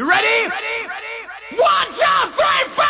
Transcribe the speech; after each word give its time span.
You 0.00 0.08
ready? 0.08 0.24
Ready? 0.24 0.88
Ready? 0.88 1.60
One, 1.60 1.88
two, 1.92 2.32
three, 2.32 2.74
four! 2.74 2.89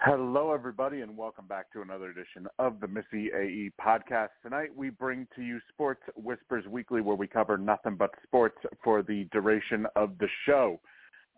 Hello, 0.00 0.52
everybody, 0.52 1.00
and 1.00 1.16
welcome 1.16 1.46
back 1.46 1.72
to 1.72 1.80
another 1.80 2.10
edition 2.10 2.46
of 2.58 2.80
the 2.80 2.86
Missy 2.86 3.30
AE 3.32 3.70
podcast. 3.80 4.28
Tonight, 4.42 4.68
we 4.76 4.90
bring 4.90 5.26
to 5.34 5.42
you 5.42 5.58
Sports 5.70 6.02
Whispers 6.14 6.66
Weekly, 6.66 7.00
where 7.00 7.16
we 7.16 7.26
cover 7.26 7.56
nothing 7.56 7.96
but 7.96 8.10
sports 8.22 8.58
for 8.84 9.02
the 9.02 9.26
duration 9.32 9.86
of 9.96 10.18
the 10.18 10.28
show. 10.44 10.78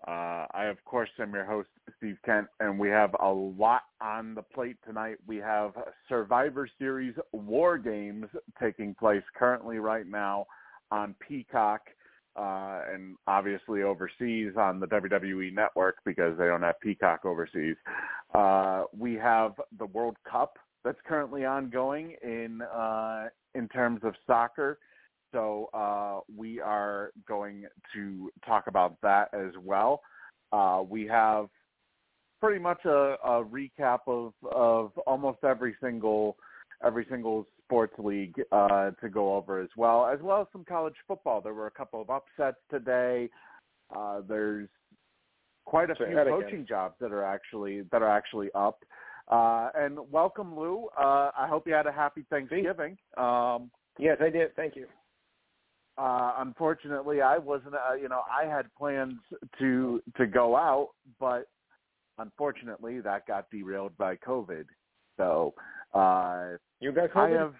Uh, 0.08 0.46
I, 0.52 0.64
of 0.64 0.84
course, 0.84 1.08
am 1.20 1.32
your 1.34 1.44
host, 1.44 1.68
Steve 1.98 2.18
Kent, 2.24 2.48
and 2.58 2.76
we 2.80 2.88
have 2.88 3.14
a 3.20 3.28
lot 3.28 3.82
on 4.00 4.34
the 4.34 4.42
plate 4.42 4.76
tonight. 4.84 5.18
We 5.24 5.36
have 5.36 5.70
Survivor 6.08 6.68
Series 6.80 7.14
War 7.30 7.78
Games 7.78 8.26
taking 8.60 8.92
place 8.92 9.22
currently 9.36 9.78
right 9.78 10.06
now 10.06 10.46
on 10.90 11.14
Peacock 11.26 11.82
uh, 12.38 12.82
and 12.92 13.16
obviously 13.26 13.82
overseas 13.82 14.52
on 14.56 14.78
the 14.78 14.86
WWE 14.86 15.52
network 15.52 15.96
because 16.04 16.38
they 16.38 16.46
don't 16.46 16.62
have 16.62 16.78
Peacock 16.80 17.24
overseas. 17.24 17.76
Uh, 18.34 18.84
we 18.96 19.14
have 19.14 19.52
the 19.78 19.86
World 19.86 20.16
Cup 20.30 20.58
that's 20.84 20.98
currently 21.06 21.44
ongoing 21.44 22.14
in 22.22 22.62
uh, 22.62 23.28
in 23.54 23.68
terms 23.68 24.00
of 24.04 24.14
soccer. 24.26 24.78
So 25.32 25.68
uh, 25.74 26.20
we 26.34 26.60
are 26.60 27.10
going 27.26 27.64
to 27.94 28.30
talk 28.46 28.66
about 28.66 28.96
that 29.02 29.28
as 29.34 29.52
well. 29.62 30.00
Uh, 30.52 30.82
we 30.88 31.06
have 31.06 31.48
pretty 32.40 32.60
much 32.60 32.84
a, 32.84 33.16
a 33.24 33.44
recap 33.44 33.98
of, 34.06 34.32
of 34.50 34.92
almost 35.06 35.38
every 35.42 35.74
single 35.82 36.36
every 36.84 37.06
single 37.10 37.46
sports 37.68 37.92
league 37.98 38.34
uh, 38.50 38.90
to 39.02 39.10
go 39.10 39.34
over 39.36 39.60
as 39.60 39.68
well, 39.76 40.06
as 40.06 40.18
well 40.22 40.40
as 40.40 40.46
some 40.52 40.64
college 40.64 40.94
football. 41.06 41.42
There 41.42 41.52
were 41.52 41.66
a 41.66 41.70
couple 41.70 42.00
of 42.00 42.08
upsets 42.08 42.56
today. 42.70 43.28
Uh, 43.94 44.22
there's 44.26 44.68
quite 45.66 45.90
a 45.90 45.94
Say 45.98 46.06
few 46.08 46.16
coaching 46.16 46.48
again. 46.48 46.66
jobs 46.66 46.94
that 47.00 47.12
are 47.12 47.24
actually 47.24 47.82
that 47.92 48.00
are 48.00 48.10
actually 48.10 48.48
up. 48.54 48.78
Uh, 49.30 49.68
and 49.74 49.98
welcome, 50.10 50.58
Lou. 50.58 50.88
Uh, 50.98 51.30
I 51.38 51.46
hope 51.46 51.66
you 51.66 51.74
had 51.74 51.86
a 51.86 51.92
happy 51.92 52.24
Thanksgiving. 52.30 52.96
Um, 53.18 53.70
Yes, 54.00 54.16
I 54.20 54.30
did. 54.30 54.54
Thank 54.54 54.76
you. 54.76 54.86
uh, 55.98 56.34
unfortunately, 56.38 57.20
I 57.20 57.36
wasn't. 57.36 57.74
Uh, 57.74 57.94
you 58.00 58.08
know, 58.08 58.22
I 58.30 58.46
had 58.48 58.72
plans 58.78 59.14
to 59.58 60.00
to 60.16 60.26
go 60.26 60.56
out, 60.56 60.90
but 61.20 61.48
unfortunately, 62.18 63.00
that 63.00 63.26
got 63.26 63.50
derailed 63.50 63.96
by 63.98 64.14
COVID. 64.16 64.64
So 65.16 65.52
uh, 65.92 66.52
You 66.80 66.92
got 66.92 67.16
I 67.16 67.30
have. 67.30 67.54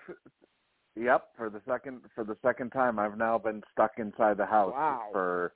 Yep, 0.96 1.28
for 1.36 1.48
the 1.50 1.60
second 1.68 2.00
for 2.14 2.24
the 2.24 2.36
second 2.42 2.70
time, 2.70 2.98
I've 2.98 3.16
now 3.16 3.38
been 3.38 3.62
stuck 3.72 3.92
inside 3.98 4.36
the 4.36 4.46
house 4.46 4.72
Wow. 4.74 5.08
for 5.12 5.52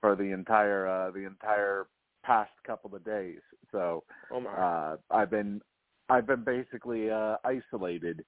for 0.00 0.16
the 0.16 0.24
entire 0.32 0.86
uh, 0.86 1.10
the 1.10 1.26
entire 1.26 1.86
past 2.24 2.52
couple 2.66 2.94
of 2.94 3.04
days. 3.04 3.40
So 3.70 4.04
oh 4.30 4.40
my. 4.40 4.50
uh, 4.50 4.96
I've 5.10 5.30
been 5.30 5.60
I've 6.08 6.26
been 6.26 6.44
basically 6.44 7.10
uh, 7.10 7.36
isolated, 7.44 8.24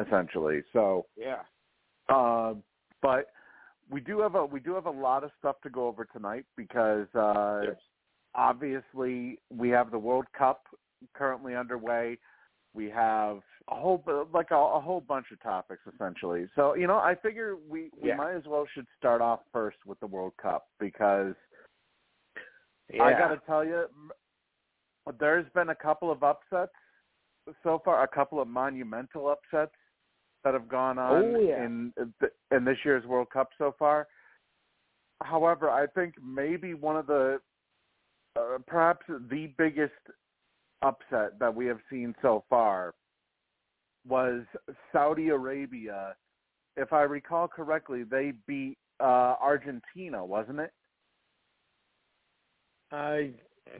essentially. 0.00 0.62
So, 0.72 1.06
yeah. 1.16 1.42
uh, 2.08 2.54
but 3.02 3.28
we 3.90 4.00
do 4.00 4.20
have 4.20 4.34
a 4.34 4.44
we 4.44 4.60
do 4.60 4.74
have 4.74 4.86
a 4.86 4.90
lot 4.90 5.24
of 5.24 5.30
stuff 5.38 5.56
to 5.62 5.70
go 5.70 5.86
over 5.86 6.04
tonight 6.04 6.44
because 6.56 7.06
uh, 7.14 7.60
Yes. 7.64 7.76
obviously 8.34 9.38
we 9.50 9.68
have 9.70 9.90
the 9.90 9.98
World 9.98 10.26
Cup 10.36 10.64
currently 11.14 11.54
underway. 11.54 12.18
We 12.74 12.88
have 12.90 13.40
a 13.70 13.74
whole 13.74 14.02
like 14.32 14.50
a, 14.50 14.56
a 14.56 14.80
whole 14.80 15.00
bunch 15.00 15.26
of 15.32 15.40
topics 15.42 15.82
essentially. 15.94 16.46
So 16.54 16.74
you 16.74 16.86
know, 16.86 16.96
I 16.96 17.14
figure 17.14 17.56
we 17.56 17.90
we 18.00 18.08
Yeah. 18.08 18.16
might 18.16 18.34
as 18.34 18.46
well 18.46 18.66
should 18.74 18.86
start 18.98 19.20
off 19.20 19.40
first 19.52 19.78
with 19.86 19.98
the 20.00 20.06
World 20.06 20.32
Cup 20.40 20.68
because 20.78 21.34
Yeah. 22.92 23.04
I 23.04 23.12
got 23.12 23.28
to 23.28 23.40
tell 23.46 23.64
you, 23.64 23.86
there's 25.18 25.48
been 25.54 25.68
a 25.68 25.74
couple 25.74 26.10
of 26.10 26.22
upsets 26.22 26.72
so 27.62 27.80
far, 27.84 28.02
a 28.02 28.08
couple 28.08 28.40
of 28.40 28.48
monumental 28.48 29.28
upsets 29.28 29.76
that 30.44 30.54
have 30.54 30.68
gone 30.68 30.98
on 30.98 31.36
Oh, 31.36 31.40
yeah. 31.40 31.64
in 31.64 31.92
in 32.50 32.64
this 32.64 32.78
year's 32.84 33.06
World 33.06 33.30
Cup 33.30 33.50
so 33.56 33.74
far. 33.78 34.08
However, 35.22 35.70
I 35.70 35.86
think 35.86 36.14
maybe 36.22 36.74
one 36.74 36.96
of 36.96 37.06
the 37.06 37.40
uh, 38.36 38.58
perhaps 38.66 39.06
the 39.08 39.52
biggest 39.58 39.92
upset 40.82 41.38
that 41.38 41.54
we 41.54 41.66
have 41.66 41.80
seen 41.90 42.14
so 42.22 42.44
far 42.48 42.94
was 44.08 44.42
Saudi 44.92 45.28
Arabia. 45.28 46.14
If 46.76 46.92
I 46.92 47.02
recall 47.02 47.48
correctly, 47.48 48.04
they 48.04 48.32
beat 48.46 48.78
uh, 49.00 49.34
Argentina, 49.40 50.24
wasn't 50.24 50.60
it? 50.60 50.72
I 52.92 53.30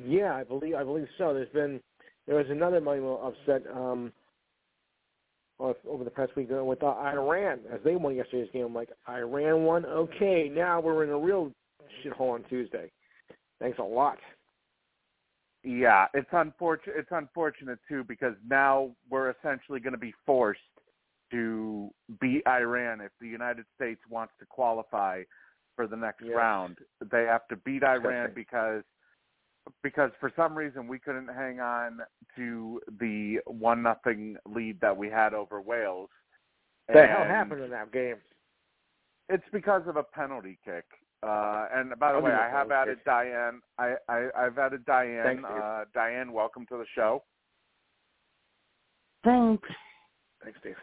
yeah, 0.04 0.34
I 0.34 0.44
believe 0.44 0.74
I 0.74 0.84
believe 0.84 1.08
so. 1.18 1.34
There's 1.34 1.48
been 1.50 1.80
there 2.26 2.36
was 2.36 2.46
another 2.48 2.80
monumental 2.80 3.26
upset 3.26 3.62
um 3.74 4.12
over 5.60 6.04
the 6.04 6.10
past 6.10 6.34
week 6.36 6.48
uh, 6.56 6.64
with 6.64 6.82
uh, 6.82 6.86
Iran 6.86 7.60
as 7.72 7.80
they 7.84 7.96
won 7.96 8.16
yesterday's 8.16 8.48
game. 8.52 8.64
I'm 8.64 8.74
like 8.74 8.88
Iran 9.08 9.64
won, 9.64 9.84
okay. 9.84 10.50
Now 10.52 10.80
we're 10.80 11.04
in 11.04 11.10
a 11.10 11.18
real 11.18 11.52
shithole 12.02 12.34
on 12.34 12.44
Tuesday. 12.48 12.90
Thanks 13.60 13.78
a 13.78 13.82
lot. 13.82 14.18
Yeah, 15.62 16.06
it's 16.14 16.28
unfortunate. 16.32 16.96
It's 16.98 17.10
unfortunate 17.10 17.78
too 17.88 18.04
because 18.04 18.34
now 18.48 18.92
we're 19.10 19.30
essentially 19.30 19.80
going 19.80 19.92
to 19.92 19.98
be 19.98 20.14
forced 20.24 20.60
to 21.30 21.90
beat 22.20 22.42
Iran 22.46 23.00
if 23.00 23.12
the 23.20 23.28
United 23.28 23.66
States 23.76 24.00
wants 24.08 24.32
to 24.40 24.46
qualify 24.46 25.22
for 25.76 25.86
the 25.86 25.96
next 25.96 26.24
round. 26.24 26.78
They 27.10 27.24
have 27.24 27.46
to 27.48 27.56
beat 27.56 27.84
Iran 27.84 28.32
because 28.34 28.82
because 29.82 30.10
for 30.18 30.32
some 30.34 30.56
reason 30.56 30.88
we 30.88 30.98
couldn't 30.98 31.28
hang 31.28 31.60
on 31.60 32.00
to 32.36 32.80
the 32.98 33.38
one 33.46 33.82
nothing 33.82 34.36
lead 34.46 34.80
that 34.80 34.96
we 34.96 35.08
had 35.08 35.34
over 35.34 35.60
Wales. 35.60 36.08
The 36.88 37.06
hell 37.06 37.24
happened 37.24 37.62
in 37.62 37.70
that 37.70 37.92
game? 37.92 38.16
It's 39.28 39.44
because 39.52 39.82
of 39.86 39.96
a 39.96 40.02
penalty 40.02 40.58
kick. 40.64 40.84
Uh, 41.22 41.66
and 41.74 41.98
by 41.98 42.12
the 42.12 42.18
way, 42.18 42.30
give 42.30 42.38
you 42.38 42.44
a 42.44 42.46
I 42.46 42.50
have 42.50 42.70
added. 42.70 42.98
Diane. 43.04 43.60
I, 43.78 43.94
I 44.08 44.28
I've 44.36 44.58
added 44.58 44.84
Diane. 44.86 45.24
Thanks, 45.24 45.44
uh, 45.44 45.84
Diane, 45.92 46.32
welcome 46.32 46.64
to 46.66 46.78
the 46.78 46.86
show. 46.94 47.22
Thanks. 49.24 49.68
Thanks, 50.42 50.58
Dave. 50.62 50.76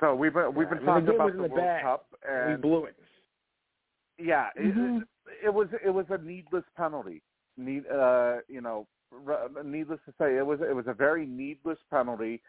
So 0.00 0.14
we've 0.16 0.34
been 0.34 0.54
we've 0.54 0.68
been 0.68 0.88
I 0.88 0.96
mean, 0.96 1.06
the 1.06 1.12
talking 1.12 1.14
about 1.14 1.26
the 1.36 1.42
the 1.42 1.54
World 1.54 1.56
bag. 1.56 1.82
Cup, 1.84 2.06
we 2.48 2.56
blew 2.56 2.84
it. 2.86 2.96
yeah, 4.18 4.48
it, 4.56 4.74
Mhm. 4.74 5.02
it, 5.02 5.08
it 5.44 5.54
was 5.54 5.68
it 5.84 5.90
was 5.90 6.06
a 6.10 6.18
needless 6.18 6.64
penalty. 6.76 7.22
Need 7.56 7.86
uh, 7.86 8.38
you 8.48 8.60
know, 8.60 8.88
needless 9.64 10.00
to 10.06 10.12
say, 10.18 10.36
it 10.36 10.44
was 10.44 10.60
it 10.68 10.74
was 10.74 10.88
a 10.88 10.94
very 10.94 11.26
needless 11.26 11.78
penalty. 11.90 12.42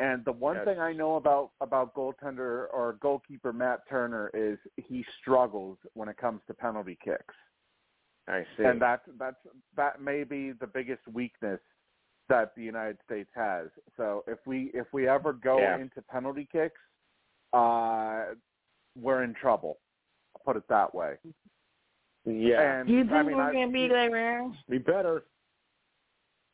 And 0.00 0.24
the 0.24 0.32
one 0.32 0.56
Yes. 0.56 0.64
thing 0.64 0.78
I 0.80 0.92
know 0.94 1.16
about 1.16 1.52
about 1.60 1.94
goaltender 1.94 2.66
or 2.72 2.94
goalkeeper 3.00 3.52
Matt 3.52 3.86
Turner 3.86 4.30
is 4.32 4.58
he 4.76 5.04
struggles 5.20 5.78
when 5.92 6.08
it 6.08 6.16
comes 6.16 6.40
to 6.46 6.54
penalty 6.54 6.96
kicks. 7.04 7.34
I 8.26 8.46
see. 8.56 8.64
and 8.64 8.80
that 8.80 9.02
that's 9.18 9.36
that 9.76 10.00
may 10.00 10.24
be 10.24 10.52
the 10.52 10.66
biggest 10.66 11.06
weakness 11.08 11.60
that 12.28 12.54
the 12.54 12.62
United 12.62 12.98
States 13.04 13.30
has. 13.34 13.68
So 13.96 14.24
if 14.26 14.38
we 14.46 14.70
if 14.72 14.90
we 14.92 15.06
ever 15.06 15.32
go 15.34 15.58
Yeah. 15.58 15.76
into 15.76 16.00
penalty 16.02 16.46
kicks, 16.50 16.80
uh, 17.52 18.34
we're 18.96 19.22
in 19.22 19.34
trouble. 19.34 19.80
I'll 20.34 20.42
put 20.44 20.56
it 20.56 20.66
that 20.68 20.94
way. 20.94 21.18
yeah. 22.24 22.60
And 22.78 22.88
Do 22.88 22.94
you 22.94 23.02
think 23.04 23.12
I 23.12 23.22
mean, 23.22 23.36
we're 23.36 23.50
I, 23.50 23.52
gonna 23.52 23.68
beat 23.68 23.92
Iran? 23.92 24.56
we 24.68 24.78
better. 24.78 25.24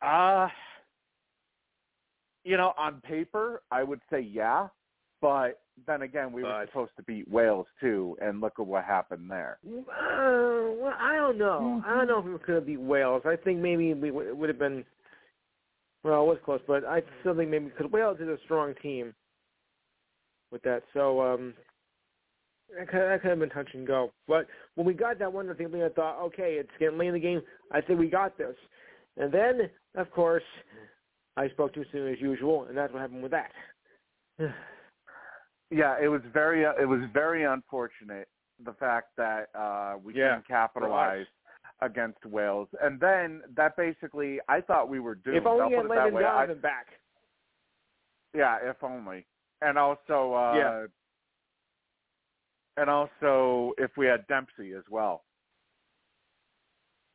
uh, 0.02 0.48
you 2.46 2.56
know, 2.56 2.72
on 2.78 3.00
paper, 3.00 3.62
I 3.72 3.82
would 3.82 4.00
say 4.08 4.20
yeah, 4.20 4.68
but 5.20 5.60
then 5.86 6.02
again, 6.02 6.32
we 6.32 6.42
were 6.44 6.64
supposed 6.68 6.92
to 6.96 7.02
beat 7.02 7.28
Wales 7.28 7.66
too, 7.80 8.16
and 8.22 8.40
look 8.40 8.54
at 8.58 8.66
what 8.66 8.84
happened 8.84 9.28
there. 9.28 9.58
Uh, 9.66 10.72
well, 10.80 10.94
I 10.98 11.16
don't 11.16 11.38
know. 11.38 11.82
I 11.84 11.96
don't 11.96 12.06
know 12.06 12.18
if 12.20 12.24
we 12.24 12.38
could 12.38 12.54
have 12.54 12.66
beat 12.66 12.80
Wales. 12.80 13.22
I 13.26 13.34
think 13.36 13.58
maybe 13.58 13.92
we 13.94 14.08
w- 14.08 14.28
it 14.28 14.36
would 14.36 14.48
have 14.48 14.60
been. 14.60 14.84
Well, 16.04 16.22
it 16.22 16.26
was 16.26 16.38
close, 16.44 16.60
but 16.68 16.84
I 16.84 17.02
still 17.20 17.34
think 17.34 17.50
maybe 17.50 17.66
because 17.66 17.90
Wales 17.90 18.18
is 18.20 18.28
a 18.28 18.38
strong 18.44 18.74
team 18.80 19.12
with 20.52 20.62
that. 20.62 20.84
So 20.94 21.20
um, 21.20 21.52
that 22.78 22.88
could, 22.88 23.00
that 23.00 23.22
could 23.22 23.30
have 23.30 23.38
been 23.40 23.50
touch 23.50 23.70
and 23.74 23.84
go. 23.86 24.12
But 24.28 24.46
when 24.76 24.86
we 24.86 24.94
got 24.94 25.18
that 25.18 25.32
one 25.32 25.50
I 25.50 25.54
think 25.54 25.74
I 25.74 25.88
thought, 25.88 26.22
okay, 26.26 26.58
it's 26.60 26.70
getting 26.78 26.96
late 26.96 27.08
in 27.08 27.14
the 27.14 27.20
game. 27.20 27.42
I 27.72 27.80
think 27.80 27.98
we 27.98 28.08
got 28.08 28.38
this. 28.38 28.54
And 29.16 29.32
then, 29.32 29.68
of 29.96 30.10
course, 30.12 30.44
I 31.36 31.48
spoke 31.50 31.74
too 31.74 31.84
soon 31.92 32.10
as 32.12 32.20
usual, 32.20 32.64
and 32.64 32.76
that's 32.76 32.92
what 32.92 33.00
happened 33.02 33.22
with 33.22 33.32
that. 33.32 33.52
Yeah, 35.68 35.96
it 36.00 36.06
was 36.06 36.20
very 36.32 36.64
uh, 36.64 36.74
it 36.80 36.84
was 36.86 37.00
very 37.12 37.42
unfortunate 37.42 38.28
the 38.64 38.72
fact 38.74 39.08
that 39.16 39.48
uh 39.52 39.96
we 40.00 40.14
Yeah, 40.14 40.28
couldn't 40.36 40.46
capitalize 40.46 41.26
against 41.80 42.24
Wales, 42.24 42.68
and 42.80 43.00
then 43.00 43.42
that 43.56 43.76
basically 43.76 44.38
I 44.48 44.60
thought 44.60 44.88
we 44.88 45.00
were 45.00 45.16
doomed. 45.16 45.38
if 45.38 45.44
only 45.44 45.62
I'll 45.62 45.68
we 45.70 45.74
had 45.74 45.82
put 45.88 45.92
it 45.98 46.12
that 46.12 46.14
Landon. 46.14 46.58
I, 46.60 46.60
back. 46.62 46.86
yeah, 48.32 48.58
if 48.62 48.76
only, 48.84 49.26
and 49.60 49.76
also 49.76 50.34
uh 50.34 50.54
Yeah. 50.56 50.86
and 52.76 52.88
also 52.88 53.72
if 53.76 53.90
we 53.96 54.06
had 54.06 54.24
Dempsey 54.28 54.72
as 54.72 54.84
well, 54.88 55.24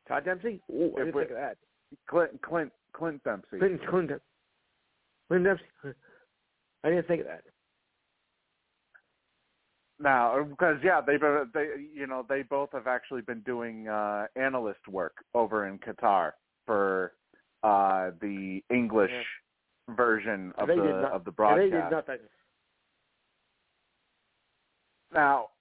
Todd 0.06 0.26
Dempsey? 0.26 0.60
Ooh, 0.70 0.92
I 0.98 1.00
If 1.00 1.06
didn't 1.06 1.14
we- 1.14 1.20
think 1.22 1.30
of 1.30 1.36
that. 1.38 1.56
Clint 2.06 2.42
Clint 2.42 2.72
Clint 2.92 3.22
Dempsey. 3.24 3.58
Clinton, 3.58 3.80
Clinton, 3.88 4.20
Clinton 5.28 5.44
Dempsey. 5.44 5.98
I 6.84 6.88
didn't 6.90 7.06
think 7.06 7.20
of 7.20 7.26
that. 7.26 7.42
Now, 10.00 10.42
because 10.42 10.78
yeah, 10.82 11.00
they've 11.00 11.20
been, 11.20 11.48
they 11.54 11.68
you 11.94 12.06
know 12.06 12.26
they 12.28 12.42
both 12.42 12.70
have 12.72 12.86
actually 12.86 13.22
been 13.22 13.40
doing 13.40 13.88
uh 13.88 14.26
analyst 14.36 14.86
work 14.88 15.14
over 15.34 15.68
in 15.68 15.78
Qatar 15.78 16.32
for 16.66 17.12
uh 17.62 18.10
the 18.20 18.62
English 18.68 19.12
version 19.90 20.52
of 20.58 20.66
the 20.68 20.74
not- 20.74 21.12
of 21.12 21.24
the 21.24 21.30
broadcast. 21.30 21.70
they 21.70 21.76
did 21.76 21.90
nothing. 21.90 22.18
Now, 25.12 25.44
uh, 25.44 25.51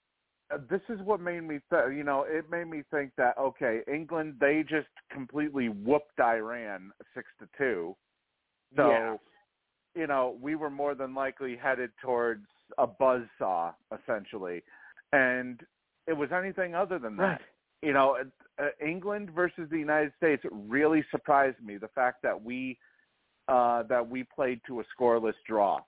this 0.70 0.82
is 0.90 1.00
what 1.02 1.20
made 1.20 1.42
me 1.44 1.60
th- 1.70 1.96
you 1.96 2.04
know 2.04 2.24
it 2.28 2.50
made 2.50 2.68
me 2.68 2.84
think 2.92 3.12
that 3.18 3.38
okay, 3.38 3.82
England 3.92 4.36
they 4.40 4.64
just 4.68 4.90
completely 5.12 5.70
whooped 5.70 6.20
Iran 6.20 6.92
six 7.14 7.28
to 7.40 7.48
two. 7.58 7.96
So, 8.76 8.90
Yeah. 8.90 9.18
you 9.96 10.08
know, 10.08 10.38
we 10.42 10.56
were 10.56 10.70
more 10.70 10.96
than 10.96 11.14
likely 11.14 11.56
headed 11.58 11.92
towards 12.02 12.48
a 12.78 12.88
buzz 12.88 13.24
saw 13.38 13.74
essentially, 13.94 14.64
and 15.12 15.62
it 16.08 16.14
was 16.14 16.32
anything 16.32 16.76
other 16.76 17.00
than 17.00 17.18
that. 17.18 17.24
Right. 17.24 17.42
you 17.82 17.94
know, 17.94 18.18
uh, 18.60 18.68
England 18.80 19.32
versus 19.32 19.68
the 19.70 19.80
United 19.80 20.14
States 20.16 20.44
really 20.52 21.04
surprised 21.12 21.60
me. 21.64 21.78
The 21.78 21.88
fact 21.90 22.22
that 22.22 22.42
we 22.42 22.78
uh, 23.48 23.84
that 23.84 24.08
we 24.08 24.24
played 24.24 24.62
to 24.68 24.80
a 24.80 24.84
scoreless 24.96 25.34
draw 25.48 25.82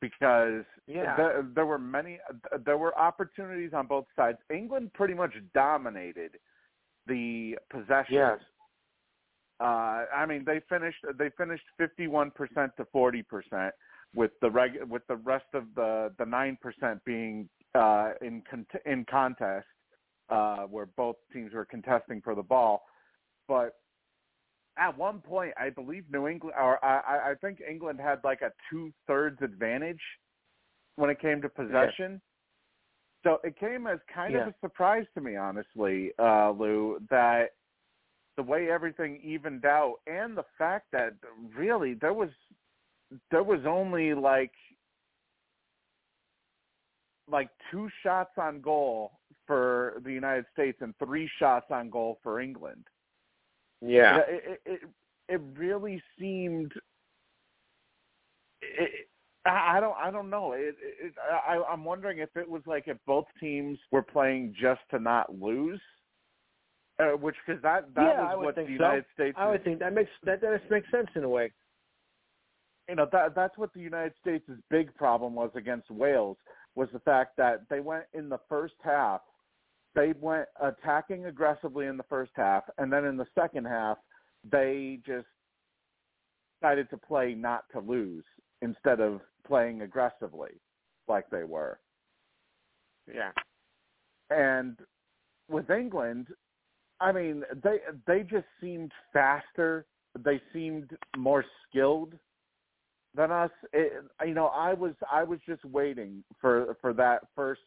because 0.00 0.64
Yeah. 0.86 1.16
there, 1.16 1.42
there 1.54 1.66
were 1.66 1.78
many 1.78 2.18
there 2.64 2.78
were 2.78 2.96
opportunities 2.98 3.72
on 3.72 3.86
both 3.86 4.06
sides. 4.16 4.38
England 4.50 4.92
pretty 4.94 5.14
much 5.14 5.34
dominated 5.54 6.38
the 7.06 7.58
possession. 7.70 8.14
Yes. 8.14 8.40
Uh, 9.60 10.04
I 10.14 10.24
mean, 10.26 10.44
they 10.44 10.60
finished 10.68 11.04
they 11.18 11.30
finished 11.30 11.64
51% 11.80 12.32
to 12.76 12.84
40% 12.94 13.70
with 14.14 14.30
the 14.40 14.50
reg 14.50 14.82
with 14.88 15.06
the 15.08 15.16
rest 15.16 15.46
of 15.54 15.64
the 15.74 16.12
the 16.18 16.24
nine 16.24 16.56
percent 16.60 17.04
being 17.04 17.48
uh, 17.74 18.12
in 18.22 18.42
con- 18.48 18.66
in 18.86 19.04
contest 19.04 19.66
uh, 20.30 20.58
where 20.64 20.86
both 20.86 21.16
teams 21.32 21.52
were 21.52 21.64
contesting 21.64 22.20
for 22.22 22.34
the 22.34 22.42
ball. 22.42 22.82
But 23.48 23.74
at 24.78 24.96
one 24.96 25.20
point, 25.20 25.52
I 25.58 25.70
believe 25.70 26.04
New 26.10 26.28
England, 26.28 26.54
or 26.58 26.82
I, 26.84 27.32
I 27.32 27.34
think 27.40 27.60
England 27.60 28.00
had 28.00 28.20
like 28.24 28.42
a 28.42 28.52
two 28.70 28.92
thirds 29.06 29.42
advantage 29.42 30.00
when 30.96 31.10
it 31.10 31.20
came 31.20 31.42
to 31.42 31.48
possession. 31.48 32.20
So 33.24 33.38
it 33.42 33.58
came 33.58 33.86
as 33.86 33.98
kind 34.12 34.34
Yeah. 34.34 34.42
of 34.42 34.48
a 34.48 34.54
surprise 34.60 35.06
to 35.14 35.20
me, 35.20 35.36
honestly, 35.36 36.12
uh, 36.18 36.50
Lou, 36.52 37.00
that 37.10 37.50
the 38.36 38.42
way 38.42 38.70
everything 38.70 39.20
evened 39.22 39.64
out 39.64 39.96
and 40.06 40.36
the 40.36 40.44
fact 40.56 40.86
that 40.92 41.14
really 41.56 41.94
there 41.94 42.14
was 42.14 42.30
there 43.30 43.42
was 43.42 43.66
only 43.66 44.14
like 44.14 44.52
like 47.30 47.50
two 47.70 47.88
shots 48.02 48.30
on 48.38 48.60
goal 48.60 49.18
for 49.46 50.00
the 50.04 50.12
United 50.12 50.46
States 50.52 50.78
and 50.80 50.96
three 50.98 51.28
shots 51.38 51.66
on 51.70 51.90
goal 51.90 52.18
for 52.22 52.40
England. 52.40 52.86
Yeah. 53.80 54.18
It 54.28 54.60
it 54.66 54.80
it, 55.28 55.40
really 55.56 56.02
seemed. 56.18 56.72
It, 58.62 59.08
I 59.44 59.80
don't. 59.80 59.96
I 59.96 60.10
don't 60.10 60.30
know. 60.30 60.52
It, 60.52 60.76
it, 60.82 61.14
I, 61.46 61.62
I'm 61.70 61.84
wondering 61.84 62.18
if 62.18 62.30
it 62.36 62.48
was 62.48 62.62
like 62.66 62.84
if 62.86 62.98
both 63.06 63.26
teams 63.40 63.78
were 63.90 64.02
playing 64.02 64.54
just 64.60 64.80
to 64.90 64.98
not 64.98 65.40
lose, 65.40 65.80
uh, 66.98 67.10
which 67.10 67.36
because 67.46 67.62
that 67.62 67.94
that 67.94 68.02
Yeah, 68.02 68.34
was 68.34 68.46
what 68.46 68.54
the 68.56 68.62
think 68.62 68.68
so. 68.78 68.84
United 68.84 69.04
States. 69.14 69.36
I 69.40 69.50
would 69.50 69.64
think 69.64 69.78
that 69.78 69.94
makes 69.94 70.10
that 70.24 70.40
that 70.40 70.70
makes 70.70 70.90
sense 70.90 71.08
in 71.14 71.24
a 71.24 71.28
way. 71.28 71.52
you 72.88 72.94
know 72.96 73.06
that 73.12 73.34
that's 73.34 73.56
what 73.56 73.72
the 73.74 73.80
United 73.80 74.12
States' 74.20 74.50
big 74.70 74.94
problem 74.94 75.34
was 75.34 75.50
against 75.54 75.90
Wales 75.90 76.36
was 76.74 76.88
the 76.92 77.00
fact 77.00 77.36
that 77.36 77.62
they 77.68 77.80
went 77.80 78.04
in 78.14 78.28
the 78.28 78.38
first 78.48 78.74
half, 78.82 79.20
they 79.98 80.14
went 80.20 80.46
attacking 80.62 81.26
aggressively 81.26 81.86
in 81.86 81.96
the 81.96 82.04
first 82.04 82.30
half, 82.36 82.62
and 82.78 82.92
then 82.92 83.04
in 83.04 83.16
the 83.16 83.26
second 83.34 83.66
half 83.66 83.98
they 84.50 85.00
just 85.04 85.26
decided 86.60 86.88
to 86.90 86.96
play 86.96 87.34
not 87.34 87.64
to 87.72 87.80
lose 87.80 88.24
instead 88.62 89.00
of 89.00 89.20
playing 89.46 89.82
aggressively 89.82 90.52
like 91.08 91.28
they 91.30 91.42
were. 91.42 91.80
Yeah. 93.12 93.32
And 94.30 94.78
with 95.50 95.68
England, 95.70 96.28
I 97.00 97.10
mean, 97.10 97.42
they 97.64 97.78
they 98.06 98.22
just 98.22 98.46
seemed 98.60 98.92
faster. 99.12 99.86
They 100.16 100.40
seemed 100.52 100.96
more 101.16 101.44
skilled 101.68 102.14
than 103.16 103.32
us. 103.32 103.50
It, 103.72 104.04
you 104.24 104.34
know, 104.34 104.46
I 104.46 104.74
was 104.74 104.92
I 105.10 105.24
was 105.24 105.40
just 105.46 105.64
waiting 105.64 106.22
for 106.40 106.76
for 106.80 106.92
that 106.94 107.22
first 107.34 107.62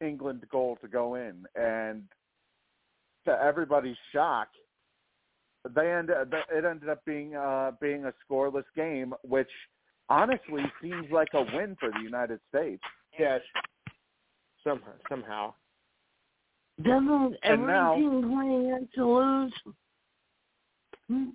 England 0.00 0.44
goal 0.50 0.76
to 0.82 0.88
go 0.88 1.14
in, 1.14 1.44
and 1.54 2.02
to 3.26 3.32
everybody's 3.42 3.96
shock, 4.12 4.48
they 5.74 5.92
end 5.92 6.10
it 6.10 6.64
ended 6.64 6.88
up 6.88 7.04
being 7.04 7.34
uh, 7.34 7.72
being 7.80 8.04
a 8.04 8.12
scoreless 8.28 8.64
game, 8.74 9.14
which 9.22 9.50
honestly 10.08 10.62
seems 10.80 11.10
like 11.10 11.28
a 11.34 11.42
win 11.56 11.76
for 11.80 11.90
the 11.90 12.00
United 12.02 12.40
States. 12.48 12.82
Yes. 13.18 13.40
Somehow. 14.62 14.92
Somehow. 15.08 15.54
Doesn't 16.82 17.36
every 17.42 17.66
now- 17.66 17.94
team 17.94 18.22
playing 18.22 18.66
it 18.82 18.88
to 18.94 19.06
lose? 19.06 19.52
Hmm. 21.08 21.28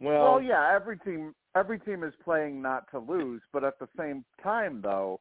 Well, 0.00 0.22
Well, 0.34 0.42
yeah, 0.42 0.72
every 0.74 0.98
team 0.98 1.34
every 1.56 1.78
team 1.78 2.02
is 2.04 2.14
playing 2.24 2.60
not 2.60 2.90
to 2.90 2.98
lose, 2.98 3.42
but 3.52 3.64
at 3.64 3.78
the 3.78 3.88
same 3.98 4.24
time 4.42 4.80
though, 4.82 5.20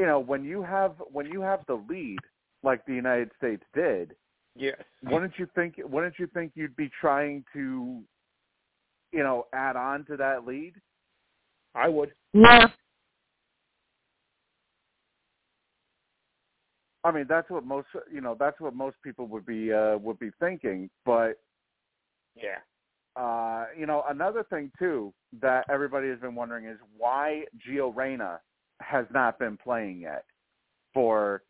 you 0.00 0.06
know, 0.06 0.18
when 0.18 0.42
you 0.44 0.62
have 0.62 0.94
when 1.12 1.26
you 1.26 1.42
have 1.42 1.60
the 1.66 1.74
lead 1.74 2.18
like 2.62 2.84
the 2.86 2.94
United 2.94 3.30
States 3.36 3.62
did, 3.74 4.14
yes. 4.56 4.76
wouldn't 5.04 5.34
you 5.38 5.46
think 5.54 5.74
wouldn't 5.84 6.14
you 6.18 6.26
think 6.32 6.52
you'd 6.54 6.74
be 6.74 6.90
trying 7.00 7.44
to 7.52 8.02
you 9.12 9.22
know, 9.22 9.46
add 9.52 9.76
on 9.76 10.04
to 10.06 10.16
that 10.16 10.46
lead? 10.46 10.72
I 11.74 11.88
would. 11.88 12.12
Yeah. 12.32 12.68
I 17.04 17.10
mean, 17.12 17.26
that's 17.28 17.50
what 17.50 17.64
most 17.64 17.88
you 18.10 18.22
know, 18.22 18.36
that's 18.38 18.58
what 18.58 18.74
most 18.74 18.96
people 19.04 19.26
would 19.26 19.44
be 19.44 19.70
uh 19.70 19.98
would 19.98 20.18
be 20.18 20.30
thinking, 20.40 20.88
but 21.04 21.34
Yeah. 22.34 22.58
Uh, 23.16 23.66
you 23.76 23.86
know, 23.86 24.04
another 24.08 24.44
thing 24.44 24.70
too 24.78 25.12
that 25.42 25.66
everybody 25.68 26.08
has 26.08 26.20
been 26.20 26.34
wondering 26.34 26.64
is 26.64 26.78
why 26.96 27.44
Gio 27.68 27.94
Reyna 27.94 28.40
has 28.80 29.06
not 29.12 29.38
been 29.38 29.56
playing 29.56 30.00
yet 30.00 30.24
for 30.92 31.42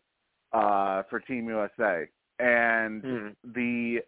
uh, 0.53 1.03
for 1.09 1.21
Team 1.21 1.49
USA, 1.49 2.09
and 2.39 3.03
Hmm. 3.03 3.29
the 3.55 4.01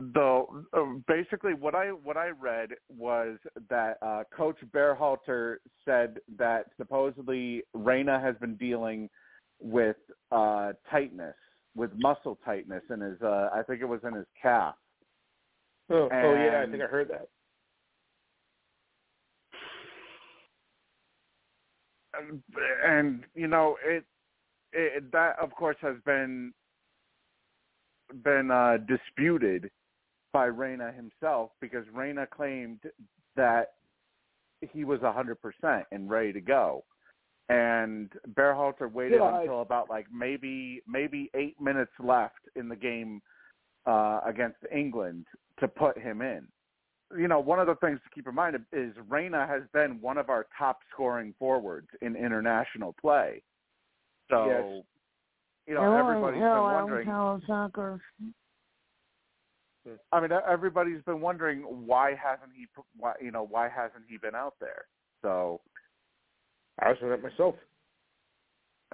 the 0.00 0.44
uh, 0.72 0.84
basically 1.06 1.54
what 1.54 1.74
I 1.74 1.88
what 1.88 2.16
I 2.16 2.28
read 2.30 2.70
was 2.88 3.38
that 3.68 3.98
uh, 4.02 4.24
Coach 4.36 4.56
Berhalter 4.74 5.56
said 5.84 6.18
that 6.38 6.66
supposedly 6.76 7.62
Reyna 7.74 8.20
has 8.20 8.34
been 8.40 8.56
dealing 8.56 9.08
with 9.60 9.96
uh, 10.32 10.72
tightness, 10.90 11.36
with 11.76 11.90
muscle 11.96 12.38
tightness 12.44 12.82
in 12.90 13.00
his 13.00 13.20
uh, 13.22 13.50
I 13.52 13.62
think 13.66 13.80
it 13.80 13.86
was 13.86 14.00
in 14.04 14.14
his 14.14 14.26
calf. 14.40 14.74
Oh, 15.90 16.08
oh 16.10 16.34
yeah, 16.34 16.62
I 16.62 16.70
think 16.70 16.82
I 16.82 16.86
heard 16.86 17.10
that. 17.10 17.28
And 22.86 23.24
you 23.34 23.46
know 23.46 23.76
it, 23.84 24.04
it 24.72 25.10
that 25.12 25.38
of 25.40 25.50
course 25.52 25.76
has 25.80 25.96
been 26.04 26.52
been 28.24 28.50
uh 28.50 28.76
disputed 28.86 29.70
by 30.32 30.46
Reyna 30.46 30.92
himself 30.92 31.50
because 31.60 31.84
Reyna 31.92 32.26
claimed 32.26 32.80
that 33.36 33.72
he 34.72 34.84
was 34.84 35.02
a 35.02 35.12
hundred 35.12 35.36
percent 35.40 35.84
and 35.92 36.08
ready 36.08 36.32
to 36.32 36.40
go. 36.40 36.84
And 37.48 38.10
Berhalter 38.34 38.90
waited 38.90 39.16
Yeah, 39.16 39.24
I- 39.24 39.42
until 39.42 39.60
about 39.62 39.90
like 39.90 40.06
maybe 40.12 40.82
maybe 40.86 41.30
eight 41.34 41.60
minutes 41.60 41.92
left 41.98 42.40
in 42.56 42.68
the 42.68 42.76
game 42.76 43.20
uh 43.86 44.20
against 44.24 44.58
England 44.74 45.26
to 45.58 45.68
put 45.68 45.98
him 45.98 46.22
in 46.22 46.46
you 47.16 47.28
know, 47.28 47.40
one 47.40 47.58
of 47.58 47.66
the 47.66 47.74
things 47.76 48.00
to 48.04 48.10
keep 48.14 48.26
in 48.26 48.34
mind 48.34 48.56
is 48.72 48.94
Reyna 49.08 49.46
has 49.46 49.62
been 49.72 50.00
one 50.00 50.18
of 50.18 50.30
our 50.30 50.46
top 50.58 50.80
scoring 50.92 51.34
forwards 51.38 51.88
in 52.00 52.16
international 52.16 52.94
play. 53.00 53.42
So, 54.30 54.46
Yes. 54.46 54.84
you 55.66 55.74
know, 55.74 55.82
Hello, 55.82 55.96
everybody's 55.96 56.40
been 56.40 56.48
hello, 56.50 56.72
wondering. 56.74 57.06
hello, 57.06 57.40
soccer. 57.46 58.00
I 60.12 60.20
mean, 60.20 60.30
everybody's 60.32 61.02
been 61.02 61.20
wondering 61.20 61.62
why 61.86 62.14
hasn't 62.14 62.52
he, 62.54 62.66
why, 62.96 63.14
you 63.20 63.32
know, 63.32 63.42
why 63.42 63.68
hasn't 63.68 64.04
he 64.08 64.16
been 64.16 64.34
out 64.34 64.54
there? 64.60 64.84
So 65.22 65.60
I 66.78 66.88
was 66.90 66.98
wondering 67.02 67.20
that 67.22 67.30
myself. 67.30 67.56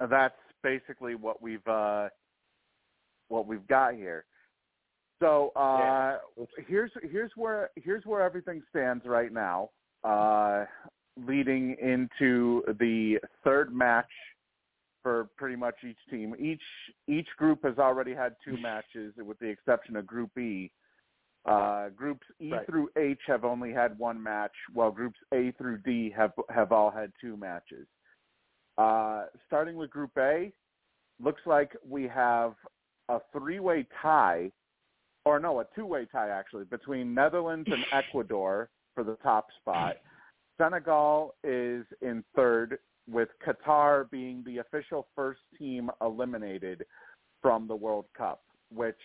that's 0.09 0.33
basically 0.63 1.15
what 1.15 1.41
we've 1.41 1.65
uh, 1.67 2.09
what 3.27 3.45
we've 3.47 3.67
got 3.67 3.93
here. 3.93 4.25
So 5.19 5.51
uh, 5.55 6.17
Yeah. 6.37 6.45
here's 6.67 6.91
here's 7.03 7.31
where 7.35 7.69
here's 7.75 8.05
where 8.05 8.21
everything 8.21 8.61
stands 8.69 9.05
right 9.05 9.31
now, 9.31 9.69
uh, 10.03 10.65
leading 11.17 11.75
into 11.81 12.63
the 12.79 13.19
third 13.43 13.73
match 13.73 14.09
for 15.03 15.29
pretty 15.37 15.55
much 15.55 15.75
each 15.87 15.97
team. 16.09 16.35
Each 16.39 16.61
each 17.07 17.27
group 17.37 17.63
has 17.63 17.77
already 17.77 18.13
had 18.13 18.35
two 18.43 18.57
matches, 18.57 19.13
with 19.17 19.39
the 19.39 19.47
exception 19.47 19.95
of 19.95 20.07
Group 20.07 20.37
E. 20.37 20.71
Uh, 21.45 21.89
groups 21.89 22.27
E 22.39 22.51
Right. 22.51 22.65
through 22.65 22.89
H 22.97 23.21
have 23.27 23.43
only 23.45 23.71
had 23.73 23.97
one 23.97 24.21
match, 24.21 24.51
while 24.73 24.91
groups 24.91 25.19
A 25.33 25.51
through 25.57 25.79
D 25.79 26.09
have 26.15 26.33
have 26.49 26.71
all 26.71 26.91
had 26.91 27.11
two 27.19 27.35
matches. 27.37 27.87
Uh, 28.77 29.25
starting 29.47 29.75
with 29.75 29.89
Group 29.89 30.11
A, 30.17 30.53
looks 31.21 31.41
like 31.45 31.75
we 31.87 32.07
have 32.07 32.55
a 33.09 33.19
three-way 33.33 33.85
tie 34.01 34.51
or 35.29 35.39
no, 35.39 35.59
a 35.59 35.65
two-way 35.75 36.07
tie 36.11 36.29
actually 36.29 36.65
between 36.65 37.13
Netherlands 37.13 37.69
and 37.71 37.83
Ecuador 37.93 38.69
for 38.95 39.03
the 39.03 39.15
top 39.21 39.47
spot. 39.61 39.97
Senegal 40.59 41.35
is 41.43 41.85
in 42.01 42.23
third, 42.35 42.79
with 43.09 43.29
Qatar 43.45 44.09
being 44.09 44.43
the 44.45 44.57
official 44.57 45.07
first 45.15 45.41
team 45.57 45.89
eliminated 46.01 46.83
from 47.41 47.67
the 47.67 47.75
World 47.75 48.05
Cup, 48.17 48.41
which 48.73 48.95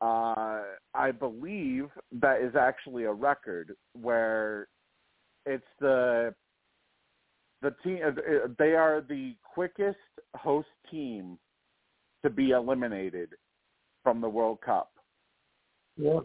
uh, 0.00 0.62
I 0.94 1.10
believe 1.18 1.88
that 2.12 2.40
is 2.40 2.56
actually 2.56 3.04
a 3.04 3.12
record 3.12 3.74
where 4.00 4.68
it's 5.46 5.64
the 5.80 6.34
the 7.62 7.74
team. 7.84 7.98
uh, 8.04 8.48
They 8.58 8.74
are 8.74 9.04
the 9.06 9.34
quickest 9.54 9.98
host 10.34 10.68
team 10.90 11.38
to 12.24 12.30
be 12.30 12.50
eliminated 12.50 13.30
from 14.02 14.20
the 14.20 14.28
World 14.28 14.60
Cup. 14.64 14.90
Yeah. 16.00 16.20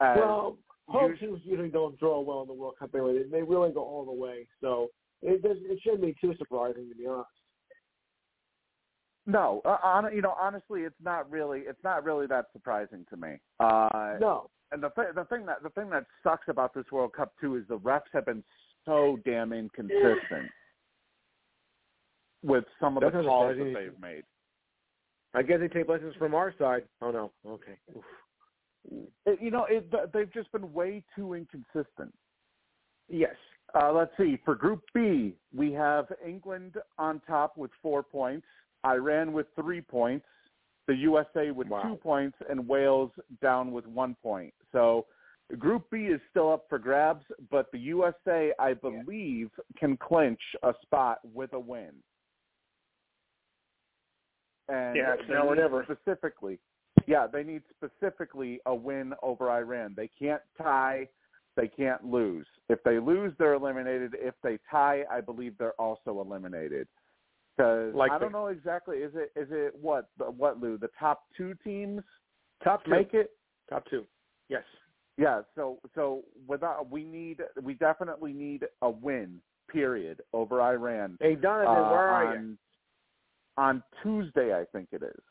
As 0.00 0.16
well, 0.18 0.56
home 0.88 1.16
teams 1.18 1.40
usually 1.44 1.68
don't 1.68 1.98
draw 1.98 2.20
well 2.20 2.42
in 2.42 2.48
the 2.48 2.54
World 2.54 2.74
Cup 2.78 2.90
anyway. 2.94 3.22
They, 3.22 3.28
they 3.38 3.42
really 3.42 3.70
go 3.70 3.82
all 3.82 4.04
the 4.04 4.12
way, 4.12 4.46
so 4.60 4.88
it 5.22 5.42
doesn't—it 5.42 5.78
shouldn't 5.82 6.02
be 6.02 6.16
too 6.20 6.34
surprising 6.38 6.88
to 6.88 6.94
be 6.94 7.06
honest. 7.06 7.28
no, 9.26 9.60
uh, 9.64 9.76
on, 9.82 10.14
you 10.14 10.22
know, 10.22 10.34
honestly, 10.40 10.82
it's 10.82 10.94
not 11.02 11.30
really 11.30 11.60
it's 11.60 11.82
not 11.84 12.04
really 12.04 12.26
that 12.28 12.46
surprising 12.52 13.04
to 13.10 13.16
me. 13.16 13.36
Uh, 13.60 14.16
No, 14.20 14.50
and 14.72 14.82
the 14.82 14.88
th- 14.90 15.14
the 15.14 15.24
thing 15.24 15.44
that 15.46 15.62
the 15.62 15.70
thing 15.70 15.90
that 15.90 16.06
sucks 16.22 16.48
about 16.48 16.74
this 16.74 16.86
World 16.90 17.12
Cup 17.12 17.34
too 17.40 17.56
is 17.56 17.64
the 17.68 17.78
refs 17.78 18.10
have 18.12 18.26
been 18.26 18.42
so 18.86 19.18
damn 19.24 19.52
inconsistent 19.52 20.50
with 22.42 22.64
some 22.80 22.96
of 22.96 23.02
That's 23.02 23.12
the 23.12 23.22
not 23.22 23.28
calls 23.28 23.56
that 23.58 23.64
they've 23.74 24.00
made. 24.00 24.24
I 25.34 25.42
guess 25.42 25.60
they 25.60 25.68
take 25.68 25.88
lessons 25.88 26.14
from 26.18 26.34
our 26.34 26.54
side. 26.58 26.84
Oh 27.02 27.10
no, 27.10 27.30
okay. 27.46 27.76
Oof. 27.96 28.04
It, 29.26 29.38
you 29.40 29.50
know, 29.50 29.66
it, 29.68 29.92
they've 30.12 30.32
just 30.32 30.50
been 30.52 30.72
way 30.72 31.04
too 31.14 31.34
inconsistent. 31.34 32.14
Yes. 33.08 33.34
Uh, 33.74 33.92
let's 33.92 34.10
see. 34.16 34.38
For 34.44 34.54
Group 34.54 34.82
B, 34.94 35.34
we 35.54 35.72
have 35.72 36.06
England 36.26 36.76
on 36.98 37.20
top 37.26 37.56
with 37.56 37.70
four 37.82 38.02
points, 38.02 38.46
Iran 38.84 39.32
with 39.32 39.46
three 39.54 39.80
points, 39.80 40.26
the 40.86 40.94
USA 40.94 41.50
with 41.50 41.68
Wow. 41.68 41.82
two 41.82 41.96
points, 41.96 42.36
and 42.48 42.66
Wales 42.66 43.12
down 43.40 43.70
with 43.70 43.86
one 43.86 44.16
point. 44.22 44.52
So 44.72 45.06
Group 45.58 45.90
B 45.90 46.06
is 46.06 46.20
still 46.30 46.52
up 46.52 46.66
for 46.68 46.78
grabs, 46.78 47.24
but 47.50 47.70
the 47.72 47.78
USA, 47.78 48.52
I 48.58 48.74
believe, 48.74 49.50
can 49.78 49.96
clinch 49.96 50.40
a 50.62 50.74
spot 50.82 51.18
with 51.24 51.52
a 51.52 51.60
win. 51.60 51.92
And 54.68 54.96
Yeah, 54.96 55.16
now 55.28 55.48
or 55.48 55.56
never. 55.56 55.84
Specifically, 55.84 56.58
yeah, 57.06 57.26
they 57.26 57.42
need 57.42 57.62
specifically 57.76 58.60
a 58.66 58.74
win 58.74 59.14
over 59.22 59.50
Iran. 59.50 59.94
They 59.96 60.10
can't 60.18 60.42
tie 60.56 61.08
they 61.56 61.68
can't 61.68 62.04
lose. 62.04 62.46
If 62.68 62.82
they 62.84 62.98
lose, 62.98 63.32
they're 63.38 63.54
eliminated. 63.54 64.14
If 64.18 64.34
they 64.42 64.58
tie, 64.70 65.04
I 65.10 65.20
believe 65.20 65.58
they're 65.58 65.78
also 65.80 66.20
eliminated. 66.20 66.86
Because 67.56 67.94
Like 67.94 68.12
I 68.12 68.18
don't 68.18 68.32
know 68.32 68.46
exactly. 68.46 68.98
Is 68.98 69.12
it 69.14 69.32
is 69.36 69.48
it 69.50 69.74
what 69.74 70.08
the- 70.16 70.30
what 70.30 70.60
Lou? 70.60 70.78
The 70.78 70.88
top 70.98 71.24
two 71.36 71.54
teams 71.64 72.02
Top 72.62 72.84
two. 72.84 72.90
make 72.90 73.14
it. 73.14 73.36
Top 73.68 73.84
two. 73.90 74.06
Yes. 74.48 74.64
Yeah. 75.16 75.42
So 75.54 75.80
so 75.94 76.24
without 76.46 76.88
we 76.90 77.04
need 77.04 77.42
we 77.60 77.74
definitely 77.74 78.32
need 78.32 78.66
a 78.82 78.90
win. 78.90 79.40
Period 79.68 80.22
over 80.32 80.60
Iran. 80.60 81.16
Hey 81.20 81.34
Donovan, 81.34 81.84
uh, 81.84 81.90
where 81.90 82.08
are 82.08 82.36
on, 82.36 82.58
On 83.56 83.82
Tuesday, 84.02 84.54
I 84.54 84.64
think 84.72 84.88
it 84.92 85.02
is. 85.02 85.22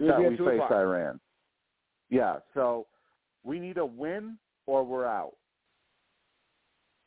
You? 0.00 0.06
that 0.08 0.18
we 0.20 0.36
face 0.36 0.54
o'clock. 0.54 0.70
Iran. 0.72 1.20
Yeah, 2.08 2.36
so 2.54 2.86
we 3.44 3.58
need 3.60 3.78
a 3.78 3.86
win 3.86 4.38
or 4.66 4.84
we're 4.84 5.06
out. 5.06 5.34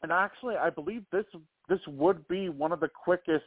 And 0.01 0.12
actually, 0.12 0.55
I 0.55 0.69
believe 0.69 1.03
this 1.12 1.25
this 1.69 1.79
would 1.88 2.27
be 2.27 2.50
one 2.50 2.71
of 2.71 2.79
the 2.79 2.89
quickest 2.89 3.43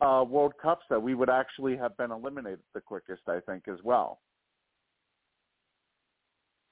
uh, 0.00 0.24
World 0.28 0.52
Cups 0.60 0.84
that 0.90 1.00
we 1.00 1.14
would 1.14 1.30
actually 1.30 1.76
have 1.76 1.96
been 1.96 2.10
eliminated 2.10 2.60
the 2.74 2.80
quickest. 2.80 3.22
I 3.28 3.40
think 3.40 3.64
as 3.68 3.78
well. 3.82 4.20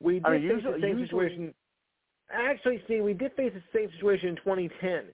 We 0.00 0.14
did 0.14 0.26
I 0.26 0.30
mean, 0.32 0.42
face 0.42 0.50
usually- 0.56 0.80
the 0.80 0.86
same 0.86 0.98
usually- 0.98 1.28
situation. 1.28 1.54
Actually, 2.32 2.82
see, 2.86 3.00
we 3.00 3.12
did 3.12 3.32
face 3.32 3.52
the 3.52 3.62
same 3.76 3.90
situation 3.92 4.28
in 4.30 4.36
2010. 4.36 5.12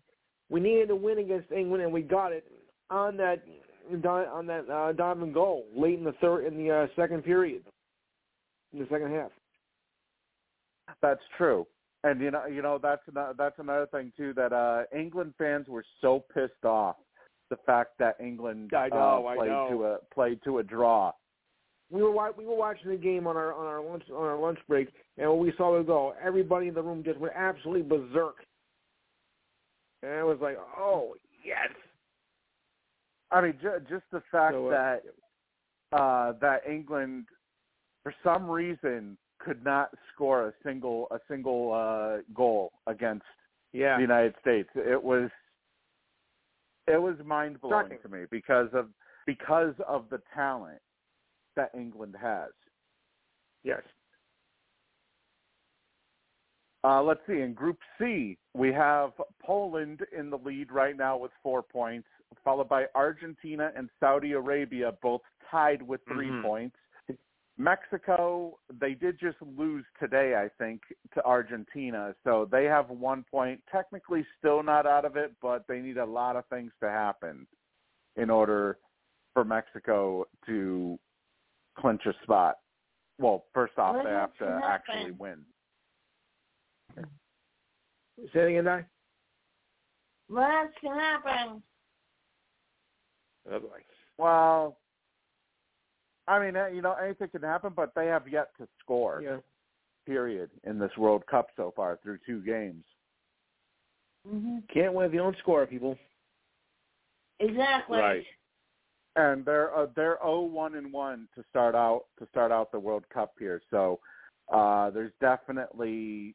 We 0.50 0.60
needed 0.60 0.88
to 0.88 0.96
win 0.96 1.18
against 1.18 1.50
England, 1.50 1.82
and 1.82 1.92
we 1.92 2.02
got 2.02 2.30
it 2.30 2.44
on 2.90 3.16
that 3.16 3.42
on 4.04 4.46
that 4.46 4.68
uh, 4.70 4.92
Donovan 4.92 5.32
goal 5.32 5.64
late 5.74 5.98
in 5.98 6.04
the 6.04 6.14
third 6.20 6.46
in 6.46 6.56
the 6.56 6.70
uh, 6.70 6.86
second 6.96 7.24
period, 7.24 7.62
in 8.72 8.78
the 8.78 8.86
second 8.90 9.12
half. 9.12 9.30
That's 11.02 11.20
true. 11.36 11.66
And 12.04 12.20
you 12.20 12.30
know, 12.30 12.46
you 12.46 12.62
know 12.62 12.78
that's 12.80 13.02
another, 13.08 13.34
that's 13.36 13.58
another 13.58 13.86
thing 13.86 14.12
too 14.16 14.32
that 14.34 14.52
uh 14.52 14.82
England 14.96 15.34
fans 15.38 15.66
were 15.68 15.84
so 16.00 16.24
pissed 16.32 16.64
off 16.64 16.96
the 17.50 17.56
fact 17.66 17.92
that 17.98 18.16
England 18.20 18.72
I 18.76 18.88
know, 18.88 19.26
uh, 19.26 19.30
I 19.30 19.36
played 19.36 19.48
know. 19.48 19.68
to 19.70 19.84
a 19.84 19.98
played 20.14 20.40
to 20.44 20.58
a 20.58 20.62
draw. 20.62 21.12
We 21.90 22.02
were 22.02 22.32
we 22.36 22.44
were 22.44 22.56
watching 22.56 22.90
the 22.90 22.96
game 22.96 23.26
on 23.26 23.36
our 23.36 23.52
on 23.52 23.66
our 23.66 23.82
lunch 23.82 24.04
on 24.10 24.24
our 24.24 24.38
lunch 24.38 24.58
break, 24.68 24.88
and 25.18 25.30
when 25.30 25.38
we 25.40 25.52
saw 25.56 25.76
the 25.76 25.84
goal, 25.84 26.14
everybody 26.22 26.68
in 26.68 26.74
the 26.74 26.82
room 26.82 27.02
just 27.04 27.18
went 27.18 27.34
absolutely 27.36 27.82
berserk. 27.82 28.36
And 30.02 30.12
I 30.12 30.24
was 30.24 30.38
like, 30.40 30.58
"Oh 30.76 31.14
yes!" 31.44 31.70
I 33.36 33.42
mean, 33.42 33.54
ju- 33.60 33.80
just 33.88 34.04
the 34.10 34.22
fact 34.32 34.54
So, 34.54 34.68
uh, 34.68 34.70
that 34.70 35.02
uh, 35.92 36.32
that 36.40 36.62
England, 36.68 37.26
for 38.02 38.14
some 38.24 38.48
reason, 38.48 39.18
could 39.38 39.62
not 39.62 39.90
score 40.14 40.48
a 40.48 40.52
single 40.64 41.06
a 41.10 41.18
single 41.28 41.72
uh, 41.74 42.22
goal 42.34 42.72
against 42.86 43.26
Yeah, 43.74 43.96
the 43.96 44.02
United 44.02 44.34
States. 44.40 44.70
It 44.74 45.02
was 45.02 45.28
it 46.86 47.00
was 47.00 47.16
mind 47.24 47.60
blowing 47.60 47.98
to 48.02 48.08
me 48.08 48.24
because 48.30 48.68
of 48.72 48.86
because 49.26 49.74
of 49.86 50.06
the 50.10 50.22
talent 50.34 50.80
that 51.56 51.70
England 51.74 52.16
has. 52.20 52.50
yes. 53.64 53.82
Uh, 56.86 57.02
let's 57.02 57.20
see. 57.26 57.40
In 57.40 57.52
Group 57.52 57.78
C, 57.98 58.38
we 58.54 58.72
have 58.72 59.10
Poland 59.42 60.02
in 60.16 60.30
the 60.30 60.38
lead 60.38 60.70
right 60.70 60.96
now 60.96 61.16
with 61.16 61.32
four 61.42 61.60
points, 61.60 62.06
followed 62.44 62.68
by 62.68 62.84
Argentina 62.94 63.72
and 63.74 63.90
Saudi 63.98 64.32
Arabia, 64.32 64.92
both 65.02 65.22
tied 65.50 65.82
with 65.82 66.00
3 66.04 66.30
Mhm. 66.30 66.42
points. 66.42 66.76
Mexico, 67.58 68.56
they 68.68 68.94
did 68.94 69.18
just 69.18 69.40
lose 69.42 69.84
today, 69.98 70.36
I 70.36 70.48
think, 70.50 70.82
to 71.14 71.24
Argentina, 71.24 72.14
so 72.22 72.44
they 72.44 72.66
have 72.66 72.90
one 72.90 73.24
point. 73.24 73.66
Technically, 73.66 74.24
still 74.38 74.62
not 74.62 74.86
out 74.86 75.04
of 75.06 75.16
it, 75.16 75.34
but 75.40 75.66
they 75.66 75.80
need 75.80 75.96
a 75.96 76.04
lot 76.04 76.36
of 76.36 76.46
things 76.46 76.72
to 76.80 76.88
happen 76.88 77.48
in 78.14 78.30
order 78.30 78.78
for 79.32 79.42
Mexico 79.42 80.28
to 80.44 81.00
clinch 81.74 82.04
a 82.06 82.12
spot. 82.22 82.60
Well, 83.18 83.46
first 83.54 83.76
off, 83.76 83.96
What 83.96 84.04
they 84.04 84.10
have 84.10 84.34
to 84.34 84.44
to 84.44 84.64
actually 84.64 85.12
win. 85.12 85.44
Say 88.32 88.40
it 88.40 88.48
again, 88.50 88.64
Di. 88.64 88.84
What 90.28 90.70
can 90.80 90.98
happen? 90.98 91.62
Oh. 93.50 93.60
Well, 94.18 94.78
I 96.26 96.40
mean, 96.40 96.56
uh, 96.56 96.66
you 96.66 96.82
know, 96.82 96.94
anything 96.94 97.28
can 97.28 97.42
happen, 97.42 97.72
but 97.76 97.92
they 97.94 98.06
have 98.06 98.26
yet 98.28 98.48
to 98.58 98.66
score. 98.80 99.22
Yeah. 99.22 99.36
Period 100.06 100.50
in 100.64 100.78
this 100.78 100.90
World 100.96 101.24
Cup 101.26 101.48
so 101.56 101.72
far 101.74 101.98
through 102.02 102.18
two 102.24 102.40
games. 102.42 102.84
hmm 104.26 104.58
Can't 104.72 104.94
win 104.94 105.06
if 105.06 105.12
you 105.12 105.18
don't 105.18 105.36
score, 105.38 105.66
people. 105.66 105.98
Exactly. 107.40 107.98
Right. 107.98 108.24
And 109.16 109.44
they're 109.44 109.76
uh, 109.76 109.86
they're 109.96 110.22
oh 110.24 110.40
one 110.42 110.76
and 110.76 110.92
one 110.92 111.26
to 111.34 111.42
start 111.50 111.74
out 111.74 112.04
to 112.18 112.26
start 112.30 112.52
out 112.52 112.70
the 112.70 112.78
World 112.78 113.04
Cup 113.12 113.32
here. 113.38 113.60
So 113.70 113.98
uh, 114.52 114.90
there's 114.90 115.12
definitely 115.20 116.34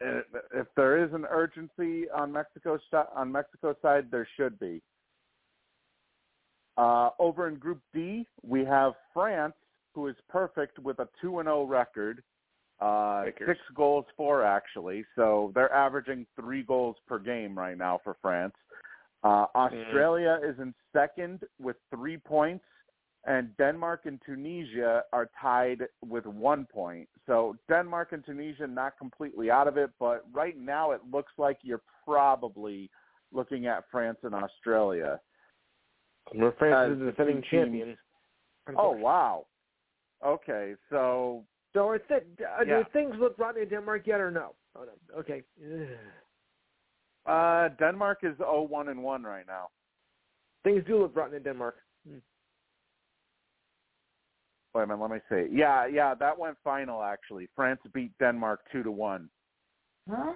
if 0.00 0.24
if 0.54 0.66
there 0.76 1.02
is 1.04 1.12
an 1.12 1.26
urgency 1.30 2.08
on 2.10 2.32
Mexico's 2.32 2.80
si- 2.90 2.96
on 3.14 3.30
Mexico's 3.30 3.76
side, 3.82 4.10
there 4.10 4.26
should 4.36 4.58
be. 4.58 4.82
Uh, 6.76 7.10
over 7.18 7.48
in 7.48 7.56
Group 7.56 7.80
D, 7.92 8.26
we 8.42 8.64
have 8.64 8.94
France, 9.12 9.54
who 9.94 10.06
is 10.08 10.16
perfect 10.28 10.78
with 10.78 10.98
a 11.00 11.08
two 11.20 11.38
and 11.40 11.46
zero 11.46 11.64
record, 11.64 12.22
uh, 12.80 13.24
six 13.46 13.60
goals 13.74 14.06
for 14.16 14.44
actually. 14.44 15.04
So 15.16 15.52
they're 15.54 15.72
averaging 15.72 16.26
three 16.40 16.62
goals 16.62 16.96
per 17.06 17.18
game 17.18 17.58
right 17.58 17.76
now 17.76 18.00
for 18.02 18.16
France. 18.22 18.54
Uh, 19.22 19.46
Australia 19.54 20.40
is 20.42 20.58
in 20.58 20.74
second 20.94 21.40
with 21.60 21.76
three 21.94 22.16
points, 22.16 22.64
and 23.26 23.54
Denmark 23.58 24.06
and 24.06 24.20
Tunisia 24.24 25.02
are 25.12 25.28
tied 25.40 25.82
with 26.06 26.24
one 26.26 26.66
point. 26.66 27.08
So 27.26 27.56
Denmark 27.68 28.12
and 28.12 28.24
Tunisia 28.24 28.66
not 28.66 28.96
completely 28.98 29.50
out 29.50 29.68
of 29.68 29.76
it, 29.76 29.90
but 29.98 30.24
right 30.32 30.56
now 30.58 30.92
it 30.92 31.00
looks 31.12 31.32
like 31.36 31.58
you're 31.62 31.82
probably 32.04 32.90
looking 33.32 33.66
at 33.66 33.84
France 33.90 34.18
and 34.22 34.34
Australia. 34.34 35.20
Well, 36.34 36.52
France 36.58 36.88
Uh, 36.90 36.92
is 36.94 36.98
the 36.98 37.04
defending 37.06 37.36
teams- 37.42 37.46
champion. 37.50 37.98
Oh 38.76 38.90
wow. 38.92 39.46
Okay, 40.24 40.76
so 40.90 41.44
So 41.72 41.88
are 41.88 41.98
th- 41.98 42.22
uh, 42.40 42.64
Yeah. 42.66 42.82
do 42.82 42.84
things 42.92 43.14
look 43.16 43.38
rotten 43.38 43.62
in 43.62 43.68
Denmark 43.68 44.06
yet 44.06 44.20
or 44.20 44.30
no? 44.30 44.54
Oh, 44.74 44.84
no. 44.84 44.92
Okay. 45.20 45.44
Uh 47.26 47.68
Denmark 47.78 48.18
is 48.24 48.36
oh 48.40 48.62
one 48.62 48.88
and 48.88 49.02
one 49.02 49.22
right 49.22 49.46
now. 49.46 49.68
Things 50.64 50.84
do 50.86 50.98
look 50.98 51.14
rotten 51.14 51.36
in 51.36 51.42
Denmark. 51.42 51.76
Hmm. 52.06 52.18
Wait 54.74 54.84
a 54.84 54.86
minute, 54.86 55.00
let 55.00 55.10
me 55.10 55.18
see. 55.28 55.46
Yeah, 55.50 55.86
yeah, 55.86 56.14
that 56.14 56.38
went 56.38 56.56
final 56.62 57.02
actually. 57.02 57.48
France 57.56 57.80
beat 57.92 58.12
Denmark 58.18 58.60
two 58.70 58.82
to 58.82 58.90
one. 58.90 59.28
Huh? 60.08 60.34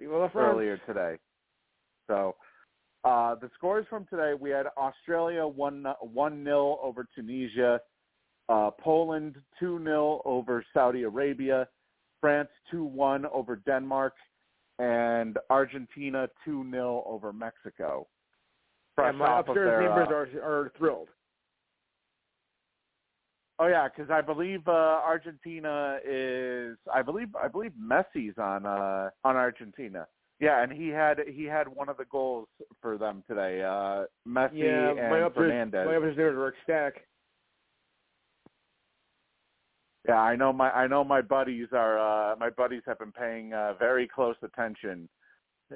Well, 0.00 0.30
earlier 0.34 0.78
today. 0.86 1.16
So 2.06 2.34
Uh, 3.02 3.34
the 3.36 3.50
scores 3.56 3.86
from 3.88 4.06
today: 4.06 4.34
we 4.38 4.50
had 4.50 4.66
Australia 4.76 5.46
one 5.46 5.86
one 6.00 6.44
nil 6.44 6.78
over 6.82 7.06
Tunisia, 7.14 7.80
uh, 8.48 8.70
Poland 8.78 9.36
two 9.58 9.82
0 9.82 10.20
over 10.26 10.64
Saudi 10.74 11.04
Arabia, 11.04 11.66
France 12.20 12.50
two 12.70 12.84
one 12.84 13.24
over 13.26 13.56
Denmark, 13.56 14.14
and 14.78 15.38
Argentina 15.48 16.28
two 16.44 16.68
0 16.70 17.02
over 17.06 17.32
Mexico. 17.32 18.06
Fresh 18.96 19.10
and 19.10 19.18
my 19.18 19.40
upstairs 19.40 19.56
their, 19.56 19.80
neighbors 19.80 20.08
uh, 20.36 20.40
are 20.40 20.62
are 20.62 20.72
thrilled. 20.76 21.08
Oh 23.62 23.66
yeah, 23.66 23.88
because 23.88 24.10
I 24.10 24.22
believe 24.22 24.66
uh, 24.66 24.70
Argentina 24.70 25.98
is. 26.02 26.78
I 26.92 27.02
believe 27.02 27.28
I 27.36 27.46
believe 27.46 27.72
Messi's 27.78 28.38
on 28.38 28.64
uh, 28.64 29.10
on 29.22 29.36
Argentina. 29.36 30.06
Yeah, 30.40 30.62
and 30.62 30.72
he 30.72 30.88
had 30.88 31.18
he 31.28 31.44
had 31.44 31.68
one 31.68 31.90
of 31.90 31.98
the 31.98 32.06
goals 32.06 32.48
for 32.80 32.96
them 32.96 33.22
today. 33.28 33.62
Uh, 33.62 34.04
Messi 34.26 34.60
yeah, 34.60 34.92
and 34.92 35.10
my 35.10 35.28
Fernandez. 35.34 35.86
my 35.86 35.96
upstairs 35.96 36.16
neighbors 36.16 36.36
are 36.38 36.48
ecstatic. 36.48 37.06
Yeah, 40.08 40.18
I 40.18 40.36
know 40.36 40.54
my 40.54 40.70
I 40.70 40.86
know 40.86 41.04
my 41.04 41.20
buddies 41.20 41.68
are 41.72 41.98
uh, 42.32 42.36
my 42.36 42.48
buddies 42.48 42.82
have 42.86 42.98
been 42.98 43.12
paying 43.12 43.52
uh, 43.52 43.74
very 43.78 44.08
close 44.08 44.36
attention 44.42 45.06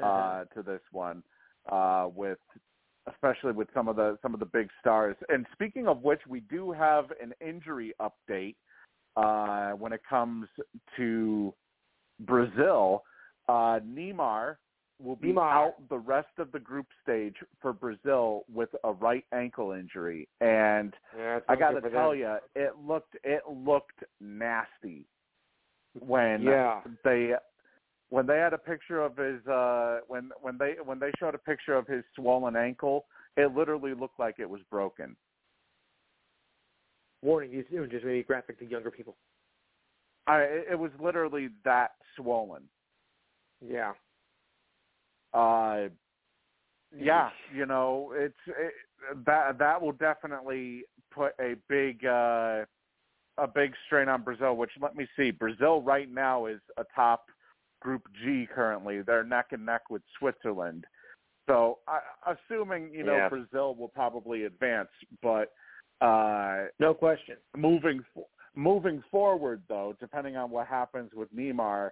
uh, 0.03 0.45
to 0.55 0.63
this 0.63 0.81
one, 0.91 1.23
uh, 1.71 2.09
with 2.15 2.39
especially 3.13 3.53
with 3.53 3.69
some 3.75 3.89
of 3.89 3.97
the 3.97 4.19
some 4.23 4.35
of 4.35 4.41
the 4.41 4.47
big 4.47 4.69
stars. 4.81 5.17
And 5.29 5.47
speaking 5.53 5.87
of 5.87 6.03
which, 6.03 6.21
we 6.29 6.41
do 6.41 6.73
have 6.73 7.07
an 7.23 7.33
injury 7.47 7.93
update 8.01 8.57
uh, 9.17 9.73
when 9.77 9.93
it 9.93 10.01
comes 10.09 10.49
to 10.97 11.55
Brazil. 12.21 13.03
Uh, 13.49 13.81
Neymar 13.87 14.57
will 15.03 15.17
be 15.17 15.29
Neymar. 15.33 15.53
out 15.53 15.75
the 15.89 15.99
rest 15.99 16.29
of 16.39 16.51
the 16.53 16.59
group 16.59 16.87
stage 17.03 17.35
for 17.61 17.73
Brazil 17.73 18.45
with 18.53 18.71
a 18.85 18.93
right 18.93 19.25
ankle 19.33 19.73
injury, 19.73 20.29
and 20.41 20.95
yeah, 21.17 21.41
I 21.49 21.57
got 21.57 21.73
to 21.73 21.91
tell 21.91 22.15
you, 22.15 22.37
it 22.55 22.73
looked 22.87 23.17
it 23.25 23.43
looked 23.49 24.05
nasty 24.21 25.07
when 25.99 26.43
Yeah. 26.43 26.81
they 27.05 27.35
when 28.11 28.27
they 28.27 28.39
had 28.39 28.53
a 28.53 28.59
picture 28.59 29.03
of 29.03 29.17
his 29.17 29.45
uh 29.47 30.01
when 30.07 30.31
when 30.41 30.59
they 30.59 30.75
when 30.85 30.99
they 30.99 31.11
showed 31.19 31.35
a 31.35 31.39
picture 31.39 31.75
of 31.75 31.87
his 31.87 32.05
swollen 32.15 32.57
ankle, 32.57 33.07
it 33.37 33.55
literally 33.55 33.95
looked 33.95 34.19
like 34.19 34.37
it 34.39 34.49
was 34.49 34.61
broken. 34.71 35.17
Warning: 37.23 37.51
These 37.53 37.65
images 37.73 38.03
may 38.05 38.15
be 38.15 38.23
graphic 38.23 38.59
to 38.59 38.67
younger 38.67 38.91
people. 38.91 39.17
I 40.27 40.43
it 40.43 40.79
was 40.79 40.91
literally 41.01 41.49
that 41.65 41.93
swollen. 42.17 42.63
Yeah. 43.61 43.93
Uh 45.33 45.89
yeah, 46.97 47.31
you 47.53 47.67
know, 47.67 48.13
it's 48.15 48.35
it, 48.47 48.73
that 49.27 49.59
that 49.59 49.83
will 49.83 49.93
definitely 49.93 50.85
put 51.13 51.33
a 51.41 51.57
big 51.69 52.05
uh 52.05 52.65
a 53.37 53.49
big 53.53 53.73
strain 53.87 54.09
on 54.09 54.23
Brazil, 54.23 54.57
which 54.57 54.71
let 54.81 54.95
me 54.95 55.09
see. 55.17 55.31
Brazil 55.31 55.83
right 55.83 56.09
now 56.13 56.47
is 56.47 56.61
atop 56.77 57.27
Group 57.85 58.03
G 58.25 58.49
currently. 58.53 59.03
They're 59.03 59.23
neck 59.23 59.49
and 59.53 59.65
neck 59.65 59.83
with 59.91 60.03
Switzerland. 60.19 60.85
So, 61.47 61.81
I, 61.87 62.01
assuming 62.33 62.91
you 62.93 63.05
know 63.05 63.17
Yeah. 63.17 63.29
Brazil 63.29 63.75
will 63.77 63.91
probably 63.91 64.45
advance, 64.45 64.89
but 65.23 65.53
uh 66.01 66.65
No 66.81 66.95
question. 66.95 67.37
moving 67.57 68.03
moving 68.57 69.03
forward 69.11 69.63
though, 69.69 69.95
depending 70.01 70.37
on 70.37 70.51
what 70.51 70.67
happens 70.67 71.13
with 71.13 71.33
Neymar, 71.35 71.91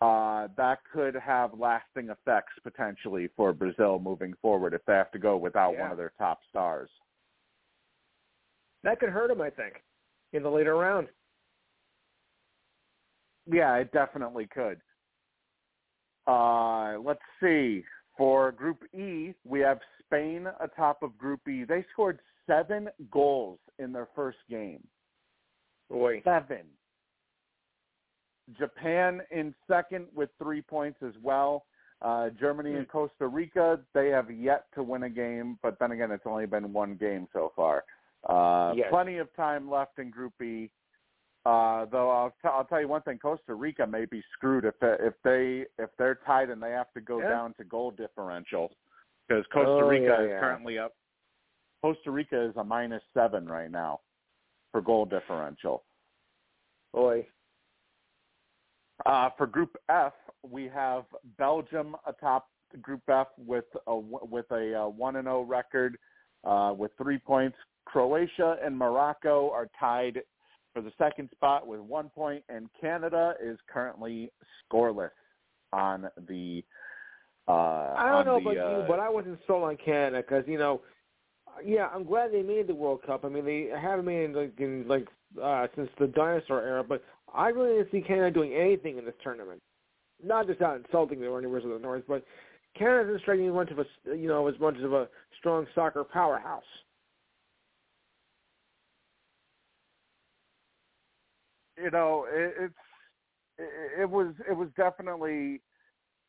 uh, 0.00 0.48
that 0.56 0.80
could 0.92 1.14
have 1.14 1.54
lasting 1.54 2.08
effects 2.10 2.52
potentially 2.64 3.28
for 3.36 3.52
Brazil 3.52 4.00
moving 4.00 4.34
forward 4.42 4.74
if 4.74 4.84
they 4.86 4.94
have 4.94 5.12
to 5.12 5.18
go 5.20 5.36
without 5.36 5.72
Yeah. 5.74 5.82
one 5.82 5.92
of 5.92 5.96
their 5.96 6.12
top 6.18 6.40
stars. 6.50 6.90
That 8.82 8.98
could 9.00 9.10
hurt 9.10 9.28
them, 9.28 9.40
I 9.40 9.50
think, 9.50 9.84
in 10.32 10.42
the 10.42 10.50
later 10.50 10.76
round. 10.76 11.08
Yeah, 13.46 13.74
it 13.76 13.92
definitely 13.92 14.46
could. 14.46 14.80
Uh, 16.28 16.98
let's 17.04 17.20
see. 17.42 17.82
For 18.16 18.52
Group 18.52 18.82
E, 18.94 19.32
we 19.44 19.60
have 19.60 19.78
Spain 20.04 20.46
atop 20.60 21.02
of 21.02 21.16
Group 21.16 21.46
E. 21.48 21.64
They 21.64 21.84
scored 21.92 22.18
seven 22.46 22.88
goals 23.10 23.58
in 23.78 23.92
their 23.92 24.08
first 24.14 24.38
game. 24.50 24.82
Boy. 25.88 26.20
Seven. 26.24 26.66
Japan 28.58 29.20
in 29.30 29.54
second 29.68 30.06
with 30.14 30.30
three 30.42 30.62
points 30.62 30.98
as 31.06 31.12
well. 31.22 31.64
Uh, 32.00 32.30
Germany 32.38 32.74
and 32.74 32.88
Costa 32.88 33.26
Rica, 33.26 33.80
they 33.92 34.08
have 34.08 34.30
yet 34.30 34.66
to 34.74 34.82
win 34.82 35.02
a 35.02 35.10
game, 35.10 35.58
but 35.62 35.78
then 35.80 35.92
again, 35.92 36.10
it's 36.12 36.26
only 36.26 36.46
been 36.46 36.72
one 36.72 36.94
game 36.94 37.26
so 37.32 37.52
far. 37.56 37.84
Uh, 38.28 38.72
Yes. 38.76 38.86
Plenty 38.90 39.18
of 39.18 39.34
time 39.34 39.70
left 39.70 39.98
in 39.98 40.10
Group 40.10 40.40
E. 40.42 40.70
Uh, 41.48 41.86
though 41.86 42.10
I'll, 42.10 42.30
t- 42.42 42.48
I'll 42.52 42.66
tell 42.66 42.78
you 42.78 42.88
one 42.88 43.00
thing: 43.02 43.18
Costa 43.18 43.54
Rica 43.54 43.86
may 43.86 44.04
be 44.04 44.22
screwed 44.34 44.66
if 44.66 44.78
they, 44.80 44.96
if 45.00 45.14
they 45.24 45.64
if 45.82 45.88
they're 45.96 46.18
tied 46.26 46.50
and 46.50 46.62
they 46.62 46.72
have 46.72 46.92
to 46.92 47.00
go 47.00 47.20
Yeah. 47.20 47.28
down 47.30 47.54
to 47.54 47.64
goal 47.64 47.90
differential 47.90 48.70
because 49.26 49.46
Costa 49.50 49.70
Oh, 49.70 49.88
Rica 49.88 50.04
yeah, 50.18 50.24
is 50.24 50.28
yeah. 50.28 50.40
currently 50.40 50.78
up. 50.78 50.92
Costa 51.80 52.10
Rica 52.10 52.38
is 52.50 52.54
a 52.56 52.64
minus 52.64 53.02
seven 53.14 53.46
right 53.46 53.70
now 53.70 54.00
for 54.72 54.82
goal 54.82 55.06
differential. 55.06 55.84
Boy. 56.92 57.26
Uh, 59.06 59.30
for 59.38 59.46
Group 59.46 59.74
F, 59.88 60.12
we 60.42 60.64
have 60.64 61.04
Belgium 61.38 61.96
atop 62.06 62.50
Group 62.82 63.08
F 63.08 63.28
with 63.38 63.64
a 63.86 63.96
with 63.96 64.50
a 64.50 64.82
uh, 64.82 64.88
one 64.88 65.16
and 65.16 65.24
zero 65.24 65.40
record 65.44 65.96
uh, 66.44 66.74
with 66.76 66.90
three 66.98 67.18
points. 67.18 67.56
Croatia 67.86 68.58
and 68.62 68.76
Morocco 68.76 69.50
are 69.50 69.70
tied 69.80 70.20
for 70.74 70.82
the 70.82 70.92
second 70.98 71.28
spot 71.30 71.66
with 71.66 71.80
one 71.80 72.08
point, 72.10 72.44
and 72.48 72.68
Canada 72.80 73.34
is 73.42 73.58
currently 73.72 74.30
scoreless 74.70 75.10
on 75.72 76.08
the. 76.28 76.62
Uh, 77.46 77.94
I 77.96 78.10
don't 78.10 78.14
on 78.14 78.26
know 78.26 78.40
the, 78.40 78.50
about 78.50 78.66
uh, 78.66 78.78
you, 78.78 78.84
but 78.86 79.00
I 79.00 79.08
wasn't 79.08 79.38
sold 79.46 79.64
on 79.64 79.76
Canada 79.82 80.22
because 80.22 80.44
you 80.46 80.58
know, 80.58 80.82
yeah, 81.64 81.88
I'm 81.92 82.04
glad 82.04 82.32
they 82.32 82.42
made 82.42 82.66
the 82.66 82.74
World 82.74 83.00
Cup. 83.06 83.24
I 83.24 83.28
mean, 83.28 83.44
they 83.44 83.68
haven't 83.80 84.04
made 84.04 84.30
it 84.30 84.36
like 84.36 84.52
in 84.58 84.86
like 84.86 85.06
uh, 85.42 85.66
since 85.74 85.88
the 85.98 86.08
dinosaur 86.08 86.62
era, 86.62 86.84
but 86.84 87.02
I 87.34 87.48
really 87.48 87.78
didn't 87.78 87.92
see 87.92 88.06
Canada 88.06 88.30
doing 88.30 88.54
anything 88.54 88.98
in 88.98 89.04
this 89.04 89.14
tournament. 89.22 89.62
Not 90.22 90.46
just 90.46 90.60
not 90.60 90.76
insulting 90.76 91.20
the 91.20 91.30
Rangers 91.30 91.64
of 91.64 91.70
the 91.70 91.78
North, 91.78 92.02
but 92.08 92.24
Canada 92.76 93.08
isn't 93.08 93.22
striking 93.22 93.52
much 93.52 93.70
of 93.70 93.78
a 93.78 94.16
you 94.16 94.28
know 94.28 94.46
as 94.48 94.58
much 94.60 94.76
of 94.78 94.92
a 94.92 95.08
strong 95.38 95.66
soccer 95.74 96.04
powerhouse. 96.04 96.62
You 101.82 101.90
know, 101.90 102.26
it, 102.30 102.54
it's 102.58 102.74
it, 103.58 104.02
it 104.02 104.10
was 104.10 104.34
it 104.48 104.52
was 104.52 104.68
definitely 104.76 105.60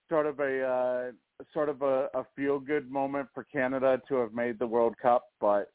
sort 0.09 0.25
of 0.25 0.39
a 0.39 0.63
uh, 0.63 1.11
sort 1.53 1.69
of 1.69 1.81
a, 1.81 2.07
a 2.13 2.25
feel 2.35 2.59
good 2.59 2.91
moment 2.91 3.27
for 3.33 3.43
Canada 3.45 4.01
to 4.07 4.15
have 4.15 4.33
made 4.33 4.59
the 4.59 4.67
World 4.67 4.95
Cup, 5.01 5.25
but 5.39 5.71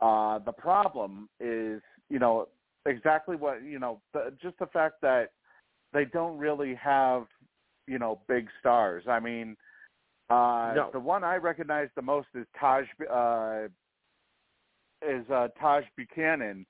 uh, 0.00 0.38
the 0.38 0.52
problem 0.52 1.28
is, 1.40 1.82
you 2.08 2.18
know, 2.18 2.48
exactly 2.86 3.36
what 3.36 3.62
you 3.62 3.78
know, 3.78 4.00
the, 4.12 4.32
just 4.40 4.58
the 4.58 4.66
fact 4.66 4.96
that 5.02 5.30
they 5.92 6.04
don't 6.04 6.38
really 6.38 6.74
have, 6.74 7.26
you 7.86 7.98
know, 7.98 8.20
big 8.28 8.48
stars. 8.60 9.04
I 9.08 9.20
mean, 9.20 9.56
uh, 10.28 10.72
No. 10.76 10.90
the 10.92 11.00
one 11.00 11.24
I 11.24 11.36
recognize 11.36 11.88
the 11.96 12.02
most 12.02 12.28
is 12.34 12.46
Taj 12.58 12.84
uh, 13.10 13.64
is 15.02 15.28
uh, 15.30 15.48
Taj 15.60 15.84
Buchanan, 15.96 16.66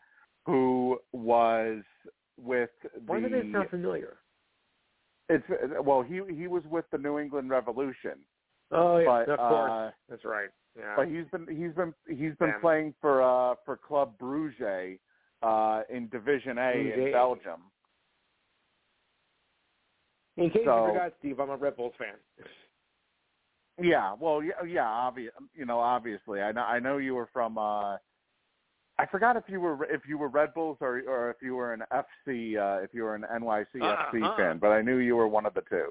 who 0.46 0.98
was 1.12 1.82
with 2.42 2.70
Why 3.06 3.20
the 3.20 3.28
do 3.28 3.42
they 3.42 3.52
sound 3.52 3.70
familiar? 3.70 4.18
it's 5.28 5.44
well 5.84 6.02
he 6.02 6.20
he 6.34 6.46
was 6.48 6.62
with 6.70 6.84
the 6.90 6.98
New 6.98 7.18
England 7.18 7.50
Revolution, 7.50 8.18
Oh 8.72 8.98
yeah, 8.98 9.24
but 9.26 9.32
of 9.32 9.38
course, 9.38 9.72
uh, 9.72 9.90
that's 10.08 10.24
right. 10.24 10.48
Yeah. 10.78 10.94
but 10.96 11.08
he's 11.08 11.26
been 11.32 11.46
he's 11.48 11.74
been 11.74 11.94
he's 12.08 12.36
been 12.38 12.50
Damn. 12.50 12.60
playing 12.60 12.94
for 13.00 13.22
uh 13.22 13.54
for 13.64 13.76
Club 13.76 14.18
Bruges 14.18 14.98
uh 15.42 15.82
in 15.88 16.08
Division 16.08 16.58
A 16.58 16.72
in 16.94 17.12
Belgium. 17.12 17.62
in 20.36 20.50
case 20.50 20.62
so- 20.64 20.86
you 20.86 20.92
forgot, 20.92 21.12
Steve, 21.18 21.38
I'm 21.40 21.50
a 21.50 21.56
Red 21.56 21.76
Bulls 21.76 21.94
fan. 21.98 22.14
Yeah, 23.82 24.14
well, 24.20 24.42
yeah, 24.42 24.62
yeah, 24.66 24.86
obvious, 24.86 25.32
you 25.54 25.64
know, 25.64 25.78
obviously. 25.78 26.40
I 26.42 26.52
know 26.52 26.62
I 26.62 26.78
know 26.80 26.98
you 26.98 27.14
were 27.14 27.28
from 27.32 27.56
uh 27.56 27.96
I 29.00 29.06
forgot 29.06 29.36
if 29.36 29.44
you 29.48 29.60
were 29.60 29.84
if 29.86 30.02
you 30.06 30.18
were 30.18 30.28
Red 30.28 30.52
Bulls 30.52 30.76
or 30.80 31.00
or 31.08 31.30
if 31.30 31.36
you 31.40 31.54
were 31.54 31.72
an 31.72 31.82
FC 31.92 32.56
uh 32.58 32.82
if 32.82 32.90
you 32.92 33.02
were 33.04 33.14
an 33.14 33.24
NYC 33.40 33.76
FC 33.76 34.22
Uh-uh. 34.22 34.36
fan, 34.36 34.58
but 34.58 34.68
I 34.68 34.82
knew 34.82 34.98
you 34.98 35.16
were 35.16 35.26
one 35.28 35.46
of 35.46 35.54
the 35.54 35.62
two. 35.70 35.88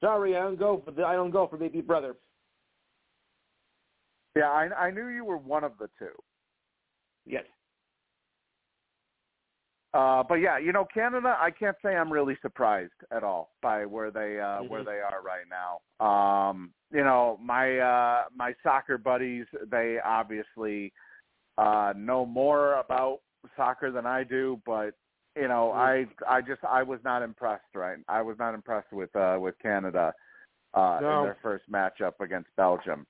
Sorry, 0.00 0.36
I 0.36 0.40
don't 0.40 0.58
go 0.58 0.80
for 0.84 0.92
the, 0.92 1.04
I 1.04 1.14
don't 1.14 1.30
go 1.32 1.48
for 1.48 1.56
baby 1.56 1.80
brother. 1.80 2.14
Yeah, 4.36 4.50
I 4.50 4.68
I 4.86 4.90
knew 4.90 5.08
you 5.08 5.24
were 5.24 5.38
one 5.38 5.64
of 5.64 5.72
the 5.78 5.88
two. 5.98 6.14
Yes. 7.24 7.44
Uh, 9.94 10.22
but 10.22 10.34
yeah, 10.36 10.58
you 10.58 10.72
know, 10.72 10.86
Canada. 10.92 11.36
I 11.40 11.50
can't 11.50 11.76
say 11.82 11.96
I'm 11.96 12.12
really 12.12 12.36
surprised 12.42 12.92
at 13.10 13.24
all 13.24 13.54
by 13.62 13.86
where 13.86 14.10
they 14.10 14.38
uh, 14.38 14.60
Mhm. 14.60 14.68
where 14.68 14.84
they 14.84 15.00
are 15.00 15.22
right 15.22 15.46
now. 15.48 15.80
Um, 16.06 16.74
you 16.92 17.02
know, 17.02 17.38
my 17.42 17.78
uh, 17.78 18.24
my 18.34 18.54
soccer 18.62 18.98
buddies. 18.98 19.46
They 19.68 19.98
obviously 20.04 20.92
uh, 21.58 21.92
know 21.96 22.26
more 22.26 22.74
about 22.74 23.20
soccer 23.56 23.90
than 23.90 24.06
I 24.06 24.24
do, 24.24 24.60
but 24.66 24.90
you 25.36 25.48
know, 25.48 25.70
I 25.72 26.06
I 26.28 26.40
just 26.40 26.64
I 26.64 26.82
was 26.82 27.00
not 27.04 27.22
impressed. 27.22 27.74
Right, 27.74 27.98
I 28.08 28.22
was 28.22 28.36
not 28.38 28.54
impressed 28.54 28.92
with 28.92 29.14
uh, 29.14 29.36
with 29.40 29.54
Canada 29.60 30.12
uh, 30.74 30.98
No. 31.00 31.18
in 31.18 31.24
their 31.24 31.38
first 31.42 31.64
matchup 31.70 32.20
against 32.20 32.48
Belgium. 32.56 33.06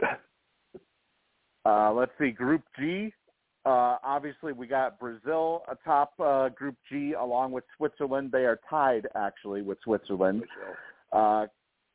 Uh, 1.66 1.92
let's 1.92 2.12
see, 2.18 2.30
Group 2.30 2.62
G. 2.78 3.12
Uh, 3.66 3.96
obviously, 4.02 4.54
we 4.54 4.66
got 4.66 4.98
Brazil 4.98 5.62
atop 5.70 6.14
uh, 6.18 6.48
Group 6.48 6.74
G 6.90 7.12
along 7.12 7.52
with 7.52 7.64
Switzerland. 7.76 8.32
They 8.32 8.46
are 8.46 8.58
tied 8.68 9.06
actually 9.14 9.60
with 9.60 9.76
Switzerland. 9.84 10.44
Uh, 11.12 11.46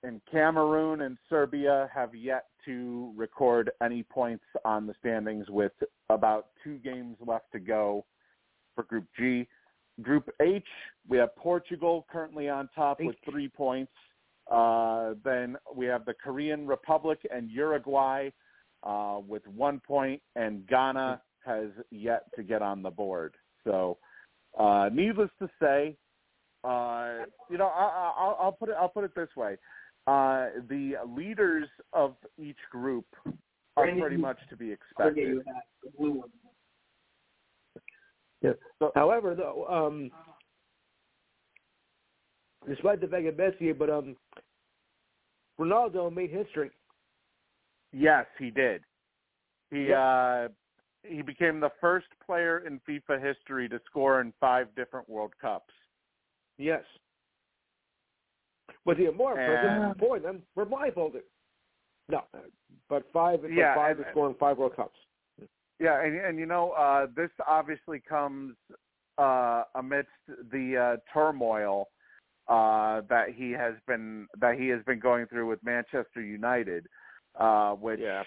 and 0.04 0.22
Cameroon 0.32 1.02
and 1.02 1.18
Serbia 1.28 1.90
have 1.92 2.14
yet 2.14 2.46
to 2.66 3.14
record 3.16 3.72
any 3.82 4.04
points 4.04 4.46
on 4.64 4.88
the 4.88 4.94
standings 5.00 5.50
with 5.50 5.72
about 6.10 6.48
two 6.64 6.78
games 6.78 7.18
left 7.26 7.52
to 7.52 7.60
go 7.60 8.06
for 8.76 8.84
Group 8.84 9.06
G. 9.18 9.48
Group 10.02 10.30
H, 10.42 10.66
we 11.08 11.18
have 11.18 11.36
Portugal 11.38 12.06
currently 12.12 12.50
on 12.50 12.70
top 12.76 13.00
with 13.00 13.16
three 13.30 13.48
points. 13.48 13.92
Uh, 14.52 15.14
then 15.24 15.56
we 15.74 15.86
have 15.86 16.06
the 16.06 16.14
Korean 16.14 16.68
Republic 16.68 17.20
and 17.34 17.50
Uruguay 17.50 18.30
uh, 18.84 19.20
with 19.26 19.48
one 19.48 19.80
point, 19.80 20.22
and 20.36 20.68
Ghana 20.68 21.22
has 21.46 21.70
yet 21.92 22.24
to 22.36 22.44
get 22.44 22.62
on 22.62 22.82
the 22.82 22.90
board. 22.90 23.36
So, 23.64 23.98
uh, 24.60 24.90
needless 24.92 25.30
to 25.40 25.50
say, 25.62 25.96
uh, 26.64 27.26
you 27.50 27.58
know, 27.58 27.68
I, 27.68 27.84
I, 27.84 28.14
I'll, 28.18 28.38
I'll 28.42 28.52
put 28.52 28.70
it. 28.70 28.76
I'll 28.80 28.90
put 28.90 29.04
it 29.04 29.16
this 29.16 29.30
way: 29.36 29.58
uh, 30.08 30.48
the 30.70 30.96
leaders 31.16 31.68
of 31.94 32.16
each 32.38 32.58
group 32.72 33.06
are 33.78 33.88
pretty 34.00 34.18
much 34.18 34.38
to 34.50 34.56
be 34.56 34.72
expected. 34.72 35.42
Yeah. 38.42 38.52
However, 38.94 39.36
though, 39.36 39.66
um, 39.68 40.12
despite 42.68 43.02
the 43.02 43.08
fact 43.08 43.26
that 43.26 43.38
Messi, 43.38 43.78
but 43.78 43.90
um, 43.90 44.16
Ronaldo 45.60 46.14
made 46.14 46.30
history. 46.30 46.72
Yes, 47.92 48.26
he 48.38 48.52
did. 48.52 48.84
He 49.72 49.92
uh, 49.92 50.50
he 51.04 51.22
became 51.22 51.60
the 51.60 51.72
first 51.80 52.08
player 52.26 52.66
in 52.68 52.80
FIFA 52.88 53.24
history 53.24 53.70
to 53.70 53.80
score 53.86 54.22
in 54.22 54.34
five 54.40 54.68
different 54.76 55.10
World 55.10 55.34
Cups. 55.42 55.74
Yes. 56.58 56.84
What's 58.84 59.00
even 59.00 59.16
more 59.16 59.36
four 60.00 60.18
of 60.18 60.24
them 60.24 60.42
were 60.56 60.66
blindfolded. 60.66 61.24
No, 62.10 62.24
but 62.90 63.04
five, 63.12 63.42
but 63.42 63.52
Yeah, 63.52 63.74
five 63.74 63.98
and- 63.98 64.06
to 64.06 64.12
score 64.12 64.30
in 64.30 64.36
five 64.36 64.58
World 64.58 64.76
Cups. 64.76 65.00
Yeah, 65.80 66.02
and 66.02 66.16
and 66.16 66.40
you 66.40 66.46
know, 66.46 66.72
uh, 66.72 67.08
this 67.16 67.32
obviously 67.46 68.00
comes 68.00 68.56
uh, 69.18 69.64
amidst 69.76 70.12
the 70.52 70.78
uh, 70.78 70.98
turmoil 71.12 71.90
uh, 72.48 73.02
that 73.10 73.30
he 73.36 73.52
has 73.52 73.74
been 73.88 74.28
that 74.40 74.58
he 74.58 74.68
has 74.70 74.84
been 74.84 75.00
going 75.00 75.26
through 75.28 75.48
with 75.48 75.62
Manchester 75.64 76.22
United, 76.22 76.88
uh, 77.40 77.74
which 77.74 78.00
Yeah. 78.00 78.24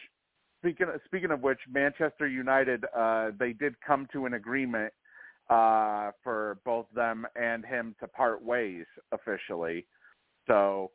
speaking 0.61 0.89
speaking 1.07 1.31
of 1.31 1.41
which, 1.43 1.61
Manchester 1.71 2.27
United 2.27 2.85
uh, 2.95 3.31
they 3.39 3.53
did 3.53 3.81
come 3.81 4.07
to 4.13 4.27
an 4.27 4.35
agreement 4.35 4.93
uh, 5.49 6.11
for 6.23 6.59
both 6.65 6.87
them 6.95 7.27
and 7.37 7.65
him 7.65 7.95
to 8.01 8.09
part 8.09 8.43
ways 8.43 8.85
officially. 9.13 9.87
So, 10.49 10.91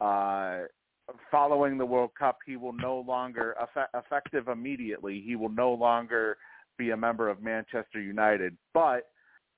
uh, 0.00 0.60
following 1.30 1.78
the 1.78 1.86
World 1.86 2.10
Cup, 2.18 2.38
he 2.46 2.56
will 2.56 2.74
no 2.74 3.00
longer 3.00 3.56
effective 3.94 4.48
immediately. 4.48 5.22
He 5.26 5.36
will 5.36 5.48
no 5.48 5.72
longer 5.72 6.36
be 6.76 6.90
a 6.90 6.96
member 6.96 7.28
of 7.28 7.42
Manchester 7.42 8.00
United. 8.00 8.56
But 8.72 9.10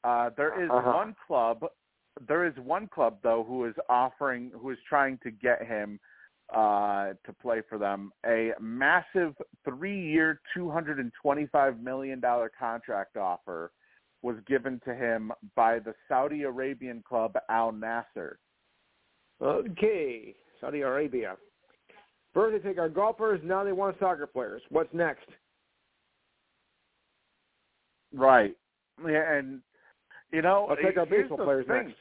uh, 0.04 0.30
there 0.36 0.62
is 0.62 0.70
Uh-huh. 0.70 0.92
one 0.92 1.14
club. 1.26 1.66
There 2.28 2.44
is 2.46 2.54
one 2.58 2.86
club 2.88 3.18
though 3.22 3.44
who 3.44 3.66
is 3.66 3.74
offering, 3.88 4.50
who 4.60 4.70
is 4.70 4.78
trying 4.88 5.18
to 5.18 5.30
get 5.30 5.62
him 5.66 5.98
uh, 6.54 7.14
to 7.24 7.32
play 7.40 7.62
for 7.68 7.78
them. 7.78 8.12
A 8.26 8.52
massive 8.60 9.34
three-year, 9.64 10.40
two 10.54 10.70
hundred 10.70 10.98
and 10.98 11.12
twenty-five 11.20 11.80
million 11.80 12.20
dollar 12.20 12.50
contract 12.58 13.16
offer 13.16 13.72
was 14.22 14.36
given 14.46 14.80
to 14.84 14.94
him 14.94 15.32
by 15.54 15.78
the 15.78 15.94
Saudi 16.08 16.42
Arabian 16.42 17.02
club 17.06 17.36
Al 17.48 17.72
Nassr. 17.72 18.36
Okay, 19.42 20.35
Saudi 20.61 20.81
Arabia. 20.83 21.37
First 22.35 22.62
they 22.62 22.68
take 22.68 22.79
our 22.79 22.88
golfers, 22.88 23.40
now 23.42 23.64
they 23.64 23.72
want 23.72 23.96
soccer 23.98 24.26
players. 24.26 24.62
What's 24.68 24.92
next? 24.92 25.29
Right. 28.12 28.55
Yeah, 29.07 29.35
and 29.35 29.61
you 30.33 30.42
know, 30.42 30.66
I'll 30.70 30.76
take 30.76 30.96
our 30.96 31.07
baseball 31.07 31.38
players 31.38 31.66
thing. 31.66 31.87
next. 31.87 31.94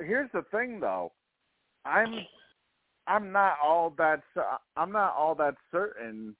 Here's 0.00 0.30
the 0.32 0.42
thing, 0.50 0.80
though. 0.80 1.12
I'm 1.84 2.26
I'm 3.06 3.32
not 3.32 3.56
all 3.62 3.94
that 3.98 4.22
I'm 4.76 4.92
not 4.92 5.14
all 5.14 5.34
that 5.36 5.54
certain 5.70 6.34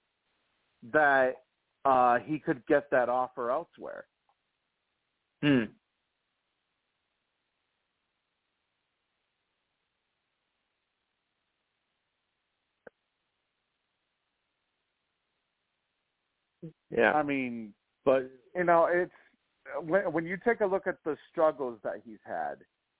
that 0.92 1.42
uh 1.84 2.18
he 2.24 2.38
could 2.38 2.66
get 2.66 2.90
that 2.90 3.08
offer 3.08 3.50
elsewhere. 3.50 4.04
Hmm. 5.42 5.64
Yeah, 16.96 17.12
I 17.12 17.22
mean, 17.22 17.74
but 18.04 18.30
you 18.54 18.64
know, 18.64 18.88
it's 18.90 19.12
when 19.82 20.12
when 20.12 20.24
you 20.24 20.36
take 20.44 20.60
a 20.60 20.66
look 20.66 20.86
at 20.86 20.96
the 21.04 21.16
struggles 21.30 21.78
that 21.82 22.02
he's 22.04 22.18
had. 22.24 22.56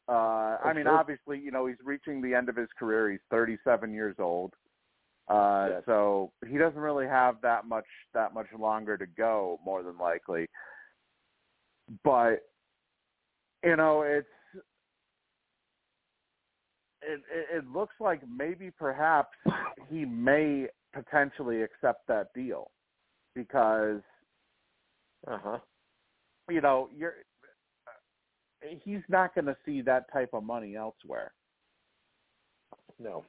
Uh 0.09 0.59
I 0.63 0.73
mean, 0.75 0.85
sure. 0.85 0.99
obviously, 0.99 1.39
you 1.39 1.51
know, 1.51 1.67
he's 1.67 1.77
reaching 1.83 2.21
the 2.21 2.35
end 2.35 2.49
of 2.49 2.57
his 2.57 2.69
career. 2.79 3.11
He's 3.11 3.21
37 3.31 3.93
years 3.93 4.17
old. 4.19 4.55
Uh 5.29 5.69
Yes. 5.71 5.83
so 5.87 6.33
he 6.47 6.59
doesn't 6.59 6.79
really 6.81 7.07
have 7.07 7.37
that 7.43 7.67
much 7.67 7.87
that 8.13 8.35
much 8.35 8.49
longer 8.59 8.99
to 8.99 9.07
go 9.07 9.61
more 9.65 9.83
than 9.83 9.97
likely. 9.97 10.49
But 12.03 12.43
you 13.63 13.77
know, 13.77 14.03
it's 14.03 14.27
it, 17.01 17.21
it 17.33 17.59
it 17.59 17.65
looks 17.73 17.95
like 18.01 18.21
maybe 18.29 18.71
perhaps 18.71 19.37
he 19.89 20.05
may 20.05 20.67
potentially 20.93 21.63
accept 21.63 22.07
that 22.09 22.29
deal 22.35 22.71
because 23.35 24.01
uh 25.27 25.39
huh. 25.43 25.59
you 26.51 26.61
know 26.61 26.89
you're 26.97 27.15
he's 28.85 29.03
not 29.09 29.35
going 29.35 29.47
to 29.47 29.57
see 29.65 29.83
that 29.83 30.13
type 30.13 30.31
of 30.33 30.43
money 30.43 30.77
elsewhere. 30.77 31.33
No. 32.99 33.25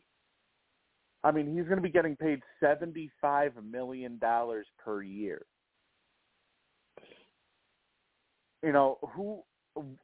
I 1.23 1.31
mean, 1.31 1.47
he's 1.47 1.65
going 1.65 1.77
to 1.77 1.81
be 1.81 1.89
getting 1.89 2.15
paid 2.15 2.39
seventy-five 2.59 3.53
million 3.63 4.19
dollars 4.19 4.67
per 4.77 5.01
year. 5.01 5.41
You 8.63 8.71
know 8.71 8.99
who? 9.01 9.41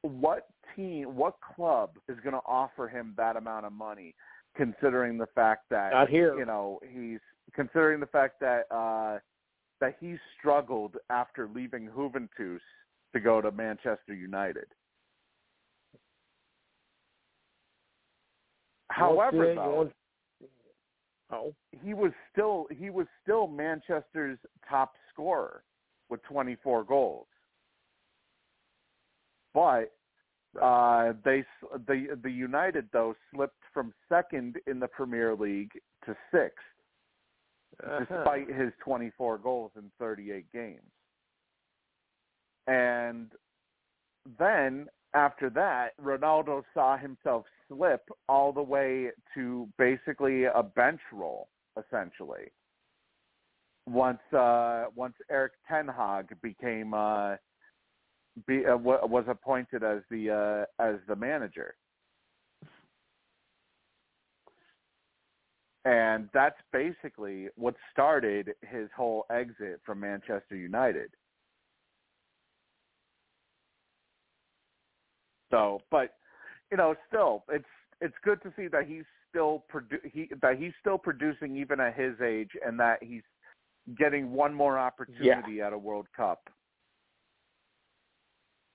What 0.01 0.47
team? 0.75 1.15
What 1.15 1.35
club 1.55 1.91
is 2.09 2.17
going 2.23 2.33
to 2.33 2.41
offer 2.45 2.87
him 2.87 3.13
that 3.17 3.35
amount 3.35 3.65
of 3.65 3.71
money? 3.71 4.15
Considering 4.57 5.17
the 5.17 5.27
fact 5.27 5.65
that 5.69 5.93
Not 5.93 6.09
here. 6.09 6.37
you 6.37 6.45
know 6.45 6.79
he's 6.91 7.19
considering 7.53 7.99
the 7.99 8.07
fact 8.07 8.39
that 8.41 8.63
uh 8.69 9.19
that 9.81 9.97
he 9.99 10.15
struggled 10.39 10.95
after 11.09 11.49
leaving 11.53 11.89
Juventus 11.93 12.61
to 13.13 13.19
go 13.19 13.41
to 13.41 13.51
Manchester 13.51 14.13
United. 14.13 14.67
However, 18.89 19.55
though, 19.55 19.91
oh, 21.31 21.53
he 21.83 21.93
was 21.93 22.11
still 22.31 22.67
he 22.77 22.89
was 22.89 23.07
still 23.23 23.47
Manchester's 23.47 24.37
top 24.69 24.93
scorer 25.11 25.63
with 26.09 26.21
24 26.23 26.83
goals. 26.83 27.27
But 29.53 29.91
uh, 30.61 31.13
they 31.23 31.43
the 31.87 32.17
the 32.21 32.31
United 32.31 32.89
though 32.91 33.15
slipped 33.33 33.63
from 33.73 33.93
second 34.09 34.57
in 34.67 34.79
the 34.79 34.87
Premier 34.87 35.35
League 35.35 35.71
to 36.05 36.15
sixth. 36.31 36.57
Despite 37.79 38.47
his 38.53 38.71
24 38.83 39.37
goals 39.39 39.71
in 39.75 39.91
38 39.99 40.45
games. 40.53 40.81
And 42.67 43.31
then 44.39 44.87
after 45.13 45.49
that, 45.51 45.89
Ronaldo 46.01 46.63
saw 46.73 46.97
himself 46.97 47.45
slip 47.67 48.01
all 48.29 48.53
the 48.53 48.61
way 48.61 49.09
to 49.33 49.67
basically 49.77 50.45
a 50.45 50.63
bench 50.63 51.01
role, 51.11 51.47
essentially. 51.77 52.51
once 53.87 54.19
uh, 54.33 54.85
once 54.95 55.15
Erik 55.29 55.53
ten 55.67 55.87
Hag 55.87 56.35
became 56.41 56.93
uh, 56.93 57.35
be, 58.47 58.65
uh, 58.65 58.77
was 58.77 59.25
appointed 59.27 59.83
as 59.83 59.99
the 60.09 60.29
uh, 60.79 60.83
as 60.83 60.95
the 61.07 61.15
manager. 61.15 61.75
And 65.83 66.29
that's 66.33 66.59
basically 66.71 67.47
what 67.55 67.75
started 67.91 68.51
his 68.61 68.87
whole 68.95 69.25
exit 69.31 69.81
from 69.85 69.99
Manchester 69.99 70.55
United. 70.55 71.09
So, 75.49 75.81
but 75.91 76.13
you 76.71 76.77
know, 76.77 76.95
still, 77.07 77.43
it's 77.49 77.65
it's 77.99 78.15
good 78.23 78.41
to 78.43 78.53
see 78.55 78.67
that 78.67 78.85
he's 78.87 79.03
still 79.29 79.63
produ- 79.71 80.05
he 80.11 80.29
that 80.41 80.57
he's 80.57 80.71
still 80.79 80.97
producing 80.97 81.57
even 81.57 81.79
at 81.79 81.95
his 81.95 82.19
age, 82.21 82.51
and 82.65 82.79
that 82.79 83.03
he's 83.03 83.23
getting 83.97 84.31
one 84.31 84.53
more 84.53 84.79
opportunity 84.79 85.53
yeah. 85.53 85.67
at 85.67 85.73
a 85.73 85.77
World 85.77 86.07
Cup. 86.15 86.49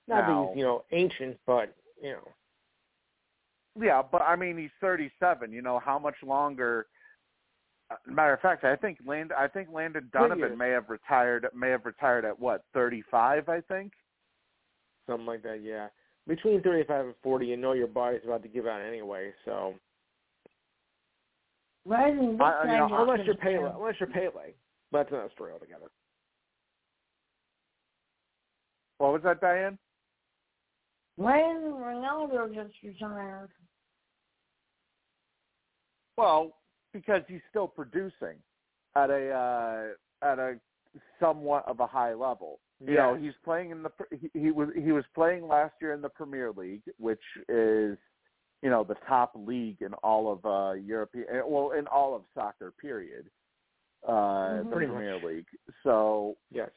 Not 0.07 0.29
now, 0.29 0.43
that 0.45 0.49
he's 0.51 0.59
you 0.59 0.65
know 0.65 0.85
ancient, 0.93 1.39
but 1.47 1.75
you 2.01 2.13
know. 2.13 2.29
Yeah, 3.79 4.03
but 4.11 4.23
I 4.23 4.37
mean 4.37 4.57
he's 4.57 4.71
37. 4.81 5.53
You 5.53 5.63
know 5.63 5.79
how 5.79 5.99
much 5.99 6.17
longer? 6.25 6.87
Uh, 7.91 7.95
matter 8.07 8.35
of 8.35 8.41
fact, 8.41 8.65
I 8.65 8.77
think 8.77 8.99
Land 9.07 9.33
I 9.37 9.47
think 9.47 9.69
Landon 9.73 10.11
Donovan 10.13 10.59
may 10.59 10.71
have 10.71 10.89
retired 10.89 11.47
may 11.55 11.71
have 11.71 11.85
retired 11.85 12.25
at 12.25 12.39
what 12.39 12.65
35. 12.75 13.49
I 13.49 13.61
think. 13.61 13.93
Something 15.07 15.27
like 15.27 15.43
that, 15.45 15.63
yeah. 15.63 15.87
Between 16.27 16.61
35 16.63 17.07
and 17.07 17.15
40, 17.23 17.47
you 17.47 17.57
know 17.57 17.73
your 17.73 17.87
body's 17.87 18.23
about 18.25 18.43
to 18.43 18.49
give 18.49 18.67
out 18.67 18.81
anyway, 18.81 19.33
so. 19.45 19.75
Rising 21.85 22.37
I, 22.41 22.65
you 22.65 22.79
know, 22.79 22.89
unless 22.91 23.25
you're 23.25 23.37
Pele, 23.37 23.71
unless 23.77 23.95
you're 24.01 24.09
Pele, 24.09 24.53
but 24.91 24.99
that's 24.99 25.13
another 25.13 25.31
story 25.35 25.53
altogether. 25.53 25.87
What 28.99 29.13
was 29.13 29.23
that, 29.23 29.41
Diane? 29.41 29.79
When 31.15 31.31
Ronaldo 31.33 32.53
just 32.53 32.75
retired. 32.83 33.51
Well, 36.17 36.57
because 37.01 37.23
he's 37.29 37.41
still 37.51 37.69
producing 37.69 38.37
at 38.95 39.11
a 39.11 39.31
uh, 39.31 40.29
at 40.31 40.39
a 40.39 40.59
somewhat 41.21 41.67
of 41.69 41.81
a 41.81 41.87
high 41.87 42.15
level. 42.15 42.61
You 42.81 42.95
know, 42.95 43.15
he's 43.15 43.33
playing 43.45 43.71
in 43.71 43.83
the 43.83 43.91
he, 44.11 44.31
he 44.39 44.51
was 44.51 44.69
he 44.75 44.93
was 44.93 45.05
playing 45.15 45.49
last 45.49 45.75
year 45.81 45.93
in 45.95 46.03
the 46.03 46.09
Premier 46.11 46.53
League, 46.53 46.83
which 46.99 47.23
is 47.49 47.97
you 48.63 48.71
know 48.71 48.85
the 48.85 48.97
top 49.09 49.33
league 49.35 49.81
in 49.81 49.95
all 50.03 50.31
of 50.33 50.45
uh 50.45 50.73
European 50.75 51.25
well 51.47 51.71
in 51.73 51.87
all 51.87 52.15
of 52.15 52.23
soccer 52.35 52.73
period. 52.73 53.27
Uh 54.07 54.13
Mm-hmm. 54.13 54.69
the 54.69 54.77
Pretty 54.77 54.87
Premier 54.93 55.15
much. 55.15 55.25
League. 55.25 55.47
So, 55.83 56.37
Yes. 56.53 56.71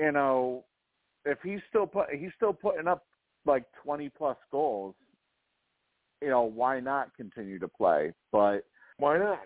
you 0.00 0.10
know, 0.12 0.64
if 1.24 1.38
he's 1.44 1.60
still 1.68 1.86
put 1.86 2.06
he's 2.10 2.32
still 2.36 2.52
putting 2.54 2.88
up 2.88 3.04
like 3.44 3.64
20 3.84 4.08
plus 4.08 4.36
goals, 4.50 4.94
you 6.22 6.28
know, 6.30 6.42
why 6.42 6.80
not 6.80 7.14
continue 7.16 7.58
to 7.58 7.68
play? 7.68 8.12
But 8.30 8.64
Why 9.02 9.18
not? 9.18 9.40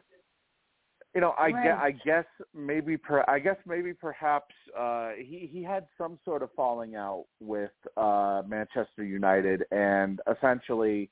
you 1.14 1.22
know, 1.22 1.34
I 1.38 1.48
Right. 1.48 1.64
guess, 1.64 1.78
I 1.80 1.90
guess 2.04 2.26
maybe 2.52 2.98
per, 2.98 3.24
I 3.26 3.38
guess 3.38 3.56
maybe 3.64 3.94
perhaps 3.94 4.54
uh 4.76 5.12
he 5.12 5.48
he 5.50 5.62
had 5.62 5.88
some 5.96 6.18
sort 6.26 6.42
of 6.42 6.50
falling 6.52 6.94
out 6.94 7.24
with 7.40 7.72
uh 7.96 8.42
Manchester 8.46 9.02
United 9.02 9.64
and 9.70 10.20
essentially 10.30 11.08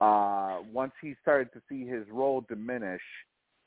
uh 0.00 0.58
once 0.72 0.92
he 1.00 1.14
started 1.22 1.52
to 1.52 1.62
see 1.68 1.86
his 1.86 2.04
role 2.10 2.40
diminish 2.48 3.02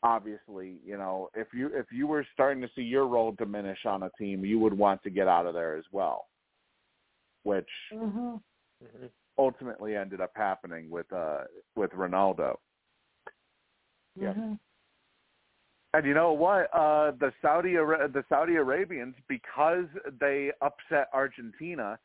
obviously, 0.03 0.77
you 0.85 0.97
know, 0.97 1.29
if 1.33 1.47
you 1.53 1.67
if 1.73 1.85
you 1.89 2.05
were 2.05 2.27
starting 2.33 2.61
to 2.61 2.69
see 2.75 2.81
your 2.81 3.07
role 3.07 3.31
diminish 3.31 3.79
on 3.85 4.03
a 4.03 4.09
team, 4.19 4.43
you 4.43 4.59
would 4.59 4.77
want 4.77 5.01
to 5.03 5.09
get 5.09 5.29
out 5.29 5.45
of 5.45 5.53
there 5.53 5.77
as 5.77 5.85
well. 5.93 6.27
Which 7.43 7.69
Mhm. 7.93 8.41
Mm-hmm. 8.83 9.05
ultimately 9.37 9.95
ended 9.95 10.19
up 10.19 10.31
happening 10.35 10.89
with 10.89 11.09
uh 11.13 11.45
with 11.77 11.91
Ronaldo. 11.91 12.57
Yes. 14.15 14.35
Mhm. 14.35 14.59
And 15.93 16.05
you 16.05 16.13
know 16.13 16.33
what? 16.33 16.69
Uh, 16.73 17.11
the 17.11 17.33
Saudi 17.41 17.77
Ara- 17.77 18.07
the 18.09 18.23
Saudi 18.27 18.55
Arabians, 18.55 19.15
because 19.27 19.87
they 20.19 20.51
upset 20.61 21.09
Argentina, 21.13 21.97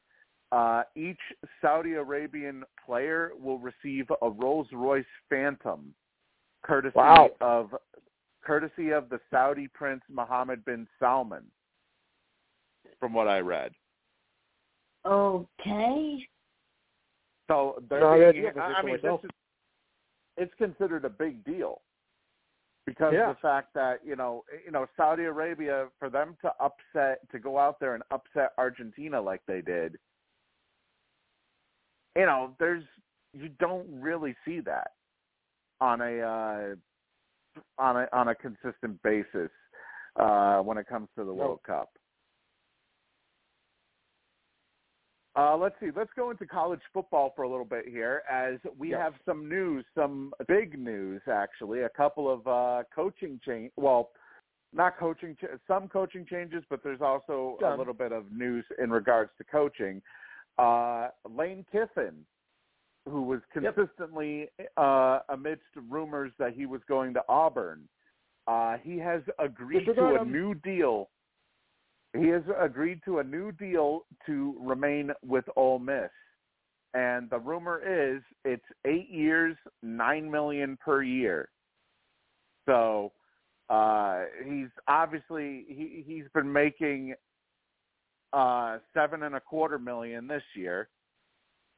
uh, 0.52 0.84
each 0.94 1.20
Saudi 1.60 1.94
Arabian 1.94 2.64
player 2.84 3.32
will 3.36 3.58
receive 3.58 4.10
a 4.22 4.30
Rolls 4.30 4.70
Royce 4.72 5.04
Phantom, 5.28 5.94
courtesy 6.62 6.96
Wow. 6.96 7.30
of 7.40 7.76
courtesy 8.42 8.90
of 8.90 9.08
the 9.08 9.20
Saudi 9.30 9.68
Prince 9.68 10.02
Mohammed 10.08 10.64
bin 10.64 10.88
Salman. 10.98 11.50
From 12.98 13.12
what 13.12 13.28
I 13.28 13.40
read, 13.40 13.74
Okay. 15.04 16.28
so 17.48 17.78
they're 17.88 18.00
No, 18.00 18.32
being, 18.32 18.44
yeah, 18.44 18.62
I 18.62 18.82
mean, 18.82 19.00
this 19.00 19.24
is, 19.24 19.30
it's 20.36 20.54
considered 20.54 21.04
a 21.04 21.10
big 21.10 21.42
deal 21.44 21.82
because 22.90 23.14
Yeah. 23.14 23.30
of 23.30 23.36
the 23.36 23.40
fact 23.40 23.72
that 23.74 24.04
you 24.04 24.16
know 24.16 24.44
you 24.64 24.72
know 24.72 24.84
Saudi 24.96 25.22
Arabia 25.22 25.88
for 26.00 26.10
them 26.10 26.36
to 26.42 26.52
upset 26.58 27.20
to 27.30 27.38
go 27.38 27.56
out 27.56 27.78
there 27.78 27.94
and 27.94 28.02
upset 28.10 28.52
Argentina 28.58 29.20
like 29.20 29.40
they 29.46 29.60
did 29.60 29.96
you 32.16 32.26
know 32.26 32.56
there's 32.58 32.82
you 33.32 33.48
don't 33.60 33.86
really 34.00 34.34
see 34.44 34.58
that 34.58 34.90
on 35.80 36.00
a 36.00 36.20
uh 36.20 36.74
on 37.78 37.96
a 37.96 38.08
on 38.12 38.26
a 38.26 38.34
consistent 38.34 39.00
basis 39.04 39.52
uh 40.16 40.58
when 40.58 40.76
it 40.76 40.88
comes 40.88 41.08
to 41.16 41.24
the. 41.24 41.32
World 41.32 41.60
Cup 41.64 41.90
Uh, 45.40 45.56
let's 45.56 45.74
see. 45.80 45.88
Let's 45.96 46.10
go 46.14 46.30
into 46.30 46.44
college 46.44 46.80
football 46.92 47.32
for 47.34 47.42
a 47.42 47.48
little 47.48 47.64
bit 47.64 47.88
here, 47.88 48.22
as 48.30 48.58
we 48.76 48.90
Yes. 48.90 49.00
have 49.00 49.14
some 49.24 49.48
news, 49.48 49.86
some 49.94 50.34
big 50.46 50.78
news 50.78 51.22
actually. 51.26 51.80
A 51.82 51.88
couple 51.88 52.30
of 52.30 52.46
uh, 52.46 52.82
coaching 52.94 53.40
change. 53.42 53.72
Well, 53.76 54.10
not 54.74 54.98
coaching, 54.98 55.34
ch- 55.36 55.58
some 55.66 55.88
coaching 55.88 56.26
changes, 56.26 56.62
but 56.68 56.82
there's 56.82 57.00
also 57.00 57.56
a 57.64 57.74
little 57.74 57.94
bit 57.94 58.12
of 58.12 58.30
news 58.30 58.66
in 58.78 58.90
regards 58.90 59.30
to 59.38 59.44
coaching. 59.44 60.02
Uh, 60.58 61.08
Lane 61.26 61.64
Kiffin, 61.72 62.26
who 63.08 63.22
was 63.22 63.40
Yep. 63.58 63.74
consistently 63.76 64.50
uh, 64.76 65.20
amidst 65.30 65.64
rumors 65.88 66.32
that 66.38 66.52
he 66.52 66.66
was 66.66 66.82
going 66.86 67.14
to 67.14 67.24
Auburn, 67.30 67.88
uh, 68.46 68.76
he 68.76 68.98
has 68.98 69.22
agreed 69.38 69.86
to 69.86 70.04
a 70.16 70.20
him. 70.20 70.30
new 70.32 70.54
deal 70.54 71.08
he 72.16 72.28
has 72.28 72.42
agreed 72.58 73.00
to 73.04 73.18
a 73.18 73.24
new 73.24 73.52
deal 73.52 74.04
to 74.26 74.56
remain 74.60 75.10
with 75.24 75.44
Ole 75.56 75.78
Miss. 75.78 76.10
And 76.92 77.30
the 77.30 77.38
rumor 77.38 77.80
is 77.86 78.22
it's 78.44 78.64
eight 78.84 79.08
years, 79.10 79.56
nine 79.82 80.30
million 80.30 80.76
per 80.84 81.02
year. 81.02 81.48
So 82.66 83.12
uh 83.68 84.24
he's 84.44 84.68
obviously 84.88 85.64
he 85.68 86.02
he's 86.04 86.24
been 86.34 86.52
making 86.52 87.14
uh 88.32 88.78
seven 88.92 89.22
and 89.22 89.36
a 89.36 89.40
quarter 89.40 89.78
million 89.78 90.26
this 90.26 90.42
year. 90.56 90.88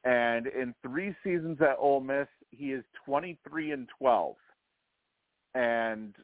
And 0.03 0.47
in 0.47 0.73
three 0.81 1.15
seasons 1.23 1.59
at 1.61 1.77
Ole 1.79 2.01
Miss, 2.01 2.27
he 2.49 2.73
is 2.73 2.83
twenty 3.05 3.37
three 3.47 3.71
and 3.71 3.87
twelve. 3.99 4.35
And 5.53 6.15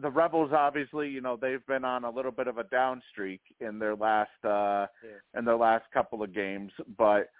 the 0.00 0.10
Rebels 0.10 0.52
obviously, 0.52 1.08
you 1.08 1.20
know, 1.20 1.36
they've 1.36 1.64
been 1.66 1.84
on 1.84 2.04
a 2.04 2.10
little 2.10 2.30
bit 2.30 2.46
of 2.46 2.58
a 2.58 2.64
down 2.64 3.02
streak 3.10 3.40
in 3.60 3.78
their 3.78 3.94
last 3.96 4.30
uh 4.44 4.86
Yeah. 5.02 5.38
in 5.38 5.44
their 5.44 5.56
last 5.56 5.84
couple 5.92 6.22
of 6.22 6.32
games, 6.32 6.72
but 6.96 7.30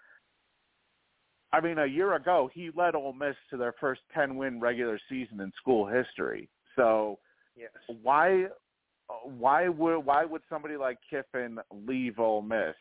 I 1.52 1.60
mean, 1.60 1.78
a 1.78 1.86
year 1.86 2.14
ago 2.14 2.50
he 2.52 2.70
led 2.74 2.94
Ole 2.94 3.12
Miss 3.14 3.36
to 3.50 3.56
their 3.56 3.72
first 3.80 4.02
10-win 4.14 4.60
regular 4.60 4.98
season 5.08 5.40
in 5.40 5.50
school 5.52 5.86
history. 5.86 6.48
So, 6.76 7.18
Yes. 7.56 7.70
why 8.02 8.48
why 9.24 9.68
would 9.68 10.00
why 10.00 10.24
would 10.24 10.42
somebody 10.48 10.76
like 10.76 10.98
Kiffin 11.08 11.58
leave 11.70 12.18
Ole 12.18 12.42
Miss? 12.42 12.74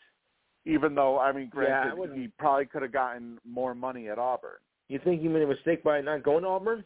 Even 0.66 0.96
though, 0.96 1.18
I 1.18 1.32
mean, 1.32 1.50
Yeah, 1.56 1.84
I 1.86 1.96
granted, 1.96 2.18
he 2.18 2.28
probably 2.38 2.66
could 2.66 2.82
have 2.82 2.92
gotten 2.92 3.40
more 3.46 3.74
money 3.74 4.10
at 4.10 4.20
Auburn. 4.20 4.60
You 4.90 5.00
think 5.00 5.22
he 5.22 5.30
made 5.30 5.44
a 5.44 5.48
mistake 5.48 5.82
by 5.84 6.02
not 6.02 6.24
going 6.24 6.44
to 6.44 6.50
Auburn? 6.50 6.84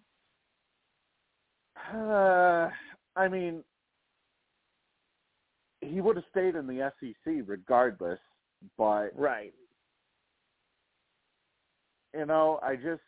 Uh, 1.94 2.70
I 3.16 3.28
mean, 3.28 3.64
he 5.82 6.00
would 6.00 6.16
have 6.16 6.26
stayed 6.30 6.56
in 6.56 6.68
the 6.68 6.92
SEC 7.00 7.44
regardless, 7.46 8.20
but 8.78 9.10
Right. 9.16 9.54
you 12.14 12.26
know, 12.26 12.60
I 12.64 12.76
just 12.76 13.02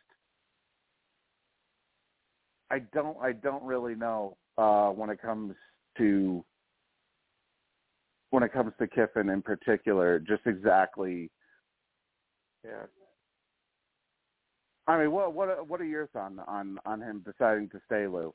I 2.70 2.80
don't 2.92 3.16
I 3.22 3.32
don't 3.32 3.62
really 3.62 3.94
know 3.94 4.36
uh 4.58 4.90
when 4.90 5.10
it 5.10 5.20
comes 5.22 5.54
to 5.98 6.44
when 8.30 8.42
it 8.42 8.52
comes 8.52 8.72
to 8.78 8.86
Kiffin 8.88 9.28
in 9.28 9.40
particular, 9.42 10.18
just 10.18 10.42
exactly 10.46 11.30
Yeah. 12.64 12.86
I 14.86 14.98
mean, 14.98 15.12
what 15.12 15.32
what 15.32 15.66
what 15.66 15.80
are 15.80 15.84
your 15.84 16.08
thoughts 16.08 16.34
on 16.38 16.40
on 16.48 16.78
on 16.84 17.00
him 17.00 17.24
deciding 17.24 17.68
to 17.70 17.80
stay, 17.86 18.06
Lou? 18.06 18.34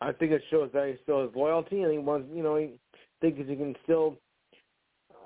I 0.00 0.12
think 0.12 0.32
it 0.32 0.42
shows 0.50 0.70
that 0.72 0.88
he 0.88 0.94
still 1.02 1.22
has 1.22 1.30
loyalty, 1.34 1.82
and 1.82 1.92
he 1.92 1.98
wants, 1.98 2.28
you 2.34 2.42
know, 2.42 2.56
he 2.56 2.72
thinks 3.20 3.38
he 3.38 3.56
can 3.56 3.74
still 3.84 4.16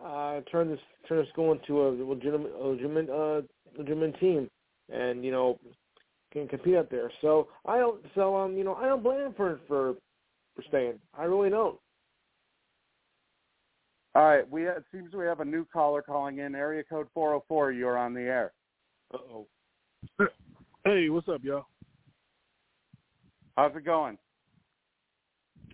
uh, 0.04 0.40
turn 0.50 0.68
this 0.68 0.80
turn 1.08 1.18
this 1.18 1.28
school 1.28 1.52
into 1.52 1.82
a 1.82 1.88
legitimate, 1.90 2.52
a 2.52 2.66
legitimate, 2.66 3.10
uh, 3.10 3.42
legitimate 3.78 4.18
team, 4.18 4.50
and 4.92 5.24
you 5.24 5.30
know, 5.30 5.58
can 6.32 6.48
compete 6.48 6.76
out 6.76 6.90
there. 6.90 7.10
So 7.20 7.48
I 7.66 7.78
don't, 7.78 8.04
so 8.14 8.36
um, 8.36 8.56
you 8.56 8.64
know, 8.64 8.74
I 8.74 8.86
don't 8.86 9.02
blame 9.02 9.20
him 9.20 9.34
for 9.36 9.60
for 9.68 9.94
for 10.56 10.62
staying. 10.68 10.98
I 11.16 11.24
really 11.24 11.50
don't. 11.50 11.78
All 14.16 14.24
right, 14.24 14.48
we 14.50 14.66
it 14.66 14.84
seems 14.92 15.12
we 15.12 15.24
have 15.24 15.40
a 15.40 15.44
new 15.44 15.64
caller 15.72 16.02
calling 16.02 16.38
in. 16.38 16.54
Area 16.54 16.82
code 16.84 17.06
four 17.14 17.30
zero 17.30 17.44
four. 17.48 17.72
You're 17.72 17.98
on 17.98 18.14
the 18.14 18.22
air. 18.22 18.52
Uh 19.12 19.18
oh. 19.32 19.46
Hey, 20.84 21.08
what's 21.08 21.28
up, 21.28 21.42
y'all? 21.42 21.66
How's 23.56 23.74
it 23.74 23.84
going? 23.84 24.18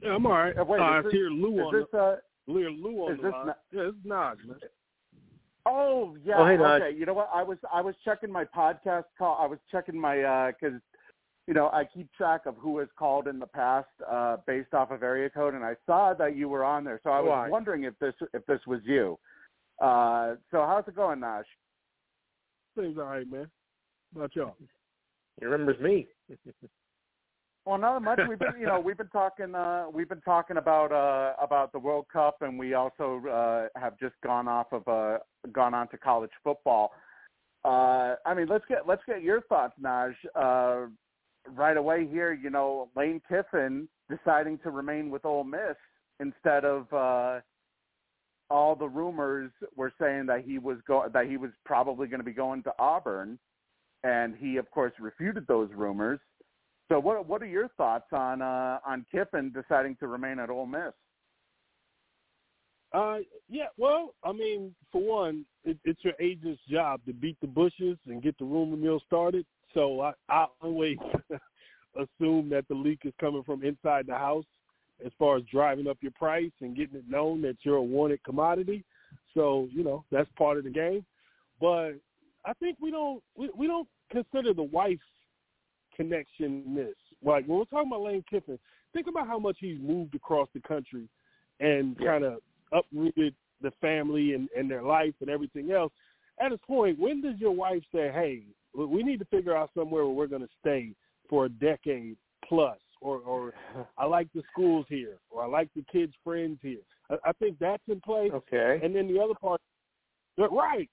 Yeah, 0.03 0.15
I'm 0.15 0.27
all 0.27 0.33
right. 0.33 0.57
Uh, 0.57 0.65
wait, 0.65 0.81
uh, 0.81 0.99
is 0.99 1.05
this, 1.05 1.13
here 1.13 1.29
Lou 1.31 1.59
is 1.59 1.67
on 1.67 1.75
this 1.75 1.87
the 1.93 1.99
uh, 1.99 2.17
Lear 2.47 2.71
Lou 2.71 3.07
on 3.07 3.13
is 3.13 3.19
the 3.19 3.23
this 3.25 3.33
line. 3.33 3.47
Na- 3.47 3.53
yeah, 3.73 3.89
it's 3.89 4.07
Naj, 4.07 4.49
man. 4.49 4.57
Oh 5.67 6.17
yeah. 6.25 6.35
Oh, 6.39 6.47
hey, 6.47 6.57
Naj. 6.57 6.81
okay. 6.81 6.97
You 6.97 7.07
know 7.07 7.15
what? 7.15 7.31
I 7.35 7.43
was 7.43 7.59
I 7.73 7.81
was 7.81 7.95
checking 8.05 8.33
my 8.33 8.45
podcast 8.45 9.05
call. 9.19 9.39
I 9.41 9.47
was 9.47 9.59
checking 9.71 10.01
my 10.01 10.53
because 10.53 10.81
you 11.47 11.55
know 11.55 11.69
I 11.69 11.85
keep 11.85 12.11
track 12.15 12.47
of 12.47 12.57
who 12.57 12.79
has 12.79 12.89
called 12.99 13.29
in 13.29 13.39
the 13.39 13.47
past 13.47 13.89
uh, 14.11 14.39
based 14.47 14.73
off 14.73 14.91
of 14.91 15.03
area 15.03 15.29
code, 15.29 15.55
and 15.55 15.65
I 15.65 15.77
saw 15.87 16.15
that 16.15 16.37
you 16.37 16.49
were 16.49 16.65
on 16.65 16.85
there. 16.85 17.01
So 17.03 17.11
I 17.11 17.21
was 17.21 17.29
Why? 17.29 17.49
wondering 17.49 17.85
if 17.85 17.99
this 17.99 18.15
if 18.33 18.45
this 18.47 18.61
was 18.67 18.81
you. 18.85 19.19
Uh, 19.81 20.37
so 20.51 20.65
how's 20.67 20.87
it 20.89 20.97
going, 20.97 21.21
Naj? 21.21 21.45
Seems 22.79 22.99
all 22.99 23.05
right, 23.05 23.31
man. 23.31 23.51
How 24.15 24.21
about 24.21 24.37
y'all? 24.37 24.57
He 25.39 25.47
remembers 25.47 25.81
me. 25.81 26.07
Well, 27.71 27.79
not 27.79 28.03
much. 28.03 28.19
We've 28.29 28.37
been, 28.37 28.55
you 28.59 28.67
know, 28.67 28.81
we've 28.81 28.99
been 28.99 29.07
talking, 29.11 29.55
uh, 29.55 29.85
we've 29.95 30.09
been 30.09 30.21
talking 30.23 30.57
about 30.57 30.91
uh, 30.91 31.41
about 31.41 31.71
the 31.71 31.79
World 31.79 32.07
Cup, 32.13 32.39
and 32.41 32.59
we 32.59 32.75
also 32.75 33.23
uh, 33.31 33.81
have 33.81 33.97
just 33.97 34.17
gone 34.25 34.49
off 34.49 34.73
of 34.73 34.89
uh, 34.89 35.19
gone 35.53 35.73
on 35.73 35.87
to 35.91 35.97
college 35.97 36.33
football. 36.43 36.91
Uh, 37.65 38.17
I 38.27 38.35
mean, 38.35 38.49
let's 38.49 38.65
get 38.69 38.89
let's 38.89 39.03
get 39.07 39.23
your 39.23 39.43
thoughts, 39.43 39.75
Naj. 39.81 40.15
Uh, 40.35 40.89
right 41.49 41.77
away 41.77 42.09
here, 42.11 42.33
you 42.33 42.51
know, 42.51 42.89
Lane 42.97 43.23
Kiffin 43.29 43.87
deciding 44.11 44.59
to 44.65 44.71
remain 44.71 45.09
with 45.09 45.25
Ole 45.25 45.45
Miss 45.45 45.77
instead 46.19 46.65
of 46.65 46.93
uh, 46.93 47.39
all 48.51 48.75
the 48.75 48.89
rumors 48.89 49.53
were 49.77 49.93
saying 50.01 50.27
that 50.27 50.43
he 50.45 50.59
was 50.59 50.79
go 50.89 51.09
that 51.15 51.27
he 51.29 51.37
was 51.37 51.53
probably 51.65 52.09
going 52.09 52.19
to 52.19 52.25
be 52.25 52.33
going 52.33 52.65
to 52.65 52.73
Auburn, 52.81 53.39
and 54.03 54.35
he 54.37 54.57
of 54.57 54.69
course 54.73 54.93
refuted 54.99 55.47
those 55.47 55.71
rumors. 55.73 56.19
So 56.91 56.99
what 56.99 57.27
what 57.27 57.41
are 57.41 57.47
your 57.47 57.69
thoughts 57.77 58.13
on 58.13 58.43
uh, 58.43 58.81
on 58.85 59.07
Kiffin 59.13 59.53
deciding 59.53 59.97
to 59.97 60.09
remain 60.09 60.41
at 60.41 60.51
Ole 60.51 60.67
Miss? 60.67 60.93
Uh, 62.93 63.19
yeah. 63.49 63.67
Well, 63.79 64.15
I 64.25 64.33
mean, 64.33 64.75
for 64.91 65.01
one, 65.01 65.45
it, 65.65 65.79
it's 65.85 66.03
your 66.03 66.15
agent's 66.21 66.61
job 66.69 67.01
to 67.07 67.13
beat 67.13 67.37
the 67.41 67.47
bushes 67.47 67.97
and 68.09 68.21
get 68.21 68.37
the 68.39 68.45
rumor 68.45 68.77
mill 68.77 69.01
started. 69.07 69.47
So 69.73 70.01
I, 70.01 70.13
I 70.29 70.47
always 70.61 70.97
assume 71.95 72.49
that 72.49 72.65
the 72.69 72.75
leak 72.75 73.03
is 73.05 73.13
coming 73.21 73.45
from 73.45 73.63
inside 73.63 74.07
the 74.09 74.17
house, 74.17 74.45
as 75.07 75.13
far 75.17 75.37
as 75.37 75.45
driving 75.45 75.87
up 75.87 75.99
your 76.01 76.13
price 76.13 76.51
and 76.61 76.77
getting 76.77 76.97
it 76.97 77.09
known 77.09 77.41
that 77.43 77.59
you're 77.63 77.77
a 77.77 77.83
wanted 77.83 78.25
commodity. 78.25 78.85
So 79.33 79.69
you 79.71 79.85
know 79.85 80.05
that's 80.11 80.29
part 80.37 80.59
of 80.59 80.65
the 80.65 80.71
game. 80.71 81.07
But 81.61 81.93
I 82.45 82.53
think 82.59 82.79
we 82.81 82.91
don't 82.91 83.23
we, 83.37 83.49
we 83.57 83.69
don't 83.69 83.87
consider 84.11 84.53
the 84.53 84.65
wife's 84.65 85.03
connection 86.01 86.63
in 86.67 86.75
this. 86.75 86.95
Like 87.23 87.47
when 87.47 87.59
we're 87.59 87.65
talking 87.67 87.91
about 87.91 88.03
Lane 88.03 88.25
Kiffin, 88.29 88.59
think 88.93 89.07
about 89.07 89.27
how 89.27 89.39
much 89.39 89.57
he's 89.61 89.79
moved 89.81 90.15
across 90.15 90.49
the 90.55 90.61
country 90.61 91.09
and 91.61 91.97
Yeah. 92.01 92.07
kind 92.13 92.25
of 92.25 92.43
uprooted 92.73 93.35
the 93.61 93.71
family 93.83 94.35
and, 94.35 94.49
and 94.57 94.71
their 94.71 94.83
life 94.83 95.15
and 95.21 95.29
everything 95.29 95.71
else. 95.71 95.93
At 96.39 96.53
a 96.53 96.59
point, 96.59 96.99
when 96.99 97.21
does 97.21 97.39
your 97.39 97.51
wife 97.53 97.83
say, 97.93 98.11
"Hey, 98.11 98.45
we- 98.73 98.87
we 98.87 99.03
need 99.03 99.19
to 99.19 99.27
figure 99.27 99.55
out 99.55 99.71
somewhere 99.75 100.07
where 100.07 100.15
we're 100.15 100.27
going 100.27 100.47
to 100.47 100.55
stay 100.61 100.95
for 101.29 101.45
a 101.45 101.49
decade 101.51 102.17
plus," 102.45 102.79
or, 103.03 103.19
or 103.19 103.53
"I 103.99 104.07
like 104.07 104.33
the 104.33 104.43
schools 104.51 104.87
here," 104.89 105.19
or 105.29 105.43
"I 105.43 105.47
like 105.47 105.69
the 105.75 105.83
kids' 105.93 106.15
friends 106.25 106.59
here"? 106.63 106.81
I, 107.11 107.17
I 107.27 107.33
think 107.33 107.59
that's 107.59 107.87
in 107.89 108.01
place. 108.01 108.33
Okay. 108.33 108.81
And 108.83 108.95
then 108.95 109.07
the 109.13 109.21
other 109.21 109.35
part, 109.35 109.61
right? 110.39 110.89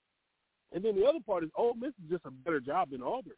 And 0.74 0.84
then 0.84 0.96
the 1.00 1.06
other 1.06 1.22
part 1.26 1.46
is, 1.46 1.50
Ole 1.56 1.76
Miss 1.76 1.94
is 2.04 2.10
just 2.10 2.26
a 2.26 2.32
better 2.32 2.60
job 2.60 2.90
than 2.90 3.02
Auburn. 3.02 3.34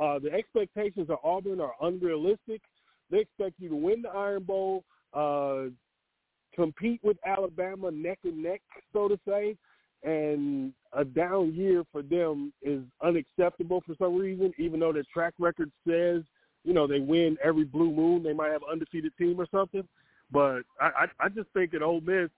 Uh, 0.00 0.18
the 0.18 0.32
expectations 0.32 1.08
of 1.10 1.18
Auburn 1.24 1.60
are 1.60 1.74
unrealistic. 1.80 2.60
They 3.10 3.20
expect 3.20 3.54
you 3.58 3.68
to 3.68 3.76
win 3.76 4.02
the 4.02 4.10
Iron 4.10 4.42
Bowl, 4.42 4.84
uh, 5.14 5.64
compete 6.54 7.00
with 7.02 7.16
Alabama 7.24 7.90
neck 7.90 8.18
and 8.24 8.42
neck, 8.42 8.60
so 8.92 9.08
to 9.08 9.18
say, 9.26 9.56
and 10.02 10.72
a 10.92 11.04
down 11.04 11.54
year 11.54 11.84
for 11.90 12.02
them 12.02 12.52
is 12.62 12.82
unacceptable 13.02 13.82
for 13.86 13.94
some 13.98 14.16
reason, 14.16 14.52
even 14.58 14.80
though 14.80 14.92
their 14.92 15.04
track 15.12 15.34
record 15.38 15.70
says, 15.86 16.22
you 16.64 16.72
know, 16.72 16.86
they 16.86 17.00
win 17.00 17.36
every 17.42 17.64
blue 17.64 17.90
moon. 17.90 18.22
They 18.22 18.32
might 18.32 18.50
have 18.50 18.62
an 18.62 18.72
undefeated 18.72 19.12
team 19.16 19.40
or 19.40 19.46
something. 19.50 19.86
But 20.30 20.62
I, 20.80 20.86
I, 20.86 21.06
I 21.20 21.28
just 21.28 21.48
think 21.54 21.74
at 21.74 21.82
Ole 21.82 22.00
Miss, 22.00 22.28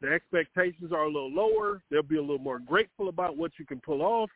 the 0.00 0.12
expectations 0.12 0.92
are 0.92 1.04
a 1.04 1.10
little 1.10 1.30
lower. 1.30 1.82
They'll 1.90 2.02
be 2.02 2.16
a 2.16 2.20
little 2.20 2.38
more 2.38 2.58
grateful 2.58 3.08
about 3.08 3.36
what 3.36 3.52
you 3.58 3.66
can 3.66 3.80
pull 3.80 4.02
off. 4.02 4.30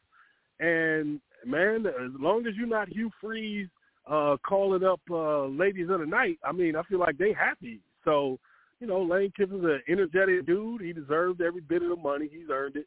And 0.60 1.20
man, 1.46 1.86
as 1.86 2.10
long 2.18 2.46
as 2.46 2.54
you're 2.56 2.66
not 2.66 2.88
Hugh 2.88 3.10
Freeze 3.20 3.68
uh, 4.10 4.36
calling 4.46 4.84
up 4.84 5.00
uh, 5.10 5.46
ladies 5.46 5.90
of 5.90 6.00
the 6.00 6.06
night, 6.06 6.38
I 6.44 6.52
mean, 6.52 6.76
I 6.76 6.82
feel 6.84 6.98
like 6.98 7.18
they 7.18 7.32
happy. 7.32 7.80
So, 8.04 8.38
you 8.80 8.86
know, 8.86 9.02
Lane 9.02 9.32
Kiffin's 9.36 9.64
an 9.64 9.82
energetic 9.88 10.46
dude. 10.46 10.80
He 10.80 10.92
deserved 10.92 11.40
every 11.40 11.60
bit 11.60 11.82
of 11.82 11.90
the 11.90 11.96
money. 11.96 12.28
He's 12.30 12.48
earned 12.50 12.76
it. 12.76 12.86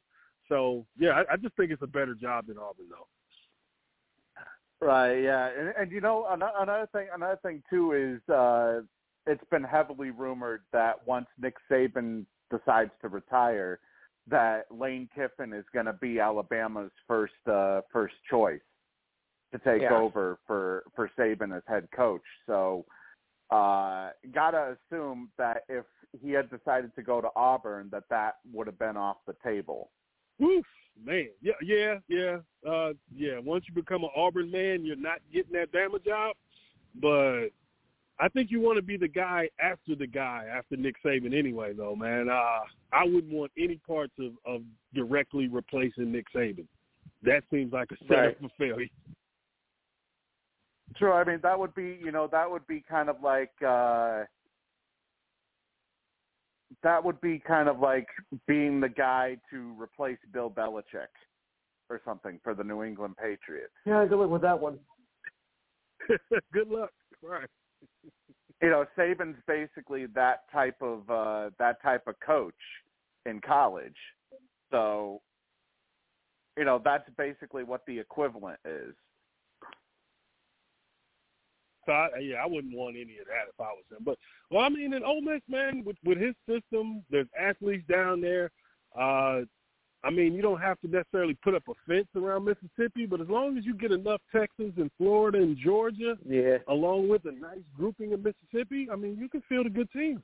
So, 0.50 0.86
yeah, 0.98 1.12
I, 1.12 1.34
I 1.34 1.38
just 1.38 1.56
think 1.56 1.72
it's 1.72 1.82
a 1.82 1.88
better 1.88 2.16
job 2.16 2.48
than 2.48 2.58
Auburn, 2.58 2.88
though. 2.90 3.08
Right. 4.82 5.20
Yeah. 5.20 5.50
And, 5.58 5.74
and 5.80 5.92
you 5.92 6.02
know 6.02 6.26
ano- 6.30 6.52
another 6.60 6.90
thing 6.92 7.08
another 7.14 7.40
thing 7.44 7.62
too 7.70 7.94
is 7.94 8.34
uh, 8.34 8.82
it's 9.28 9.44
been 9.52 9.64
heavily 9.64 10.10
rumored 10.10 10.64
that 10.74 10.96
once 11.06 11.28
Nick 11.40 11.56
Saban 11.70 12.26
decides 12.50 12.90
to 13.02 13.08
retire, 13.08 13.80
that 14.28 14.66
Lane 14.72 15.10
Kiffin 15.14 15.54
is 15.54 15.66
going 15.74 15.88
to 15.88 15.94
be 15.94 16.20
Alabama's 16.20 16.92
first 17.08 17.34
uh, 17.48 17.82
first 17.92 18.16
choice 18.30 18.62
to 19.52 19.60
take 19.60 19.82
Yeah. 19.82 19.96
over 19.96 20.40
for 20.48 20.84
for 20.96 21.10
Saban 21.18 21.56
as 21.56 21.64
head 21.68 21.88
coach. 21.96 22.22
So, 22.46 22.86
uh, 23.50 24.12
gotta 24.34 24.78
assume 24.92 25.30
that 25.38 25.64
if 25.68 25.86
he 26.22 26.32
had 26.32 26.50
decided 26.50 26.94
to 26.96 27.02
go 27.02 27.22
to 27.22 27.30
Auburn, 27.36 27.90
that 27.92 28.04
that 28.10 28.36
would 28.54 28.68
have 28.68 28.80
been 28.80 28.98
off 28.98 29.18
the 29.28 29.36
table. 29.44 29.90
Woof, 30.40 30.66
man. 31.04 31.30
Yeah, 31.42 31.54
yeah, 31.62 31.96
yeah. 32.08 32.38
Uh, 32.70 32.94
yeah. 33.14 33.40
Once 33.40 33.66
you 33.68 33.74
become 33.74 34.04
an 34.04 34.10
Auburn 34.16 34.52
man, 34.52 34.86
you're 34.86 34.96
not 34.96 35.20
getting 35.34 35.54
that 35.54 35.72
Bama 35.72 36.04
job. 36.04 36.36
But 36.96 37.50
I 38.22 38.30
think 38.30 38.52
you 38.52 38.62
want 38.62 38.76
to 38.78 38.84
be 38.84 38.98
the 38.98 39.08
guy 39.08 39.50
after 39.60 39.96
the 39.96 40.06
guy 40.06 40.46
after 40.56 40.78
Nick 40.78 40.96
Saban 41.04 41.38
anyway, 41.38 41.74
though, 41.74 41.96
man. 41.96 42.30
Uh, 42.30 42.60
I 42.94 43.04
wouldn't 43.04 43.34
want 43.34 43.52
any 43.58 43.78
parts 43.78 44.14
of, 44.20 44.34
of 44.46 44.62
directly 44.94 45.48
replacing 45.48 46.12
Nick 46.12 46.28
Saban. 46.34 46.68
That 47.24 47.44
seems 47.52 47.74
like 47.74 47.90
a 47.92 47.98
setup 48.08 48.18
Right. 48.18 48.38
for 48.40 48.50
failure. 48.60 48.88
True. 50.98 51.14
I 51.14 51.24
mean, 51.24 51.40
that 51.42 51.58
would 51.58 51.74
be, 51.74 52.00
you 52.04 52.12
know, 52.12 52.28
that 52.32 52.50
would 52.50 52.68
be 52.68 52.84
kind 52.88 53.10
of 53.10 53.24
like, 53.24 53.52
uh, 53.66 54.24
that 56.84 57.04
would 57.04 57.20
be 57.22 57.40
kind 57.40 57.68
of 57.68 57.80
like 57.80 58.08
being 58.48 58.80
the 58.80 58.90
guy 58.90 59.38
to 59.50 59.74
replace 59.82 60.18
Bill 60.32 60.50
Belichick 60.50 61.10
or 61.90 62.00
something 62.06 62.40
for 62.44 62.54
the 62.54 62.64
New 62.64 62.84
England 62.84 63.16
Patriots. 63.18 63.74
Yeah, 63.86 64.06
good 64.06 64.20
luck 64.20 64.30
with 64.30 64.42
that 64.44 64.60
one. 64.60 64.80
Good 66.52 66.68
luck. 66.68 66.90
Right. 67.22 67.48
You 68.62 68.70
know, 68.70 68.86
Saban's 68.98 69.38
basically 69.48 70.06
that 70.08 70.52
type 70.52 70.82
of 70.82 71.10
uh 71.10 71.50
that 71.58 71.82
type 71.82 72.04
of 72.08 72.16
coach 72.26 72.54
in 73.26 73.42
college. 73.42 73.98
So, 74.72 75.22
you 76.58 76.66
know, 76.66 76.82
that's 76.84 77.10
basically 77.18 77.64
what 77.64 77.82
the 77.86 78.00
equivalent 78.00 78.60
is. 78.66 78.94
So 81.86 81.94
I, 81.94 82.10
yeah, 82.22 82.36
I 82.44 82.46
wouldn't 82.46 82.76
want 82.76 82.96
any 82.96 83.18
of 83.18 83.26
that 83.26 83.50
if 83.50 83.60
I 83.60 83.64
was 83.64 83.84
him. 83.90 84.04
But 84.06 84.18
well, 84.52 84.62
I 84.62 84.70
mean, 84.70 84.94
in 84.94 85.04
Ole 85.04 85.22
Miss, 85.22 85.42
man, 85.48 85.84
with 85.84 85.98
with 86.06 86.20
his 86.20 86.36
system, 86.48 87.04
there's 87.10 87.28
athletes 87.40 87.84
down 87.90 88.22
there. 88.22 88.52
Uh, 88.98 89.42
I 90.04 90.10
mean, 90.10 90.34
you 90.34 90.42
don't 90.42 90.60
have 90.60 90.80
to 90.82 90.88
necessarily 90.88 91.36
put 91.36 91.54
up 91.54 91.64
a 91.70 91.74
fence 91.88 92.08
around 92.16 92.46
Mississippi, 92.46 93.06
but 93.06 93.22
as 93.22 93.30
long 93.30 93.58
as 93.58 93.66
you 93.66 93.76
get 93.76 93.92
enough 93.92 94.22
Texans 94.32 94.74
and 94.78 94.90
Florida 94.98 95.38
and 95.38 95.56
Georgia, 95.58 96.18
Yeah. 96.26 96.58
along 96.68 97.08
with 97.08 97.26
a 97.26 97.32
nice 97.32 97.64
grouping 97.76 98.14
of 98.14 98.24
Mississippi, 98.24 98.90
I 98.90 98.96
mean, 98.96 99.18
you 99.18 99.30
can 99.30 99.42
field 99.42 99.68
a 99.68 99.70
good 99.70 99.92
team. 99.92 100.24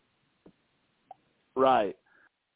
Right. 1.56 1.96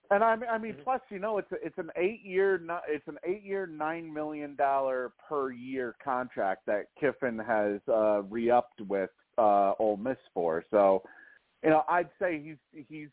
And 0.10 0.26
I 0.26 0.36
mean, 0.36 0.50
I 0.50 0.58
mean, 0.58 0.76
plus 0.84 1.00
you 1.10 1.20
know, 1.20 1.38
it's 1.38 1.52
a, 1.54 1.66
it's 1.66 1.78
an 1.78 1.90
eight 1.96 2.22
year 2.22 2.62
it's 2.88 3.08
an 3.08 3.18
eight 3.24 3.44
year 3.44 3.66
nine 3.66 4.14
million 4.14 4.56
dollar 4.56 5.14
per 5.28 5.52
year 5.52 5.96
contract 6.04 6.66
that 6.66 6.88
Kiffin 7.00 7.40
has 7.40 7.80
uh, 7.88 8.22
re-upped 8.24 8.82
with 8.82 9.10
uh, 9.38 9.74
Ole 9.80 9.96
Miss 9.96 10.18
for. 10.34 10.66
So, 10.70 11.04
you 11.64 11.70
know, 11.70 11.84
I'd 11.88 12.10
say 12.20 12.42
he's 12.44 12.86
he's 12.90 13.08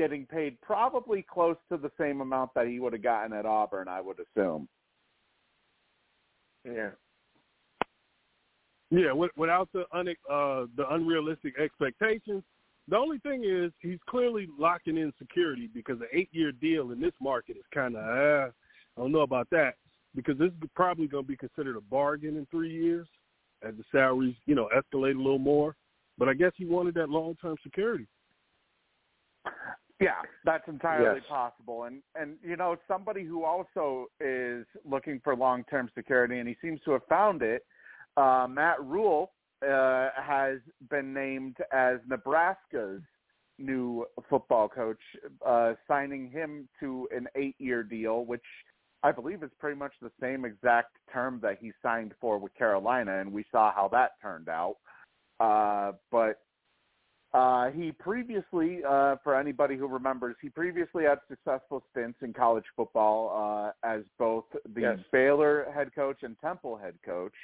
getting 0.00 0.24
paid 0.24 0.58
probably 0.62 1.22
close 1.30 1.58
to 1.70 1.76
the 1.76 1.90
same 2.00 2.22
amount 2.22 2.54
that 2.54 2.66
he 2.66 2.80
would 2.80 2.94
have 2.94 3.02
gotten 3.02 3.34
at 3.34 3.44
Auburn. 3.44 3.86
I 3.86 4.00
would 4.00 4.16
assume. 4.18 4.66
Yeah. 6.64 6.88
Yeah, 8.90 9.12
without 9.36 9.68
the 9.74 9.84
un, 9.92 10.08
uh, 10.08 10.64
the 10.74 10.86
unrealistic 10.90 11.58
expectations, 11.60 12.42
the 12.88 12.96
only 12.96 13.18
thing 13.18 13.44
is 13.44 13.72
he's 13.80 13.98
clearly 14.08 14.48
locking 14.58 14.96
in 14.96 15.12
security 15.18 15.68
because 15.72 16.00
an 16.00 16.08
eight-year 16.12 16.52
deal 16.52 16.92
in 16.92 17.00
this 17.00 17.12
market 17.20 17.58
is 17.58 17.62
kind 17.74 17.94
of 17.94 18.02
uh, 18.02 18.50
I 18.96 19.00
don't 19.00 19.12
know 19.12 19.20
about 19.20 19.48
that 19.50 19.74
because 20.16 20.38
this 20.38 20.48
is 20.48 20.70
probably 20.74 21.08
going 21.08 21.24
to 21.24 21.28
be 21.28 21.36
considered 21.36 21.76
a 21.76 21.82
bargain 21.82 22.38
in 22.38 22.46
three 22.50 22.72
years 22.72 23.06
as 23.62 23.74
the 23.76 23.84
salaries 23.92 24.34
you 24.46 24.54
know 24.54 24.70
escalate 24.74 25.14
a 25.14 25.18
little 25.18 25.38
more. 25.38 25.76
But 26.16 26.30
I 26.30 26.34
guess 26.34 26.52
he 26.56 26.64
wanted 26.64 26.94
that 26.94 27.10
long-term 27.10 27.56
security. 27.62 28.06
Yeah, 30.00 30.22
that's 30.44 30.66
entirely 30.66 31.20
yes. 31.20 31.28
possible. 31.28 31.84
And 31.84 32.02
and 32.14 32.36
you 32.42 32.56
know, 32.56 32.76
somebody 32.88 33.24
who 33.24 33.44
also 33.44 34.06
is 34.18 34.64
looking 34.84 35.20
for 35.22 35.36
long-term 35.36 35.90
security 35.94 36.38
and 36.38 36.48
he 36.48 36.56
seems 36.62 36.80
to 36.86 36.92
have 36.92 37.04
found 37.08 37.42
it, 37.42 37.66
uh, 38.16 38.46
Matt 38.48 38.82
Rhule 38.82 39.32
uh, 39.62 40.08
has 40.16 40.58
been 40.88 41.12
named 41.12 41.58
as 41.70 41.98
Nebraska's 42.08 43.02
new 43.58 44.06
football 44.30 44.68
coach, 44.68 45.00
uh, 45.46 45.74
signing 45.86 46.30
him 46.30 46.66
to 46.80 47.06
an 47.14 47.26
eight-year 47.34 47.82
deal, 47.82 48.24
which 48.24 48.40
I 49.02 49.12
believe 49.12 49.42
is 49.42 49.50
pretty 49.58 49.78
much 49.78 49.92
the 50.00 50.10
same 50.18 50.46
exact 50.46 50.96
term 51.12 51.40
that 51.42 51.58
he 51.60 51.72
signed 51.82 52.14
for 52.20 52.38
with 52.38 52.54
Carolina, 52.54 53.20
and 53.20 53.30
we 53.30 53.44
saw 53.52 53.70
how 53.72 53.88
that 53.88 54.12
turned 54.22 54.48
out. 54.48 54.76
Uh, 55.40 55.92
but 56.10 56.40
uh, 57.32 57.70
he 57.70 57.92
previously, 57.92 58.80
uh, 58.88 59.16
for 59.22 59.38
anybody 59.38 59.76
who 59.76 59.86
remembers, 59.86 60.34
he 60.42 60.48
previously 60.48 61.04
had 61.04 61.18
successful 61.28 61.82
stints 61.90 62.18
in 62.22 62.32
college 62.32 62.64
football 62.74 63.72
uh, 63.84 63.88
as 63.88 64.02
both 64.18 64.44
the 64.74 64.80
yes. 64.80 64.98
Baylor 65.12 65.66
head 65.72 65.94
coach 65.94 66.18
and 66.22 66.36
Temple 66.40 66.76
head 66.76 66.94
coach. 67.04 67.34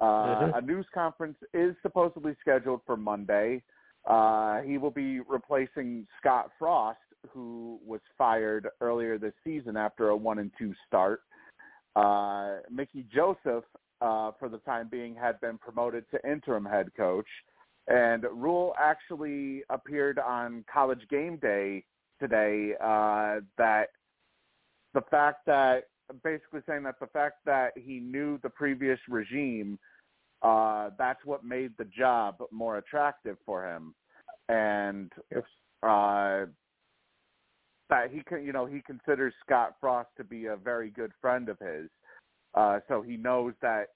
Uh, 0.00 0.04
mm-hmm. 0.04 0.58
A 0.58 0.60
news 0.60 0.86
conference 0.92 1.36
is 1.54 1.76
supposedly 1.82 2.34
scheduled 2.40 2.80
for 2.84 2.96
Monday. 2.96 3.62
Uh, 4.06 4.60
he 4.62 4.78
will 4.78 4.90
be 4.90 5.20
replacing 5.20 6.06
Scott 6.18 6.50
Frost, 6.58 6.98
who 7.30 7.78
was 7.86 8.00
fired 8.18 8.66
earlier 8.80 9.18
this 9.18 9.34
season 9.44 9.76
after 9.76 10.08
a 10.08 10.16
one 10.16 10.40
and 10.40 10.50
two 10.58 10.74
start. 10.88 11.20
Uh, 11.94 12.56
Mickey 12.70 13.06
Joseph, 13.14 13.64
uh, 14.00 14.32
for 14.40 14.48
the 14.50 14.58
time 14.58 14.88
being, 14.90 15.14
had 15.14 15.40
been 15.40 15.58
promoted 15.58 16.04
to 16.10 16.28
interim 16.28 16.64
head 16.64 16.90
coach. 16.96 17.28
And 17.88 18.24
Rhule 18.32 18.74
actually 18.78 19.62
appeared 19.70 20.18
on 20.18 20.64
College 20.72 21.02
Game 21.10 21.36
Day 21.38 21.84
today 22.20 22.74
uh, 22.80 23.40
that 23.58 23.88
the 24.94 25.02
fact 25.10 25.46
that 25.46 25.84
basically 26.22 26.60
saying 26.66 26.82
that 26.84 27.00
the 27.00 27.06
fact 27.06 27.36
that 27.46 27.72
he 27.76 27.98
knew 27.98 28.38
the 28.42 28.50
previous 28.50 28.98
regime, 29.08 29.78
uh, 30.42 30.90
that's 30.98 31.24
what 31.24 31.44
made 31.44 31.72
the 31.78 31.86
job 31.96 32.36
more 32.50 32.78
attractive 32.78 33.36
for 33.44 33.66
him, 33.66 33.94
and 34.48 35.10
uh, 35.82 36.46
that 37.88 38.10
he 38.10 38.22
can, 38.26 38.44
you 38.44 38.52
know, 38.52 38.66
he 38.66 38.80
considers 38.82 39.34
Scott 39.44 39.74
Frost 39.80 40.08
to 40.16 40.24
be 40.24 40.46
a 40.46 40.56
very 40.56 40.90
good 40.90 41.12
friend 41.20 41.48
of 41.48 41.58
his, 41.58 41.88
uh, 42.54 42.80
so 42.88 43.02
he 43.02 43.16
knows 43.16 43.54
that 43.62 43.86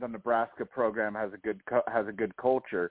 the 0.00 0.08
Nebraska 0.08 0.64
program 0.64 1.14
has 1.14 1.32
a 1.32 1.38
good 1.38 1.60
has 1.86 2.06
a 2.08 2.12
good 2.12 2.36
culture. 2.36 2.90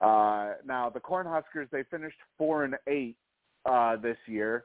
Uh, 0.00 0.52
now 0.64 0.90
the 0.90 1.00
Cornhuskers 1.00 1.70
they 1.70 1.82
finished 1.90 2.18
four 2.36 2.64
and 2.64 2.74
eight 2.86 3.16
uh, 3.64 3.96
this 3.96 4.18
year, 4.26 4.64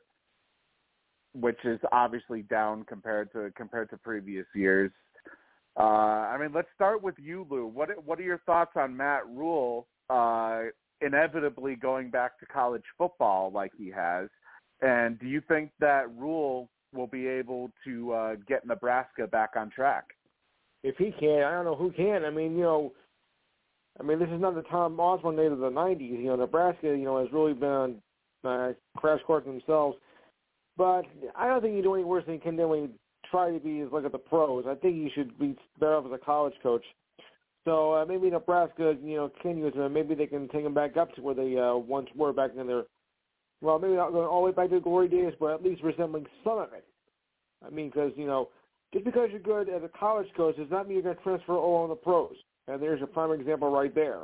which 1.34 1.58
is 1.64 1.80
obviously 1.92 2.42
down 2.44 2.84
compared 2.84 3.32
to 3.32 3.52
compared 3.56 3.90
to 3.90 3.98
previous 3.98 4.46
years. 4.54 4.92
Uh, 5.80 5.84
I 5.84 6.38
mean, 6.38 6.52
let's 6.54 6.68
start 6.76 7.02
with 7.02 7.16
you, 7.18 7.48
Lou. 7.50 7.66
What 7.66 7.90
what 8.06 8.20
are 8.20 8.24
your 8.24 8.42
thoughts 8.46 8.72
on 8.76 8.96
Matt 8.96 9.26
Rhule 9.28 9.88
uh, 10.10 10.64
inevitably 11.00 11.76
going 11.76 12.10
back 12.10 12.38
to 12.40 12.46
college 12.46 12.84
football 12.98 13.52
like 13.54 13.72
he 13.78 13.90
has? 13.90 14.28
And 14.82 15.20
do 15.20 15.28
you 15.28 15.42
think 15.48 15.72
that 15.80 16.14
Rhule 16.18 16.70
will 16.94 17.08
be 17.08 17.28
able 17.28 17.72
to 17.86 18.14
uh, 18.14 18.36
get 18.48 18.66
Nebraska 18.66 19.28
back 19.28 19.52
on 19.56 19.70
track? 19.70 20.06
If 20.84 20.98
he 20.98 21.14
can, 21.18 21.44
I 21.44 21.52
don't 21.52 21.66
know 21.66 21.76
who 21.76 21.92
can. 21.92 22.26
I 22.26 22.32
mean, 22.32 22.56
you 22.56 22.64
know, 22.64 22.94
I 24.00 24.04
mean, 24.04 24.20
this 24.20 24.30
is 24.30 24.42
not 24.42 24.56
the 24.56 24.64
Tom 24.64 25.00
Osborne 25.00 25.36
days 25.36 25.52
of 25.52 25.60
the 25.60 25.70
'90s. 25.70 26.20
You 26.20 26.28
know, 26.28 26.36
Nebraska, 26.36 26.88
you 26.88 27.04
know, 27.04 27.20
has 27.20 27.32
really 27.34 27.54
been 27.54 27.98
uh, 28.44 28.72
crash 28.98 29.20
course 29.26 29.46
themselves. 29.46 29.98
But 30.78 31.06
I 31.36 31.48
don't 31.48 31.62
think 31.62 31.76
you 31.76 31.84
do 31.84 31.94
any 31.94 32.04
worse 32.04 32.26
than 32.26 32.40
continuing 32.40 32.92
try 33.30 33.52
to 33.52 33.60
be 33.60 33.80
as 33.80 33.92
like 33.92 34.06
at 34.06 34.12
the 34.12 34.18
pros. 34.18 34.66
I 34.68 34.76
think 34.76 34.98
you 34.98 35.10
should 35.16 35.38
be 35.40 35.56
better 35.80 35.96
off 35.96 36.06
as 36.06 36.12
a 36.12 36.18
college 36.18 36.54
coach. 36.62 36.84
So 37.66 37.94
uh, 37.94 38.06
maybe 38.06 38.30
Nebraska, 38.30 38.96
you 39.04 39.16
know, 39.16 39.30
continues, 39.42 39.74
and 39.76 39.94
maybe 39.94 40.16
they 40.16 40.26
can 40.26 40.48
take 40.50 40.64
them 40.64 40.74
back 40.74 40.98
up 40.98 41.14
to 41.16 41.22
where 41.22 41.36
they 41.36 41.58
uh, 41.58 41.76
once 41.76 42.10
were 42.16 42.34
back 42.34 42.52
in 42.58 42.68
their, 42.68 42.84
well, 43.62 43.78
maybe 43.78 43.94
not 43.94 44.12
going 44.12 44.28
all 44.28 44.42
the 44.42 44.48
way 44.48 44.52
back 44.52 44.70
to 44.70 44.76
the 44.76 44.82
glory 44.82 45.08
days, 45.08 45.34
but 45.40 45.54
at 45.54 45.64
least 45.64 45.84
resembling 45.84 46.26
some 46.44 46.58
of 46.58 46.74
it. 46.74 46.86
I 47.66 47.70
mean, 47.70 47.90
because 47.90 48.12
you 48.16 48.26
know, 48.26 48.50
just 48.94 49.06
because 49.06 49.30
you're 49.32 49.40
good 49.40 49.70
as 49.70 49.84
a 49.84 49.90
college 49.90 50.28
coach 50.36 50.58
does 50.58 50.72
not 50.72 50.88
mean 50.88 50.96
you're 50.96 51.04
going 51.04 51.16
to 51.16 51.24
transfer 51.24 51.56
all 51.56 51.84
on 51.84 51.90
the 51.90 51.96
pros. 51.96 52.34
And 52.68 52.82
there's 52.82 53.02
a 53.02 53.08
prime 53.08 53.32
example 53.32 53.70
right 53.72 53.94
there. 53.94 54.22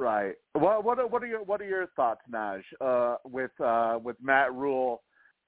Right. 0.00 0.34
Well, 0.54 0.82
what 0.82 0.98
are, 0.98 1.06
what 1.06 1.22
are 1.22 1.26
your 1.26 1.42
what 1.42 1.60
are 1.60 1.66
your 1.66 1.86
thoughts, 1.94 2.22
Naj, 2.32 2.62
uh, 2.80 3.16
with 3.24 3.50
uh, 3.62 3.98
with 4.02 4.16
Matt 4.22 4.54
Rhule 4.54 5.02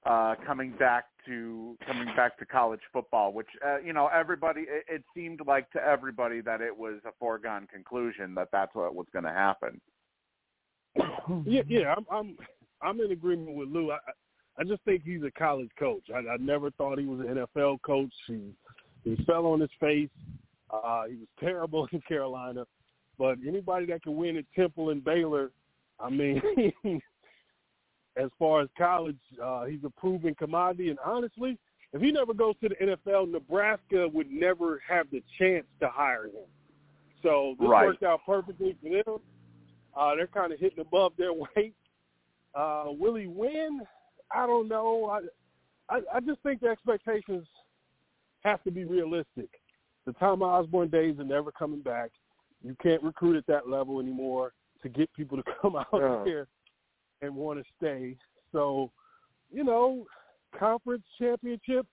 uh, 0.05 0.35
coming 0.45 0.73
back 0.77 1.05
to 1.25 1.75
coming 1.87 2.07
back 2.15 2.37
to 2.37 2.45
college 2.45 2.81
football? 2.91 3.33
Which 3.33 3.47
uh, 3.65 3.79
you 3.79 3.93
know 3.93 4.11
everybody 4.13 4.61
it, 4.61 4.85
it 4.87 5.03
seemed 5.15 5.39
like 5.47 5.71
to 5.71 5.83
everybody 5.83 6.39
that 6.41 6.61
it 6.61 6.75
was 6.77 6.99
a 7.07 7.11
foregone 7.19 7.65
conclusion 7.65 8.35
that 8.35 8.49
that's 8.51 8.75
what 8.75 8.93
was 8.93 9.07
going 9.11 9.25
to 9.25 9.31
happen. 9.31 9.81
Yeah, 11.45 11.63
yeah, 11.67 11.95
I'm 11.97 12.05
I'm 12.11 12.37
I'm 12.83 13.01
in 13.01 13.11
agreement 13.11 13.55
with 13.55 13.69
Lou. 13.69 13.91
I 13.91 13.97
I 14.59 14.63
just 14.63 14.83
think 14.83 15.01
he's 15.03 15.23
a 15.23 15.31
college 15.31 15.71
coach. 15.79 16.03
I, 16.13 16.19
I 16.19 16.37
never 16.39 16.69
thought 16.71 16.99
he 16.99 17.05
was 17.05 17.21
an 17.21 17.47
NFL 17.55 17.81
coach. 17.81 18.13
He 18.27 18.51
he 19.03 19.15
fell 19.25 19.45
on 19.47 19.59
his 19.59 19.69
face. 19.79 20.09
Uh, 20.69 21.05
he 21.09 21.15
was 21.15 21.27
terrible 21.39 21.87
in 21.91 22.01
Carolina. 22.01 22.65
But 23.17 23.37
anybody 23.47 23.85
that 23.87 24.03
can 24.03 24.15
win 24.15 24.37
at 24.37 24.45
Temple 24.55 24.89
and 24.89 25.03
Baylor, 25.03 25.51
I 25.99 26.09
mean, 26.09 26.41
as 28.17 28.29
far 28.39 28.61
as 28.61 28.69
college, 28.77 29.19
uh, 29.43 29.65
he's 29.65 29.83
a 29.83 29.89
proven 29.89 30.35
commodity. 30.35 30.89
And 30.89 30.99
honestly, 31.05 31.57
if 31.93 32.01
he 32.01 32.11
never 32.11 32.33
goes 32.33 32.55
to 32.61 32.69
the 32.69 32.75
NFL, 32.75 33.31
Nebraska 33.31 34.07
would 34.11 34.31
never 34.31 34.81
have 34.87 35.07
the 35.11 35.21
chance 35.37 35.65
to 35.79 35.89
hire 35.89 36.25
him. 36.25 36.47
So 37.21 37.55
this 37.59 37.69
right. 37.69 37.85
worked 37.85 38.03
out 38.03 38.21
perfectly 38.25 38.75
for 38.81 38.89
them. 38.89 39.21
Uh, 39.95 40.15
they're 40.15 40.27
kind 40.27 40.51
of 40.51 40.59
hitting 40.59 40.79
above 40.79 41.13
their 41.17 41.33
weight. 41.55 41.75
Uh, 42.55 42.85
will 42.87 43.15
he 43.15 43.27
win? 43.27 43.81
I 44.35 44.47
don't 44.47 44.67
know. 44.67 45.05
I, 45.05 45.95
I 45.95 46.01
I 46.15 46.19
just 46.19 46.41
think 46.41 46.61
the 46.61 46.67
expectations 46.67 47.47
have 48.43 48.63
to 48.63 48.71
be 48.71 48.85
realistic. 48.85 49.49
The 50.05 50.13
Tom 50.13 50.41
Osborne 50.41 50.89
days 50.89 51.19
are 51.19 51.25
never 51.25 51.51
coming 51.51 51.81
back. 51.81 52.11
You 52.63 52.75
can't 52.81 53.03
recruit 53.03 53.37
at 53.37 53.47
that 53.47 53.69
level 53.69 53.99
anymore 53.99 54.53
to 54.81 54.89
get 54.89 55.13
people 55.13 55.37
to 55.37 55.43
come 55.61 55.75
out 55.75 55.87
yeah. 55.93 56.23
here 56.25 56.47
and 57.21 57.35
want 57.35 57.59
to 57.59 57.65
stay. 57.77 58.15
So, 58.51 58.91
you 59.51 59.63
know, 59.63 60.05
conference 60.57 61.03
championship, 61.19 61.85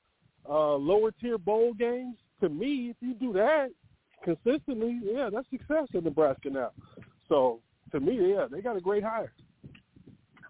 uh, 0.48 0.74
lower 0.74 1.12
tier 1.12 1.38
bowl 1.38 1.72
games. 1.74 2.16
To 2.40 2.48
me, 2.48 2.90
if 2.90 2.96
you 3.00 3.14
do 3.14 3.32
that 3.34 3.68
consistently, 4.24 4.98
yeah, 5.02 5.28
that's 5.32 5.48
success 5.50 5.86
in 5.94 6.04
Nebraska 6.04 6.50
now. 6.50 6.70
So, 7.28 7.60
to 7.92 8.00
me, 8.00 8.32
yeah, 8.32 8.46
they 8.50 8.60
got 8.60 8.76
a 8.76 8.80
great 8.80 9.04
hire. 9.04 9.32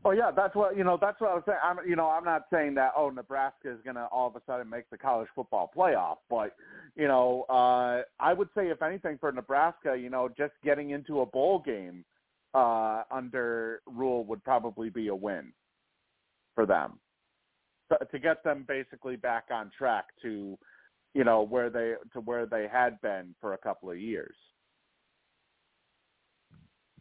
Oh 0.05 0.12
yeah, 0.12 0.30
that's 0.34 0.55
what 0.55 0.76
you 0.76 0.84
know. 0.84 0.96
That's 0.98 1.20
what 1.20 1.30
I 1.30 1.34
was 1.34 1.42
saying. 1.46 1.59
I'm, 1.62 1.76
you 1.86 1.94
know, 1.94 2.09
I'm 2.09 2.24
not 2.24 2.46
saying 2.51 2.74
that 2.76 2.92
oh 2.96 3.11
Nebraska 3.11 3.70
is 3.70 3.78
going 3.84 3.96
to 3.96 4.07
all 4.07 4.28
of 4.28 4.36
a 4.36 4.40
sudden 4.46 4.68
make 4.68 4.88
the 4.88 4.96
college 4.96 5.28
football 5.34 5.70
playoff, 5.76 6.16
but 6.30 6.57
you 6.96 7.07
know, 7.07 7.44
uh, 7.51 8.03
I 8.18 8.32
would 8.32 8.48
say 8.57 8.68
if 8.68 8.80
anything 8.82 9.18
for 9.18 9.30
Nebraska, 9.30 9.94
you 9.96 10.09
know, 10.09 10.28
just 10.36 10.55
getting 10.64 10.90
into 10.90 11.20
a 11.20 11.26
bowl 11.26 11.59
game 11.59 12.05
uh, 12.55 13.03
under 13.11 13.82
Rhule 13.86 14.24
would 14.24 14.42
probably 14.42 14.88
be 14.88 15.09
a 15.09 15.14
win 15.14 15.53
for 16.55 16.64
them 16.64 16.98
to, 17.90 17.98
to 18.07 18.18
get 18.18 18.42
them 18.42 18.64
basically 18.66 19.16
back 19.16 19.44
on 19.53 19.70
track 19.76 20.07
to, 20.22 20.59
you 21.14 21.24
know, 21.24 21.42
where 21.42 21.70
they 21.70 21.94
to 22.12 22.20
where 22.20 22.46
they 22.46 22.66
had 22.70 23.01
been 23.03 23.34
for 23.40 23.53
a 23.53 23.59
couple 23.59 23.90
of 23.90 24.01
years. 24.01 24.34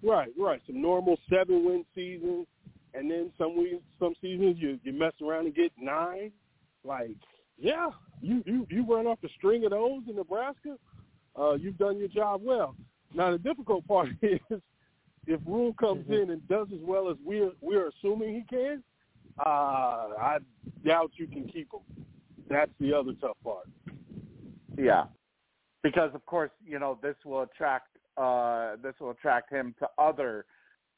Right, 0.01 0.29
right. 0.37 0.61
Some 0.65 0.81
normal 0.81 1.17
seven 1.29 1.65
win 1.65 1.85
seasons 1.93 2.47
and 2.93 3.09
then 3.09 3.31
some 3.37 3.57
weeks, 3.57 3.83
some 3.99 4.13
seasons 4.21 4.57
you 4.59 4.79
you 4.83 4.93
mess 4.93 5.13
around 5.21 5.45
and 5.45 5.55
get 5.55 5.71
nine. 5.79 6.31
Like, 6.83 7.17
yeah, 7.57 7.89
you 8.21 8.41
you 8.45 8.65
you 8.69 8.85
run 8.85 9.07
off 9.07 9.19
the 9.21 9.29
string 9.37 9.65
of 9.65 9.71
those 9.71 10.01
in 10.09 10.15
Nebraska. 10.15 10.77
uh, 11.39 11.53
you've 11.53 11.77
done 11.77 11.97
your 11.97 12.07
job 12.07 12.41
well. 12.43 12.75
Now 13.13 13.31
the 13.31 13.37
difficult 13.37 13.87
part 13.93 14.09
is 14.21 14.39
if 15.27 15.39
Rhule 15.45 15.73
comes 15.73 16.05
Mm-hmm. 16.05 16.13
in 16.13 16.29
and 16.31 16.47
does 16.47 16.67
as 16.73 16.79
well 16.81 17.09
as 17.09 17.17
we're 17.23 17.51
we're 17.61 17.89
assuming 17.89 18.35
he 18.35 18.43
can, 18.55 18.83
uh, 19.39 19.49
I 20.19 20.37
doubt 20.85 21.11
you 21.15 21.27
can 21.27 21.47
keep 21.47 21.69
him. 21.71 22.05
That's 22.49 22.71
the 22.79 22.93
other 22.93 23.13
tough 23.21 23.37
part. 23.43 23.67
Yeah, 24.77 25.05
because 25.83 26.11
of 26.15 26.25
course 26.25 26.51
you 26.65 26.79
know 26.79 26.97
this 27.01 27.15
will 27.25 27.41
attract 27.43 27.97
uh, 28.17 28.77
this 28.81 28.93
will 28.99 29.11
attract 29.11 29.51
him 29.51 29.75
to 29.79 29.87
other 29.97 30.45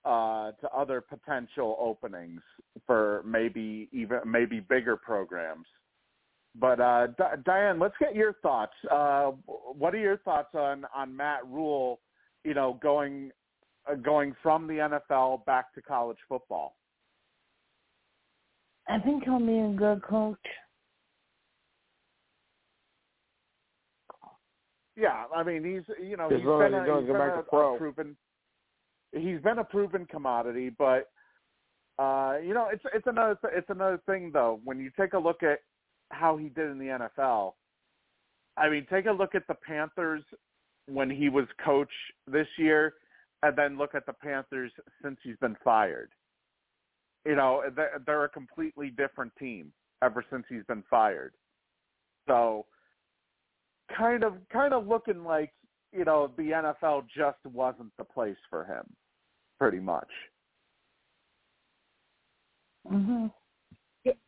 uh, 0.06 0.52
to 0.54 0.70
other 0.76 1.02
potential 1.02 1.78
openings 1.80 2.42
for 2.86 3.22
maybe 3.26 3.88
even 3.92 4.20
maybe 4.26 4.60
bigger 4.60 4.98
programs. 4.98 5.66
But 6.60 6.80
uh, 6.80 7.08
Di- 7.18 7.36
Diane, 7.46 7.80
let's 7.80 7.96
get 8.00 8.16
your 8.16 8.34
thoughts. 8.42 8.74
Uh, 8.90 9.32
what 9.48 9.94
are 9.96 10.00
your 10.00 10.18
thoughts 10.18 10.54
on 10.54 10.86
on 10.94 11.16
Matt 11.16 11.46
Rhule? 11.48 12.00
You 12.44 12.54
know, 12.54 12.80
going 12.82 13.32
uh, 13.90 13.96
going 13.96 14.36
from 14.42 14.68
the 14.68 14.74
NFL 14.74 15.46
back 15.46 15.74
to 15.76 15.82
college 15.82 16.18
football. 16.28 16.76
I 18.90 19.00
think 19.00 19.24
he'll 19.24 19.40
be 19.40 19.60
a 19.60 19.70
good 19.78 20.04
coach. 20.04 20.38
Yeah, 24.98 25.24
I 25.34 25.44
mean 25.44 25.64
he's 25.64 25.96
you 26.04 26.18
know 26.18 26.28
As 26.28 26.38
he's 26.38 26.46
long 26.46 26.62
as 26.64 26.72
been, 26.72 26.80
he 26.80 26.84
a, 26.84 26.86
doesn't 26.86 27.04
he's 27.06 27.08
go 27.08 27.14
been 27.20 27.28
back 27.28 27.34
a, 27.34 27.38
to 27.38 27.44
pro. 27.44 27.76
a 27.76 27.78
proven 27.78 28.16
he's 29.12 29.42
been 29.42 29.60
a 29.60 29.64
proven 29.64 30.06
commodity, 30.06 30.72
but 30.78 31.10
uh, 32.00 32.38
you 32.44 32.54
know 32.54 32.68
it's 32.72 32.84
it's 32.94 33.08
another 33.08 33.38
it's 33.54 33.70
another 33.70 34.02
thing 34.06 34.32
though 34.34 34.60
when 34.64 34.80
you 34.80 34.92
take 35.00 35.14
a 35.14 35.20
look 35.20 35.44
at 35.44 35.60
how 36.10 36.38
he 36.38 36.50
did 36.50 36.70
in 36.70 36.78
the 36.78 37.10
NFL. 37.22 37.54
I 38.58 38.70
mean, 38.70 38.86
take 38.92 39.06
a 39.06 39.12
look 39.12 39.34
at 39.34 39.48
the 39.48 39.56
Panthers 39.56 40.24
when 40.88 41.10
he 41.10 41.30
was 41.30 41.46
coach 41.64 41.92
this 42.28 42.48
year, 42.58 42.94
and 43.44 43.58
then 43.58 43.78
look 43.78 43.96
at 43.96 44.06
the 44.06 44.14
Panthers 44.14 44.72
since 45.02 45.18
he's 45.24 45.38
been 45.38 45.56
fired. 45.64 46.10
You 47.26 47.36
know, 47.36 47.64
they're, 48.06 48.26
a 48.26 48.30
completely 48.30 48.90
different 48.90 49.32
team 49.38 49.72
ever 50.04 50.26
since 50.32 50.44
he's 50.50 50.64
been 50.68 50.84
fired. 50.90 51.34
So, 52.28 52.66
kind 53.96 54.24
of, 54.24 54.34
kind 54.52 54.74
of 54.74 54.88
looking 54.88 55.24
like 55.24 55.52
you 55.94 56.06
know 56.06 56.32
the 56.38 56.52
NFL 56.52 57.06
just 57.16 57.38
wasn't 57.46 57.92
the 57.98 58.04
place 58.04 58.38
for 58.50 58.64
him, 58.64 58.86
pretty 59.62 59.80
much. 59.80 60.10
Mhm. 62.90 63.32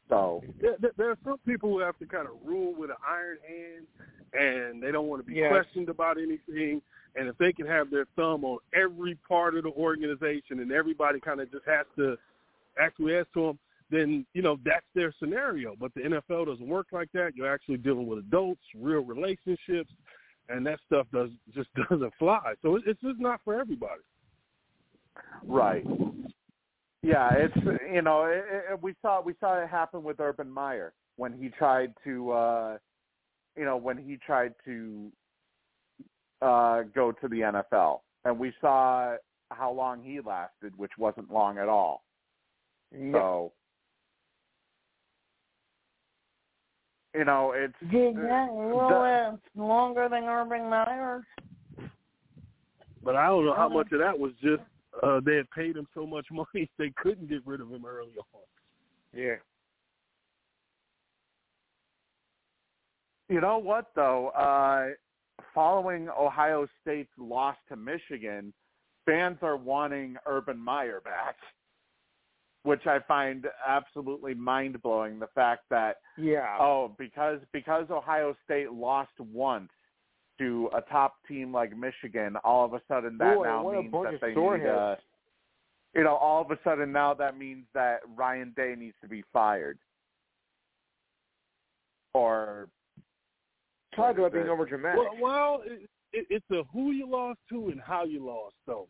So, 0.08 0.44
There, 0.60 0.78
there- 0.78 0.92
there 0.96 1.10
are 1.10 1.18
some 1.24 1.40
people 1.40 1.72
who 1.72 1.80
have 1.80 1.98
to 1.98 2.06
kind 2.06 2.28
of 2.28 2.36
rule 2.46 2.76
with 2.76 2.92
an 2.92 2.98
iron 3.04 3.40
hand, 3.48 3.88
and 4.34 4.84
they 4.84 4.92
don't 4.92 5.08
want 5.08 5.22
to 5.22 5.26
be 5.26 5.34
Yes. 5.40 5.50
questioned 5.50 5.90
about 5.90 6.20
anything. 6.20 6.84
And 7.16 7.28
if 7.28 7.36
they 7.40 7.52
can 7.52 7.66
have 7.66 7.90
their 7.90 8.06
thumb 8.16 8.46
on 8.46 8.60
every 8.74 9.16
part 9.28 9.56
of 9.56 9.64
the 9.64 9.72
organization, 9.72 10.60
and 10.60 10.72
everybody 10.72 11.20
kind 11.20 11.42
of 11.42 11.50
just 11.52 11.66
has 11.66 11.88
to 11.96 12.16
acquiesce 12.78 13.28
to 13.34 13.48
them, 13.48 13.60
then 13.90 14.26
you 14.34 14.44
know 14.44 14.58
that's 14.64 14.86
their 14.94 15.12
scenario. 15.14 15.76
But 15.76 15.92
the 15.96 16.02
NFL 16.06 16.46
doesn't 16.46 16.68
work 16.68 16.92
like 16.92 17.12
that. 17.14 17.36
You're 17.36 17.52
actually 17.52 17.78
dealing 17.78 18.06
with 18.06 18.20
adults, 18.20 18.64
real 18.76 19.04
relationships, 19.04 19.92
and 20.50 20.64
that 20.68 20.80
stuff 20.82 21.10
does 21.12 21.32
just 21.50 21.74
doesn't 21.90 22.14
fly. 22.20 22.54
So 22.62 22.76
it's 22.76 23.02
just 23.02 23.20
not 23.20 23.42
for 23.42 23.56
everybody. 23.60 24.04
Right. 25.46 25.86
Yeah, 27.02 27.32
it's 27.34 27.56
you 27.92 28.02
know 28.02 28.24
it, 28.26 28.46
it, 28.72 28.82
we 28.82 28.96
saw 29.02 29.22
we 29.22 29.34
saw 29.40 29.62
it 29.62 29.70
happen 29.70 30.04
with 30.04 30.20
Urban 30.20 30.50
Meyer 30.50 30.94
when 31.18 31.34
he 31.34 31.50
tried 31.50 31.94
to 32.06 32.32
uh, 32.32 32.78
you 33.58 33.66
know 33.66 33.76
when 33.78 33.98
he 33.98 34.18
tried 34.26 34.54
to 34.66 35.12
uh, 36.42 36.84
go 36.96 37.12
to 37.12 37.28
the 37.28 37.40
NFL, 37.42 38.00
and 38.26 38.40
we 38.40 38.54
saw 38.62 39.16
how 39.52 39.72
long 39.72 40.02
he 40.02 40.20
lasted, 40.22 40.74
which 40.78 40.92
wasn't 40.98 41.30
long 41.32 41.58
at 41.58 41.68
all. 41.68 42.04
Yeah. 42.98 43.12
So 43.14 43.52
you 47.14 47.26
know 47.26 47.52
it's 47.54 47.74
Did 47.92 48.16
that 48.18 48.50
rule 48.50 48.88
the- 48.88 48.96
last 48.96 49.42
longer 49.56 50.08
than 50.10 50.24
Urban 50.24 50.70
Meyer? 50.70 51.22
But 53.04 53.18
I 53.18 53.26
don't 53.28 53.46
know 53.46 53.54
how 53.54 53.66
Uh-huh. 53.66 53.80
much 53.80 53.92
of 53.92 54.00
that 54.00 54.18
was 54.18 54.32
just 54.42 54.64
uh, 55.02 55.20
they 55.26 55.36
had 55.36 55.50
paid 55.52 55.76
him 55.76 55.88
so 55.94 56.06
much 56.06 56.28
money 56.32 56.70
they 56.78 56.92
couldn't 56.98 57.30
get 57.30 57.46
rid 57.46 57.62
of 57.62 57.70
him 57.70 57.86
early 57.86 58.12
on. 58.34 58.42
Yeah. 59.14 59.36
You 63.30 63.42
know 63.42 63.58
what 63.58 63.88
though? 63.96 64.28
Uh, 64.30 64.90
following 65.54 66.10
Ohio 66.10 66.68
State's 66.82 67.12
loss 67.18 67.56
to 67.70 67.76
Michigan, 67.76 68.54
fans 69.06 69.38
are 69.42 69.58
wanting 69.58 70.18
Urban 70.28 70.58
Meyer 70.58 71.02
back, 71.02 71.36
which 72.64 72.86
I 72.86 73.00
find 73.08 73.46
absolutely 73.68 74.34
mind 74.34 74.82
blowing. 74.82 75.20
The 75.20 75.28
fact 75.34 75.64
that 75.70 75.98
Yeah. 76.18 76.58
oh, 76.60 76.96
because 76.98 77.40
because 77.54 77.88
Ohio 77.90 78.36
State 78.44 78.72
lost 78.72 79.12
once 79.20 79.72
to 80.40 80.70
a 80.76 80.82
top 80.82 81.16
team 81.28 81.54
like 81.54 81.76
Michigan, 81.76 82.36
all 82.44 82.66
of 82.66 82.74
a 82.74 82.82
sudden 82.88 83.18
that 83.20 83.38
Boy, 83.38 83.44
now 83.44 83.64
means 83.72 83.92
that 83.92 84.20
they 84.22 84.30
need. 84.30 84.68
Uh, 84.68 84.90
heads. 84.90 85.02
you 85.96 86.04
know, 86.04 86.16
all 86.16 86.42
of 86.42 86.52
a 86.52 86.58
sudden 86.64 86.92
now 86.92 87.14
that 87.14 87.38
means 87.38 87.66
that 87.74 88.00
Ryan 88.16 88.54
Day 88.56 88.76
needs 88.78 88.96
to 89.02 89.08
be 89.08 89.24
fired. 89.32 89.78
Or 92.14 92.68
Talk 93.96 94.18
about 94.18 94.34
being 94.34 94.46
Right. 94.46 94.52
over 94.52 94.66
dramatic. 94.66 95.00
Well, 95.00 95.22
well 95.22 95.62
it, 95.66 95.90
it, 96.14 96.28
it's 96.30 96.52
a 96.52 96.64
who 96.72 96.92
you 96.92 97.08
lost 97.08 97.40
to 97.50 97.70
and 97.70 97.80
how 97.80 98.06
you 98.06 98.26
lost, 98.26 98.56
though. 98.66 98.88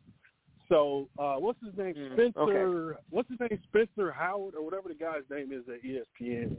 So, 0.69 1.09
uh, 1.19 1.35
what's 1.35 1.59
his 1.63 1.75
name? 1.77 1.93
Mm, 1.93 2.13
Spencer. 2.13 2.97
What's 3.09 3.29
his 3.29 3.39
name? 3.39 3.59
Spencer 3.67 4.11
Howard 4.11 4.55
or 4.55 4.63
whatever 4.63 4.87
the 4.87 4.95
guy's 4.95 5.23
name 5.29 5.51
is 5.51 5.63
at 5.67 5.83
ESPN. 5.83 6.55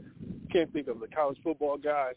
Can't 0.51 0.71
think 0.71 0.87
of 0.87 0.99
the 0.99 1.07
college 1.07 1.37
football 1.43 1.77
guy. 1.77 2.11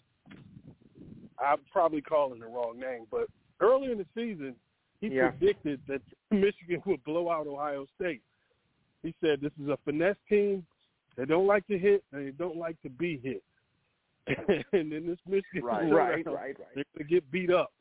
I'm 1.45 1.59
probably 1.73 2.01
calling 2.01 2.41
the 2.41 2.47
wrong 2.47 2.79
name, 2.79 3.07
but 3.11 3.29
early 3.61 3.91
in 3.93 3.99
the 3.99 4.07
season, 4.15 4.55
he 5.01 5.09
Yeah. 5.09 5.31
predicted 5.31 5.81
that 5.89 6.03
Michigan 6.31 6.83
would 6.87 7.03
blow 7.05 7.31
out 7.31 7.47
Ohio 7.47 7.87
State. 8.01 8.23
He 9.03 9.15
said 9.21 9.41
this 9.41 9.53
is 9.63 9.69
a 9.69 9.79
finesse 9.85 10.17
team. 10.29 10.67
They 11.17 11.25
don't 11.25 11.47
like 11.47 11.67
to 11.69 11.79
hit 11.79 12.05
and 12.13 12.27
they 12.27 12.33
don't 12.33 12.57
like 12.57 12.81
to 12.83 12.91
be 12.91 13.19
hit. 13.19 13.43
and 14.73 14.93
then 14.93 15.07
this 15.07 15.19
Michigan 15.27 15.63
Right. 15.65 15.91
right, 15.93 16.27
right, 16.27 16.35
right. 16.35 16.57
they're 16.75 16.85
going 16.97 16.99
to 16.99 17.05
get 17.05 17.31
beat 17.31 17.51
up. 17.51 17.73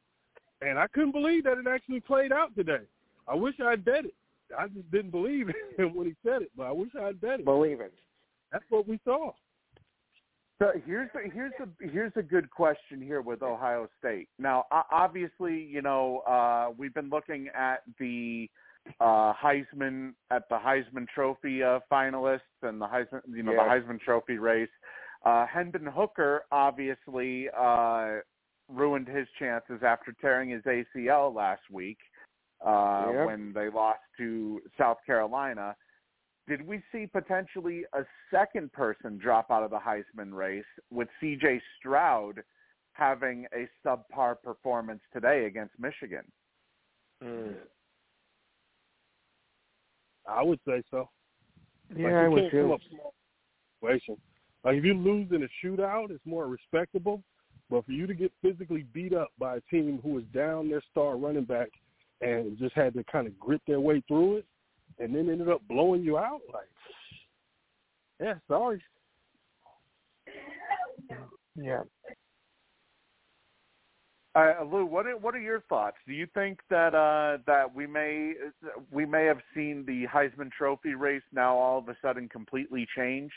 And 0.62 0.80
I 0.80 0.88
couldn't 0.88 1.12
believe 1.12 1.44
that 1.44 1.58
it 1.58 1.68
actually 1.68 2.00
played 2.00 2.32
out 2.32 2.56
today. 2.56 2.82
I 3.28 3.36
wish 3.36 3.56
I'd 3.60 3.84
bet 3.86 4.06
it. 4.06 4.16
I 4.58 4.68
just 4.68 4.90
didn't 4.92 5.12
believe 5.12 5.50
him 5.78 5.94
when 5.94 6.08
he 6.08 6.16
said 6.24 6.42
it, 6.42 6.52
but 6.56 6.64
I 6.64 6.72
wish 6.72 6.90
I'd 7.00 7.20
bet 7.20 7.40
it. 7.40 7.46
Believe 7.46 7.82
it. 7.82 7.94
That's 8.52 8.64
what 8.70 8.88
we 8.88 9.00
saw. 9.04 9.34
So 10.60 10.72
here's 10.88 11.10
a, 11.14 11.30
here's 11.32 11.54
a 11.62 11.88
here's 11.88 12.14
a 12.16 12.24
good 12.24 12.50
question 12.50 13.00
here 13.02 13.22
with 13.22 13.44
Ohio 13.44 13.88
State. 14.00 14.28
Now, 14.40 14.66
obviously, 14.92 15.62
you 15.62 15.82
know 15.84 16.20
uh, 16.28 16.72
we've 16.76 16.94
been 16.94 17.10
looking 17.10 17.48
at 17.56 17.84
the 18.00 18.50
uh, 19.00 19.34
Heisman 19.34 20.14
at 20.32 20.50
the 20.50 20.58
Heisman 20.58 21.08
Trophy 21.14 21.62
uh, 21.62 21.80
finalists 21.92 22.40
and 22.64 22.82
the 22.82 22.88
Heisman 22.88 23.22
you 23.32 23.44
know 23.44 23.52
Yes. 23.54 23.62
the 23.86 23.94
Heisman 23.94 24.00
Trophy 24.00 24.38
race. 24.40 24.70
Uh, 25.24 25.46
Hendon 25.46 25.86
Hooker 25.86 26.44
obviously 26.52 27.50
uh, 27.56 28.18
ruined 28.68 29.08
his 29.08 29.28
chances 29.38 29.82
after 29.86 30.14
tearing 30.22 30.50
his 30.50 30.64
ACL 30.64 31.34
last 31.36 31.62
week 31.72 31.98
uh, 32.66 33.12
Yep. 33.14 33.28
when 33.28 33.54
they 33.54 33.70
lost 33.70 34.00
to 34.18 34.62
South 34.78 34.98
Carolina 35.06 35.76
did 36.48 36.66
we 36.66 36.82
see 36.92 37.06
potentially 37.08 37.84
a 37.94 38.04
second 38.32 38.72
person 38.72 39.18
drop 39.18 39.52
out 39.52 39.64
of 39.64 39.72
the 39.72 39.80
Heisman 39.80 40.34
race 40.34 40.64
with 40.90 41.08
CJ 41.22 41.60
Stroud 41.78 42.42
having 42.94 43.46
a 43.54 43.68
subpar 43.86 44.36
performance 44.42 45.02
today 45.14 45.46
against 45.46 45.74
Michigan? 45.78 46.24
Mm. 47.24 47.56
I 50.28 50.44
would 50.44 50.60
say 50.68 50.84
so. 50.90 51.10
Yeah, 51.96 52.06
like, 52.06 52.14
I 52.14 52.28
would 52.28 52.52
too. 52.52 52.78
situation. 53.80 54.18
Like 54.64 54.78
if 54.78 54.86
you 54.86 54.94
lose 54.94 55.32
in 55.32 55.44
a 55.44 55.66
shootout, 55.66 56.12
it's 56.12 56.26
more 56.26 56.48
respectable. 56.48 57.24
But 57.70 57.86
for 57.86 57.92
you 57.92 58.08
to 58.08 58.14
get 58.14 58.32
physically 58.42 58.86
beat 58.94 59.14
up 59.14 59.30
by 59.38 59.58
a 59.58 59.62
team 59.70 60.00
who 60.02 60.14
was 60.14 60.24
down 60.34 60.70
their 60.70 60.82
star 60.90 61.18
running 61.18 61.44
back 61.44 61.68
and 62.22 62.58
just 62.58 62.74
had 62.76 62.94
to 62.94 63.04
kind 63.12 63.28
of 63.28 63.38
grit 63.38 63.62
their 63.68 63.82
way 63.82 64.02
through 64.08 64.38
it, 64.38 64.46
and 65.00 65.14
then 65.16 65.30
ended 65.30 65.50
up 65.50 65.62
blowing 65.68 66.04
you 66.04 66.18
out, 66.18 66.42
like, 66.54 66.68
yeah, 68.20 68.34
sorry. 68.48 68.82
Yeah. 71.56 71.82
Uh, 74.36 74.64
Lou, 74.72 74.86
what 74.86 75.08
are, 75.08 75.18
what 75.18 75.34
are 75.34 75.40
your 75.40 75.62
thoughts? 75.62 75.98
Do 76.06 76.14
you 76.14 76.28
think 76.36 76.60
that 76.70 76.94
uh, 76.94 77.42
that 77.48 77.74
we 77.74 77.88
may 77.88 78.34
we 78.92 79.04
may 79.04 79.26
have 79.26 79.40
seen 79.56 79.84
the 79.88 80.06
Heisman 80.06 80.52
Trophy 80.52 80.94
race 80.94 81.24
now 81.34 81.56
all 81.58 81.80
of 81.80 81.90
a 81.90 81.98
sudden 82.04 82.30
completely 82.30 82.88
change 82.96 83.32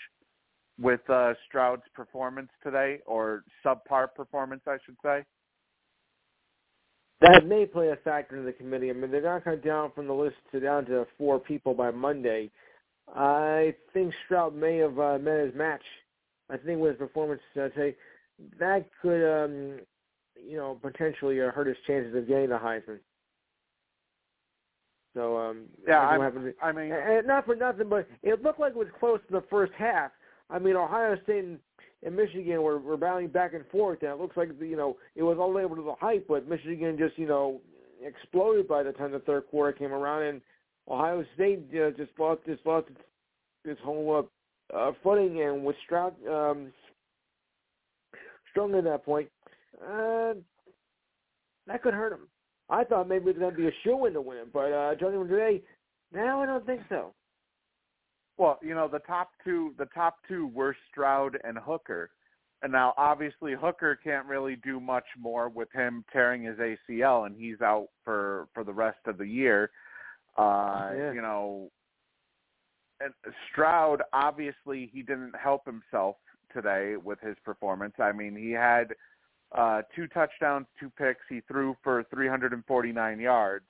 with 0.79 1.01
uh, 1.09 1.33
Stroud's 1.49 1.85
performance 1.95 2.51
today, 2.63 2.99
or 3.07 3.45
subpar 3.65 4.15
performance, 4.15 4.63
I 4.67 4.77
should 4.85 4.97
say? 5.03 5.25
That 7.21 7.47
may 7.47 7.67
play 7.67 7.91
a 7.91 7.97
factor 7.97 8.37
in 8.37 8.45
the 8.45 8.53
committee. 8.53 8.91
I 8.91 8.95
mean, 8.95 9.11
they're 9.11 9.23
not 9.23 9.45
cut 9.45 9.65
down 9.65 9.93
from 9.95 10.07
the 10.07 10.15
list 10.15 10.37
to 10.53 10.61
down 10.61 10.87
to 10.87 11.07
four 11.19 11.39
people 11.39 11.75
by 11.75 11.91
Monday. 11.91 12.51
I 13.15 13.75
think 13.93 14.15
Stroud 14.25 14.55
may 14.55 14.79
have 14.79 14.99
uh, 14.99 15.19
met 15.19 15.45
his 15.45 15.55
match. 15.55 15.83
I 16.49 16.57
think 16.57 16.81
with 16.81 16.93
his 16.93 16.99
performance 16.99 17.41
today, 17.55 17.97
that 18.59 18.87
could, 19.03 19.45
um, 19.45 19.81
you 20.35 20.57
know, 20.57 20.79
potentially 20.81 21.41
uh, 21.41 21.51
hurt 21.51 21.67
his 21.67 21.77
chances 21.87 22.15
of 22.15 22.27
getting 22.27 22.51
the 22.51 22.59
Heisman. 22.59 22.99
So 25.15 25.37
um, 25.37 25.65
yeah, 25.87 25.99
I, 26.01 26.17
I 26.63 26.73
mean, 26.73 26.93
and 26.93 27.27
not 27.27 27.45
for 27.45 27.57
nothing, 27.57 27.89
but 27.89 28.09
it 28.23 28.43
looked 28.43 28.61
like 28.61 28.71
it 28.71 28.77
was 28.77 28.87
close 29.01 29.19
in 29.29 29.35
the 29.35 29.45
first 29.51 29.73
half. 29.77 30.13
I 30.49 30.59
mean, 30.59 30.77
Ohio 30.77 31.17
State 31.25 31.45
and, 31.45 31.59
and 32.03 32.17
Michigan 32.17 32.63
were, 32.63 32.79
were 32.79 32.97
battling 32.97 33.29
back 33.29 33.55
and 33.55 33.67
forth, 33.69 34.03
and 34.03 34.11
it 34.11 34.19
looks 34.19 34.37
like 34.37 34.51
you 34.61 34.77
know 34.77 34.97
it 35.15 35.23
was 35.23 35.39
all 35.39 35.53
the 35.53 35.61
over 35.61 35.77
to 35.77 35.83
the 35.83 35.95
hype, 36.01 36.27
but 36.29 36.49
Michigan 36.49 36.97
just 36.99 37.19
you 37.19 37.27
know 37.27 37.61
exploded 38.05 38.67
by 38.67 38.83
the 38.83 38.93
time 38.93 39.13
the 39.13 39.19
third 39.21 39.47
quarter 39.49 39.77
came 39.77 39.93
around, 39.93 40.23
and 40.23 40.41
Ohio 40.89 41.25
State 41.35 41.67
uh, 41.75 41.91
just 41.91 42.11
lost 42.19 42.41
just 42.47 42.65
lost 42.65 42.87
its, 43.65 43.81
whole 43.85 44.29
uh, 44.73 44.77
uh, 44.77 44.93
footing, 45.03 45.43
and 45.43 45.65
with 45.65 45.77
Stroud 45.85 46.15
um, 46.27 46.73
strong 48.51 48.75
at 48.75 48.85
that 48.85 49.05
point, 49.05 49.29
uh, 49.83 50.35
that 51.67 51.83
could 51.83 51.95
hurt 51.95 52.13
him. 52.13 52.27
I 52.69 52.85
thought 52.85 53.09
maybe 53.09 53.25
it 53.31 53.37
was 53.37 53.39
going 53.39 53.51
to 53.51 53.57
be 53.57 53.67
a 53.67 53.73
shoe 53.85 54.07
in 54.07 54.13
to 54.15 54.21
win 54.21 54.45
but 54.53 54.73
uh, 54.73 54.95
judging 54.95 55.21
from 55.21 55.29
today, 55.29 55.63
now 56.13 56.41
I 56.41 56.47
don't 56.47 56.65
think 56.65 56.83
so. 56.89 57.13
Well, 58.41 58.59
you 58.63 58.75
know 58.75 58.89
the 58.89 59.01
top 59.01 59.33
two, 59.45 59.75
the 59.77 59.85
top 59.85 60.17
two 60.27 60.47
were 60.47 60.75
Stroud 60.91 61.37
and 61.45 61.59
Hooker, 61.59 62.09
and 62.63 62.73
now 62.73 62.95
obviously 62.97 63.53
Hooker 63.53 64.01
can't 64.03 64.27
really 64.27 64.57
do 64.57 64.81
much 64.81 65.05
more 65.19 65.51
with 65.51 65.71
him 65.75 66.07
tearing 66.11 66.45
his 66.45 66.57
ACL, 66.57 67.27
and 67.27 67.37
he's 67.37 67.61
out 67.61 67.89
for 68.03 68.49
for 68.55 68.65
the 68.65 68.73
rest 68.73 69.01
of 69.05 69.19
the 69.19 69.27
year. 69.27 69.71
Uh, 70.39 70.89
yeah. 70.97 71.13
You 71.13 71.21
know, 71.21 71.71
and 73.01 73.13
Stroud 73.53 74.01
obviously 74.15 74.91
he 74.91 75.03
didn't 75.03 75.35
help 75.37 75.67
himself 75.67 76.17
today 76.51 76.95
with 76.97 77.21
his 77.21 77.37
performance. 77.45 77.93
I 77.99 78.13
mean, 78.13 78.35
he 78.35 78.53
had 78.53 78.95
uh, 79.53 79.83
two 79.95 80.07
touchdowns, 80.07 80.67
two 80.81 80.89
picks. 80.97 81.21
He 81.29 81.43
threw 81.47 81.77
for 81.85 82.05
349 82.11 83.21
yards. 83.21 83.67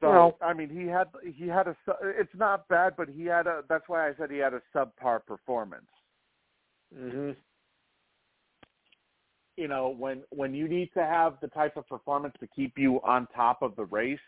So 0.00 0.08
Well- 0.10 0.38
I 0.40 0.54
mean, 0.54 0.70
he 0.70 0.86
had 0.86 1.08
he 1.34 1.46
had 1.46 1.68
a. 1.68 1.76
It's 2.02 2.34
not 2.34 2.66
bad, 2.68 2.96
but 2.96 3.08
he 3.08 3.26
had 3.26 3.46
a. 3.46 3.64
That's 3.68 3.88
why 3.88 4.08
I 4.08 4.14
said 4.14 4.30
he 4.30 4.38
had 4.38 4.54
a 4.54 4.62
subpar 4.74 5.24
performance. 5.26 5.90
hmm 6.94 7.32
You 9.56 9.68
know, 9.68 9.88
when 9.90 10.22
when 10.30 10.54
you 10.54 10.68
need 10.68 10.92
to 10.94 11.04
have 11.04 11.38
the 11.40 11.48
type 11.48 11.76
of 11.76 11.86
performance 11.86 12.34
to 12.40 12.46
keep 12.46 12.78
you 12.78 13.00
on 13.02 13.26
top 13.28 13.60
of 13.60 13.76
the 13.76 13.84
race, 13.84 14.18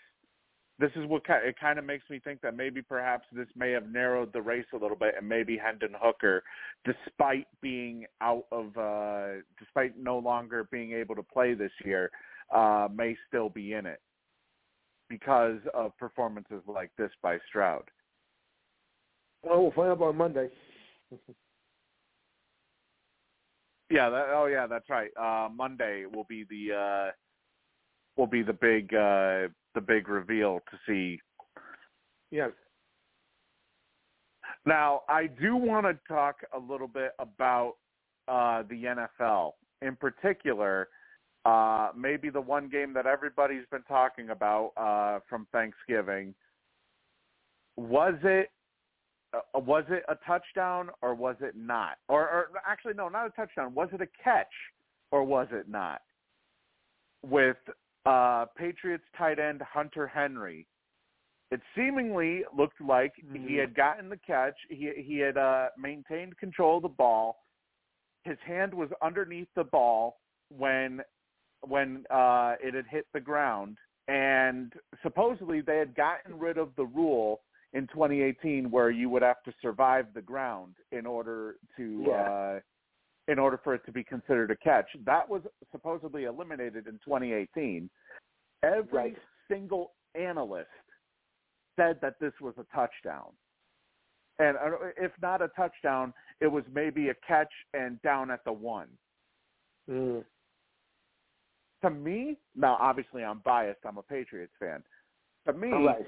this 0.79 0.91
is 0.95 1.07
what 1.07 1.23
it 1.29 1.59
kind 1.59 1.79
of 1.79 1.87
makes 1.87 2.09
me 2.11 2.18
think 2.18 2.43
that 2.43 2.55
maybe 2.55 2.83
perhaps 2.83 3.27
this 3.33 3.49
may 3.57 3.70
have 3.70 3.89
narrowed 3.89 4.33
the 4.35 4.43
race 4.43 4.66
a 4.75 4.77
little 4.77 4.97
bit, 4.97 5.14
and 5.16 5.27
maybe 5.27 5.57
Hendon 5.57 5.95
Hooker, 5.99 6.45
despite 6.85 7.47
being 7.62 8.05
out 8.20 8.45
of, 8.53 8.77
uh, 8.77 9.41
despite 9.59 9.97
no 9.97 10.18
longer 10.18 10.64
being 10.64 10.93
able 10.93 11.14
to 11.14 11.23
play 11.23 11.55
this 11.55 11.73
year, 11.83 12.11
uh, 12.51 12.89
may 12.93 13.16
still 13.29 13.49
be 13.49 13.73
in 13.73 13.87
it 13.87 14.03
because 15.13 15.59
of 15.75 15.97
performances 15.99 16.63
like 16.67 16.91
this 16.97 17.11
by 17.23 17.37
Stroud. 17.47 17.85
Well, 19.43 19.63
we'll 19.63 19.73
find 19.73 19.91
out 19.91 20.01
on 20.01 20.17
Monday. 20.17 20.49
Yeah. 23.91 24.09
That, 24.09 24.29
oh, 24.31 24.47
yeah. 24.47 24.67
That's 24.67 24.89
right. 24.89 25.11
Uh, 25.21 25.51
Monday 25.55 26.07
will 26.11 26.25
be 26.27 26.47
the 26.49 26.75
uh, 26.75 27.11
will 28.17 28.27
be 28.27 28.43
the 28.43 28.55
big 28.55 28.85
uh, 28.95 29.53
the 29.75 29.83
big 29.87 30.09
reveal 30.09 30.61
to 30.71 30.79
see. 30.87 31.21
Yeah. 32.31 32.49
Now, 34.65 35.03
I 35.11 35.27
do 35.27 35.57
want 35.57 35.85
to 35.85 35.99
talk 36.09 36.37
a 36.57 36.59
little 36.59 36.89
bit 36.89 37.11
about 37.19 37.75
uh, 38.29 38.63
the 38.71 38.97
NFL, 39.21 39.51
in 39.83 39.95
particular. 39.97 40.89
Uh, 41.45 41.90
maybe 41.97 42.30
the 42.30 42.40
one 42.40 42.68
game 42.68 42.93
that 42.95 43.07
everybody's 43.07 43.66
been 43.70 43.82
talking 43.82 44.30
about 44.30 44.72
uh, 44.76 45.18
from 45.28 45.47
Thanksgiving. 45.51 46.34
Was 47.76 48.14
it 48.22 48.51
uh, 49.34 49.59
was 49.59 49.84
it 49.88 50.05
a 50.09 50.14
touchdown 50.26 50.90
or 51.01 51.14
was 51.14 51.36
it 51.40 51.55
not? 51.57 51.97
Or, 52.09 52.22
or 52.22 52.51
actually, 52.66 52.95
no, 52.95 53.09
not 53.09 53.26
a 53.26 53.30
touchdown. 53.30 53.74
Was 53.74 53.88
it 53.93 54.01
a 54.01 54.09
catch 54.22 54.53
or 55.11 55.24
was 55.24 55.49
it 55.51 55.68
not? 55.68 56.03
With 57.24 57.57
uh, 58.05 58.47
Patriots 58.57 59.05
tight 59.16 59.38
end 59.38 59.62
Hunter 59.62 60.07
Henry, 60.07 60.66
it 61.51 61.61
seemingly 61.76 62.45
looked 62.57 62.80
like 62.80 63.12
he 63.47 63.57
had 63.57 63.74
gotten 63.74 64.09
the 64.09 64.16
catch. 64.16 64.55
He 64.68 64.90
he 64.97 65.18
had 65.18 65.36
uh, 65.36 65.68
maintained 65.78 66.36
control 66.38 66.78
of 66.78 66.82
the 66.82 66.88
ball. 66.88 67.45
His 68.24 68.38
hand 68.47 68.72
was 68.72 68.88
underneath 69.03 69.49
the 69.55 69.64
ball 69.64 70.18
when 70.57 71.01
when 71.67 72.05
uh, 72.11 72.55
it 72.63 72.75
had 72.75 72.87
hit 72.87 73.07
the 73.13 73.21
ground, 73.21 73.79
and 74.09 74.73
supposedly 75.03 75.61
they 75.61 75.79
had 75.79 75.95
gotten 75.95 76.39
rid 76.39 76.59
of 76.59 76.71
the 76.77 76.85
rule 76.85 77.41
in 77.73 77.87
2018 77.89 78.71
where 78.71 78.91
you 78.91 79.09
would 79.09 79.23
have 79.23 79.43
to 79.45 79.53
survive 79.63 80.07
the 80.15 80.21
ground 80.21 80.75
in 80.91 81.07
order 81.07 81.57
to 81.77 82.05
Yeah. 82.09 82.31
uh, 82.31 82.61
in 83.29 83.39
order 83.39 83.57
for 83.57 83.73
it 83.73 83.85
to 83.87 83.93
be 83.93 84.03
considered 84.03 84.51
a 84.51 84.57
catch. 84.57 84.89
That 85.05 85.29
was 85.29 85.43
supposedly 85.71 86.25
eliminated 86.25 86.89
in 86.89 86.99
2018. 87.05 87.89
Every 88.65 88.99
Right. 88.99 89.19
single 89.47 89.95
analyst 90.17 90.69
said 91.77 92.01
that 92.01 92.19
this 92.19 92.39
was 92.41 92.59
a 92.59 92.65
touchdown. 92.75 93.33
And 94.41 94.57
uh, 94.57 94.89
if 94.97 95.13
not 95.23 95.41
a 95.41 95.49
touchdown, 95.49 96.13
it 96.41 96.49
was 96.49 96.65
maybe 96.73 97.11
a 97.11 97.15
catch 97.15 97.53
and 97.75 98.03
down 98.03 98.31
at 98.31 98.45
the 98.45 98.53
one. 98.53 98.89
Mm. 99.89 100.25
To 101.83 101.91
me, 101.91 102.39
now 102.55 102.76
obviously 102.80 103.24
I'm 103.24 103.41
biased. 103.45 103.80
I'm 103.85 103.99
a 103.99 104.03
Patriots 104.03 104.53
fan. 104.59 104.83
To 105.47 105.53
me, 105.53 105.70
right. 105.70 106.07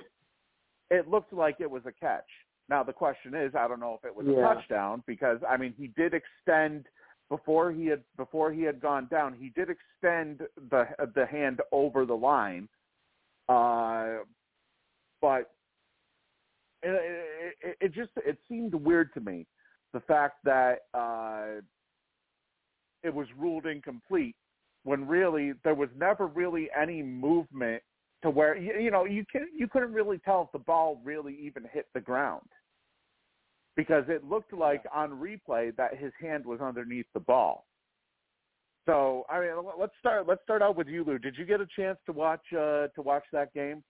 it 0.91 1.09
looked 1.09 1.33
like 1.33 1.57
it 1.59 1.71
was 1.71 1.83
a 1.87 1.93
catch. 1.93 2.29
Now 2.69 2.83
the 2.83 2.93
question 2.93 3.35
is, 3.35 3.55
I 3.55 3.67
don't 3.67 3.81
know 3.81 3.99
if 3.99 4.05
it 4.05 4.15
was 4.15 4.27
Yeah. 4.27 4.51
a 4.51 4.55
touchdown 4.55 5.03
because 5.07 5.39
I 5.49 5.57
mean 5.57 5.75
he 5.77 5.89
did 5.89 6.15
extend 6.15 6.87
before 7.29 7.73
he 7.73 7.87
had 7.87 8.03
before 8.17 8.53
he 8.53 8.63
had 8.63 8.81
gone 8.81 9.09
down. 9.11 9.35
He 9.35 9.51
did 9.51 9.69
extend 9.71 10.47
the 10.71 10.87
the 11.15 11.27
hand 11.27 11.61
over 11.73 12.07
the 12.07 12.17
line, 12.17 12.69
uh, 13.49 14.19
but 15.21 15.51
it, 16.83 17.57
it, 17.63 17.77
it 17.81 17.93
just 17.93 18.11
it 18.17 18.39
seemed 18.49 18.75
weird 18.75 19.13
to 19.15 19.21
me 19.21 19.47
the 19.93 20.01
fact 20.01 20.45
that 20.45 20.83
uh, 20.93 21.61
it 23.03 23.13
was 23.13 23.27
ruled 23.37 23.67
incomplete 23.67 24.37
when 24.85 25.07
really 25.07 25.53
there 25.65 25.75
was 25.75 25.89
never 25.99 26.27
really 26.27 26.69
any 26.81 27.03
movement 27.03 27.83
to 28.23 28.31
where 28.31 28.57
you, 28.57 28.75
you 28.79 28.91
know 28.91 29.05
you 29.05 29.25
can 29.31 29.49
you 29.57 29.67
couldn't 29.67 29.93
really 29.93 30.19
tell 30.19 30.43
if 30.43 30.53
the 30.53 30.59
ball 30.59 31.01
really 31.05 31.37
even 31.43 31.65
hit 31.73 31.87
the 31.95 32.01
ground 32.01 32.47
because 33.77 34.05
it 34.09 34.25
looked 34.25 34.53
like 34.53 34.83
on 34.95 35.11
replay 35.11 35.75
that 35.77 35.97
his 35.97 36.13
hand 36.21 36.45
was 36.47 36.61
underneath 36.61 37.07
the 37.13 37.21
ball. 37.21 37.67
So 38.87 39.25
I 39.31 39.41
mean, 39.41 39.51
let's 39.79 39.93
start. 39.99 40.29
Let's 40.29 40.43
start 40.43 40.63
out 40.63 40.77
with 40.77 40.89
you, 40.89 41.05
Lou. 41.05 41.19
Did 41.19 41.37
you 41.37 41.47
get 41.47 41.61
a 41.61 41.67
chance 41.75 41.99
to 42.07 42.13
watch 42.13 42.45
uh, 42.53 42.89
to 42.89 43.03
watch 43.03 43.25
that 43.33 43.53
game? 43.55 43.83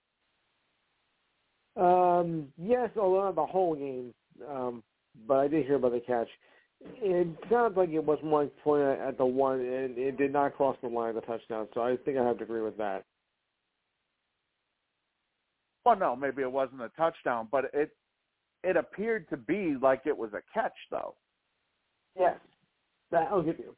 Um, 1.76 2.47
yes, 2.57 2.90
although 2.97 3.24
not 3.24 3.34
the 3.34 3.47
whole 3.47 3.74
game, 3.74 4.14
um, 4.49 4.84
but 5.26 5.38
I 5.38 5.49
did 5.49 5.66
hear 5.66 5.74
about 5.74 5.92
the 5.92 6.01
catch. 6.01 6.28
It 6.85 7.28
sounds 7.51 7.76
like 7.76 7.91
it 7.91 8.05
was 8.05 8.18
one 8.22 8.51
point 8.62 8.82
at 8.82 9.16
the 9.16 9.24
one, 9.24 9.61
and 9.61 9.97
it 9.97 10.16
did 10.16 10.32
not 10.32 10.55
cross 10.55 10.76
the 10.82 10.89
line 10.89 11.11
of 11.11 11.14
the 11.16 11.20
touchdown. 11.22 11.66
So 11.74 11.82
I 11.82 11.97
think 12.05 12.18
I 12.18 12.24
have 12.24 12.39
to 12.39 12.45
agree 12.45 12.62
with 12.62 12.76
that. 12.78 13.05
Well, 15.85 15.97
no, 15.97 16.16
maybe 16.16 16.43
it 16.43 16.51
wasn't 16.51 16.82
a 16.82 16.91
touchdown, 16.97 17.49
but 17.51 17.66
it 17.72 17.91
it 18.62 18.76
appeared 18.76 19.28
to 19.28 19.37
be 19.37 19.76
like 19.80 20.03
it 20.07 20.16
was 20.16 20.30
a 20.32 20.43
catch, 20.53 20.72
though. 20.91 21.14
Yes, 22.18 22.39
that 23.11 23.28
I'll 23.30 23.43
give 23.43 23.59
you. 23.59 23.74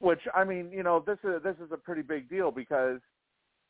Which 0.00 0.20
I 0.34 0.44
mean, 0.44 0.70
you 0.72 0.82
know, 0.82 1.02
this 1.06 1.18
is 1.22 1.42
this 1.42 1.56
is 1.64 1.70
a 1.72 1.76
pretty 1.76 2.02
big 2.02 2.28
deal 2.28 2.50
because 2.50 3.00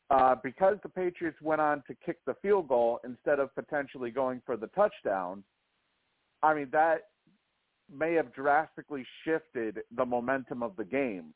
uh, 0.09 0.35
because 0.43 0.77
the 0.83 0.89
Patriots 0.89 1.37
went 1.41 1.61
on 1.61 1.83
to 1.87 1.95
kick 2.05 2.17
the 2.25 2.35
field 2.41 2.67
goal 2.67 2.99
instead 3.03 3.39
of 3.39 3.53
potentially 3.55 4.09
going 4.09 4.41
for 4.45 4.57
the 4.57 4.67
touchdown. 4.67 5.43
I 6.41 6.53
mean, 6.53 6.67
that 6.71 7.03
may 7.91 8.13
have 8.13 8.33
drastically 8.33 9.05
shifted 9.23 9.79
the 9.95 10.05
momentum 10.05 10.63
of 10.63 10.75
the 10.75 10.85
game 10.85 11.33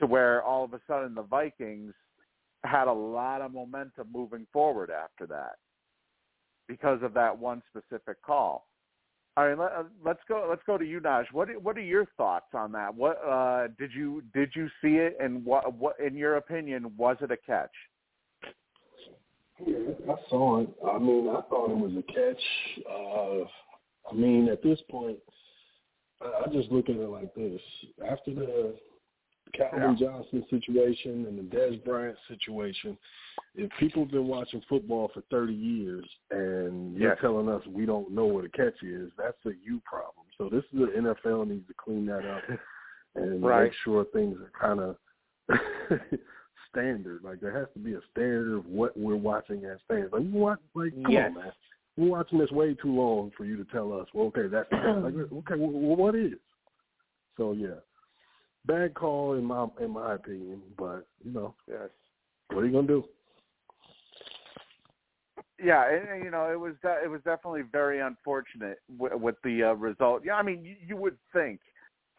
to 0.00 0.06
where 0.06 0.42
all 0.42 0.64
of 0.64 0.74
a 0.74 0.80
sudden 0.86 1.14
the 1.14 1.22
Vikings 1.22 1.94
had 2.64 2.88
a 2.88 2.92
lot 2.92 3.40
of 3.40 3.52
momentum 3.52 4.08
moving 4.12 4.46
forward 4.52 4.90
after 4.90 5.26
that 5.26 5.56
because 6.68 7.02
of 7.02 7.14
that 7.14 7.36
one 7.36 7.62
specific 7.70 8.20
call. 8.22 8.66
All 9.36 9.46
right, 9.46 9.58
let, 9.58 9.72
uh, 9.72 9.82
let's 10.02 10.20
go. 10.28 10.46
Let's 10.48 10.62
go 10.66 10.78
to 10.78 10.84
you, 10.84 10.98
Naj. 10.98 11.26
What 11.30 11.48
What 11.62 11.76
are 11.76 11.82
your 11.82 12.06
thoughts 12.16 12.46
on 12.54 12.72
that? 12.72 12.94
What 12.94 13.20
uh, 13.22 13.68
did 13.78 13.92
you 13.92 14.22
did 14.32 14.50
you 14.54 14.68
see 14.80 14.96
it, 14.96 15.18
and 15.20 15.44
what 15.44 15.74
what 15.74 16.00
in 16.00 16.14
your 16.14 16.36
opinion 16.36 16.90
was 16.96 17.18
it 17.20 17.30
a 17.30 17.36
catch? 17.36 17.70
Yeah, 19.64 19.76
I 20.10 20.14
saw 20.30 20.62
it. 20.62 20.70
I 20.86 20.98
mean, 20.98 21.28
I 21.28 21.42
thought 21.50 21.70
it 21.70 21.76
was 21.76 21.92
a 21.98 22.12
catch. 22.12 22.42
Uh, 22.90 24.10
I 24.10 24.14
mean, 24.14 24.48
at 24.48 24.62
this 24.62 24.78
point, 24.90 25.18
I, 26.22 26.48
just 26.52 26.70
look 26.70 26.88
at 26.88 26.96
it 26.96 27.08
like 27.08 27.34
this: 27.34 27.60
after 28.08 28.34
the 28.34 28.74
Calvin 29.54 29.96
yeah. 29.98 30.06
Johnson 30.06 30.44
situation 30.50 31.26
and 31.26 31.38
the 31.38 31.56
Dez 31.56 31.82
Bryant 31.84 32.16
situation, 32.28 32.96
if 33.54 33.70
people 33.78 34.02
have 34.02 34.10
been 34.10 34.26
watching 34.26 34.62
football 34.68 35.10
for 35.12 35.22
30 35.30 35.52
years 35.52 36.04
and 36.30 36.96
you're 36.96 37.16
telling 37.16 37.48
us 37.48 37.62
we 37.66 37.86
don't 37.86 38.10
know 38.10 38.26
what 38.26 38.44
a 38.44 38.48
catch 38.48 38.82
is, 38.82 39.10
that's 39.16 39.36
a 39.46 39.50
you 39.64 39.80
problem. 39.84 40.26
So 40.38 40.48
this 40.48 40.64
is 40.72 40.80
the 40.94 41.14
NFL 41.14 41.48
needs 41.48 41.66
to 41.68 41.74
clean 41.74 42.06
that 42.06 42.26
up 42.26 42.42
and 43.14 43.42
right. 43.42 43.64
make 43.64 43.72
sure 43.84 44.04
things 44.12 44.36
are 44.38 44.52
kind 44.58 44.80
of 44.80 44.96
standard. 46.70 47.22
Like 47.22 47.40
there 47.40 47.56
has 47.56 47.68
to 47.74 47.78
be 47.78 47.94
a 47.94 48.00
standard 48.12 48.58
of 48.58 48.66
what 48.66 48.96
we're 48.96 49.16
watching 49.16 49.64
as 49.64 49.78
fans. 49.88 50.10
Like 50.12 50.22
you 50.22 50.32
watch, 50.32 50.58
like 50.74 50.92
come 51.02 51.12
yes. 51.12 51.32
on, 51.34 51.42
man. 51.42 51.52
We're 51.96 52.10
watching 52.10 52.38
this 52.38 52.50
way 52.50 52.74
too 52.74 52.92
long 52.92 53.30
for 53.36 53.44
you 53.44 53.56
to 53.56 53.64
tell 53.72 53.92
us. 53.92 54.06
Well, 54.12 54.26
okay, 54.26 54.48
that's 54.48 54.68
like 54.72 55.14
okay. 55.14 55.54
Well, 55.56 55.96
what 55.96 56.14
is? 56.14 56.34
So 57.36 57.52
yeah, 57.52 57.80
bad 58.66 58.94
call 58.94 59.34
in 59.34 59.44
my 59.44 59.66
in 59.80 59.90
my 59.90 60.14
opinion. 60.14 60.62
But 60.76 61.06
you 61.24 61.32
know, 61.32 61.54
yes. 61.68 61.88
What 62.50 62.62
are 62.62 62.66
you 62.66 62.72
gonna 62.72 62.86
do? 62.86 63.04
Yeah, 65.62 65.84
and, 65.90 66.22
you 66.22 66.30
know, 66.30 66.52
it 66.52 66.60
was 66.60 66.74
it 66.84 67.08
was 67.08 67.20
definitely 67.24 67.62
very 67.72 68.00
unfortunate 68.00 68.78
with, 68.98 69.14
with 69.14 69.36
the 69.42 69.64
uh, 69.64 69.72
result. 69.72 70.22
Yeah, 70.24 70.34
I 70.34 70.42
mean, 70.42 70.64
you, 70.64 70.76
you 70.86 70.96
would 70.96 71.16
think 71.32 71.60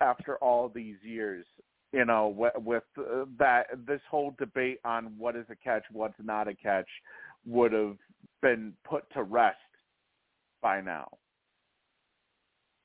after 0.02 0.38
all 0.38 0.70
these 0.70 0.96
years, 1.04 1.46
you 1.92 2.06
know, 2.06 2.30
with, 2.30 2.54
with 2.58 2.84
uh, 2.98 3.26
that 3.38 3.68
this 3.86 4.02
whole 4.10 4.34
debate 4.40 4.80
on 4.84 5.14
what 5.18 5.36
is 5.36 5.46
a 5.50 5.56
catch, 5.56 5.84
what's 5.92 6.16
not 6.24 6.48
a 6.48 6.56
catch, 6.56 6.88
would 7.46 7.74
have 7.74 7.98
been 8.42 8.74
put 8.84 9.04
to 9.14 9.22
rest 9.22 9.58
by 10.62 10.82
now. 10.82 11.08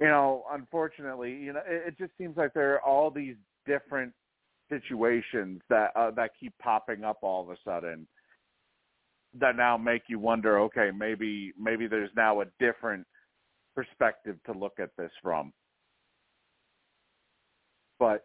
You 0.01 0.09
know, 0.09 0.45
unfortunately, 0.51 1.33
you 1.33 1.53
know, 1.53 1.61
it, 1.67 1.89
it 1.89 1.99
just 1.99 2.13
seems 2.19 2.37
like 2.37 2.55
there 2.55 2.75
are 2.75 2.81
all 2.81 3.11
these 3.11 3.37
different 3.67 4.13
situations 4.69 5.61
that 5.69 5.91
uh, 5.95 6.11
that 6.13 6.31
keep 6.41 6.53
popping 6.59 7.05
up 7.05 7.19
all 7.23 7.43
of 7.43 7.51
a 7.51 7.57
sudden 7.65 8.07
that 9.39 9.57
now 9.57 9.77
make 9.77 10.03
you 10.09 10.19
wonder 10.19 10.59
okay 10.61 10.91
maybe 10.97 11.53
maybe 11.61 11.87
there's 11.87 12.11
now 12.17 12.41
a 12.41 12.45
different 12.59 13.07
perspective 13.75 14.37
to 14.47 14.53
look 14.53 14.75
at 14.79 14.91
this 14.97 15.11
from 15.23 15.53
but 17.99 18.25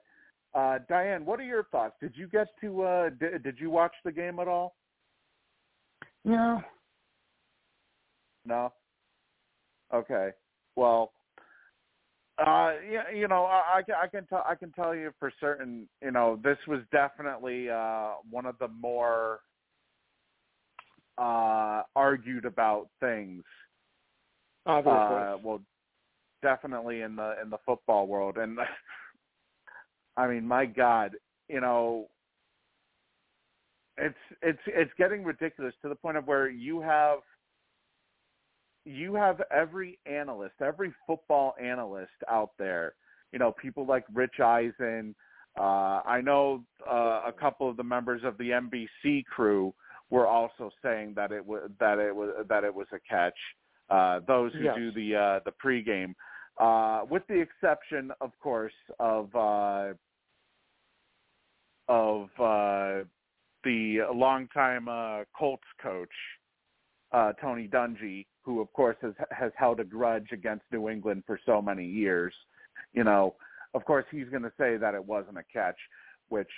uh 0.54 0.80
Diane 0.90 1.26
what 1.26 1.40
are 1.40 1.46
your 1.46 1.66
thoughts 1.66 1.96
did 2.02 2.14
you 2.16 2.28
get 2.28 2.48
to 2.62 2.84
uh 2.84 3.10
did, 3.20 3.44
did 3.44 3.60
you 3.60 3.70
watch 3.70 3.94
the 4.04 4.12
game 4.12 4.40
at 4.40 4.48
all 4.48 4.76
No. 6.24 6.62
no 8.46 8.72
okay 9.94 10.30
well 10.76 11.12
uh, 12.40 12.74
yeah, 12.88 13.10
you 13.12 13.28
know, 13.28 13.46
I, 13.46 13.82
I 14.00 14.08
can 14.08 14.28
tell 14.28 14.46
I 14.48 14.54
can 14.54 14.72
tell 14.72 14.94
you 14.94 15.12
for 15.18 15.34
certain. 15.40 15.90
You 16.04 16.12
know, 16.12 16.40
this 16.44 16.58
was 16.68 16.82
definitely 16.92 17.68
uh, 17.68 18.12
one 18.30 18.46
of 18.46 18.60
the 18.60 18.68
more 18.68 19.40
uh, 21.18 21.82
argued 21.96 22.46
about 22.46 22.90
things. 23.00 23.44
Obviously. 24.68 25.00
Uh, 25.00 25.38
well, 25.44 25.62
definitely 26.44 27.02
in 27.02 27.16
the 27.16 27.36
in 27.42 27.50
the 27.50 27.58
football 27.66 28.06
world, 28.06 28.38
and 28.38 28.60
I 30.18 30.28
mean, 30.28 30.48
my 30.48 30.66
God, 30.66 31.16
you 31.50 31.60
know, 31.60 32.08
it's 33.98 34.16
it's 34.44 34.60
it's 34.68 34.92
getting 34.98 35.24
ridiculous 35.24 35.74
to 35.82 35.90
the 35.90 35.96
point 35.96 36.18
of 36.18 36.28
where 36.28 36.48
you 36.50 36.82
have 36.82 37.20
you 38.88 39.16
have 39.16 39.42
every 39.52 40.00
analyst, 40.06 40.56
every 40.62 40.94
football 41.06 41.56
analyst 41.62 42.12
out 42.30 42.52
there. 42.58 42.94
You 43.34 43.40
know, 43.40 43.52
people 43.52 43.86
like 43.86 44.06
Rich 44.14 44.40
Eisen. 44.40 45.14
Uh, 45.60 46.02
I 46.06 46.22
know 46.22 46.64
uh, 46.90 47.22
a 47.28 47.34
couple 47.38 47.70
of 47.70 47.78
the 47.78 47.84
members 47.84 48.22
of 48.24 48.38
the 48.38 48.52
NBC 48.52 49.26
crew 49.26 49.74
were 50.10 50.28
also 50.28 50.72
saying 50.82 51.14
that 51.16 51.32
it 51.32 51.46
was 51.46 51.70
that 51.80 52.00
it 52.00 52.16
was 52.16 52.46
that 52.48 52.64
it 52.64 52.74
was 52.74 52.88
a 52.94 53.00
catch. 53.08 53.38
Uh, 53.90 54.22
those 54.28 54.54
who 54.54 54.64
yes. 54.64 54.76
do 54.78 54.92
the 54.92 55.16
uh, 55.16 55.40
the 55.46 55.52
pregame, 55.64 56.14
uh, 56.60 57.06
with 57.10 57.24
the 57.28 57.40
exception, 57.40 58.12
of 58.22 58.32
course, 58.40 58.74
of 59.00 59.36
uh, 59.36 59.94
of 61.90 62.30
uh, 62.40 63.04
the 63.64 64.00
longtime 64.14 64.88
uh, 64.88 65.24
Colts 65.38 65.64
coach 65.82 66.10
uh, 67.12 67.34
Tony 67.42 67.68
Dungy, 67.68 68.26
who 68.48 68.62
of 68.62 68.72
course 68.72 68.96
has 69.02 69.14
has 69.30 69.52
held 69.58 69.82
a 69.82 69.84
grudge 69.84 70.30
against 70.32 70.64
New 70.72 70.88
England 70.88 71.24
for 71.28 71.38
so 71.46 71.62
many 71.62 71.86
years. 71.86 72.34
You 72.94 73.04
know, 73.04 73.36
of 73.74 73.84
course 73.84 74.06
he's 74.10 74.30
going 74.30 74.44
to 74.44 74.54
say 74.58 74.78
that 74.78 74.96
it 74.96 75.06
wasn't 75.06 75.38
a 75.38 75.44
catch, 75.52 75.76
which 76.30 76.50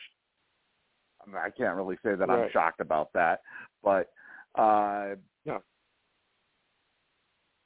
I, 1.22 1.26
mean, 1.28 1.38
I 1.38 1.50
can't 1.50 1.76
really 1.76 1.96
say 2.04 2.14
that 2.14 2.30
right. 2.30 2.44
I'm 2.44 2.52
shocked 2.54 2.80
about 2.80 3.12
that, 3.14 3.42
but 3.84 4.12
uh, 4.56 5.16
yeah. 5.46 5.58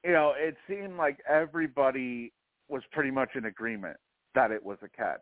you 0.06 0.14
know, 0.14 0.34
it 0.38 0.56
seemed 0.70 0.98
like 0.98 1.18
everybody 1.30 2.32
was 2.70 2.82
pretty 2.94 3.12
much 3.12 3.32
in 3.36 3.46
agreement 3.46 3.98
that 4.36 4.52
it 4.52 4.64
was 4.64 4.78
a 4.84 4.90
catch. 4.90 5.20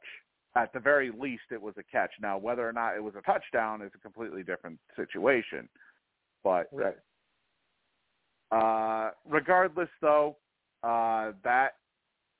At 0.55 0.73
the 0.73 0.79
very 0.79 1.11
least, 1.17 1.43
it 1.49 1.61
was 1.61 1.73
a 1.79 1.83
catch. 1.91 2.11
Now, 2.21 2.37
whether 2.37 2.67
or 2.67 2.73
not 2.73 2.95
it 2.95 3.03
was 3.03 3.15
a 3.17 3.21
touchdown 3.21 3.81
is 3.81 3.91
a 3.95 3.99
completely 3.99 4.43
different 4.43 4.77
situation. 4.95 5.67
But 6.43 6.67
right. 6.71 6.95
Uh, 8.51 9.11
regardless, 9.29 9.89
though, 10.01 10.37
uh, 10.83 11.31
that 11.43 11.75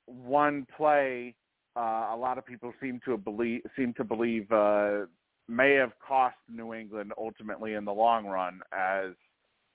one 0.06 0.66
play, 0.76 1.34
uh, 1.76 2.10
a 2.12 2.16
lot 2.16 2.36
of 2.36 2.44
people 2.44 2.72
seem 2.80 3.00
to 3.04 3.16
believe 3.16 3.62
seem 3.76 3.94
to 3.94 4.04
believe 4.04 4.50
uh, 4.52 5.06
may 5.48 5.72
have 5.72 5.92
cost 6.06 6.36
New 6.48 6.74
England 6.74 7.12
ultimately 7.16 7.74
in 7.74 7.84
the 7.84 7.92
long 7.92 8.26
run, 8.26 8.60
as 8.72 9.12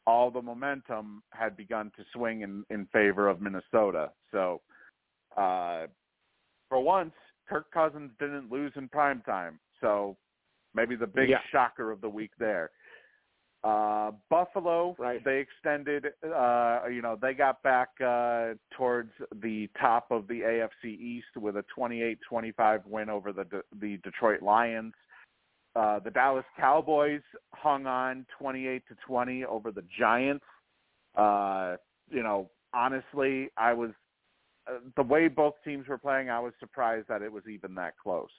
all 0.05 0.31
the 0.31 0.41
momentum 0.41 1.21
had 1.31 1.57
begun 1.57 1.91
to 1.97 2.03
swing 2.13 2.41
in, 2.41 2.63
in 2.69 2.85
favor 2.93 3.27
of 3.27 3.41
Minnesota. 3.41 4.11
So, 4.31 4.61
uh, 5.35 5.88
for 6.69 6.79
once, 6.79 7.13
Kirk 7.49 7.69
Cousins 7.71 8.11
didn't 8.19 8.51
lose 8.51 8.71
in 8.75 8.88
prime 8.88 9.21
time. 9.25 9.59
So, 9.81 10.15
maybe 10.73 10.95
the 10.95 11.07
big 11.07 11.29
yeah. 11.29 11.39
shocker 11.51 11.91
of 11.91 12.01
the 12.01 12.09
week 12.09 12.31
there. 12.39 12.71
Uh, 13.64 14.12
Buffalo, 14.30 14.95
right. 14.99 15.24
they 15.26 15.39
extended, 15.39 16.05
uh, 16.24 16.82
you 16.91 17.01
know, 17.01 17.18
they 17.20 17.34
got 17.34 17.62
back 17.64 17.89
uh, 17.99 18.53
towards 18.78 19.12
the 19.41 19.68
top 19.80 20.08
of 20.12 20.28
the 20.28 20.41
AFC 20.41 20.86
East 20.86 21.36
with 21.36 21.58
a 21.58 21.66
28-25 21.78 22.86
win 22.86 23.10
over 23.10 23.34
the 23.34 23.45
the 23.82 23.97
Detroit 24.03 24.41
Lions. 24.41 24.93
Uh, 25.76 25.99
the 25.99 26.12
Dallas 26.12 26.45
Cowboys 26.58 27.22
hung 27.53 27.86
on 27.86 28.26
28 28.39 28.84
to 28.88 28.95
20 29.05 29.45
over 29.45 29.72
the 29.72 29.84
Giants. 29.99 30.45
Uh, 31.16 31.76
you 32.10 32.24
know, 32.24 32.49
honestly, 32.74 33.49
I 33.58 33.74
was 33.74 33.91
uh, 34.68 34.80
the 34.95 35.03
way 35.03 35.28
both 35.28 35.55
teams 35.64 35.88
were 35.88 35.97
playing. 35.97 36.30
I 36.30 36.39
was 36.39 36.53
surprised 36.60 37.08
that 37.10 37.22
it 37.22 37.32
was 37.32 37.43
even 37.51 37.76
that 37.76 37.93
close. 38.01 38.30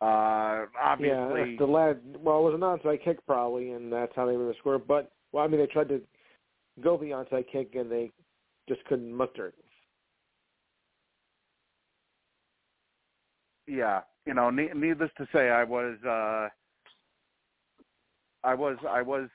Uh, 0.00 0.64
obviously, 0.80 1.52
yeah, 1.52 1.56
the 1.58 1.66
lad. 1.66 2.00
Well, 2.20 2.38
it 2.38 2.52
was 2.52 2.54
an 2.54 2.60
onside 2.60 3.04
kick 3.04 3.24
probably, 3.26 3.72
and 3.72 3.92
that's 3.92 4.12
how 4.16 4.26
they 4.26 4.36
were 4.36 4.54
score. 4.58 4.78
But 4.78 5.12
well, 5.32 5.44
I 5.44 5.48
mean, 5.48 5.60
they 5.60 5.66
tried 5.66 5.90
to 5.90 6.00
go 6.82 6.96
the 6.96 7.10
onside 7.10 7.44
kick, 7.52 7.74
and 7.74 7.90
they 7.90 8.10
just 8.68 8.84
couldn't 8.86 9.12
muster 9.12 9.48
it. 9.48 9.54
Yeah, 13.66 14.00
you 14.26 14.34
know, 14.34 14.50
ne- 14.50 14.72
needless 14.74 15.10
to 15.18 15.28
say, 15.32 15.50
I 15.50 15.64
was, 15.64 15.96
uh, 16.04 16.48
I 18.42 18.54
was, 18.54 18.78
I 18.88 19.02
was 19.02 19.28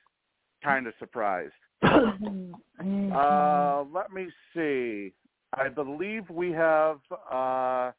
kind 0.63 0.87
of 0.87 0.93
surprised. 0.99 1.53
uh, 1.83 3.83
let 3.93 4.11
me 4.11 4.27
see. 4.53 5.13
I 5.53 5.69
believe 5.69 6.29
we 6.29 6.51
have 6.51 6.99
uh, 7.31 7.91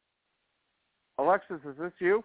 Alexis. 1.17 1.59
Is 1.67 1.75
this 1.79 1.93
you? 1.99 2.23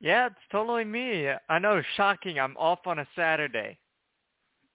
Yeah, 0.00 0.26
it's 0.26 0.36
totally 0.50 0.84
me. 0.84 1.28
I 1.48 1.58
know, 1.58 1.82
shocking. 1.96 2.40
I'm 2.40 2.56
off 2.56 2.80
on 2.86 2.98
a 2.98 3.06
Saturday. 3.14 3.78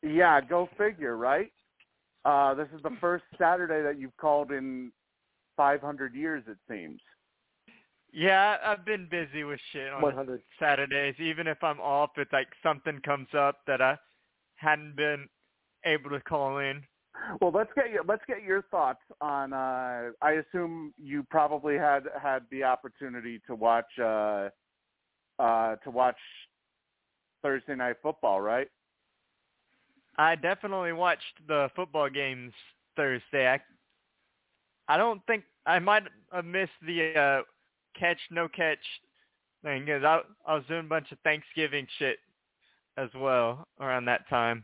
Yeah, 0.03 0.39
go 0.39 0.69
figure, 0.78 1.17
right? 1.17 1.51
Uh, 2.23 2.53
this 2.53 2.67
is 2.76 2.82
the 2.84 2.95
first 3.01 3.23
Saturday 3.38 3.82
that 3.82 3.99
you've 3.99 4.15
called 4.17 4.51
in 4.51 4.91
500 5.57 6.13
years, 6.13 6.43
it 6.47 6.57
seems. 6.69 6.99
Yeah, 8.13 8.57
I've 8.65 8.86
been 8.86 9.07
busy 9.09 9.43
with 9.43 9.59
shit 9.73 9.91
on 9.91 10.01
100. 10.01 10.41
Saturdays. 10.59 11.15
Even 11.19 11.47
if 11.47 11.63
I'm 11.63 11.80
off, 11.82 12.11
it's 12.17 12.32
like 12.32 12.47
something 12.63 12.99
comes 13.01 13.28
up 13.38 13.59
that 13.67 13.82
I 13.82 13.97
hadn't 14.55 14.95
been 14.95 15.28
able 15.86 16.11
to 16.11 16.21
call 16.21 16.59
in. 16.59 16.84
Well, 17.41 17.51
let's 17.51 17.71
get 17.76 17.91
your, 17.91 18.03
let's 18.03 18.23
get 18.28 18.43
your 18.43 18.61
thoughts 18.63 19.01
on. 19.21 19.53
Uh, 19.53 20.11
I 20.21 20.32
assume 20.32 20.93
you 20.97 21.26
probably 21.30 21.78
had 21.78 22.03
had 22.21 22.43
the 22.51 22.63
opportunity 22.63 23.41
to 23.47 23.55
watch 23.55 23.88
uh, 23.99 24.49
uh, 25.40 25.76
to 25.78 25.92
watch 25.92 26.18
Thursday 27.42 27.76
night 27.76 27.98
football, 28.02 28.42
right? 28.42 28.68
I 30.18 30.36
definitely 30.36 30.94
watched 30.94 31.24
the 31.48 31.70
football 31.76 32.10
games 32.10 32.54
Thursday. 32.96 33.48
I, 33.48 33.60
I 34.88 34.98
don't 34.98 35.22
think 35.28 35.44
I 35.66 35.80
might 35.80 36.04
have 36.32 36.46
missed 36.46 36.72
the 36.86 37.14
uh, 37.20 37.42
catch 38.00 38.20
no 38.32 38.48
catch 38.48 38.80
thing 39.64 39.86
because 39.86 40.04
I 40.04 40.22
I 40.48 40.56
was 40.56 40.64
doing 40.68 40.86
a 40.86 40.90
bunch 40.90 41.12
of 41.12 41.20
Thanksgiving 41.20 41.88
shit 42.00 42.20
as 42.98 43.10
well 43.16 43.68
around 43.80 44.06
that 44.06 44.28
time. 44.30 44.64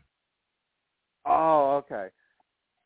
Oh, 1.26 1.82
okay. 1.84 2.08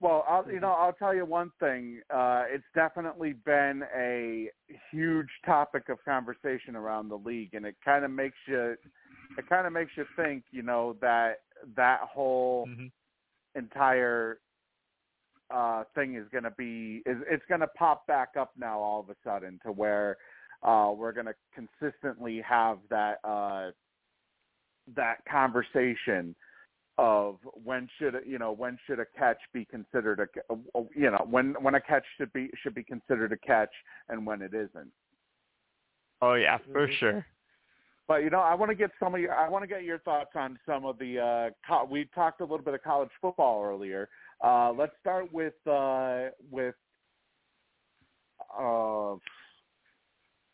Well, 0.06 0.24
I'll, 0.28 0.48
you 0.48 0.60
know, 0.60 0.70
I'll 0.70 0.92
tell 0.92 1.12
you 1.12 1.24
one 1.24 1.50
thing. 1.58 2.00
Uh, 2.14 2.44
it's 2.48 2.62
definitely 2.76 3.32
been 3.32 3.82
a 3.92 4.48
huge 4.92 5.26
topic 5.44 5.88
of 5.88 5.98
conversation 6.04 6.76
around 6.76 7.08
the 7.08 7.16
league, 7.16 7.54
and 7.54 7.66
it 7.66 7.74
kind 7.84 8.04
of 8.04 8.12
makes 8.12 8.36
you, 8.46 8.76
it 9.36 9.48
kind 9.48 9.66
of 9.66 9.72
makes 9.72 9.90
you 9.96 10.04
think, 10.14 10.44
you 10.52 10.62
know, 10.62 10.94
that 11.00 11.40
that 11.74 12.02
whole 12.02 12.68
Mm-hmm. 12.68 12.86
entire 13.58 14.38
uh, 15.52 15.82
thing 15.96 16.14
is 16.14 16.28
going 16.30 16.44
to 16.44 16.52
be, 16.52 17.02
is 17.04 17.16
it's 17.28 17.44
going 17.48 17.62
to 17.62 17.66
pop 17.68 18.06
back 18.06 18.28
up 18.38 18.52
now 18.56 18.78
all 18.78 19.00
of 19.00 19.10
a 19.10 19.16
sudden 19.24 19.58
to 19.66 19.72
where 19.72 20.18
uh, 20.62 20.92
we're 20.96 21.10
going 21.10 21.26
to 21.26 21.34
consistently 21.52 22.40
have 22.48 22.78
that 22.90 23.18
uh, 23.24 23.72
that 24.94 25.16
conversation 25.28 26.36
of 26.98 27.38
when 27.64 27.88
should 27.98 28.14
you 28.26 28.38
know 28.38 28.52
when 28.52 28.78
should 28.86 28.98
a 29.00 29.06
catch 29.18 29.38
be 29.52 29.64
considered 29.66 30.20
a 30.20 30.58
you 30.94 31.10
know 31.10 31.26
when 31.28 31.54
when 31.60 31.74
a 31.74 31.80
catch 31.80 32.04
should 32.16 32.32
be 32.32 32.50
should 32.62 32.74
be 32.74 32.82
considered 32.82 33.32
a 33.32 33.36
catch 33.36 33.72
and 34.08 34.26
when 34.26 34.40
it 34.42 34.54
isn't. 34.54 34.90
Oh 36.22 36.34
yeah, 36.34 36.58
for 36.72 36.86
Mhm. 36.86 36.92
sure. 36.98 37.26
But 38.08 38.22
you 38.22 38.30
know, 38.30 38.40
I 38.40 38.54
want 38.54 38.70
to 38.70 38.74
get 38.76 38.92
some 39.00 39.14
of 39.14 39.20
your 39.20 39.34
I 39.34 39.48
want 39.48 39.62
to 39.64 39.66
get 39.66 39.82
your 39.82 39.98
thoughts 39.98 40.30
on 40.36 40.58
some 40.64 40.84
of 40.84 40.98
the 40.98 41.18
uh 41.18 41.50
co- 41.66 41.84
we 41.84 42.06
talked 42.14 42.40
a 42.40 42.44
little 42.44 42.64
bit 42.64 42.72
of 42.74 42.82
college 42.82 43.10
football 43.20 43.62
earlier. 43.64 44.08
Uh 44.42 44.72
let's 44.72 44.92
start 45.00 45.30
with 45.32 45.54
uh 45.66 46.28
with 46.50 46.74
uh 48.58 49.16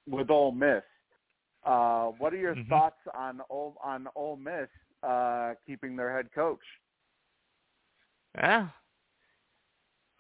with 0.09 0.31
Ole 0.31 0.53
Miss. 0.53 0.83
Uh 1.65 2.07
what 2.19 2.33
are 2.33 2.39
your 2.39 2.57
Mhm. 2.57 2.69
thoughts 2.69 2.99
on 3.15 3.43
Ole 3.51 3.77
on 3.83 4.09
Ole 4.17 4.37
Miss 4.37 4.69
uh 5.03 5.55
keeping 5.67 5.97
their 5.97 6.15
head 6.15 6.29
coach? 6.35 6.61
Yeah. 8.37 8.69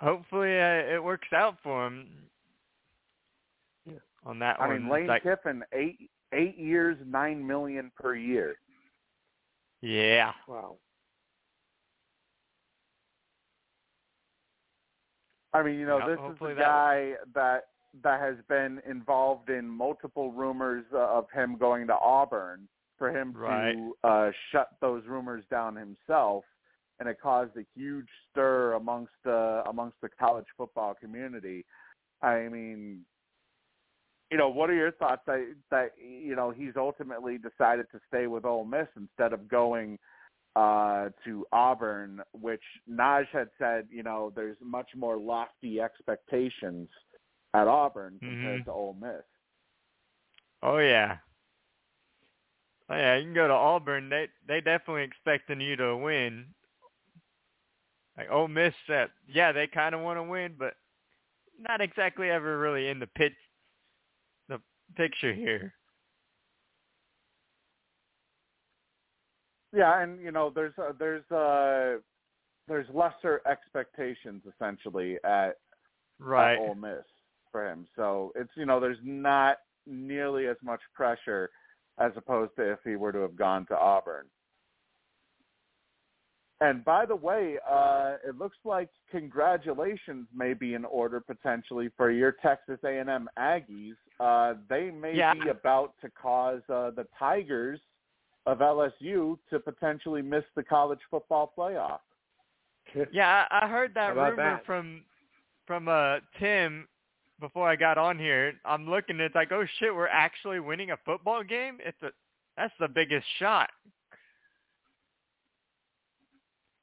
Hopefully 0.01 0.59
uh, 0.59 0.95
it 0.95 1.03
works 1.03 1.29
out 1.33 1.57
for 1.63 1.87
him. 1.87 2.09
Yeah. 3.87 3.99
On 4.25 4.39
that 4.41 4.61
I 4.61 4.67
one, 4.67 4.77
I 4.77 4.79
mean, 4.79 4.89
Lane 4.91 5.07
like, 5.07 5.23
Kiffin, 5.23 5.63
eight 5.73 6.11
eight 6.33 6.59
years, 6.59 6.97
nine 7.07 7.47
million 7.47 7.91
per 7.97 8.15
year. 8.15 8.57
yeah. 9.81 10.33
Wow. 10.49 10.77
I 15.55 15.63
mean, 15.63 15.79
you 15.79 15.87
know, 15.87 15.99
Yeah, 15.99 16.07
this 16.07 16.15
is 16.15 16.21
hopefully 16.21 16.53
a 16.53 16.55
that- 16.57 16.65
guy 16.65 17.13
that 17.35 17.69
that 18.03 18.21
has 18.21 18.37
been 18.49 18.81
involved 18.87 19.51
in 19.51 19.69
multiple 19.69 20.33
rumors 20.33 20.87
of 20.93 21.31
him 21.31 21.59
going 21.59 21.87
to 21.89 21.95
Auburn. 21.99 22.67
For 23.03 23.11
him 23.11 23.33
Right. 23.33 23.75
to 23.75 23.97
uh, 24.05 24.31
shut 24.53 24.69
those 24.81 25.03
rumors 25.09 25.43
down 25.51 25.75
himself, 25.75 26.45
and 27.01 27.09
it 27.09 27.21
caused 27.21 27.57
a 27.57 27.67
huge 27.75 28.07
stir 28.31 28.75
amongst 28.75 29.11
the 29.25 29.65
amongst 29.67 30.01
the 30.03 30.09
college 30.09 30.47
football 30.57 30.95
community. 30.95 31.65
I 32.23 32.47
mean, 32.47 33.05
you 34.31 34.39
know, 34.39 34.51
what 34.51 34.71
are 34.71 34.75
your 34.75 34.93
thoughts 34.93 35.23
that 35.27 35.53
that 35.73 35.95
you 35.99 36.37
know 36.37 36.53
he's 36.53 36.75
ultimately 36.77 37.39
decided 37.39 37.87
to 37.91 37.99
stay 38.07 38.29
with 38.29 38.45
Ole 38.45 38.65
Miss 38.65 38.87
instead 38.97 39.33
of 39.33 39.49
going 39.49 39.99
uh, 40.55 41.09
to 41.25 41.45
Auburn, 41.51 42.23
which 42.41 42.63
Naj 42.89 43.27
had 43.33 43.49
said, 43.59 43.89
you 43.91 44.05
know, 44.05 44.33
there's 44.37 44.59
much 44.63 44.91
more 44.95 45.17
lofty 45.17 45.81
expectations 45.81 46.89
at 47.53 47.67
Auburn 47.67 48.21
compared 48.21 48.61
Mhm. 48.61 48.65
to 48.67 48.71
Ole 48.71 48.97
Miss. 49.01 49.25
Oh 50.63 50.79
yeah. 50.79 51.17
Yeah, 52.97 53.17
you 53.17 53.25
can 53.25 53.35
go 53.35 53.49
to 53.49 53.55
Auburn. 53.55 54.09
They 54.09 54.29
they 54.47 54.61
definitely 54.61 55.05
expecting 55.05 55.61
you 55.61 55.77
to 55.77 55.97
win. 55.97 56.47
Like 58.17 58.31
Ole 58.31 58.49
Miss 58.49 58.75
said, 58.87 59.09
yeah, 59.27 59.53
they 59.53 59.67
kind 59.67 59.95
of 59.95 60.03
want 60.03 60.19
to 60.19 60.23
win, 60.23 60.55
but 60.59 60.75
not 61.59 61.81
exactly 61.81 62.29
ever 62.29 62.59
really 62.59 62.89
in 62.89 62.99
the 62.99 63.07
pit, 63.07 63.33
the 64.49 64.61
picture 64.97 65.33
here. 65.33 65.75
Yeah, 69.75 70.03
and 70.03 70.21
you 70.21 70.31
know, 70.31 70.53
there's 70.55 70.75
uh, 70.79 70.93
there's 70.99 71.25
uh, 71.31 72.01
there's 72.69 72.87
lesser 72.93 73.41
expectations 73.51 74.43
essentially 74.55 75.17
at, 75.25 75.57
Right. 76.19 76.55
at 76.55 76.59
Ole 76.59 76.75
Miss 76.75 77.05
for 77.51 77.67
him. 77.67 77.87
So 77.97 78.33
it's 78.35 78.51
you 78.57 78.67
know, 78.67 78.79
there's 78.79 78.99
not 79.03 79.57
nearly 79.87 80.47
as 80.47 80.57
much 80.63 80.81
pressure 80.95 81.51
as 81.99 82.13
opposed 82.17 82.55
to 82.57 82.73
if 82.73 82.79
he 82.85 82.97
were 82.97 83.13
to 83.13 83.19
have 83.21 83.37
gone 83.37 83.67
to 83.67 83.79
Auburn. 83.79 84.27
And 86.61 86.85
by 86.85 87.07
the 87.07 87.17
way, 87.17 87.59
uh, 87.69 88.15
it 88.27 88.39
looks 88.39 88.57
like 88.65 88.89
congratulations 89.11 90.29
may 90.33 90.55
be 90.55 90.75
in 90.75 90.85
order 90.85 91.19
potentially 91.21 91.91
for 91.97 92.11
your 92.13 92.33
Texas 92.41 92.79
A&M 92.85 93.29
Aggies. 93.37 93.97
Uh, 94.21 94.55
they 94.69 94.91
may 94.93 95.17
Yeah. 95.17 95.35
be 95.35 95.49
about 95.49 95.95
to 96.03 96.11
cause 96.11 96.63
uh, 96.69 96.91
the 96.91 97.05
Tigers 97.19 97.81
of 98.47 98.59
LSU 98.59 99.39
to 99.51 99.59
potentially 99.59 100.23
miss 100.23 100.45
the 100.55 100.63
college 100.63 101.01
football 101.11 101.53
playoff. 101.57 102.01
Yeah, 103.13 103.47
I, 103.51 103.65
I 103.65 103.69
heard 103.69 103.95
that 103.95 104.15
rumor 104.15 104.37
that? 104.37 104.67
from 104.67 105.05
from 105.67 105.89
uh 105.89 106.19
Tim 106.39 106.87
before 107.43 107.69
I 107.69 107.77
got 107.77 107.99
on 107.99 108.19
here. 108.19 108.55
I'm 108.65 108.89
looking, 108.89 109.19
it's 109.21 109.35
like, 109.35 109.53
oh 109.53 109.67
shit, 109.79 109.95
we're 109.95 110.07
actually 110.09 110.61
winning 110.61 110.93
a 110.93 110.97
football 111.05 111.43
game. 111.43 111.79
It's 111.85 112.01
a 112.03 112.11
that's 112.57 112.73
the 112.81 112.89
biggest 112.89 113.27
shot. 113.39 113.69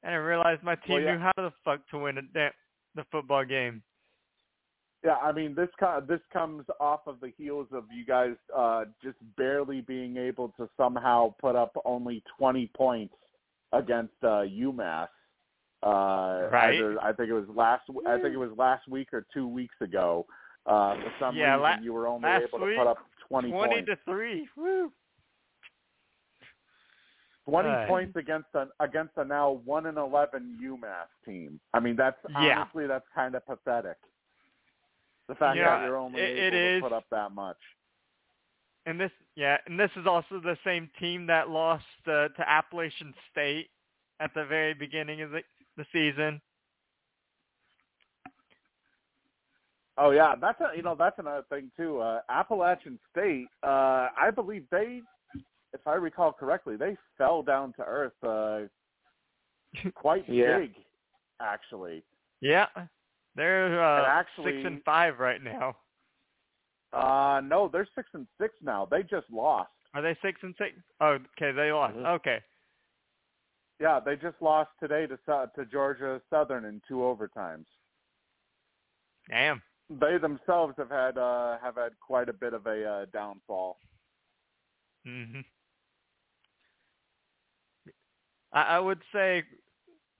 And 0.02 0.14
I 0.14 0.16
didn't 0.16 0.24
my 0.62 0.74
team 0.76 0.94
Well, 0.96 1.02
yeah. 1.02 1.12
knew 1.14 1.18
how 1.18 1.32
the 1.36 1.52
fuck 1.64 1.80
to 1.90 1.98
win 1.98 2.18
a 2.18 2.22
the 2.94 3.04
football 3.10 3.44
game. 3.44 3.82
Yeah, 5.04 5.16
I 5.16 5.32
mean 5.32 5.54
this 5.54 5.68
co- 5.78 6.02
this 6.06 6.20
comes 6.32 6.64
off 6.78 7.00
of 7.06 7.20
the 7.20 7.32
heels 7.38 7.68
of 7.72 7.84
you 7.94 8.04
guys 8.04 8.34
uh, 8.54 8.84
just 9.02 9.16
barely 9.36 9.80
being 9.80 10.16
able 10.18 10.50
to 10.58 10.68
somehow 10.76 11.34
put 11.40 11.56
up 11.56 11.72
only 11.86 12.22
20 12.38 12.66
points 12.76 13.14
against 13.72 14.12
uh, 14.22 14.44
UMass. 14.44 15.08
Uh, 15.82 16.48
Right. 16.52 16.74
either- 16.74 17.00
I 17.02 17.14
think 17.14 17.30
it 17.30 17.34
was 17.34 17.48
last. 17.54 17.84
I 18.06 18.16
think 18.20 18.34
it 18.34 18.38
was 18.38 18.50
last 18.58 18.86
week 18.88 19.08
or 19.14 19.24
two 19.32 19.48
weeks 19.48 19.76
ago. 19.80 20.26
Uh, 20.66 20.94
for 20.96 21.12
some 21.18 21.36
Yeah, 21.36 21.52
reason, 21.56 21.62
la- 21.62 21.78
you 21.82 21.92
were 21.92 22.06
only 22.06 22.28
able 22.28 22.58
to 22.58 22.64
week, 22.66 22.78
put 22.78 22.86
up 22.86 22.98
20, 23.28 23.50
Twenty 23.50 23.74
points. 23.76 23.88
to 23.88 23.96
three. 24.04 24.48
Woo. 24.56 24.92
20 27.48 27.68
Right. 27.68 27.88
points 27.88 28.16
against 28.16 28.48
a 28.54 28.68
against 28.80 29.16
a 29.16 29.24
now 29.24 29.50
one 29.64 29.86
and 29.86 29.98
11 29.98 30.58
UMass 30.62 31.08
team. 31.24 31.58
I 31.74 31.80
mean, 31.80 31.96
that's 31.96 32.18
Yeah. 32.28 32.60
honestly 32.60 32.86
that's 32.86 33.08
kind 33.14 33.34
of 33.34 33.44
pathetic. 33.46 33.96
The 35.26 35.34
fact 35.34 35.56
Yeah, 35.56 35.78
that 35.78 35.84
you're 35.86 35.96
only 35.96 36.20
it- 36.20 36.24
able 36.38 36.42
it 36.46 36.50
to 36.50 36.56
is. 36.76 36.82
put 36.82 36.92
up 36.92 37.08
that 37.10 37.32
much. 37.32 37.58
And 38.86 39.00
this, 39.00 39.12
yeah, 39.34 39.58
and 39.66 39.78
this 39.78 39.90
is 39.96 40.06
also 40.06 40.38
the 40.40 40.56
same 40.64 40.88
team 40.98 41.26
that 41.26 41.48
lost 41.50 41.84
uh, 42.06 42.28
to 42.28 42.48
Appalachian 42.48 43.14
State 43.30 43.70
at 44.20 44.32
the 44.34 44.44
very 44.44 44.74
beginning 44.74 45.20
of 45.22 45.30
the, 45.30 45.42
the 45.76 45.86
season. 45.92 46.40
Oh 50.02 50.12
yeah, 50.12 50.34
that's 50.40 50.58
a, 50.62 50.74
you 50.74 50.82
know 50.82 50.94
that's 50.98 51.18
another 51.18 51.44
thing 51.50 51.70
too. 51.76 52.00
Uh, 52.00 52.20
Appalachian 52.30 52.98
State, 53.12 53.48
uh, 53.62 54.08
I 54.18 54.30
believe 54.34 54.64
they, 54.70 55.02
if 55.74 55.86
I 55.86 55.92
recall 55.94 56.32
correctly, 56.32 56.76
they 56.76 56.96
fell 57.18 57.42
down 57.42 57.74
to 57.74 57.82
earth 57.82 58.14
uh, 58.26 58.60
quite 59.94 60.26
Yeah. 60.26 60.58
big, 60.60 60.72
actually. 61.42 62.02
Yeah, 62.40 62.66
they're 63.36 63.82
uh, 63.84 63.98
And 63.98 64.06
actually- 64.06 64.52
six 64.62 64.66
and 64.66 64.82
five 64.84 65.18
right 65.18 65.42
now. 65.42 65.76
Uh, 66.94 67.42
no, 67.44 67.68
they're 67.68 67.86
six 67.94 68.08
and 68.14 68.26
six 68.40 68.54
now. 68.62 68.88
They 68.90 69.02
just 69.02 69.26
lost. 69.30 69.70
Are 69.92 70.00
they 70.02 70.16
six 70.22 70.40
and 70.42 70.54
six? 70.56 70.72
Oh, 71.02 71.18
okay, 71.36 71.52
they 71.52 71.70
lost. 71.72 71.94
Mm-hmm. 71.94 72.06
Mhm. 72.06 72.14
Okay, 72.16 72.38
Yeah, 73.78 74.00
they 74.00 74.16
just 74.16 74.40
lost 74.40 74.70
today 74.80 75.06
to 75.06 75.18
Sou- 75.26 75.50
to 75.56 75.66
Georgia 75.70 76.22
Southern 76.30 76.64
in 76.64 76.80
two 76.88 76.96
overtimes. 76.96 77.66
damn. 79.28 79.62
They 79.90 80.18
themselves 80.18 80.74
have 80.78 80.90
had 80.90 81.18
uh, 81.18 81.58
have 81.62 81.74
had 81.74 81.98
quite 82.00 82.28
a 82.28 82.32
bit 82.32 82.54
of 82.54 82.66
a 82.66 82.84
uh, 82.84 83.04
downfall. 83.12 83.76
hmm 85.04 85.40
I, 88.52 88.62
I 88.62 88.78
would 88.78 89.00
say 89.12 89.42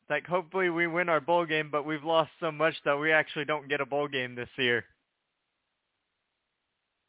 like 0.08 0.26
hopefully 0.26 0.70
we 0.70 0.88
win 0.88 1.08
our 1.08 1.20
bowl 1.20 1.46
game, 1.46 1.68
but 1.70 1.86
we've 1.86 2.02
lost 2.02 2.30
so 2.40 2.50
much 2.50 2.74
that 2.84 2.98
we 2.98 3.12
actually 3.12 3.44
don't 3.44 3.68
get 3.68 3.80
a 3.80 3.86
bowl 3.86 4.08
game 4.08 4.34
this 4.34 4.48
year. 4.56 4.84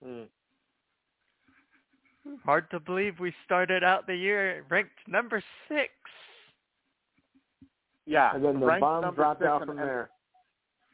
Hmm. 0.04 0.24
Hard 2.46 2.70
to 2.70 2.80
believe 2.80 3.20
we 3.20 3.34
started 3.44 3.84
out 3.84 4.06
the 4.06 4.16
year 4.16 4.64
ranked 4.70 4.92
number 5.08 5.44
six. 5.68 5.90
Yeah, 8.06 8.36
And 8.36 8.46
then 8.46 8.60
the 8.60 8.66
ranked 8.68 8.82
bomb 8.82 9.16
dropped 9.16 9.42
out 9.42 9.62
from 9.66 9.80
and- 9.80 9.80
there. 9.80 10.10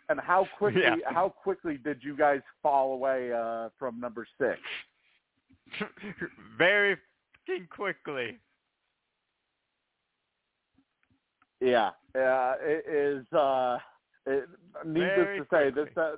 And 0.10 0.20
how 0.20 0.48
quickly 0.58 0.82
Yeah. 0.84 0.96
how 1.06 1.30
quickly 1.30 1.78
did 1.78 2.04
you 2.04 2.16
guys 2.18 2.42
fall 2.62 2.94
away 2.94 3.32
uh, 3.34 3.70
from 3.78 4.00
number 4.00 4.26
six? 4.40 4.60
Very 6.58 6.98
quickly. 7.70 8.40
Yeah, 11.60 11.90
uh, 12.16 12.54
it 12.62 12.86
is. 12.88 13.26
Uh, 13.34 13.78
it, 14.26 14.48
needless 14.86 15.16
Very 15.16 15.38
to 15.40 15.44
say, 15.52 15.72
quickly. 15.72 15.84
this 15.86 15.98
uh, 15.98 16.16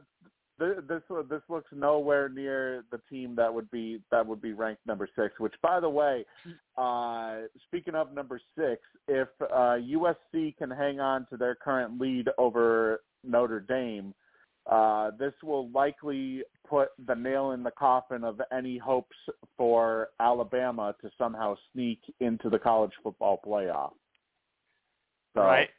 th- 0.59 0.77
this 0.87 1.01
this 1.29 1.41
looks 1.47 1.69
nowhere 1.71 2.27
near 2.29 2.83
the 2.91 2.99
team 3.09 3.35
that 3.35 3.53
would 3.53 3.71
be 3.71 4.01
that 4.11 4.25
would 4.25 4.41
be 4.41 4.51
ranked 4.53 4.85
number 4.85 5.07
six. 5.17 5.39
Which, 5.39 5.53
by 5.61 5.79
the 5.79 5.89
way, 5.89 6.25
uh, 6.77 7.41
speaking 7.67 7.95
of 7.95 8.13
number 8.13 8.41
six, 8.57 8.81
if 9.07 9.29
uh, 9.41 9.77
USC 9.79 10.57
can 10.57 10.69
hang 10.69 10.99
on 10.99 11.25
to 11.29 11.37
their 11.37 11.55
current 11.55 11.99
lead 12.01 12.27
over 12.37 12.99
Notre 13.23 13.59
Dame, 13.61 14.13
uh, 14.69 15.11
this 15.17 15.33
will 15.43 15.69
likely 15.69 16.43
put 16.67 16.89
the 17.07 17.15
nail 17.15 17.51
in 17.51 17.63
the 17.63 17.71
coffin 17.71 18.23
of 18.23 18.39
any 18.55 18.77
hopes 18.77 19.15
for 19.57 20.09
Alabama 20.19 20.95
to 21.01 21.09
somehow 21.17 21.55
sneak 21.73 21.99
into 22.19 22.49
the 22.49 22.59
college 22.59 22.91
football 23.03 23.39
playoff. 23.45 23.93
So, 25.35 25.41
Right. 25.41 25.69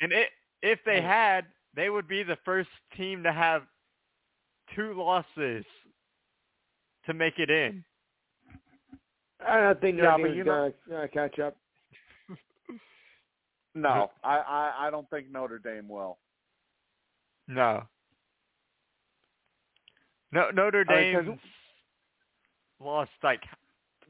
And 0.00 0.12
it, 0.12 0.28
if 0.62 0.78
they 0.84 1.00
had, 1.00 1.46
they 1.74 1.88
would 1.90 2.08
be 2.08 2.22
the 2.22 2.36
first 2.44 2.68
team 2.96 3.22
to 3.22 3.32
have 3.32 3.62
two 4.74 4.94
losses 4.94 5.64
to 7.06 7.14
make 7.14 7.38
it 7.38 7.50
in. 7.50 7.84
I 9.46 9.60
don't 9.60 9.80
think 9.80 9.96
Yeah, 9.98 10.04
Notre 10.04 10.18
but 10.18 10.24
Dame's 10.28 10.36
you 10.36 10.44
know- 10.44 10.72
gonna 10.88 11.02
uh, 11.02 11.06
catch 11.08 11.38
up. 11.38 11.56
No, 13.74 14.10
I, 14.22 14.36
I 14.36 14.72
I 14.86 14.90
don't 14.90 15.08
think 15.08 15.30
Notre 15.32 15.58
Dame 15.58 15.88
will. 15.88 16.18
No. 17.48 17.82
No 20.32 20.50
Notre 20.50 20.84
I 20.88 20.94
mean, 20.94 21.14
'cause- 21.14 21.24
Dame's 21.26 21.40
lost 22.80 23.10
like 23.22 23.44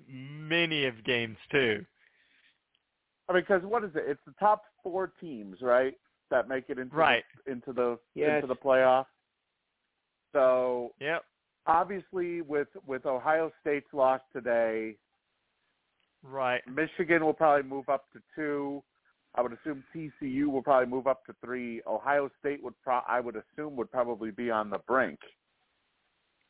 many 0.06 0.86
of 0.86 1.02
games 1.04 1.38
too. 1.50 1.84
I 3.28 3.32
mean, 3.34 3.42
because 3.42 3.62
what 3.64 3.84
is 3.84 3.94
it? 3.96 4.04
It's 4.08 4.24
the 4.24 4.32
top 4.34 4.64
four 4.82 5.08
teams, 5.08 5.60
right, 5.62 5.98
that 6.30 6.48
make 6.48 6.68
it 6.70 6.78
into 6.78 6.94
Right. 6.94 7.24
the, 7.44 7.52
into 7.52 7.72
the 7.72 7.98
Yes. 8.14 8.36
into 8.36 8.46
the 8.48 8.56
playoff. 8.56 9.06
So 10.32 10.94
Yep. 11.00 11.24
obviously, 11.66 12.40
with 12.42 12.68
with 12.86 13.06
Ohio 13.06 13.50
State's 13.60 13.92
loss 13.92 14.20
today, 14.32 14.96
Right. 16.22 16.64
Michigan 16.68 17.24
will 17.24 17.34
probably 17.34 17.64
move 17.68 17.88
up 17.88 18.08
to 18.12 18.22
two. 18.34 18.84
I 19.34 19.40
would 19.40 19.52
assume 19.52 19.82
TCU 19.94 20.46
will 20.46 20.62
probably 20.62 20.88
move 20.88 21.06
up 21.06 21.24
to 21.26 21.34
three. 21.42 21.80
Ohio 21.86 22.30
State 22.40 22.62
would 22.62 22.74
pro- 22.82 23.00
I 23.08 23.20
would 23.20 23.36
assume 23.36 23.76
would 23.76 23.90
probably 23.90 24.30
be 24.30 24.50
on 24.50 24.68
the 24.68 24.78
brink. 24.78 25.18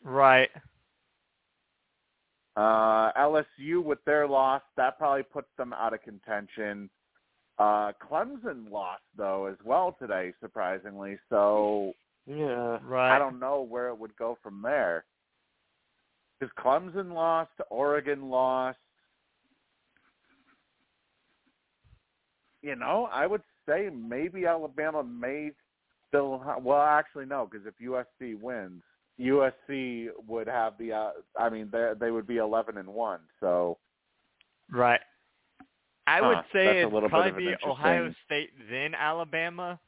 Right. 0.03 0.51
Uh, 2.57 3.13
LSU 3.13 3.83
with 3.83 4.05
their 4.05 4.27
loss, 4.27 4.63
that 4.77 4.99
probably 4.99 5.23
puts 5.23 5.49
them 5.57 5.73
out 5.73 5.95
of 5.95 6.03
contention. 6.03 6.91
Uh, 7.59 7.93
Clemson 8.03 8.71
lost 8.71 9.03
though 9.17 9.47
as 9.47 9.57
well 9.65 9.97
today, 9.99 10.33
surprisingly. 10.41 11.19
So 11.31 11.95
Yeah. 12.27 12.79
Right. 12.83 13.15
I 13.15 13.19
don't 13.19 13.39
know 13.39 13.63
where 13.63 13.89
it 13.89 13.99
would 13.99 14.17
go 14.17 14.37
from 14.43 14.61
there. 14.63 15.05
Because 16.39 16.53
Clemson 16.59 17.15
lost, 17.15 17.53
Oregon 17.71 18.29
lost. 18.29 18.79
You 22.63 22.77
know, 22.77 23.09
I 23.13 23.27
would 23.27 23.43
say 23.69 23.91
maybe 23.93 24.47
Alabama 24.47 25.03
may 25.03 25.51
still. 26.09 26.43
Well, 26.61 26.81
actually, 26.83 27.27
no, 27.27 27.49
because 27.51 27.67
if 27.67 27.75
USC 27.79 28.41
wins, 28.41 28.83
USC 29.21 30.09
would 30.29 30.47
have 30.47 30.75
the. 30.79 30.93
Uh, 30.93 31.11
I 31.39 31.49
mean, 31.51 31.69
they 31.73 31.93
they 31.99 32.11
would 32.11 32.27
be 32.27 32.37
eleven 32.37 32.79
and 32.79 32.89
one. 32.89 33.21
So 33.41 33.79
Right. 34.71 35.01
I 36.07 36.19
Huh, 36.19 36.29
would 36.29 36.45
say 36.53 36.83
a 36.83 36.87
it'd 36.89 37.11
probably 37.11 37.33
be 37.33 37.47
interesting- 37.49 37.71
Ohio 37.71 38.15
State 38.25 38.51
then 38.71 38.95
Alabama. 38.95 39.79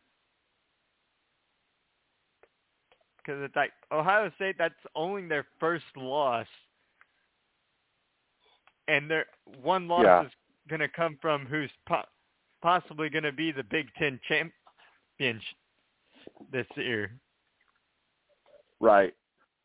Because 3.18 3.42
it's 3.42 3.56
like 3.56 3.72
Ohio 3.90 4.30
State, 4.36 4.56
that's 4.58 4.74
only 4.94 5.26
their 5.26 5.46
first 5.58 5.84
loss, 5.96 6.46
and 8.86 9.10
their 9.10 9.26
one 9.62 9.88
loss 9.88 10.04
Yeah. 10.04 10.24
is 10.26 10.32
going 10.68 10.80
to 10.80 10.88
come 10.88 11.16
from 11.22 11.46
who's 11.46 11.70
possibly 12.68 13.10
going 13.10 13.24
to 13.24 13.30
be 13.32 13.52
the 13.52 13.62
Big 13.62 13.86
Ten 13.98 14.18
champion 14.26 15.38
this 16.50 16.66
year. 16.76 17.12
right. 18.80 19.12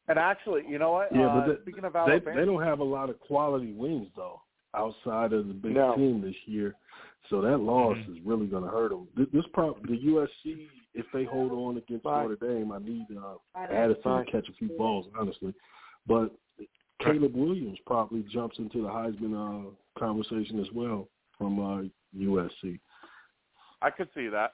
And 0.10 0.18
actually, 0.18 0.64
you 0.68 0.80
know 0.80 0.91
what? 0.91 1.10
Yeah, 1.16 1.28
uh, 1.28 1.39
but 1.39 1.47
the- 1.47 1.62
speaking 1.62 1.86
of 1.86 1.95
Alabama, 1.95 2.36
they 2.39 2.45
don't 2.45 2.64
have 2.64 2.80
a 2.80 2.84
lot 2.84 3.10
of 3.12 3.20
quality 3.20 3.72
wins 3.74 4.08
though 4.16 4.41
outside 4.76 5.34
of 5.34 5.47
the 5.47 5.54
Big 5.54 5.76
No. 5.76 5.95
Ten 5.95 6.20
this 6.22 6.36
year, 6.47 6.76
so 7.30 7.41
that 7.41 7.58
loss 7.60 7.95
Mhm. 7.97 8.18
is 8.18 8.22
really 8.26 8.47
going 8.47 8.64
to 8.64 8.70
hurt 8.70 8.89
them. 8.89 9.08
This, 9.16 9.28
this 9.32 9.45
prob- 9.54 9.82
the 9.88 9.95
USC 9.97 10.68
if 10.95 11.06
they 11.14 11.24
hold 11.26 11.52
on 11.52 11.78
against 11.78 12.04
Bye. 12.04 12.24
Notre 12.26 12.36
Dame, 12.47 12.72
I 12.72 12.80
need 12.80 13.06
uh, 13.16 13.36
Addison 13.56 14.02
Bye. 14.04 14.24
to 14.26 14.32
catch 14.32 14.50
a 14.50 14.54
few 14.54 14.70
balls, 14.70 15.08
honestly. 15.18 15.54
But 16.08 16.32
Caleb 17.02 17.36
Williams 17.36 17.78
probably 17.86 18.24
jumps 18.24 18.58
into 18.58 18.82
the 18.82 18.89
Heisman 18.89 19.34
uh, 19.36 19.70
conversation 19.97 20.60
as 20.60 20.72
well 20.74 21.08
from 21.38 21.60
uh, 21.60 21.84
USC. 22.18 22.80
I 23.82 23.89
could 23.89 24.09
see 24.13 24.27
that. 24.27 24.53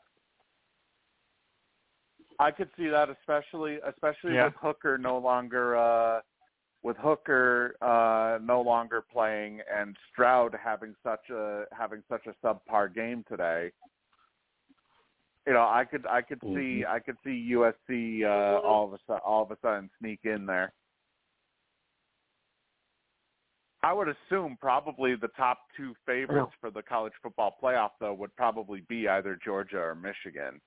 I 2.40 2.52
could 2.52 2.70
see 2.78 2.88
that, 2.88 3.10
especially 3.10 3.80
especially 3.86 4.36
Yeah. 4.36 4.46
with 4.46 4.56
Hooker 4.56 4.98
no 4.98 5.18
longer 5.18 5.76
uh, 5.78 6.22
with 6.84 6.98
Hooker 6.98 7.76
uh, 7.82 8.40
no 8.42 8.62
longer 8.62 9.02
playing 9.02 9.62
and 9.74 9.98
Stroud 10.12 10.54
having 10.54 10.96
such 11.02 11.30
a 11.30 11.66
having 11.72 12.04
such 12.10 12.28
a 12.28 12.34
subpar 12.46 12.94
game 12.94 13.24
today. 13.28 13.72
You 15.48 15.54
know, 15.54 15.62
I 15.62 15.86
could 15.86 16.06
I 16.08 16.22
could 16.22 16.42
see 16.42 16.84
Mhm. 16.84 16.88
I 16.88 17.00
could 17.00 17.18
see 17.24 17.52
USC 17.54 18.24
uh, 18.24 18.60
all 18.60 18.94
of 18.94 19.00
a 19.10 19.14
all 19.20 19.44
of 19.44 19.52
a 19.52 19.58
sudden 19.62 19.90
sneak 20.00 20.26
in 20.26 20.46
there. 20.46 20.74
I 23.86 23.94
would 23.94 24.08
assume 24.08 24.58
probably 24.60 25.14
the 25.14 25.28
top 25.38 25.60
two 25.78 25.94
favorites 26.08 26.54
for 26.60 26.72
the 26.72 26.82
college 26.82 27.14
football 27.22 27.56
playoff 27.62 27.92
though 28.00 28.16
would 28.16 28.36
probably 28.36 28.82
be 28.90 29.08
either 29.08 29.38
Georgia 29.46 29.78
or 29.78 29.94
Michigan. 29.94 30.60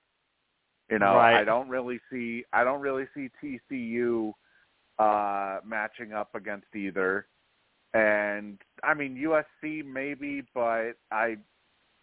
You 0.89 0.99
know, 0.99 1.15
Right. 1.15 1.35
I 1.35 1.43
don't 1.43 1.67
really 1.67 1.99
see 2.09 2.45
I 2.53 2.63
don't 2.63 2.79
really 2.79 3.07
see 3.13 3.29
TCU 3.43 4.31
uh 4.99 5.59
matching 5.65 6.13
up 6.13 6.33
against 6.33 6.73
either. 6.73 7.27
And 7.93 8.57
I 8.83 8.93
mean 8.93 9.17
USC 9.17 9.83
maybe, 9.83 10.43
but 10.55 10.93
I 11.11 11.35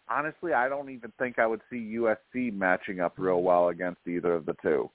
honestly 0.07 0.53
I 0.53 0.69
don't 0.69 0.91
even 0.91 1.11
think 1.17 1.39
I 1.39 1.47
would 1.47 1.61
see 1.71 1.97
USC 1.97 2.53
matching 2.53 2.99
up 2.99 3.15
real 3.17 3.41
well 3.41 3.69
against 3.69 4.01
either 4.07 4.33
of 4.33 4.45
the 4.45 4.55
two. 4.61 4.91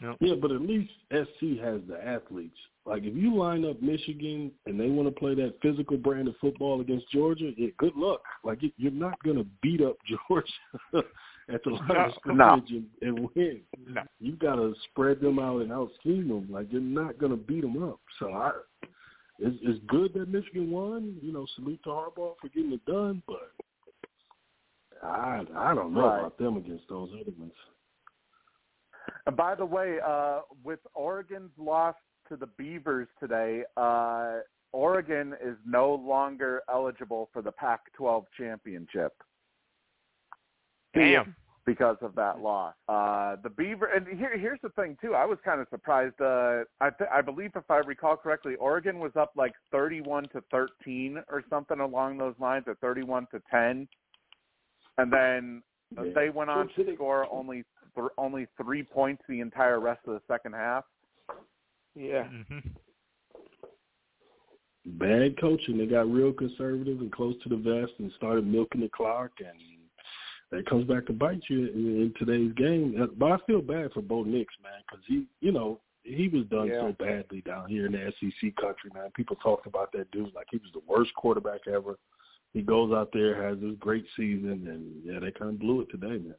No. 0.00 0.16
Yeah, 0.20 0.36
but 0.40 0.52
at 0.52 0.60
least 0.60 0.92
SC 1.10 1.58
has 1.60 1.80
the 1.88 1.98
athletes. 2.00 2.58
Like 2.84 3.04
if 3.04 3.14
you 3.14 3.36
line 3.36 3.64
up 3.64 3.80
Michigan 3.80 4.50
and 4.66 4.78
they 4.78 4.88
want 4.88 5.08
to 5.08 5.18
play 5.18 5.34
that 5.36 5.54
physical 5.62 5.96
brand 5.96 6.26
of 6.26 6.34
football 6.40 6.80
against 6.80 7.10
Georgia, 7.12 7.52
yeah, 7.56 7.68
good 7.78 7.94
luck. 7.94 8.22
Like 8.42 8.58
you're 8.76 8.90
not 8.90 9.22
going 9.22 9.36
to 9.36 9.46
beat 9.62 9.80
up 9.80 9.96
Georgia 10.28 11.06
at 11.52 11.62
the 11.62 11.70
line 11.70 11.90
of 11.90 11.96
No. 11.96 12.12
scrimmage 12.16 12.70
and, 12.70 12.86
and 13.00 13.28
win. 13.36 13.60
No. 13.86 14.02
You 14.18 14.34
got 14.36 14.56
to 14.56 14.74
spread 14.90 15.20
them 15.20 15.38
out 15.38 15.62
and 15.62 15.72
out 15.72 15.90
scheme 16.00 16.26
them. 16.28 16.48
Like 16.50 16.72
you're 16.72 16.80
not 16.80 17.18
going 17.18 17.30
to 17.30 17.36
beat 17.36 17.62
them 17.62 17.80
up. 17.84 18.00
So 18.18 18.32
I, 18.32 18.50
it's, 19.38 19.56
it's 19.62 19.80
good 19.86 20.12
that 20.14 20.28
Michigan 20.28 20.70
won. 20.70 21.16
You 21.22 21.32
know, 21.32 21.46
salute 21.54 21.80
to 21.84 21.90
Harbaugh 21.90 22.34
for 22.40 22.48
getting 22.52 22.72
it 22.72 22.84
done, 22.84 23.22
but 23.28 23.52
I 25.04 25.42
I 25.56 25.72
don't 25.74 25.94
know 25.94 26.08
Right. 26.08 26.18
about 26.18 26.38
them 26.38 26.56
against 26.56 26.88
those 26.88 27.10
other 27.20 27.32
ones. 27.38 27.52
And 29.26 29.36
by 29.36 29.54
the 29.54 29.64
way, 29.64 29.98
uh, 30.04 30.40
with 30.64 30.80
Oregon's 30.94 31.52
loss 31.56 31.94
to 32.32 32.36
the 32.38 32.46
Beavers 32.46 33.08
today, 33.20 33.62
uh, 33.76 34.36
Oregon 34.72 35.34
is 35.44 35.56
no 35.66 35.94
longer 35.94 36.62
eligible 36.72 37.28
for 37.30 37.42
the 37.42 37.52
Pac-12 37.52 38.24
championship 38.38 39.12
Damn. 40.94 41.36
because 41.66 41.98
of 42.00 42.14
that 42.14 42.40
loss. 42.40 42.74
Uh, 42.88 43.36
the 43.42 43.50
Beaver, 43.50 43.86
and 43.86 44.06
here, 44.18 44.36
here's 44.38 44.60
the 44.62 44.70
thing 44.70 44.96
too. 45.02 45.14
I 45.14 45.26
was 45.26 45.36
kind 45.44 45.60
of 45.60 45.66
surprised. 45.68 46.18
Uh, 46.22 46.64
I, 46.80 46.88
th- 46.88 47.10
I 47.12 47.20
believe, 47.20 47.50
if 47.54 47.70
I 47.70 47.78
recall 47.78 48.16
correctly, 48.16 48.54
Oregon 48.54 48.98
was 48.98 49.12
up 49.14 49.32
like 49.36 49.52
31 49.70 50.24
to 50.30 50.42
13 50.50 51.22
or 51.28 51.42
something 51.50 51.80
along 51.80 52.16
those 52.16 52.34
lines, 52.40 52.64
or 52.66 52.74
31 52.76 53.26
to 53.32 53.42
10. 53.50 53.86
and 54.98 55.12
then 55.12 55.62
Yeah. 55.94 56.12
they 56.14 56.30
went 56.30 56.48
on 56.48 56.68
to 56.76 56.94
score 56.94 57.26
only 57.30 57.64
th- 57.94 58.08
only 58.16 58.46
three 58.62 58.82
points 58.82 59.22
the 59.28 59.40
entire 59.40 59.80
rest 59.80 60.00
of 60.06 60.14
the 60.14 60.22
second 60.26 60.54
half. 60.54 60.84
Yeah. 61.94 62.24
hmm 62.28 62.58
bad 64.84 65.40
coaching. 65.40 65.78
They 65.78 65.86
got 65.86 66.10
real 66.10 66.32
conservative 66.32 67.00
and 67.00 67.12
close 67.12 67.34
to 67.42 67.48
the 67.48 67.56
vest 67.56 67.92
and 67.98 68.10
started 68.16 68.46
milking 68.46 68.80
the 68.80 68.88
clock, 68.88 69.30
and 69.38 69.56
that 70.50 70.68
comes 70.68 70.86
back 70.86 71.06
to 71.06 71.12
bite 71.12 71.42
you 71.48 71.66
in, 71.68 72.02
in 72.02 72.14
today's 72.18 72.52
game. 72.54 73.00
Uh, 73.00 73.06
But 73.16 73.32
I 73.32 73.36
feel 73.46 73.62
bad 73.62 73.92
for 73.92 74.02
Bo 74.02 74.22
Nix, 74.24 74.52
man, 74.62 74.80
because 74.86 75.04
he, 75.06 75.26
you 75.40 75.52
know, 75.52 75.80
he 76.02 76.28
was 76.28 76.44
done 76.46 76.68
Yeah. 76.68 76.80
so 76.80 76.96
badly 76.98 77.42
down 77.42 77.68
here 77.68 77.86
in 77.86 77.92
the 77.92 78.12
SEC 78.18 78.54
country, 78.56 78.90
man. 78.92 79.10
People 79.14 79.36
talked 79.36 79.66
about 79.66 79.92
that 79.92 80.10
dude 80.10 80.34
like 80.34 80.48
he 80.50 80.58
was 80.58 80.72
the 80.74 80.82
worst 80.86 81.14
quarterback 81.14 81.60
ever. 81.68 81.96
He 82.52 82.60
goes 82.60 82.92
out 82.92 83.10
there, 83.12 83.40
has 83.48 83.58
this 83.60 83.76
great 83.78 84.04
season, 84.16 84.66
and 84.68 85.02
yeah, 85.04 85.20
they 85.20 85.30
kind 85.30 85.50
of 85.52 85.58
blew 85.60 85.80
it 85.82 85.90
today, 85.90 86.18
man. 86.18 86.34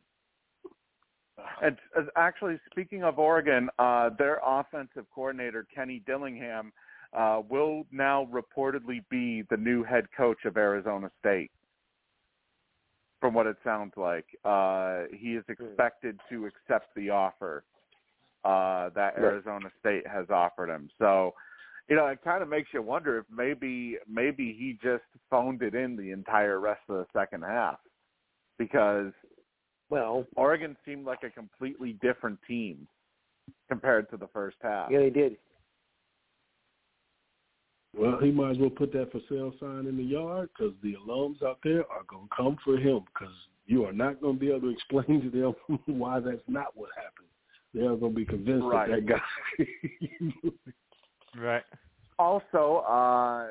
And 1.62 1.78
uh, 1.98 2.04
actually, 2.16 2.60
speaking 2.72 3.04
of 3.04 3.20
Oregon, 3.20 3.70
uh, 3.80 4.10
their 4.18 4.40
offensive 4.46 5.06
coordinator 5.14 5.66
Kenny 5.74 6.02
Dillingham 6.06 6.72
uh, 7.14 7.42
will 7.48 7.86
now 7.92 8.28
reportedly 8.32 9.04
be 9.10 9.44
the 9.50 9.58
new 9.58 9.84
head 9.84 10.06
coach 10.16 10.46
of 10.46 10.58
Arizona 10.58 11.12
State. 11.20 11.52
From 13.20 13.34
what 13.34 13.48
it 13.48 13.56
sounds 13.64 13.94
like, 13.96 14.26
uh, 14.44 15.04
he 15.12 15.36
is 15.36 15.46
expected 15.48 16.20
to 16.30 16.46
accept 16.46 16.94
the 16.96 17.10
offer 17.10 17.64
uh, 18.44 18.90
that 18.96 19.18
Arizona 19.18 19.70
State 19.80 20.06
has 20.06 20.26
offered 20.30 20.70
him. 20.70 20.90
So, 21.00 21.34
you 21.88 21.96
know, 21.96 22.08
it 22.08 22.20
kind 22.24 22.44
of 22.44 22.50
makes 22.50 22.70
you 22.74 22.82
wonder 22.82 23.20
if 23.20 23.26
maybe 23.34 23.98
maybe 24.10 24.56
he 24.58 24.78
just 24.84 25.04
phoned 25.30 25.62
it 25.62 25.74
in 25.74 25.96
the 25.96 26.12
entire 26.12 26.60
rest 26.60 26.82
of 26.90 26.98
the 26.98 27.06
second 27.18 27.44
half 27.44 27.78
because 28.58 29.14
Well, 29.94 30.26
Oregon 30.36 30.76
seemed 30.88 31.06
like 31.06 31.20
a 31.22 31.30
completely 31.30 31.94
different 32.02 32.40
team 32.48 32.88
compared 33.70 34.10
to 34.10 34.18
the 34.18 34.28
first 34.34 34.58
half. 34.64 34.90
yeah, 34.90 34.98
they 34.98 35.12
did. 35.12 35.38
Well, 37.96 38.18
he 38.20 38.32
might 38.32 38.52
as 38.52 38.58
well 38.58 38.72
put 38.72 38.92
that 38.94 39.12
for 39.12 39.20
sale 39.30 39.54
sign 39.60 39.86
in 39.86 39.96
the 39.96 40.04
yard 40.04 40.50
because 40.58 40.74
the 40.82 40.96
alums 40.96 41.44
out 41.44 41.60
there 41.64 41.82
are 41.92 42.02
going 42.08 42.28
to 42.28 42.36
come 42.36 42.58
for 42.66 42.76
him 42.76 43.02
because 43.14 43.36
you 43.68 43.86
are 43.86 43.94
not 43.94 44.20
going 44.20 44.34
to 44.34 44.40
be 44.40 44.50
able 44.50 44.62
to 44.62 44.70
explain 44.74 45.22
to 45.22 45.30
them 45.30 45.80
why 45.86 46.20
that's 46.20 46.42
not 46.48 46.76
what 46.76 46.90
happened. 46.96 47.28
They 47.76 47.82
are 47.82 47.96
going 47.96 48.14
to 48.14 48.20
be 48.20 48.26
convinced 48.26 48.66
Right. 48.66 48.90
that 48.90 49.06
that 49.06 49.22
guy. 49.60 50.50
Right. 51.36 51.64
Also, 52.20 52.84
uh, 52.88 53.48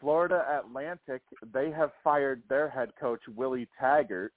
Florida 0.00 0.42
Atlantic, 0.58 1.20
they 1.52 1.70
have 1.70 1.90
fired 2.02 2.42
their 2.48 2.68
head 2.70 2.90
coach, 2.98 3.20
Willie 3.36 3.68
Taggart. 3.78 4.32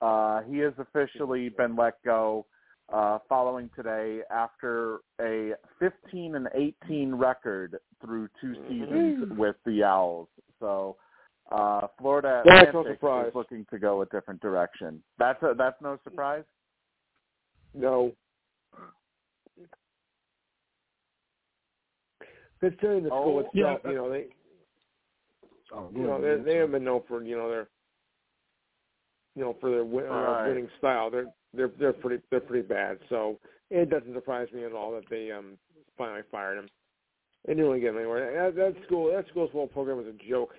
Uh, 0.00 0.42
he 0.42 0.58
has 0.58 0.74
officially 0.78 1.48
been 1.48 1.74
let 1.76 2.02
go 2.04 2.46
uh, 2.92 3.18
following 3.28 3.70
today 3.74 4.20
after 4.30 4.98
a 5.20 5.52
15 5.78 6.36
and 6.36 6.48
18 6.84 7.14
record 7.14 7.78
through 8.04 8.28
two 8.40 8.54
seasons 8.68 9.32
with 9.36 9.56
the 9.64 9.82
Owls. 9.82 10.28
So 10.60 10.96
uh, 11.50 11.86
Florida 11.98 12.42
That's 12.44 12.72
no 12.72 12.80
Atlantic 12.80 13.28
is 13.28 13.34
looking 13.34 13.66
to 13.70 13.78
go 13.78 14.02
a 14.02 14.06
different 14.06 14.40
direction. 14.40 15.02
That's 15.18 15.42
a, 15.42 15.54
that's 15.56 15.80
no 15.82 15.98
surprise. 16.04 16.44
No. 17.74 18.12
Considering 22.60 23.04
the 23.04 23.08
school 23.10 23.36
Oh, 23.36 23.58
itself, 23.60 23.80
yeah. 23.84 23.90
you 23.90 23.96
know, 23.96 24.10
they 24.10 24.26
oh, 25.72 25.90
you 25.94 26.02
know, 26.02 26.20
they 26.20 26.42
they 26.42 26.56
have 26.56 26.70
been 26.72 26.84
known 26.84 27.02
for, 27.06 27.22
you 27.22 27.36
know, 27.36 27.50
their 27.50 27.68
you 29.36 29.42
know, 29.42 29.54
for 29.60 29.70
their 29.70 29.84
win, 29.84 30.06
uh, 30.06 30.10
Right. 30.10 30.48
winning 30.48 30.68
style. 30.78 31.10
They're 31.10 31.30
they're 31.54 31.70
they're 31.78 31.92
pretty 31.92 32.22
they're 32.30 32.40
pretty 32.40 32.66
bad. 32.66 32.98
So 33.08 33.38
it 33.70 33.90
doesn't 33.90 34.14
surprise 34.14 34.48
me 34.52 34.64
at 34.64 34.72
all 34.72 34.92
that 34.92 35.04
they 35.08 35.30
um 35.30 35.58
finally 35.96 36.22
fired 36.32 36.58
him. 36.58 36.68
They 37.46 37.52
didn't 37.54 37.68
really 37.68 37.80
get 37.80 37.90
him 37.90 37.98
anywhere. 37.98 38.50
That, 38.50 38.56
that 38.56 38.84
school 38.86 39.12
that 39.12 39.26
school's 39.28 39.52
whole 39.52 39.68
program 39.68 39.98
was 39.98 40.06
a 40.06 40.28
joke. 40.28 40.54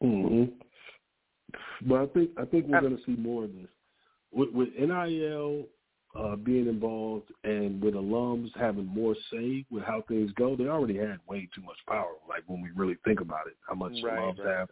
hmm 0.00 0.44
But 1.86 2.00
I 2.02 2.06
think 2.06 2.30
I 2.38 2.44
think 2.46 2.66
we're 2.66 2.78
Uh, 2.78 2.80
going 2.82 2.96
to 2.96 3.04
see 3.04 3.16
more 3.20 3.44
of 3.44 3.52
this 3.54 3.68
with, 4.32 4.50
with 4.50 4.68
NIL 4.78 5.66
uh, 6.18 6.34
being 6.36 6.66
involved 6.66 7.30
and 7.44 7.80
with 7.80 7.94
alums 7.94 8.50
having 8.58 8.86
more 8.86 9.14
say 9.32 9.64
with 9.70 9.84
how 9.84 10.02
things 10.08 10.30
go. 10.36 10.56
They 10.56 10.66
already 10.66 10.96
had 10.96 11.18
way 11.28 11.48
too 11.54 11.62
much 11.62 11.76
power. 11.88 12.14
Like 12.28 12.42
when 12.46 12.60
we 12.60 12.70
really 12.74 12.96
think 13.04 13.20
about 13.20 13.46
it, 13.46 13.54
how 13.68 13.74
much 13.74 13.92
Right, 14.02 14.18
alums 14.18 14.38
right. 14.44 14.58
have 14.58 14.68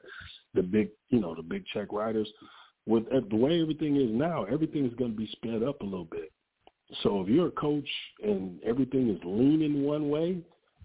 the 0.55 0.63
big, 0.63 0.89
you 1.11 1.21
know, 1.21 1.35
the 1.35 1.43
big 1.43 1.65
check 1.73 1.93
writers. 1.93 2.29
With 2.87 3.05
uh, 3.13 3.21
the 3.31 3.37
way 3.37 3.61
everything 3.61 3.97
is 3.97 4.11
now, 4.11 4.45
everything 4.45 4.87
is 4.87 4.95
going 4.95 5.13
to 5.13 5.17
be 5.17 5.29
sped 5.33 5.63
up 5.63 5.81
a 5.83 5.85
little 5.85 6.07
bit. 6.07 6.33
So 7.03 7.21
if 7.21 7.29
you're 7.29 7.49
a 7.49 7.53
coach 7.53 7.89
and 8.23 8.59
everything 8.65 9.11
is 9.11 9.21
leaning 9.25 9.85
one 9.85 10.09
way, 10.09 10.39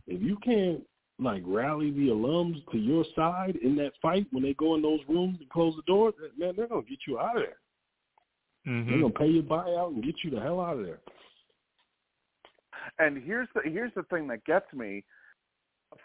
if 0.05 0.21
you 0.21 0.37
can't 0.43 0.81
like 1.19 1.43
rally 1.45 1.91
the 1.91 2.09
alums 2.09 2.61
to 2.71 2.77
your 2.77 3.05
side 3.15 3.55
in 3.63 3.75
that 3.77 3.93
fight 4.01 4.27
when 4.31 4.43
they 4.43 4.53
go 4.55 4.75
in 4.75 4.81
those 4.81 4.99
rooms 5.07 5.37
and 5.39 5.49
close 5.49 5.73
the 5.75 5.83
door, 5.83 6.11
man, 6.37 6.53
they're 6.57 6.67
gonna 6.67 6.81
get 6.81 6.99
you 7.07 7.19
out 7.19 7.37
of 7.37 7.43
there. 7.43 7.57
They're 8.65 8.73
hmm 8.83 9.01
gonna 9.01 9.13
pay 9.13 9.27
your 9.27 9.43
buyout 9.43 9.89
and 9.93 10.03
get 10.03 10.15
you 10.23 10.31
the 10.31 10.39
hell 10.39 10.59
out 10.61 10.77
of 10.77 10.85
there. 10.85 10.99
And 12.99 13.21
here's 13.23 13.47
the 13.55 13.61
here's 13.63 13.93
the 13.95 14.03
thing 14.03 14.27
that 14.27 14.45
gets 14.45 14.71
me. 14.73 15.03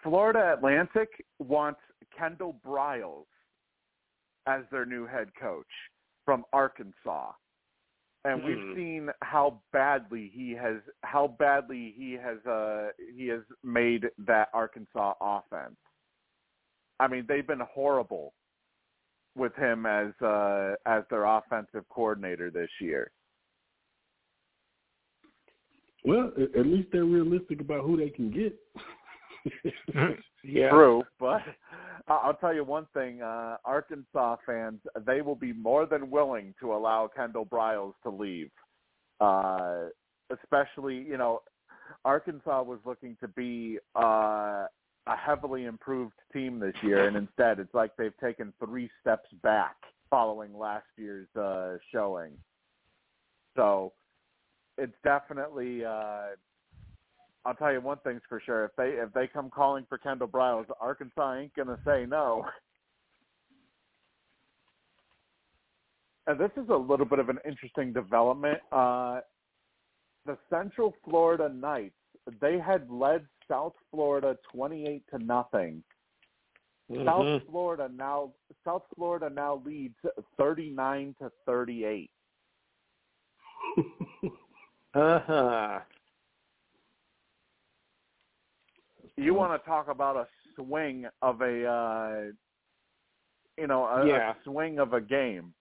Florida 0.02 0.54
Atlantic 0.56 1.08
wants 1.38 1.80
Kendall 2.16 2.60
Briles 2.66 3.26
as 4.46 4.62
their 4.70 4.86
new 4.86 5.06
head 5.06 5.28
coach 5.40 5.66
from 6.24 6.44
Arkansas. 6.52 7.32
And 8.24 8.42
we've 8.44 8.58
Hmm. 8.58 8.74
seen 8.74 9.08
how 9.22 9.60
badly 9.72 10.30
he 10.34 10.52
has 10.52 10.76
how 11.02 11.28
badly 11.38 11.94
he 11.96 12.12
has 12.12 12.44
uh 12.46 12.88
he 13.16 13.28
has 13.28 13.42
made 13.62 14.06
that 14.26 14.48
Arkansas 14.52 15.14
offense. 15.20 15.76
I 17.00 17.06
mean, 17.08 17.24
they've 17.28 17.46
been 17.46 17.60
horrible 17.72 18.34
with 19.36 19.54
him 19.56 19.86
as 19.86 20.08
uh 20.22 20.74
as 20.86 21.02
their 21.10 21.24
offensive 21.24 21.84
coordinator 21.88 22.50
this 22.50 22.70
year. 22.80 23.10
Well, 26.04 26.32
at, 26.36 26.60
at 26.60 26.66
least 26.66 26.88
they're 26.92 27.04
realistic 27.04 27.60
about 27.60 27.84
who 27.84 27.96
they 27.96 28.10
can 28.10 28.30
get. 28.30 28.58
Yeah. 30.44 30.70
True, 30.70 31.02
but 31.18 31.42
I- 32.06 32.20
I'll 32.22 32.34
tell 32.34 32.54
you 32.54 32.64
one 32.64 32.86
thing: 32.94 33.22
uh, 33.22 33.56
Arkansas 33.64 34.36
fans 34.46 34.80
they 35.04 35.20
will 35.20 35.34
be 35.34 35.52
more 35.52 35.84
than 35.84 36.10
willing 36.10 36.54
to 36.60 36.72
allow 36.72 37.08
Kendall 37.14 37.44
Briles 37.44 37.94
to 38.04 38.10
leave. 38.10 38.50
Uh, 39.20 39.86
especially, 40.30 40.96
you 40.96 41.16
know, 41.18 41.40
Arkansas 42.04 42.62
was 42.62 42.78
looking 42.84 43.16
to 43.20 43.28
be 43.28 43.78
uh, 43.96 44.66
a 45.08 45.16
heavily 45.16 45.64
improved 45.64 46.14
team 46.32 46.60
this 46.60 46.74
year, 46.82 47.08
and 47.08 47.16
instead, 47.16 47.58
it's 47.58 47.72
like 47.74 47.96
they've 47.96 48.16
taken 48.18 48.52
three 48.64 48.90
steps 49.00 49.28
back 49.42 49.76
following 50.10 50.56
last 50.56 50.86
year's 50.96 51.28
uh, 51.36 51.76
showing. 51.92 52.32
So, 53.56 53.92
it's 54.76 54.94
definitely. 55.02 55.84
Uh, 55.84 56.28
I'll 57.44 57.54
tell 57.54 57.72
you 57.72 57.80
one 57.80 57.98
thing's 58.04 58.20
for 58.28 58.40
sure: 58.44 58.66
if 58.66 58.72
they 58.76 59.00
if 59.02 59.12
they 59.14 59.26
come 59.26 59.50
calling 59.50 59.86
for 59.88 59.98
Kendall 59.98 60.28
Briles, 60.28 60.66
Arkansas 60.80 61.34
ain't 61.34 61.54
gonna 61.54 61.78
say 61.84 62.04
no. 62.06 62.44
And 66.26 66.38
this 66.38 66.50
is 66.62 66.68
a 66.68 66.76
little 66.76 67.06
bit 67.06 67.20
of 67.20 67.30
an 67.30 67.38
interesting 67.46 67.90
development. 67.90 68.58
Uh, 68.70 69.20
the 70.26 70.36
Central 70.50 70.94
Florida 71.02 71.48
Knights 71.48 71.94
they 72.40 72.58
had 72.58 72.90
led 72.90 73.26
South 73.48 73.74
Florida 73.90 74.36
twenty-eight 74.52 75.04
to 75.10 75.18
nothing. 75.18 75.82
Mhm. 76.90 77.04
South 77.04 77.42
Florida 77.50 77.90
now 77.94 78.32
South 78.64 78.84
Florida 78.94 79.28
now 79.30 79.62
leads 79.64 79.96
thirty-nine 80.36 81.14
to 81.20 81.30
thirty-eight. 81.46 82.10
Uh-huh. 84.94 85.80
You 89.16 89.34
want 89.34 89.60
to 89.60 89.68
talk 89.68 89.88
about 89.88 90.16
a 90.16 90.26
swing 90.54 91.06
of 91.22 91.42
a, 91.42 91.66
uh, 91.66 92.32
you 93.58 93.66
know, 93.66 93.84
a, 93.84 94.06
Yeah. 94.06 94.30
a 94.30 94.34
swing 94.44 94.78
of 94.78 94.94
a 94.94 95.00
game. 95.00 95.52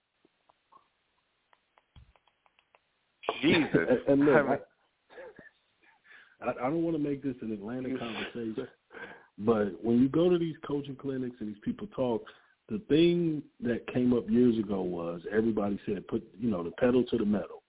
Jesus. 3.42 4.00
and, 4.08 4.22
and 4.22 4.48
look, 4.48 4.67
I 6.40 6.50
I, 6.50 6.70
don't 6.70 6.82
want 6.82 6.96
to 6.96 7.02
make 7.02 7.22
this 7.22 7.36
an 7.42 7.52
Atlanta 7.52 7.90
conversation, 7.98 8.68
but 9.38 9.82
when 9.82 10.00
you 10.00 10.08
go 10.08 10.28
to 10.28 10.38
these 10.38 10.56
coaching 10.66 10.96
clinics 10.96 11.36
and 11.40 11.48
these 11.48 11.62
people 11.64 11.86
talk, 11.94 12.24
the 12.68 12.80
thing 12.88 13.42
that 13.60 13.86
came 13.92 14.12
up 14.12 14.28
years 14.28 14.58
ago 14.58 14.82
was 14.82 15.22
everybody 15.32 15.78
said 15.86 16.06
put 16.08 16.22
you 16.38 16.50
know 16.50 16.62
the 16.62 16.72
pedal 16.72 17.04
to 17.04 17.16
the 17.16 17.24
metal, 17.24 17.62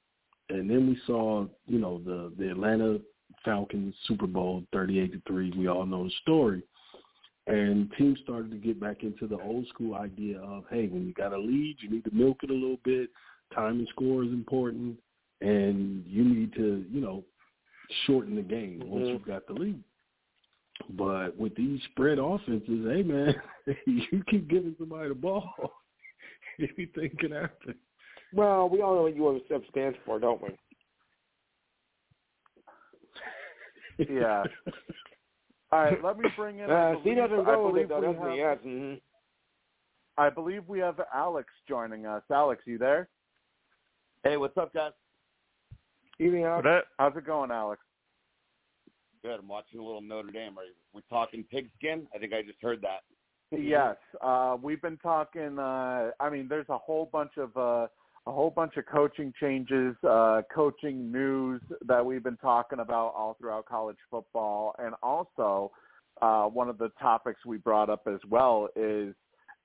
and 0.50 0.70
then 0.70 0.88
we 0.88 1.00
saw 1.06 1.46
you 1.68 1.80
know 1.80 2.00
the 2.06 2.34
the 2.38 2.52
Atlanta 2.52 3.00
Falcons 3.46 3.96
Super 4.08 4.28
Bowl 4.28 4.64
thirty 4.74 5.00
eight 5.00 5.14
to 5.14 5.22
three. 5.28 5.52
We 5.58 5.68
all 5.68 5.86
know 5.86 6.04
the 6.04 6.12
story, 6.22 6.64
And 7.48 7.92
teams 7.98 8.20
started 8.24 8.52
to 8.52 8.58
get 8.58 8.80
back 8.80 9.04
into 9.04 9.28
the 9.28 9.40
old 9.40 9.68
school 9.68 9.96
idea 9.96 10.40
of, 10.40 10.66
hey, 10.70 10.88
when 10.88 11.08
you 11.08 11.14
got 11.14 11.34
a 11.34 11.38
lead, 11.38 11.78
you 11.80 11.90
need 11.90 12.04
to 12.06 12.14
milk 12.14 12.38
it 12.44 12.52
a 12.52 12.54
little 12.54 12.80
bit. 12.84 13.10
Time 13.56 13.80
and 13.80 13.88
score 13.90 14.24
is 14.24 14.30
important, 14.30 15.00
and 15.42 16.06
you 16.06 16.24
need 16.24 16.54
to, 16.54 16.86
you 16.92 17.02
know, 17.02 17.24
shorten 18.06 18.36
the 18.36 18.42
game 18.42 18.80
once 18.86 19.06
Mhm. 19.06 19.14
you've 19.14 19.26
got 19.26 19.48
the 19.48 19.54
lead. 19.54 19.84
But 20.92 21.36
with 21.38 21.56
these 21.56 21.82
spread 21.92 22.20
offenses, 22.20 22.86
hey 22.86 23.04
man, 23.04 23.36
you 23.86 24.24
keep 24.30 24.48
giving 24.48 24.76
somebody 24.80 25.10
the 25.10 25.16
ball, 25.16 25.54
anything 26.60 27.10
can 27.18 27.32
happen. 27.32 27.76
Well, 28.34 28.70
we 28.70 28.82
all 28.82 28.96
know 28.96 29.02
what 29.04 29.16
USF 29.16 29.68
stands 29.70 29.98
for, 30.06 30.20
don't 30.20 30.42
we? 30.42 30.50
Yeah. 34.08 34.44
All 35.72 35.84
right, 35.84 36.04
let 36.04 36.18
me 36.18 36.30
bring 36.36 36.60
in. 36.60 36.70
I 36.72 36.94
Uh, 36.94 36.96
see, 36.98 37.04
believe, 37.04 37.18
doesn't 37.18 37.46
go 37.46 37.66
with 37.66 37.74
believe 37.74 37.86
it, 37.86 37.90
though, 37.90 38.00
we 38.00 38.06
doesn't 38.08 38.22
have, 38.22 38.32
he? 38.32 38.38
Yes. 38.38 38.58
Mm-hmm. 38.66 38.96
I 40.18 40.30
believe 40.30 40.68
we 40.68 40.80
have 40.80 41.00
Alex 41.14 41.50
joining 41.68 42.06
us. 42.06 42.24
Alex, 42.32 42.64
you 42.66 42.78
there? 42.78 43.08
Hey, 44.24 44.38
what's 44.38 44.58
up, 44.58 44.74
guys? 44.74 44.92
Evening, 46.20 46.42
What 46.42 46.66
Alex. 46.66 46.68
up? 46.68 46.86
How's 47.14 47.18
it 47.18 47.26
going, 47.26 47.52
Alex? 47.52 47.82
Good. 49.24 49.40
I'm 49.40 49.48
watching 49.48 49.80
a 49.80 49.84
little 49.84 50.02
Notre 50.02 50.32
Dame. 50.32 50.58
Are 50.58 50.64
we 50.94 51.02
talking 51.10 51.44
pigskin? 51.52 52.08
I 52.14 52.18
think 52.20 52.34
I 52.34 52.42
just 52.42 52.62
heard 52.62 52.82
that. 52.82 53.02
Yes, 53.52 53.96
uh, 54.22 54.58
we've 54.62 54.80
been 54.80 54.98
talking. 54.98 55.58
Uh, 55.58 56.12
I 56.20 56.30
mean, 56.30 56.48
there's 56.48 56.70
a 56.70 56.78
whole 56.78 57.10
bunch 57.12 57.32
of 57.38 57.50
uh, 57.58 57.88
a 58.28 58.32
whole 58.32 58.52
bunch 58.52 58.78
of 58.78 58.86
coaching 58.86 59.34
changes, 59.42 59.96
uh, 60.08 60.44
coaching 60.54 61.12
news 61.12 61.60
that 61.88 62.06
we've 62.06 62.22
been 62.24 62.38
talking 62.38 62.78
about 62.78 63.16
all 63.18 63.36
throughout 63.40 63.66
college 63.66 63.98
football, 64.12 64.76
and 64.78 64.94
also 65.02 65.72
uh, 66.22 66.44
one 66.44 66.70
of 66.70 66.78
the 66.78 66.90
topics 67.02 67.44
we 67.44 67.58
brought 67.58 67.90
up 67.90 68.04
as 68.06 68.20
well 68.30 68.68
is 68.76 69.16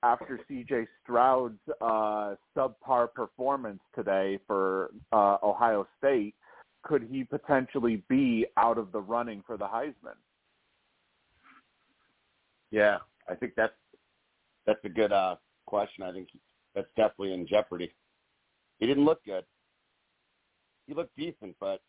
after 0.01 0.39
C.J. 0.47 0.87
Stroud's 1.03 1.59
uh, 1.79 2.33
subpar 2.57 3.13
performance 3.13 3.81
today 3.93 4.39
for 4.47 4.89
uh, 5.11 5.37
Ohio 5.43 5.85
State, 5.99 6.33
could 6.85 7.03
he 7.11 7.23
potentially 7.23 8.03
be 8.07 8.45
out 8.57 8.77
of 8.77 8.91
the 8.91 9.01
running 9.01 9.43
for 9.45 9.57
the 9.57 9.65
Heisman? 9.65 10.15
Yeah, 12.71 12.99
I 13.29 13.35
think 13.35 13.53
that's 13.57 13.73
that's 14.65 14.83
a 14.85 14.89
good 14.89 15.11
uh, 15.11 15.35
question. 15.65 16.03
I 16.03 16.11
think 16.11 16.29
that's 16.73 16.87
definitely 16.95 17.33
in 17.33 17.47
jeopardy. 17.47 17.91
He 18.79 18.85
didn't 18.85 19.05
look 19.05 19.23
good. 19.25 19.45
He 20.87 20.93
looked 20.93 21.15
decent, 21.17 21.55
but 21.59 21.81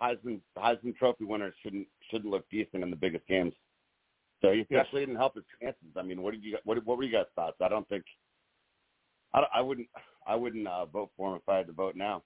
Heisman 0.00 0.40
Heisman 0.58 0.94
Trophy 0.96 1.24
winners 1.24 1.54
shouldn't 1.62 1.86
shouldn't 2.10 2.30
look 2.30 2.44
decent 2.50 2.82
in 2.82 2.90
the 2.90 2.96
biggest 2.96 3.26
games. 3.26 3.54
So 4.42 4.52
he 4.52 4.66
Yeah. 4.68 4.84
didn't 4.92 5.16
help 5.16 5.34
his 5.34 5.44
chances. 5.60 5.96
I 5.96 6.02
mean, 6.02 6.20
what 6.22 6.32
did 6.32 6.44
you 6.44 6.58
what 6.64 6.84
what 6.84 6.98
were 6.98 7.04
you 7.04 7.12
guys' 7.12 7.26
thoughts? 7.34 7.56
I 7.62 7.68
don't 7.68 7.88
think 7.88 8.04
I, 9.32 9.44
I 9.54 9.60
wouldn't 9.62 9.88
I 10.26 10.34
wouldn't 10.34 10.66
uh, 10.66 10.84
vote 10.86 11.10
for 11.16 11.30
him 11.30 11.36
if 11.36 11.48
I 11.48 11.56
had 11.58 11.66
to 11.68 11.72
vote 11.72 11.96
now. 11.96 12.22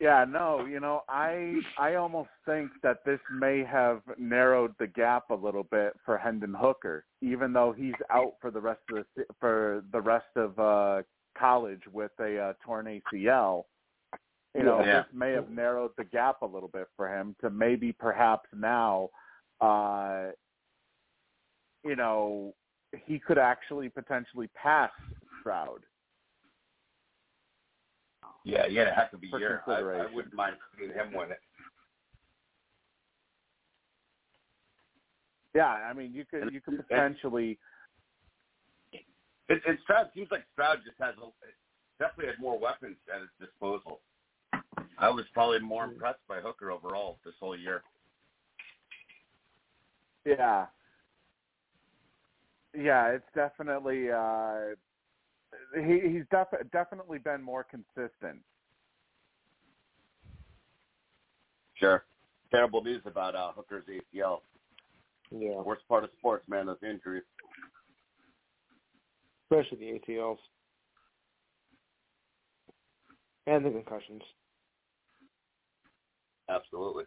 Yeah, 0.00 0.24
no, 0.28 0.64
you 0.64 0.80
know, 0.80 1.02
I 1.08 1.60
I 1.78 1.94
almost 1.94 2.30
think 2.44 2.70
that 2.82 3.04
this 3.04 3.20
may 3.32 3.62
have 3.62 4.02
narrowed 4.18 4.74
the 4.80 4.88
gap 4.88 5.30
a 5.30 5.34
little 5.34 5.62
bit 5.62 5.92
for 6.04 6.18
Hendon 6.18 6.54
Hooker, 6.54 7.04
even 7.20 7.52
though 7.52 7.72
he's 7.72 7.94
out 8.10 8.32
for 8.40 8.50
the 8.50 8.60
rest 8.60 8.80
of 8.92 9.04
the 9.14 9.24
for 9.38 9.84
the 9.92 10.00
rest 10.00 10.26
of 10.34 10.58
uh 10.58 11.02
college 11.38 11.82
with 11.92 12.10
a 12.18 12.36
uh, 12.38 12.52
torn 12.64 12.86
ACL. 12.86 13.64
You 14.56 14.64
know, 14.64 14.80
Yeah. 14.84 15.02
this 15.02 15.06
may 15.14 15.32
have 15.32 15.48
narrowed 15.50 15.92
the 15.96 16.04
gap 16.04 16.42
a 16.42 16.46
little 16.46 16.68
bit 16.68 16.88
for 16.96 17.08
him 17.08 17.36
to 17.40 17.48
maybe 17.48 17.92
perhaps 17.92 18.48
now 18.52 19.08
uh 19.60 20.32
you 21.84 21.96
know, 21.96 22.54
he 23.06 23.18
could 23.18 23.38
actually 23.38 23.88
potentially 23.88 24.48
pass 24.54 24.90
Stroud. 25.40 25.80
Yeah, 28.44 28.68
he 28.68 28.76
had 28.76 28.88
a 28.88 28.92
heck 28.92 29.12
of 29.12 29.20
a 29.22 29.38
year. 29.38 29.62
I, 29.66 29.72
I 29.72 30.06
wouldn't 30.12 30.34
mind 30.34 30.56
seeing 30.78 30.92
him 30.92 31.12
win 31.14 31.30
it. 31.30 31.40
Yeah, 35.54 35.66
I 35.66 35.92
mean, 35.92 36.12
you 36.12 36.24
could 36.24 36.52
you 36.52 36.60
could 36.60 36.86
potentially 36.88 37.58
It, 39.48 39.60
it 39.66 39.78
Stroud 39.84 40.08
seems 40.14 40.28
like 40.30 40.44
Stroud 40.54 40.78
just 40.84 40.96
has 40.98 41.14
a, 41.18 41.28
definitely 42.02 42.32
had 42.32 42.40
more 42.40 42.58
weapons 42.58 42.96
at 43.14 43.20
his 43.20 43.48
disposal. 43.48 44.00
I 44.98 45.10
was 45.10 45.24
probably 45.34 45.58
more 45.60 45.84
impressed 45.84 46.26
by 46.28 46.40
Hooker 46.40 46.70
overall 46.70 47.18
this 47.24 47.34
whole 47.38 47.56
year. 47.56 47.82
Yeah. 50.24 50.66
Yeah, 52.74 53.08
it's 53.08 53.24
definitely 53.34 54.10
uh 54.10 54.74
he 55.74 56.00
he's 56.08 56.24
def- 56.30 56.70
definitely 56.72 57.18
been 57.18 57.42
more 57.42 57.64
consistent. 57.64 58.40
Sure. 61.74 62.04
Terrible 62.50 62.82
news 62.82 63.02
about 63.06 63.34
uh, 63.34 63.52
Hooker's 63.52 63.84
ACL. 63.86 64.40
Yeah, 65.30 65.60
Worst 65.62 65.88
part 65.88 66.04
of 66.04 66.10
sports, 66.18 66.44
man, 66.48 66.66
those 66.66 66.76
injuries. 66.82 67.22
especially 69.50 70.00
the 70.06 70.12
ACLs 70.12 70.38
and 73.46 73.64
the 73.64 73.70
concussions. 73.70 74.22
Absolutely. 76.48 77.04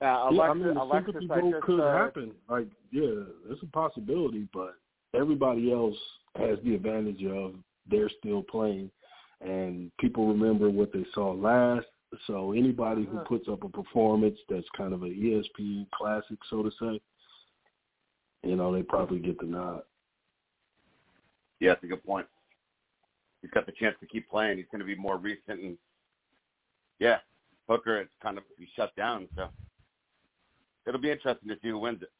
Uh, 0.00 0.28
yeah, 0.30 0.42
I 0.42 0.54
mean, 0.54 0.74
the 0.74 0.82
Alexis, 0.82 1.14
sympathy 1.14 1.28
I 1.32 1.40
vote 1.40 1.52
just, 1.52 1.64
could 1.64 1.80
uh, 1.80 1.92
happen. 1.92 2.32
Like, 2.48 2.68
yeah, 2.92 3.24
it's 3.50 3.62
a 3.62 3.66
possibility, 3.66 4.46
but 4.52 4.74
everybody 5.14 5.72
else 5.72 5.96
has 6.36 6.58
the 6.64 6.74
advantage 6.74 7.24
of 7.24 7.54
they're 7.90 8.10
still 8.18 8.42
playing, 8.42 8.90
and 9.40 9.90
people 9.98 10.28
remember 10.28 10.70
what 10.70 10.92
they 10.92 11.04
saw 11.14 11.32
last. 11.32 11.86
So 12.26 12.52
anybody 12.52 13.04
who 13.04 13.18
uh-huh. 13.18 13.28
puts 13.28 13.48
up 13.48 13.64
a 13.64 13.68
performance 13.68 14.38
that's 14.48 14.66
kind 14.76 14.92
of 14.92 15.02
an 15.02 15.10
ESPN 15.14 15.86
classic, 15.90 16.38
so 16.48 16.62
to 16.62 16.70
say, 16.80 17.00
you 18.42 18.56
know, 18.56 18.72
they 18.72 18.82
probably 18.82 19.18
get 19.18 19.38
the 19.38 19.46
nod. 19.46 19.82
Yeah, 21.60 21.70
that's 21.70 21.84
a 21.84 21.88
good 21.88 22.04
point. 22.04 22.26
He's 23.42 23.50
got 23.50 23.66
the 23.66 23.72
chance 23.72 23.96
to 24.00 24.06
keep 24.06 24.28
playing. 24.28 24.56
He's 24.56 24.66
going 24.70 24.80
to 24.80 24.86
be 24.86 24.94
more 24.94 25.16
recent, 25.16 25.60
and 25.60 25.76
yeah, 26.98 27.18
Hooker 27.68 28.00
it's 28.00 28.10
kind 28.22 28.38
of 28.38 28.44
he's 28.58 28.68
shut 28.74 28.94
down. 28.96 29.28
So 29.36 29.48
it'll 30.86 31.00
be 31.00 31.10
interesting 31.10 31.48
to 31.48 31.56
see 31.62 31.68
who 31.68 31.78
wins 31.78 32.02
it. 32.02 32.10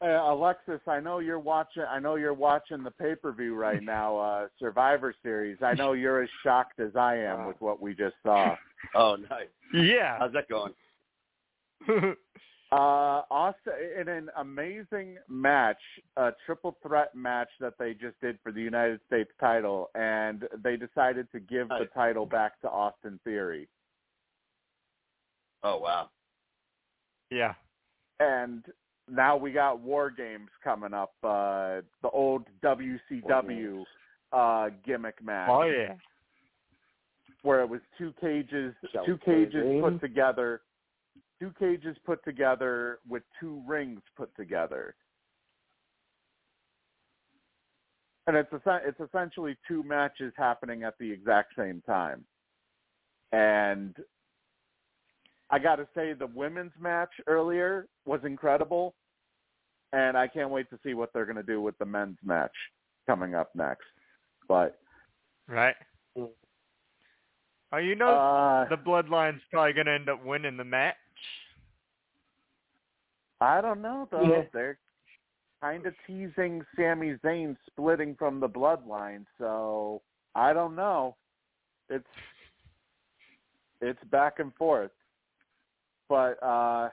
Uh, 0.00 0.32
Alexis, 0.32 0.80
I 0.86 1.00
know 1.00 1.18
you're 1.18 1.38
watching. 1.40 1.82
I 1.88 1.98
know 1.98 2.14
you're 2.14 2.34
watching 2.34 2.82
the 2.82 2.90
pay 2.90 3.14
per 3.14 3.32
view 3.32 3.54
right 3.54 3.82
now, 3.82 4.16
uh, 4.18 4.48
Survivor 4.58 5.14
Series. 5.22 5.58
I 5.62 5.74
know 5.74 5.92
you're 5.92 6.22
as 6.22 6.30
shocked 6.42 6.78
as 6.78 6.94
I 6.94 7.16
am 7.16 7.46
with 7.46 7.60
what 7.60 7.80
we 7.80 7.94
just 7.94 8.14
saw. 8.22 8.54
Oh, 8.94 9.16
nice. 9.16 9.48
Yeah. 9.74 10.18
How's 10.20 10.32
that 10.34 10.48
going? 10.48 10.72
Uh, 12.70 13.22
Austin, 13.30 13.72
in 13.98 14.08
an 14.08 14.28
amazing 14.36 15.16
match, 15.26 15.80
a 16.18 16.32
triple 16.44 16.76
threat 16.86 17.14
match 17.14 17.48
that 17.60 17.72
they 17.78 17.94
just 17.94 18.20
did 18.20 18.38
for 18.42 18.52
the 18.52 18.60
United 18.60 19.00
States 19.06 19.30
title, 19.40 19.88
and 19.94 20.44
they 20.62 20.76
decided 20.76 21.26
to 21.32 21.40
give 21.40 21.70
the 21.70 21.88
title 21.94 22.26
back 22.26 22.60
to 22.60 22.68
Austin 22.68 23.18
Theory. 23.24 23.68
Oh, 25.62 25.78
wow. 25.78 26.10
yeah. 27.30 27.54
And 28.20 28.64
now 29.10 29.36
we 29.36 29.52
got 29.52 29.80
War 29.80 30.10
Games 30.10 30.48
coming 30.62 30.94
up, 30.94 31.12
uh, 31.22 31.80
the 32.02 32.10
old 32.12 32.44
WCW 32.62 33.84
uh, 34.32 34.68
gimmick 34.84 35.22
match. 35.24 35.48
Oh 35.50 35.62
yeah. 35.62 35.94
where 37.42 37.60
it 37.62 37.68
was 37.68 37.80
two 37.96 38.12
cages, 38.20 38.74
Shall 38.92 39.04
two 39.06 39.12
we 39.12 39.18
play 39.18 39.34
a 39.34 39.46
cages 39.46 39.62
game? 39.64 39.82
put 39.82 40.00
together, 40.00 40.60
two 41.40 41.52
cages 41.58 41.96
put 42.04 42.22
together 42.24 42.98
with 43.08 43.22
two 43.40 43.62
rings 43.66 44.00
put 44.16 44.34
together, 44.36 44.94
and 48.26 48.36
it's 48.36 48.50
it's 48.52 49.00
essentially 49.00 49.56
two 49.66 49.82
matches 49.82 50.32
happening 50.36 50.82
at 50.82 50.94
the 50.98 51.10
exact 51.10 51.54
same 51.56 51.82
time, 51.86 52.24
and 53.32 53.96
I 55.50 55.58
got 55.58 55.76
to 55.76 55.88
say 55.94 56.12
the 56.12 56.26
women's 56.26 56.72
match 56.80 57.10
earlier 57.26 57.86
was 58.04 58.20
incredible, 58.24 58.94
and 59.92 60.16
I 60.16 60.28
can't 60.28 60.50
wait 60.50 60.68
to 60.70 60.78
see 60.84 60.94
what 60.94 61.12
they're 61.12 61.24
going 61.24 61.36
to 61.36 61.42
do 61.42 61.60
with 61.60 61.78
the 61.78 61.86
men's 61.86 62.18
match 62.24 62.52
coming 63.06 63.34
up 63.34 63.50
next, 63.54 63.86
but. 64.46 64.78
Right. 65.48 65.74
Mm. 66.16 66.28
Oh, 67.72 67.78
you 67.78 67.94
know 67.94 68.08
uh, 68.08 68.68
the 68.68 68.76
Bloodline's 68.76 69.42
probably 69.50 69.74
gonna 69.74 69.90
end 69.90 70.08
up 70.08 70.24
winning 70.24 70.56
the 70.56 70.64
match. 70.64 70.96
I 73.40 73.60
don't 73.60 73.82
know 73.82 74.08
though. 74.10 74.22
Yeah. 74.22 74.42
They're 74.52 74.78
kind 75.60 75.86
of 75.86 75.94
teasing 76.06 76.64
Sami 76.76 77.16
Zayn 77.24 77.56
splitting 77.66 78.14
from 78.18 78.40
the 78.40 78.48
bloodline, 78.48 79.24
so 79.38 80.02
I 80.34 80.52
don't 80.52 80.76
know. 80.76 81.16
It's 81.90 82.06
it's 83.80 84.02
back 84.10 84.38
and 84.38 84.54
forth. 84.54 84.90
But 86.08 86.42
uh, 86.42 86.88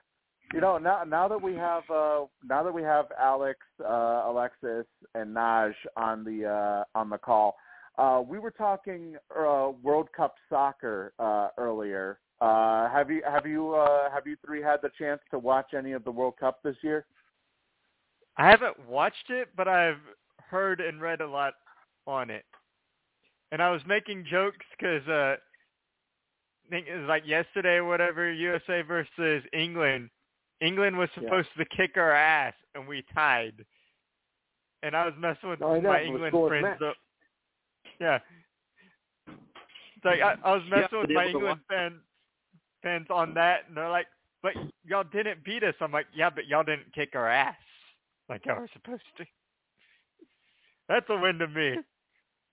you 0.54 0.62
know 0.62 0.78
now 0.78 1.04
now 1.04 1.28
that 1.28 1.42
we 1.42 1.54
have 1.56 1.84
uh, 1.90 2.26
now 2.44 2.64
that 2.64 2.74
we 2.74 2.84
have 2.84 3.06
Alex, 3.20 3.60
uh, 3.84 4.24
Alexis, 4.26 4.86
and 5.14 5.36
Naj 5.36 5.74
on 5.98 6.24
the 6.24 6.46
uh, 6.46 6.98
on 6.98 7.10
the 7.10 7.18
call, 7.18 7.56
uh, 7.98 8.22
we 8.26 8.40
were 8.40 8.52
talking 8.52 9.16
uh, 9.38 9.72
World 9.82 10.10
Cup 10.16 10.36
soccer 10.50 11.14
uh, 11.20 11.50
earlier. 11.58 12.20
Uh, 12.42 12.90
have 12.90 13.10
you 13.10 13.22
have 13.30 13.46
you 13.46 13.74
uh, 13.74 14.12
have 14.12 14.28
you 14.28 14.36
three 14.46 14.62
had 14.62 14.82
the 14.82 14.92
chance 14.98 15.22
to 15.32 15.40
watch 15.40 15.74
any 15.78 15.94
of 15.94 16.04
the 16.04 16.12
World 16.12 16.34
Cup 16.40 16.62
this 16.64 16.76
year? 16.82 17.06
I 18.38 18.50
haven't 18.50 18.78
watched 18.88 19.30
it, 19.30 19.50
but 19.56 19.68
I've 19.68 20.02
heard 20.50 20.82
and 20.82 21.02
read 21.02 21.22
a 21.22 21.28
lot 21.28 21.54
on 22.06 22.30
it. 22.30 22.44
And 23.52 23.62
I 23.62 23.72
was 23.72 23.82
making 23.88 24.26
jokes 24.30 24.66
because 24.78 25.08
uh, 25.08 25.36
think 26.70 26.88
it 26.88 26.98
was 26.98 27.08
like 27.08 27.24
yesterday 27.26 27.76
or 27.76 27.86
whatever, 27.86 28.32
USA 28.32 28.82
versus 28.82 29.44
England. 29.54 30.10
England 30.62 30.98
was 30.98 31.10
Yeah. 31.16 31.24
supposed 31.24 31.50
to 31.58 31.66
kick 31.66 31.98
our 31.98 32.12
ass, 32.12 32.54
and 32.76 32.88
we 32.88 33.04
tied. 33.14 33.66
And 34.84 34.96
I 34.96 35.06
was 35.06 35.14
messing 35.20 35.50
with 35.50 35.60
know, 35.60 35.90
my 35.90 36.04
England 36.04 36.36
friends. 36.48 36.68
So, 36.80 36.94
yeah. 38.00 38.20
It's 39.28 40.06
like 40.06 40.22
I, 40.22 40.36
I 40.44 40.54
was 40.54 40.64
Yeah, 40.70 40.82
messing 40.82 41.00
with 41.00 41.10
my 41.10 41.24
it 41.24 41.34
was 41.34 41.36
a 41.36 41.38
England 41.38 41.60
fan, 41.70 42.02
fans 42.84 43.08
on 43.10 43.34
that, 43.34 43.68
and 43.68 43.78
they're 43.78 43.90
like, 43.90 44.08
"But 44.44 44.54
y'all 44.86 45.04
didn't 45.04 45.44
beat 45.44 45.64
us." 45.64 45.76
I'm 45.82 45.92
like, 45.92 46.08
"Yeah, 46.16 46.30
but 46.30 46.48
y'all 46.48 46.64
didn't 46.64 46.94
kick 46.94 47.16
our 47.16 47.28
ass 47.30 47.56
like 48.30 48.46
y'all 48.46 48.60
were 48.60 48.70
supposed 48.74 49.04
to." 49.18 49.26
That's 50.88 51.06
a 51.10 51.18
win 51.18 51.40
to 51.40 51.48
me. 51.48 51.78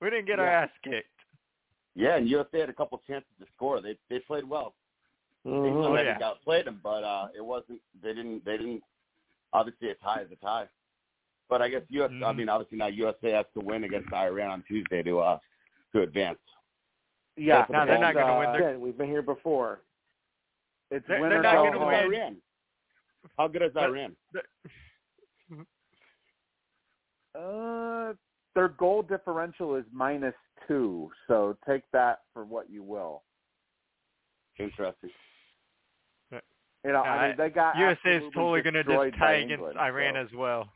We 0.00 0.10
didn't 0.10 0.26
get 0.26 0.40
our 0.40 0.48
ass 0.48 0.70
kicked. 0.82 1.06
Yeah, 1.94 2.16
and 2.16 2.28
USA 2.28 2.60
had 2.60 2.70
a 2.70 2.72
couple 2.72 3.00
chances 3.06 3.30
to 3.40 3.46
score. 3.54 3.80
They 3.80 3.96
they 4.08 4.18
played 4.20 4.44
well. 4.48 4.74
Mhm. 5.46 5.66
England 5.66 5.86
Oh, 5.86 5.96
yeah. 6.02 6.12
think 6.14 6.22
outplayed 6.22 6.66
them, 6.66 6.80
but 6.82 7.04
uh, 7.04 7.28
it 7.36 7.44
wasn't. 7.44 7.80
They 8.02 8.14
didn't. 8.14 8.44
They 8.44 8.56
didn't. 8.56 8.82
Obviously, 9.52 9.90
a 9.90 9.94
tie 9.96 10.22
is 10.22 10.30
a 10.32 10.36
tie. 10.36 10.68
But 11.48 11.60
I 11.60 11.68
guess 11.68 11.82
US. 11.90 12.10
I 12.10 12.14
Mhm. 12.14 12.36
mean, 12.36 12.48
obviously 12.48 12.78
now 12.78 12.86
USA 12.86 13.32
has 13.32 13.46
to 13.54 13.60
win 13.60 13.84
against 13.84 14.12
Iran 14.12 14.50
on 14.50 14.62
Tuesday 14.62 15.02
to 15.02 15.18
uh 15.20 15.38
to 15.92 16.02
advance. 16.02 16.38
Yeah, 17.36 17.66
No, 17.68 17.84
they're 17.86 17.98
not 17.98 18.14
gonna 18.14 18.38
win. 18.38 18.48
uh, 18.48 18.52
They're- 18.52 18.68
Again, 18.68 18.80
we've 18.80 18.96
been 18.96 19.08
here 19.08 19.22
before. 19.22 19.80
It's 20.90 21.06
They're- 21.06 21.28
they're 21.28 21.42
not 21.42 21.54
gonna 21.56 21.86
win. 21.86 21.94
Iran. 22.14 22.42
How 23.38 23.48
good 23.48 23.62
is 23.62 23.76
Iran? 23.76 24.16
Uh, 27.34 28.12
their 28.54 28.68
goal 28.68 29.02
differential 29.02 29.74
is 29.76 29.84
minus 29.92 30.34
two, 30.68 31.10
so 31.26 31.56
take 31.66 31.82
that 31.92 32.20
for 32.32 32.44
what 32.44 32.70
you 32.70 32.82
will. 32.82 33.22
Interesting. 34.58 35.10
You 36.84 36.90
know, 36.92 37.02
I 37.02 37.24
Uh, 37.24 37.28
mean, 37.28 37.36
they 37.36 37.50
got 37.50 37.76
USA 37.76 38.16
is 38.16 38.32
totally 38.34 38.60
going 38.60 38.74
to 38.74 38.82
just 38.82 39.16
tie 39.18 39.34
against 39.34 39.52
England, 39.52 39.78
Iran 39.78 40.14
so- 40.14 40.20
as 40.20 40.32
well. 40.32 40.68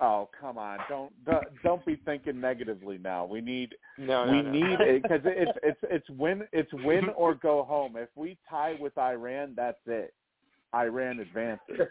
Oh, 0.00 0.28
come 0.40 0.58
on! 0.58 0.80
Don't 0.88 1.24
don't- 1.24 1.62
don't 1.62 1.84
be 1.86 1.94
thinking 1.96 2.40
negatively 2.40 2.98
now. 2.98 3.24
We 3.24 3.40
need 3.40 3.76
No, 3.96 4.24
no, 4.24 4.32
we 4.32 4.42
no. 4.42 4.50
need 4.50 4.80
it 4.80 5.02
because 5.02 5.20
it's 5.24 5.56
it's 5.62 5.78
it's 5.84 6.10
win 6.10 6.46
it's 6.52 6.72
win 6.72 7.08
or 7.10 7.34
go 7.34 7.62
home. 7.62 7.96
If 7.96 8.08
we 8.16 8.36
tie 8.50 8.74
with 8.74 8.98
Iran, 8.98 9.54
that's 9.54 9.78
it. 9.86 10.12
Iran 10.74 11.20
advances. 11.20 11.88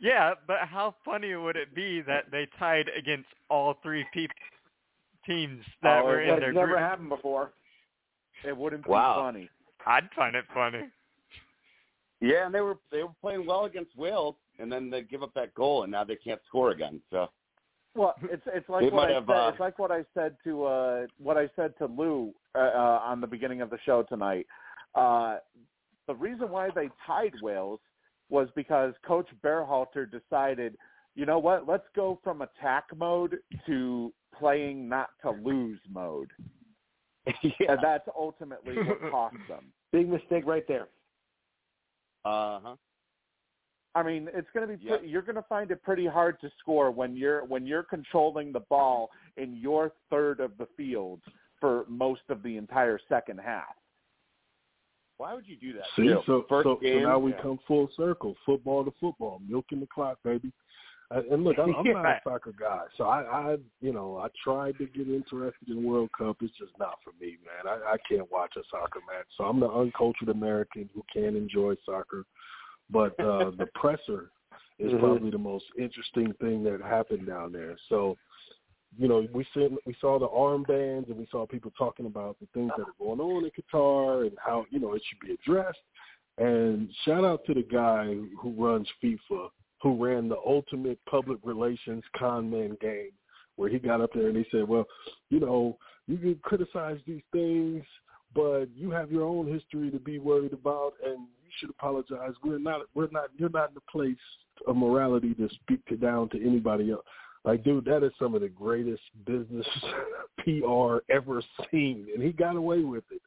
Yeah, 0.00 0.34
but 0.46 0.68
how 0.68 0.94
funny 1.04 1.34
would 1.34 1.56
it 1.56 1.74
be 1.74 2.00
that 2.02 2.30
they 2.30 2.46
tied 2.58 2.88
against 2.96 3.28
all 3.50 3.74
three 3.82 4.04
peop 4.12 4.30
teams 5.28 5.64
that 5.82 6.02
Oh, 6.02 6.06
were 6.06 6.20
in 6.22 6.28
That's 6.30 6.40
their 6.40 6.52
never 6.52 6.66
group? 6.68 6.78
happened 6.80 7.08
before. 7.10 7.52
It 8.44 8.56
wouldn't 8.56 8.86
Wow. 8.86 9.14
be 9.16 9.22
funny. 9.22 9.50
I'd 9.86 10.08
find 10.16 10.34
it 10.34 10.44
funny. 10.52 10.80
Yeah, 12.20 12.46
and 12.46 12.54
they 12.54 12.60
were 12.60 12.78
they 12.90 13.02
were 13.04 13.14
playing 13.20 13.46
well 13.46 13.66
against 13.66 13.96
Wales, 13.96 14.34
and 14.58 14.70
then 14.72 14.90
they 14.90 15.02
give 15.02 15.22
up 15.22 15.32
that 15.34 15.54
goal, 15.54 15.84
and 15.84 15.92
now 15.92 16.02
they 16.04 16.16
can't 16.16 16.40
score 16.48 16.70
again. 16.72 17.00
So 17.10 17.28
Well, 17.94 18.14
it's 18.22 18.42
it's 18.46 18.68
like 18.68 18.84
They 18.84 18.90
what 18.96 19.08
I 19.10 19.14
have, 19.14 19.28
said. 19.28 19.36
uh, 19.36 19.48
it's 19.50 19.60
like 19.60 19.78
what 19.78 19.90
I 19.92 20.04
said 20.14 20.36
to 20.44 20.64
uh 20.64 21.06
what 21.18 21.36
I 21.36 21.48
said 21.56 21.74
to 21.78 21.86
Lou 21.86 22.32
uh, 22.54 22.58
uh, 22.58 23.00
on 23.04 23.20
the 23.20 23.26
beginning 23.26 23.60
of 23.60 23.70
the 23.70 23.78
show 23.84 24.02
tonight. 24.02 24.46
Uh, 24.94 25.38
the 26.06 26.14
reason 26.14 26.50
why 26.50 26.70
they 26.74 26.88
tied 27.06 27.34
Wales 27.42 27.80
was 28.30 28.48
because 28.56 28.94
Coach 29.06 29.28
Berhalter 29.44 30.10
decided, 30.10 30.76
you 31.14 31.24
know 31.26 31.38
what? 31.38 31.66
Let's 31.68 31.86
go 31.94 32.18
from 32.24 32.42
attack 32.42 32.84
mode 32.96 33.38
to 33.66 34.12
playing 34.38 34.88
not 34.88 35.10
to 35.22 35.30
lose 35.30 35.80
mode, 35.92 36.30
yeah. 37.42 37.50
and 37.68 37.78
that's 37.82 38.08
ultimately 38.16 38.76
what 38.76 39.00
cost 39.10 39.36
them. 39.48 39.66
Big 39.92 40.08
mistake 40.08 40.44
right 40.46 40.64
there. 40.68 40.88
Uh 42.24 42.60
huh. 42.62 42.76
I 43.94 44.02
mean, 44.02 44.28
it's 44.32 44.48
going 44.54 44.68
to 44.68 44.76
be 44.76 44.84
Yep. 44.84 45.00
pre- 45.00 45.08
you're 45.08 45.22
going 45.22 45.36
to 45.36 45.42
find 45.48 45.70
it 45.70 45.82
pretty 45.82 46.06
hard 46.06 46.40
to 46.40 46.50
score 46.60 46.90
when 46.90 47.16
you're 47.16 47.44
when 47.46 47.66
you're 47.66 47.82
controlling 47.82 48.52
the 48.52 48.60
ball 48.60 49.10
in 49.36 49.56
your 49.56 49.92
third 50.10 50.40
of 50.40 50.52
the 50.58 50.66
field 50.76 51.20
for 51.58 51.84
most 51.88 52.20
of 52.28 52.42
the 52.42 52.56
entire 52.56 52.98
second 53.08 53.40
half. 53.40 53.74
Why 55.16 55.34
would 55.34 55.48
you 55.48 55.56
do 55.56 55.72
that? 55.72 55.82
See, 55.96 56.14
so, 56.26 56.44
First 56.48 56.64
so, 56.64 56.76
so 56.76 56.80
game, 56.80 57.02
now 57.02 57.18
we 57.18 57.32
yeah. 57.32 57.42
come 57.42 57.58
full 57.66 57.88
circle, 57.96 58.36
football 58.46 58.84
to 58.84 58.92
football, 59.00 59.40
milking 59.46 59.80
the 59.80 59.86
clock, 59.86 60.18
baby. 60.24 60.52
And 61.10 61.42
look, 61.42 61.56
I'm, 61.58 61.74
I'm 61.74 61.86
not 61.92 62.04
a 62.04 62.20
soccer 62.22 62.52
guy, 62.58 62.82
so 62.96 63.04
I, 63.04 63.22
I, 63.22 63.56
you 63.80 63.92
know, 63.92 64.18
I 64.18 64.28
tried 64.44 64.76
to 64.78 64.86
get 64.86 65.08
interested 65.08 65.68
in 65.68 65.82
World 65.82 66.10
Cup. 66.16 66.36
It's 66.42 66.56
just 66.58 66.72
not 66.78 66.98
for 67.02 67.12
me, 67.18 67.38
man. 67.44 67.66
I, 67.66 67.94
I 67.94 67.96
can't 68.08 68.30
watch 68.30 68.52
a 68.56 68.62
soccer 68.70 69.00
match, 69.06 69.26
so 69.36 69.44
I'm 69.44 69.58
the 69.58 69.70
uncultured 69.70 70.28
American 70.28 70.88
who 70.94 71.02
can't 71.12 71.34
enjoy 71.34 71.76
soccer. 71.86 72.24
But 72.90 73.18
uh, 73.20 73.50
the 73.58 73.68
presser 73.74 74.30
is 74.78 74.92
Mhm. 74.92 75.00
probably 75.00 75.30
the 75.30 75.38
most 75.38 75.64
interesting 75.78 76.34
thing 76.34 76.62
that 76.64 76.80
happened 76.82 77.26
down 77.26 77.52
there. 77.52 77.76
So, 77.88 78.16
you 78.98 79.08
know, 79.08 79.26
we 79.32 79.44
see, 79.54 79.68
we 79.86 79.94
saw 80.00 80.18
the 80.18 80.28
armbands 80.28 81.08
and 81.08 81.16
we 81.16 81.26
saw 81.30 81.46
people 81.46 81.72
talking 81.78 82.06
about 82.06 82.38
the 82.38 82.46
things 82.54 82.70
that 82.76 82.86
are 82.86 82.94
going 82.98 83.20
on 83.20 83.44
in 83.44 83.50
Qatar 83.50 84.26
and 84.26 84.36
how 84.44 84.66
you 84.70 84.78
know 84.78 84.94
it 84.94 85.02
should 85.08 85.20
be 85.26 85.34
addressed. 85.34 85.78
And 86.38 86.88
shout 87.04 87.24
out 87.24 87.44
to 87.46 87.54
the 87.54 87.62
guy 87.62 88.14
who 88.40 88.50
runs 88.56 88.88
FIFA, 89.02 89.50
who 89.82 90.04
ran 90.04 90.28
the 90.28 90.38
ultimate 90.46 90.98
public 91.08 91.38
relations 91.44 92.02
con 92.16 92.50
man 92.50 92.76
game, 92.80 93.10
where 93.56 93.68
he 93.68 93.78
got 93.78 94.00
up 94.00 94.10
there 94.14 94.28
and 94.28 94.36
he 94.36 94.44
said, 94.50 94.68
"Well, 94.68 94.86
you 95.30 95.40
know, 95.40 95.78
you 96.06 96.18
can 96.18 96.36
criticize 96.42 96.98
these 97.06 97.22
things, 97.32 97.84
but 98.34 98.66
you 98.74 98.90
have 98.90 99.12
your 99.12 99.24
own 99.24 99.46
history 99.46 99.90
to 99.90 99.98
be 99.98 100.18
worried 100.18 100.52
about, 100.52 100.94
and 101.04 101.20
you 101.20 101.50
should 101.58 101.70
apologize. 101.70 102.32
We're 102.42 102.58
not, 102.58 102.82
we're 102.94 103.08
not, 103.10 103.30
you're 103.36 103.50
not 103.50 103.70
in 103.70 103.74
the 103.74 103.80
place 103.90 104.16
of 104.66 104.76
morality 104.76 105.34
to 105.34 105.48
speak 105.62 105.84
to 105.86 105.96
down 105.96 106.28
to 106.30 106.44
anybody 106.44 106.90
else." 106.90 107.04
Like, 107.44 107.62
dude, 107.62 107.84
that 107.84 108.02
is 108.02 108.12
some 108.18 108.34
of 108.34 108.40
the 108.40 108.48
greatest 108.48 109.02
business 109.24 109.66
PR 110.38 110.98
ever 111.08 111.40
seen, 111.70 112.08
and 112.12 112.22
he 112.22 112.32
got 112.32 112.56
away 112.56 112.80
with 112.80 113.04
it. 113.10 113.22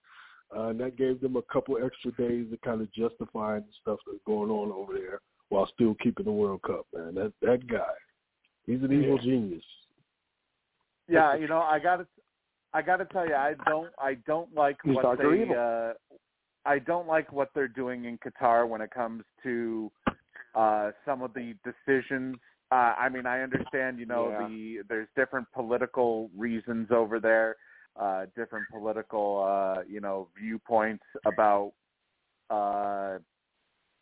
Uh, 0.54 0.68
and 0.68 0.80
that 0.82 0.98
gave 0.98 1.22
them 1.22 1.38
a 1.38 1.42
couple 1.44 1.78
extra 1.78 2.12
days 2.12 2.46
to 2.52 2.58
kind 2.58 2.82
of 2.82 2.92
justify 2.92 3.58
the 3.58 3.66
stuff 3.82 4.00
that's 4.06 4.22
going 4.26 4.52
on 4.52 4.70
over 4.70 4.92
there 4.94 5.22
while 5.52 5.70
still 5.76 5.96
keeping 5.96 6.26
the 6.26 6.32
World 6.32 6.62
Cup, 6.62 6.88
man. 6.96 7.14
That 7.16 7.34
that 7.42 7.68
guy, 7.68 7.94
he's 8.66 8.82
an 8.82 8.92
evil 8.92 9.18
genius. 9.20 9.64
Yeah, 11.10 11.36
you 11.36 11.48
know, 11.48 11.60
I 11.60 11.78
got 11.78 11.98
to 11.98 12.08
I 12.74 12.82
got 12.82 12.98
to 12.98 13.06
tell 13.06 13.28
you, 13.28 13.36
I 13.36 13.56
don't 13.66 13.90
I 14.00 14.16
don't 14.26 14.54
like 14.56 14.78
You 14.86 14.94
what 14.94 15.18
they 15.20 15.26
they 15.26 15.42
evil. 15.42 15.56
uh 15.58 15.94
I 16.66 16.80
don't 16.80 17.06
like 17.08 17.34
what 17.34 17.50
they're 17.54 17.68
doing 17.68 18.06
in 18.06 18.18
Qatar 18.18 18.68
when 18.68 18.80
it 18.82 18.92
comes 18.92 19.24
to 19.44 19.92
uh 20.56 20.92
some 21.06 21.22
of 21.22 21.34
the 21.34 21.54
decisions. 21.66 22.38
Uh 22.72 22.94
I 22.98 23.10
mean, 23.10 23.26
I 23.26 23.42
understand, 23.42 24.00
you 24.00 24.06
know, 24.06 24.30
Yeah. 24.30 24.48
the 24.48 24.84
there's 24.88 25.10
different 25.18 25.48
political 25.54 26.30
reasons 26.38 26.92
over 26.92 27.20
there, 27.20 27.58
uh 28.00 28.28
different 28.38 28.68
political 28.72 29.44
uh, 29.46 29.82
you 29.86 30.00
know, 30.00 30.30
viewpoints 30.40 31.04
about 31.26 31.74
uh 32.50 33.18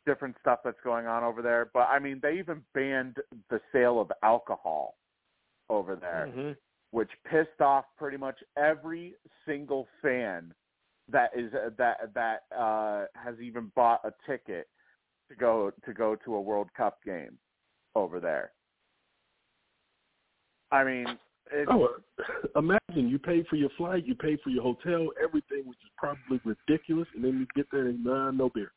different 0.09 0.35
stuff 0.41 0.59
that's 0.63 0.83
going 0.83 1.05
on 1.05 1.23
over 1.23 1.41
there, 1.41 1.69
but 1.73 1.87
I 1.95 1.99
mean, 1.99 2.19
they 2.21 2.39
even 2.39 2.63
banned 2.73 3.17
the 3.49 3.59
sale 3.71 4.01
of 4.01 4.11
alcohol 4.23 4.95
over 5.69 5.95
there 5.95 6.27
Mhm. 6.27 6.55
which 6.91 7.11
pissed 7.23 7.61
off 7.61 7.85
pretty 7.97 8.17
much 8.17 8.37
every 8.57 9.15
single 9.45 9.87
fan 10.01 10.53
that 11.07 11.29
is 11.35 11.51
that 11.77 12.13
that 12.13 12.39
uh 12.55 13.05
has 13.15 13.39
even 13.39 13.71
bought 13.75 14.01
a 14.03 14.13
ticket 14.25 14.67
to 15.29 15.35
go 15.35 15.71
to 15.85 15.93
go 15.93 16.15
to 16.15 16.35
a 16.35 16.41
World 16.41 16.69
Cup 16.73 16.97
game 17.03 17.37
over 17.95 18.19
there. 18.19 18.51
I 20.71 20.83
mean, 20.83 21.07
it's, 21.51 21.69
Oh, 21.71 21.89
imagine 22.55 23.09
you 23.09 23.19
pay 23.19 23.43
for 23.49 23.55
your 23.55 23.71
flight, 23.77 24.05
you 24.05 24.15
pay 24.15 24.37
for 24.43 24.49
your 24.49 24.63
hotel, 24.63 25.09
everything, 25.21 25.63
which 25.65 25.79
is 25.83 25.91
probably 25.97 26.39
ridiculous, 26.43 27.07
and 27.15 27.23
then 27.23 27.39
you 27.39 27.47
get 27.55 27.67
there 27.71 27.87
and 27.87 28.03
nah, 28.03 28.31
no 28.31 28.49
beer. 28.49 28.71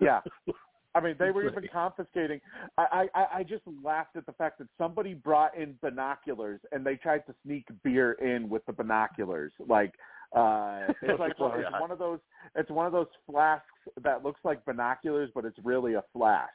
Yeah. 0.00 0.20
I 0.94 1.00
mean, 1.00 1.14
they 1.20 1.30
were 1.30 1.48
even 1.48 1.68
confiscating. 1.72 2.40
I, 2.76 3.06
I 3.14 3.26
I 3.36 3.42
just 3.44 3.62
laughed 3.84 4.16
at 4.16 4.26
the 4.26 4.32
fact 4.32 4.58
that 4.58 4.66
somebody 4.76 5.14
brought 5.14 5.56
in 5.56 5.76
binoculars 5.80 6.60
and 6.72 6.84
they 6.84 6.96
tried 6.96 7.24
to 7.26 7.34
sneak 7.44 7.66
beer 7.84 8.12
in 8.14 8.48
with 8.48 8.66
the 8.66 8.72
binoculars. 8.72 9.52
Like 9.68 9.94
Uh, 10.34 10.86
it's 11.02 11.18
like 11.18 11.32
Oh, 11.40 11.52
it's 11.56 11.80
one 11.80 11.90
of 11.90 11.98
those. 11.98 12.20
It's 12.54 12.70
one 12.70 12.86
of 12.86 12.92
those 12.92 13.08
flasks 13.28 13.66
that 14.02 14.22
looks 14.24 14.40
like 14.44 14.64
binoculars, 14.64 15.30
but 15.34 15.44
it's 15.44 15.58
really 15.64 15.94
a 15.94 16.02
flask. 16.12 16.50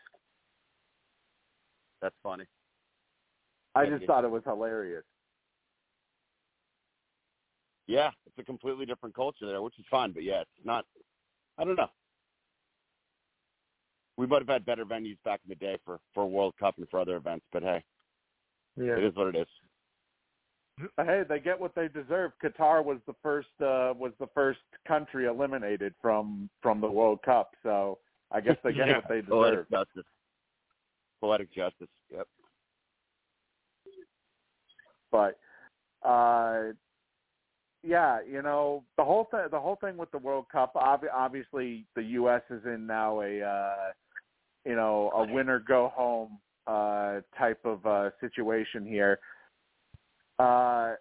That's 2.02 2.16
funny. 2.24 2.46
I 3.74 3.86
just 3.88 4.06
thought 4.06 4.24
it 4.24 4.32
was 4.32 4.44
hilarious. 4.46 5.04
Yeah, 7.88 8.10
it's 8.26 8.38
a 8.40 8.44
completely 8.44 8.86
different 8.86 9.14
culture 9.14 9.46
there, 9.46 9.62
which 9.62 9.78
is 9.78 9.86
fine. 9.92 10.12
But 10.12 10.24
yeah, 10.24 10.42
it's 10.42 10.66
not. 10.66 10.86
I 11.58 11.66
don't 11.66 11.76
know. 11.76 11.90
We 14.18 14.26
might 14.28 14.40
have 14.42 14.48
had 14.48 14.66
better 14.66 14.86
venues 14.86 15.18
back 15.26 15.42
in 15.46 15.50
the 15.50 15.56
day 15.56 15.78
for 15.86 16.00
for 16.14 16.26
World 16.30 16.54
Cup 16.60 16.78
and 16.78 16.88
for 16.90 17.00
other 17.00 17.18
events, 17.18 17.46
but 17.52 17.64
hey, 17.64 17.84
Yeah. 18.78 18.98
it 18.98 19.04
is 19.04 19.16
what 19.16 19.36
it 19.36 19.40
is. 19.40 19.48
Hey, 20.98 21.24
they 21.28 21.40
get 21.40 21.60
what 21.60 21.74
they 21.76 21.88
deserve. 21.88 22.34
Qatar 22.44 22.84
was 22.84 23.00
the 23.08 23.16
first 23.24 23.48
uh, 23.62 23.94
was 23.98 24.12
the 24.20 24.28
first 24.34 24.60
country 24.88 25.26
eliminated 25.26 25.94
from 26.02 26.50
from 26.62 26.82
the 26.82 26.90
World 26.90 27.20
Cup, 27.24 27.52
so 27.64 28.00
I 28.32 28.42
guess 28.42 28.58
they 28.64 28.74
get 28.74 28.88
Yeah. 28.88 28.96
what 28.98 29.08
they 29.10 29.22
Poetic 29.22 29.70
deserve. 29.70 29.86
justice. 29.88 30.12
Poetic 31.22 31.54
justice. 31.54 31.88
Yep. 32.12 32.28
But 35.12 35.40
uh, 36.08 36.74
yeah, 37.84 38.20
you 38.30 38.42
know 38.42 38.84
the 38.98 39.04
whole 39.06 39.26
thing. 39.32 39.42
The 39.52 39.60
whole 39.60 39.78
thing 39.78 39.96
with 39.98 40.12
the 40.12 40.18
World 40.18 40.46
Cup. 40.52 40.76
Ob- 40.76 41.06
obviously, 41.14 41.86
the 41.96 42.04
U.S. 42.04 42.42
is 42.50 42.64
in 42.66 42.86
now 42.86 43.22
a 43.22 43.42
uh, 43.42 43.76
you 44.66 44.76
know 44.76 45.12
a 45.14 45.32
winner 45.32 45.60
go 45.60 45.92
home 45.94 46.40
uh, 46.68 47.22
type 47.38 47.60
of 47.66 47.86
uh, 47.86 48.10
situation 48.20 48.86
here. 48.86 49.20
Uh, 50.40 50.94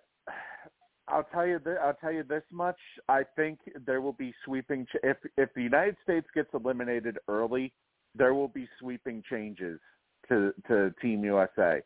I'll 1.08 1.26
tell 1.32 1.46
you. 1.46 1.58
Th- 1.58 1.76
I'll 1.82 1.94
tell 1.94 2.12
you 2.12 2.22
this 2.22 2.44
much. 2.50 2.78
I 3.08 3.22
think 3.36 3.58
there 3.86 4.00
will 4.00 4.12
be 4.12 4.34
sweeping. 4.44 4.86
Ch- 4.86 5.02
if 5.02 5.16
if 5.36 5.48
the 5.54 5.62
United 5.62 5.96
States 6.02 6.26
gets 6.34 6.48
eliminated 6.54 7.18
early, 7.28 7.72
there 8.14 8.34
will 8.34 8.48
be 8.48 8.68
sweeping 8.78 9.22
changes 9.28 9.80
to 10.28 10.52
to 10.68 10.94
Team 11.02 11.24
USA 11.24 11.80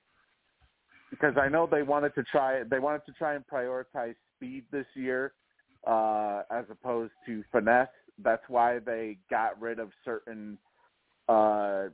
because 1.11 1.35
I 1.41 1.49
know 1.49 1.67
they 1.71 1.83
wanted 1.83 2.15
to 2.15 2.23
try 2.25 2.63
they 2.65 2.79
wanted 2.79 3.05
to 3.07 3.13
try 3.13 3.35
and 3.35 3.45
prioritize 3.47 4.15
speed 4.37 4.65
this 4.71 4.87
year 4.95 5.33
uh, 5.87 6.43
as 6.51 6.65
opposed 6.71 7.13
to 7.27 7.43
finesse. 7.51 7.89
That's 8.23 8.43
why 8.49 8.79
they 8.81 9.19
got 9.31 9.61
rid 9.61 9.79
of 9.79 9.91
certain 10.05 10.59
uh, 11.29 11.85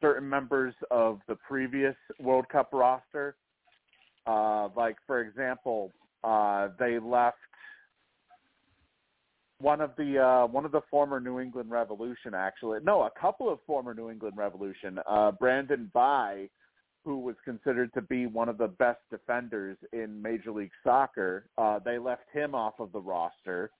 certain 0.00 0.28
members 0.28 0.74
of 0.90 1.20
the 1.28 1.34
previous 1.36 1.96
World 2.18 2.46
Cup 2.50 2.70
roster. 2.72 3.36
Uh, 4.26 4.68
like 4.76 4.96
for 5.06 5.20
example, 5.20 5.92
uh, 6.24 6.68
they 6.78 6.98
left 6.98 7.38
one 9.60 9.80
of 9.80 9.90
the 9.96 10.18
uh, 10.18 10.46
one 10.46 10.64
of 10.64 10.72
the 10.72 10.80
former 10.90 11.20
New 11.20 11.38
England 11.40 11.70
Revolution 11.70 12.34
actually 12.34 12.78
no 12.82 13.02
a 13.02 13.10
couple 13.20 13.50
of 13.52 13.58
former 13.66 13.94
New 13.94 14.10
England 14.10 14.36
Revolution 14.36 14.98
uh, 15.06 15.32
Brandon 15.32 15.90
Bye 15.92 16.48
who 17.04 17.18
was 17.18 17.36
considered 17.44 17.92
to 17.94 18.02
be 18.02 18.26
one 18.26 18.48
of 18.48 18.58
the 18.58 18.68
best 18.68 19.00
defenders 19.10 19.76
in 19.92 20.20
Major 20.20 20.52
League 20.52 20.70
Soccer. 20.84 21.46
Uh, 21.56 21.78
they 21.78 21.98
left 21.98 22.24
him 22.32 22.54
off 22.54 22.74
of 22.78 22.92
the 22.92 23.00
roster. 23.00 23.70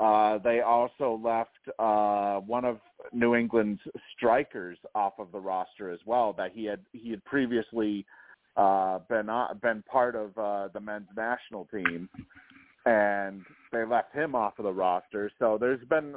Uh, 0.00 0.38
they 0.38 0.60
also 0.60 1.20
left 1.22 1.50
uh, 1.78 2.38
one 2.40 2.64
of 2.64 2.78
New 3.12 3.34
England's 3.34 3.80
strikers 4.16 4.78
off 4.94 5.14
of 5.18 5.30
the 5.32 5.38
roster 5.38 5.90
as 5.90 6.00
well. 6.06 6.32
That 6.32 6.52
he 6.54 6.64
had 6.64 6.80
he 6.92 7.10
had 7.10 7.24
previously 7.24 8.04
uh, 8.56 9.00
been 9.08 9.28
on, 9.28 9.58
been 9.58 9.82
part 9.90 10.16
of 10.16 10.36
uh, 10.36 10.68
the 10.72 10.80
men's 10.80 11.08
national 11.16 11.66
team, 11.66 12.08
and 12.86 13.44
they 13.72 13.84
left 13.84 14.14
him 14.14 14.34
off 14.34 14.58
of 14.58 14.64
the 14.64 14.72
roster. 14.72 15.30
So 15.38 15.56
there's 15.60 15.84
been 15.88 16.14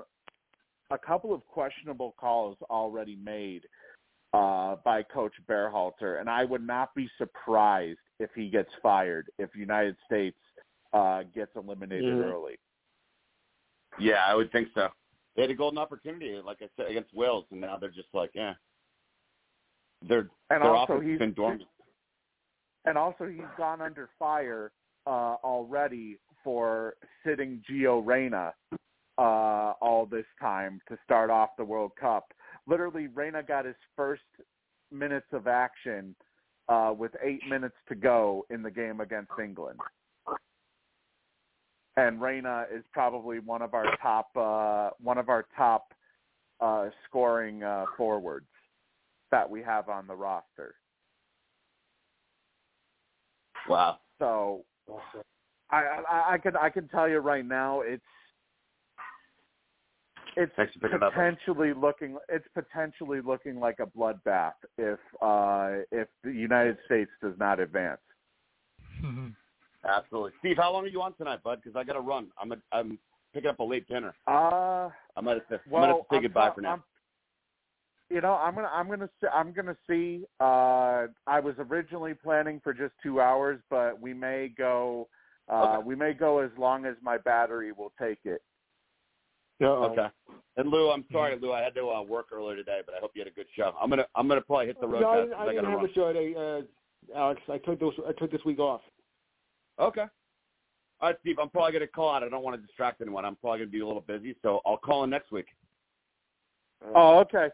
a 0.92 0.98
couple 0.98 1.34
of 1.34 1.46
questionable 1.48 2.16
calls 2.20 2.58
already 2.70 3.16
made 3.16 3.62
uh, 4.34 4.76
by 4.84 5.04
Coach 5.04 5.34
Berhalter, 5.48 6.20
and 6.20 6.30
I 6.30 6.44
would 6.44 6.66
not 6.66 6.94
be 6.96 7.10
surprised 7.18 8.00
if 8.20 8.30
he 8.36 8.50
gets 8.50 8.70
fired 8.82 9.30
if 9.38 9.50
United 9.56 9.96
States 10.06 10.38
uh, 10.94 11.24
gets 11.34 11.52
eliminated 11.56 12.06
Mhm. 12.06 12.32
early. 12.32 12.58
Yeah, 14.00 14.24
I 14.28 14.36
would 14.36 14.52
think 14.52 14.70
so. 14.74 14.90
They 15.36 15.42
had 15.44 15.52
a 15.52 15.56
golden 15.56 15.78
opportunity, 15.80 16.40
like 16.46 16.58
I 16.62 16.70
said, 16.78 16.88
against 16.90 17.14
Wales, 17.14 17.46
and 17.52 17.62
now 17.62 17.78
they're 17.78 17.90
just 17.90 18.08
like, 18.14 18.32
yeah. 18.34 18.54
They're 20.08 20.30
And 20.50 20.62
their 20.62 20.76
also, 20.76 21.00
he's 21.00 21.20
been 21.20 21.34
dormant. 21.34 21.64
and 22.86 22.98
also 22.98 23.26
he's 23.26 23.42
gone 23.58 23.82
under 23.82 24.10
fire 24.20 24.72
uh, 25.08 25.36
already 25.44 26.18
for 26.44 26.96
sitting 27.26 27.62
Gio 27.70 28.06
Reyna 28.06 28.54
uh, 29.18 29.74
all 29.82 30.08
this 30.10 30.26
time 30.40 30.80
to 30.90 30.98
start 31.04 31.30
off 31.30 31.50
the 31.58 31.66
World 31.66 31.92
Cup. 32.00 32.34
Literally, 32.68 33.08
Reyna 33.08 33.44
got 33.44 33.66
his 33.66 33.76
first 33.96 34.24
minutes 34.92 35.28
of 35.32 35.48
action 35.48 36.16
uh, 36.70 36.94
with 36.98 37.12
eight 37.24 37.42
minutes 37.50 37.76
to 37.90 37.96
go 37.96 38.46
in 38.50 38.62
the 38.62 38.72
game 38.72 39.00
against 39.02 39.32
England. 39.42 39.80
And 41.98 42.22
Reyna 42.22 42.66
is 42.74 42.84
probably 42.92 43.40
one 43.40 43.62
of 43.62 43.74
our 43.74 43.86
top 44.02 44.30
uh, 44.36 44.90
one 45.02 45.18
of 45.18 45.30
our 45.30 45.46
top 45.56 45.94
uh, 46.60 46.90
scoring 47.08 47.64
uh, 47.64 47.86
forwards 47.96 48.48
that 49.32 49.50
we 49.50 49.62
have 49.62 49.90
on 49.90 50.08
the 50.08 50.16
roster. 50.16 50.76
Wow. 53.68 54.00
So 54.20 54.64
I, 55.72 55.78
I 55.78 56.34
I 56.34 56.38
can 56.38 56.56
I 56.56 56.70
can 56.70 56.88
tell 56.90 57.08
you 57.08 57.20
right 57.20 57.46
now 57.46 57.82
it's 57.82 58.04
it's 60.38 60.52
Thanks 60.56 60.74
for 60.74 60.80
picking 60.80 61.00
that 61.00 61.06
up. 61.08 61.14
potentially 61.14 61.74
looking 61.74 62.18
it's 62.30 62.48
potentially 62.54 63.22
looking 63.22 63.60
like 63.60 63.80
a 63.80 63.86
bloodbath 63.86 64.54
if 64.78 65.00
uh 65.22 65.84
if 65.92 66.08
the 66.24 66.32
United 66.32 66.78
States 66.86 67.12
does 67.22 67.34
not 67.40 67.60
advance. 67.60 68.02
Absolutely. 69.88 70.32
Steve, 70.40 70.58
how 70.58 70.72
long 70.74 70.84
are 70.84 70.88
you 70.88 71.02
on 71.02 71.14
tonight, 71.14 71.44
bud? 71.44 71.60
Because 71.64 71.76
I 71.78 71.84
got 71.84 71.94
to 71.94 72.00
run. 72.02 72.28
I'm 72.42 72.52
a, 72.52 72.56
I'm 72.72 72.98
picking 73.34 73.50
up 73.50 73.60
a 73.60 73.64
late 73.64 73.88
dinner. 73.88 74.14
Uh 74.28 74.90
I 75.18 75.22
might 75.22 75.34
have 75.38 75.48
to, 75.50 75.62
well 75.70 75.84
I 75.84 75.88
might 75.88 75.94
have 75.94 75.98
to 75.98 76.04
say 76.12 76.16
I'm 76.18 76.22
goodbye 76.24 76.46
pro- 76.48 76.56
for 76.56 76.62
now. 76.62 76.70
I'm- 76.72 76.84
you 78.12 78.22
know, 78.22 78.34
I'm 78.36 78.54
gonna 78.54 78.70
I'm 78.72 78.88
gonna 78.88 79.10
see, 79.20 79.28
I'm 79.34 79.52
gonna 79.52 79.76
see. 79.90 80.26
Uh, 80.40 81.08
I 81.26 81.40
was 81.40 81.56
originally 81.58 82.14
planning 82.14 82.62
for 82.64 82.72
just 82.72 82.94
two 83.02 83.20
hours, 83.20 83.60
but 83.72 84.00
we 84.00 84.14
may 84.14 84.50
go. 84.56 85.08
Uh, 85.52 85.78
Okay. 85.80 85.88
We 85.88 85.96
may 85.96 86.14
go 86.14 86.38
as 86.38 86.52
long 86.56 86.86
as 86.86 86.96
my 87.02 87.18
battery 87.18 87.72
will 87.72 87.92
take 88.00 88.20
it. 88.26 88.44
Uh-oh. 89.60 89.86
Okay. 89.86 90.08
And 90.58 90.70
Lou, 90.70 90.92
I'm 90.92 91.04
sorry, 91.12 91.36
Lou. 91.40 91.52
I 91.52 91.62
had 91.64 91.74
to 91.76 91.90
uh, 91.90 92.02
work 92.04 92.28
earlier 92.32 92.56
today, 92.56 92.82
but 92.86 92.94
I 92.94 93.00
hope 93.00 93.12
you 93.16 93.22
had 93.22 93.28
a 93.28 93.36
good 93.36 93.48
show. 93.56 93.74
I'm 93.82 93.90
gonna 93.90 94.06
I'm 94.14 94.28
gonna 94.28 94.42
probably 94.42 94.68
hit 94.68 94.80
the 94.80 94.88
road. 94.88 95.02
No, 95.02 95.10
I 95.10 95.16
didn't, 95.22 95.32
'cause 95.32 95.40
I 95.40 95.42
I 95.42 95.46
didn't 95.48 95.56
gotta 95.64 95.70
have 95.72 95.80
run. 95.82 95.90
a 95.90 95.94
show 95.94 96.14
today, 96.14 96.36
uh, 96.36 97.18
Alex. 97.18 97.42
I 97.50 97.58
took 97.58 97.80
those. 97.80 97.94
I 98.08 98.12
took 98.14 98.32
this 98.32 98.46
week 98.46 98.60
off. 98.60 98.82
Okay. 99.80 100.06
All 101.02 101.10
right, 101.10 101.18
Steve. 101.22 101.38
I'm 101.42 101.50
probably 101.50 101.74
gonna 101.74 101.88
call 101.88 102.14
out. 102.14 102.24
I 102.24 102.30
don't 102.30 102.44
want 102.44 102.60
to 102.60 102.66
distract 102.66 103.02
anyone. 103.02 103.26
I'm 103.26 103.36
probably 103.36 103.60
gonna 103.60 103.72
be 103.72 103.82
a 103.82 103.86
little 103.86 104.02
busy, 104.02 104.36
so 104.42 104.62
I'll 104.66 104.78
call 104.78 105.04
in 105.04 105.10
next 105.10 105.32
week. 105.32 105.48
Oh, 106.94 107.20
okay. 107.20 107.50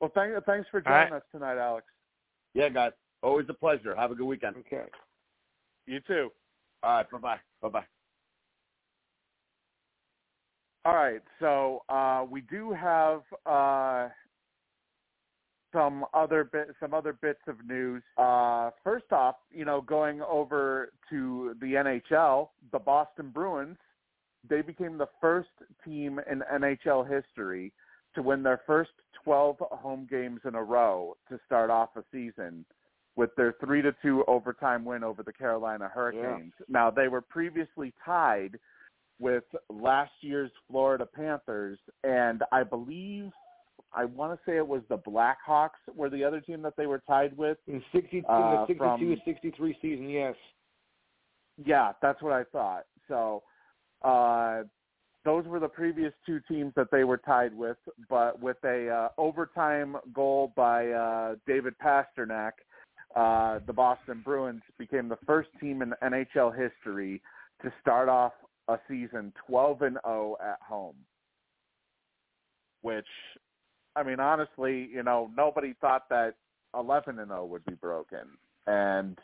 Well, 0.00 0.10
thank, 0.14 0.32
thanks 0.44 0.68
for 0.70 0.82
All 0.86 0.92
right. 0.92 1.08
joining 1.08 1.14
us 1.14 1.22
tonight, 1.32 1.58
Alex. 1.58 1.86
Yeah, 2.54 2.68
guys. 2.68 2.92
Always 3.22 3.46
a 3.48 3.54
pleasure. 3.54 3.94
Have 3.96 4.10
a 4.10 4.14
good 4.14 4.26
weekend. 4.26 4.56
Okay. 4.58 4.84
You 5.86 6.00
too. 6.00 6.30
All 6.82 6.96
right. 6.98 7.10
Bye 7.10 7.18
bye. 7.18 7.40
Bye 7.62 7.68
bye. 7.68 7.84
All 10.84 10.94
right. 10.94 11.22
So 11.40 11.82
uh, 11.88 12.24
we 12.28 12.42
do 12.42 12.72
have 12.72 13.22
uh, 13.44 14.08
some 15.76 16.04
other 16.14 16.44
bit, 16.44 16.68
some 16.80 16.94
other 16.94 17.12
bits 17.12 17.40
of 17.46 17.56
news. 17.66 18.02
Uh, 18.16 18.70
first 18.82 19.12
off, 19.12 19.36
you 19.52 19.64
know, 19.64 19.80
going 19.80 20.22
over 20.22 20.92
to 21.10 21.54
the 21.60 21.74
NHL, 21.74 22.48
the 22.72 22.78
Boston 22.78 23.30
Bruins, 23.32 23.76
they 24.48 24.62
became 24.62 24.96
the 24.96 25.08
first 25.20 25.48
team 25.84 26.20
in 26.30 26.42
NHL 26.52 27.08
history 27.08 27.72
to 28.14 28.22
win 28.22 28.42
their 28.42 28.60
first 28.66 28.90
12 29.24 29.56
home 29.60 30.06
games 30.10 30.40
in 30.46 30.54
a 30.54 30.62
row 30.62 31.16
to 31.28 31.38
start 31.44 31.68
off 31.68 31.90
a 31.96 32.02
season 32.10 32.64
with 33.16 33.30
their 33.36 33.54
3 33.64 33.82
to 33.82 33.94
2 34.02 34.24
overtime 34.28 34.84
win 34.84 35.02
over 35.04 35.22
the 35.22 35.32
Carolina 35.32 35.90
Hurricanes. 35.92 36.52
Now, 36.68 36.90
they 36.90 37.08
were 37.08 37.20
previously 37.22 37.92
tied 38.04 38.58
with 39.18 39.44
last 39.70 40.12
year's 40.20 40.50
Florida 40.70 41.06
Panthers, 41.06 41.78
and 42.04 42.42
I 42.52 42.62
believe 42.62 43.30
I 43.94 44.04
want 44.04 44.38
to 44.38 44.50
say 44.50 44.56
it 44.56 44.66
was 44.66 44.82
the 44.88 44.98
Blackhawks 44.98 45.70
were 45.94 46.10
the 46.10 46.22
other 46.24 46.40
team 46.40 46.62
that 46.62 46.76
they 46.76 46.86
were 46.86 47.02
tied 47.06 47.36
with. 47.36 47.58
In 47.66 47.82
sixty, 47.92 48.24
Uh, 48.28 48.66
in 48.68 48.74
the 48.74 48.78
from- 48.78 49.00
62, 49.00 49.22
63 49.24 49.78
season, 49.80 50.08
yes. 50.10 50.36
Yeah, 51.64 51.92
that's 52.02 52.20
what 52.20 52.32
I 52.32 52.44
thought. 52.44 52.84
So 53.08 53.42
uh, 54.02 54.64
those 55.24 55.46
were 55.46 55.58
the 55.58 55.68
previous 55.68 56.12
two 56.26 56.40
teams 56.40 56.72
that 56.76 56.90
they 56.90 57.04
were 57.04 57.16
tied 57.16 57.54
with, 57.56 57.78
but 58.08 58.38
with 58.40 58.58
a 58.64 58.88
uh, 58.88 59.08
overtime 59.18 59.96
goal 60.12 60.52
by 60.54 60.88
uh, 60.90 61.36
David 61.46 61.74
Pastrnak, 61.78 62.52
uh, 63.14 63.60
the 63.66 63.72
Boston 63.72 64.20
Bruins 64.24 64.62
became 64.78 65.08
the 65.08 65.18
first 65.26 65.48
team 65.58 65.80
in 65.80 65.94
NHL 66.02 66.50
history 66.56 67.22
to 67.62 67.72
start 67.80 68.08
off 68.08 68.32
a 68.68 68.78
season 68.88 69.32
12 69.46 69.82
and 69.82 69.98
0 70.04 70.36
at 70.42 70.58
home. 70.60 70.96
Which 72.82 73.06
I 73.96 74.02
mean 74.02 74.20
honestly, 74.20 74.88
you 74.92 75.02
know, 75.02 75.30
nobody 75.36 75.74
thought 75.80 76.08
that 76.10 76.34
11 76.74 77.18
and 77.18 77.28
0 77.28 77.46
would 77.46 77.64
be 77.64 77.74
broken. 77.74 78.38
And 78.66 79.18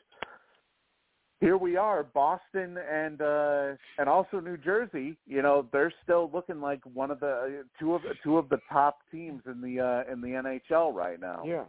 here 1.40 1.56
we 1.56 1.76
are, 1.76 2.02
Boston 2.02 2.78
and 2.90 3.20
uh 3.20 3.72
and 3.98 4.08
also 4.08 4.40
New 4.40 4.56
Jersey. 4.56 5.16
You 5.26 5.42
know, 5.42 5.66
they're 5.72 5.92
still 6.02 6.30
looking 6.32 6.60
like 6.60 6.80
one 6.94 7.10
of 7.10 7.20
the 7.20 7.64
two 7.78 7.94
of 7.94 8.02
two 8.24 8.38
of 8.38 8.48
the 8.48 8.58
top 8.70 8.98
teams 9.10 9.42
in 9.46 9.60
the 9.60 9.80
uh 9.80 10.12
in 10.12 10.20
the 10.20 10.28
NHL 10.28 10.94
right 10.94 11.20
now. 11.20 11.42
Yeah. 11.44 11.64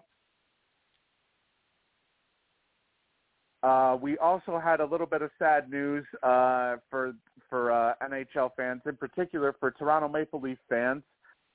Uh, 3.64 3.96
we 4.02 4.18
also 4.18 4.60
had 4.60 4.82
a 4.82 4.86
little 4.86 5.08
bit 5.08 5.22
of 5.22 5.32
sad 5.40 5.72
news 5.72 6.06
uh, 6.22 6.76
for 6.90 7.14
for 7.50 7.72
uh, 7.72 7.94
NHL 8.04 8.50
fans, 8.58 8.82
in 8.86 8.98
particular 8.98 9.56
for 9.58 9.72
Toronto 9.72 10.10
Maple 10.10 10.42
Leaf 10.42 10.58
fans. 10.68 11.02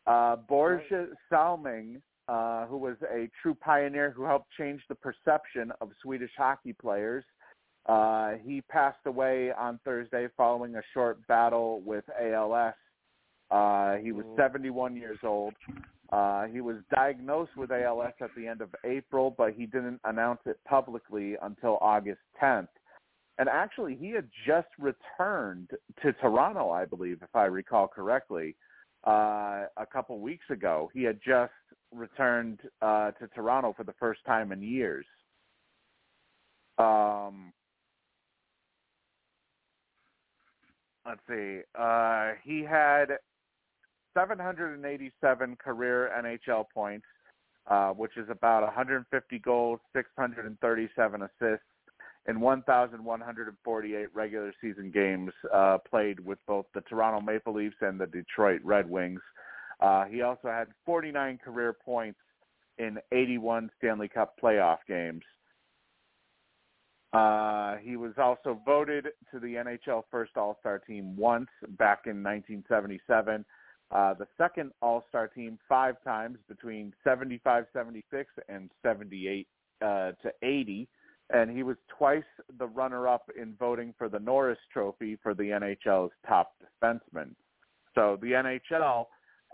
Uh, 0.09 0.37
Borje 0.51 1.09
Salming, 1.31 2.01
uh, 2.29 2.67
who 2.67 2.79
was 2.79 2.97
a 3.13 3.29
true 3.43 3.55
pioneer 3.55 4.11
who 4.11 4.25
helped 4.25 4.49
change 4.59 4.81
the 4.89 4.95
perception 4.95 5.71
of 5.83 5.91
Swedish 6.03 6.31
hockey 6.37 6.73
players, 6.73 7.25
uh, 7.87 8.33
he 8.43 8.63
passed 8.63 9.05
away 9.05 9.53
on 9.53 9.79
Thursday 9.85 10.29
following 10.35 10.77
a 10.77 10.83
short 10.95 11.25
battle 11.27 11.83
with 11.85 12.05
ALS. 12.21 12.75
Uh, 13.51 13.97
he 13.97 14.13
was 14.13 14.25
71 14.37 14.97
years 14.97 15.19
old. 15.23 15.53
Uh, 16.11 16.45
he 16.45 16.63
was 16.63 16.77
diagnosed 16.95 17.55
with 17.57 17.71
ALS 17.71 18.13
at 18.23 18.31
the 18.35 18.47
end 18.47 18.63
of 18.63 18.75
April, 18.85 19.35
but 19.37 19.53
he 19.53 19.67
didn't 19.67 20.01
announce 20.05 20.41
it 20.47 20.59
publicly 20.67 21.37
until 21.43 21.77
August 21.83 22.21
10th. 22.43 22.69
And 23.39 23.49
actually, 23.49 23.95
he 23.95 24.11
had 24.11 24.29
just 24.47 24.69
returned 24.79 25.71
to 26.03 26.13
Toronto, 26.15 26.71
I 26.71 26.87
believe, 26.87 27.19
if 27.23 27.35
I 27.35 27.45
recall 27.45 27.89
correctly, 27.89 28.57
uh, 29.09 29.65
a 29.79 29.87
couple 29.91 30.19
weeks 30.21 30.45
ago. 30.51 30.91
He 30.93 31.03
had 31.03 31.19
just 31.27 31.53
returned 31.93 32.61
uh, 32.83 33.13
to 33.13 33.27
Toronto 33.29 33.73
for 33.75 33.85
the 33.85 33.95
first 33.99 34.21
time 34.27 34.53
in 34.53 34.63
years. 34.63 35.07
Um, 36.77 37.55
let's 41.07 41.21
see. 41.27 41.61
Uh, 41.75 42.33
he 42.45 42.63
had 42.63 43.07
787 44.13 45.57
career 45.57 46.11
NHL 46.23 46.67
points, 46.75 47.07
uh, 47.67 47.91
which 47.93 48.19
is 48.19 48.29
about 48.29 48.63
150 48.63 49.39
goals, 49.39 49.81
637 49.97 51.23
assists, 51.23 51.65
in 52.29 52.41
1,148 52.41 54.07
regular 54.15 54.53
season 54.61 54.91
games 54.91 55.33
uh, 55.53 55.79
played 55.89 56.21
with 56.21 56.39
both 56.47 56.67
the 56.75 56.83
Toronto 56.83 57.21
Maple 57.21 57.55
Leafs 57.55 57.77
and 57.81 57.99
the 57.99 58.07
Detroit 58.07 58.61
Red 58.63 58.89
Wings. 58.89 59.21
Uh, 59.81 60.05
he 60.05 60.23
also 60.23 60.49
had 60.49 60.69
49 60.85 61.39
career 61.43 61.73
points 61.73 62.19
in 62.77 62.99
81 63.13 63.71
Stanley 63.79 64.09
Cup 64.09 64.35
playoff 64.43 64.79
games. 64.87 65.23
Uh, 67.15 67.77
he 67.77 67.97
was 67.97 68.13
also 68.19 68.61
voted 68.67 69.09
to 69.33 69.41
the 69.41 69.55
NHL 69.55 70.03
First 70.11 70.37
All-Star 70.37 70.79
Team 70.79 71.17
once 71.17 71.49
back 71.79 72.03
in 72.05 72.23
1977. 72.23 73.45
Uh, 73.91 74.13
the 74.15 74.27
second 74.37 74.73
All-Star 74.83 75.29
Team 75.29 75.59
five 75.67 75.97
times 76.05 76.37
between 76.47 76.93
75-76 77.07 78.03
and 78.51 78.71
78 78.83 79.49
uh, 79.81 79.87
to 80.23 80.31
80, 80.43 80.87
and 81.31 81.51
he 81.51 81.63
was 81.63 81.77
twice 81.97 82.23
the 82.59 82.67
runner-up 82.67 83.31
in 83.41 83.55
voting 83.59 83.95
for 83.99 84.09
the 84.09 84.19
Norris 84.19 84.59
Trophy 84.73 85.19
for 85.23 85.35
the 85.35 85.45
NHL's 85.45 86.13
top 86.27 86.55
defenseman. 86.83 87.35
So 87.95 88.19
the 88.23 88.33
NHL 88.33 89.07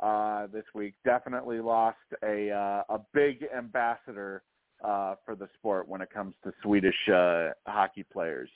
uh, 0.02 0.46
this 0.52 0.64
week 0.74 0.94
definitely 1.04 1.60
lost 1.60 1.96
a 2.22 2.50
uh, 2.50 2.94
a 2.94 3.00
big 3.12 3.46
ambassador 3.56 4.42
uh, 4.84 5.14
for 5.24 5.34
the 5.34 5.48
sport 5.54 5.88
when 5.88 6.00
it 6.00 6.10
comes 6.10 6.34
to 6.44 6.52
Swedish 6.62 7.08
uh, 7.12 7.50
hockey 7.66 8.04
players. 8.12 8.50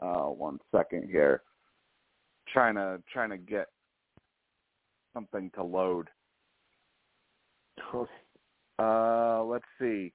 Uh, 0.00 0.26
one 0.26 0.58
second 0.74 1.08
here. 1.10 1.42
Trying 2.52 2.76
to 2.76 3.02
trying 3.12 3.30
to 3.30 3.36
get 3.36 3.68
something 5.14 5.50
to 5.54 5.62
load. 5.62 6.08
Uh, 8.80 9.42
let's 9.42 9.64
see. 9.80 10.12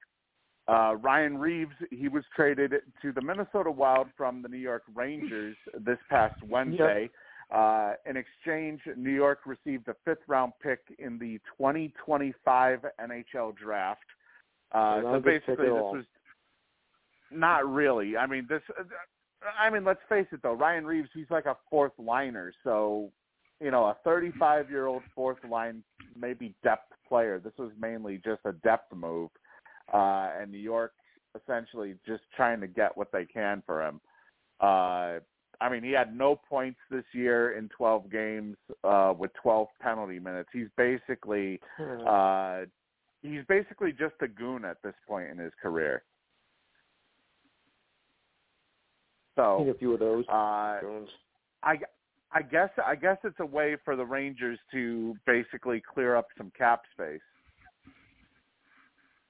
Uh, 0.66 0.94
Ryan 0.96 1.36
Reaves, 1.36 1.74
he 1.90 2.08
was 2.08 2.24
traded 2.34 2.72
to 3.02 3.12
the 3.12 3.20
Minnesota 3.20 3.70
Wild 3.70 4.06
from 4.16 4.40
the 4.40 4.48
New 4.48 4.56
York 4.56 4.84
Rangers 4.94 5.54
this 5.80 5.98
past 6.08 6.42
Wednesday. 6.42 7.10
Uh, 7.54 7.92
in 8.06 8.16
exchange, 8.16 8.80
New 8.96 9.10
York 9.10 9.40
received 9.44 9.88
a 9.88 9.94
fifth 10.04 10.26
round 10.26 10.52
pick 10.62 10.80
in 10.98 11.18
the 11.18 11.38
2025 11.58 12.80
NHL 12.98 13.54
draft. 13.56 14.00
Uh, 14.72 15.02
so 15.02 15.20
basically, 15.20 15.66
this 15.66 15.68
was 15.68 16.04
not 17.30 17.68
really. 17.68 18.16
I 18.16 18.26
mean, 18.26 18.46
this. 18.48 18.62
I 19.58 19.70
mean, 19.70 19.84
let's 19.84 20.00
face 20.08 20.26
it 20.32 20.40
though. 20.42 20.54
Ryan 20.54 20.86
Reaves, 20.86 21.08
he's 21.14 21.30
like 21.30 21.46
a 21.46 21.56
fourth 21.70 21.92
liner, 21.98 22.52
so 22.62 23.10
you 23.60 23.70
know, 23.70 23.84
a 23.84 23.96
35 24.04 24.70
year 24.70 24.86
old 24.86 25.02
fourth 25.14 25.38
line, 25.48 25.82
maybe 26.16 26.54
depth 26.62 26.92
player. 27.08 27.38
This 27.38 27.52
was 27.58 27.70
mainly 27.80 28.20
just 28.24 28.40
a 28.44 28.52
depth 28.52 28.94
move 28.94 29.30
uh, 29.92 30.30
and 30.40 30.50
New 30.50 30.58
York 30.58 30.92
essentially 31.36 31.94
just 32.06 32.22
trying 32.36 32.60
to 32.60 32.66
get 32.66 32.96
what 32.96 33.10
they 33.12 33.24
can 33.24 33.62
for 33.66 33.84
him. 33.84 34.00
Uh, 34.60 35.18
I 35.60 35.68
mean, 35.70 35.82
he 35.82 35.92
had 35.92 36.16
no 36.16 36.36
points 36.48 36.78
this 36.90 37.04
year 37.12 37.56
in 37.56 37.68
12 37.70 38.10
games 38.10 38.56
uh, 38.82 39.14
with 39.16 39.32
12 39.42 39.68
penalty 39.80 40.18
minutes. 40.18 40.48
He's 40.52 40.68
basically 40.76 41.60
uh, 42.06 42.62
he's 43.22 43.44
basically 43.48 43.92
just 43.92 44.14
a 44.20 44.28
goon 44.28 44.64
at 44.64 44.82
this 44.82 44.94
point 45.06 45.30
in 45.30 45.38
his 45.38 45.52
career. 45.60 46.02
So 49.36 49.66
a 49.68 49.74
few 49.74 49.92
of 49.94 50.00
those. 50.00 50.24
Uh, 50.28 50.32
I 51.62 51.76
I 52.32 52.42
guess 52.42 52.70
I 52.84 52.94
guess 52.94 53.18
it's 53.24 53.38
a 53.40 53.46
way 53.46 53.76
for 53.84 53.96
the 53.96 54.04
Rangers 54.04 54.58
to 54.72 55.14
basically 55.26 55.82
clear 55.92 56.16
up 56.16 56.26
some 56.36 56.52
cap 56.56 56.82
space. 56.92 57.20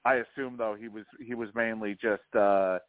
I 0.05 0.15
assume 0.15 0.55
though 0.57 0.75
he 0.79 0.87
was 0.87 1.05
he 1.25 1.33
was 1.33 1.49
mainly 1.55 1.97
just 2.01 2.35
uh 2.35 2.79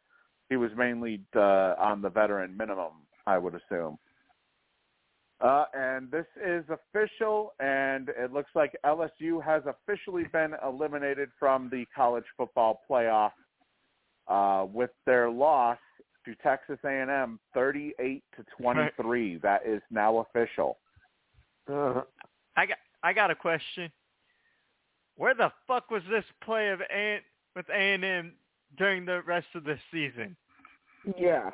he 0.49 0.55
was 0.55 0.71
mainly 0.77 1.21
uh 1.35 1.75
on 1.79 2.01
the 2.01 2.09
veteran 2.09 2.55
minimum, 2.57 2.93
I 3.25 3.37
would 3.37 3.55
assume. 3.55 3.97
Uh 5.39 5.65
and 5.73 6.11
this 6.11 6.25
is 6.43 6.63
official 6.69 7.53
and 7.59 8.09
it 8.09 8.31
looks 8.33 8.51
like 8.55 8.75
LSU 8.85 9.43
has 9.43 9.63
officially 9.65 10.25
been 10.31 10.53
eliminated 10.63 11.29
from 11.39 11.69
the 11.69 11.85
college 11.95 12.25
football 12.35 12.81
playoff 12.89 13.31
uh 14.27 14.65
with 14.65 14.91
their 15.05 15.29
loss 15.29 15.77
to 16.27 16.35
Texas 16.43 16.77
A&M 16.83 17.39
38 17.53 18.23
to 18.35 18.45
23. 18.61 19.37
That 19.37 19.61
is 19.65 19.81
now 19.89 20.19
official. 20.19 20.77
Uh, 21.71 22.01
I 22.55 22.65
got 22.65 22.77
I 23.03 23.13
got 23.13 23.31
a 23.31 23.35
question. 23.35 23.91
Where 25.15 25.33
the 25.33 25.51
fuck 25.67 25.89
was 25.89 26.03
this 26.09 26.23
play 26.43 26.69
of 26.69 26.79
A 26.93 27.19
with 27.55 27.65
A 27.69 27.93
and 27.93 28.03
M 28.03 28.33
during 28.77 29.05
the 29.05 29.21
rest 29.23 29.47
of 29.55 29.63
the 29.63 29.77
season? 29.91 30.35
yeah. 31.17 31.51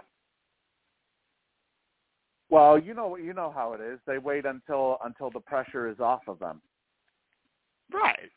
Well, 2.50 2.78
you 2.78 2.94
know 2.94 3.16
you 3.16 3.34
know 3.34 3.52
how 3.56 3.74
it 3.74 3.82
is. 3.82 4.00
They 4.06 4.20
wait 4.20 4.46
until 4.46 4.98
until 5.04 5.32
the 5.32 5.40
pressure 5.40 5.90
is 5.90 6.00
off 6.00 6.22
of 6.28 6.40
them. 6.40 6.62
Right. 7.92 8.32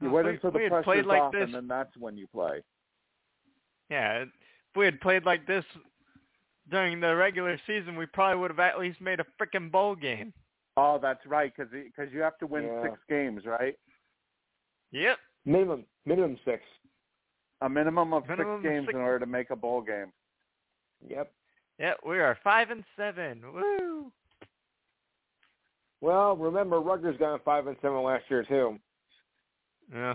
You 0.00 0.06
If 0.08 0.12
wait 0.12 0.24
we- 0.24 0.30
until 0.32 0.50
the 0.50 0.58
had 0.60 0.68
pressure's 0.70 0.84
played 0.84 1.06
like 1.06 1.20
off, 1.22 1.32
this, 1.32 1.42
and 1.44 1.54
then 1.54 1.68
that's 1.68 1.96
when 1.96 2.16
you 2.16 2.26
play. 2.28 2.62
Yeah, 3.90 4.22
if 4.22 4.28
we 4.76 4.84
had 4.84 5.00
played 5.00 5.24
like 5.26 5.46
this 5.46 5.64
during 6.70 7.00
the 7.00 7.14
regular 7.16 7.58
season, 7.66 7.96
we 7.96 8.06
probably 8.06 8.40
would 8.40 8.50
have 8.50 8.60
at 8.60 8.78
least 8.78 9.00
made 9.00 9.20
a 9.20 9.26
freaking 9.40 9.70
bowl 9.70 9.94
game. 9.94 10.32
Oh, 10.76 10.98
that's 11.02 11.24
right, 11.26 11.52
because 11.54 11.70
because 11.72 12.12
you 12.12 12.20
have 12.20 12.38
to 12.38 12.46
win 12.46 12.64
Yeah. 12.64 12.82
six 12.84 12.98
games, 13.08 13.44
right? 13.44 13.76
Yep. 14.92 15.18
Minimum 15.44 15.84
minimum 16.06 16.38
six. 16.44 16.62
A 17.62 17.68
minimum 17.68 18.14
of 18.14 18.26
Minimum 18.26 18.62
six 18.62 18.70
games 18.72 18.86
six. 18.86 18.94
in 18.94 19.00
order 19.00 19.18
to 19.18 19.26
make 19.26 19.50
a 19.50 19.56
bowl 19.56 19.82
game. 19.82 20.12
Yep. 21.06 21.30
Yep. 21.78 22.00
We 22.06 22.18
are 22.20 22.36
five 22.42 22.70
and 22.70 22.84
seven. 22.96 23.42
Woo. 23.52 24.12
Well, 26.00 26.36
remember 26.36 26.80
Rutgers 26.80 27.18
got 27.18 27.44
five 27.44 27.66
and 27.66 27.76
seven 27.82 28.02
last 28.02 28.24
year 28.30 28.44
too. 28.44 28.78
Yeah. 29.92 30.14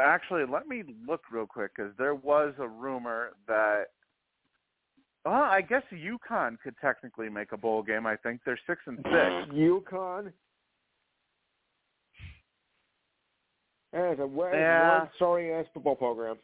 Actually, 0.00 0.44
let 0.50 0.66
me 0.68 0.82
look 1.06 1.22
real 1.32 1.46
quick 1.46 1.72
because 1.74 1.92
there 1.98 2.14
was 2.14 2.54
a 2.58 2.68
rumor 2.68 3.30
that. 3.46 3.86
Well, 5.24 5.34
I 5.34 5.60
guess 5.60 5.82
UConn 5.92 6.58
could 6.62 6.74
technically 6.80 7.28
make 7.28 7.52
a 7.52 7.56
bowl 7.56 7.82
game. 7.82 8.06
I 8.06 8.16
think 8.16 8.40
they're 8.44 8.58
six 8.66 8.80
and 8.86 8.98
six. 8.98 9.52
UConn. 9.52 10.32
That's 13.92 14.20
a 14.20 14.26
one 14.26 14.52
Yeah. 14.52 15.06
sorry 15.18 15.52
ass 15.52 15.66
football 15.72 15.96
program. 15.96 16.36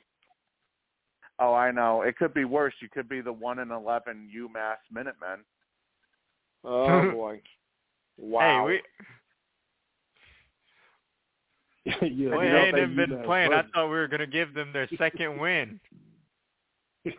Oh, 1.38 1.52
I 1.52 1.70
know. 1.70 2.02
It 2.02 2.16
could 2.16 2.32
be 2.32 2.44
worse. 2.44 2.74
You 2.80 2.88
could 2.88 3.08
be 3.08 3.20
the 3.20 3.32
one 3.32 3.58
and 3.58 3.70
eleven 3.70 4.30
UMass 4.34 4.76
Minutemen. 4.90 5.40
Oh 6.64 7.10
boy. 7.12 7.40
Wow. 8.16 8.68
Hey, 8.68 8.74
we, 8.74 8.82
you 12.02 12.30
we 12.30 12.36
know, 12.36 12.40
ain't 12.40 12.76
they 12.76 12.82
even 12.82 12.96
been 12.96 13.10
UMass 13.10 13.24
playing. 13.24 13.52
I 13.52 13.62
thought 13.74 13.86
we 13.86 13.96
were 13.96 14.08
gonna 14.08 14.26
give 14.26 14.54
them 14.54 14.72
their 14.72 14.88
second 14.98 15.38
win. 15.40 15.80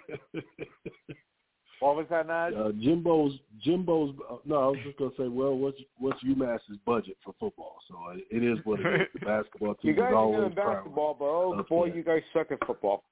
What 1.79 1.97
was 1.97 2.05
that, 2.09 2.27
Naj? 2.27 2.57
uh, 2.57 2.71
Jimbo's 2.81 3.37
Jimbo's. 3.61 4.15
Uh, 4.29 4.37
no, 4.45 4.55
I 4.55 4.67
was 4.67 4.77
just 4.85 4.97
gonna 4.97 5.11
say, 5.17 5.27
well, 5.27 5.55
what's 5.57 5.77
what's 5.99 6.23
UMass's 6.23 6.79
budget 6.85 7.17
for 7.23 7.35
football? 7.39 7.75
So 7.87 7.97
it, 8.13 8.25
it 8.31 8.43
is 8.43 8.57
what 8.63 8.79
it 8.79 9.01
is. 9.01 9.07
The 9.13 9.25
basketball 9.25 9.75
you 9.81 9.93
team 9.93 10.01
guys 10.01 10.09
is 10.09 10.13
are 10.13 10.15
always 10.15 10.39
good 10.39 10.45
in 10.47 10.53
proud. 10.53 10.73
basketball, 10.75 11.15
but 11.19 11.25
oh 11.25 11.59
Up 11.59 11.67
boy, 11.67 11.91
you 11.93 12.01
guys 12.03 12.21
suck 12.33 12.51
at 12.51 12.65
football. 12.65 13.03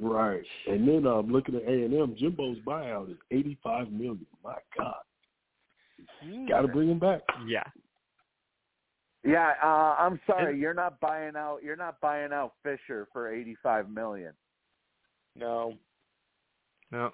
Right, 0.00 0.42
and 0.68 0.86
then 0.86 1.06
um, 1.06 1.30
looking 1.30 1.54
at 1.54 1.62
A 1.62 1.84
and 1.84 1.94
M, 1.94 2.16
Jimbo's 2.18 2.58
buyout 2.66 3.10
is 3.10 3.16
eighty 3.30 3.56
five 3.62 3.90
million. 3.90 4.26
My 4.44 4.56
God, 4.76 4.96
got 6.48 6.62
to 6.62 6.68
bring 6.68 6.90
him 6.90 6.98
back. 6.98 7.22
Yeah. 7.46 7.64
Yeah, 9.26 9.52
uh, 9.62 9.96
I'm 9.98 10.20
sorry. 10.26 10.58
You're 10.58 10.74
not 10.74 11.00
buying 11.00 11.34
out. 11.36 11.58
You're 11.62 11.76
not 11.76 12.00
buying 12.00 12.32
out 12.32 12.52
Fisher 12.62 13.08
for 13.12 13.32
eighty-five 13.32 13.90
million. 13.90 14.32
No. 15.34 15.74
No. 16.92 17.10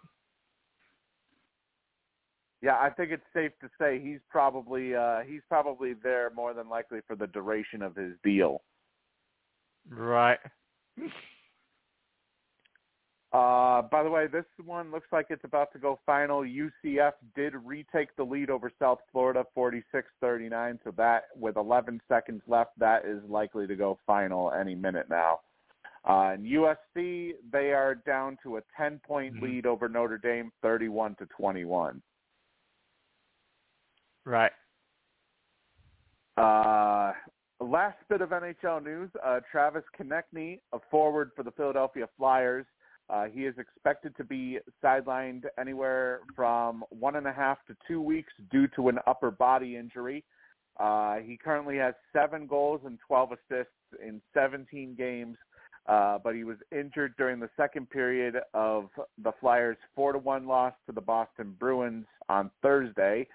Yeah, 2.61 2.77
I 2.79 2.91
think 2.91 3.11
it's 3.11 3.25
safe 3.35 3.51
to 3.61 3.69
say 3.81 3.99
he's 4.01 4.21
probably 4.31 4.95
uh, 4.95 5.21
he's 5.27 5.41
probably 5.49 5.95
there 5.95 6.31
more 6.37 6.55
than 6.55 6.69
likely 6.69 7.01
for 7.07 7.17
the 7.17 7.27
duration 7.27 7.83
of 7.83 7.97
his 7.97 8.13
deal. 8.23 8.63
Right. 9.89 10.39
Uh, 13.33 13.81
by 13.81 14.03
the 14.03 14.11
way, 14.11 14.27
this 14.27 14.45
one 14.63 14.91
looks 14.91 15.09
like 15.11 15.27
it's 15.31 15.45
about 15.45 15.73
to 15.73 15.79
go 15.79 15.99
final. 16.05 16.43
UCF 16.43 17.13
did 17.35 17.55
retake 17.65 18.15
the 18.17 18.23
lead 18.23 18.51
over 18.51 18.71
South 18.79 18.99
Florida 19.11 19.45
46-39, 19.57 20.79
so 20.85 20.91
that 20.99 21.25
with 21.35 21.57
11 21.57 22.01
seconds 22.09 22.43
left, 22.47 22.79
that 22.79 23.07
is 23.07 23.23
likely 23.29 23.67
to 23.67 23.75
go 23.75 23.99
final 24.07 24.53
any 24.53 24.75
minute 24.75 25.07
now. 25.09 25.41
Uh, 26.07 26.35
and 26.35 26.45
USC, 26.45 27.33
they 27.51 27.73
are 27.73 27.95
down 27.95 28.37
to 28.43 28.59
a 28.59 28.63
10-point 28.79 29.37
Mhm. 29.37 29.43
lead 29.43 29.67
over 29.67 29.89
Notre 29.89 30.19
Dame, 30.19 30.53
31 30.61 31.15
to 31.15 31.27
21. 31.27 32.03
Right. 34.27 34.53
Uh, 36.37 37.13
last 37.61 37.97
bit 38.09 38.21
of 38.21 38.31
NHL 38.33 38.81
news: 38.81 39.11
uh, 39.23 39.41
Travis 39.51 39.85
Konecny, 39.99 40.61
a 40.73 40.81
forward 40.91 41.33
for 41.35 41.43
the 41.43 41.53
Philadelphia 41.53 42.07
Flyers, 42.17 42.67
uh, 43.13 43.27
he 43.27 43.45
is 43.45 43.55
expected 43.59 44.17
to 44.17 44.25
be 44.25 44.59
sidelined 44.83 45.45
anywhere 45.59 46.21
from 46.35 46.83
one 46.89 47.17
and 47.17 47.27
a 47.27 47.33
half 47.33 47.59
to 47.67 47.77
two 47.87 48.01
weeks 48.01 48.33
due 48.51 48.67
to 48.69 48.89
an 48.89 48.99
upper 49.07 49.31
body 49.31 49.77
injury. 49.77 50.25
Uh, 50.81 51.17
he 51.17 51.37
currently 51.37 51.77
has 51.77 51.95
seven 52.15 52.47
goals 52.47 52.81
and 52.87 52.99
12 53.07 53.33
assists 53.33 53.73
in 54.03 54.23
17 54.33 54.95
games, 54.97 55.37
uh, 55.87 56.17
but 56.25 56.35
he 56.35 56.45
was 56.45 56.57
injured 56.73 57.15
during 57.19 57.39
the 57.39 57.51
second 57.55 57.91
period 57.91 58.37
of 58.55 58.89
the 59.23 59.33
Flyers' 59.41 59.77
four 59.95 60.13
to 60.13 60.19
one 60.19 60.47
loss 60.47 60.73
to 60.87 60.93
the 60.93 61.01
Boston 61.01 61.55
Bruins 61.61 62.07
on 62.31 62.51
Thursday, 62.63 63.27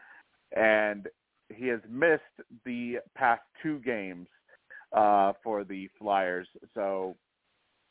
and 0.55 1.07
he 1.53 1.67
has 1.67 1.81
missed 1.87 2.23
the 2.65 2.97
past 3.15 3.43
two 3.61 3.77
games 3.81 4.27
uh, 4.93 5.33
for 5.43 5.63
the 5.63 5.87
Flyers. 5.99 6.47
So 6.73 7.15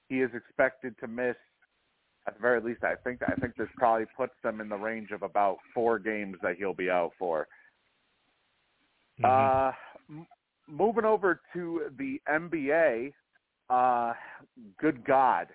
he 0.08 0.20
is 0.20 0.30
expected 0.34 0.96
to 0.98 1.06
miss 1.06 1.36
at 2.26 2.34
the 2.34 2.40
very 2.40 2.60
least. 2.60 2.84
I 2.84 2.94
think 2.96 3.20
I 3.26 3.34
think 3.34 3.56
this 3.56 3.68
probably 3.76 4.06
puts 4.16 4.34
them 4.42 4.60
in 4.60 4.68
the 4.68 4.76
range 4.76 5.10
of 5.10 5.22
about 5.22 5.58
four 5.74 5.98
games 5.98 6.36
that 6.42 6.56
he'll 6.56 6.74
be 6.74 6.90
out 6.90 7.12
for. 7.18 7.48
Mhm. 9.20 9.24
Uh, 9.24 9.72
m- 10.10 10.26
moving 10.66 11.04
over 11.04 11.40
to 11.52 11.92
the 11.96 12.20
NBA. 12.26 13.14
Uh, 13.68 14.14
good 14.78 15.04
God, 15.04 15.48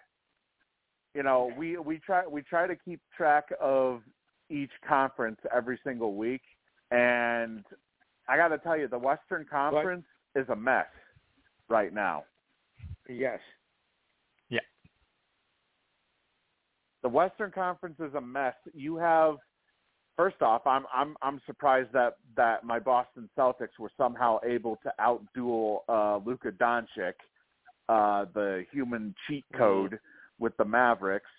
you 1.14 1.24
know 1.24 1.52
we 1.58 1.78
we 1.78 2.00
try 2.00 2.26
we 2.28 2.42
try 2.42 2.68
to 2.68 2.76
keep 2.76 3.02
track 3.16 3.52
of 3.60 4.04
each 4.50 4.72
conference 4.82 5.40
every 5.54 5.80
single 5.84 6.16
week, 6.16 6.42
and 6.92 7.64
I 8.28 8.38
got 8.38 8.50
to 8.50 8.58
tell 8.58 8.78
you, 8.78 8.88
the 8.88 9.00
Western 9.00 9.46
Conference 9.46 10.06
is 10.36 10.48
a 10.50 10.56
mess 10.56 10.88
right 11.70 11.94
now. 11.94 12.24
Yes. 13.10 13.40
The 17.04 17.10
Western 17.10 17.52
Conference 17.52 17.96
is 18.00 18.14
a 18.14 18.22
mess. 18.22 18.54
You 18.74 18.98
have 18.98 19.38
first 20.18 20.42
off, 20.42 20.66
I'm 20.66 20.86
I'm 20.94 21.16
I'm 21.22 21.42
surprised 21.46 21.90
that 21.94 22.18
that 22.36 22.64
my 22.64 22.80
Boston 22.80 23.30
Celtics 23.38 23.80
were 23.80 23.92
somehow 23.98 24.40
able 24.46 24.78
to 24.84 24.94
outduel 25.00 25.80
uh 25.90 26.20
Luka 26.26 26.52
Doncic, 26.52 27.14
uh 27.90 28.26
the 28.34 28.66
human 28.72 29.16
cheat 29.28 29.46
code 29.58 30.00
with 30.40 30.56
the 30.58 30.66
Mavericks. 30.66 31.30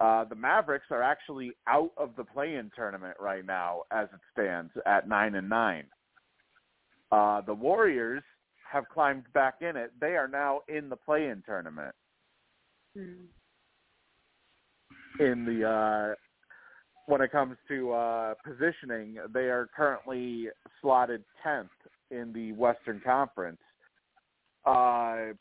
Uh 0.00 0.24
the 0.24 0.36
Mavericks 0.36 0.86
are 0.90 1.02
actually 1.02 1.52
out 1.66 1.90
of 1.96 2.10
the 2.16 2.24
play-in 2.24 2.70
tournament 2.76 3.16
right 3.18 3.44
now 3.44 3.82
as 3.90 4.08
it 4.12 4.20
stands 4.32 4.72
at 4.86 5.08
9 5.08 5.34
and 5.34 5.48
9. 5.48 5.84
Uh 7.10 7.40
the 7.40 7.54
Warriors 7.54 8.22
have 8.70 8.84
climbed 8.88 9.24
back 9.32 9.56
in 9.62 9.76
it. 9.76 9.92
They 10.00 10.14
are 10.14 10.28
now 10.28 10.60
in 10.68 10.88
the 10.88 10.96
play-in 10.96 11.42
tournament. 11.44 11.94
In 15.18 15.44
the 15.44 15.68
uh 15.68 16.14
when 17.06 17.20
it 17.20 17.32
comes 17.32 17.56
to 17.68 17.92
uh 17.92 18.34
positioning, 18.44 19.16
they 19.32 19.48
are 19.48 19.68
currently 19.74 20.48
slotted 20.80 21.24
10th 21.46 21.68
in 22.10 22.32
the 22.32 22.52
Western 22.52 23.00
Conference. 23.04 23.60
Uh 24.64 25.32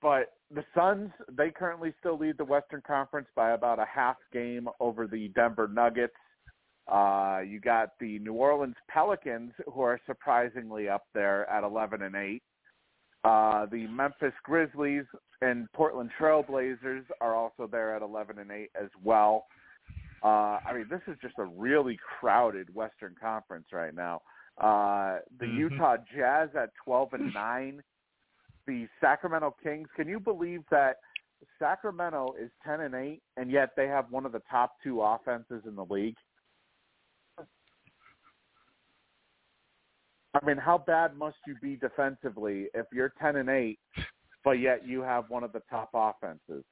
but 0.00 0.32
the 0.50 0.64
Suns, 0.74 1.10
they 1.30 1.50
currently 1.50 1.92
still 2.00 2.16
lead 2.16 2.38
the 2.38 2.44
Western 2.44 2.82
Conference 2.86 3.28
by 3.36 3.50
about 3.52 3.78
a 3.78 3.84
half 3.92 4.16
game 4.32 4.68
over 4.80 5.06
the 5.06 5.28
Denver 5.28 5.68
Nuggets. 5.68 6.14
Uh 6.86 7.40
you 7.46 7.60
got 7.60 7.90
the 8.00 8.18
New 8.18 8.34
Orleans 8.34 8.76
Pelicans 8.88 9.52
who 9.72 9.80
are 9.80 10.00
surprisingly 10.06 10.88
up 10.88 11.04
there 11.14 11.48
at 11.50 11.64
11 11.64 12.02
and 12.02 12.14
8. 12.14 12.42
Uh, 13.24 13.66
the 13.66 13.86
Memphis 13.86 14.34
Grizzlies 14.42 15.04
and 15.40 15.70
Portland 15.72 16.10
Trailblazers 16.20 17.04
are 17.20 17.34
also 17.34 17.66
there 17.66 17.96
at 17.96 18.02
11 18.02 18.38
and 18.38 18.50
8 18.50 18.70
as 18.80 18.90
well. 19.02 19.46
Uh, 20.22 20.58
I 20.66 20.72
mean, 20.74 20.86
this 20.90 21.00
is 21.06 21.16
just 21.20 21.34
a 21.38 21.44
really 21.44 21.98
crowded 22.20 22.74
Western 22.74 23.14
Conference 23.20 23.66
right 23.72 23.94
now. 23.94 24.20
Uh, 24.58 25.18
the 25.38 25.46
Mhm. 25.46 25.56
Utah 25.70 25.96
Jazz 26.14 26.54
at 26.54 26.70
12 26.84 27.14
and 27.14 27.34
9. 27.34 27.82
The 28.66 28.88
Sacramento 29.00 29.56
Kings. 29.62 29.88
Can 29.96 30.08
you 30.08 30.18
believe 30.20 30.64
that 30.70 30.98
Sacramento 31.58 32.34
is 32.38 32.50
10 32.64 32.80
and 32.80 32.94
8, 32.94 33.22
and 33.36 33.50
yet 33.50 33.76
they 33.76 33.86
have 33.88 34.10
one 34.10 34.24
of 34.24 34.32
the 34.32 34.40
top 34.50 34.80
two 34.82 35.02
offenses 35.02 35.62
in 35.66 35.74
the 35.76 35.84
league? 35.84 36.16
I 40.34 40.44
mean, 40.44 40.56
how 40.56 40.78
bad 40.78 41.16
must 41.16 41.36
you 41.46 41.54
be 41.62 41.76
defensively 41.76 42.66
if 42.74 42.86
you're 42.92 43.12
10 43.20 43.36
and 43.36 43.48
8, 43.48 43.78
but 44.42 44.52
yet 44.52 44.86
you 44.86 45.00
have 45.00 45.30
one 45.30 45.44
of 45.44 45.52
the 45.52 45.62
top 45.70 45.90
offenses? 45.94 46.64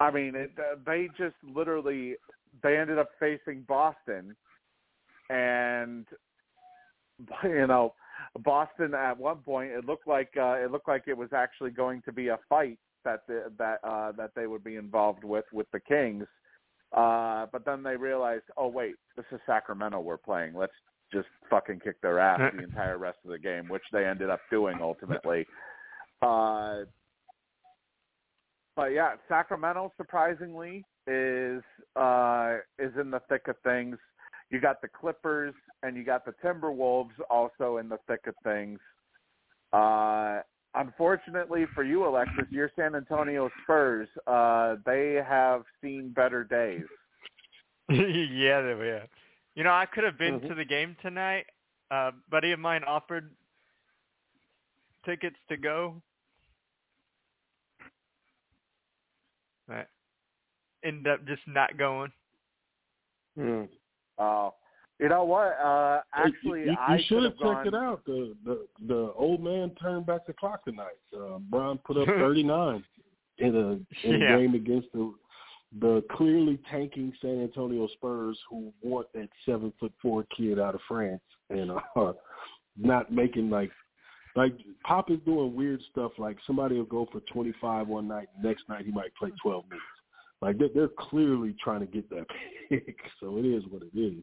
I 0.00 0.10
mean, 0.10 0.34
it, 0.34 0.50
they 0.84 1.08
just 1.16 1.36
literally 1.42 2.16
they 2.62 2.76
ended 2.76 2.98
up 2.98 3.10
facing 3.18 3.62
Boston, 3.62 4.36
and 5.30 6.06
you 7.44 7.66
know, 7.66 7.94
Boston 8.40 8.94
at 8.94 9.18
one 9.18 9.38
point 9.38 9.70
it 9.72 9.84
looked 9.84 10.06
like 10.06 10.30
uh, 10.36 10.54
it 10.54 10.70
looked 10.70 10.88
like 10.88 11.04
it 11.06 11.16
was 11.16 11.32
actually 11.34 11.70
going 11.70 12.02
to 12.02 12.12
be 12.12 12.28
a 12.28 12.38
fight 12.48 12.78
that 13.04 13.20
the, 13.26 13.44
that 13.58 13.78
uh, 13.84 14.12
that 14.12 14.32
they 14.36 14.46
would 14.46 14.64
be 14.64 14.76
involved 14.76 15.24
with 15.24 15.46
with 15.52 15.66
the 15.72 15.80
Kings. 15.80 16.26
Uh, 16.92 17.46
but 17.52 17.64
then 17.64 17.82
they 17.82 17.96
realized, 17.96 18.44
oh 18.56 18.68
wait, 18.68 18.94
this 19.16 19.26
is 19.32 19.40
Sacramento 19.46 20.00
we're 20.00 20.16
playing. 20.16 20.54
Let's 20.54 20.72
just 21.12 21.28
fucking 21.50 21.80
kick 21.80 22.00
their 22.00 22.18
ass 22.18 22.40
the 22.56 22.64
entire 22.64 22.98
rest 22.98 23.18
of 23.24 23.30
the 23.30 23.38
game, 23.38 23.68
which 23.68 23.82
they 23.92 24.04
ended 24.04 24.30
up 24.30 24.40
doing 24.50 24.78
ultimately. 24.80 25.46
Uh, 26.22 26.84
but 28.74 28.92
yeah, 28.92 29.14
Sacramento 29.28 29.92
surprisingly 29.96 30.84
is 31.06 31.62
uh, 31.94 32.56
is 32.78 32.92
in 33.00 33.10
the 33.10 33.20
thick 33.28 33.48
of 33.48 33.56
things. 33.64 33.96
You 34.50 34.60
got 34.60 34.80
the 34.80 34.88
Clippers 34.88 35.54
and 35.82 35.96
you 35.96 36.04
got 36.04 36.24
the 36.24 36.34
Timberwolves 36.44 37.18
also 37.28 37.78
in 37.78 37.88
the 37.88 37.98
thick 38.06 38.26
of 38.26 38.34
things. 38.44 38.78
Uh, 39.72 40.40
unfortunately 40.76 41.66
for 41.74 41.82
you, 41.82 42.06
Alexis, 42.06 42.44
your 42.50 42.70
San 42.76 42.94
Antonio 42.94 43.50
Spurs, 43.62 44.08
uh, 44.26 44.76
they 44.84 45.20
have 45.26 45.62
seen 45.82 46.10
better 46.10 46.44
days. 46.44 46.84
yeah, 47.88 48.60
they 48.60 48.88
have. 48.88 49.08
You 49.54 49.64
know, 49.64 49.72
I 49.72 49.86
could 49.86 50.04
have 50.04 50.18
been 50.18 50.40
Mhm. 50.40 50.48
to 50.48 50.54
the 50.54 50.64
game 50.64 50.96
tonight. 51.00 51.46
Uh, 51.90 52.12
buddy 52.28 52.52
of 52.52 52.58
mine 52.58 52.84
offered 52.84 53.34
tickets 55.04 55.38
to 55.48 55.56
go. 55.56 56.02
I 59.68 59.86
ended 60.82 61.06
up 61.06 61.24
just 61.26 61.46
not 61.46 61.76
going. 61.76 62.12
Hmm. 63.36 63.64
Uh, 64.18 64.50
you 64.98 65.08
know 65.08 65.24
what? 65.24 65.56
Uh, 65.62 66.00
actually, 66.14 66.60
you, 66.60 66.66
you, 66.66 66.76
I 66.78 66.96
you 66.96 67.04
should 67.06 67.22
have 67.22 67.38
gone, 67.38 67.56
checked 67.56 67.66
it 67.68 67.74
out. 67.74 68.04
The 68.06 68.34
the 68.44 68.66
the 68.86 69.12
old 69.16 69.42
man 69.42 69.72
turned 69.80 70.06
back 70.06 70.26
the 70.26 70.32
clock 70.32 70.64
tonight. 70.64 70.98
Uh, 71.14 71.38
Brown 71.38 71.78
put 71.84 71.98
up 71.98 72.06
39 72.18 72.82
in 73.38 73.56
a 73.56 74.06
in 74.08 74.20
Yeah. 74.20 74.34
a 74.34 74.38
game 74.38 74.54
against 74.54 74.88
the 74.92 75.12
the 75.80 76.02
clearly 76.12 76.58
tanking 76.70 77.12
San 77.20 77.42
Antonio 77.42 77.88
Spurs, 77.88 78.38
who 78.48 78.72
want 78.82 79.08
that 79.12 79.28
seven 79.44 79.72
foot 79.78 79.92
four 80.00 80.24
kid 80.36 80.58
out 80.58 80.74
of 80.74 80.80
France 80.88 81.20
and 81.50 81.72
uh, 81.96 82.12
not 82.76 83.12
making 83.12 83.50
like 83.50 83.70
like 84.34 84.54
Pop 84.84 85.10
is 85.10 85.18
doing 85.26 85.54
weird 85.54 85.80
stuff. 85.90 86.12
Like 86.18 86.36
somebody 86.46 86.76
will 86.76 86.84
go 86.84 87.06
for 87.10 87.20
25 87.32 87.88
one 87.88 88.06
night, 88.06 88.28
next 88.42 88.68
night 88.68 88.84
he 88.84 88.92
might 88.92 89.14
play 89.14 89.30
12 89.42 89.64
minutes. 89.68 89.84
Like 90.42 90.58
they're, 90.58 90.68
they're 90.74 90.88
clearly 90.88 91.54
trying 91.62 91.80
to 91.80 91.86
get 91.86 92.08
that 92.10 92.26
pick, 92.68 92.96
so 93.20 93.38
it 93.38 93.46
is 93.46 93.64
what 93.70 93.82
it 93.82 93.98
is. 93.98 94.22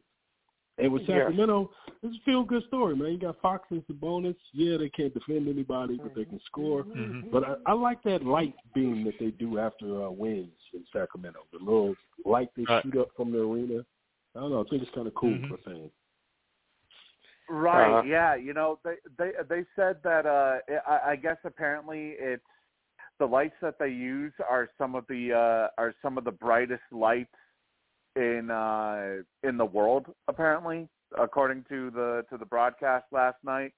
And 0.76 0.92
with 0.92 1.02
Yeah. 1.08 1.18
Sacramento, 1.18 1.70
it's 2.02 2.16
a 2.16 2.20
feel 2.24 2.42
good 2.42 2.64
story, 2.64 2.96
man. 2.96 3.12
You 3.12 3.18
got 3.18 3.40
Fox 3.40 3.70
and 3.70 3.86
Sabonis. 3.86 4.36
Yeah, 4.52 4.76
they 4.76 4.88
can't 4.88 5.14
defend 5.14 5.46
anybody, 5.48 5.98
but 6.02 6.14
they 6.14 6.24
can 6.24 6.40
score. 6.40 6.82
Mhm. 6.84 7.30
But 7.30 7.44
I, 7.44 7.56
I 7.66 7.72
like 7.74 8.02
that 8.02 8.24
light 8.24 8.54
beam 8.74 9.04
that 9.04 9.18
they 9.20 9.30
do 9.30 9.58
after 9.60 10.02
uh, 10.04 10.10
wins 10.10 10.50
in 10.72 10.84
Sacramento. 10.92 11.46
The 11.52 11.58
little 11.58 11.94
light 12.24 12.48
they 12.56 12.64
Right. 12.64 12.82
shoot 12.82 12.96
up 12.96 13.10
from 13.16 13.30
the 13.30 13.38
arena. 13.40 13.84
I 14.34 14.40
don't 14.40 14.50
know. 14.50 14.60
I 14.64 14.68
think 14.68 14.82
it's 14.82 14.90
kind 14.90 15.06
of 15.06 15.14
cool 15.14 15.30
Mhm. 15.30 15.48
for 15.48 15.58
fans. 15.58 15.92
Right. 17.48 17.92
Uh-huh. 17.98 18.02
Yeah. 18.06 18.34
You 18.34 18.52
know, 18.54 18.78
they 18.84 18.96
they 19.16 19.32
they 19.48 19.64
said 19.76 20.02
that. 20.02 20.26
Uh, 20.26 20.58
I, 20.88 21.10
I 21.12 21.16
guess 21.16 21.36
apparently 21.44 22.16
it's 22.18 22.42
the 23.18 23.26
lights 23.28 23.54
that 23.60 23.78
they 23.78 23.90
use 23.90 24.32
are 24.48 24.68
some 24.76 24.94
of 24.96 25.06
the 25.08 25.32
uh, 25.32 25.68
are 25.78 25.94
some 26.02 26.18
of 26.18 26.24
the 26.24 26.32
brightest 26.32 26.82
lights 26.90 27.30
in 28.16 28.50
uh, 28.50 29.22
in 29.42 29.56
the 29.56 29.64
world. 29.64 30.06
Apparently, 30.28 30.88
according 31.18 31.64
to 31.68 31.90
the 31.90 32.24
to 32.30 32.36
the 32.36 32.46
broadcast 32.46 33.06
last 33.12 33.36
night, 33.44 33.72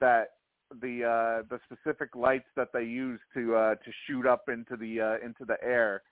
that 0.00 0.30
the 0.80 1.04
uh, 1.04 1.42
the 1.48 1.58
specific 1.64 2.14
lights 2.14 2.48
that 2.56 2.68
they 2.72 2.84
use 2.84 3.20
to 3.34 3.54
uh, 3.54 3.74
to 3.74 3.90
shoot 4.06 4.26
up 4.26 4.48
into 4.48 4.76
the 4.76 5.00
uh, 5.00 5.26
into 5.26 5.44
the 5.44 5.56
air 5.62 6.02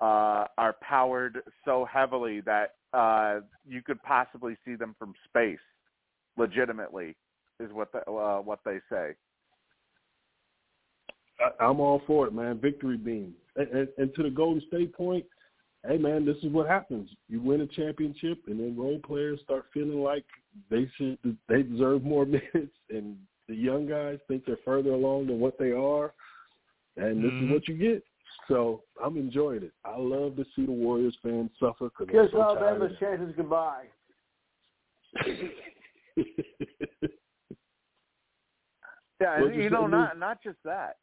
uh, 0.00 0.46
are 0.58 0.76
powered 0.82 1.40
so 1.64 1.86
heavily 1.90 2.40
that 2.42 2.74
uh, 2.92 3.40
you 3.66 3.82
could 3.82 4.02
possibly 4.02 4.56
see 4.64 4.74
them 4.74 4.94
from 4.98 5.14
space 5.28 5.58
legitimately 6.36 7.16
is 7.60 7.72
what 7.72 7.90
the, 7.92 7.98
uh, 8.10 8.40
what 8.40 8.60
they 8.64 8.78
say. 8.90 9.12
I'm 11.60 11.80
all 11.80 12.02
for 12.06 12.26
it, 12.26 12.32
man. 12.32 12.58
Victory 12.60 12.96
beam. 12.96 13.34
And, 13.56 13.68
and, 13.68 13.88
and 13.98 14.14
to 14.14 14.22
the 14.22 14.30
Golden 14.30 14.62
State 14.68 14.94
point, 14.94 15.24
hey, 15.86 15.98
man, 15.98 16.24
this 16.24 16.36
is 16.38 16.52
what 16.52 16.68
happens. 16.68 17.10
You 17.28 17.40
win 17.40 17.60
a 17.60 17.66
championship, 17.66 18.42
and 18.46 18.58
then 18.58 18.76
role 18.76 18.98
players 19.04 19.40
start 19.42 19.66
feeling 19.72 20.02
like 20.02 20.24
they 20.70 20.88
should, 20.96 21.18
they 21.48 21.62
deserve 21.62 22.02
more 22.02 22.24
minutes, 22.26 22.74
and 22.90 23.16
the 23.48 23.54
young 23.54 23.86
guys 23.86 24.18
think 24.28 24.44
they're 24.44 24.56
further 24.64 24.90
along 24.90 25.28
than 25.28 25.38
what 25.40 25.58
they 25.58 25.72
are, 25.72 26.12
and 26.96 27.24
this 27.24 27.32
Mhm. 27.32 27.44
is 27.44 27.50
what 27.50 27.68
you 27.68 27.76
get. 27.76 28.04
So 28.48 28.82
I'm 29.02 29.16
enjoying 29.16 29.62
it. 29.62 29.72
I 29.84 29.96
love 29.96 30.36
to 30.36 30.44
see 30.54 30.66
the 30.66 30.72
Warriors 30.72 31.16
fans 31.22 31.50
suffer 31.58 31.90
because 31.98 32.08
Kiss 32.10 32.30
so 32.32 32.42
Alabama's 32.42 32.98
tired. 32.98 33.20
chances 33.20 33.36
goodbye. 33.36 33.86
Yeah, 39.20 39.38
you 39.38 39.62
you 39.62 39.70
know, 39.70 39.82
Lou? 39.82 39.88
not 39.88 40.18
not 40.18 40.42
just 40.42 40.58
that. 40.64 40.96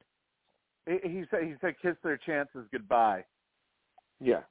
He, 0.86 1.00
he 1.04 1.24
said 1.32 1.44
he 1.44 1.54
said 1.62 1.76
kiss 1.82 1.96
their 2.04 2.18
chances 2.18 2.68
goodbye. 2.72 3.26
Yeah. 4.20 4.42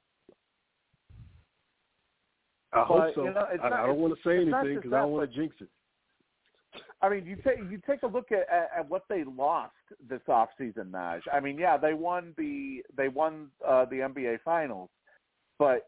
I 2.75 2.83
hope 2.83 2.97
But, 2.97 3.15
so. 3.15 3.23
you 3.25 3.33
know, 3.33 3.45
I, 3.51 3.55
not- 3.69 3.73
I 3.79 3.85
don't 3.87 3.99
want 3.99 4.13
to 4.15 4.19
say 4.27 4.35
anything 4.37 4.75
because 4.75 4.93
I 4.93 4.99
don't 5.01 5.11
want 5.11 5.29
to 5.31 5.35
jinx 5.37 5.55
it. 5.61 5.69
I 7.01 7.09
mean, 7.09 7.25
you 7.25 7.35
take 7.35 7.57
you 7.69 7.79
take 7.85 8.01
a 8.03 8.07
look 8.07 8.31
at, 8.31 8.47
at, 8.51 8.69
at 8.79 8.89
what 8.89 9.03
they 9.09 9.23
lost 9.25 9.73
this 10.09 10.21
off 10.27 10.49
season, 10.57 10.85
Naj. 10.91 11.19
I 11.31 11.39
mean, 11.39 11.57
yeah, 11.59 11.77
they 11.77 11.93
won 11.93 12.33
the 12.37 12.81
they 12.95 13.09
won 13.09 13.49
uh, 13.67 13.85
the 13.85 13.97
NBA 13.97 14.39
Finals, 14.43 14.89
but 15.59 15.87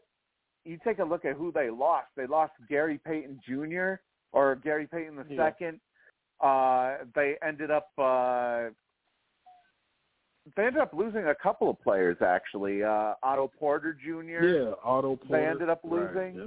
you 0.64 0.78
take 0.84 0.98
a 0.98 1.04
look 1.04 1.24
at 1.24 1.34
who 1.36 1.50
they 1.50 1.70
lost. 1.70 2.08
They 2.16 2.26
lost 2.26 2.52
Gary 2.68 3.00
Payton 3.04 3.40
Jr. 3.48 3.94
or 4.32 4.56
Gary 4.62 4.86
Payton 4.86 5.16
the 5.16 5.24
Yeah. 5.28 5.48
second. 5.48 5.80
Uh, 6.40 6.98
they 7.14 7.36
ended 7.44 7.70
up 7.70 7.88
uh, 7.98 8.66
they 10.56 10.66
ended 10.66 10.82
up 10.82 10.92
losing 10.92 11.26
a 11.26 11.34
couple 11.34 11.68
of 11.70 11.80
players 11.82 12.18
actually. 12.20 12.82
Uh, 12.84 13.14
Otto 13.22 13.50
Porter 13.58 13.92
Jr. 13.94 14.44
Yeah, 14.44 14.72
Otto 14.84 15.16
Porter. 15.16 15.26
They 15.30 15.46
ended 15.46 15.68
up 15.70 15.80
Right, 15.82 16.14
losing. 16.14 16.34
yeah. 16.36 16.46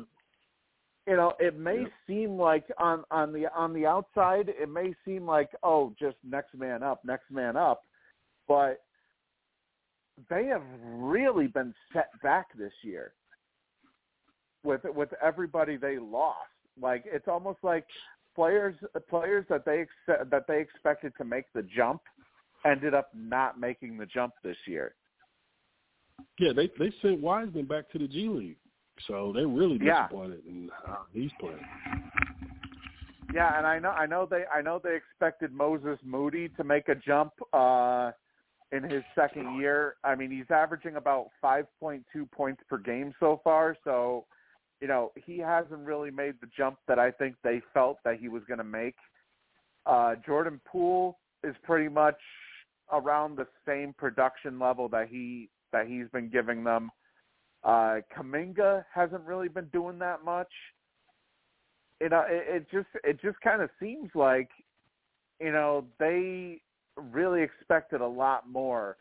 You 1.08 1.16
know, 1.16 1.34
it 1.40 1.58
may 1.58 1.86
seem 2.08 2.38
like 2.38 2.66
on 2.78 3.04
on 3.10 3.34
the 3.34 3.48
on 3.56 3.74
the 3.74 3.86
outside, 3.86 4.50
it 4.50 4.70
may 4.70 4.94
seem 5.06 5.26
like 5.26 5.50
oh, 5.64 5.94
just 6.00 6.18
next 6.24 6.54
man 6.56 6.84
up, 6.84 7.04
next 7.04 7.32
man 7.32 7.56
up, 7.56 7.82
but 8.48 8.82
they 10.30 10.46
have 10.46 10.64
really 10.84 11.48
been 11.48 11.74
set 11.94 12.10
back 12.22 12.48
this 12.58 12.74
year 12.84 13.14
with 14.64 14.82
with 14.84 15.10
everybody 15.22 15.78
they 15.78 15.98
lost. 15.98 16.38
Like 16.80 17.04
it's 17.06 17.28
almost 17.28 17.60
like 17.64 17.86
players 18.36 18.76
players 19.10 19.46
that 19.50 19.66
they 19.66 19.82
ex- 19.82 20.28
that 20.30 20.46
they 20.48 20.62
expected 20.62 21.14
to 21.18 21.26
make 21.26 21.46
the 21.54 21.64
jump 21.64 22.02
ended 22.66 22.94
up 22.94 23.10
not 23.16 23.60
making 23.60 23.98
the 23.98 24.06
jump 24.06 24.34
this 24.44 24.58
year. 24.68 24.94
Yeah, 26.40 26.52
they 26.54 26.70
they 26.78 26.92
sent 27.02 27.20
Wiseman 27.22 27.66
back 27.66 27.90
to 27.92 27.98
the 27.98 28.08
G 28.08 28.28
League, 28.28 28.58
so 29.08 29.32
they're 29.34 29.48
really 29.48 29.78
Yeah. 29.78 30.04
disappointed 30.04 30.46
in 30.46 30.70
how 30.86 31.06
he's 31.14 31.32
playing. 31.40 31.60
Yeah, 33.34 33.58
and 33.58 33.68
I 33.68 33.78
know 33.78 33.90
I 33.92 34.06
know 34.08 34.26
they 34.26 34.46
I 34.54 34.62
know 34.62 34.80
they 34.84 34.96
expected 34.96 35.52
Moses 35.52 36.00
Moody 36.04 36.50
to 36.50 36.64
make 36.64 36.90
a 36.90 36.96
jump 36.96 37.34
uh 37.54 38.12
in 38.72 38.84
his 38.84 39.04
second 39.16 39.60
year. 39.60 39.96
I 40.04 40.16
mean, 40.16 40.32
he's 40.32 40.50
averaging 40.52 40.96
about 40.96 41.30
5.2 41.44 42.04
points 42.32 42.62
per 42.70 42.78
game 42.78 43.14
so 43.20 43.40
far, 43.44 43.76
so 43.84 44.26
you 44.82 44.88
know, 44.88 45.12
he 45.16 45.38
hasn't 45.38 45.86
really 45.86 46.10
made 46.10 46.36
the 46.40 46.48
jump 46.56 46.78
that 46.88 46.98
I 47.00 47.12
think 47.12 47.36
they 47.44 47.62
felt 47.74 47.98
that 48.06 48.18
he 48.20 48.30
was 48.30 48.44
going 48.48 48.60
to 48.60 48.64
make. 48.64 48.96
Uh 49.86 50.16
Jordan 50.26 50.60
Poole 50.66 51.20
is 51.44 51.56
pretty 51.64 51.90
much 51.90 52.20
around 52.92 53.38
the 53.38 53.48
same 53.68 53.94
production 53.94 54.58
level 54.58 54.90
that 54.90 55.08
he 55.08 55.50
that 55.72 55.88
he's 55.88 56.08
been 56.12 56.30
giving 56.30 56.64
them. 56.64 56.90
Uh 57.64 57.98
Kuminga 58.16 58.86
hasn't 58.94 59.24
really 59.26 59.50
been 59.50 59.68
doing 59.68 60.00
that 60.00 60.24
much 60.24 60.52
you 62.02 62.10
know, 62.10 62.24
it, 62.28 62.56
it 62.56 62.68
just 62.72 62.88
it 63.04 63.22
just 63.22 63.40
kind 63.42 63.62
of 63.62 63.70
seems 63.80 64.10
like, 64.16 64.50
you 65.40 65.52
know, 65.52 65.86
they 66.00 66.62
really 67.12 67.42
expected 67.42 68.02
a 68.02 68.08
lot 68.08 68.50
more 68.50 68.98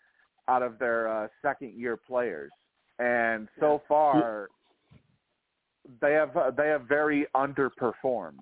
out 0.49 0.63
of 0.63 0.79
their 0.79 1.09
uh, 1.09 1.29
second 1.43 1.75
year 1.75 1.97
players, 1.97 2.51
and 2.99 3.49
so 3.61 3.83
far 3.87 4.49
they 6.01 6.13
have 6.13 6.37
uh, 6.37 6.51
they 6.51 6.69
have 6.69 6.83
very 6.83 7.27
underperformed. 7.37 8.39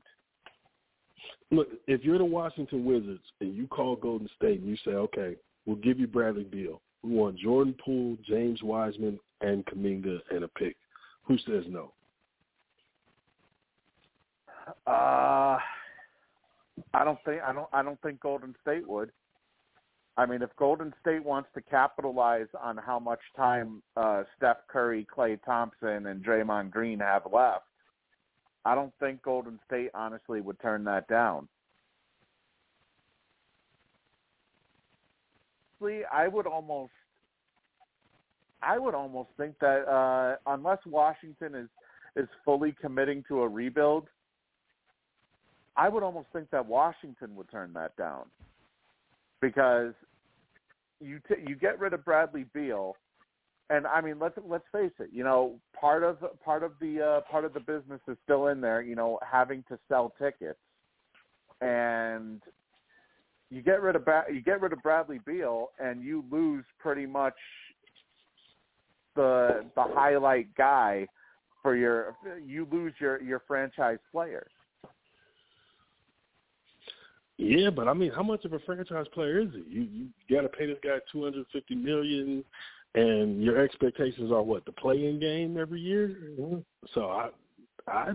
Look, 1.51 1.69
if 1.87 2.03
you're 2.03 2.19
the 2.19 2.25
Washington 2.25 2.85
Wizards 2.85 3.23
and 3.41 3.55
you 3.55 3.67
call 3.69 3.95
Golden 3.97 4.29
State 4.37 4.61
and 4.61 4.69
you 4.69 4.77
say, 4.85 4.93
okay, 4.93 5.37
we'll 5.65 5.77
give 5.77 6.01
you 6.01 6.07
Bradley 6.07 6.43
Beal. 6.43 6.81
We 7.05 7.11
want 7.11 7.39
Jordan 7.39 7.75
Poole, 7.85 8.17
James 8.27 8.63
Wiseman, 8.65 9.21
and 9.41 9.65
Kuminga 9.67 10.19
and 10.31 10.45
a 10.45 10.49
pick. 10.49 10.77
Who 11.25 11.37
says 11.39 11.65
no? 11.69 11.93
Uh, 14.87 15.59
I 16.93 17.05
don't 17.05 17.19
think 17.25 17.43
I 17.43 17.53
don't 17.53 17.69
I 17.73 17.83
don't 17.83 18.01
think 18.03 18.21
Golden 18.21 18.55
State 18.63 18.87
would. 18.87 19.11
I 20.19 20.25
mean, 20.25 20.41
if 20.41 20.51
Golden 20.57 20.95
State 21.01 21.25
wants 21.25 21.51
to 21.55 21.61
capitalize 21.61 22.47
on 22.61 22.79
how 22.79 22.99
much 22.99 23.21
time 23.37 23.83
uh, 23.97 24.23
Steph 24.37 24.57
Curry, 24.69 25.07
Klay 25.15 25.39
Thompson, 25.45 26.07
and 26.07 26.25
Draymond 26.25 26.71
Green 26.71 26.99
have 27.01 27.23
left, 27.31 27.65
I 28.65 28.75
don't 28.75 28.93
think 28.99 29.23
Golden 29.23 29.61
State 29.67 29.91
honestly 29.95 30.41
would 30.41 30.59
turn 30.61 30.85
that 30.85 31.07
down. 31.09 31.49
Honestly, 35.81 36.03
I 36.11 36.29
would 36.29 36.47
almost, 36.47 36.93
I 38.67 38.79
would 38.79 38.95
almost 38.95 39.31
think 39.37 39.59
that 39.61 39.87
uh, 39.89 40.37
unless 40.47 40.79
Washington 40.87 41.55
is 41.55 41.69
is 42.17 42.29
fully 42.45 42.75
committing 42.81 43.23
to 43.29 43.43
a 43.43 43.49
rebuild, 43.49 44.09
I 45.77 45.89
would 45.89 46.03
almost 46.03 46.29
think 46.33 46.51
that 46.51 46.67
Washington 46.67 47.37
would 47.37 47.51
turn 47.51 47.73
that 47.75 47.97
down. 47.97 48.25
because 49.41 49.93
you 51.01 51.21
t- 51.29 51.43
you 51.47 51.55
get 51.57 51.79
rid 51.79 51.93
of 51.93 52.05
Bradley 52.05 52.47
Beal, 52.55 52.97
and 53.71 53.87
I 53.87 54.01
mean 54.01 54.19
let's 54.19 54.39
let's 54.49 54.65
face 54.73 54.93
it, 54.99 55.11
you 55.13 55.25
know 55.25 55.55
part 55.79 56.03
of 56.03 56.19
part 56.45 56.63
of 56.63 56.73
the 56.81 57.03
uh, 57.03 57.31
part 57.31 57.45
of 57.45 57.53
the 57.53 57.61
business 57.61 58.01
is 58.09 58.17
still 58.25 58.49
in 58.49 58.61
there, 58.61 58.83
you 58.83 58.97
know 58.97 59.19
having 59.31 59.63
to 59.69 59.79
sell 59.89 60.13
tickets, 60.19 60.59
and 61.61 62.43
you 63.51 63.63
get 63.63 63.83
rid 63.83 63.97
of 63.97 64.07
you 64.33 64.41
get 64.41 64.61
rid 64.61 64.73
of 64.73 64.83
Bradley 64.83 65.21
Beal 65.25 65.71
and 65.79 66.03
you 66.03 66.25
lose 66.31 66.65
pretty 66.79 67.07
much 67.07 67.37
the 69.17 69.65
the 69.75 69.83
highlight 69.83 70.55
guy 70.55 71.07
for 71.63 71.75
your 71.75 72.17
you 72.45 72.67
lose 72.71 72.93
your 73.01 73.21
your 73.23 73.43
franchise 73.47 73.99
player. 74.13 74.47
Yeah, 77.39 77.71
but 77.71 77.87
I 77.87 77.93
mean, 77.93 78.13
how 78.13 78.23
much 78.23 78.45
of 78.45 78.53
a 78.55 78.59
franchise 78.61 79.07
player 79.13 79.41
is 79.41 79.49
he? 79.53 79.65
You 79.69 79.83
you 80.29 80.37
got 80.37 80.43
to 80.43 80.49
pay 80.49 80.67
this 80.67 80.79
guy 80.83 80.99
two 81.13 81.25
hundred 81.25 81.45
fifty 81.53 81.75
million, 81.75 82.45
and 82.95 83.43
your 83.43 83.59
expectations 83.63 84.33
are 84.33 84.43
what 84.43 84.65
the 84.65 84.73
playing 84.73 85.21
game 85.21 85.59
every 85.59 85.81
year. 85.81 86.17
So 86.95 87.07
I 87.11 87.29
I 87.89 88.13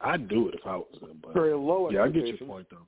I'd 0.00 0.28
do 0.28 0.48
it 0.48 0.54
if 0.54 0.66
I 0.66 0.76
was 0.76 0.86
him. 1.00 1.20
But 1.22 1.34
Very 1.34 1.54
low. 1.54 1.90
Yeah, 1.90 2.02
I 2.02 2.08
get 2.08 2.26
your 2.26 2.38
point 2.38 2.66
though. 2.70 2.86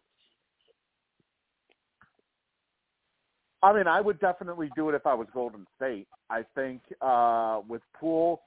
I 3.62 3.72
mean, 3.72 3.86
I 3.86 4.00
would 4.00 4.20
definitely 4.20 4.70
do 4.76 4.88
it 4.88 4.94
if 4.94 5.06
I 5.06 5.14
was 5.14 5.26
Golden 5.34 5.66
State. 5.76 6.06
I 6.30 6.44
think 6.54 6.80
uh, 7.00 7.60
with 7.68 7.82
Poole, 7.98 8.42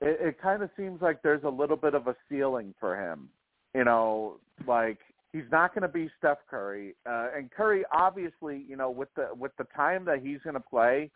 it, 0.00 0.18
it 0.20 0.40
kind 0.40 0.62
of 0.62 0.70
seems 0.76 1.02
like 1.02 1.22
there's 1.22 1.44
a 1.44 1.48
little 1.48 1.76
bit 1.76 1.94
of 1.94 2.06
a 2.06 2.16
ceiling 2.28 2.74
for 2.80 2.96
him. 2.96 3.28
You 3.74 3.84
know, 3.84 4.36
like 4.66 4.98
he's 5.32 5.44
not 5.52 5.74
going 5.74 5.82
to 5.82 5.88
be 5.88 6.10
Steph 6.18 6.38
Curry, 6.50 6.96
uh, 7.06 7.28
and 7.36 7.50
Curry 7.50 7.84
obviously, 7.92 8.64
you 8.68 8.76
know, 8.76 8.90
with 8.90 9.08
the 9.14 9.28
with 9.38 9.52
the 9.58 9.66
time 9.76 10.04
that 10.06 10.20
he's 10.22 10.38
going 10.42 10.54
to 10.54 10.60
play, 10.60 11.10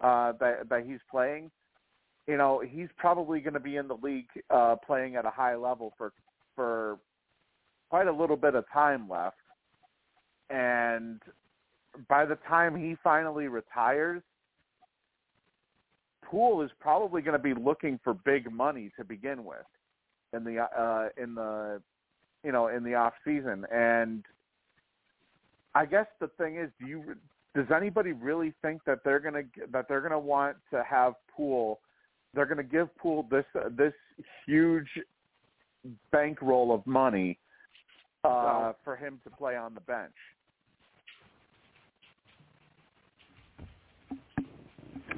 uh, 0.00 0.32
that 0.38 0.68
that 0.68 0.84
he's 0.86 1.00
playing, 1.10 1.50
you 2.26 2.36
know, 2.36 2.62
he's 2.64 2.88
probably 2.96 3.40
going 3.40 3.54
to 3.54 3.60
be 3.60 3.76
in 3.76 3.88
the 3.88 3.96
league 3.96 4.28
uh, 4.50 4.76
playing 4.86 5.16
at 5.16 5.24
a 5.24 5.30
high 5.30 5.56
level 5.56 5.92
for 5.96 6.12
for 6.54 6.98
quite 7.88 8.06
a 8.06 8.12
little 8.12 8.36
bit 8.36 8.54
of 8.54 8.64
time 8.72 9.08
left, 9.08 9.36
and 10.50 11.20
by 12.08 12.24
the 12.24 12.36
time 12.48 12.76
he 12.76 12.96
finally 13.02 13.48
retires, 13.48 14.22
Poole 16.22 16.62
is 16.62 16.70
probably 16.78 17.22
going 17.22 17.36
to 17.36 17.42
be 17.42 17.54
looking 17.54 17.98
for 18.04 18.14
big 18.14 18.52
money 18.52 18.92
to 18.98 19.04
begin 19.04 19.44
with 19.44 19.64
in 20.32 20.44
the 20.44 20.60
uh, 20.60 21.08
in 21.16 21.34
the 21.34 21.80
you 22.44 22.52
know 22.52 22.68
in 22.68 22.84
the 22.84 22.94
off 22.94 23.14
season. 23.24 23.64
And 23.72 24.24
I 25.74 25.86
guess 25.86 26.06
the 26.20 26.28
thing 26.38 26.56
is, 26.56 26.70
do 26.80 26.86
you 26.86 27.16
does 27.54 27.66
anybody 27.74 28.12
really 28.12 28.52
think 28.62 28.82
that 28.84 28.98
they're 29.04 29.20
going 29.20 29.34
to 29.34 29.44
that 29.72 29.88
they're 29.88 30.00
going 30.00 30.12
to 30.12 30.18
want 30.18 30.56
to 30.70 30.84
have 30.84 31.14
Poole? 31.34 31.80
They're 32.34 32.46
going 32.46 32.58
to 32.58 32.62
give 32.62 32.94
Poole 32.98 33.26
this 33.30 33.46
uh, 33.54 33.70
this 33.76 33.94
huge 34.46 34.88
bankroll 36.12 36.74
of 36.74 36.86
money 36.86 37.38
uh, 38.24 38.28
No. 38.28 38.76
for 38.84 38.96
him 38.96 39.20
to 39.24 39.30
play 39.30 39.56
on 39.56 39.74
the 39.74 39.80
bench. 39.80 40.12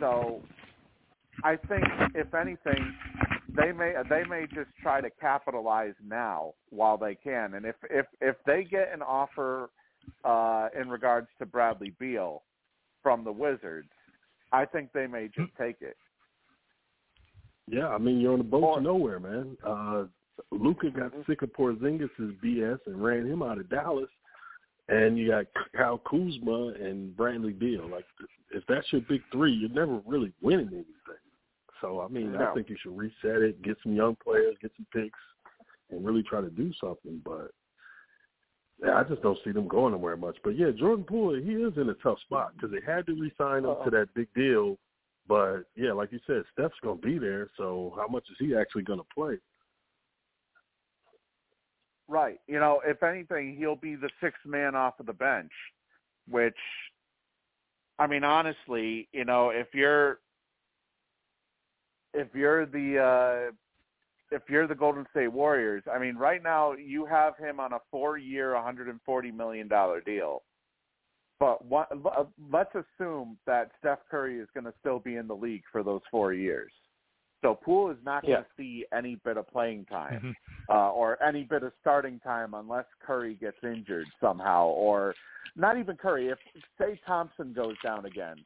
So 0.00 0.42
I 1.44 1.56
think 1.56 1.84
if 2.14 2.34
anything, 2.34 2.94
they 3.56 3.72
may 3.72 3.94
they 4.08 4.24
may 4.24 4.46
just 4.54 4.70
try 4.82 5.00
to 5.00 5.10
capitalize 5.20 5.94
now 6.04 6.54
while 6.70 6.96
they 6.96 7.14
can. 7.14 7.54
And 7.54 7.64
if 7.66 7.76
if 7.90 8.06
if 8.20 8.36
they 8.46 8.64
get 8.64 8.92
an 8.92 9.02
offer 9.02 9.70
uh, 10.24 10.68
in 10.78 10.88
regards 10.88 11.28
to 11.38 11.46
Bradley 11.46 11.92
Beal 11.98 12.42
from 13.02 13.24
the 13.24 13.32
Wizards, 13.32 13.88
I 14.52 14.64
think 14.64 14.92
they 14.92 15.06
may 15.06 15.28
just 15.28 15.52
take 15.58 15.76
it. 15.80 15.96
Yeah, 17.68 17.88
I 17.88 17.98
mean 17.98 18.20
you're 18.20 18.32
on 18.32 18.38
the 18.38 18.44
boat 18.44 18.64
Or- 18.64 18.76
to 18.76 18.82
nowhere, 18.82 19.20
man. 19.20 19.56
Uh 19.64 20.04
Luka 20.50 20.90
got 20.90 21.12
Mhm. 21.12 21.26
sick 21.26 21.42
of 21.42 21.52
Porzingis' 21.52 22.40
BS 22.40 22.80
and 22.86 23.04
ran 23.04 23.26
him 23.26 23.42
out 23.42 23.58
of 23.58 23.68
Dallas, 23.68 24.08
and 24.88 25.18
you 25.18 25.28
got 25.28 25.44
Kyle 25.76 25.98
Kuzma 25.98 26.68
and 26.80 27.14
Bradley 27.14 27.52
Beal. 27.52 27.86
Like, 27.86 28.06
if 28.50 28.64
that's 28.68 28.86
your 28.92 29.02
big 29.02 29.22
three, 29.32 29.52
you're 29.52 29.70
never 29.70 30.00
really 30.06 30.32
winning 30.42 30.68
anything. 30.68 30.84
So, 31.80 32.00
I 32.00 32.08
mean, 32.08 32.36
I 32.36 32.52
think 32.52 32.68
you 32.68 32.76
should 32.82 32.96
reset 32.96 33.42
it, 33.42 33.62
get 33.62 33.76
some 33.82 33.94
young 33.94 34.16
players, 34.22 34.56
get 34.60 34.70
some 34.76 34.86
picks, 34.92 35.18
and 35.90 36.04
really 36.04 36.22
try 36.22 36.40
to 36.40 36.50
do 36.50 36.72
something. 36.78 37.22
But 37.24 37.52
yeah, 38.82 38.96
I 38.96 39.04
just 39.04 39.22
don't 39.22 39.38
see 39.44 39.52
them 39.52 39.66
going 39.66 39.94
anywhere 39.94 40.16
much. 40.16 40.36
But 40.44 40.58
yeah, 40.58 40.70
Jordan 40.70 41.04
Poole, 41.04 41.40
he 41.42 41.52
is 41.52 41.72
in 41.76 41.88
a 41.88 41.94
tough 41.94 42.20
spot 42.20 42.52
because 42.54 42.70
they 42.70 42.84
had 42.84 43.06
to 43.06 43.14
re-sign 43.14 43.64
him 43.64 43.70
Uh-oh. 43.70 43.84
to 43.84 43.90
that 43.90 44.14
big 44.14 44.28
deal. 44.34 44.76
But 45.26 45.62
yeah, 45.76 45.92
like 45.92 46.12
you 46.12 46.18
said, 46.26 46.42
Steph's 46.52 46.74
going 46.82 47.00
to 47.00 47.06
be 47.06 47.18
there. 47.18 47.50
So 47.56 47.94
how 47.96 48.08
much 48.08 48.24
is 48.30 48.36
he 48.38 48.54
actually 48.54 48.82
going 48.82 48.98
to 48.98 49.06
play? 49.14 49.38
Right. 52.08 52.40
You 52.48 52.58
know, 52.58 52.80
if 52.84 53.02
anything, 53.02 53.56
he'll 53.56 53.76
be 53.76 53.94
the 53.94 54.10
sixth 54.22 54.44
man 54.44 54.74
off 54.74 54.98
of 54.98 55.06
the 55.06 55.12
bench, 55.12 55.52
which, 56.28 56.56
I 58.00 58.06
mean, 58.06 58.24
honestly, 58.24 59.08
you 59.12 59.26
know, 59.26 59.50
if 59.50 59.68
you're 59.74 60.20
if 62.14 62.28
you're 62.34 62.64
the 62.64 62.98
uh, 62.98 63.52
if 64.34 64.42
you're 64.48 64.66
the 64.66 64.74
Golden 64.74 65.04
State 65.10 65.28
Warriors, 65.28 65.82
I 65.92 65.98
mean, 65.98 66.16
right 66.16 66.42
now 66.42 66.72
you 66.72 67.04
have 67.04 67.36
him 67.36 67.60
on 67.60 67.74
a 67.74 67.78
four-year, 67.90 68.54
140 68.54 69.30
million 69.32 69.68
dollar 69.68 70.00
deal. 70.00 70.42
But 71.38 71.64
what, 71.64 71.88
let's 72.50 72.74
assume 72.74 73.38
that 73.46 73.70
Steph 73.78 74.00
Curry 74.10 74.38
is 74.38 74.48
going 74.54 74.64
to 74.64 74.74
still 74.80 74.98
be 74.98 75.16
in 75.16 75.26
the 75.26 75.36
league 75.36 75.62
for 75.70 75.82
those 75.82 76.02
four 76.10 76.32
years. 76.32 76.72
So 77.42 77.54
Poole 77.54 77.90
is 77.90 77.96
not 78.04 78.22
going 78.22 78.42
to 78.42 78.46
see 78.56 78.84
any 78.92 79.16
bit 79.16 79.36
of 79.36 79.48
playing 79.48 79.86
time 79.86 80.22
Mhm. 80.22 80.36
uh, 80.68 80.92
or 80.92 81.22
any 81.22 81.42
bit 81.44 81.62
of 81.62 81.72
starting 81.80 82.20
time 82.20 82.54
unless 82.54 82.86
Curry 83.00 83.34
gets 83.34 83.62
injured 83.64 84.06
somehow, 84.20 84.66
or 84.66 85.14
not 85.56 85.78
even 85.78 85.96
Curry. 85.96 86.28
If 86.28 86.38
say 86.78 87.00
Thompson 87.06 87.52
goes 87.52 87.76
down 87.82 88.04
again 88.04 88.44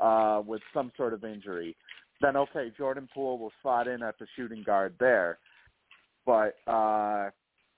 uh, 0.00 0.42
with 0.46 0.62
some 0.74 0.92
sort 0.96 1.14
of 1.14 1.24
injury, 1.24 1.74
then 2.20 2.36
okay, 2.36 2.70
Jordan 2.76 3.08
Poole 3.12 3.38
will 3.38 3.52
slot 3.62 3.88
in 3.88 4.02
at 4.02 4.18
the 4.18 4.26
shooting 4.36 4.62
guard 4.62 4.94
there. 5.00 5.38
But 6.24 6.58
uh, 6.66 7.30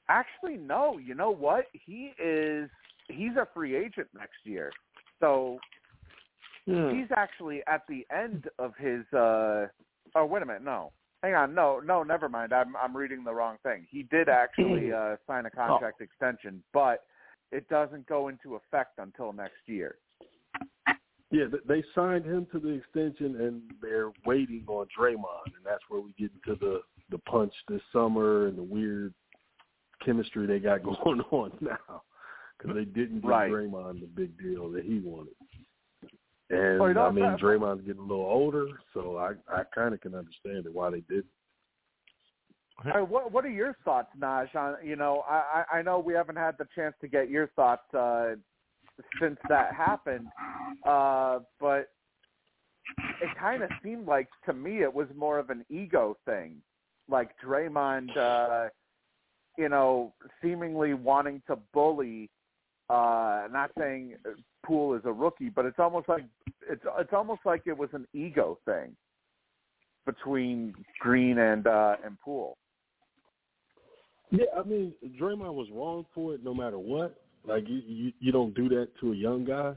actually, 0.09 0.57
no. 0.57 0.99
You 0.99 1.15
know 1.15 1.31
what? 1.31 1.67
He 1.73 2.13
is 2.19 2.69
he's 3.09 3.37
a 3.37 3.47
free 3.55 3.77
agent 3.77 4.09
next 4.13 4.45
year, 4.45 4.73
so 5.21 5.61
Hmm. 6.67 6.91
he's 6.91 7.09
actually 7.17 7.63
at 7.67 7.83
the 7.89 8.07
end 8.15 8.49
of 8.59 8.75
his 8.77 9.11
uh 9.15 9.69
oh 10.15 10.25
wait 10.25 10.43
a 10.43 10.47
minute 10.47 10.65
no. 10.65 10.93
Hang 11.23 11.35
on 11.35 11.55
no 11.55 11.81
no 11.85 12.03
never 12.03 12.29
mind. 12.29 12.53
I'm 12.53 12.77
i'm 12.77 12.97
reading 12.97 13.25
the 13.25 13.35
wrong 13.35 13.57
thing. 13.63 13.87
He 13.91 14.05
did 14.05 14.29
actually 14.43 14.93
uh 14.93 15.17
sign 15.27 15.47
a 15.47 15.51
contract 15.51 16.01
extension 16.01 16.63
but 16.73 17.05
it 17.51 17.69
doesn't 17.69 18.07
go 18.07 18.29
into 18.29 18.57
effect 18.57 18.99
until 18.99 19.33
next 19.33 19.63
year. 19.67 19.97
Yeah, 21.31 21.47
th- 21.47 21.63
they 21.67 21.83
signed 21.95 22.25
him 22.25 22.47
to 22.53 22.59
the 22.59 22.69
extension, 22.71 23.41
and 23.41 23.63
they're 23.83 24.11
waiting 24.25 24.65
on 24.67 24.87
Draymond, 24.99 25.47
and 25.47 25.65
that's 25.65 25.83
where 25.89 26.01
we 26.01 26.13
get 26.19 26.31
into 26.35 26.59
the 26.59 26.81
the 27.11 27.19
punch 27.19 27.53
this 27.69 27.81
summer 27.93 28.49
and 28.49 28.59
the 28.59 28.63
weird 28.63 29.15
chemistry 30.05 30.47
they 30.47 30.59
got 30.59 30.83
going 31.05 31.21
on 31.31 31.53
now 31.61 32.03
because 32.59 32.75
they 32.75 32.85
didn't 32.85 33.21
give 33.21 33.31
Right. 33.31 33.51
Draymond 33.51 34.01
the 34.01 34.07
big 34.07 34.39
deal 34.39 34.71
that 34.71 34.85
he 34.85 35.01
wanted. 35.01 35.35
And 36.51 36.81
Oh, 36.81 36.85
I 36.85 37.11
mean, 37.11 37.25
Draymond's 37.37 37.85
getting 37.87 38.01
a 38.01 38.07
little 38.07 38.25
older, 38.25 38.69
so 38.95 39.19
I 39.19 39.33
I 39.53 39.65
kind 39.75 39.93
of 39.93 40.01
can 40.01 40.15
understand 40.15 40.67
it 40.67 40.73
why 40.73 40.91
they 40.91 41.01
did. 41.01 41.25
All 42.85 42.93
right, 42.93 43.09
what 43.09 43.33
what 43.33 43.45
are 43.45 43.51
your 43.51 43.77
thoughts 43.85 44.09
Naj 44.19 44.55
on 44.55 44.77
you 44.85 44.97
know 44.97 45.25
i 45.29 45.65
i 45.73 45.79
I 45.79 45.83
know 45.83 45.99
we 45.99 46.15
haven't 46.15 46.37
had 46.37 46.57
the 46.59 46.67
chance 46.75 46.95
to 47.01 47.09
get 47.09 47.29
your 47.29 47.49
thoughts 47.49 47.93
uh 47.93 48.37
since 49.21 49.39
that 49.49 49.75
happened 49.75 50.29
uh 50.87 51.41
but 51.61 51.89
it 53.21 53.31
kind 53.39 53.63
of 53.65 53.71
seemed 53.83 54.07
like 54.07 54.29
to 54.47 54.53
me 54.53 54.83
it 54.83 54.93
was 54.93 55.09
more 55.17 55.39
of 55.41 55.51
an 55.51 55.65
ego 55.69 56.17
thing 56.25 56.63
like 57.09 57.31
Draymond 57.45 58.17
uh 58.17 58.69
you 59.57 59.69
know 59.69 60.15
seemingly 60.41 60.95
wanting 60.95 61.43
to 61.49 61.59
bully 61.75 62.31
uh 62.91 63.49
not 63.51 63.71
saying 63.79 64.15
Poole 64.65 64.95
is 64.95 65.03
a 65.05 65.13
rookie 65.13 65.51
but 65.51 65.65
it's 65.65 65.79
almost 65.79 66.09
like 66.09 66.25
it's 66.69 66.83
it's 66.99 67.13
almost 67.13 67.41
like 67.45 67.63
it 67.67 67.77
was 67.77 67.91
an 67.93 68.07
ego 68.13 68.59
thing 68.65 68.97
between 70.07 70.75
Green 71.01 71.39
and 71.39 71.67
uh 71.67 71.97
and 72.05 72.19
Poole 72.21 72.57
Yeah, 74.31 74.47
I 74.59 74.63
mean, 74.63 74.93
Draymond 75.21 75.55
was 75.55 75.69
wrong 75.73 76.07
for 76.15 76.35
it 76.35 76.45
no 76.45 76.55
matter 76.55 76.79
what. 76.79 77.21
Like 77.47 77.69
you, 77.69 77.83
you, 77.87 78.13
you 78.21 78.33
don't 78.33 78.55
do 78.55 78.69
that 78.71 78.89
to 79.01 79.13
a 79.13 79.17
young 79.17 79.45
guy. 79.45 79.75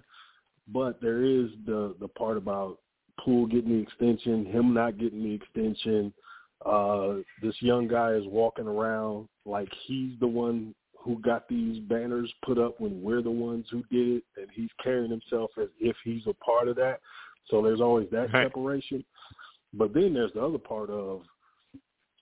But 0.67 1.01
there 1.01 1.23
is 1.23 1.49
the 1.65 1.95
the 1.99 2.07
part 2.07 2.37
about 2.37 2.79
Poole 3.19 3.45
getting 3.45 3.71
the 3.71 3.81
extension, 3.81 4.45
him 4.45 4.73
not 4.73 4.97
getting 4.97 5.23
the 5.23 5.33
extension. 5.33 6.13
Uh, 6.65 7.15
this 7.41 7.55
young 7.59 7.87
guy 7.87 8.11
is 8.11 8.25
walking 8.27 8.67
around 8.67 9.27
like 9.45 9.69
he's 9.85 10.19
the 10.19 10.27
one 10.27 10.75
who 11.03 11.19
got 11.19 11.47
these 11.49 11.79
banners 11.79 12.31
put 12.45 12.57
up 12.57 12.79
when 12.79 13.01
we're 13.01 13.21
the 13.21 13.31
ones 13.31 13.65
who 13.71 13.83
did 13.89 14.17
it, 14.17 14.23
and 14.37 14.47
he's 14.53 14.69
carrying 14.83 15.09
himself 15.09 15.49
as 15.59 15.69
if 15.79 15.95
he's 16.03 16.27
a 16.27 16.33
part 16.33 16.67
of 16.67 16.75
that. 16.75 17.01
So 17.49 17.61
there's 17.61 17.81
always 17.81 18.09
that 18.11 18.31
Right. 18.31 18.45
separation. 18.45 19.03
But 19.73 19.93
then 19.93 20.13
there's 20.13 20.33
the 20.33 20.43
other 20.45 20.59
part 20.59 20.89
of, 20.89 21.27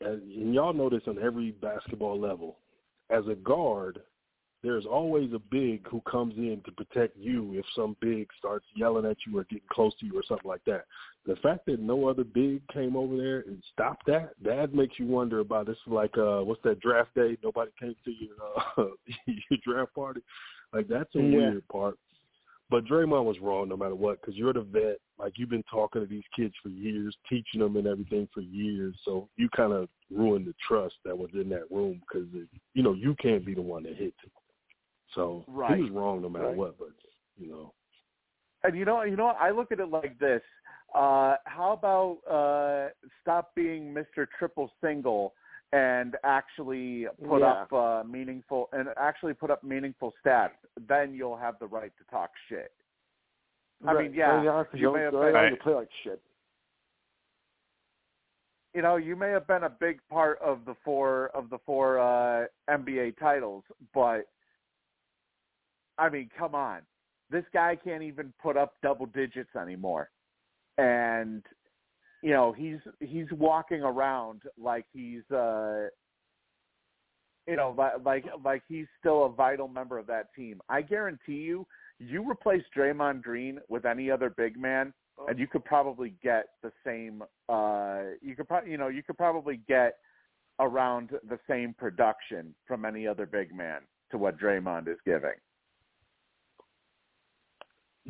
and 0.02 0.22
and 0.32 0.54
y'all 0.54 0.74
know 0.74 0.90
this 0.90 1.08
on 1.08 1.20
every 1.20 1.52
basketball 1.52 2.18
level. 2.18 2.60
As 3.10 3.28
a 3.28 3.36
guard, 3.36 4.02
there's 4.62 4.86
always 4.86 5.32
a 5.34 5.40
big 5.40 5.88
who 5.88 6.02
comes 6.02 6.36
in 6.38 6.62
to 6.66 6.72
protect 6.72 7.16
you 7.18 7.54
if 7.54 7.66
some 7.76 7.96
big 8.02 8.28
starts 8.38 8.66
yelling 8.76 9.06
at 9.06 9.18
you 9.26 9.38
or 9.38 9.46
getting 9.46 9.62
close 9.72 9.94
to 10.00 10.06
you 10.06 10.18
or 10.18 10.24
something 10.28 10.50
like 10.50 10.64
that. 10.66 10.86
The 11.26 11.38
fact 11.38 11.66
that 11.68 11.80
no 11.80 12.08
other 12.08 12.24
big 12.24 12.68
came 12.68 12.96
over 12.96 13.16
there 13.16 13.40
and 13.42 13.64
stopped 13.72 14.06
that, 14.08 14.32
that 14.44 14.74
makes 14.74 15.00
you 15.00 15.06
wonder 15.06 15.40
about 15.40 15.68
this. 15.68 15.78
Like, 15.88 16.18
uh, 16.18 16.40
what's 16.40 16.62
that 16.64 16.82
draft 16.82 17.16
day? 17.16 17.38
Nobody 17.44 17.72
came 17.80 17.96
to 18.04 18.12
your 18.12 18.36
uh, 18.78 18.92
your 19.26 19.60
draft 19.64 19.96
party. 19.96 20.22
Like 20.74 20.88
that's 20.88 21.14
a 21.16 21.20
Yeah. 21.20 21.38
weird 21.38 21.68
part. 21.70 21.98
But 22.70 22.86
Draymond 22.86 23.26
was 23.26 23.40
wrong 23.40 23.70
no 23.70 23.78
matter 23.78 23.96
what 23.96 24.22
because 24.22 24.36
you're 24.36 24.54
the 24.54 24.62
vet. 24.62 25.00
Like 25.18 25.34
you've 25.38 25.50
been 25.50 25.64
talking 25.64 26.02
to 26.02 26.08
these 26.08 26.24
kids 26.36 26.54
for 26.62 26.70
years, 26.70 27.16
teaching 27.28 27.62
them 27.62 27.78
and 27.78 27.88
everything 27.88 28.28
for 28.34 28.42
years. 28.42 28.96
So 29.06 29.28
you 29.38 29.50
kind 29.50 29.74
of 29.74 29.90
ruined 30.12 30.46
the 30.46 30.54
trust 30.68 30.96
that 31.04 31.18
was 31.18 31.32
in 31.34 31.50
that 31.50 31.72
room 31.72 32.02
because 32.02 32.28
you 32.74 32.84
know 32.84 32.94
you 32.94 33.16
can't 33.16 33.46
be 33.46 33.56
the 33.56 33.62
one 33.62 33.84
that 33.84 33.96
hits 33.96 34.18
it. 34.24 34.32
So 35.16 35.44
Right. 35.48 35.78
he 35.78 35.84
was 35.84 35.92
wrong 35.92 36.22
no 36.22 36.30
matter 36.30 36.48
Right. 36.48 36.58
what. 36.58 36.78
But 36.78 36.90
you 37.38 37.48
know, 37.50 37.74
And 38.64 38.76
you 38.78 38.84
know, 38.84 39.02
you 39.04 39.16
know, 39.16 39.28
what? 39.28 39.38
I 39.38 39.52
look 39.52 39.72
at 39.72 39.80
it 39.80 39.86
like 39.88 40.18
this. 40.20 40.42
Uh, 40.94 41.38
how 41.46 41.72
about 41.72 42.18
uh, 42.28 42.90
stop 43.22 43.56
being 43.56 43.94
Mr. 43.94 44.28
Triple 44.38 44.70
Single 44.82 45.34
and 45.72 46.18
actually 46.24 47.08
put 47.28 47.40
Yeah. 47.42 47.52
up 47.64 47.72
uh, 47.74 48.04
meaningful 48.06 48.68
and 48.74 48.90
actually 48.98 49.34
put 49.34 49.50
up 49.50 49.64
meaningful 49.64 50.14
stats? 50.24 50.58
Then 50.78 51.14
you'll 51.14 51.38
have 51.38 51.58
the 51.60 51.68
right 51.68 51.96
to 51.98 52.04
talk 52.06 52.32
shit. 52.48 52.74
I 53.88 53.94
Right. 53.94 54.04
mean, 54.06 54.14
yeah, 54.14 54.36
Right, 54.36 54.48
honest, 54.48 54.74
you 54.74 54.80
you 54.90 54.94
may 54.94 55.02
have 55.04 55.12
been- 55.14 55.34
right 55.34 55.52
now 55.52 55.56
play 55.58 55.74
like 55.76 55.92
shit. 56.04 56.22
you 58.74 58.82
know, 58.82 58.98
you 58.98 59.16
may 59.16 59.30
have 59.32 59.48
been 59.48 59.64
a 59.64 59.70
big 59.70 60.00
part 60.10 60.38
of 60.42 60.64
the 60.66 60.76
four 60.84 61.28
of 61.30 61.50
the 61.50 61.58
four 61.60 61.98
uh, 62.00 62.48
NBA 62.68 63.12
titles, 63.18 63.64
but 63.94 64.28
I 66.00 66.10
mean, 66.10 66.30
come 66.38 66.56
on, 66.56 66.82
this 67.30 67.44
guy 67.54 67.76
can't 67.76 68.04
even 68.04 68.34
put 68.42 68.58
up 68.58 68.76
double 68.82 69.06
digits 69.06 69.56
anymore, 69.60 70.10
and 70.78 71.44
you 72.24 72.32
know 72.32 72.52
he's 72.52 72.80
he's 73.00 73.28
walking 73.32 73.82
around 73.82 74.42
like 74.58 74.86
he's 74.94 75.30
uh, 75.32 75.88
you 77.48 77.56
know 77.56 77.76
like 78.06 78.26
like 78.44 78.64
he's 78.68 78.88
still 79.00 79.26
a 79.26 79.30
vital 79.30 79.68
member 79.68 79.98
of 79.98 80.08
that 80.08 80.34
team. 80.36 80.62
I 80.70 80.82
guarantee 80.82 81.34
you, 81.34 81.68
you 82.00 82.30
replace 82.30 82.64
Draymond 82.76 83.22
Green 83.22 83.60
with 83.68 83.86
any 83.86 84.10
other 84.10 84.30
big 84.30 84.58
man, 84.58 84.94
and 85.28 85.38
you 85.38 85.48
could 85.48 85.66
probably 85.66 86.14
get 86.24 86.46
the 86.64 86.72
same 86.86 87.24
uh 87.50 88.02
you 88.22 88.36
could 88.36 88.48
probably 88.48 88.72
you 88.72 88.78
know 88.78 88.88
you 88.88 89.04
could 89.04 89.18
probably 89.18 89.60
get 89.68 89.98
around 90.60 91.12
the 91.30 91.40
same 91.48 91.74
production 91.74 92.54
from 92.68 92.86
any 92.86 93.08
other 93.08 93.26
big 93.26 93.56
man 93.56 93.82
to 94.12 94.18
what 94.18 94.38
Draymond 94.40 94.88
is 94.88 94.98
giving. 95.06 95.36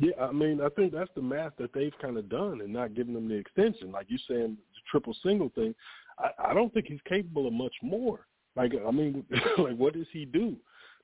Yeah, 0.00 0.12
I 0.18 0.32
mean, 0.32 0.62
I 0.62 0.70
think 0.70 0.94
that's 0.94 1.10
the 1.14 1.20
math 1.20 1.52
that 1.58 1.74
they've 1.74 1.92
kind 2.00 2.16
of 2.16 2.30
done 2.30 2.62
and 2.62 2.72
not 2.72 2.94
giving 2.94 3.12
them 3.12 3.28
the 3.28 3.34
extension. 3.34 3.92
Like 3.92 4.06
you 4.08 4.16
saying, 4.26 4.56
the 4.56 4.80
triple 4.90 5.14
single 5.22 5.50
thing. 5.50 5.74
I, 6.18 6.50
I 6.50 6.54
don't 6.54 6.72
think 6.72 6.86
he's 6.86 7.00
capable 7.06 7.46
of 7.46 7.52
much 7.52 7.74
more. 7.82 8.26
Like, 8.56 8.72
I 8.86 8.90
mean, 8.90 9.24
like 9.58 9.76
what 9.76 9.92
does 9.92 10.06
he 10.10 10.24
do? 10.24 10.56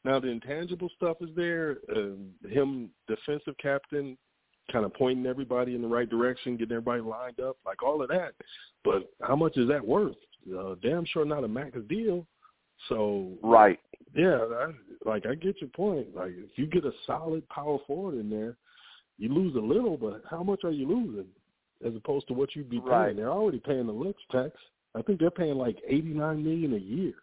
Now 0.05 0.19
the 0.19 0.29
intangible 0.29 0.89
stuff 0.97 1.19
is 1.21 1.29
there. 1.37 1.77
Um, 1.95 2.31
him, 2.49 2.89
defensive 3.07 3.55
captain, 3.61 4.17
kind 4.73 4.87
of 4.87 4.95
pointing 4.95 5.27
everybody 5.27 5.75
in 5.75 5.83
the 5.83 5.89
right 5.89 6.09
direction, 6.09 6.57
getting 6.57 6.77
everybody 6.77 7.03
lined 7.03 7.41
up, 7.41 7.59
like 7.67 7.83
all 7.83 8.03
of 8.03 8.09
that. 8.09 8.33
But 8.83 9.11
how 9.21 9.37
much 9.37 9.59
is 9.59 9.69
that 9.69 9.87
worth? 9.87 10.17
Uh, 10.59 10.77
damn 10.83 11.05
sure 11.05 11.27
not 11.27 11.45
a 11.45 11.49
max 11.49 11.77
deal. 11.87 12.27
So 12.89 13.33
Right. 13.43 13.79
yeah, 14.15 14.39
I, 14.39 14.73
like 15.05 15.27
I 15.27 15.35
get 15.35 15.61
your 15.61 15.71
point. 15.71 16.15
Like 16.15 16.33
if 16.33 16.57
you 16.57 16.67
get 16.67 16.87
a 16.87 16.93
solid 17.07 17.47
power 17.51 17.79
forward 17.87 18.15
in 18.15 18.31
there, 18.31 18.57
you 19.19 19.33
lose 19.33 19.55
a 19.57 19.61
little, 19.61 19.97
but 19.97 20.23
how 20.29 20.43
much 20.43 20.65
are 20.65 20.71
you 20.71 20.87
losing 20.87 21.29
as 21.85 21.95
opposed 21.95 22.29
to 22.29 22.35
what 22.35 22.55
you'd 22.55 22.71
be 22.71 22.81
paying? 22.81 23.17
They're 23.17 23.31
already 23.31 23.61
paying 23.61 23.87
the 23.87 23.93
lux 23.93 24.19
tax. 24.31 24.51
I 24.95 25.03
think 25.03 25.21
they're 25.21 25.31
paying 25.31 25.57
like 25.57 25.77
eighty 25.87 26.13
nine 26.13 26.43
million 26.45 26.75
a 26.75 26.79
year 26.79 27.15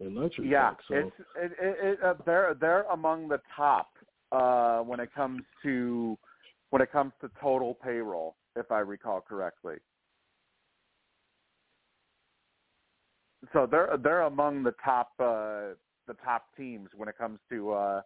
in 0.00 0.14
luxury 0.14 0.48
Yeah, 0.48 0.70
tax. 0.70 0.84
So 0.88 0.94
it's 0.96 1.12
it, 1.36 1.52
it, 1.60 1.76
it, 1.80 1.98
uh, 2.04 2.14
they're 2.24 2.54
they're 2.54 2.82
among 2.84 3.28
the 3.28 3.40
top 3.56 3.88
uh, 4.32 4.80
when 4.80 5.00
it 5.00 5.12
comes 5.14 5.42
to 5.62 6.16
when 6.70 6.82
it 6.82 6.92
comes 6.92 7.12
to 7.20 7.30
total 7.40 7.74
payroll, 7.74 8.36
if 8.56 8.70
I 8.70 8.80
recall 8.80 9.20
correctly. 9.20 9.76
So 13.52 13.66
they're 13.70 13.96
they're 14.02 14.22
among 14.22 14.64
the 14.64 14.74
top 14.84 15.12
uh, 15.18 15.74
the 16.06 16.14
top 16.24 16.46
teams 16.56 16.88
when 16.96 17.08
it 17.08 17.16
comes 17.16 17.38
to 17.50 17.72
uh, 17.72 18.02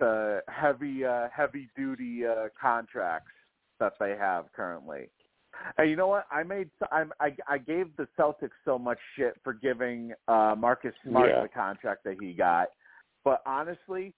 the 0.00 0.42
heavy 0.48 1.04
uh, 1.04 1.28
heavy 1.32 1.68
duty 1.76 2.26
uh, 2.26 2.48
contracts 2.60 3.30
that 3.78 3.92
they 4.00 4.16
have 4.18 4.46
currently. 4.52 5.08
And 5.78 5.90
you 5.90 5.96
know 5.96 6.08
what? 6.08 6.26
I 6.30 6.42
made 6.42 6.70
I'm, 6.90 7.12
I 7.20 7.36
I 7.46 7.58
gave 7.58 7.94
the 7.96 8.08
Celtics 8.18 8.58
so 8.64 8.78
much 8.78 8.98
shit 9.16 9.34
for 9.44 9.52
giving 9.52 10.12
uh, 10.26 10.54
Marcus 10.58 10.94
Smart 11.06 11.30
Yeah. 11.30 11.42
the 11.42 11.48
contract 11.48 12.02
that 12.04 12.16
he 12.20 12.32
got, 12.32 12.68
but 13.24 13.42
honestly, 13.46 14.12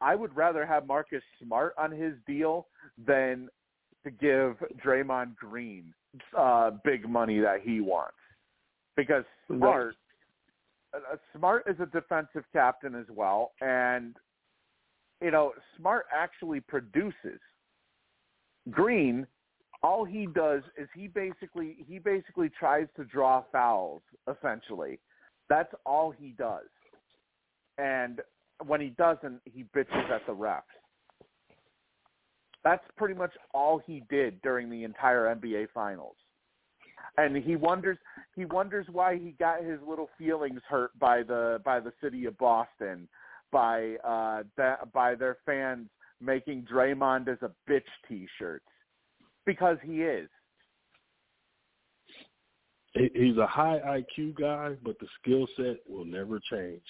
I 0.00 0.14
would 0.14 0.36
rather 0.36 0.66
have 0.66 0.86
Marcus 0.86 1.22
Smart 1.42 1.74
on 1.78 1.90
his 1.90 2.14
deal 2.26 2.66
than 3.06 3.48
to 4.04 4.10
give 4.10 4.56
Draymond 4.84 5.36
Green 5.36 5.94
uh, 6.36 6.72
big 6.84 7.08
money 7.08 7.40
that 7.40 7.62
he 7.62 7.80
wants, 7.80 8.18
because 8.96 9.24
Smart 9.46 9.94
uh, 10.94 11.16
Smart 11.36 11.64
is 11.66 11.76
a 11.80 11.86
defensive 11.86 12.44
captain 12.52 12.94
as 12.94 13.06
well, 13.08 13.52
and 13.62 14.16
you 15.24 15.30
know 15.30 15.52
Smart 15.78 16.04
actually 16.14 16.60
produces. 16.60 17.40
Green, 18.70 19.26
all 19.82 20.04
he 20.04 20.26
does 20.34 20.62
is 20.78 20.88
he 20.94 21.08
basically 21.08 21.76
he 21.88 21.98
basically 21.98 22.50
tries 22.50 22.86
to 22.96 23.04
draw 23.04 23.42
fouls. 23.50 24.02
Essentially, 24.30 25.00
that's 25.48 25.72
all 25.86 26.10
he 26.10 26.34
does. 26.36 26.66
And 27.78 28.20
when 28.66 28.80
he 28.80 28.90
doesn't, 28.90 29.40
he 29.44 29.64
bitches 29.74 30.10
at 30.10 30.26
the 30.26 30.32
refs. 30.32 30.62
That's 32.62 32.84
pretty 32.96 33.14
much 33.14 33.32
all 33.52 33.78
he 33.84 34.02
did 34.08 34.40
during 34.42 34.70
the 34.70 34.84
entire 34.84 35.34
NBA 35.34 35.68
Finals. 35.74 36.16
And 37.16 37.36
he 37.36 37.56
wonders 37.56 37.98
he 38.36 38.44
wonders 38.44 38.86
why 38.90 39.16
he 39.16 39.34
got 39.38 39.62
his 39.64 39.78
little 39.86 40.08
feelings 40.18 40.60
hurt 40.68 40.98
by 40.98 41.22
the 41.22 41.60
by 41.64 41.80
the 41.80 41.92
city 42.02 42.26
of 42.26 42.36
Boston, 42.38 43.08
by 43.54 43.94
uh 44.04 44.42
that 44.56 44.92
by 44.92 45.14
their 45.14 45.36
fans 45.46 45.86
making 46.20 46.66
Draymond 46.70 47.28
as 47.28 47.38
a 47.42 47.52
bitch 47.70 47.82
T-shirts 48.08 48.64
because 49.46 49.76
he 49.84 50.02
is. 50.02 50.28
he's 52.94 53.36
a 53.36 53.46
high 53.46 53.78
IQ 53.86 54.34
guy, 54.40 54.74
but 54.82 54.98
the 54.98 55.06
skill 55.20 55.46
set 55.56 55.76
will 55.88 56.04
never 56.04 56.40
change. 56.50 56.82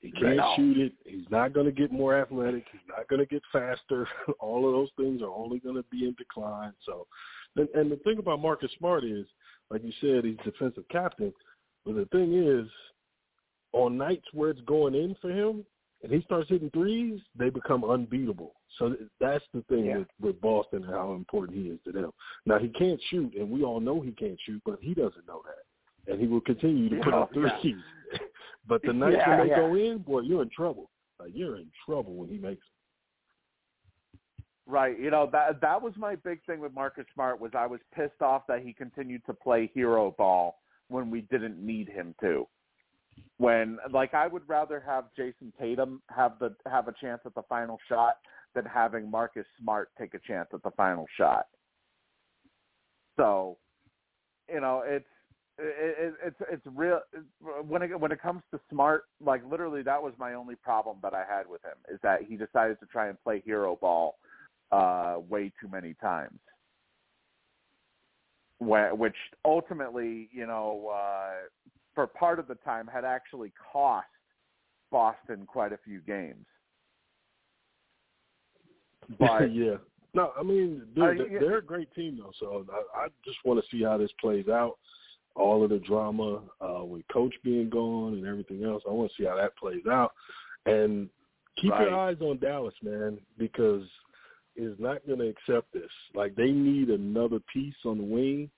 He 0.00 0.10
can't 0.12 0.36
No. 0.36 0.52
shoot 0.56 0.78
it. 0.78 0.92
He's 1.04 1.28
not 1.30 1.52
going 1.52 1.66
to 1.66 1.72
get 1.72 1.92
more 1.92 2.16
athletic. 2.16 2.64
He's 2.72 2.88
not 2.88 3.08
going 3.08 3.20
to 3.20 3.26
get 3.26 3.42
faster. 3.52 4.06
All 4.38 4.66
of 4.66 4.72
those 4.72 4.90
things 4.96 5.20
are 5.22 5.30
only 5.34 5.58
going 5.58 5.76
to 5.76 5.84
be 5.90 6.06
in 6.06 6.14
decline. 6.14 6.72
So, 6.86 7.06
and, 7.56 7.68
and 7.74 7.90
the 7.90 7.96
thing 7.96 8.18
about 8.18 8.40
Marcus 8.40 8.70
Smart 8.78 9.04
is, 9.04 9.26
like 9.70 9.82
you 9.82 9.92
said, 10.00 10.24
he's 10.24 10.36
defensive 10.44 10.84
captain. 10.90 11.32
But 11.84 11.96
the 11.96 12.06
thing 12.12 12.34
is, 12.34 12.70
on 13.72 13.96
nights 13.98 14.26
where 14.32 14.50
it's 14.50 14.60
going 14.62 14.94
in 14.94 15.16
for 15.20 15.30
him, 15.30 15.64
and 16.04 16.12
he 16.12 16.20
starts 16.20 16.50
hitting 16.50 16.70
threes, 16.70 17.18
they 17.34 17.48
become 17.48 17.82
unbeatable. 17.82 18.52
So 18.78 18.94
that's 19.20 19.44
the 19.54 19.62
thing 19.62 19.86
Yeah. 19.86 19.98
with, 19.98 20.08
with 20.20 20.40
Boston 20.42 20.84
and 20.84 20.92
how 20.92 21.14
important 21.14 21.56
he 21.58 21.70
is 21.70 21.80
to 21.84 21.92
them. 21.92 22.10
Now 22.44 22.58
he 22.58 22.68
can't 22.68 23.00
shoot, 23.08 23.34
and 23.34 23.50
we 23.50 23.64
all 23.64 23.80
know 23.80 24.02
he 24.02 24.12
can't 24.12 24.38
shoot, 24.44 24.60
but 24.66 24.78
he 24.82 24.92
doesn't 24.92 25.26
know 25.26 25.42
that, 25.46 26.12
and 26.12 26.20
he 26.20 26.26
will 26.26 26.42
continue 26.42 26.90
to 26.90 26.96
put 27.02 27.14
up 27.14 27.30
Yeah, 27.34 27.42
yeah. 27.46 27.60
threes. 27.60 27.82
but 28.68 28.82
the 28.82 28.92
nights 28.92 29.16
Yeah, 29.16 29.38
when 29.38 29.48
they 29.48 29.54
go 29.54 29.74
in, 29.76 29.98
boy, 29.98 30.20
you're 30.20 30.42
in 30.42 30.50
trouble. 30.50 30.90
Like 31.18 31.30
you're 31.32 31.56
in 31.56 31.70
trouble 31.86 32.14
when 32.14 32.28
he 32.28 32.36
makes. 32.36 32.66
Right. 34.66 34.98
You 34.98 35.10
know, 35.10 35.28
that 35.32 35.60
that 35.60 35.80
was 35.80 35.94
my 35.96 36.16
big 36.16 36.44
thing 36.44 36.60
with 36.60 36.74
Marcus 36.74 37.06
Smart 37.14 37.40
was 37.40 37.52
I 37.56 37.66
was 37.66 37.80
pissed 37.94 38.20
off 38.20 38.46
that 38.48 38.60
he 38.62 38.72
continued 38.72 39.24
to 39.26 39.34
play 39.34 39.70
hero 39.72 40.14
ball 40.18 40.60
when 40.88 41.10
we 41.10 41.22
didn't 41.22 41.64
need 41.64 41.88
him 41.88 42.14
to. 42.20 42.46
When 43.38 43.78
like 43.90 44.14
I 44.14 44.26
would 44.26 44.48
rather 44.48 44.80
have 44.86 45.06
Jayson 45.18 45.52
Tatum 45.58 46.02
have 46.08 46.38
the 46.38 46.54
have 46.66 46.88
a 46.88 46.94
chance 47.00 47.20
at 47.26 47.34
the 47.34 47.42
final 47.48 47.78
shot 47.88 48.16
than 48.54 48.64
having 48.64 49.10
Marcus 49.10 49.46
Smart 49.60 49.90
take 49.98 50.14
a 50.14 50.20
chance 50.20 50.48
at 50.54 50.62
the 50.62 50.70
final 50.72 51.06
shot. 51.18 51.46
So, 53.16 53.58
you 54.52 54.60
know, 54.60 54.82
it's 54.84 55.06
it, 55.58 56.14
it's 56.24 56.36
it's 56.50 56.66
real 56.74 57.00
when 57.66 57.82
it 57.82 57.98
when 57.98 58.12
it 58.12 58.20
comes 58.20 58.42
to 58.52 58.60
smart. 58.70 59.04
Like 59.20 59.42
literally, 59.48 59.82
that 59.82 60.02
was 60.02 60.12
my 60.18 60.34
only 60.34 60.56
problem 60.56 60.96
that 61.02 61.14
I 61.14 61.24
had 61.28 61.48
with 61.48 61.62
him 61.62 61.76
is 61.92 62.00
that 62.02 62.22
he 62.22 62.36
decided 62.36 62.80
to 62.80 62.86
try 62.86 63.08
and 63.08 63.22
play 63.22 63.42
hero 63.44 63.76
ball 63.80 64.16
uh, 64.72 65.16
way 65.28 65.52
too 65.60 65.68
many 65.68 65.94
times, 65.94 66.40
which 68.60 69.16
ultimately, 69.44 70.28
you 70.32 70.46
know, 70.46 70.92
uh, 70.92 71.34
for 71.94 72.06
part 72.06 72.38
of 72.38 72.48
the 72.48 72.56
time 72.56 72.88
had 72.92 73.04
actually 73.04 73.52
cost 73.72 74.06
Boston 74.90 75.46
quite 75.46 75.72
a 75.72 75.78
few 75.84 76.00
games. 76.00 76.46
But 79.18 79.54
yeah, 79.54 79.76
no, 80.14 80.32
I 80.38 80.42
mean 80.42 80.82
they're, 80.96 81.14
they're 81.14 81.58
a 81.58 81.64
great 81.64 81.92
team 81.94 82.18
though, 82.18 82.32
so 82.40 82.64
I, 82.72 83.04
I 83.04 83.08
just 83.22 83.36
want 83.44 83.62
to 83.62 83.66
see 83.70 83.82
how 83.82 83.98
this 83.98 84.10
plays 84.18 84.48
out. 84.48 84.78
All 85.36 85.62
of 85.62 85.68
the 85.70 85.78
drama 85.78 86.40
uh, 86.60 86.84
with 86.84 87.02
coach 87.12 87.34
being 87.42 87.68
gone 87.68 88.14
and 88.14 88.26
everything 88.26 88.64
else, 88.64 88.82
I 88.88 88.92
want 88.92 89.10
to 89.10 89.22
see 89.22 89.28
how 89.28 89.36
that 89.36 89.56
plays 89.58 89.84
out. 89.90 90.12
And 90.64 91.10
keep 91.60 91.72
right. 91.72 91.82
your 91.82 91.98
eyes 91.98 92.16
on 92.20 92.38
Dallas, 92.38 92.74
man, 92.82 93.18
because 93.36 93.82
is 94.56 94.76
not 94.78 95.06
going 95.06 95.18
to 95.18 95.28
accept 95.28 95.72
this. 95.72 95.90
Like 96.14 96.34
they 96.34 96.50
need 96.50 96.88
another 96.88 97.40
piece 97.52 97.74
on 97.84 97.98
the 97.98 98.04
wing, 98.04 98.50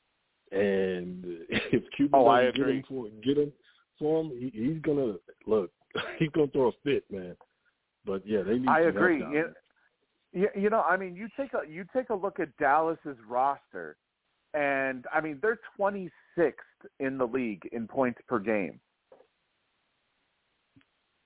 and 0.56 1.24
if 1.72 1.82
Cuban 1.96 2.20
oh, 2.20 2.34
doesn't 2.34 2.56
get 2.56 2.68
him 2.68 2.84
for 2.88 3.08
get 3.24 3.38
him 3.38 3.52
for 3.98 4.22
him, 4.22 4.30
he, 4.38 4.50
he's 4.54 4.82
gonna 4.82 5.14
look. 5.46 5.70
He's 6.18 6.28
gonna 6.30 6.48
throw 6.48 6.68
a 6.68 6.72
fit, 6.84 7.04
man. 7.10 7.34
But 8.04 8.22
yeah, 8.26 8.42
they 8.42 8.58
need. 8.58 8.68
I 8.68 8.80
agree. 8.80 9.22
It, 9.22 9.54
you, 10.32 10.48
you 10.54 10.68
know, 10.68 10.82
I 10.82 10.98
mean, 10.98 11.16
you 11.16 11.28
take 11.38 11.54
a 11.54 11.66
you 11.66 11.86
take 11.94 12.10
a 12.10 12.14
look 12.14 12.38
at 12.38 12.54
Dallas's 12.58 13.16
roster, 13.26 13.96
and 14.52 15.06
I 15.12 15.22
mean 15.22 15.38
they're 15.40 15.58
26th 15.78 16.10
in 17.00 17.16
the 17.16 17.26
league 17.26 17.66
in 17.72 17.88
points 17.88 18.20
per 18.28 18.38
game. 18.38 18.78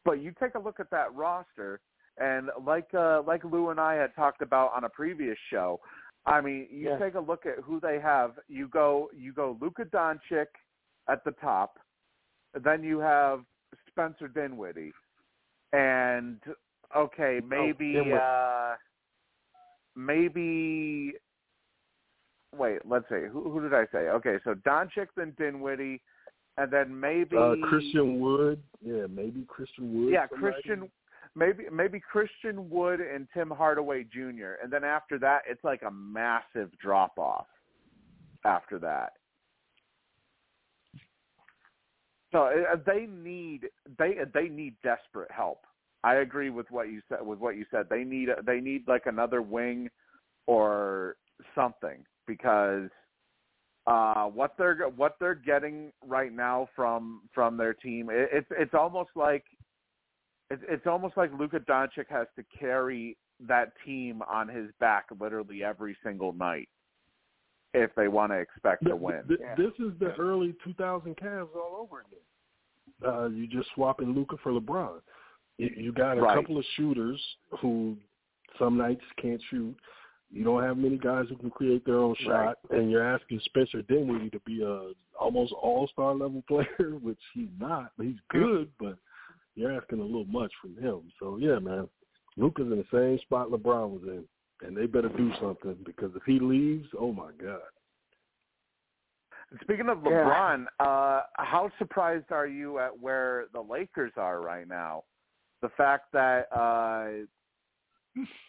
But 0.05 0.23
you 0.23 0.33
take 0.41 0.55
a 0.55 0.59
look 0.61 0.79
at 0.79 0.91
that 0.91 1.13
roster, 1.15 1.81
and 2.19 2.51
like 2.65 2.89
uh, 2.95 3.23
like 3.27 3.43
Lou 3.45 3.71
and 3.71 3.81
I 3.81 3.95
had 3.95 4.15
talked 4.15 4.43
about 4.43 4.73
on 4.75 4.85
a 4.85 4.89
previous 4.89 5.37
show, 5.51 5.81
I 6.27 6.41
mean, 6.41 6.69
you 6.71 6.89
Yeah. 6.91 6.99
take 6.99 7.15
a 7.15 7.21
look 7.21 7.47
at 7.47 7.59
who 7.61 7.81
they 7.81 7.99
have. 8.01 8.39
You 8.49 8.69
go 8.69 9.11
you 9.15 9.33
go 9.33 9.57
Luka 9.61 9.85
Doncic 9.87 10.49
at 11.09 11.25
the 11.25 11.33
top, 11.33 11.79
then 12.55 12.83
you 12.85 12.99
have 12.99 13.45
Spencer 13.89 14.29
Dinwiddie, 14.29 14.93
and 15.73 16.41
okay, 16.95 17.41
maybe 17.45 17.95
Dinwiddie. 17.95 18.13
uh, 18.15 18.77
maybe 19.97 21.15
wait, 22.57 22.85
let's 22.85 23.09
see. 23.09 23.27
Who, 23.31 23.51
who 23.51 23.61
did 23.63 23.75
I 23.75 23.87
say? 23.93 24.09
Okay, 24.09 24.39
so 24.45 24.55
Doncic, 24.55 25.09
then 25.17 25.33
Dinwiddie, 25.39 26.03
and 26.59 26.71
then 26.71 26.99
maybe 26.99 27.37
Uh, 27.37 27.55
Christian 27.69 28.21
Wood, 28.21 28.63
yeah, 28.81 29.07
maybe 29.09 29.45
Christian 29.49 29.95
Wood. 29.95 30.13
yeah, 30.13 30.27
somebody. 30.29 30.53
Christian. 30.53 30.91
Maybe 31.37 31.65
maybe 31.73 32.01
Christian 32.01 32.69
Wood 32.69 33.01
and 33.01 33.29
Tim 33.33 33.51
Hardaway 33.51 34.05
Jr. 34.05 34.59
And 34.63 34.73
then 34.73 34.85
after 34.85 35.19
that, 35.21 35.43
it's 35.49 35.63
like 35.63 35.83
a 35.83 35.91
massive 35.91 36.71
drop 36.83 37.19
off. 37.19 37.47
After 38.43 38.79
that, 38.79 39.13
so 42.33 42.45
uh, 42.45 42.77
they 42.87 43.07
need 43.07 43.69
they 43.99 44.19
they 44.33 44.49
need 44.49 44.77
desperate 44.83 45.31
help. 45.31 45.67
I 46.05 46.17
agree 46.17 46.51
with 46.51 46.71
what 46.71 46.89
you 46.89 47.03
said. 47.09 47.25
With 47.25 47.39
what 47.39 47.57
you 47.57 47.65
said, 47.71 47.87
they 47.91 48.05
need 48.05 48.29
they 48.47 48.61
need 48.61 48.85
like 48.87 49.07
another 49.07 49.43
wing 49.43 49.89
or 50.47 51.17
something 51.55 52.05
because 52.27 52.89
uh, 53.87 54.25
what 54.27 54.55
they're 54.57 54.89
what 54.97 55.17
they're 55.19 55.35
getting 55.35 55.93
right 56.07 56.33
now 56.33 56.69
from 56.77 57.23
from 57.35 57.57
their 57.57 57.75
team, 57.75 58.09
it, 58.11 58.29
it's 58.33 58.49
it's 58.51 58.75
almost 58.75 59.11
like 59.17 59.45
it's 60.51 60.63
it's 60.69 60.87
almost 60.87 61.17
like 61.17 61.31
Luka 61.39 61.61
Doncic 61.61 62.07
has 62.09 62.27
to 62.37 62.45
carry 62.59 63.17
that 63.47 63.73
team 63.85 64.23
on 64.29 64.49
his 64.49 64.71
back 64.81 65.07
literally 65.19 65.63
every 65.65 65.97
single 66.05 66.33
night 66.33 66.69
if 67.73 67.91
they 67.95 68.09
want 68.09 68.33
to 68.33 68.39
expect 68.39 68.83
to 68.85 68.91
Th- 68.91 69.01
win. 69.01 69.23
th- 69.29 69.41
This 69.57 69.73
is 69.79 69.93
the 70.01 70.13
early 70.19 70.55
2000 70.65 71.17
Cavs 71.17 71.49
all 71.55 71.79
over 71.81 72.01
again. 72.01 72.19
Uh, 73.07 73.29
you 73.29 73.47
just 73.47 73.69
swapping 73.75 74.13
Luka 74.15 74.37
for 74.43 74.53
LeBron. 74.53 75.01
You, 75.57 75.71
you 75.77 75.93
got 75.93 76.19
a 76.19 76.21
Right. 76.21 76.37
couple 76.37 76.59
of 76.59 76.65
shooters 76.77 77.21
who 77.61 77.97
some 78.59 78.77
nights 78.77 79.05
can't 79.23 79.41
shoot. 79.51 79.75
You 80.33 80.45
don't 80.45 80.63
have 80.63 80.77
many 80.77 80.99
guys 80.99 81.27
who 81.29 81.37
can 81.37 81.51
create 81.51 81.85
their 81.87 81.99
own 81.99 82.15
shot, 82.25 82.59
and 82.71 82.91
you're 82.91 83.03
asking 83.03 83.41
Spencer 83.47 83.83
Dinwiddie 83.83 84.31
to 84.31 84.41
be 84.41 84.63
a 84.63 84.93
almost 85.19 85.53
all 85.53 85.89
star 85.93 86.15
level 86.15 86.43
player, 86.49 86.97
which 87.01 87.19
he's 87.35 87.49
not. 87.59 87.93
He's 88.01 88.17
good, 88.31 88.69
but 88.79 88.97
you're 89.61 89.77
asking 89.77 90.01
a 90.01 90.05
little 90.05 90.25
much 90.25 90.53
from 90.61 90.77
him. 90.77 91.03
So 91.21 91.37
yeah, 91.37 91.59
man, 91.59 91.89
Luka's 92.37 92.67
in 92.67 92.79
the 92.79 92.85
same 92.93 93.19
spot 93.23 93.49
LeBron 93.49 93.91
was 93.91 94.03
in, 94.05 94.25
and 94.67 94.77
they 94.77 94.87
better 94.87 95.09
do 95.09 95.31
something 95.41 95.77
because 95.85 96.11
if 96.17 96.23
he 96.25 96.39
leaves, 96.41 96.89
oh 96.99 97.13
my 97.13 97.31
god. 97.41 97.61
Speaking 99.63 99.89
of 99.89 99.99
Yeah. 100.05 100.25
LeBron, 100.25 100.67
uh, 100.79 101.23
how 101.35 101.71
surprised 101.79 102.31
are 102.31 102.47
you 102.47 102.79
at 102.79 102.97
where 102.99 103.47
the 103.53 103.61
Lakers 103.61 104.13
are 104.17 104.41
right 104.41 104.67
now? 104.67 105.05
The 105.61 105.71
fact 105.71 106.13
that 106.13 106.47
uh, 106.53 107.27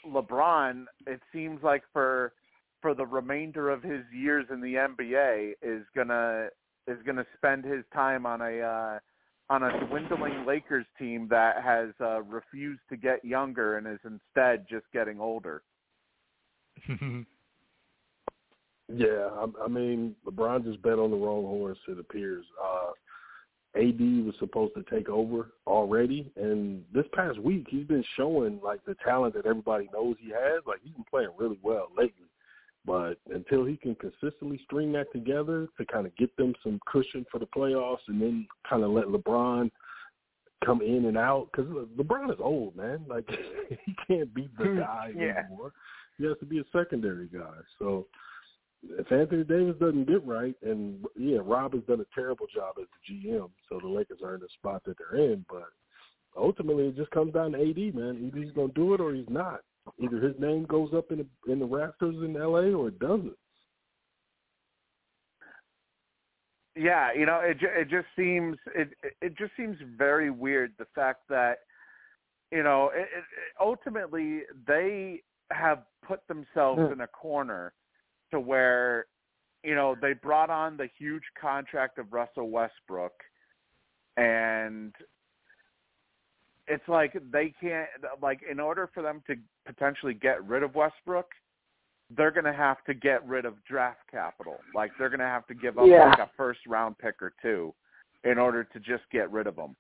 LeBron, 0.06 0.86
it 1.08 1.22
seems 1.34 1.62
like 1.64 1.84
for 1.92 2.34
for 2.82 2.96
the 2.96 3.06
remainder 3.06 3.70
of 3.70 3.84
his 3.84 4.04
years 4.12 4.48
in 4.50 4.62
the 4.62 4.76
NBA, 4.76 5.54
is 5.62 5.86
gonna 5.96 6.48
is 6.88 6.98
gonna 7.06 7.26
spend 7.36 7.66
his 7.66 7.84
time 7.94 8.26
on 8.26 8.42
a 8.42 8.62
uh, 8.62 9.00
on 9.52 9.64
a 9.64 9.86
dwindling 9.86 10.45
Lakers 10.45 10.86
team 10.98 11.28
that 11.30 11.61
has 11.61 11.90
uh, 11.99 12.22
refused 12.23 12.80
to 12.90 12.95
get 12.95 13.23
younger 13.26 13.78
and 13.78 13.86
is 13.86 13.99
instead 14.06 14.65
just 14.69 14.86
getting 14.94 15.19
older. 15.19 15.61
Yeah, 18.94 19.30
I, 19.38 19.45
I 19.64 19.68
mean, 19.69 20.15
LeBron 20.26 20.65
just 20.65 20.82
bet 20.82 20.99
on 20.99 21.11
the 21.11 21.18
wrong 21.18 21.44
horse. 21.44 21.78
It 21.88 21.98
appears. 21.98 22.45
Uh, 22.61 23.80
AD 23.80 23.99
was 24.26 24.36
supposed 24.40 24.73
to 24.76 24.84
take 24.94 25.07
over 25.07 25.52
already, 25.65 26.30
and 26.36 26.84
this 26.94 27.06
past 27.14 27.40
week 27.40 27.68
he's 27.69 27.88
been 27.88 28.03
showing 28.18 28.60
like 28.61 28.84
the 28.84 28.95
talent 29.06 29.34
that 29.36 29.45
everybody 29.45 29.90
knows 29.94 30.18
he 30.19 30.30
has. 30.32 30.61
Like 30.68 30.80
he's 30.84 30.91
been 30.94 31.06
playing 31.10 31.30
really 31.38 31.57
well 31.64 31.88
lately, 31.98 32.28
but 32.86 33.16
until 33.34 33.66
he 33.66 33.78
can 33.78 33.95
consistently 33.95 34.60
string 34.66 34.91
that 34.94 35.12
together 35.12 35.68
to 35.78 35.86
kind 35.86 36.06
of 36.06 36.16
get 36.16 36.36
them 36.38 36.53
some 36.64 36.80
cushion 36.91 37.26
for 37.32 37.40
the 37.40 37.48
playoffs, 37.48 38.08
and 38.08 38.22
then 38.22 38.48
kind 38.68 38.84
of 38.84 38.91
let 38.91 39.06
LeBron 39.06 39.70
come 40.66 40.82
in 40.82 41.06
and 41.06 41.18
out 41.18 41.49
because 41.52 41.70
LeBron 41.98 42.32
is 42.32 42.40
old, 42.40 42.76
man. 42.76 43.06
Like 43.08 43.30
he 43.86 43.95
can't 44.08 44.34
be 44.34 44.49
the 44.58 44.66
hmm, 44.66 44.80
guy 44.80 45.12
Yeah. 45.16 45.44
anymore. 45.45 45.74
He 46.18 46.26
has 46.26 46.38
to 46.40 46.45
be 46.45 46.60
a 46.60 46.64
secondary 46.72 47.28
guy. 47.28 47.58
So 47.80 48.08
if 48.84 49.12
Anthony 49.12 49.44
Davis 49.44 49.76
doesn't 49.80 50.08
get 50.08 50.26
right, 50.26 50.56
and 50.64 51.06
yeah, 51.18 51.40
Rob 51.44 51.74
has 51.74 51.84
done 51.84 52.02
a 52.02 52.16
terrible 52.16 52.48
job 52.53 52.76
as 52.80 52.88
the 53.08 53.30
GM, 53.30 53.49
so 53.70 53.80
the 53.80 53.88
Lakers 53.88 54.20
are 54.24 54.36
in 54.36 54.41
the 54.41 54.48
spot 54.58 54.84
that 54.86 54.98
they're 54.98 55.20
in. 55.20 55.45
But 55.49 55.70
ultimately, 56.38 56.88
it 56.88 56.95
just 56.95 57.12
comes 57.12 57.34
down 57.34 57.52
to 57.52 57.60
AD, 57.60 57.95
man. 57.95 58.24
Either 58.26 58.44
he's 58.44 58.53
going 58.53 58.70
to 58.70 58.74
do 58.74 58.94
it 58.94 59.02
or 59.02 59.14
he's 59.14 59.30
not. 59.30 59.62
Either 59.99 60.20
his 60.20 60.40
name 60.40 60.66
goes 60.66 60.94
up 60.94 61.12
in 61.12 61.18
the 61.20 61.52
in 61.52 61.60
the 61.60 61.66
rafters 61.66 62.16
in 62.16 62.34
LA 62.34 62.72
or 62.78 62.88
it 62.90 62.99
doesn't. 62.99 63.38
Yeah, 66.76 67.12
you 67.14 67.26
know, 67.26 67.40
it 67.40 67.58
it 67.62 67.90
just 67.90 68.08
seems 68.16 68.58
it 68.76 68.90
it- 69.22 69.36
just 69.38 69.52
seems 69.58 69.78
very 69.98 70.30
weird 70.30 70.74
the 70.78 70.86
fact 70.95 71.28
that 71.30 71.60
you 72.52 72.64
know 72.64 72.90
it, 72.94 73.02
it, 73.02 73.08
it- 73.18 73.56
ultimately 73.60 74.44
they 74.68 75.22
have 75.52 75.84
put 76.06 76.26
themselves 76.28 76.82
Hmm. 76.82 76.94
in 76.94 77.02
a 77.02 77.08
corner 77.08 77.74
to 78.32 78.40
where 78.40 79.08
you 79.64 79.76
know 79.76 79.95
they 79.99 80.14
brought 80.14 80.49
on 80.49 80.78
the 80.78 80.88
huge 80.98 81.24
contract 81.40 81.98
of 81.98 82.14
Russell 82.14 82.49
Westbrook 82.49 83.14
and 84.18 84.95
it's 86.73 86.88
like 86.88 87.14
they 87.31 87.53
can't 87.60 87.88
like 88.22 88.39
in 88.49 88.60
order 88.60 88.89
for 88.93 89.03
them 89.03 89.22
to 89.27 89.35
potentially 89.65 90.14
get 90.14 90.43
rid 90.48 90.64
of 90.64 90.73
Westbrook 90.76 91.27
they're 92.18 92.31
going 92.31 92.45
to 92.45 92.53
have 92.53 92.84
to 92.85 92.93
get 92.93 93.26
rid 93.27 93.45
of 93.45 93.56
draft 93.65 93.99
capital. 94.10 94.57
Like 94.76 94.91
they're 94.98 95.10
going 95.10 95.19
to 95.19 95.26
have 95.26 95.48
to 95.48 95.53
give 95.53 95.77
up 95.77 95.85
Yeah. 95.88 96.10
like 96.10 96.19
a 96.19 96.30
first 96.35 96.60
round 96.68 96.98
pick 96.98 97.22
or 97.22 97.34
two 97.41 97.73
in 98.23 98.38
order 98.38 98.64
to 98.64 98.80
just 98.80 99.03
get 99.11 99.31
rid 99.31 99.48
of 99.48 99.56
them. 99.56 99.76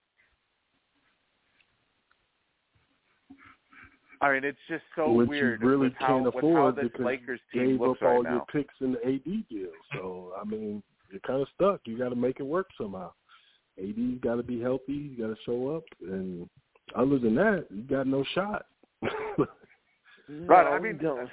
I 4.21 4.33
mean, 4.33 4.43
it's 4.43 4.59
just 4.69 4.83
so 4.95 5.11
Which 5.11 5.29
weird 5.29 5.61
you 5.61 5.67
really 5.67 5.87
with 5.89 5.97
can't 5.97 6.23
with 6.23 6.33
how 6.35 6.39
afford 6.39 6.75
this 6.75 6.83
because 6.91 7.05
Lakers 7.05 7.39
team 7.51 7.69
gave 7.71 7.81
looks 7.81 8.01
up 8.03 8.07
all 8.07 8.21
right 8.23 8.31
your 8.31 8.39
now. 8.39 8.45
picks 8.53 8.73
in 8.79 8.91
the 8.91 8.99
AD 9.05 9.49
deal. 9.49 9.69
So 9.93 10.33
I 10.39 10.45
mean, 10.45 10.83
you're 11.09 11.19
kind 11.21 11.41
of 11.41 11.47
stuck. 11.55 11.81
You 11.85 11.97
got 11.97 12.09
to 12.09 12.15
make 12.15 12.39
it 12.39 12.43
work 12.43 12.67
somehow. 12.79 13.11
AD's 13.79 14.21
got 14.21 14.35
to 14.35 14.43
be 14.43 14.61
healthy. 14.61 14.93
You 14.93 15.17
got 15.17 15.35
to 15.35 15.41
show 15.43 15.75
up, 15.75 15.83
and 16.01 16.47
other 16.95 17.19
than 17.19 17.35
that, 17.35 17.65
you 17.69 17.83
got 17.83 18.07
no 18.07 18.23
shot. 18.33 18.65
Right, 20.29 20.63
No, 20.63 20.71
I 20.71 20.79
mean, 20.79 20.97
don't. 20.97 21.29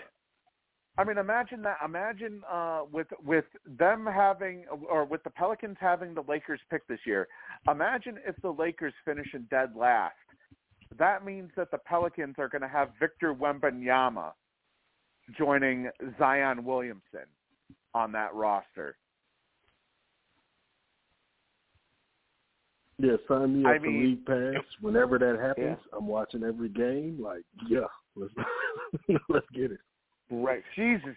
I 0.97 1.05
mean, 1.05 1.19
imagine 1.19 1.63
that. 1.63 1.77
Imagine 1.85 2.43
uh, 2.51 2.81
with 2.91 3.07
with 3.25 3.45
them 3.79 4.05
having, 4.05 4.65
or 4.91 5.05
with 5.05 5.23
the 5.23 5.31
Pelicans 5.31 5.77
having 5.79 6.15
the 6.15 6.25
Lakers 6.27 6.61
pick 6.69 6.87
this 6.89 6.99
year. 7.05 7.29
Imagine 7.71 8.19
if 8.27 8.35
the 8.43 8.51
Lakers 8.51 8.95
finish 9.05 9.29
in 9.35 9.47
dead 9.51 9.77
last. 9.77 10.17
That 10.99 11.25
means 11.25 11.51
that 11.57 11.71
the 11.71 11.79
Pelicans 11.79 12.37
are 12.39 12.49
going 12.49 12.63
to 12.63 12.69
have 12.69 12.91
Victor 12.99 13.33
Wembanyama 13.33 14.33
joining 15.37 15.91
Zion 16.19 16.65
Williamson 16.65 17.27
on 17.95 18.11
that 18.13 18.35
roster. 18.35 18.97
Yeah, 22.99 23.13
sign 23.29 23.63
me 23.63 23.65
up 23.65 23.73
I 23.75 23.79
for 23.79 23.85
mean- 23.87 24.03
League 24.05 24.27
Pass. 24.27 24.65
Whenever 24.81 25.19
that 25.19 25.39
happens, 25.41 25.79
I'm 25.97 26.07
watching 26.07 26.43
every 26.43 26.69
game. 26.69 27.19
Like, 27.23 27.45
yeah, 27.69 27.81
let's 28.17 28.33
let's 29.29 29.47
get 29.55 29.71
it. 29.73 29.79
Right. 30.31 30.63
Jesus. 30.75 31.15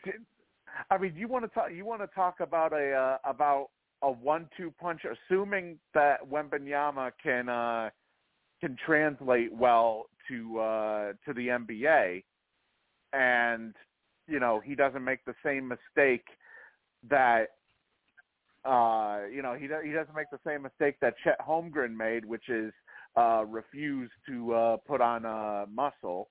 I 0.89 0.97
mean, 0.97 1.13
you 1.15 1.27
want 1.27 1.43
to 1.45 1.49
talk. 1.49 1.71
You 1.73 1.85
want 1.85 2.01
to 2.01 2.07
talk 2.07 2.39
about 2.39 2.71
a 2.73 2.91
uh, 2.93 3.17
about 3.29 3.69
a 4.03 4.11
one-two 4.11 4.73
punch, 4.79 5.01
assuming 5.05 5.77
that 5.93 6.17
Wembanyama 6.29 7.11
can 7.21 7.49
uh, 7.49 7.89
can 8.61 8.77
translate 8.85 9.51
well 9.53 10.05
to 10.27 10.59
uh, 10.59 11.13
to 11.25 11.33
the 11.33 11.47
NBA, 11.47 12.23
and 13.13 13.73
you 14.27 14.39
know 14.39 14.61
he 14.63 14.75
doesn't 14.75 15.03
make 15.03 15.25
the 15.25 15.35
same 15.43 15.67
mistake 15.67 16.25
that 17.09 17.47
uh, 18.65 19.21
you 19.33 19.41
know 19.41 19.53
he 19.53 19.63
he 19.63 19.91
doesn't 19.91 20.15
make 20.15 20.29
the 20.31 20.39
same 20.45 20.63
mistake 20.63 20.95
that 21.01 21.15
Chet 21.23 21.39
Holmgren 21.39 21.95
made, 21.95 22.25
which 22.25 22.49
is 22.49 22.71
uh, 23.17 23.43
refuse 23.45 24.09
to 24.27 24.53
uh, 24.53 24.77
put 24.77 25.01
on 25.01 25.25
uh, 25.25 25.65
muscle. 25.71 26.29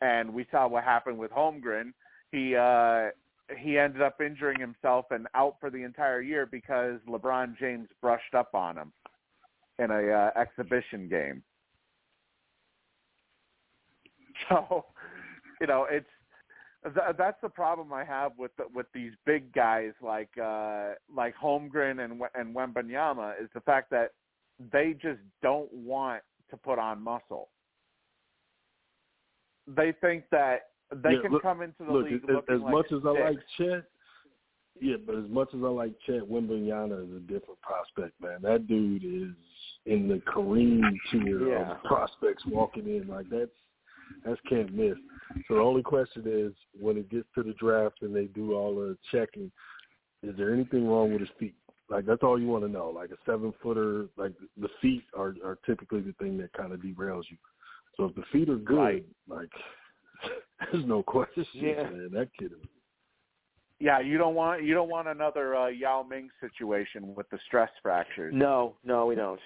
And 0.00 0.32
we 0.32 0.46
saw 0.50 0.66
what 0.66 0.84
happened 0.84 1.18
with 1.18 1.30
Holmgren. 1.30 1.92
He 2.32 2.56
uh, 2.56 3.10
he 3.58 3.78
ended 3.78 4.02
up 4.02 4.20
injuring 4.20 4.60
himself 4.60 5.06
and 5.10 5.26
out 5.34 5.56
for 5.60 5.70
the 5.70 5.82
entire 5.82 6.20
year 6.20 6.46
because 6.46 7.00
LeBron 7.08 7.58
James 7.58 7.88
brushed 8.00 8.34
up 8.34 8.54
on 8.54 8.78
him 8.78 8.92
in 9.78 9.90
a 9.90 10.10
uh, 10.10 10.30
exhibition 10.40 11.08
game. 11.08 11.42
So, 14.48 14.86
you 15.60 15.66
know, 15.66 15.86
it's 15.90 16.08
th- 16.84 17.16
that's 17.18 17.40
the 17.42 17.48
problem 17.48 17.92
I 17.92 18.04
have 18.04 18.32
with 18.38 18.54
the, 18.56 18.64
with 18.74 18.86
these 18.94 19.12
big 19.26 19.52
guys 19.52 19.92
like 20.02 20.30
uh, 20.42 20.90
like 21.14 21.34
Holmgren 21.36 22.04
and 22.04 22.20
and 22.34 22.54
Wembanyama 22.54 23.42
is 23.42 23.48
the 23.54 23.60
fact 23.60 23.90
that 23.90 24.10
they 24.72 24.94
just 25.00 25.20
don't 25.42 25.72
want 25.72 26.22
to 26.50 26.56
put 26.56 26.78
on 26.78 27.02
muscle. 27.02 27.48
They 29.66 29.92
think 30.00 30.24
that 30.32 30.68
they 30.92 31.12
Yeah, 31.12 31.22
can 31.22 31.32
look- 31.32 31.42
come 31.42 31.62
into 31.62 31.84
the 31.84 31.92
Look, 31.92 32.04
league 32.06 32.24
as, 32.28 32.36
as 32.48 32.60
like 32.60 32.72
much 32.72 32.86
as 32.92 33.00
I 33.06 33.12
sticks. 33.12 33.24
like 33.24 33.46
Chet, 33.56 33.84
yeah, 34.80 34.96
but 35.06 35.14
as 35.16 35.28
much 35.28 35.48
as 35.54 35.60
I 35.62 35.68
like 35.68 35.92
Chet, 36.06 36.22
Wembanyama 36.22 37.04
is 37.08 37.16
a 37.16 37.20
different 37.20 37.60
prospect, 37.62 38.20
man. 38.20 38.40
That 38.42 38.66
dude 38.66 39.04
is 39.04 39.34
in 39.86 40.08
the 40.08 40.16
Kareem 40.32 40.82
tier 41.12 41.48
Yeah. 41.50 41.72
of 41.72 41.82
prospects 41.84 42.44
walking 42.46 42.86
in. 42.88 43.06
Like 43.06 43.26
that's 43.30 43.50
that's 44.24 44.40
can't 44.48 44.72
miss. 44.74 44.96
So 45.48 45.54
the 45.54 45.60
only 45.60 45.82
question 45.82 46.24
is 46.26 46.52
when 46.78 46.96
it 46.96 47.10
gets 47.10 47.26
to 47.34 47.42
the 47.42 47.54
draft 47.54 48.02
and 48.02 48.14
they 48.14 48.26
do 48.26 48.54
all 48.54 48.74
the 48.74 48.96
checking, 49.10 49.50
is 50.22 50.36
there 50.36 50.52
anything 50.52 50.86
wrong 50.86 51.12
with 51.12 51.20
his 51.20 51.30
feet? 51.38 51.54
Like 51.88 52.06
that's 52.06 52.22
all 52.22 52.40
you 52.40 52.46
want 52.46 52.64
to 52.64 52.70
know. 52.70 52.88
Like 52.90 53.10
a 53.10 53.16
seven 53.26 53.52
footer, 53.62 54.06
like 54.16 54.32
the 54.60 54.68
feet 54.80 55.04
are 55.16 55.34
are 55.44 55.58
typically 55.66 56.00
the 56.00 56.12
thing 56.14 56.38
that 56.38 56.52
kind 56.52 56.72
of 56.72 56.80
derails 56.80 57.24
you. 57.30 57.36
So 57.96 58.04
if 58.04 58.14
the 58.14 58.22
feet 58.32 58.48
are 58.48 58.56
good, 58.56 58.76
Right. 58.76 59.04
like 59.28 59.50
there's 60.72 60.84
no 60.86 61.02
question, 61.02 61.44
Yeah. 61.52 61.84
man. 61.84 62.10
That 62.12 62.28
kid 62.38 62.52
is 62.52 62.68
Yeah, 63.80 63.98
you 64.00 64.18
don't 64.18 64.34
want 64.34 64.62
you 64.62 64.74
don't 64.74 64.88
want 64.88 65.08
another 65.08 65.56
uh, 65.56 65.66
Yao 65.68 66.02
Ming 66.08 66.30
situation 66.40 67.14
with 67.14 67.28
the 67.30 67.38
stress 67.46 67.70
fractures 67.82 68.34
No, 68.34 68.76
no, 68.84 69.06
we 69.06 69.14
don't. 69.16 69.40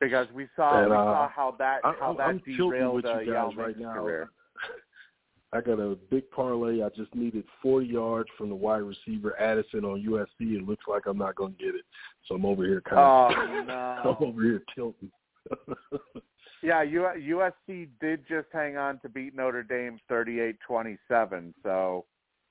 Because 0.00 0.26
we 0.34 0.46
saw 0.56 0.78
And, 0.82 0.90
we 0.90 0.96
uh, 0.96 1.04
saw 1.04 1.28
how 1.28 1.54
that 1.58 1.80
I- 1.84 1.94
how 1.98 2.12
that 2.14 2.22
I'm 2.28 2.38
derailed 2.56 2.96
with 2.96 3.06
uh, 3.06 3.18
you 3.20 3.32
Yao 3.32 3.48
guys 3.48 3.56
right 3.56 3.78
now. 3.78 3.94
career. 3.94 4.30
I 5.52 5.60
got 5.60 5.78
a 5.78 5.96
big 6.10 6.28
parlay. 6.32 6.82
I 6.82 6.88
just 6.90 7.14
needed 7.14 7.44
40 7.62 7.86
yards 7.86 8.28
from 8.36 8.48
the 8.48 8.54
wide 8.54 8.82
receiver 8.82 9.40
Addison 9.40 9.84
on 9.84 10.02
USC. 10.06 10.56
It 10.56 10.66
looks 10.66 10.84
like 10.88 11.06
I'm 11.06 11.16
not 11.16 11.36
going 11.36 11.52
to 11.54 11.58
get 11.58 11.74
it, 11.74 11.84
so 12.26 12.34
I'm 12.34 12.44
over 12.44 12.64
here 12.64 12.82
kind 12.82 12.98
Oh 12.98 13.62
of. 14.04 14.18
I'm 14.20 14.26
over 14.28 14.42
here 14.42 14.62
tilting. 14.74 15.10
Yeah, 16.62 16.82
U- 16.82 17.44
USC 17.68 17.88
did 18.00 18.26
just 18.26 18.48
hang 18.52 18.76
on 18.76 18.98
to 19.00 19.08
beat 19.10 19.36
Notre 19.36 19.62
Dame 19.62 20.00
38-27. 20.10 21.52
So, 21.62 22.06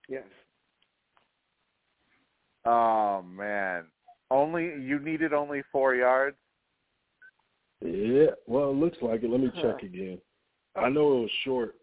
Yes. 0.07 0.23
oh 2.65 3.23
man, 3.23 3.85
only 4.31 4.65
you 4.81 4.99
needed 4.99 5.33
only 5.33 5.63
four 5.71 5.95
yards. 5.95 6.37
Yeah, 7.81 8.27
well, 8.47 8.69
it 8.71 8.75
looks 8.75 8.97
like 9.01 9.23
it. 9.23 9.29
Let 9.29 9.39
me 9.39 9.51
Huh. 9.53 9.61
check 9.73 9.83
again. 9.83 10.21
I 10.75 10.89
know 10.89 11.17
it 11.17 11.21
was 11.21 11.31
short. 11.43 11.75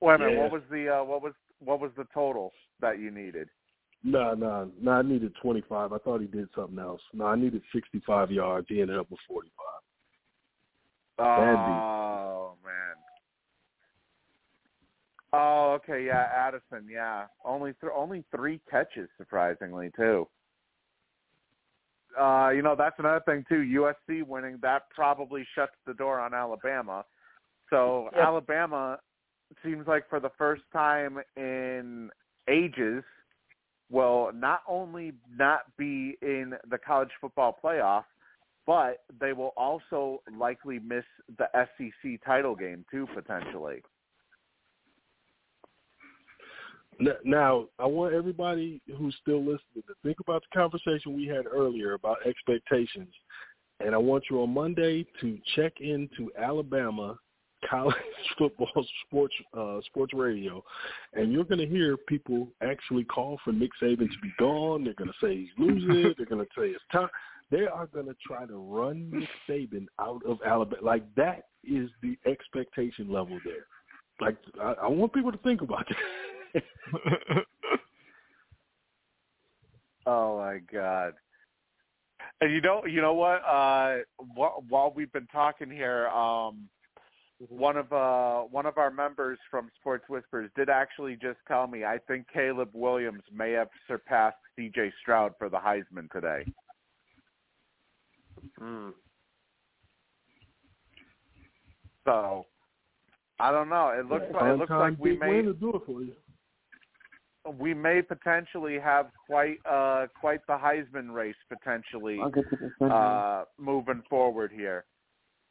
Wait 0.00 0.14
a 0.14 0.18
minute, 0.18 0.34
Yeah. 0.34 0.42
what 0.42 0.52
was 0.52 0.62
the 0.70 0.88
uh, 0.88 1.04
what 1.04 1.22
was 1.22 1.34
what 1.60 1.80
was 1.80 1.90
the 1.96 2.06
total 2.12 2.52
that 2.80 2.98
you 2.98 3.10
needed? 3.10 3.48
No, 4.02 4.34
no, 4.34 4.70
no. 4.78 4.92
I 4.92 5.02
needed 5.02 5.34
25. 5.40 5.92
I 5.92 5.98
thought 5.98 6.20
he 6.20 6.26
did 6.26 6.48
something 6.54 6.78
else. 6.78 7.00
No, 7.14 7.26
I 7.26 7.36
needed 7.36 7.62
65 7.72 8.30
yards. 8.30 8.66
He 8.68 8.82
ended 8.82 8.98
up 8.98 9.10
with 9.10 9.20
45. 9.26 9.50
Bad 11.16 11.66
beat. 11.66 11.72
Oh 11.72 12.54
man. 12.64 12.96
Oh, 15.32 15.72
okay, 15.82 16.04
yeah, 16.06 16.28
Addison, 16.32 16.86
yeah, 16.88 17.26
only 17.44 17.72
th- 17.80 17.92
only 17.96 18.24
three 18.34 18.60
catches, 18.70 19.08
surprisingly 19.16 19.90
too. 19.96 20.28
Uh, 22.18 22.50
you 22.50 22.62
know 22.62 22.74
that's 22.76 22.96
another 22.98 23.22
thing 23.26 23.44
too. 23.48 23.62
USC 24.08 24.26
winning 24.26 24.58
that 24.62 24.82
probably 24.94 25.46
shuts 25.54 25.72
the 25.86 25.94
door 25.94 26.20
on 26.20 26.34
Alabama. 26.34 27.04
So 27.70 28.08
Yep. 28.12 28.22
Alabama 28.22 28.98
seems 29.64 29.86
like 29.86 30.08
for 30.08 30.20
the 30.20 30.30
first 30.38 30.62
time 30.72 31.18
in 31.36 32.10
ages 32.48 33.02
will 33.90 34.30
not 34.34 34.60
only 34.68 35.12
not 35.36 35.60
be 35.76 36.16
in 36.22 36.54
the 36.68 36.78
college 36.78 37.10
football 37.20 37.58
playoff, 37.62 38.04
but 38.66 39.02
they 39.20 39.32
will 39.32 39.52
also 39.56 40.22
likely 40.36 40.78
miss 40.78 41.04
the 41.38 41.46
SEC 41.54 42.24
title 42.24 42.54
game 42.54 42.84
too 42.90 43.06
potentially. 43.14 43.82
Now, 47.24 47.66
I 47.78 47.86
want 47.86 48.14
everybody 48.14 48.80
who's 48.96 49.16
still 49.20 49.40
listening 49.40 49.82
to 49.86 49.94
think 50.02 50.20
about 50.20 50.42
the 50.42 50.58
conversation 50.58 51.16
we 51.16 51.26
had 51.26 51.46
earlier 51.46 51.94
about 51.94 52.18
expectations. 52.26 53.12
And 53.80 53.94
I 53.94 53.98
want 53.98 54.24
you 54.30 54.40
on 54.42 54.54
Monday 54.54 55.06
to 55.20 55.38
check 55.56 55.80
into 55.80 56.30
Alabama 56.38 57.18
college 57.70 57.96
football 58.36 58.86
sports 59.06 59.34
uh, 59.56 59.80
sports 59.86 60.12
radio, 60.12 60.62
and 61.14 61.32
you're 61.32 61.44
going 61.44 61.58
to 61.60 61.66
hear 61.66 61.96
people 61.96 62.48
actually 62.62 63.04
call 63.04 63.38
for 63.42 63.52
Nick 63.52 63.70
Saban 63.82 64.10
to 64.10 64.20
be 64.22 64.32
gone. 64.38 64.84
They're 64.84 64.92
going 64.92 65.10
to 65.10 65.26
say 65.26 65.36
he's 65.36 65.48
losing. 65.56 66.12
They're 66.16 66.26
going 66.26 66.44
to 66.44 66.50
say 66.58 66.68
it's 66.68 66.84
time. 66.92 67.08
They 67.50 67.66
are 67.66 67.86
going 67.86 68.06
to 68.06 68.16
try 68.26 68.44
to 68.44 68.56
run 68.56 69.10
Nick 69.10 69.28
Saban 69.48 69.86
out 69.98 70.20
of 70.26 70.38
Alabama. 70.44 70.82
Like 70.82 71.04
that 71.14 71.44
is 71.64 71.88
the 72.02 72.18
expectation 72.26 73.10
level 73.10 73.38
there. 73.44 73.66
Like 74.20 74.36
I, 74.60 74.74
I 74.82 74.88
want 74.88 75.14
people 75.14 75.32
to 75.32 75.38
think 75.38 75.62
about 75.62 75.86
that. 75.88 75.96
Oh 80.06 80.38
my 80.38 80.58
god. 80.72 81.14
And 82.40 82.52
you 82.52 82.60
know, 82.60 82.84
you 82.84 83.00
know 83.00 83.14
what? 83.14 83.42
Uh, 83.44 83.98
wh- 84.18 84.70
while 84.70 84.92
we've 84.94 85.12
been 85.12 85.26
talking 85.28 85.70
here, 85.70 86.08
um, 86.08 86.68
one 87.48 87.76
of 87.76 87.92
uh, 87.92 88.42
one 88.42 88.66
of 88.66 88.78
our 88.78 88.90
members 88.90 89.38
from 89.50 89.70
Sports 89.80 90.04
Whispers 90.08 90.50
did 90.56 90.68
actually 90.68 91.16
just 91.16 91.38
tell 91.48 91.66
me 91.66 91.84
I 91.84 91.98
think 92.06 92.26
Caleb 92.32 92.70
Williams 92.74 93.22
may 93.34 93.52
have 93.52 93.68
surpassed 93.88 94.36
C.J. 94.56 94.92
Stroud 95.00 95.32
for 95.38 95.48
the 95.48 95.58
Heisman 95.58 96.10
today. 96.12 96.44
Mm. 98.60 98.92
So 102.04 102.46
I 103.38 103.50
don't 103.50 103.68
know. 103.68 103.88
It 103.88 104.06
looks 104.06 104.26
like 104.32 104.52
it 104.52 104.58
looks 104.58 104.70
like 104.70 104.98
we 104.98 105.16
may 105.16 105.42
do 105.42 105.72
it 105.74 105.82
for 105.86 106.02
you. 106.02 106.12
We 107.58 107.74
may 107.74 108.00
potentially 108.02 108.78
have 108.78 109.06
quite 109.26 109.58
uh 109.70 110.06
quite 110.18 110.40
the 110.46 110.54
Heisman 110.54 111.12
race 111.12 111.34
potentially 111.48 112.18
I'll 112.22 112.30
get 112.30 112.48
to 112.50 112.70
the 112.80 112.86
uh 112.86 113.44
moving 113.58 114.02
forward 114.08 114.50
here. 114.54 114.84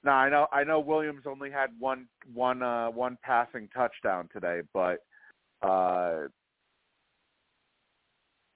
Now 0.03 0.15
I 0.15 0.29
know 0.29 0.47
I 0.51 0.63
know 0.63 0.79
Williams 0.79 1.23
only 1.25 1.51
had 1.51 1.69
one 1.79 2.07
one 2.33 2.63
uh 2.63 2.89
one 2.89 3.17
passing 3.23 3.69
touchdown 3.75 4.29
today, 4.33 4.61
but 4.73 4.99
uh 5.61 6.27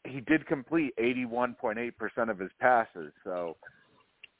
he 0.07 0.21
did 0.21 0.45
complete 0.47 0.93
81.8% 0.97 2.29
of 2.29 2.39
his 2.39 2.51
passes, 2.59 3.11
so 3.25 3.57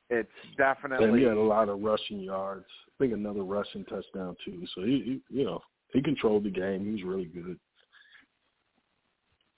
it's 0.10 0.30
definitely. 0.58 1.08
And 1.08 1.18
he 1.18 1.24
had 1.26 1.38
a 1.38 1.42
lot 1.42 1.70
of 1.70 1.82
rushing 1.82 2.20
yards. 2.20 2.66
I 2.88 3.04
think 3.04 3.14
another 3.14 3.44
rushing 3.44 3.84
touchdown 3.86 4.36
too. 4.46 4.64
So 4.74 4.84
he, 4.84 5.22
he 5.30 5.40
you 5.40 5.46
know, 5.46 5.62
he 5.94 6.02
controlled 6.02 6.46
the 6.46 6.50
game. 6.50 6.86
He 6.86 6.92
was 6.92 7.04
really 7.04 7.26
good. 7.26 7.60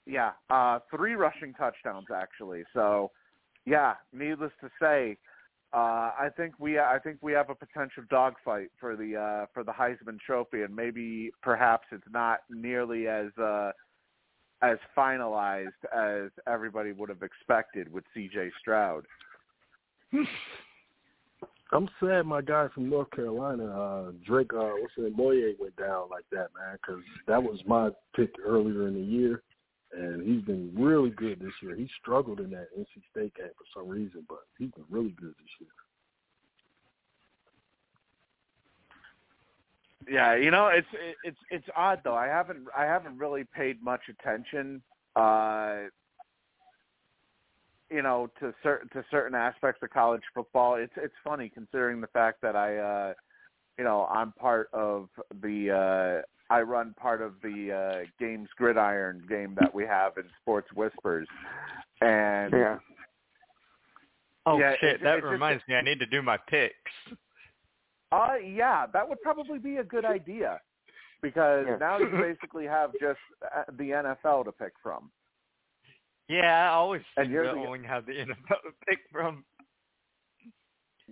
Yeah, 0.06 0.32
uh, 0.48 0.80
three 0.94 1.14
rushing 1.14 1.54
touchdowns 1.54 2.06
actually. 2.14 2.64
So, 2.72 3.10
yeah, 3.66 3.94
needless 4.12 4.52
to 4.60 4.70
say, 4.80 5.18
uh, 5.72 6.10
I 6.18 6.28
think 6.36 6.54
we 6.58 6.78
I 6.78 6.98
think 7.02 7.18
we 7.20 7.32
have 7.32 7.48
a 7.50 7.54
potential 7.54 8.02
dogfight 8.10 8.70
for 8.80 8.96
the 8.96 9.16
uh, 9.16 9.46
for 9.54 9.62
the 9.62 9.72
Heisman 9.72 10.18
Trophy, 10.18 10.62
and 10.62 10.74
maybe 10.74 11.30
perhaps 11.42 11.86
it's 11.92 12.02
not 12.10 12.40
nearly 12.50 13.06
as 13.06 13.26
uh, 13.38 13.70
as 14.62 14.78
finalized 14.96 15.68
as 15.94 16.30
everybody 16.48 16.92
would 16.92 17.08
have 17.08 17.22
expected 17.22 17.92
with 17.92 18.04
C.J. 18.14 18.50
Stroud. 18.60 19.04
I'm 21.72 21.88
sad 22.00 22.26
my 22.26 22.40
guy 22.40 22.66
from 22.74 22.90
North 22.90 23.10
Carolina, 23.12 23.64
uh, 23.64 24.10
Drake, 24.26 24.52
uh, 24.52 24.72
what's 24.80 24.92
it, 24.96 25.16
Maye 25.16 25.54
went 25.58 25.76
down 25.76 26.08
like 26.10 26.24
that, 26.32 26.48
man, 26.58 26.76
because 26.82 27.02
that 27.28 27.40
was 27.40 27.60
my 27.64 27.90
pick 28.16 28.30
earlier 28.44 28.88
in 28.88 28.94
the 28.94 29.00
year, 29.00 29.42
and 29.92 30.22
he's 30.22 30.42
been 30.42 30.72
really 30.74 31.10
good 31.10 31.40
this 31.40 31.52
year. 31.62 31.74
He 31.74 31.88
struggled 32.00 32.40
in 32.40 32.50
that 32.50 32.68
NC 32.78 32.86
State 33.10 33.34
game 33.34 33.48
for 33.56 33.80
some 33.80 33.88
reason, 33.88 34.24
but 34.28 34.40
he's 34.58 34.70
been 34.70 34.84
really 34.88 35.14
good 35.20 35.30
this 35.30 35.60
year. 35.60 35.70
Yeah, 40.08 40.34
you 40.34 40.50
know, 40.50 40.68
it's 40.68 40.88
it's 41.24 41.38
it's 41.50 41.66
odd 41.76 42.00
though. 42.04 42.14
I 42.14 42.26
haven't 42.26 42.66
I 42.76 42.84
haven't 42.84 43.18
really 43.18 43.44
paid 43.44 43.82
much 43.82 44.02
attention 44.08 44.82
uh 45.16 45.86
you 47.90 48.00
know 48.00 48.30
to 48.38 48.54
certain 48.62 48.88
to 48.90 49.04
certain 49.10 49.34
aspects 49.34 49.82
of 49.82 49.90
college 49.90 50.22
football. 50.34 50.76
It's 50.76 50.92
it's 50.96 51.14
funny 51.22 51.50
considering 51.52 52.00
the 52.00 52.06
fact 52.08 52.40
that 52.42 52.56
I 52.56 52.76
uh 52.78 53.12
you 53.80 53.84
know, 53.84 54.06
I'm 54.10 54.32
part 54.32 54.68
of 54.74 55.08
the 55.40 55.70
uh 55.70 56.22
I 56.50 56.62
run 56.62 56.94
part 57.00 57.22
of 57.22 57.34
the 57.42 57.72
uh 57.72 58.06
games 58.18 58.48
gridiron 58.56 59.22
game 59.28 59.56
that 59.60 59.72
we 59.74 59.84
have 59.84 60.16
in 60.18 60.24
Sports 60.42 60.68
Whispers. 60.74 61.28
And 62.00 62.52
Yeah. 62.52 62.78
Oh 64.46 64.58
Yeah, 64.58 64.74
shit! 64.80 64.96
it- 64.96 65.02
that 65.02 65.18
it 65.18 65.20
just- 65.22 65.30
reminds 65.30 65.62
me. 65.68 65.74
I 65.76 65.80
need 65.82 66.00
to 66.00 66.06
do 66.06 66.22
my 66.22 66.36
picks. 66.36 66.92
Uh 68.12 68.34
yeah, 68.44 68.86
that 68.92 69.08
would 69.08 69.20
probably 69.22 69.58
be 69.58 69.76
a 69.76 69.84
good 69.84 70.04
idea 70.04 70.60
because 71.22 71.66
Yeah. 71.68 71.76
now 71.76 71.98
you 71.98 72.08
basically 72.28 72.66
have 72.66 72.92
just 73.00 73.20
uh, 73.54 73.64
the 73.78 73.90
NFL 73.90 74.44
to 74.46 74.52
pick 74.52 74.72
from. 74.82 75.10
Yeah, 76.28 76.70
I 76.70 76.74
always 76.74 77.02
And 77.16 77.26
seem 77.26 77.32
you're 77.32 77.44
to 77.44 77.50
the- 77.52 77.66
only 77.66 77.86
have 77.86 78.06
the 78.06 78.12
NFL 78.24 78.62
to 78.62 78.72
pick 78.86 78.98
from. 79.12 79.44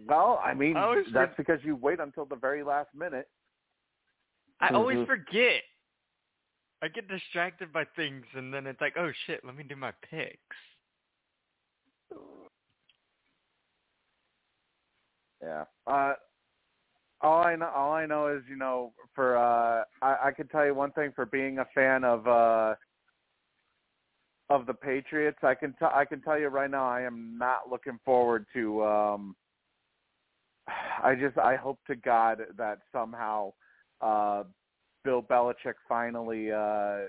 Well, 0.07 0.41
I 0.45 0.55
mean, 0.55 0.77
I 0.77 0.83
always 0.85 1.07
that's 1.13 1.35
because 1.37 1.59
you 1.65 1.75
wait 1.75 1.99
until 2.01 2.25
the 2.25 2.37
very 2.37 2.63
last 2.63 2.89
minute. 2.95 3.29
I 4.61 4.71
always 4.71 4.99
Mhm. 4.99 5.07
forget. 5.07 5.63
I 6.81 6.89
get 6.89 7.09
distracted 7.09 7.73
by 7.73 7.85
things, 7.85 8.25
and 8.35 8.53
then 8.55 8.67
it's 8.67 8.81
like, 8.81 8.97
oh 8.97 9.11
shit, 9.27 9.45
let 9.45 9.57
me 9.57 9.65
do 9.65 9.77
my 9.77 9.93
picks. 10.03 10.57
Yeah. 15.43 15.65
Uh 15.87 16.15
all 17.21 17.45
I 17.45 17.57
know 17.57 17.69
all 17.69 17.93
I 17.93 18.07
know 18.07 18.29
is, 18.29 18.43
you 18.49 18.57
know, 18.57 18.93
for 19.15 19.37
uh 19.37 19.85
I, 20.03 20.29
I 20.29 20.33
can 20.33 20.49
tell 20.49 20.65
you 20.67 20.75
one 20.75 20.93
thing 20.93 21.13
for 21.13 21.27
being 21.27 21.59
a 21.59 21.65
fan 21.75 22.05
of 22.05 22.27
uh 22.27 22.75
of 24.51 24.67
the 24.67 24.75
Patriots, 24.75 25.39
I 25.43 25.55
can 25.55 25.75
tell 25.75 25.91
I 25.95 26.05
can 26.05 26.21
tell 26.23 26.39
you 26.39 26.49
right 26.49 26.71
now 26.71 26.89
I 26.89 27.03
am 27.03 27.37
not 27.37 27.71
looking 27.71 27.99
forward 28.05 28.47
to 28.55 28.85
um 28.85 29.37
I 31.03 31.15
just 31.15 31.39
I 31.39 31.57
hope 31.57 31.81
to 31.87 31.97
God 31.97 32.41
that 32.57 32.81
somehow 32.93 33.53
uh 34.01 34.45
Bill 35.05 35.23
Belichick 35.23 35.75
finally 35.89 36.53
uh 36.53 37.09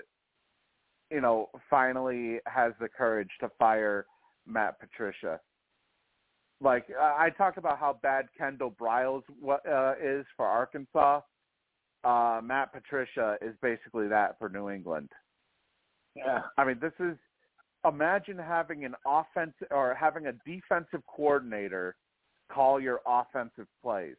you 1.10 1.20
know, 1.20 1.48
finally 1.68 2.38
has 2.46 2.72
the 2.80 2.88
courage 2.88 3.30
to 3.40 3.50
fire 3.58 4.06
Matt 4.46 4.78
Patricia 4.78 5.40
like 6.60 6.86
I 6.98 7.30
talked 7.30 7.58
about 7.58 7.78
how 7.78 7.98
bad 8.02 8.28
Kendall 8.36 8.74
Briles 8.78 9.22
uh, 9.48 9.94
is 10.02 10.26
for 10.36 10.46
Arkansas. 10.46 11.20
Uh, 12.04 12.40
Matt 12.42 12.72
Patricia 12.72 13.36
is 13.40 13.54
basically 13.62 14.08
that 14.08 14.38
for 14.38 14.48
New 14.48 14.70
England. 14.70 15.10
Yeah. 16.14 16.42
I 16.58 16.64
mean, 16.64 16.78
this 16.80 16.92
is 16.98 17.16
imagine 17.86 18.36
having 18.36 18.84
an 18.84 18.94
offense 19.06 19.54
or 19.70 19.94
having 19.94 20.26
a 20.26 20.32
defensive 20.46 21.02
coordinator 21.06 21.96
call 22.52 22.80
your 22.80 23.00
offensive 23.06 23.66
plays. 23.82 24.16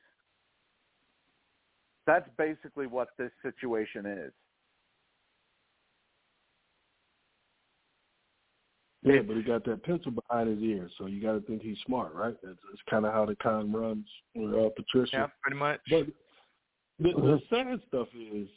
That's 2.08 2.28
basically 2.38 2.88
what 2.88 3.10
this 3.18 3.32
situation 3.44 4.06
is. 4.06 4.32
Yeah, 9.04 9.22
but 9.26 9.36
he 9.36 9.42
got 9.42 9.66
that 9.66 9.84
pencil 9.84 10.12
behind 10.12 10.50
his 10.50 10.60
ear, 10.60 10.88
so 10.98 11.08
you 11.08 11.22
got 11.22 11.34
to 11.34 11.42
think 11.42 11.64
he's 11.64 11.78
smart, 11.88 12.14
right? 12.14 12.36
That's, 12.44 12.58
that's 12.70 12.82
kind 12.88 13.06
of 13.06 13.14
how 13.14 13.26
the 13.26 13.36
con 13.36 13.72
runs 13.72 14.06
with 14.36 14.54
uh, 14.54 14.70
Patricia. 14.76 15.12
Yeah, 15.14 15.28
pretty 15.42 15.58
much. 15.58 15.80
But 15.90 16.06
the, 17.00 17.14
the 17.14 17.42
sad 17.50 17.82
stuff 17.88 18.08
is 18.14 18.48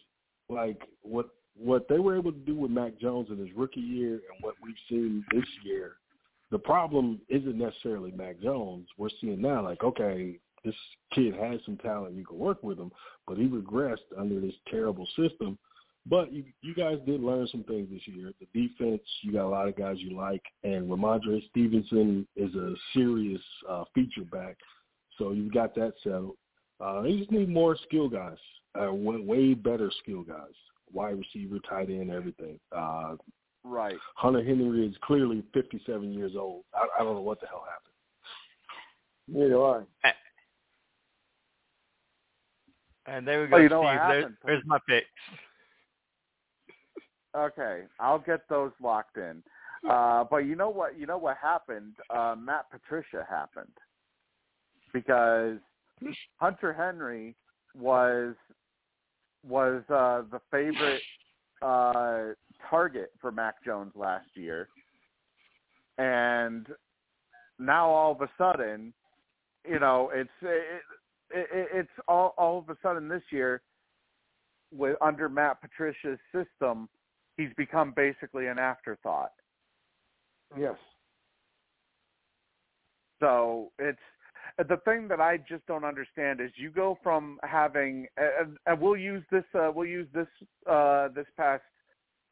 like 0.51 0.83
what 1.03 1.31
what 1.57 1.89
they 1.89 1.99
were 1.99 2.17
able 2.17 2.33
to 2.33 2.39
do 2.39 2.57
with 2.57 2.71
Mac 2.71 2.99
Jones 3.01 3.29
in 3.31 3.39
his 3.39 3.49
rookie 3.57 3.81
year 3.81 4.15
and 4.15 4.43
what 4.43 4.55
we've 4.63 4.75
seen 4.89 5.25
this 5.33 5.45
year. 5.65 5.93
The 6.51 6.59
problem 6.59 7.21
isn't 7.29 7.57
necessarily 7.57 8.11
Mac 8.11 8.41
Jones. 8.41 8.89
We're 8.99 9.09
seeing 9.21 9.41
now, 9.41 9.63
like, 9.63 9.83
okay, 9.83 10.39
this 10.65 10.75
kid 11.13 11.35
has 11.35 11.61
some 11.65 11.77
talent. 11.79 12.17
You 12.17 12.25
can 12.25 12.39
work 12.39 12.63
with 12.63 12.79
him, 12.79 12.91
but 13.27 13.39
he 13.39 13.45
regressed 13.45 13.97
under 14.19 14.41
this 14.41 14.55
terrible 14.71 15.07
system. 15.17 15.59
But 16.07 16.33
you 16.33 16.45
you 16.63 16.75
guys 16.75 16.99
did 17.07 17.23
learn 17.23 17.49
some 17.51 17.65
things 17.65 17.89
this 17.91 18.07
year. 18.07 18.33
The 18.41 18.47
defense, 18.69 19.03
you 19.23 19.33
got 19.33 19.47
a 19.47 19.49
lot 19.49 19.69
of 19.69 19.77
guys 19.77 19.97
you 19.99 20.17
like, 20.17 20.43
and 20.63 20.89
Rhamondre 20.91 21.47
Stevenson 21.49 22.27
is 22.37 22.55
a 22.55 22.75
serious 22.93 23.41
uh, 23.69 23.85
feature 23.95 24.25
back. 24.31 24.57
So 25.19 25.33
you've 25.33 25.55
got 25.55 25.75
that 25.77 25.95
settled. 26.03 26.37
Uh, 26.81 27.03
they 27.03 27.17
just 27.17 27.31
need 27.31 27.49
more 27.49 27.77
skill 27.87 28.09
guys, 28.09 28.37
uh, 28.79 28.93
way, 28.93 29.17
way 29.17 29.55
better 29.55 29.91
skill 30.03 30.23
guys, 30.23 30.53
wide 30.93 31.17
receiver, 31.19 31.59
tight 31.69 31.89
end, 31.89 32.11
everything. 32.11 32.59
Uh, 32.77 33.15
Right. 33.65 33.97
Hunter 34.17 34.45
Henry 34.45 34.87
is 34.87 34.95
clearly 35.03 35.43
57 35.55 36.13
years 36.13 36.33
old. 36.39 36.65
I, 36.75 36.87
I 37.01 37.03
don't 37.03 37.15
know 37.15 37.23
what 37.23 37.41
the 37.41 37.47
hell 37.47 37.65
happened. 37.67 37.95
Neither 39.27 39.55
do 39.55 39.63
I. 39.65 39.83
And 43.07 43.27
there 43.27 43.43
we 43.43 43.49
go, 43.49 43.57
Oh, 43.57 43.61
you 43.61 43.69
know 43.69 43.83
Steve. 43.83 44.01
There's, 44.09 44.33
there's 44.45 44.63
my 44.67 44.79
picks. 44.89 45.07
Okay, 47.37 47.83
I'll 47.99 48.21
get 48.21 48.49
those 48.49 48.71
locked 48.81 49.17
in. 49.17 49.43
Uh, 49.89 50.25
but 50.31 50.39
you 50.39 50.55
know 50.55 50.71
what? 50.71 50.99
You 50.99 51.07
know 51.07 51.19
what 51.19 51.37
happened? 51.43 51.95
Uh, 52.09 52.35
Matt 52.39 52.71
Patricia 52.71 53.27
happened 53.29 53.67
because 54.93 55.59
Hunter 56.37 56.73
Henry 56.73 57.35
was 57.77 58.35
was 59.47 59.83
uh, 59.91 60.23
the 60.31 60.41
favorite 60.51 61.03
uh, 61.61 62.35
target 62.71 63.11
for 63.21 63.31
Mac 63.31 63.63
Jones 63.65 63.93
last 63.95 64.29
year, 64.35 64.69
and 65.99 66.67
now 67.59 67.89
all 67.91 68.13
of 68.13 68.21
a 68.23 68.31
sudden, 68.39 68.95
you 69.69 69.81
know, 69.81 70.11
it's 70.15 70.31
it, 70.41 70.81
it, 71.35 71.69
it's 71.73 71.91
all 72.09 72.35
all 72.39 72.59
of 72.59 72.69
a 72.69 72.77
sudden 72.83 73.09
this 73.09 73.23
year 73.31 73.63
with 74.73 74.97
under 75.01 75.29
Matt 75.29 75.61
Patricia's 75.61 76.19
system 76.33 76.89
he's 77.37 77.51
become 77.57 77.93
basically 77.95 78.47
an 78.47 78.59
afterthought. 78.59 79.33
Yes. 80.59 80.77
So 83.21 83.73
it's 83.79 83.99
the 84.59 84.77
thing 84.85 85.09
that 85.09 85.21
I 85.21 85.39
just 85.39 85.67
don't 85.67 85.85
understand 85.85 86.41
is 86.41 86.51
you 86.57 86.71
go 86.71 86.99
from 87.03 87.39
having 87.43 88.07
and, 88.17 88.57
and 88.67 88.81
we'll 88.81 88.97
use 88.97 89.25
this 89.31 89.45
uh, 89.55 89.71
we'll 89.75 89.89
use 89.89 90.07
this 90.15 90.29
uh, 90.71 91.09
this 91.15 91.27
past 91.37 91.63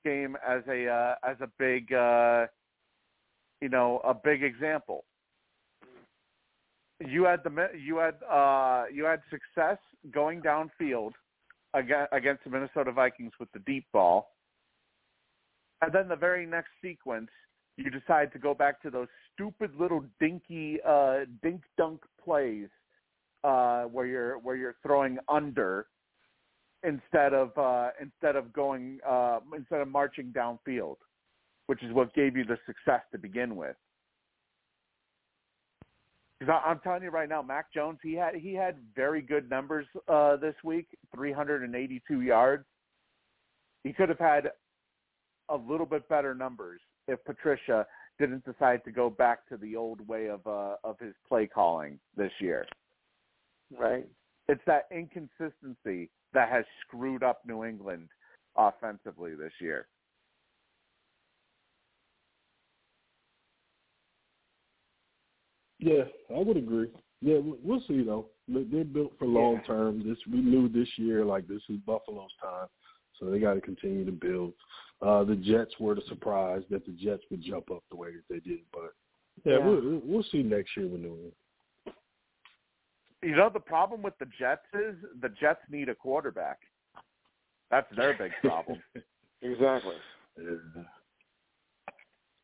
game 0.05 0.37
as 0.47 0.63
a 0.69 0.89
uh, 0.89 1.15
as 1.29 1.37
a 1.41 1.49
big 1.59 1.93
uh, 1.93 2.47
you 3.61 3.69
know 3.69 4.01
a 4.05 4.15
big 4.15 4.43
example. 4.43 5.05
You 7.09 7.25
had 7.25 7.43
the 7.45 7.69
you 7.79 7.97
had 7.99 8.15
uh, 8.31 8.85
you 8.93 9.05
had 9.05 9.21
success 9.31 9.79
going 10.13 10.43
downfield 10.43 11.13
against 11.75 12.45
the 12.45 12.51
Minnesota 12.51 12.93
Vikings 12.93 13.33
with 13.41 13.51
the 13.53 13.61
deep 13.61 13.87
ball 13.93 14.33
and 15.83 15.93
then 15.93 16.09
the 16.09 16.17
very 16.17 16.47
next 16.47 16.71
sequence, 16.81 17.29
you 17.77 17.91
decide 17.91 18.33
to 18.33 18.39
go 18.39 18.55
back 18.55 18.81
to 18.83 18.91
those 18.91 19.09
stupid 19.35 19.73
little 19.79 20.05
dinky 20.21 20.79
uh, 20.87 21.21
dink 21.43 21.63
dunk 21.77 22.01
plays 22.25 22.69
uh, 23.43 23.83
where 23.85 24.07
you're 24.07 24.39
where 24.39 24.55
you're 24.55 24.77
throwing 24.83 25.19
under 25.29 25.87
instead 26.85 27.35
of 27.35 27.51
uh, 27.59 27.89
instead 28.01 28.37
of 28.37 28.53
going 28.53 29.01
uh, 29.09 29.41
instead 29.57 29.81
of 29.81 29.89
marching 29.89 30.33
downfield, 30.33 30.97
which 31.67 31.83
is 31.83 31.93
what 31.93 32.15
gave 32.15 32.37
you 32.37 32.45
the 32.45 32.59
success 32.65 33.01
to 33.11 33.19
begin 33.19 33.57
with. 33.57 33.77
Because 36.43 36.61
I'm 36.67 36.81
telling 36.81 37.05
you 37.05 37.11
right 37.11 37.29
now, 37.29 37.41
Mac 37.41 37.73
Jones, 37.73 38.01
he 38.03 38.15
had 38.15 38.35
he 38.35 38.53
had 38.53 38.75
very 38.97 39.23
good 39.23 39.49
numbers 39.49 39.87
uh, 40.09 40.35
this 40.37 40.57
week, 40.65 40.89
382 41.15 42.21
yards. 42.21 42.65
He 43.85 43.93
could 43.93 44.09
have 44.09 44.19
had 44.19 44.51
a 45.51 45.57
little 45.57 45.87
bit 45.87 46.09
better 46.09 46.35
numbers 46.35 46.81
if 47.07 47.25
Patricia 47.25 47.87
didn't 48.19 48.45
decide 48.45 48.83
to 48.85 48.91
go 48.91 49.09
back 49.09 49.47
to 49.51 49.57
the 49.57 49.77
old 49.77 50.07
way 50.09 50.31
of 50.31 50.45
uh, 50.45 50.75
of 50.83 50.99
his 50.99 51.15
play 51.29 51.47
calling 51.47 52.01
this 52.17 52.33
year. 52.41 52.67
Right. 53.79 54.09
It's 54.49 54.63
that 54.67 54.89
inconsistency 54.91 56.11
that 56.35 56.49
has 56.49 56.65
screwed 56.85 57.23
up 57.23 57.43
New 57.47 57.65
England 57.65 58.09
offensively 58.57 59.37
this 59.37 59.53
year. 59.61 59.87
Yeah, 65.83 66.05
I 66.35 66.39
would 66.39 66.57
agree. 66.57 66.89
Yeah, 67.21 67.39
we'll 67.43 67.83
see 67.89 68.03
though. 68.05 68.27
They're 68.49 68.85
built 68.85 69.13
for 69.19 69.27
long 69.27 69.61
term. 69.67 70.09
This 70.09 70.19
we 70.31 70.41
knew 70.41 70.69
this 70.69 70.89
year, 70.97 71.25
like 71.25 71.49
this 71.49 71.63
is 71.69 71.77
Buffalo's 71.87 72.31
time, 72.41 72.69
so 73.19 73.27
they 73.27 73.41
got 73.41 73.55
to 73.55 73.61
continue 73.61 74.05
to 74.05 74.13
build. 74.13 74.53
Uh, 75.01 75.25
the 75.25 75.35
Jets 75.35 75.75
were 75.81 75.97
the 75.97 76.03
surprise 76.09 76.63
that 76.71 76.87
the 76.87 76.93
Jets 76.93 77.25
would 77.31 77.43
jump 77.43 77.71
up 77.73 77.83
the 77.91 77.97
way 77.97 78.11
that 78.13 78.23
they 78.29 78.39
did, 78.39 78.61
but 78.73 78.95
yeah, 79.45 79.59
Yeah. 79.59 79.67
We'll, 79.67 80.03
we'll 80.05 80.27
see 80.31 80.43
next 80.43 80.77
year 80.77 80.87
with 80.87 81.01
New 81.01 81.09
England. 81.09 81.33
You 83.23 83.37
know 83.37 83.51
the 83.53 83.61
problem 83.61 84.03
with 84.03 84.15
the 84.19 84.27
Jets 84.39 84.67
is 84.75 84.97
the 85.21 85.31
Jets 85.41 85.61
need 85.69 85.89
a 85.89 85.95
quarterback. 85.95 86.59
That's 87.71 87.89
their 87.97 88.15
big 88.17 88.33
problem. 88.43 88.81
Exactly. 89.45 89.97
Yeah. 90.41 90.83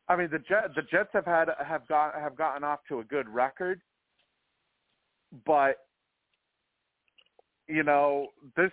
I 0.09 0.15
mean 0.15 0.29
the 0.31 0.39
Jet 0.39 0.75
the 0.75 0.81
Jets 0.81 1.09
have 1.13 1.25
had 1.25 1.49
have 1.63 1.87
got 1.87 2.15
have 2.15 2.35
gotten 2.35 2.63
off 2.63 2.79
to 2.89 2.99
a 2.99 3.03
good 3.03 3.29
record, 3.29 3.79
but 5.45 5.85
you 7.67 7.83
know 7.83 8.29
this 8.57 8.71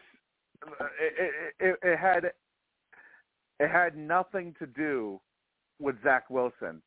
it, 0.98 1.52
it, 1.60 1.78
it, 1.82 1.98
had 1.98 2.24
it 3.60 3.70
had 3.70 3.96
nothing 3.96 4.54
to 4.58 4.66
do 4.66 5.20
with 5.78 5.96
Zach 6.02 6.30
Wilson, 6.30 6.80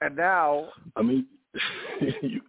and 0.00 0.16
now 0.16 0.68
I 0.96 1.02
mean, 1.02 1.26
you 2.22 2.40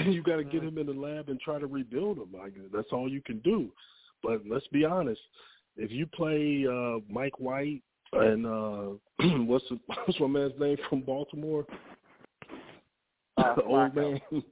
you 0.00 0.22
got 0.22 0.36
to 0.36 0.44
get 0.44 0.62
him 0.62 0.78
in 0.78 0.86
the 0.86 0.92
lab 0.94 1.28
and 1.28 1.38
try 1.40 1.58
to 1.58 1.66
rebuild 1.66 2.16
him. 2.16 2.28
Like 2.32 2.54
that's 2.72 2.88
all 2.92 3.06
you 3.06 3.20
can 3.20 3.40
do. 3.40 3.70
But 4.22 4.42
let's 4.48 4.66
be 4.68 4.86
honest, 4.86 5.20
if 5.76 5.90
you 5.90 6.06
play 6.06 6.64
uh 6.66 7.00
Mike 7.12 7.38
White 7.38 7.82
and 8.12 8.46
uh 8.46 8.88
what's 9.44 9.64
the, 9.68 9.78
what's 10.04 10.20
my 10.20 10.26
man's 10.26 10.58
name 10.58 10.76
from 10.88 11.00
Baltimore? 11.02 11.66
uh, 13.36 13.54
the 13.54 13.62
old 13.64 13.94
man. 13.94 14.20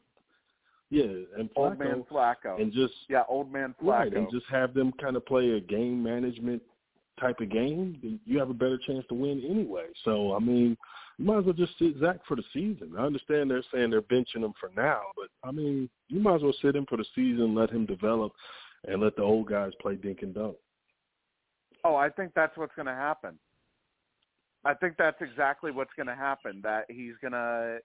yeah, 0.90 1.04
and 1.38 1.50
old 1.56 1.78
man 1.78 2.04
Flacco, 2.10 2.60
and 2.60 2.72
just 2.72 2.94
yeah, 3.08 3.22
old 3.28 3.52
man 3.52 3.74
Flacco. 3.82 3.88
right, 3.88 4.14
and 4.14 4.30
just 4.30 4.46
have 4.50 4.74
them 4.74 4.92
kind 5.00 5.16
of 5.16 5.24
play 5.26 5.50
a 5.50 5.60
game 5.60 6.02
management 6.02 6.62
type 7.20 7.40
of 7.40 7.50
game, 7.50 7.98
then 8.02 8.18
you 8.24 8.38
have 8.38 8.48
a 8.48 8.54
better 8.54 8.78
chance 8.86 9.04
to 9.08 9.14
win 9.14 9.42
anyway. 9.48 9.86
So 10.04 10.34
I 10.34 10.38
mean, 10.38 10.76
you 11.18 11.24
might 11.24 11.38
as 11.38 11.44
well 11.44 11.54
just 11.54 11.78
sit 11.78 11.94
Zach 12.00 12.16
for 12.26 12.36
the 12.36 12.44
season. 12.52 12.92
I 12.98 13.02
understand 13.02 13.50
they're 13.50 13.62
saying 13.72 13.90
they're 13.90 14.02
benching 14.02 14.44
him 14.44 14.54
for 14.58 14.70
now, 14.76 15.02
but 15.16 15.28
I 15.46 15.52
mean, 15.52 15.88
you 16.08 16.20
might 16.20 16.36
as 16.36 16.42
well 16.42 16.54
sit 16.62 16.76
him 16.76 16.86
for 16.88 16.96
the 16.96 17.04
season, 17.14 17.54
let 17.54 17.70
him 17.70 17.86
develop, 17.86 18.32
and 18.86 19.02
let 19.02 19.16
the 19.16 19.22
old 19.22 19.48
guys 19.48 19.72
play 19.80 19.96
dink 19.96 20.22
and 20.22 20.34
dunk. 20.34 20.56
Oh, 21.84 21.96
I 21.96 22.10
think 22.10 22.32
that's 22.34 22.56
what's 22.58 22.74
going 22.74 22.86
to 22.86 22.94
happen. 22.94 23.38
I 24.64 24.74
think 24.74 24.94
that's 24.98 25.20
exactly 25.20 25.70
what's 25.70 25.92
going 25.96 26.06
to 26.08 26.14
happen. 26.14 26.60
That 26.62 26.84
he's 26.88 27.14
going 27.20 27.32
to, 27.32 27.78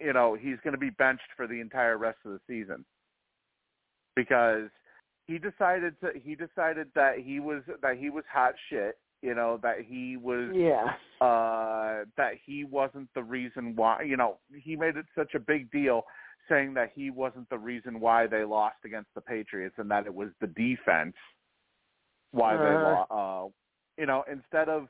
you 0.00 0.12
know, 0.12 0.34
he's 0.34 0.58
going 0.62 0.74
to 0.74 0.78
be 0.78 0.90
benched 0.90 1.30
for 1.36 1.46
the 1.46 1.60
entire 1.60 1.96
rest 1.96 2.18
of 2.24 2.32
the 2.32 2.40
season 2.46 2.84
because 4.14 4.68
he 5.26 5.38
decided 5.38 5.94
to. 6.00 6.10
He 6.22 6.34
decided 6.34 6.88
that 6.94 7.18
he 7.18 7.40
was 7.40 7.62
that 7.82 7.96
he 7.96 8.10
was 8.10 8.24
hot 8.32 8.54
shit. 8.70 8.98
You 9.22 9.34
know 9.34 9.58
that 9.62 9.80
he 9.80 10.16
was 10.16 10.54
Yeah. 10.54 10.94
uh 11.20 12.04
that 12.16 12.34
he 12.44 12.64
wasn't 12.64 13.08
the 13.14 13.22
reason 13.22 13.74
why. 13.74 14.02
You 14.02 14.16
know 14.16 14.38
he 14.54 14.76
made 14.76 14.96
it 14.96 15.06
such 15.16 15.34
a 15.34 15.40
big 15.40 15.70
deal 15.70 16.04
saying 16.48 16.74
that 16.74 16.92
he 16.94 17.10
wasn't 17.10 17.48
the 17.50 17.58
reason 17.58 18.00
why 18.00 18.26
they 18.26 18.44
lost 18.44 18.76
against 18.84 19.12
the 19.14 19.20
Patriots 19.20 19.74
and 19.78 19.90
that 19.90 20.06
it 20.06 20.14
was 20.14 20.28
the 20.40 20.46
defense 20.46 21.14
why 22.30 22.56
they 22.56 22.74
Uh-huh. 22.74 23.04
lost. 23.08 23.10
Uh, 23.10 23.48
you 24.00 24.06
know, 24.06 24.24
instead 24.30 24.68
of 24.68 24.88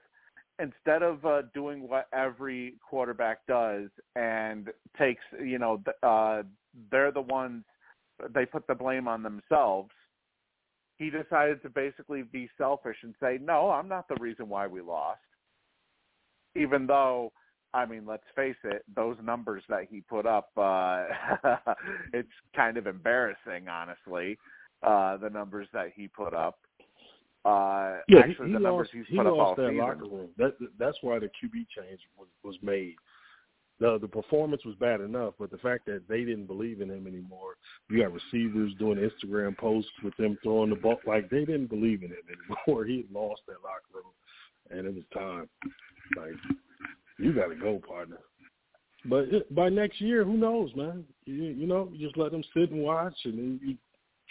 instead 0.58 1.02
of 1.02 1.24
uh, 1.24 1.42
doing 1.54 1.88
what 1.88 2.08
every 2.12 2.74
quarterback 2.88 3.46
does 3.46 3.88
and 4.16 4.68
takes, 4.98 5.22
you 5.42 5.58
know, 5.58 5.82
uh, 6.02 6.42
they're 6.90 7.12
the 7.12 7.20
ones 7.20 7.64
they 8.34 8.44
put 8.44 8.66
the 8.66 8.74
blame 8.74 9.06
on 9.06 9.22
themselves. 9.22 9.90
He 10.98 11.10
decided 11.10 11.62
to 11.62 11.70
basically 11.70 12.22
be 12.22 12.50
selfish 12.58 12.96
and 13.02 13.14
say, 13.20 13.38
"No, 13.40 13.70
I'm 13.70 13.88
not 13.88 14.08
the 14.08 14.16
reason 14.16 14.48
why 14.48 14.66
we 14.66 14.80
lost." 14.80 15.20
Even 16.56 16.86
though, 16.86 17.32
I 17.72 17.86
mean, 17.86 18.04
let's 18.04 18.24
face 18.34 18.56
it, 18.64 18.82
those 18.96 19.16
numbers 19.22 19.62
that 19.68 19.84
he 19.88 20.00
put 20.00 20.26
up, 20.26 20.50
uh, 20.56 21.04
it's 22.12 22.32
kind 22.56 22.76
of 22.76 22.88
embarrassing, 22.88 23.68
honestly. 23.68 24.38
Uh, 24.82 25.16
the 25.16 25.28
numbers 25.28 25.66
that 25.72 25.92
he 25.94 26.06
put 26.06 26.32
up. 26.32 26.60
Uh, 27.48 27.98
Yeah, 28.08 28.20
actually, 28.20 28.48
he, 28.48 28.52
the 28.52 28.60
lost. 28.60 28.90
He 28.92 29.16
put 29.16 29.26
up 29.26 29.32
all 29.32 29.38
lost 29.38 29.56
that 29.56 29.70
season. 29.70 29.78
locker 29.78 30.04
room. 30.04 30.28
That 30.36 30.54
that's 30.78 30.98
why 31.00 31.18
the 31.18 31.26
QB 31.26 31.66
change 31.76 32.00
was 32.16 32.28
was 32.42 32.56
made. 32.62 32.96
The 33.80 33.98
the 33.98 34.08
performance 34.08 34.64
was 34.64 34.74
bad 34.76 35.00
enough, 35.00 35.34
but 35.38 35.50
the 35.50 35.58
fact 35.58 35.86
that 35.86 36.02
they 36.08 36.24
didn't 36.24 36.46
believe 36.46 36.80
in 36.80 36.90
him 36.90 37.06
anymore. 37.06 37.54
You 37.88 38.02
got 38.02 38.12
receivers 38.12 38.72
doing 38.78 38.98
Instagram 38.98 39.56
posts 39.56 39.90
with 40.02 40.16
them 40.16 40.36
throwing 40.42 40.70
the 40.70 40.76
ball 40.76 40.98
like 41.06 41.30
they 41.30 41.44
didn't 41.44 41.68
believe 41.68 42.02
in 42.02 42.10
him 42.10 42.26
anymore. 42.28 42.84
He 42.88 42.98
had 42.98 43.12
lost 43.12 43.42
that 43.46 43.62
locker 43.64 43.94
room, 43.94 44.12
and 44.70 44.86
it 44.86 44.94
was 44.94 45.04
time. 45.14 45.48
Like 46.16 46.34
you 47.18 47.32
got 47.32 47.48
to 47.48 47.54
go, 47.54 47.80
partner. 47.86 48.18
But 49.04 49.32
it, 49.32 49.54
by 49.54 49.68
next 49.68 50.00
year, 50.00 50.24
who 50.24 50.36
knows, 50.36 50.70
man? 50.74 51.04
You, 51.24 51.44
you 51.44 51.66
know, 51.66 51.88
you 51.92 52.06
just 52.06 52.18
let 52.18 52.32
him 52.32 52.44
sit 52.52 52.72
and 52.72 52.82
watch, 52.82 53.14
and 53.24 53.38
then 53.38 53.60
you 53.62 53.76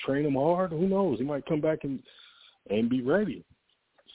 train 0.06 0.26
him 0.26 0.36
hard. 0.36 0.72
Who 0.72 0.88
knows? 0.88 1.20
He 1.20 1.26
might 1.26 1.46
come 1.46 1.62
back 1.62 1.80
and 1.84 2.00
and 2.70 2.90
be 2.90 3.02
ready. 3.02 3.44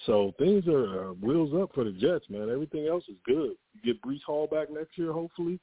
So 0.06 0.32
things 0.38 0.66
are 0.68 1.10
uh, 1.10 1.12
wheels 1.14 1.52
up 1.60 1.70
for 1.74 1.84
the 1.84 1.92
Jets, 1.92 2.24
man. 2.28 2.50
Everything 2.50 2.86
else 2.88 3.04
is 3.08 3.16
good. 3.24 3.52
You 3.74 3.82
get 3.84 4.02
Breece 4.02 4.22
Hall 4.26 4.46
back 4.46 4.68
next 4.70 4.98
year, 4.98 5.12
hopefully. 5.12 5.60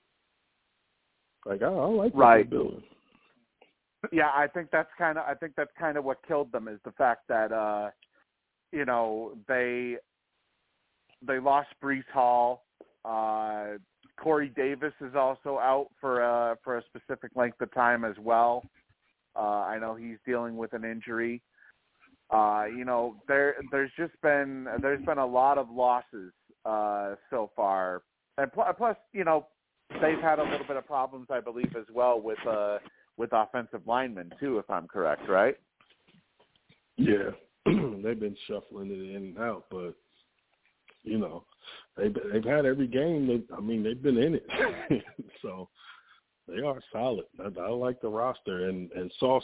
Like 1.46 1.62
I, 1.62 1.66
I 1.68 1.86
like 1.86 2.14
what 2.14 2.22
Right. 2.22 2.50
they're 2.50 2.60
doing. 2.60 2.84
yeah, 4.12 4.30
I 4.34 4.48
think 4.48 4.70
that's 4.72 4.90
kind 4.98 5.18
of 5.18 5.26
I 5.26 5.34
think 5.34 5.54
that's 5.58 5.72
kind 5.78 5.98
of 5.98 6.06
what 6.06 6.20
killed 6.28 6.52
them 6.52 6.68
is 6.68 6.80
the 6.86 6.92
fact 6.94 7.22
that 7.28 7.52
uh 7.52 7.90
you 8.72 8.86
know 8.86 9.34
they 9.48 9.98
they 11.26 11.40
lost 11.40 11.70
Breece 11.84 12.10
Hall. 12.14 12.66
Uh 13.04 13.78
Corey 14.18 14.50
Davis 14.56 14.94
is 15.02 15.16
also 15.16 15.58
out 15.60 15.88
for 16.00 16.22
uh 16.24 16.56
for 16.64 16.78
a 16.78 16.84
specific 16.84 17.32
length 17.36 17.60
of 17.62 17.74
time 17.74 18.06
as 18.06 18.16
well. 18.20 18.64
Uh 19.36 19.64
I 19.68 19.80
know 19.80 19.96
he's 19.96 20.18
dealing 20.26 20.56
with 20.56 20.74
an 20.74 20.86
injury. 20.86 21.42
Uh 21.42 21.59
you 22.32 22.86
know 22.86 23.16
there 23.28 23.56
there's 23.72 23.92
just 23.98 24.14
been 24.22 24.68
there's 24.82 25.04
been 25.06 25.18
a 25.18 25.26
lot 25.26 25.58
of 25.58 25.70
losses 25.70 26.32
uh 26.66 27.16
so 27.30 27.52
far. 27.56 28.04
And 28.38 28.52
pl- 28.54 28.66
plus, 28.78 28.96
you 29.12 29.26
know, 29.26 29.48
they've 30.02 30.20
had 30.22 30.40
a 30.40 30.44
little 30.44 30.66
bit 30.68 30.78
of 30.78 30.86
problems 30.86 31.28
I 31.30 31.40
believe 31.40 31.76
as 31.78 31.86
well 31.94 32.22
with 32.22 32.40
uh 32.48 32.80
with 33.18 33.32
offensive 33.34 33.82
linemen 33.86 34.32
too, 34.40 34.60
if 34.60 34.70
I'm 34.70 34.88
correct, 34.88 35.28
right? 35.28 35.58
Yeah, 36.98 37.32
they've 37.66 38.20
been 38.20 38.36
shuffling 38.48 38.92
it 38.92 39.16
in 39.16 39.16
and 39.16 39.40
out, 39.40 39.66
but 39.70 39.96
you 41.04 41.18
know, 41.18 41.44
they've 41.98 42.16
they've 42.32 42.44
had 42.44 42.66
every 42.66 42.88
game. 42.88 43.28
They, 43.28 43.56
I 43.56 43.60
mean, 43.60 43.84
they've 43.84 44.02
been 44.02 44.18
in 44.18 44.36
it, 44.36 44.46
so 45.42 45.70
they 46.48 46.62
are 46.62 46.80
solid. 46.92 47.26
I, 47.40 47.62
I 47.62 47.70
like 47.70 48.02
the 48.02 48.10
roster, 48.10 48.70
and 48.70 48.92
and 48.92 49.12
Sauce 49.20 49.44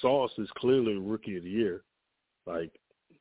Sauce 0.00 0.32
is 0.38 0.48
clearly 0.56 0.94
rookie 0.94 1.36
of 1.36 1.44
the 1.44 1.50
year. 1.50 1.82
Like 2.46 2.70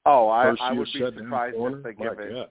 Oh, 0.05 0.27
I, 0.29 0.43
first 0.43 0.61
I 0.61 0.73
would 0.73 0.87
be 0.93 0.99
surprised 0.99 1.55
corner. 1.55 1.77
if 1.77 1.83
they 1.83 1.93
My 2.03 2.09
give 2.09 2.19
it. 2.19 2.33
God. 2.33 2.49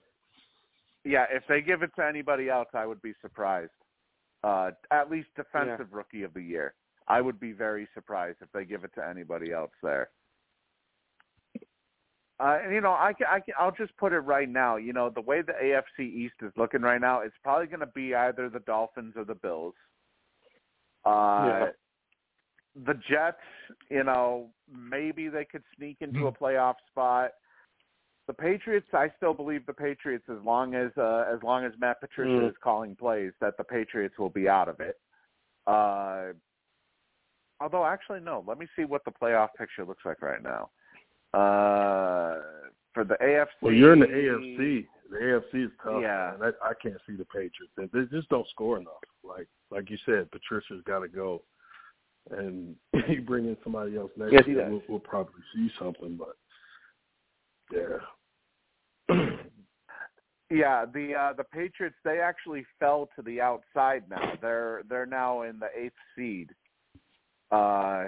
Yeah, 1.05 1.25
if 1.29 1.43
they 1.47 1.61
give 1.61 1.83
it 1.83 1.91
to 1.97 2.05
anybody 2.05 2.49
else, 2.49 2.69
I 2.73 2.85
would 2.85 3.01
be 3.01 3.13
surprised. 3.21 3.71
Uh, 4.43 4.71
at 4.91 5.09
least 5.11 5.27
defensive 5.35 5.87
rookie 5.91 6.23
of 6.23 6.33
the 6.33 6.41
year. 6.41 6.73
I 7.07 7.21
would 7.21 7.39
be 7.39 7.51
very 7.51 7.87
surprised 7.93 8.37
if 8.41 8.49
they 8.53 8.65
give 8.65 8.83
it 8.83 8.91
to 8.95 9.05
anybody 9.07 9.51
else 9.51 9.71
there. 9.81 10.09
Uh, 12.39 12.59
and 12.63 12.73
you 12.73 12.81
know, 12.81 12.91
I 12.93 13.13
can, 13.13 13.27
I 13.29 13.39
can, 13.39 13.53
I'll 13.59 13.71
just 13.71 13.95
put 13.97 14.11
it 14.11 14.19
right 14.19 14.49
now. 14.49 14.77
You 14.77 14.91
know, 14.91 15.09
the 15.09 15.21
way 15.21 15.41
the 15.41 15.53
AFC 15.53 16.05
East 16.05 16.35
is 16.41 16.51
looking 16.57 16.81
right 16.81 16.99
now, 16.99 17.19
it's 17.21 17.35
probably 17.43 17.67
going 17.67 17.79
to 17.81 17.85
be 17.87 18.15
either 18.15 18.49
the 18.49 18.59
Dolphins 18.61 19.13
or 19.15 19.23
the 19.23 19.35
Bills. 19.35 19.75
Uh, 21.05 21.09
Yeah. 21.45 21.69
The 22.85 22.95
Jets, 23.07 23.37
you 23.89 24.03
know, 24.03 24.49
maybe 24.71 25.29
they 25.29 25.45
could 25.45 25.63
sneak 25.77 25.97
into 26.01 26.27
a 26.27 26.31
playoff 26.31 26.75
spot. 26.89 27.31
the 28.27 28.33
Patriots, 28.33 28.87
I 28.93 29.11
still 29.17 29.33
believe 29.33 29.65
the 29.65 29.73
Patriots 29.73 30.23
as 30.29 30.37
long 30.45 30.73
as 30.75 30.91
uh, 30.97 31.25
as 31.31 31.43
long 31.43 31.65
as 31.65 31.73
Matt 31.79 31.99
Patricia 32.01 32.29
Mm. 32.31 32.49
is 32.49 32.55
calling 32.63 32.95
plays 32.95 33.31
that 33.41 33.57
the 33.57 33.63
Patriots 33.63 34.17
will 34.17 34.29
be 34.29 34.47
out 34.49 34.69
of 34.69 34.79
it. 34.79 34.97
Uh, 35.67 36.33
although 37.59 37.85
actually 37.85 38.21
no, 38.21 38.43
let 38.47 38.57
me 38.57 38.65
see 38.75 38.85
what 38.85 39.03
the 39.05 39.11
playoff 39.11 39.49
picture 39.57 39.85
looks 39.85 40.03
like 40.05 40.21
right 40.21 40.41
now. 40.41 40.69
Uh, 41.33 42.39
for 42.93 43.03
the 43.03 43.15
AFC. 43.21 43.47
Well, 43.61 43.73
you're 43.73 43.93
in 43.93 43.99
the 43.99 44.05
AFC. 44.07 44.87
The 45.11 45.17
AFC 45.17 45.65
is 45.65 45.71
tough. 45.83 46.01
Yeah. 46.01 46.33
man. 46.39 46.53
I, 46.63 46.69
I 46.69 46.73
can't 46.81 46.97
see 47.07 47.15
the 47.15 47.25
Patriots. 47.25 47.73
They, 47.75 47.85
they 47.93 48.05
just 48.05 48.29
don't 48.29 48.47
score 48.49 48.77
enough. 48.77 48.93
Like 49.23 49.47
like 49.71 49.89
you 49.89 49.97
said, 50.05 50.31
Patricia's 50.31 50.81
got 50.85 50.99
to 50.99 51.07
go, 51.07 51.41
and 52.31 52.75
you 53.07 53.21
bring 53.21 53.45
in 53.45 53.57
somebody 53.63 53.97
else 53.97 54.11
next 54.17 54.33
Yes, 54.33 54.43
year, 54.47 54.69
we'll, 54.69 54.81
we'll 54.87 54.99
probably 54.99 55.41
see 55.53 55.69
something. 55.79 56.17
But 56.17 56.37
yeah, 57.71 57.97
Yeah, 60.53 60.85
the 60.85 61.15
uh, 61.15 61.33
the 61.33 61.43
Patriots 61.45 61.95
they 62.03 62.19
actually 62.19 62.63
fell 62.79 63.09
to 63.15 63.23
the 63.23 63.41
outside 63.41 64.03
now. 64.07 64.33
They're 64.39 64.83
they're 64.87 65.07
now 65.07 65.41
in 65.43 65.57
the 65.57 65.69
eighth 65.75 65.93
seed, 66.15 66.51
uh, 67.51 68.05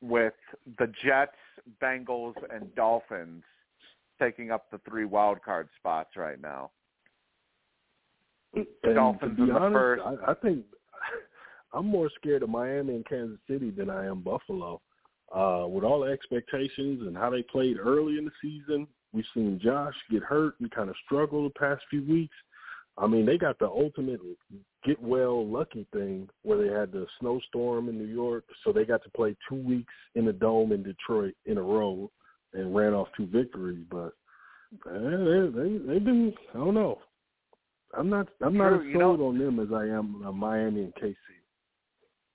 with 0.00 0.34
the 0.78 0.92
Jets, 1.04 1.36
Bengals, 1.80 2.34
and 2.52 2.74
Dolphins 2.74 3.44
taking 4.20 4.50
up 4.50 4.70
the 4.72 4.80
three 4.88 5.04
wild 5.04 5.40
card 5.42 5.68
spots 5.78 6.16
right 6.16 6.40
now. 6.40 6.72
and 8.54 8.66
Dolphins 8.94 9.38
in 9.38 9.46
the 9.46 9.54
honest, 9.54 9.72
first. 9.72 10.02
I, 10.04 10.32
I 10.32 10.34
think 10.34 10.64
I'm 11.74 11.86
more 11.86 12.10
scared 12.14 12.42
of 12.42 12.48
Miami 12.48 12.94
and 12.94 13.06
Kansas 13.06 13.38
City 13.48 13.70
than 13.70 13.90
I 13.90 14.06
am 14.06 14.20
Buffalo. 14.20 14.80
Uh, 15.34 15.66
with 15.68 15.82
all 15.82 16.00
the 16.00 16.12
expectations 16.12 17.02
and 17.06 17.16
how 17.16 17.30
they 17.30 17.42
played 17.42 17.78
early 17.78 18.18
in 18.18 18.24
the 18.24 18.30
season, 18.40 18.86
we've 19.12 19.24
seen 19.34 19.60
Josh 19.62 19.94
get 20.10 20.22
hurt 20.22 20.54
and 20.60 20.70
kind 20.70 20.88
of 20.88 20.94
struggle 21.04 21.42
the 21.44 21.58
past 21.58 21.82
few 21.90 22.04
weeks. 22.04 22.34
I 22.96 23.08
mean, 23.08 23.26
they 23.26 23.36
got 23.38 23.58
the 23.58 23.66
ultimate 23.66 24.20
get 24.84 25.00
well 25.02 25.46
lucky 25.46 25.86
thing 25.92 26.28
where 26.42 26.58
they 26.58 26.72
had 26.72 26.92
the 26.92 27.06
snowstorm 27.18 27.88
in 27.88 27.98
New 27.98 28.12
York, 28.12 28.44
so 28.62 28.72
they 28.72 28.84
got 28.84 29.02
to 29.02 29.10
play 29.10 29.34
two 29.48 29.56
weeks 29.56 29.92
in 30.14 30.24
the 30.24 30.32
dome 30.32 30.70
in 30.70 30.84
Detroit 30.84 31.34
in 31.46 31.58
a 31.58 31.62
row 31.62 32.10
and 32.52 32.74
ran 32.74 32.94
off 32.94 33.08
two 33.16 33.26
victories. 33.26 33.84
But 33.90 34.12
they, 34.84 34.92
they 34.92 35.78
they've 35.78 36.04
been 36.04 36.32
I 36.54 36.58
don't 36.58 36.74
know. 36.74 37.00
I'm 37.96 38.08
not 38.08 38.28
I'm 38.40 38.56
not 38.56 38.68
True, 38.68 38.80
as 38.80 38.86
you 38.86 38.92
know- 38.94 39.16
sold 39.16 39.20
on 39.20 39.38
them 39.38 39.58
as 39.58 39.72
I 39.72 39.86
am 39.86 40.24
on 40.24 40.36
Miami 40.36 40.82
and 40.82 40.94
KC. 40.94 41.14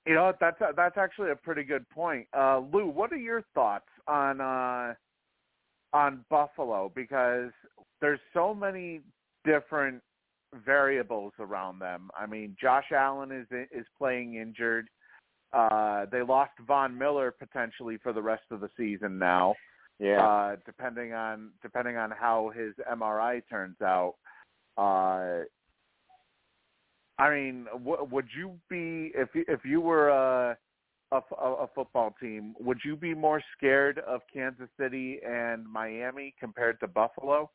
You 0.05 0.15
know 0.15 0.33
that's 0.39 0.59
a, 0.61 0.69
that's 0.75 0.97
actually 0.97 1.31
a 1.31 1.35
pretty 1.35 1.63
good 1.63 1.87
point. 1.89 2.27
Uh, 2.35 2.61
Lou, 2.73 2.87
what 2.87 3.11
are 3.11 3.17
your 3.17 3.43
thoughts 3.53 3.89
on 4.07 4.41
uh, 4.41 4.93
on 5.93 6.25
Buffalo? 6.29 6.91
Because 6.95 7.51
there's 8.01 8.19
so 8.33 8.53
many 8.53 9.01
different 9.45 10.01
variables 10.65 11.33
around 11.39 11.79
them. 11.79 12.09
I 12.17 12.25
mean, 12.25 12.55
Josh 12.59 12.91
Allen 12.95 13.31
is 13.31 13.47
is 13.71 13.85
playing 13.97 14.35
injured. 14.35 14.87
Uh, 15.51 16.05
they 16.11 16.21
lost 16.21 16.51
Von 16.67 16.97
Miller 16.97 17.31
potentially 17.31 17.97
for 18.01 18.13
the 18.13 18.21
rest 18.21 18.43
of 18.51 18.61
the 18.61 18.69
season 18.77 19.17
now. 19.17 19.55
Yeah. 19.99 20.25
uh, 20.25 20.55
depending 20.65 21.13
on 21.13 21.49
depending 21.61 21.97
on 21.97 22.11
how 22.11 22.51
his 22.55 22.73
MRI 22.89 23.41
turns 23.49 23.81
out. 23.81 24.15
Uh, 24.77 25.43
I 27.19 27.29
mean, 27.29 27.65
w- 27.65 28.07
would 28.09 28.27
you 28.35 28.53
be 28.69 29.11
if 29.13 29.29
if 29.33 29.59
you 29.65 29.81
were 29.81 30.07
a, 30.07 30.57
a 31.11 31.17
f- 31.17 31.37
a 31.37 31.67
football 31.75 32.15
team, 32.19 32.55
would 32.59 32.79
you 32.83 32.95
be 32.95 33.13
more 33.13 33.43
scared 33.57 33.99
of 33.99 34.21
Kansas 34.33 34.69
City 34.79 35.19
and 35.27 35.67
Miami 35.67 36.33
compared 36.39 36.79
to 36.79 36.87
Buffalo? 36.87 37.51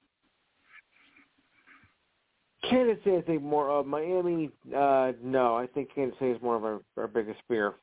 Kansas 2.68 3.02
City, 3.04 3.16
I 3.16 3.22
think 3.22 3.42
more 3.42 3.70
of 3.70 3.86
Miami. 3.86 4.50
Uh, 4.76 5.12
no, 5.22 5.56
I 5.56 5.66
think 5.66 5.88
Kansas 5.94 6.18
City 6.18 6.32
is 6.32 6.42
more 6.42 6.56
of 6.56 6.64
our, 6.64 6.80
our 6.98 7.08
biggest 7.08 7.40
fear. 7.48 7.74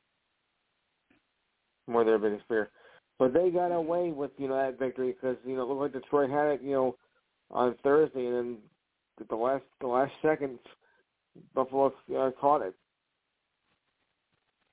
More 1.88 2.04
their 2.04 2.18
biggest 2.18 2.44
fear, 2.46 2.70
but 3.18 3.34
they 3.34 3.50
got 3.50 3.72
away 3.72 4.12
with 4.12 4.30
you 4.38 4.46
know 4.46 4.54
that 4.56 4.78
victory 4.78 5.16
because 5.20 5.36
you 5.44 5.56
know 5.56 5.62
it 5.62 5.68
looked 5.68 5.94
like 5.94 6.02
Detroit 6.02 6.30
had 6.30 6.46
it 6.46 6.62
you 6.62 6.70
know 6.70 6.96
on 7.50 7.74
Thursday 7.82 8.24
and 8.26 8.36
then 8.36 8.58
the 9.28 9.34
last 9.34 9.64
the 9.80 9.88
last 9.88 10.12
seconds 10.22 10.60
Buffalo 11.54 11.92
uh, 12.16 12.30
caught 12.40 12.62
it. 12.62 12.74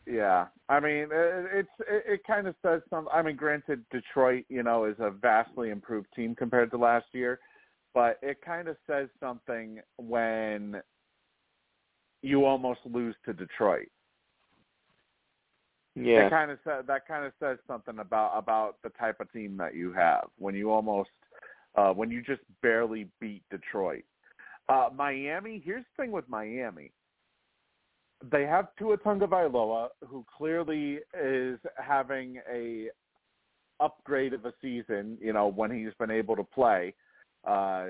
Yeah, 0.06 0.48
I 0.70 0.80
mean, 0.80 1.08
it, 1.12 1.46
it's 1.54 1.70
it, 1.82 2.04
it 2.08 2.22
kind 2.26 2.48
of 2.48 2.56
says 2.64 2.82
something. 2.90 3.12
I 3.14 3.22
mean, 3.22 3.36
granted, 3.36 3.84
Detroit, 3.92 4.46
you 4.50 4.64
know, 4.64 4.86
is 4.86 4.96
a 5.00 5.12
vastly 5.12 5.70
improved 5.70 6.08
team 6.16 6.36
compared 6.36 6.72
to 6.72 6.78
last 6.78 7.06
year, 7.12 7.40
but 7.94 8.18
it 8.22 8.42
kind 8.44 8.68
of 8.68 8.78
says 8.88 9.08
something 9.20 9.80
when 9.98 10.82
you 12.22 12.46
almost 12.46 12.80
lose 12.86 13.16
to 13.26 13.34
Detroit. 13.34 13.88
Yeah, 15.96 16.28
It 16.28 16.30
kind 16.30 16.52
of 16.52 16.60
sa- 16.64 16.82
that 16.82 17.08
kind 17.08 17.26
of 17.26 17.34
says 17.40 17.58
something 17.68 18.00
about 18.00 18.38
about 18.38 18.78
the 18.84 18.90
type 18.90 19.20
of 19.20 19.32
team 19.32 19.58
that 19.58 19.76
you 19.76 19.92
have 19.94 20.30
when 20.38 20.56
you 20.56 20.72
almost 20.72 21.10
uh, 21.76 21.92
when 21.92 22.10
you 22.10 22.22
just 22.22 22.42
barely 22.62 23.08
beat 23.20 23.44
Detroit. 23.52 24.04
Uh, 24.70 24.90
Miami. 24.96 25.62
Here's 25.66 25.84
the 25.84 26.04
thing 26.04 26.12
with 26.12 26.30
Miami. 26.30 26.92
They 28.32 28.44
have 28.44 28.68
Tua 28.78 28.98
Tagovailoa, 28.98 29.88
who 30.08 30.24
clearly 30.38 31.00
is 31.20 31.58
having 31.76 32.40
a 32.52 32.90
upgrade 33.80 34.34
of 34.34 34.46
a 34.46 34.54
season. 34.62 35.18
You 35.20 35.34
know 35.34 35.48
when 35.48 35.72
he's 35.72 35.94
been 35.98 36.12
able 36.12 36.36
to 36.36 36.44
play, 36.44 36.94
uh, 37.46 37.88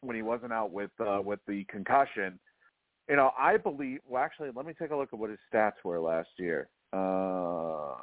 when 0.00 0.16
he 0.16 0.22
wasn't 0.22 0.52
out 0.52 0.72
with 0.72 0.90
uh, 0.98 1.20
with 1.24 1.40
the 1.46 1.64
concussion. 1.64 2.38
You 3.08 3.16
know, 3.16 3.30
I 3.38 3.56
believe. 3.56 4.00
Well, 4.08 4.22
actually, 4.22 4.50
let 4.54 4.66
me 4.66 4.72
take 4.78 4.90
a 4.90 4.96
look 4.96 5.10
at 5.12 5.18
what 5.18 5.30
his 5.30 5.38
stats 5.52 5.84
were 5.84 6.00
last 6.00 6.30
year. 6.38 6.68
Uh, 6.92 7.94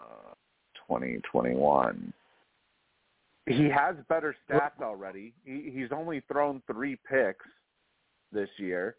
2021. 0.87 2.13
He 3.47 3.69
has 3.69 3.95
better 4.09 4.35
stats 4.49 4.81
already. 4.81 5.33
He, 5.43 5.71
he's 5.73 5.89
only 5.91 6.21
thrown 6.27 6.61
three 6.67 6.97
picks 7.07 7.45
this 8.31 8.49
year. 8.57 8.95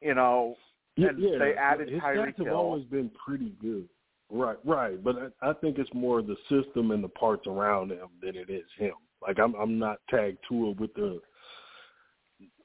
You 0.00 0.14
know, 0.14 0.56
Yeah, 0.96 1.08
And 1.08 1.18
yeah. 1.18 1.38
they 1.38 1.54
added 1.54 1.88
his 1.88 2.00
Tyreek 2.00 2.36
stats 2.36 2.46
have 2.46 2.54
always 2.54 2.84
been 2.84 3.10
pretty 3.24 3.54
good. 3.60 3.88
Right, 4.30 4.58
right. 4.64 5.02
But 5.02 5.32
I, 5.42 5.50
I 5.50 5.52
think 5.54 5.78
it's 5.78 5.92
more 5.94 6.20
the 6.22 6.36
system 6.48 6.90
and 6.90 7.02
the 7.02 7.08
parts 7.08 7.46
around 7.46 7.92
him 7.92 8.08
than 8.20 8.36
it 8.36 8.50
is 8.50 8.64
him. 8.76 8.94
Like 9.22 9.38
I'm, 9.38 9.54
I'm 9.54 9.78
not 9.78 9.98
tagged 10.10 10.38
to 10.48 10.70
it 10.70 10.80
with 10.80 10.94
the 10.94 11.20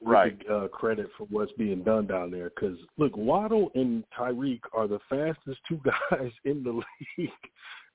Right. 0.02 0.36
the, 0.46 0.54
uh, 0.56 0.68
credit 0.68 1.08
for 1.16 1.26
what's 1.30 1.52
being 1.52 1.82
done 1.82 2.06
down 2.06 2.30
there. 2.30 2.50
Because 2.50 2.76
look, 2.98 3.16
Waddle 3.16 3.70
and 3.74 4.04
Tyreek 4.18 4.60
are 4.74 4.86
the 4.88 4.98
fastest 5.08 5.60
two 5.68 5.80
guys 6.10 6.30
in 6.44 6.62
the 6.62 6.82
league, 7.18 7.30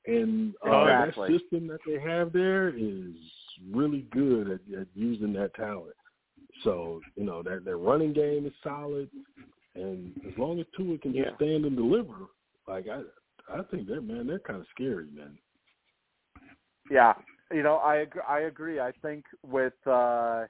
and 0.08 0.56
uh, 0.66 0.86
Exactly. 0.86 1.34
that 1.34 1.40
system 1.40 1.68
that 1.68 1.80
they 1.86 2.00
have 2.00 2.32
there 2.34 2.70
is 2.70 3.14
really 3.72 4.06
good 4.12 4.50
at, 4.50 4.80
at 4.80 4.88
using 4.96 5.34
that 5.34 5.54
talent. 5.56 5.94
So 6.64 7.02
you 7.16 7.24
know 7.24 7.44
their 7.44 7.60
their 7.60 7.78
running 7.78 8.14
game 8.14 8.46
is 8.46 8.54
solid, 8.64 9.10
and 9.76 10.12
as 10.28 10.38
long 10.38 10.60
as 10.60 10.66
Tua 10.76 10.98
can 10.98 11.14
just 11.14 11.30
Yeah. 11.30 11.36
stand 11.36 11.66
and 11.66 11.76
deliver, 11.76 12.28
like 12.68 12.88
I, 12.88 13.04
I 13.50 13.64
think 13.64 13.88
that 13.88 14.02
man, 14.02 14.28
they're 14.28 14.40
kind 14.40 14.60
of 14.60 14.68
scary, 14.74 15.10
man. 15.12 15.38
Yeah, 16.90 17.14
you 17.52 17.64
know, 17.64 17.76
I 17.76 17.98
ag- 17.98 18.22
I 18.28 18.40
agree. 18.42 18.80
I 18.80 18.92
think 19.02 19.26
with 19.46 19.74
uh, 19.86 20.46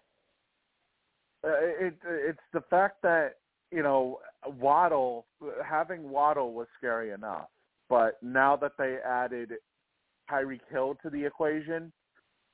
it 1.43 1.95
it's 2.03 2.39
the 2.53 2.61
fact 2.69 3.01
that 3.03 3.35
you 3.71 3.83
know 3.83 4.19
Waddle 4.45 5.25
having 5.65 6.09
Waddle 6.09 6.53
was 6.53 6.67
scary 6.77 7.11
enough, 7.11 7.49
but 7.89 8.21
now 8.21 8.55
that 8.57 8.73
they 8.77 8.97
added 9.05 9.53
Tyreek 10.29 10.61
Hill 10.69 10.97
to 11.03 11.09
the 11.09 11.25
equation, 11.25 11.91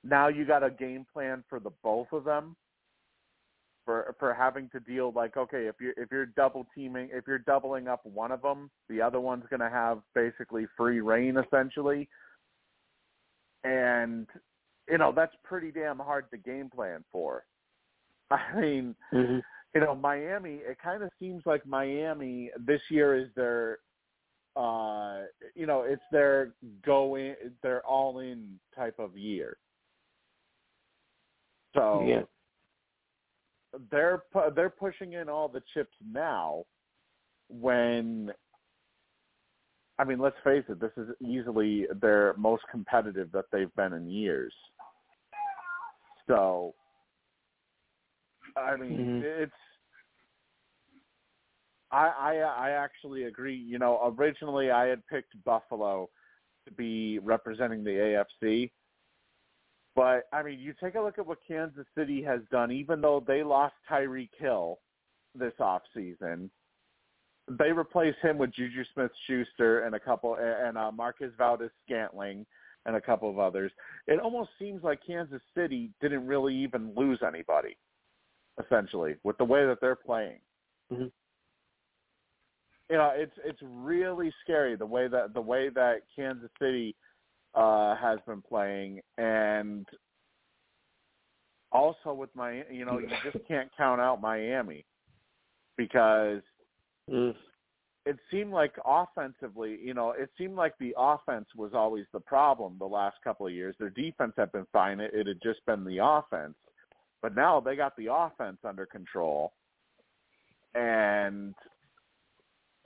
now 0.03 0.27
you 0.27 0.45
got 0.45 0.63
a 0.63 0.69
game 0.69 1.05
plan 1.11 1.43
for 1.49 1.59
the 1.59 1.71
both 1.83 2.07
of 2.11 2.23
them. 2.23 2.55
For 3.85 4.15
for 4.17 4.33
having 4.33 4.69
to 4.69 4.79
deal 4.79 5.11
like 5.13 5.35
okay 5.35 5.67
if 5.67 5.75
you're 5.81 5.93
if 5.97 6.09
you're 6.09 6.27
double 6.27 6.65
teaming 6.73 7.09
if 7.11 7.25
you're 7.27 7.39
doubling 7.39 7.89
up 7.89 7.99
one 8.05 8.31
of 8.31 8.41
them 8.41 8.71
the 8.87 9.01
other 9.01 9.19
one's 9.19 9.43
going 9.49 9.59
to 9.59 9.69
have 9.69 9.99
basically 10.15 10.67
free 10.77 11.01
reign 11.01 11.35
essentially 11.35 12.07
and 13.63 14.27
you 14.89 14.97
know 14.97 15.13
that's 15.15 15.35
pretty 15.43 15.71
damn 15.71 15.99
hard 15.99 16.29
to 16.31 16.37
game 16.37 16.69
plan 16.73 17.03
for. 17.11 17.43
I 18.31 18.59
mean, 18.59 18.95
mm-hmm. 19.13 19.39
you 19.75 19.81
know, 19.81 19.95
Miami. 19.95 20.55
It 20.55 20.77
kind 20.83 21.03
of 21.03 21.09
seems 21.19 21.43
like 21.45 21.65
Miami 21.65 22.49
this 22.65 22.81
year 22.89 23.15
is 23.15 23.27
their, 23.35 23.79
uh, 24.55 25.21
you 25.55 25.65
know, 25.65 25.83
it's 25.83 26.01
their 26.11 26.53
go 26.85 27.15
in, 27.15 27.35
their 27.61 27.81
all 27.85 28.19
in 28.19 28.59
type 28.75 28.95
of 28.99 29.17
year. 29.17 29.57
So 31.75 32.05
yeah. 32.07 32.21
They're 33.91 34.23
pu- 34.31 34.51
they're 34.55 34.69
pushing 34.69 35.13
in 35.13 35.29
all 35.29 35.47
the 35.47 35.63
chips 35.73 35.95
now. 36.11 36.65
When 37.49 38.31
I 39.99 40.03
mean, 40.03 40.19
let's 40.19 40.35
face 40.43 40.63
it, 40.69 40.79
this 40.79 40.91
is 40.97 41.09
easily 41.21 41.87
their 42.01 42.33
most 42.37 42.63
competitive 42.71 43.31
that 43.31 43.45
they've 43.51 43.73
been 43.75 43.93
in 43.93 44.09
years. 44.09 44.53
So, 46.27 46.73
I 48.57 48.75
mean, 48.75 48.97
Mhm. 48.97 49.23
it's. 49.23 49.53
I, 51.91 52.07
I 52.07 52.35
I 52.37 52.69
actually 52.71 53.25
agree. 53.25 53.55
You 53.55 53.77
know, 53.77 54.13
originally 54.17 54.71
I 54.71 54.87
had 54.87 55.05
picked 55.07 55.41
Buffalo 55.43 56.09
to 56.65 56.71
be 56.71 57.19
representing 57.19 57.83
the 57.83 57.91
AFC, 57.91 58.71
but 59.95 60.23
I 60.31 60.43
mean, 60.43 60.59
you 60.59 60.73
take 60.81 60.95
a 60.95 61.01
look 61.01 61.19
at 61.19 61.25
what 61.25 61.39
Kansas 61.47 61.85
City 61.97 62.23
has 62.23 62.41
done. 62.51 62.71
Even 62.71 63.01
though 63.01 63.23
they 63.25 63.43
lost 63.43 63.75
Tyreek 63.89 64.29
Hill 64.37 64.79
this 65.35 65.53
off 65.59 65.81
season, 65.93 66.49
they 67.47 67.71
replaced 67.71 68.19
him 68.21 68.37
with 68.37 68.53
Juju 68.53 68.83
Smith-Schuster 68.93 69.83
and 69.85 69.95
a 69.95 69.99
couple 69.99 70.37
and 70.39 70.77
uh, 70.77 70.91
Marcus 70.91 71.31
Valdes-Scantling 71.37 72.45
and 72.85 72.95
a 72.95 73.01
couple 73.01 73.29
of 73.29 73.39
others. 73.39 73.71
It 74.07 74.19
almost 74.19 74.49
seems 74.59 74.83
like 74.83 74.99
Kansas 75.05 75.41
City 75.55 75.91
didn't 76.01 76.25
really 76.25 76.55
even 76.55 76.93
lose 76.95 77.19
anybody, 77.25 77.77
essentially, 78.63 79.15
with 79.23 79.37
the 79.37 79.45
way 79.45 79.65
that 79.65 79.79
they're 79.81 79.95
playing. 79.95 80.39
Mhm. 80.91 81.11
You 82.89 82.97
know, 82.97 83.11
it's 83.15 83.37
it's 83.43 83.61
really 83.61 84.33
scary 84.43 84.75
the 84.75 84.85
way 84.85 85.07
that 85.07 85.33
the 85.33 85.41
way 85.41 85.69
that 85.69 86.01
Kansas 86.15 86.51
City 86.59 86.95
uh 87.55 87.95
has 87.95 88.19
been 88.25 88.41
playing 88.41 88.99
and 89.17 89.85
also 91.71 92.13
with 92.13 92.29
my 92.35 92.63
you 92.71 92.85
know, 92.85 92.99
you 92.99 93.07
just 93.31 93.45
can't 93.47 93.69
count 93.77 94.01
out 94.01 94.21
Miami 94.21 94.85
because 95.77 96.41
Mm. 97.09 97.35
it 98.05 98.17
seemed 98.31 98.51
like 98.51 98.73
offensively, 98.85 99.79
you 99.81 99.93
know, 99.93 100.11
it 100.11 100.29
seemed 100.37 100.55
like 100.55 100.77
the 100.77 100.95
offense 100.97 101.47
was 101.55 101.73
always 101.73 102.05
the 102.13 102.19
problem 102.19 102.75
the 102.79 102.85
last 102.85 103.17
couple 103.23 103.45
of 103.45 103.53
years. 103.53 103.75
Their 103.79 103.89
defense 103.89 104.33
had 104.37 104.51
been 104.51 104.67
fine. 104.71 104.99
It, 104.99 105.11
it 105.13 105.27
had 105.27 105.41
just 105.41 105.65
been 105.65 105.83
the 105.83 105.99
offense. 106.03 106.55
But 107.21 107.35
now 107.35 107.59
they 107.59 107.75
got 107.75 107.95
the 107.95 108.07
offense 108.11 108.57
under 108.63 108.85
control. 108.85 109.53
And 110.75 111.53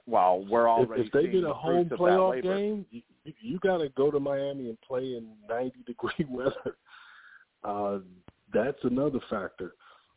well, 0.08 0.46
we're 0.50 0.64
If, 0.64 0.70
already 0.70 1.04
if 1.04 1.12
they 1.12 1.22
seeing 1.24 1.32
get 1.34 1.42
the 1.42 1.50
a 1.52 1.54
home 1.54 1.88
fruits 1.90 1.92
of 1.92 2.00
that 2.00 2.04
playoff 2.04 2.44
game, 2.44 2.86
you, 2.92 3.02
you, 3.26 3.34
you 3.42 3.60
got 3.60 3.78
to 3.78 3.90
go 3.90 4.10
to 4.10 4.20
Miami 4.20 4.70
and 4.70 4.80
play 4.82 5.16
in 5.16 5.28
90 5.50 5.74
degree 5.86 6.26
weather. 6.30 6.78
Uh, 7.64 8.00
that's 8.54 8.78
another 8.84 9.20
factor. 9.30 9.74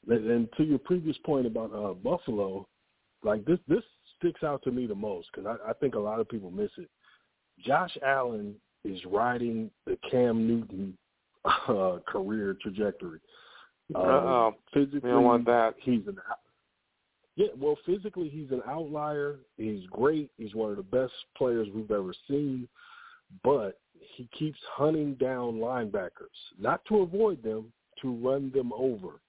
And, 0.09 0.31
and 0.31 0.49
to 0.57 0.63
your 0.65 0.79
previous 0.79 1.17
point 1.19 1.47
about 1.47 1.73
uh, 1.75 1.95
Buffalo, 1.95 2.67
like 3.25 3.45
this, 3.45 3.59
this 3.69 3.83
sticks 4.19 4.43
out 4.43 4.63
to 4.63 4.71
me 4.71 4.87
the 4.87 4.95
most 4.95 5.29
because 5.35 5.59
I, 5.67 5.71
I 5.71 5.73
think 5.75 5.95
a 5.95 5.99
lot 5.99 6.21
of 6.21 6.29
people 6.29 6.51
miss 6.51 6.71
it. 6.79 6.89
Josh 7.65 7.97
Allen 8.07 8.55
is 8.85 8.99
riding 9.07 9.71
the 9.87 9.99
Cam 10.11 10.47
Newton 10.47 10.97
uh, 11.45 11.99
career 12.07 12.57
trajectory. 12.63 13.21
Uh, 13.95 13.99
Uh-oh. 13.99 14.55
physically, 14.73 15.01
We 15.03 15.11
don't 15.11 15.25
want 15.25 15.45
that. 15.47 15.75
he's 15.83 16.07
an 16.07 16.17
out- 16.31 16.39
yeah. 17.41 17.47
Well, 17.59 17.79
physically, 17.87 18.29
he's 18.29 18.51
an 18.51 18.63
outlier. 18.69 19.39
He's 19.57 19.87
great. 19.91 20.31
He's 20.37 20.55
one 20.55 20.71
of 20.71 20.77
the 20.77 20.83
best 20.83 21.13
players 21.37 21.69
we've 21.75 21.91
ever 21.91 22.13
seen, 22.29 22.69
but 23.43 23.79
he 24.17 24.29
keeps 24.39 24.59
hunting 24.75 25.15
down 25.15 25.55
linebackers, 25.55 26.37
not 26.59 26.85
to 26.87 26.99
avoid 26.99 27.43
them, 27.43 27.73
to 28.03 28.13
run 28.13 28.51
them 28.55 28.73
over, 28.75 29.21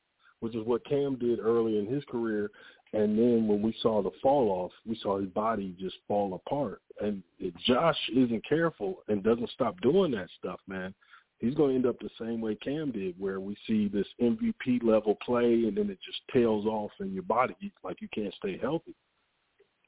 which 0.42 0.56
is 0.56 0.66
what 0.66 0.86
Cam 0.86 1.16
did 1.16 1.40
early 1.40 1.78
in 1.78 1.86
his 1.86 2.04
career. 2.06 2.52
And 2.94 3.18
then 3.18 3.48
when 3.48 3.62
we 3.62 3.74
saw 3.82 4.02
the 4.02 4.12
fall 4.22 4.50
off, 4.50 4.72
we 4.86 4.98
saw 5.02 5.20
his 5.20 5.30
body 5.30 5.74
just 5.80 5.96
fall 6.08 6.34
apart. 6.34 6.82
And 7.00 7.24
if 7.40 7.54
Josh 7.66 7.98
isn't 8.14 8.48
careful 8.48 9.04
and 9.08 9.24
doesn't 9.24 9.50
stop 9.52 9.80
doing 9.80 10.12
that 10.12 10.28
stuff, 10.38 10.60
man, 10.68 10.94
he's 11.42 11.56
going 11.56 11.72
to 11.72 11.76
end 11.76 11.86
up 11.86 12.00
the 12.00 12.10
same 12.20 12.40
way 12.40 12.56
Cam 12.56 12.92
did, 12.92 13.20
where 13.20 13.40
we 13.40 13.58
see 13.68 13.88
this 13.88 14.08
MVP 14.22 14.84
level 14.84 15.18
play 15.26 15.66
and 15.66 15.76
then 15.76 15.90
it 15.90 15.98
just 16.06 16.20
tails 16.32 16.66
off 16.66 16.92
in 17.00 17.14
your 17.14 17.24
body 17.24 17.74
like 17.84 18.02
you 18.02 18.08
can't 18.14 18.34
stay 18.36 18.58
healthy. 18.58 18.96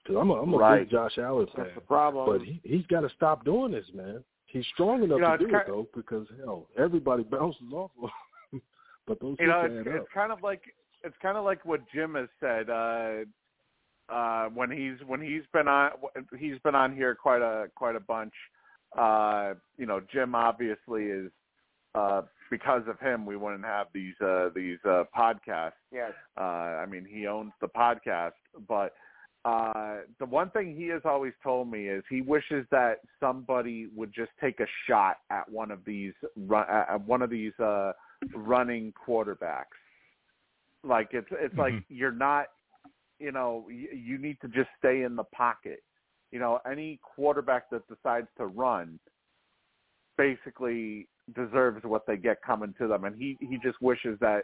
Because 0.03 0.19
I'm 0.19 0.29
a, 0.31 0.33
I'm 0.33 0.53
a 0.53 0.57
Right. 0.57 0.79
big 0.81 0.89
Josh 0.89 1.17
Allen 1.17 1.47
fan, 1.55 1.65
That's 1.65 1.75
the 1.75 1.81
problem. 1.81 2.25
but 2.25 2.45
he 2.45 2.59
he's 2.65 2.85
got 2.87 3.01
to 3.01 3.09
stop 3.15 3.45
doing 3.45 3.71
this, 3.71 3.85
man. 3.93 4.23
He's 4.47 4.65
strong 4.73 5.03
enough 5.03 5.17
You 5.17 5.23
know, 5.23 5.37
to 5.37 5.47
do 5.47 5.55
it 5.55 5.63
though, 5.65 5.87
because 5.95 6.27
hell, 6.43 6.67
everybody 6.77 7.23
bounces 7.23 7.71
off. 7.71 7.91
of 8.01 8.09
him. 8.51 8.61
but 9.07 9.19
those 9.21 9.37
you 9.39 9.47
know, 9.47 9.61
it's, 9.63 9.87
it's 9.87 10.07
kind 10.13 10.31
of 10.31 10.41
like 10.43 10.61
it's 11.03 11.15
kind 11.21 11.37
of 11.37 11.45
like 11.45 11.63
what 11.65 11.81
Jim 11.93 12.15
has 12.15 12.27
said 12.39 12.69
uh, 12.69 13.23
uh, 14.09 14.49
when 14.49 14.69
he's 14.69 14.97
when 15.07 15.21
he's 15.21 15.43
been 15.53 15.67
on 15.67 15.91
he's 16.37 16.59
been 16.63 16.75
on 16.75 16.95
here 16.95 17.15
quite 17.15 17.41
a 17.41 17.67
quite 17.75 17.95
a 17.95 17.99
bunch. 17.99 18.33
Uh, 18.97 19.53
you 19.77 19.85
know, 19.85 20.01
Jim 20.11 20.35
obviously 20.35 21.05
is 21.05 21.31
uh, 21.95 22.21
because 22.49 22.83
of 22.87 22.99
him 22.99 23.25
we 23.25 23.35
wouldn't 23.35 23.65
have 23.65 23.87
these 23.93 24.13
uh, 24.21 24.49
these 24.55 24.77
uh, 24.85 25.03
podcasts. 25.17 25.73
yes. 25.91 26.11
Uh, 26.37 26.41
I 26.81 26.85
mean, 26.85 27.05
he 27.09 27.27
owns 27.27 27.51
the 27.61 27.67
podcast, 27.67 28.33
but 28.67 28.93
uh, 29.45 29.97
the 30.19 30.25
one 30.25 30.49
thing 30.51 30.75
he 30.75 30.87
has 30.87 31.01
always 31.03 31.33
told 31.43 31.69
me 31.69 31.87
is 31.89 32.03
he 32.09 32.21
wishes 32.21 32.65
that 32.71 32.99
somebody 33.19 33.87
would 33.95 34.13
just 34.13 34.31
take 34.39 34.59
a 34.59 34.67
shot 34.87 35.17
at 35.29 35.49
one 35.51 35.69
of 35.69 35.83
these 35.85 36.13
run, 36.47 36.65
at 36.69 37.01
one 37.05 37.21
of 37.21 37.29
these 37.29 37.57
uh, 37.59 37.91
running 38.35 38.93
quarterbacks. 39.05 39.65
Like 40.83 41.09
it's 41.11 41.27
it's 41.31 41.57
like 41.57 41.73
Mhm. 41.73 41.83
you're 41.89 42.11
not, 42.11 42.47
you 43.19 43.31
know, 43.31 43.67
you, 43.69 43.89
you 43.89 44.17
need 44.17 44.39
to 44.41 44.47
just 44.47 44.69
stay 44.79 45.03
in 45.03 45.15
the 45.15 45.23
pocket. 45.25 45.83
You 46.31 46.39
know, 46.39 46.59
any 46.69 46.99
quarterback 47.03 47.69
that 47.69 47.87
decides 47.87 48.27
to 48.37 48.47
run 48.47 48.99
basically 50.17 51.07
deserves 51.35 51.83
what 51.83 52.05
they 52.05 52.17
get 52.17 52.41
coming 52.41 52.73
to 52.79 52.87
them, 52.87 53.05
and 53.05 53.15
he 53.15 53.37
he 53.39 53.57
just 53.63 53.81
wishes 53.81 54.17
that 54.19 54.43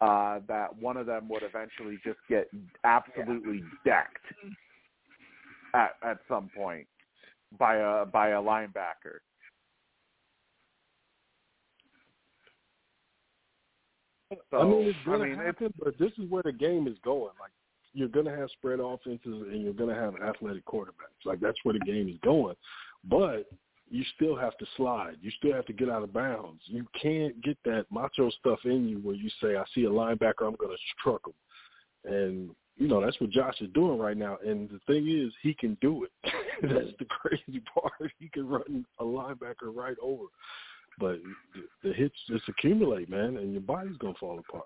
uh, 0.00 0.40
that 0.48 0.76
one 0.76 0.96
of 0.96 1.06
them 1.06 1.28
would 1.28 1.42
eventually 1.42 1.98
just 2.04 2.18
get 2.28 2.48
absolutely 2.84 3.62
decked 3.84 4.24
at 5.74 5.92
at 6.02 6.18
some 6.28 6.50
point 6.56 6.86
by 7.58 7.76
a 7.76 8.04
by 8.04 8.30
a 8.30 8.40
linebacker. 8.40 9.20
So 14.50 14.58
I 14.58 14.64
mean, 14.64 14.88
it's 14.88 14.98
gonna 15.06 15.24
I 15.24 15.28
mean, 15.28 15.38
it's, 15.38 15.46
happen, 15.46 15.72
but 15.78 15.96
this 15.98 16.12
is 16.18 16.28
where 16.28 16.42
the 16.42 16.52
game 16.52 16.88
is 16.88 16.96
going. 17.04 17.32
Like 17.40 17.52
you're 17.92 18.08
gonna 18.08 18.36
have 18.36 18.50
spread 18.50 18.80
offenses 18.80 19.20
and 19.24 19.62
you're 19.62 19.72
gonna 19.72 19.94
have 19.94 20.14
athletic 20.16 20.64
quarterbacks. 20.66 21.24
Like 21.24 21.40
that's 21.40 21.58
where 21.62 21.74
the 21.74 21.80
game 21.80 22.08
is 22.08 22.18
going. 22.24 22.56
But 23.08 23.48
you 23.88 24.04
still 24.14 24.36
have 24.36 24.56
to 24.58 24.66
slide. 24.76 25.16
You 25.20 25.30
still 25.38 25.52
have 25.54 25.66
to 25.66 25.72
get 25.72 25.88
out 25.88 26.02
of 26.02 26.12
bounds. 26.12 26.62
You 26.66 26.86
can't 27.00 27.40
get 27.42 27.56
that 27.64 27.86
macho 27.90 28.30
stuff 28.30 28.58
in 28.64 28.88
you 28.88 28.98
where 28.98 29.14
you 29.14 29.30
say, 29.42 29.56
"I 29.56 29.64
see 29.74 29.84
a 29.84 29.90
linebacker, 29.90 30.46
I'm 30.46 30.56
gonna 30.56 30.76
truck 31.02 31.22
him," 31.26 32.12
and 32.12 32.50
you 32.76 32.88
know 32.88 33.00
that's 33.00 33.20
what 33.20 33.30
Josh 33.30 33.60
is 33.60 33.70
doing 33.70 33.98
right 33.98 34.16
now. 34.16 34.38
And 34.44 34.68
the 34.68 34.80
thing 34.80 35.08
is, 35.08 35.32
he 35.42 35.54
can 35.54 35.76
do 35.80 36.04
it. 36.04 36.10
that's 36.62 36.96
the 36.98 37.06
crazy 37.06 37.60
part. 37.74 38.12
He 38.18 38.28
can 38.28 38.48
run 38.48 38.84
a 38.98 39.04
linebacker 39.04 39.74
right 39.74 39.96
over 40.02 40.26
but 40.98 41.18
the, 41.82 41.92
hits 41.92 42.14
just 42.28 42.48
accumulate, 42.48 43.08
man, 43.08 43.36
and 43.36 43.52
your 43.52 43.62
body's 43.62 43.96
gonna 43.98 44.14
fall 44.18 44.38
apart. 44.38 44.64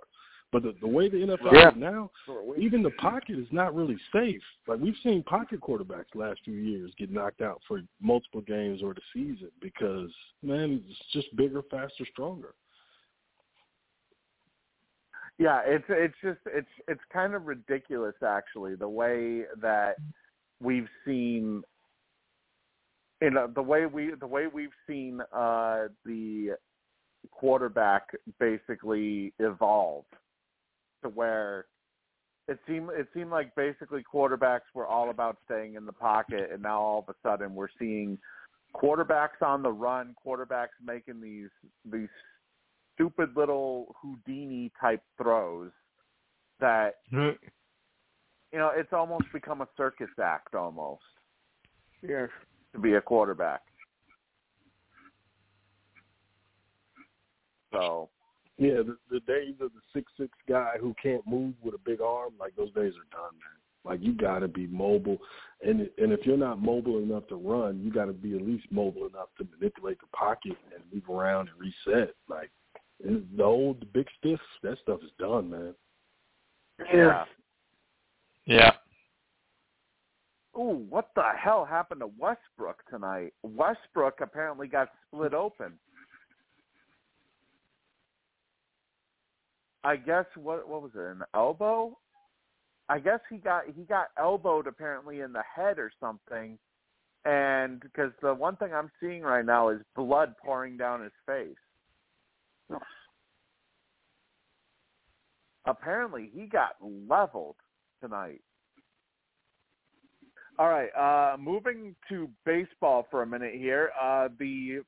But 0.52 0.64
the, 0.64 0.74
the 0.80 0.88
way 0.88 1.08
the 1.08 1.18
NFL 1.18 1.52
Yeah. 1.52 1.68
is 1.70 1.76
now, 1.76 2.10
even 2.56 2.82
the 2.82 2.90
pocket 2.90 3.38
is 3.38 3.46
not 3.52 3.74
really 3.74 3.98
safe. 4.12 4.42
Like 4.66 4.80
we've 4.80 4.96
seen 5.02 5.22
pocket 5.22 5.60
quarterbacks 5.60 6.14
last 6.14 6.40
few 6.44 6.54
years 6.54 6.92
get 6.98 7.10
knocked 7.10 7.40
out 7.40 7.62
for 7.68 7.82
multiple 8.00 8.40
games 8.40 8.82
or 8.82 8.92
the 8.94 9.00
season 9.12 9.50
because 9.60 10.10
man, 10.42 10.82
it's 10.88 10.98
just 11.12 11.34
bigger, 11.36 11.62
faster, 11.70 12.04
stronger. 12.10 12.54
Yeah, 15.38 15.62
it's 15.64 15.84
it's 15.88 16.14
just 16.22 16.40
it's 16.46 16.68
it's 16.86 17.00
kind 17.12 17.34
of 17.34 17.46
ridiculous 17.46 18.16
actually 18.26 18.74
the 18.74 18.88
way 18.88 19.44
that 19.62 19.96
we've 20.60 20.88
seen 21.06 21.62
you 23.22 23.30
know 23.30 23.46
the 23.54 23.62
way 23.62 23.86
we 23.86 24.12
the 24.18 24.26
way 24.26 24.48
we've 24.48 24.68
seen 24.86 25.22
uh 25.32 25.84
the 26.04 26.56
quarterback 27.30 28.08
basically 28.38 29.32
evolve 29.38 30.04
to 31.02 31.08
where 31.08 31.66
it 32.48 32.58
seemed 32.66 32.90
it 32.90 33.08
seemed 33.14 33.30
like 33.30 33.54
basically 33.54 34.02
quarterbacks 34.12 34.68
were 34.74 34.86
all 34.86 35.10
about 35.10 35.36
staying 35.44 35.74
in 35.74 35.86
the 35.86 35.92
pocket 35.92 36.50
and 36.52 36.62
now 36.62 36.80
all 36.80 36.98
of 37.06 37.14
a 37.14 37.28
sudden 37.28 37.54
we're 37.54 37.68
seeing 37.78 38.18
quarterbacks 38.74 39.42
on 39.42 39.62
the 39.62 39.70
run, 39.70 40.14
quarterbacks 40.24 40.68
making 40.84 41.20
these 41.20 41.50
these 41.90 42.08
stupid 42.94 43.30
little 43.36 43.94
Houdini 44.00 44.70
type 44.80 45.02
throws 45.20 45.70
that 46.60 46.96
mm-hmm. 47.12 47.36
you 48.52 48.58
know 48.58 48.70
it's 48.74 48.92
almost 48.92 49.24
become 49.32 49.60
a 49.60 49.68
circus 49.76 50.10
act 50.22 50.54
almost 50.54 51.02
Yes. 52.02 52.28
to 52.72 52.78
be 52.80 52.94
a 52.94 53.00
quarterback. 53.00 53.60
So 57.72 58.08
Yeah, 58.60 58.82
the, 58.82 58.98
the 59.10 59.20
days 59.20 59.54
of 59.62 59.70
the 59.72 59.80
six 59.94 60.12
six 60.18 60.30
guy 60.46 60.72
who 60.78 60.94
can't 61.02 61.26
move 61.26 61.54
with 61.62 61.74
a 61.74 61.78
big 61.78 62.02
arm, 62.02 62.34
like 62.38 62.54
those 62.56 62.72
days 62.74 62.92
are 62.92 63.10
done, 63.10 63.32
man. 63.32 63.58
Like 63.86 64.00
you 64.02 64.12
got 64.12 64.40
to 64.40 64.48
be 64.48 64.66
mobile, 64.66 65.16
and 65.66 65.88
and 65.96 66.12
if 66.12 66.26
you're 66.26 66.36
not 66.36 66.60
mobile 66.60 66.98
enough 66.98 67.26
to 67.28 67.36
run, 67.36 67.80
you 67.82 67.90
got 67.90 68.04
to 68.04 68.12
be 68.12 68.36
at 68.36 68.42
least 68.42 68.66
mobile 68.70 69.06
enough 69.06 69.28
to 69.38 69.48
manipulate 69.58 69.98
the 70.00 70.08
pocket 70.08 70.58
and 70.74 70.84
move 70.92 71.08
around 71.08 71.48
and 71.48 71.58
reset. 71.58 72.14
Like 72.28 72.50
the 73.02 73.42
old 73.42 73.80
the 73.80 73.86
big 73.86 74.06
stiff, 74.18 74.40
that 74.62 74.76
stuff 74.82 75.00
is 75.02 75.10
done, 75.18 75.50
man. 75.50 75.74
Yeah. 76.92 77.24
Yeah. 78.44 78.72
Ooh, 80.54 80.84
what 80.90 81.08
the 81.14 81.24
hell 81.42 81.64
happened 81.64 82.00
to 82.00 82.10
Westbrook 82.18 82.82
tonight? 82.90 83.32
Westbrook 83.42 84.20
apparently 84.20 84.66
got 84.66 84.90
split 85.06 85.32
open. 85.32 85.78
I 89.84 89.96
guess 89.96 90.26
what 90.36 90.68
what 90.68 90.82
was 90.82 90.92
it? 90.94 91.00
An 91.00 91.22
elbow? 91.34 91.96
I 92.88 92.98
guess 92.98 93.20
he 93.30 93.36
got 93.36 93.64
he 93.74 93.82
got 93.82 94.08
elbowed 94.18 94.66
apparently 94.66 95.20
in 95.20 95.32
the 95.32 95.42
head 95.54 95.78
or 95.78 95.90
something. 96.00 96.58
And 97.24 97.80
because 97.80 98.12
the 98.22 98.34
one 98.34 98.56
thing 98.56 98.72
I'm 98.74 98.90
seeing 99.00 99.22
right 99.22 99.44
now 99.44 99.68
is 99.68 99.80
blood 99.94 100.34
pouring 100.42 100.76
down 100.76 101.02
his 101.02 101.12
face. 101.26 102.78
Apparently 105.66 106.30
he 106.34 106.46
got 106.46 106.76
leveled 107.08 107.56
tonight. 108.02 108.40
All 110.58 110.68
right, 110.68 110.90
uh, 110.94 111.36
moving 111.38 111.94
to 112.08 112.28
baseball 112.44 113.06
for 113.10 113.22
a 113.22 113.26
minute 113.26 113.54
here. 113.54 113.92
Uh, 114.00 114.28
the 114.38 114.80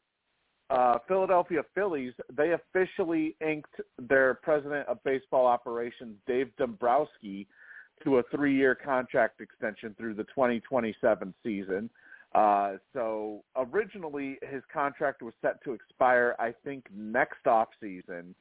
uh, 0.72 0.98
Philadelphia 1.06 1.62
Phillies, 1.74 2.14
they 2.34 2.52
officially 2.52 3.36
inked 3.46 3.74
their 3.98 4.34
president 4.34 4.88
of 4.88 5.02
baseball 5.04 5.46
operations, 5.46 6.16
Dave 6.26 6.50
Dombrowski, 6.56 7.46
to 8.02 8.18
a 8.18 8.22
three-year 8.34 8.74
contract 8.74 9.40
extension 9.40 9.94
through 9.98 10.14
the 10.14 10.24
2027 10.24 11.34
season. 11.42 11.90
Uh, 12.34 12.76
so 12.94 13.44
originally 13.56 14.38
his 14.50 14.62
contract 14.72 15.22
was 15.22 15.34
set 15.42 15.62
to 15.62 15.72
expire, 15.72 16.34
I 16.38 16.54
think, 16.64 16.86
next 16.96 17.46
off 17.46 17.68
season, 17.78 18.34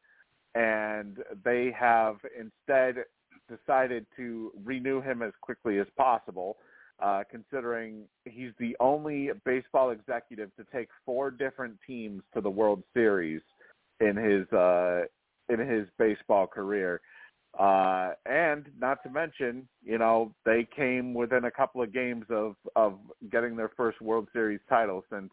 and 0.55 1.17
they 1.43 1.75
have 1.77 2.15
instead 2.39 3.03
decided 3.49 4.05
to 4.15 4.53
renew 4.63 5.01
him 5.01 5.21
as 5.21 5.33
quickly 5.41 5.79
as 5.79 5.87
possible 5.97 6.55
uh, 7.01 7.23
considering 7.29 8.03
he's 8.25 8.51
the 8.59 8.75
only 8.79 9.29
baseball 9.45 9.91
executive 9.91 10.55
to 10.55 10.65
take 10.73 10.89
four 11.05 11.31
different 11.31 11.77
teams 11.85 12.21
to 12.33 12.41
the 12.41 12.49
World 12.49 12.83
Series 12.93 13.41
in 13.99 14.15
his 14.15 14.51
uh, 14.53 15.03
in 15.49 15.59
his 15.59 15.87
baseball 15.97 16.47
career. 16.47 17.01
Uh, 17.59 18.11
and 18.25 18.67
not 18.79 19.03
to 19.03 19.09
mention, 19.09 19.67
you 19.83 19.97
know, 19.97 20.33
they 20.45 20.65
came 20.73 21.13
within 21.13 21.45
a 21.45 21.51
couple 21.51 21.81
of 21.81 21.93
games 21.93 22.25
of 22.29 22.55
of 22.75 22.97
getting 23.31 23.55
their 23.55 23.71
first 23.75 24.01
World 24.01 24.27
Series 24.33 24.61
title 24.69 25.03
since 25.11 25.31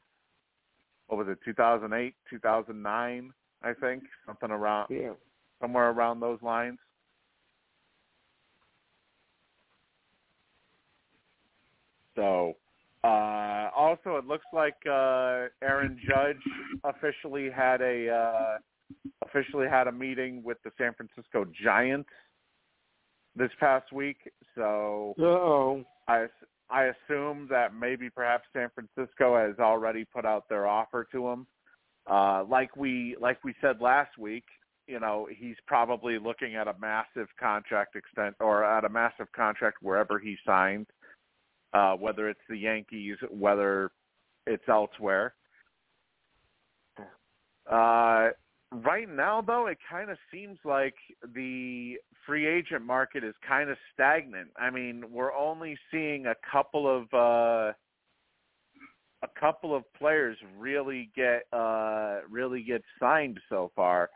what 1.09 1.19
was 1.19 1.29
it, 1.29 1.39
2008, 1.45 2.15
2009, 2.29 3.33
I 3.63 3.73
think, 3.73 4.05
something 4.27 4.51
around 4.51 4.91
Yeah. 4.91 5.15
somewhere 5.61 5.91
around 5.91 6.21
those 6.21 6.41
lines. 6.43 6.79
So, 12.19 12.57
uh, 13.05 13.71
also 13.77 14.17
it 14.17 14.27
looks 14.27 14.47
like 14.53 14.75
uh, 14.85 15.47
Aaron 15.63 16.01
Judge 16.05 16.43
officially 16.83 17.49
had 17.49 17.81
a 17.81 18.11
uh, 18.11 18.59
officially 19.25 19.69
had 19.69 19.87
a 19.87 19.93
meeting 19.93 20.43
with 20.43 20.59
the 20.65 20.73
San 20.77 20.95
Francisco 20.95 21.47
Giants 21.63 22.09
this 23.37 23.51
past 23.61 23.93
week. 23.93 24.17
So 24.57 25.15
Oh. 25.19 25.85
I 26.09 26.27
I 26.71 26.91
assume 26.95 27.47
that 27.51 27.73
maybe 27.73 28.11
perhaps 28.11 28.49
San 28.53 28.69
Francisco 28.75 29.37
has 29.37 29.59
already 29.61 30.05
put 30.05 30.27
out 30.27 30.49
their 30.49 30.67
offer 30.67 31.07
to 31.13 31.29
him. 31.29 31.47
Uh, 32.11 32.43
like 32.49 32.77
we 32.77 33.17
like 33.21 33.43
we 33.45 33.55
said 33.61 33.81
last 33.81 34.19
week, 34.19 34.45
you 34.89 34.99
know, 34.99 35.29
he's 35.31 35.57
probably 35.67 36.19
looking 36.19 36.57
at 36.57 36.67
a 36.67 36.75
massive 36.81 37.29
contract 37.39 37.95
extent 37.95 38.35
or 38.41 38.65
at 38.65 38.85
a 38.85 38.89
massive 38.89 39.31
contract 39.37 39.77
wherever 39.83 40.19
he 40.19 40.37
signs, 40.45 40.87
uh, 41.73 41.95
whether 41.95 42.29
it's 42.29 42.41
the 42.49 42.57
Yankees, 42.57 43.17
whether 43.31 43.91
it's 44.47 44.69
elsewhere. 44.69 45.35
Uh, 47.71 48.31
right 48.73 49.09
now, 49.09 49.43
though, 49.43 49.67
it 49.67 49.79
kind 49.89 50.11
of 50.11 50.17
seems 50.33 50.59
like 50.65 50.95
the 51.35 51.97
free 52.27 52.47
agent 52.47 52.85
market 52.85 53.23
is 53.25 53.35
kind 53.47 53.71
of 53.71 53.77
stagnant. 53.93 54.49
I 54.59 54.71
mean, 54.71 55.05
we're 55.11 55.35
only 55.35 55.77
seeing 55.91 56.27
a 56.27 56.35
couple 56.51 56.89
of 56.89 57.03
uh, 57.13 57.73
a 59.23 59.29
couple 59.39 59.75
of 59.75 59.83
players 59.95 60.37
really 60.57 61.11
get 61.15 61.43
uh, 61.53 62.21
really 62.31 62.63
get 62.63 62.83
signed 63.01 63.39
so 63.49 63.71
far. 63.77 64.11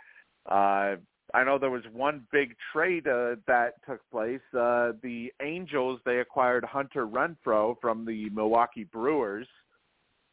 Uh, 0.47 0.97
I 1.35 1.44
know 1.44 1.59
there 1.59 1.70
was 1.70 1.85
one 1.93 2.27
big 2.31 2.55
trade 2.73 3.07
uh, 3.07 3.36
that 3.47 3.75
took 3.89 4.01
place. 4.11 4.41
Uh, 4.52 4.93
the 5.02 5.33
Angels 5.43 6.01
they 6.05 6.19
acquired 6.19 6.65
Hunter 6.65 7.07
Renfroe 7.07 7.77
from 7.81 8.05
the 8.05 8.28
Milwaukee 8.31 8.85
Brewers. 8.85 9.47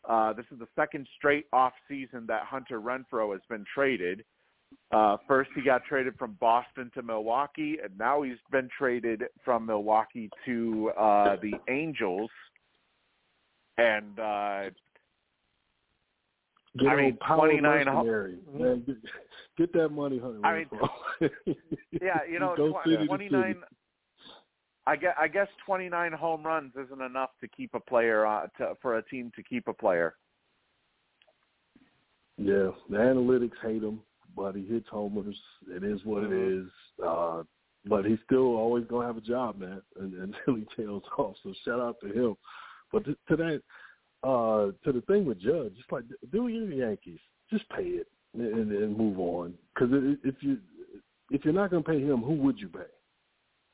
Uh, 0.08 0.34
this 0.34 0.46
is 0.52 0.60
the 0.60 0.68
second 0.76 1.08
straight 1.18 1.46
off 1.54 1.74
season 1.88 2.26
that 2.28 2.44
Hunter 2.44 2.82
Renfroe 2.82 3.32
has 3.32 3.42
been 3.50 3.66
traded. 3.74 4.24
Uh, 4.92 5.18
first, 5.28 5.50
he 5.56 5.62
got 5.62 5.84
traded 5.86 6.16
from 6.18 6.38
Boston 6.40 6.92
to 6.94 7.02
Milwaukee, 7.02 7.78
and 7.84 7.98
now 7.98 8.22
he's 8.22 8.38
been 8.52 8.70
traded 8.78 9.24
from 9.44 9.66
Milwaukee 9.66 10.30
to 10.46 10.92
uh, 10.98 11.38
the 11.42 11.54
Angels. 11.70 12.30
And 13.78 14.20
uh, 14.20 14.70
Get 16.78 16.88
I 16.88 16.96
mean, 16.96 17.18
power 17.18 17.48
29 17.48 17.88
ho- 17.88 18.04
mercenary. 18.04 18.38
Man, 18.54 18.98
get, 19.60 19.74
that 19.74 19.90
money, 19.90 20.20
Hunter. 20.20 20.46
I 20.46 20.60
mean, 20.60 20.68
yeah, 22.02 22.20
you 22.30 22.40
know, 22.40 22.56
tw- 22.56 23.08
29. 23.08 23.56
I 24.88 24.96
guess, 24.96 25.14
I 25.20 25.28
guess 25.28 25.48
29 25.68 26.14
home 26.14 26.44
runs 26.44 26.72
isn't 26.74 27.02
enough 27.02 27.30
to 27.42 27.48
keep 27.48 27.76
a 27.76 27.80
player 27.80 28.26
uh, 28.26 28.48
to, 28.58 28.74
for 28.82 28.98
a 28.98 29.04
team 29.04 29.32
to 29.36 29.44
keep 29.44 29.68
a 29.68 29.74
player. 29.74 30.16
Yeah, 32.38 32.72
the 32.90 32.98
analytics 32.98 33.58
hate 33.62 33.84
him, 33.84 34.00
but 34.36 34.56
he 34.56 34.66
hits 34.66 34.88
homers. 34.90 35.40
It 35.68 35.84
is 35.84 36.04
what 36.06 36.24
it 36.24 36.32
Mhm. 36.32 36.64
is. 36.64 36.72
Uh, 37.06 37.44
but 37.86 38.06
he's 38.06 38.20
still 38.26 38.56
always 38.56 38.86
gonna 38.86 39.06
have 39.06 39.18
a 39.18 39.22
job, 39.22 39.60
man, 39.60 39.82
and, 39.98 40.14
until 40.14 40.56
he 40.56 40.66
tails 40.76 41.04
off. 41.18 41.36
So 41.44 41.54
shout 41.66 41.80
out 41.80 42.00
to 42.02 42.08
him. 42.08 42.36
But 42.92 43.06
to, 43.06 43.16
to 43.28 43.36
that, 43.36 43.62
uh, 44.24 44.72
to 44.84 44.92
the 44.92 45.02
thing 45.02 45.26
with 45.26 45.40
Judge, 45.40 45.74
it's 45.78 45.92
like 45.92 46.06
do 46.32 46.48
you 46.48 46.68
the 46.68 46.78
Yankees 46.78 47.20
just 47.52 47.70
pay 47.70 47.84
it 47.84 48.08
and, 48.34 48.72
and 48.72 48.98
move 48.98 49.20
on. 49.20 49.54
Because 49.74 49.90
if 50.24 50.36
you 50.42 50.58
if 51.32 51.46
you're 51.46 51.54
not 51.54 51.72
gonna 51.72 51.84
pay 51.84 52.00
him, 52.02 52.22
who 52.22 52.34
would 52.36 52.60
you 52.60 52.70
pay? 52.70 52.80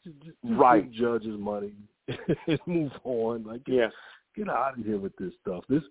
Just, 0.04 0.20
just 0.24 0.38
Right. 0.44 0.84
give 0.84 0.94
Judge 0.94 1.24
his 1.24 1.40
money 1.40 1.74
and 2.48 2.60
move 2.66 2.92
on. 3.04 3.44
Like 3.44 3.64
get, 3.66 3.76
Yeah. 3.76 3.90
get 4.36 4.50
out 4.50 4.78
of 4.78 4.86
here 4.86 4.98
with 4.98 5.16
this 5.18 5.34
stuff. 5.42 5.64
This 5.70 5.84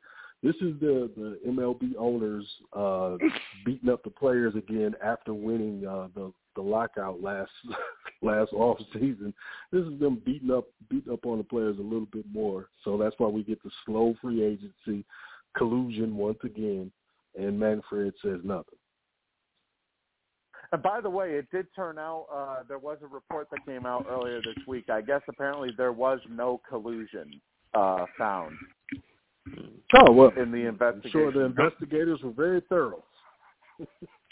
this 0.43 0.55
is 0.57 0.78
the 0.81 1.10
the 1.17 1.41
MLB 1.49 1.94
owners 1.99 2.47
uh 2.75 3.17
beating 3.65 3.89
up 3.91 4.02
the 4.05 4.10
players 4.10 4.55
again 4.55 4.94
after 5.02 5.34
winning 5.34 5.86
uh 5.86 6.09
the 6.15 6.33
the 6.55 6.62
lockout 6.62 7.20
last 7.20 7.51
last 8.23 8.52
off 8.52 8.78
season. 8.93 9.34
This 9.73 9.84
is 9.84 9.99
them 9.99 10.23
beating 10.25 10.51
up 10.51 10.67
beating 10.89 11.12
up 11.12 11.26
on 11.26 11.39
the 11.39 11.44
players 11.44 11.78
a 11.78 11.83
little 11.83 12.07
bit 12.12 12.25
more. 12.33 12.68
So 12.84 12.97
that's 12.97 13.15
why 13.18 13.28
we 13.28 13.43
get 13.43 13.62
the 13.62 13.70
slow 13.84 14.15
free 14.23 14.43
agency 14.43 15.05
collusion 15.57 16.17
once 16.17 16.39
again 16.44 16.91
and 17.37 17.59
Manfred 17.59 18.15
says 18.23 18.41
nothing. 18.45 18.79
And 20.73 20.83
by 20.83 21.01
the 21.01 21.11
way, 21.11 21.33
it 21.35 21.47
did 21.53 21.67
turn 21.77 21.99
out 21.99 22.27
uh, 22.35 22.63
there 22.67 22.79
was 22.79 22.99
a 23.03 23.07
report 23.07 23.49
that 23.51 23.65
came 23.67 23.87
out 23.87 24.07
earlier 24.09 24.39
this 24.39 24.57
week. 24.67 24.89
I 24.91 25.03
guess 25.03 25.21
apparently 25.29 25.71
there 25.77 25.93
was 25.93 26.19
no 26.29 26.61
collusion 26.69 27.41
uh, 27.75 28.07
found 28.19 28.57
Oh 29.97 30.11
well 30.11 30.33
in 30.37 30.51
the 30.51 30.61
I'm 30.63 30.69
investigation. 30.69 31.11
sure 31.11 31.33
the 31.33 31.41
investigators 31.41 32.21
were 32.23 32.33
very 32.33 32.63
thorough. 32.69 33.05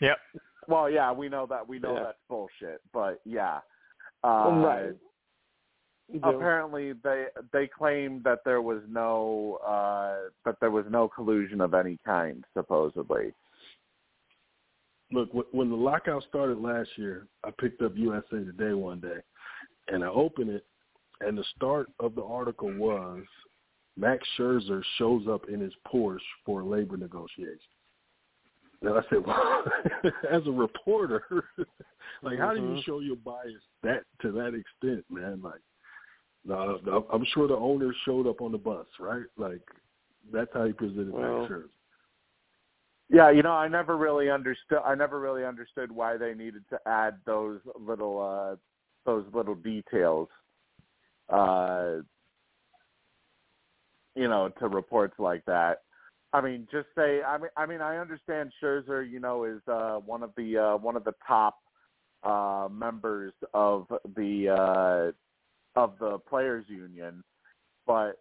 Yep. 0.00 0.16
Well, 0.68 0.88
yeah, 0.90 1.12
we 1.12 1.28
know 1.28 1.46
that. 1.46 1.68
We 1.68 1.78
know 1.78 1.94
Yeah. 1.94 2.04
that's 2.04 2.18
bullshit. 2.28 2.80
But 2.92 3.20
yeah, 3.24 3.58
uh, 4.24 4.50
right. 4.64 4.96
You 6.12 6.20
do. 6.20 6.28
apparently 6.28 6.92
they 6.92 7.26
they 7.52 7.66
claimed 7.66 8.22
that 8.24 8.40
there 8.44 8.60
was 8.60 8.82
no 8.88 9.58
uh, 9.66 10.30
that 10.44 10.56
there 10.60 10.70
was 10.70 10.84
no 10.90 11.08
collusion 11.08 11.60
of 11.60 11.74
any 11.74 11.98
kind, 12.04 12.44
supposedly. 12.54 13.32
Look, 15.10 15.30
when 15.52 15.68
the 15.68 15.76
lockout 15.76 16.24
started 16.28 16.58
last 16.58 16.88
year, 16.96 17.26
I 17.44 17.50
picked 17.50 17.82
up 17.82 17.92
USA 17.96 18.38
Today 18.44 18.72
one 18.72 19.00
day, 19.00 19.18
and 19.88 20.02
I 20.02 20.08
opened 20.08 20.50
it, 20.50 20.64
and 21.20 21.36
the 21.36 21.44
start 21.56 21.88
of 22.00 22.14
the 22.14 22.22
article 22.24 22.72
was 22.76 23.22
Max 23.96 24.26
Scherzer 24.38 24.82
shows 24.96 25.26
up 25.28 25.48
in 25.48 25.60
his 25.60 25.74
Porsche 25.86 26.18
for 26.46 26.62
labor 26.62 26.96
negotiations. 26.96 27.60
And 28.80 28.98
I 28.98 29.02
said, 29.10 29.24
well, 29.24 29.64
as 30.30 30.42
a 30.46 30.50
reporter, 30.50 31.44
like, 32.22 32.38
how 32.38 32.52
do 32.52 32.60
you 32.60 32.76
Mhm. 32.76 32.84
show 32.84 33.00
your 33.00 33.16
bias 33.16 33.62
that 33.82 34.04
to 34.22 34.32
that 34.32 34.54
extent, 34.54 35.04
man? 35.10 35.40
Like, 35.42 35.60
no, 36.44 36.78
no, 36.84 37.06
I'm 37.12 37.24
sure 37.32 37.46
the 37.46 37.54
owner 37.54 37.92
showed 38.04 38.26
up 38.26 38.40
on 38.40 38.52
the 38.52 38.58
bus, 38.58 38.86
right? 38.98 39.24
Like, 39.36 39.60
that's 40.32 40.50
how 40.52 40.64
he 40.64 40.72
presented 40.72 41.12
Well, 41.12 41.40
Max 41.40 41.52
Scherzer. 41.52 41.64
Yeah, 43.08 43.30
you 43.30 43.42
know, 43.42 43.52
I 43.52 43.68
never 43.68 43.96
really 43.96 44.30
understood. 44.30 44.78
I 44.84 44.94
never 44.94 45.20
really 45.20 45.44
understood 45.44 45.92
why 45.92 46.16
they 46.16 46.32
needed 46.32 46.64
to 46.70 46.78
add 46.86 47.18
those 47.26 47.60
little 47.78 48.20
uh, 48.20 48.56
those 49.04 49.26
little 49.34 49.54
details. 49.54 50.28
Uh, 51.28 51.96
you 54.14 54.28
know, 54.28 54.50
to 54.58 54.68
reports 54.68 55.14
like 55.18 55.44
that. 55.44 55.82
I 56.32 56.40
mean, 56.40 56.66
just 56.72 56.86
say. 56.96 57.22
I 57.22 57.36
mean, 57.36 57.50
I 57.56 57.66
mean, 57.66 57.82
I 57.82 57.98
understand 57.98 58.50
Scherzer. 58.62 59.08
You 59.08 59.20
know, 59.20 59.44
is 59.44 59.60
uh, 59.68 59.96
one 59.96 60.22
of 60.22 60.30
the 60.36 60.56
uh, 60.56 60.76
one 60.78 60.96
of 60.96 61.04
the 61.04 61.14
top 61.28 61.58
uh, 62.22 62.68
members 62.72 63.34
of 63.52 63.86
the 64.16 64.48
uh, 64.48 65.12
of 65.76 65.94
the 65.98 66.18
players 66.28 66.64
union, 66.68 67.22
but 67.86 68.18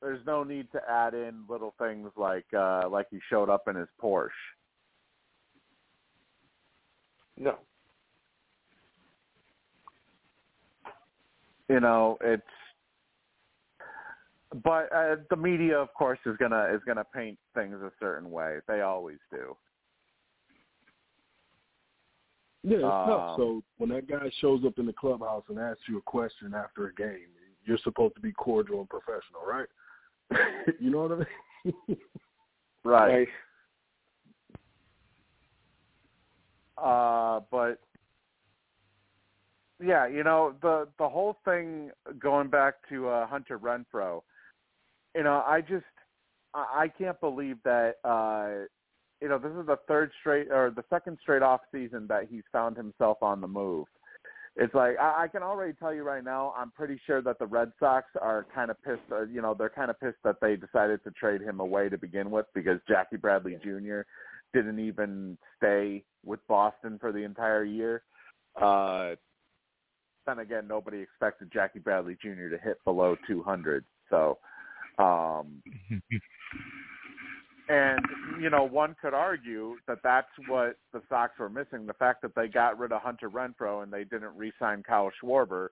there's 0.00 0.24
no 0.26 0.44
need 0.44 0.70
to 0.72 0.80
add 0.88 1.14
in 1.14 1.44
little 1.48 1.74
things 1.78 2.10
like 2.16 2.46
uh, 2.56 2.88
like 2.88 3.06
he 3.10 3.18
showed 3.30 3.48
up 3.48 3.68
in 3.68 3.76
his 3.76 3.88
Porsche. 4.02 4.28
No. 7.38 7.56
You 11.68 11.80
know, 11.80 12.18
it's 12.20 12.42
but 14.62 14.92
uh, 14.94 15.16
the 15.30 15.36
media, 15.36 15.78
of 15.78 15.92
course, 15.94 16.18
is 16.26 16.36
gonna 16.36 16.68
is 16.72 16.80
gonna 16.86 17.04
paint 17.14 17.38
things 17.54 17.74
a 17.82 17.90
certain 17.98 18.30
way. 18.30 18.58
They 18.68 18.82
always 18.82 19.18
do. 19.30 19.56
Yeah, 22.64 22.78
it's 22.78 22.84
Um, 22.84 23.06
tough. 23.06 23.36
So 23.36 23.62
when 23.76 23.90
that 23.90 24.08
guy 24.08 24.30
shows 24.40 24.64
up 24.64 24.78
in 24.78 24.86
the 24.86 24.92
clubhouse 24.92 25.44
and 25.48 25.58
asks 25.58 25.82
you 25.86 25.98
a 25.98 26.02
question 26.02 26.54
after 26.54 26.86
a 26.86 26.94
game, 26.94 27.28
you're 27.64 27.78
supposed 27.78 28.14
to 28.14 28.20
be 28.20 28.32
cordial 28.32 28.80
and 28.80 28.88
professional, 28.88 29.42
right? 29.46 29.68
you 30.80 30.90
know 30.90 31.02
what 31.06 31.12
I 31.12 31.16
mean? 31.64 31.98
Right. 32.86 33.28
Uh, 36.76 37.40
but 37.50 37.80
yeah, 39.82 40.06
you 40.06 40.22
know 40.22 40.54
the 40.60 40.88
the 40.98 41.08
whole 41.08 41.38
thing 41.46 41.90
going 42.18 42.48
back 42.48 42.74
to 42.90 43.08
uh, 43.08 43.26
Hunter 43.26 43.58
Renfroe. 43.58 44.22
You 45.14 45.22
know, 45.22 45.42
I 45.46 45.62
just 45.62 45.86
I, 46.52 46.82
I 46.82 46.88
can't 46.88 47.18
believe 47.20 47.56
that 47.64 47.94
uh, 48.04 48.66
you 49.24 49.30
know 49.30 49.38
this 49.38 49.52
is 49.58 49.66
the 49.66 49.78
third 49.88 50.10
straight 50.20 50.50
or 50.50 50.70
the 50.70 50.84
second 50.90 51.16
straight 51.22 51.40
off 51.40 51.62
season 51.72 52.06
that 52.08 52.28
he's 52.30 52.42
found 52.52 52.76
himself 52.76 53.22
on 53.22 53.40
the 53.40 53.48
move. 53.48 53.86
It's 54.54 54.74
like 54.74 54.98
I, 55.00 55.24
I 55.24 55.28
can 55.28 55.42
already 55.42 55.72
tell 55.72 55.94
you 55.94 56.02
right 56.02 56.22
now. 56.22 56.52
I'm 56.54 56.70
pretty 56.70 57.00
sure 57.06 57.22
that 57.22 57.38
the 57.38 57.46
Red 57.46 57.72
Sox 57.80 58.06
are 58.20 58.44
kind 58.54 58.70
of 58.70 58.76
pissed. 58.84 59.00
Uh, 59.10 59.22
you 59.22 59.40
know, 59.40 59.54
they're 59.58 59.70
kind 59.70 59.90
of 59.90 59.98
pissed 59.98 60.18
that 60.24 60.36
they 60.42 60.56
decided 60.56 61.02
to 61.04 61.10
trade 61.12 61.40
him 61.40 61.60
away 61.60 61.88
to 61.88 61.96
begin 61.96 62.30
with 62.30 62.44
because 62.54 62.78
Jackie 62.86 63.16
Bradley 63.16 63.56
Jr. 63.64 64.02
didn't 64.52 64.78
even 64.78 65.38
stay 65.56 66.04
with 66.22 66.46
Boston 66.46 66.98
for 67.00 67.10
the 67.10 67.24
entire 67.24 67.64
year. 67.64 68.02
Uh, 68.60 69.14
then 70.26 70.40
again, 70.40 70.68
nobody 70.68 70.98
expected 70.98 71.50
Jackie 71.50 71.78
Bradley 71.78 72.18
Jr. 72.20 72.50
to 72.50 72.58
hit 72.62 72.76
below 72.84 73.16
200. 73.26 73.86
So, 74.10 74.36
um, 74.98 75.62
and 77.68 78.00
you 78.40 78.50
know, 78.50 78.64
one 78.64 78.94
could 79.00 79.14
argue 79.14 79.76
that 79.86 79.98
that's 80.02 80.28
what 80.48 80.76
the 80.92 81.00
Sox 81.08 81.38
were 81.38 81.48
missing. 81.48 81.86
The 81.86 81.94
fact 81.94 82.22
that 82.22 82.34
they 82.34 82.48
got 82.48 82.78
rid 82.78 82.92
of 82.92 83.00
Hunter 83.00 83.30
Renfroe 83.30 83.82
and 83.82 83.92
they 83.92 84.04
didn't 84.04 84.36
re-sign 84.36 84.82
Kyle 84.82 85.10
Schwarber 85.22 85.68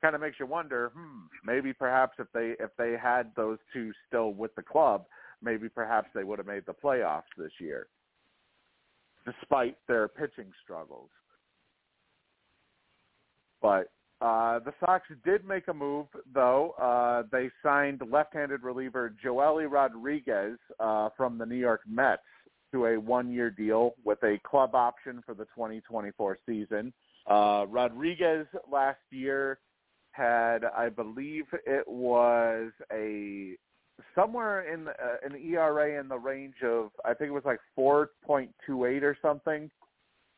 kind 0.00 0.14
of 0.14 0.20
makes 0.20 0.38
you 0.38 0.46
wonder. 0.46 0.92
Hmm, 0.94 1.24
maybe 1.44 1.72
perhaps 1.72 2.14
if 2.18 2.26
they 2.32 2.54
if 2.60 2.70
they 2.78 2.96
had 3.00 3.32
those 3.36 3.58
two 3.72 3.92
still 4.06 4.32
with 4.32 4.54
the 4.54 4.62
club, 4.62 5.06
maybe 5.42 5.68
perhaps 5.68 6.08
they 6.14 6.24
would 6.24 6.38
have 6.38 6.46
made 6.46 6.66
the 6.66 6.74
playoffs 6.74 7.22
this 7.36 7.52
year, 7.58 7.88
despite 9.24 9.76
their 9.88 10.08
pitching 10.08 10.52
struggles. 10.62 11.10
But 13.60 13.90
uh, 14.24 14.58
the 14.60 14.72
Sox 14.80 15.06
did 15.22 15.44
make 15.44 15.68
a 15.68 15.74
move, 15.74 16.06
though. 16.32 16.70
Uh, 16.80 17.24
they 17.30 17.50
signed 17.62 18.00
left-handed 18.10 18.62
reliever 18.62 19.14
Joely 19.22 19.70
Rodriguez 19.70 20.56
uh, 20.80 21.10
from 21.14 21.36
the 21.36 21.44
New 21.44 21.56
York 21.56 21.82
Mets 21.86 22.22
to 22.72 22.86
a 22.86 22.98
one-year 22.98 23.50
deal 23.50 23.92
with 24.02 24.22
a 24.22 24.38
club 24.42 24.74
option 24.74 25.22
for 25.26 25.34
the 25.34 25.44
2024 25.54 26.38
season. 26.46 26.90
Uh, 27.26 27.66
Rodriguez 27.68 28.46
last 28.72 29.00
year 29.10 29.58
had, 30.12 30.64
I 30.64 30.88
believe, 30.88 31.44
it 31.66 31.86
was 31.86 32.72
a 32.90 33.56
somewhere 34.14 34.72
in 34.72 34.88
uh, 34.88 35.16
an 35.22 35.36
ERA 35.36 36.00
in 36.00 36.08
the 36.08 36.18
range 36.18 36.62
of, 36.64 36.92
I 37.04 37.12
think 37.12 37.28
it 37.28 37.32
was 37.32 37.44
like 37.44 37.60
4.28 37.78 39.02
or 39.02 39.18
something, 39.20 39.70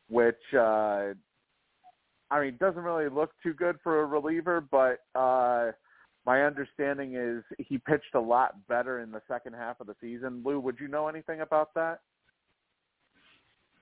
which. 0.09 0.35
Uh, 0.53 1.13
I 2.29 2.41
mean, 2.41 2.57
doesn't 2.59 2.81
really 2.81 3.09
look 3.09 3.31
too 3.41 3.53
good 3.53 3.77
for 3.83 4.01
a 4.01 4.05
reliever, 4.05 4.59
but 4.61 4.99
uh, 5.15 5.71
my 6.25 6.43
understanding 6.43 7.15
is 7.15 7.43
he 7.57 7.77
pitched 7.77 8.15
a 8.15 8.19
lot 8.19 8.55
better 8.67 8.99
in 8.99 9.11
the 9.11 9.21
second 9.27 9.53
half 9.53 9.79
of 9.79 9.87
the 9.87 9.95
season. 10.01 10.41
Lou, 10.45 10.59
would 10.59 10.77
you 10.79 10.89
know 10.89 11.07
anything 11.07 11.41
about 11.41 11.73
that? 11.75 11.99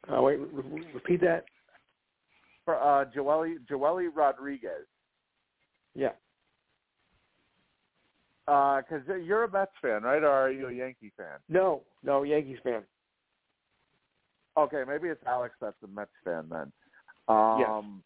Uh, 0.07 0.22
wait, 0.22 0.40
re- 0.40 0.48
re- 0.53 0.88
repeat 0.93 1.22
that. 1.22 1.45
For 2.65 2.75
uh, 2.75 3.06
Joely 3.15 3.56
Joely 3.69 4.09
Rodriguez, 4.14 4.88
Yeah. 5.95 6.14
because 8.45 9.01
uh, 9.09 9.15
you're 9.15 9.43
a 9.43 9.51
Mets 9.51 9.72
fan, 9.82 10.03
right? 10.03 10.24
Or 10.24 10.30
are 10.32 10.51
you 10.51 10.67
a 10.67 10.72
Yankee 10.72 11.11
fan? 11.17 11.38
No, 11.49 11.82
no, 12.03 12.24
Yankees 12.24 12.57
fan. 12.64 12.83
Okay, 14.57 14.83
maybe 14.88 15.09
it's 15.09 15.22
Alex 15.27 15.56
that's 15.59 15.75
a 15.83 15.88
Mets 15.88 16.11
fan 16.24 16.48
then. 16.49 16.72
Um, 17.27 18.03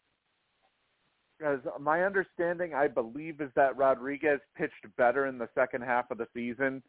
Because 1.40 1.60
my 1.80 2.02
understanding, 2.04 2.74
I 2.74 2.86
believe, 2.86 3.40
is 3.40 3.50
that 3.56 3.74
Rodriguez 3.78 4.40
pitched 4.56 4.86
better 4.98 5.24
in 5.26 5.38
the 5.38 5.48
second 5.54 5.82
half 5.82 6.10
of 6.10 6.18
the 6.18 6.26
season, 6.34 6.82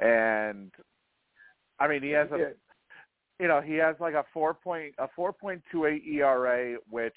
and 0.00 0.72
I 1.78 1.88
mean 1.88 2.02
he 2.02 2.08
has 2.12 2.28
a, 2.32 2.54
you 3.38 3.48
know, 3.48 3.60
he 3.60 3.74
has 3.74 3.96
like 4.00 4.14
a 4.14 4.24
four 4.32 4.54
point 4.54 4.94
a 4.96 5.08
four 5.14 5.30
point 5.34 5.62
two 5.70 5.84
eight 5.84 6.04
ERA, 6.06 6.78
which, 6.88 7.12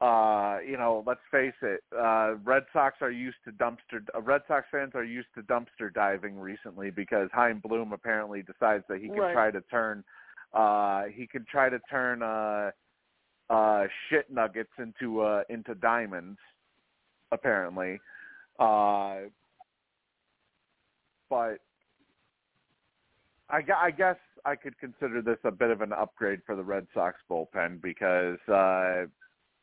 uh, 0.00 0.58
you 0.66 0.76
know, 0.76 1.04
let's 1.06 1.20
face 1.30 1.54
it, 1.62 1.84
uh, 1.96 2.34
Red 2.42 2.64
Sox 2.72 2.96
are 3.00 3.12
used 3.12 3.38
to 3.44 3.52
dumpster. 3.52 4.04
Uh, 4.12 4.22
Red 4.22 4.40
Sox 4.48 4.66
fans 4.72 4.96
are 4.96 5.04
used 5.04 5.28
to 5.36 5.42
dumpster 5.42 5.92
diving 5.94 6.36
recently 6.36 6.90
because 6.90 7.28
Chaim 7.32 7.60
Bloom 7.60 7.92
apparently 7.92 8.42
decides 8.42 8.82
that 8.88 8.98
he 8.98 9.06
can 9.06 9.18
Right. 9.18 9.32
try 9.32 9.50
to 9.52 9.60
turn, 9.70 10.02
uh, 10.52 11.04
he 11.04 11.28
can 11.28 11.44
try 11.48 11.68
to 11.68 11.78
turn. 11.88 12.24
uh 12.24 12.72
uh 13.50 13.84
shit 14.08 14.30
nuggets 14.30 14.70
into 14.78 15.20
uh 15.20 15.42
into 15.50 15.74
diamonds 15.74 16.38
apparently. 17.32 18.00
Uh 18.58 19.28
but 21.28 21.58
I, 23.48 23.62
I 23.76 23.90
guess 23.90 24.16
I 24.44 24.56
could 24.56 24.78
consider 24.78 25.20
this 25.22 25.38
a 25.44 25.50
bit 25.50 25.70
of 25.70 25.80
an 25.80 25.92
upgrade 25.92 26.40
for 26.46 26.56
the 26.56 26.62
Red 26.62 26.86
Sox 26.94 27.16
bullpen 27.30 27.82
because 27.82 28.38
uh 28.48 29.06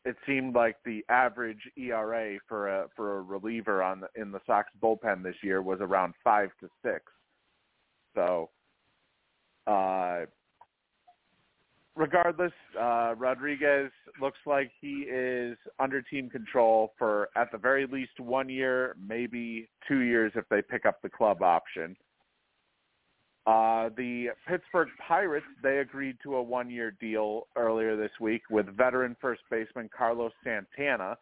it 0.06 0.16
seemed 0.26 0.56
like 0.56 0.78
the 0.86 1.04
average 1.10 1.62
ERA 1.78 2.38
for 2.48 2.68
a 2.68 2.88
for 2.96 3.18
a 3.18 3.22
reliever 3.22 3.82
on 3.82 4.02
the, 4.02 4.22
in 4.22 4.32
the 4.32 4.40
Sox 4.46 4.70
bullpen 4.82 5.24
this 5.24 5.36
year 5.42 5.62
was 5.62 5.80
around 5.82 6.14
5 6.24 6.50
to 6.60 6.70
6 6.84 7.02
so 8.16 8.50
uh 9.66 10.26
regardless, 11.98 12.54
uh, 12.80 13.16
Rodriguez 13.18 13.92
looks 14.22 14.38
like 14.46 14.72
he 14.80 15.06
is 15.10 15.58
under 15.80 16.02
team 16.02 16.30
control 16.30 16.94
for 16.98 17.30
at 17.36 17.52
the 17.52 17.58
very 17.58 17.86
least 17.88 18.20
one 18.20 18.48
year, 18.48 18.96
maybe 19.06 19.68
two 19.88 20.00
years 20.00 20.32
if 20.36 20.48
they 20.50 20.62
pick 20.62 20.86
up 20.86 21.02
the 21.02 21.10
club 21.10 21.42
option. 21.42 21.98
Uh, 23.46 23.90
the 23.96 24.28
Pittsburgh 24.48 24.90
Pirates, 25.08 25.46
they 25.64 25.80
agreed 25.80 26.18
to 26.22 26.36
a 26.36 26.44
one-year 26.44 26.92
deal 27.00 27.48
earlier 27.56 27.96
this 27.96 28.12
week 28.20 28.42
with 28.50 28.68
veteran 28.76 29.16
first 29.22 29.42
baseman 29.50 29.90
Carlos 29.98 30.34
Santana, 30.44 31.18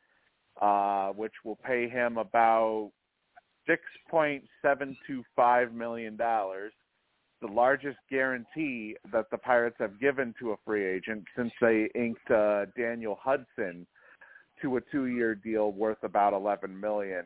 uh, 0.59 1.09
which 1.09 1.33
will 1.43 1.57
pay 1.57 1.87
him 1.87 2.17
about 2.17 2.91
$6.725 3.69 5.71
million 5.71 6.17
the 7.41 7.47
largest 7.47 7.97
guarantee 8.09 8.95
that 9.11 9.29
the 9.31 9.37
Pirates 9.37 9.75
have 9.79 9.99
given 9.99 10.33
to 10.39 10.51
a 10.51 10.55
free 10.65 10.85
agent 10.85 11.23
since 11.35 11.51
they 11.61 11.89
inked 11.95 12.29
uh, 12.31 12.65
Daniel 12.77 13.17
Hudson 13.21 13.85
to 14.61 14.77
a 14.77 14.81
two-year 14.91 15.35
deal 15.35 15.71
worth 15.71 16.01
about 16.03 16.33
11 16.33 16.79
million 16.79 17.25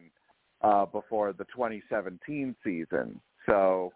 uh, 0.62 0.86
before 0.86 1.32
the 1.34 1.46
2017 1.46 2.56
season. 2.64 3.20
So 3.46 3.92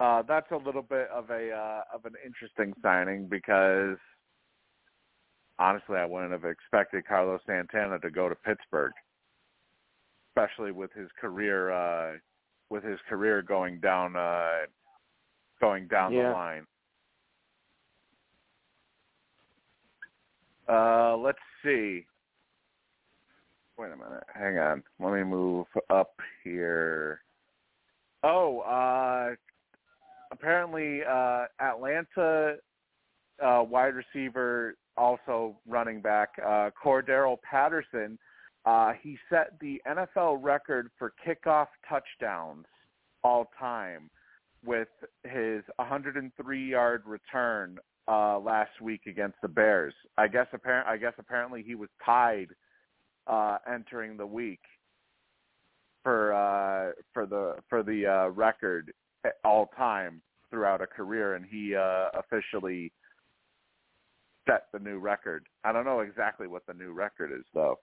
uh, 0.00 0.22
that's 0.28 0.50
a 0.52 0.56
little 0.56 0.82
bit 0.82 1.08
of 1.12 1.30
a 1.30 1.50
uh, 1.50 1.82
of 1.94 2.04
an 2.04 2.14
interesting 2.24 2.72
signing 2.82 3.26
because 3.26 3.96
honestly, 5.58 5.96
I 5.96 6.04
wouldn't 6.04 6.32
have 6.32 6.44
expected 6.44 7.06
Carlos 7.06 7.40
Santana 7.46 7.98
to 8.00 8.10
go 8.10 8.28
to 8.28 8.34
Pittsburgh, 8.34 8.92
especially 10.30 10.72
with 10.72 10.92
his 10.92 11.08
career. 11.20 11.72
With 12.70 12.84
his 12.84 12.98
career 13.08 13.42
going 13.42 13.80
down 13.80 14.16
uh 14.16 14.66
going 15.60 15.88
down 15.88 16.12
Yeah. 16.12 16.28
the 16.28 16.34
line. 16.34 16.66
Uh, 20.68 21.16
let's 21.16 21.38
see. 21.64 22.04
Wait 23.78 23.92
a 23.92 23.96
minute. 23.96 24.24
Hang 24.34 24.58
on. 24.58 24.82
Let 24.98 25.14
me 25.14 25.24
move 25.24 25.66
up 25.88 26.12
here. 26.44 27.22
Oh, 28.22 28.60
uh, 28.60 29.34
apparently 30.30 31.00
uh, 31.08 31.44
Atlanta 31.60 32.56
uh, 33.42 33.64
wide 33.66 33.94
receiver, 33.94 34.74
also 34.96 35.56
running 35.66 36.00
back, 36.00 36.30
uh, 36.44 36.70
Cordarrelle 36.84 37.38
Patterson. 37.48 38.18
Uh, 38.68 38.92
he 39.02 39.16
set 39.30 39.58
the 39.62 39.80
NFL 39.88 40.42
record 40.42 40.90
for 40.98 41.14
kickoff 41.26 41.68
touchdowns 41.88 42.66
all 43.24 43.50
time 43.58 44.10
with 44.62 44.88
his 45.24 45.62
103-yard 45.80 47.02
return 47.06 47.78
uh, 48.08 48.38
last 48.38 48.72
week 48.82 49.00
against 49.06 49.36
the 49.40 49.48
Bears. 49.48 49.94
I 50.18 50.28
guess 50.28 50.48
apparent. 50.52 50.86
I 50.86 50.98
guess 50.98 51.14
apparently 51.18 51.62
he 51.62 51.76
was 51.76 51.88
tied 52.04 52.48
uh, 53.26 53.56
entering 53.66 54.18
the 54.18 54.26
week 54.26 54.60
for 56.02 56.34
uh, 56.34 56.92
for 57.14 57.24
the 57.24 57.54
for 57.70 57.82
the 57.82 58.06
uh, 58.06 58.28
record 58.32 58.92
all 59.46 59.70
time 59.78 60.20
throughout 60.50 60.82
a 60.82 60.86
career, 60.86 61.36
and 61.36 61.46
he 61.46 61.74
uh, 61.74 62.08
officially 62.18 62.92
set 64.46 64.64
the 64.74 64.78
new 64.78 64.98
record. 64.98 65.46
I 65.64 65.72
don't 65.72 65.86
know 65.86 66.00
exactly 66.00 66.46
what 66.46 66.66
the 66.66 66.74
new 66.74 66.92
record 66.92 67.32
is 67.32 67.46
though, 67.54 67.78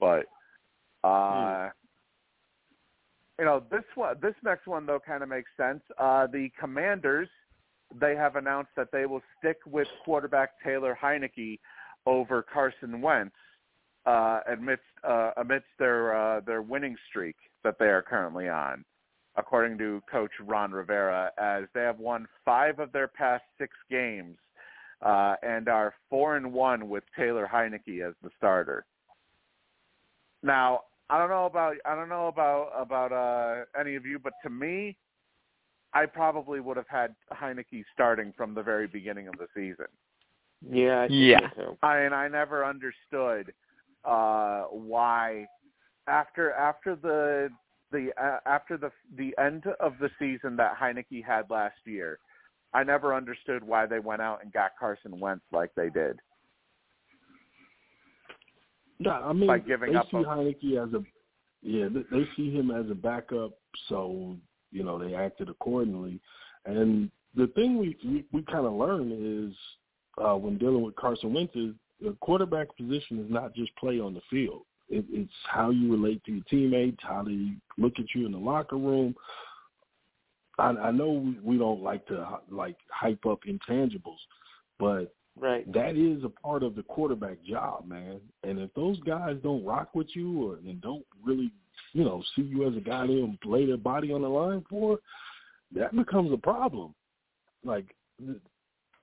but 0.00 0.26
uh, 1.06 1.68
you 3.38 3.44
know 3.44 3.62
this 3.70 3.84
one, 3.94 4.16
this 4.20 4.34
next 4.42 4.66
one 4.66 4.86
though 4.86 5.00
kind 5.04 5.22
of 5.22 5.28
makes 5.28 5.50
sense. 5.56 5.82
Uh, 5.98 6.26
the 6.26 6.50
Commanders 6.58 7.28
they 8.00 8.14
have 8.14 8.36
announced 8.36 8.70
that 8.76 8.88
they 8.92 9.06
will 9.06 9.22
stick 9.38 9.58
with 9.66 9.88
quarterback 10.04 10.50
Taylor 10.64 10.96
Heinicke 11.00 11.58
over 12.06 12.42
Carson 12.42 13.00
Wentz 13.00 13.34
uh, 14.06 14.40
amidst 14.50 14.82
uh, 15.04 15.32
amidst 15.36 15.68
their 15.78 16.14
uh, 16.14 16.40
their 16.40 16.62
winning 16.62 16.96
streak 17.08 17.36
that 17.64 17.76
they 17.78 17.86
are 17.86 18.02
currently 18.02 18.48
on, 18.48 18.84
according 19.36 19.76
to 19.78 20.02
Coach 20.10 20.30
Ron 20.40 20.72
Rivera, 20.72 21.30
as 21.38 21.64
they 21.74 21.82
have 21.82 21.98
won 21.98 22.26
five 22.44 22.78
of 22.78 22.92
their 22.92 23.08
past 23.08 23.44
six 23.58 23.76
games 23.90 24.36
uh, 25.02 25.34
and 25.42 25.68
are 25.68 25.94
four 26.08 26.36
and 26.36 26.52
one 26.52 26.88
with 26.88 27.04
Taylor 27.16 27.48
Heinicke 27.52 28.06
as 28.06 28.14
the 28.22 28.30
starter. 28.36 28.84
Now, 30.42 30.80
I 31.08 31.18
don't 31.18 31.28
know 31.28 31.46
about 31.46 31.76
I 31.84 31.94
don't 31.94 32.08
know 32.08 32.28
about 32.28 32.70
about 32.76 33.12
uh, 33.12 33.64
any 33.78 33.96
of 33.96 34.06
you, 34.06 34.18
but 34.18 34.32
to 34.42 34.50
me, 34.50 34.96
I 35.92 36.06
probably 36.06 36.60
would 36.60 36.76
have 36.76 36.88
had 36.88 37.14
Heinicke 37.32 37.84
starting 37.92 38.32
from 38.36 38.54
the 38.54 38.62
very 38.62 38.86
beginning 38.86 39.28
of 39.28 39.34
the 39.38 39.46
season. 39.54 39.86
Yeah, 40.68 41.02
I 41.02 41.08
think 41.08 41.20
Yeah. 41.20 41.50
so. 41.56 41.78
I 41.82 42.00
and 42.00 42.14
I 42.14 42.28
never 42.28 42.64
understood 42.64 43.52
uh 44.04 44.62
why 44.70 45.46
after 46.06 46.52
after 46.52 46.96
the 46.96 47.50
the 47.92 48.12
uh, 48.22 48.38
after 48.46 48.76
the 48.76 48.90
the 49.16 49.34
end 49.38 49.64
of 49.80 49.94
the 50.00 50.10
season 50.18 50.56
that 50.56 50.76
Heinicke 50.78 51.24
had 51.24 51.50
last 51.50 51.78
year, 51.84 52.18
I 52.72 52.84
never 52.84 53.14
understood 53.14 53.64
why 53.64 53.86
they 53.86 53.98
went 53.98 54.22
out 54.22 54.42
and 54.42 54.52
got 54.52 54.72
Carson 54.78 55.18
Wentz 55.18 55.44
like 55.52 55.74
they 55.74 55.90
did. 55.90 56.20
Yeah, 59.00 59.18
I 59.18 59.32
mean, 59.32 59.46
By 59.48 59.58
giving 59.58 59.92
they 59.92 59.96
up 59.96 60.08
see 60.10 60.18
a- 60.18 60.24
Heinicke 60.24 60.86
as 60.86 60.92
a 60.94 61.02
yeah, 61.62 61.88
they, 61.88 62.04
they 62.16 62.24
see 62.36 62.50
him 62.50 62.70
as 62.70 62.90
a 62.90 62.94
backup, 62.94 63.52
so 63.88 64.36
you 64.72 64.84
know 64.84 64.98
they 64.98 65.14
acted 65.14 65.48
accordingly. 65.48 66.20
And 66.66 67.10
the 67.34 67.48
thing 67.48 67.78
we 67.78 67.96
we, 68.04 68.24
we 68.32 68.42
kind 68.42 68.66
of 68.66 68.74
learn 68.74 69.10
is 69.50 69.56
uh, 70.22 70.36
when 70.36 70.58
dealing 70.58 70.82
with 70.82 70.96
Carson 70.96 71.32
Wentz 71.34 71.54
is 71.56 71.74
the 72.00 72.16
quarterback 72.20 72.74
position 72.76 73.24
is 73.24 73.30
not 73.30 73.54
just 73.54 73.74
play 73.76 74.00
on 74.00 74.14
the 74.14 74.22
field. 74.30 74.62
It, 74.88 75.04
it's 75.10 75.32
how 75.48 75.70
you 75.70 75.90
relate 75.92 76.22
to 76.24 76.32
your 76.32 76.44
teammates, 76.50 76.98
how 77.02 77.22
they 77.22 77.52
look 77.78 77.94
at 77.98 78.06
you 78.14 78.26
in 78.26 78.32
the 78.32 78.38
locker 78.38 78.76
room. 78.76 79.14
I, 80.58 80.70
I 80.70 80.90
know 80.90 81.10
we, 81.10 81.38
we 81.42 81.58
don't 81.58 81.82
like 81.82 82.06
to 82.08 82.40
like 82.50 82.76
hype 82.90 83.24
up 83.26 83.40
intangibles, 83.48 84.18
but 84.78 85.14
Right. 85.38 85.70
that 85.72 85.96
is 85.96 86.22
a 86.24 86.28
part 86.28 86.62
of 86.62 86.74
the 86.74 86.82
quarterback 86.82 87.42
job, 87.44 87.86
man. 87.86 88.20
And 88.42 88.58
if 88.58 88.72
those 88.74 89.00
guys 89.00 89.36
don't 89.42 89.64
rock 89.64 89.94
with 89.94 90.08
you 90.14 90.50
or 90.50 90.56
and 90.56 90.80
don't 90.80 91.04
really, 91.24 91.50
you 91.92 92.04
know, 92.04 92.22
see 92.36 92.42
you 92.42 92.68
as 92.68 92.76
a 92.76 92.80
guy 92.80 93.06
they'll 93.06 93.34
lay 93.44 93.64
their 93.64 93.76
body 93.76 94.12
on 94.12 94.22
the 94.22 94.28
line 94.28 94.64
for, 94.68 94.98
that 95.74 95.94
becomes 95.96 96.32
a 96.32 96.36
problem. 96.36 96.94
Like, 97.64 97.94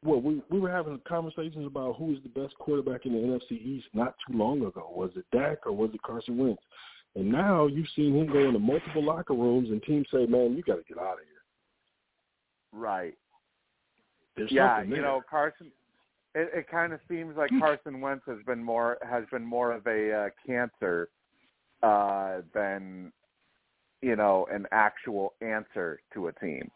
well, 0.04 0.22
we 0.22 0.42
we 0.50 0.60
were 0.60 0.72
having 0.72 1.00
conversations 1.08 1.66
about 1.66 1.96
who 1.98 2.14
is 2.14 2.20
the 2.24 2.40
best 2.40 2.56
quarterback 2.60 3.06
in 3.06 3.14
the 3.14 3.20
NFC 3.20 3.60
East 3.60 3.88
not 3.94 4.16
too 4.28 4.38
long 4.38 4.64
ago. 4.64 4.92
Was 4.96 5.12
it 5.16 5.26
Dak 5.32 5.66
or 5.66 5.72
was 5.72 5.92
it 5.94 6.02
Carson 6.04 6.38
Wentz? 6.38 6.62
And 7.16 7.32
now 7.32 7.66
you've 7.66 7.88
seen 7.96 8.16
him 8.16 8.32
go 8.32 8.48
into 8.48 8.60
multiple 8.60 9.04
locker 9.04 9.34
rooms 9.34 9.70
and 9.70 9.82
teams 9.84 10.08
say, 10.12 10.26
"Man, 10.28 10.56
you 10.56 10.62
got 10.62 10.76
to 10.76 10.84
get 10.84 11.00
out 11.00 11.14
of 11.14 11.20
here." 11.20 11.38
Right. 12.72 13.16
There's 14.36 14.52
yeah, 14.52 14.84
you 14.84 15.02
know, 15.02 15.22
Carson. 15.28 15.72
It, 16.38 16.52
it 16.54 16.68
kind 16.70 16.94
of 16.94 17.00
seems 17.10 17.36
like 17.36 17.50
Carson 17.60 18.00
Wentz 18.00 18.24
has 18.28 18.38
been 18.46 18.64
more 18.64 19.00
has 19.02 19.24
been 19.32 19.44
more 19.44 19.72
of 19.72 19.88
a 19.88 20.14
uh, 20.14 20.30
cancer 20.46 21.10
uh, 21.82 22.42
than 22.54 23.12
you 24.04 24.16
know 24.16 24.48
an 24.52 24.68
actual 24.72 25.34
answer 25.42 26.00
to 26.14 26.28
a 26.28 26.34
team. 26.34 26.70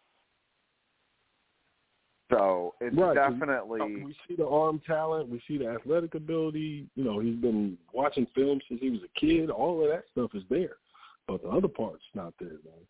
So 2.31 2.73
it's 2.81 2.95
Right, 2.95 3.13
definitely 3.13 3.81
Uh, 3.81 4.05
we 4.05 4.15
see 4.27 4.35
the 4.35 4.47
arm 4.47 4.81
talent, 4.87 5.29
we 5.29 5.39
see 5.47 5.59
the 5.59 5.67
athletic 5.67 6.15
ability. 6.15 6.87
You 6.95 7.03
know, 7.03 7.19
he's 7.19 7.35
been 7.35 7.77
watching 7.93 8.25
film 8.33 8.61
since 8.67 8.81
he 8.81 8.89
was 8.89 9.01
a 9.03 9.19
kid. 9.19 9.51
All 9.51 9.83
of 9.83 9.91
that 9.91 10.05
stuff 10.11 10.31
is 10.33 10.43
there, 10.49 10.77
but 11.27 11.43
the 11.43 11.49
other 11.49 11.67
part's 11.67 12.01
not 12.15 12.33
there, 12.39 12.49
man. 12.49 12.87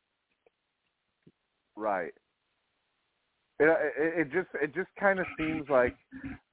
Right. 1.75 2.14
It, 3.61 3.69
it, 3.95 4.19
it 4.22 4.31
just 4.31 4.48
it 4.59 4.73
just 4.73 4.90
kind 4.99 5.19
of 5.19 5.27
seems 5.38 5.69
like 5.69 5.95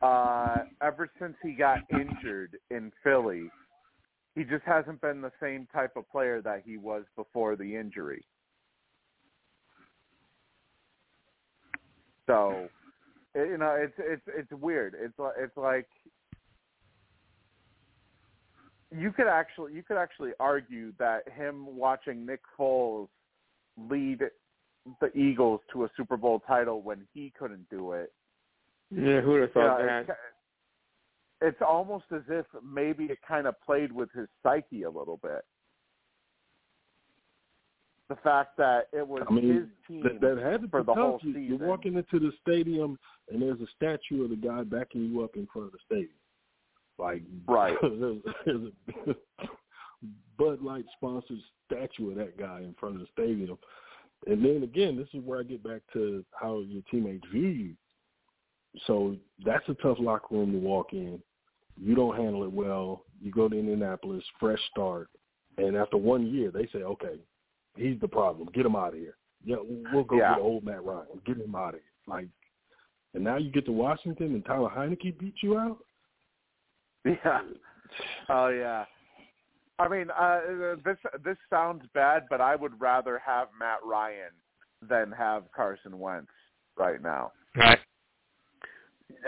uh, 0.03 0.57
ever 0.83 1.11
since 1.19 1.35
he 1.43 1.53
got 1.53 1.79
injured 1.91 2.59
in 2.71 2.93
Philly, 3.03 3.49
he 4.35 4.45
just 4.45 4.63
hasn't 4.67 5.01
been 5.01 5.23
the 5.23 5.33
same 5.41 5.67
type 5.73 5.97
of 5.97 6.07
player 6.11 6.43
that 6.43 6.65
he 6.67 6.77
was 6.77 7.05
before 7.17 7.57
the 7.57 7.75
injury. 7.75 8.23
So, 12.27 12.69
you 13.35 13.57
know, 13.57 13.75
it's 13.79 13.95
it's 13.99 14.23
it's 14.27 14.53
weird. 14.61 14.95
It's 15.01 15.15
it's 15.39 15.57
like 15.57 15.89
you 18.95 19.13
could 19.13 19.29
actually 19.29 19.73
you 19.73 19.83
could 19.83 19.97
actually 19.97 20.33
argue 20.39 20.93
that 20.99 21.23
him 21.35 21.75
watching 21.75 22.27
Nick 22.27 22.43
Foles 22.59 23.09
lead 23.89 24.25
the 25.01 25.13
Eagles 25.17 25.61
to 25.73 25.85
a 25.85 25.91
Super 25.97 26.17
Bowl 26.17 26.41
title 26.47 26.83
when 26.83 27.07
he 27.15 27.33
couldn't 27.39 27.69
do 27.71 27.93
it. 27.93 28.13
Yeah, 28.91 29.21
who 29.21 29.33
would 29.33 29.41
have 29.43 29.51
you 29.55 29.55
thought 29.63 29.81
know, 29.81 29.87
that? 29.87 30.01
it's, 30.09 30.11
it's 31.43 31.63
almost 31.67 32.05
as 32.15 32.23
if 32.29 32.47
maybe 32.65 33.05
it 33.05 33.19
kind 33.27 33.47
of 33.47 33.55
played 33.61 33.93
with 33.93 34.11
his 34.13 34.27
psyche 34.43 34.83
a 34.85 34.91
little 34.91 35.19
bit. 35.23 35.43
The 38.09 38.17
fact 38.17 38.57
that 38.57 38.89
it 38.95 39.07
was 39.07 39.23
I 39.29 39.33
mean, 39.35 39.55
his 39.55 39.65
team 39.87 40.03
That, 40.03 40.21
that 40.23 40.39
had 40.43 40.63
to 40.63 40.69
for 40.69 40.83
the 40.83 40.95
tough. 40.95 40.97
whole 40.97 41.21
You- 41.23 41.35
season. 41.35 41.59
You're 41.59 41.69
walking 41.69 41.95
into 41.95 42.19
the 42.19 42.33
stadium 42.41 42.99
and 43.31 43.43
there's 43.43 43.61
a 43.61 43.67
statue 43.77 44.25
of 44.25 44.31
the 44.31 44.37
guy 44.37 44.63
backing 44.63 45.03
you 45.03 45.23
up 45.23 45.37
in 45.37 45.47
front 45.53 45.67
of 45.67 45.73
the 45.73 45.79
stadium. 45.85 46.15
Like 46.99 47.23
Right. 47.47 47.77
there's, 47.83 48.23
there's 48.47 48.73
a 49.09 49.15
Bud 50.39 50.63
Light 50.63 50.87
sponsored 50.97 51.39
statue 51.67 52.11
of 52.11 52.17
that 52.17 52.39
guy 52.39 52.61
in 52.61 52.75
front 52.81 52.95
of 52.95 53.03
the 53.03 53.09
stadium. 53.13 53.59
And 54.27 54.45
then 54.45 54.63
again, 54.63 54.97
this 54.97 55.09
is 55.15 55.25
where 55.25 55.41
I 55.41 55.43
get 55.43 55.63
back 55.63 55.83
to 55.93 56.25
how 56.33 56.61
your 56.61 56.83
teammates 56.91 57.27
view 57.33 57.49
you. 57.49 57.75
So 58.87 59.17
that's 59.45 59.69
a 59.69 59.75
tough 59.75 59.99
locker 60.01 60.35
room 60.35 60.53
to 60.53 60.59
walk 60.59 60.93
in. 60.93 61.21
You 61.81 61.95
don't 61.95 62.17
handle 62.17 62.45
it 62.45 62.53
well. 62.53 63.05
You 63.21 63.31
go 63.31 63.49
to 63.49 63.59
Indianapolis, 63.59 64.25
fresh 64.39 64.59
start, 64.71 65.09
and 65.57 65.77
after 65.77 65.97
one 65.97 66.27
year, 66.27 66.51
they 66.51 66.67
say, 66.67 66.83
"Okay, 66.83 67.19
he's 67.77 67.99
the 68.01 68.09
problem. 68.09 68.49
Get 68.53 68.67
him 68.67 68.77
out 68.77 68.95
of 68.95 69.01
here. 69.01 69.17
Yeah, 69.45 69.57
we'll 69.93 70.05
go 70.05 70.17
Yeah. 70.17 70.35
get 70.35 70.43
old 70.43 70.65
Matt 70.65 70.85
Ryan. 70.85 71.21
Get 71.25 71.39
him 71.39 71.55
out 71.55 71.75
of 71.75 71.81
here." 71.81 71.93
Like, 72.07 72.29
and 73.15 73.25
now 73.25 73.37
you 73.37 73.51
get 73.51 73.65
to 73.67 73.73
Washington, 73.73 74.35
and 74.35 74.45
Tyler 74.45 74.71
Heinicke 74.71 75.19
beat 75.19 75.43
you 75.43 75.59
out. 75.59 75.79
Yeah. 77.05 77.43
Oh 78.29 78.49
yeah. 78.49 78.85
I 79.79 79.89
mean, 79.89 80.09
uh, 80.11 80.41
this 80.85 80.97
this 81.25 81.37
sounds 81.49 81.83
bad, 81.95 82.25
but 82.29 82.41
I 82.41 82.57
would 82.57 82.81
rather 82.81 83.21
have 83.25 83.49
Matt 83.59 83.79
Ryan 83.85 84.33
than 84.83 85.13
have 85.13 85.45
Carson 85.55 85.99
Wentz 85.99 86.31
right 86.77 87.01
now. 87.01 87.33
Right. 87.57 87.79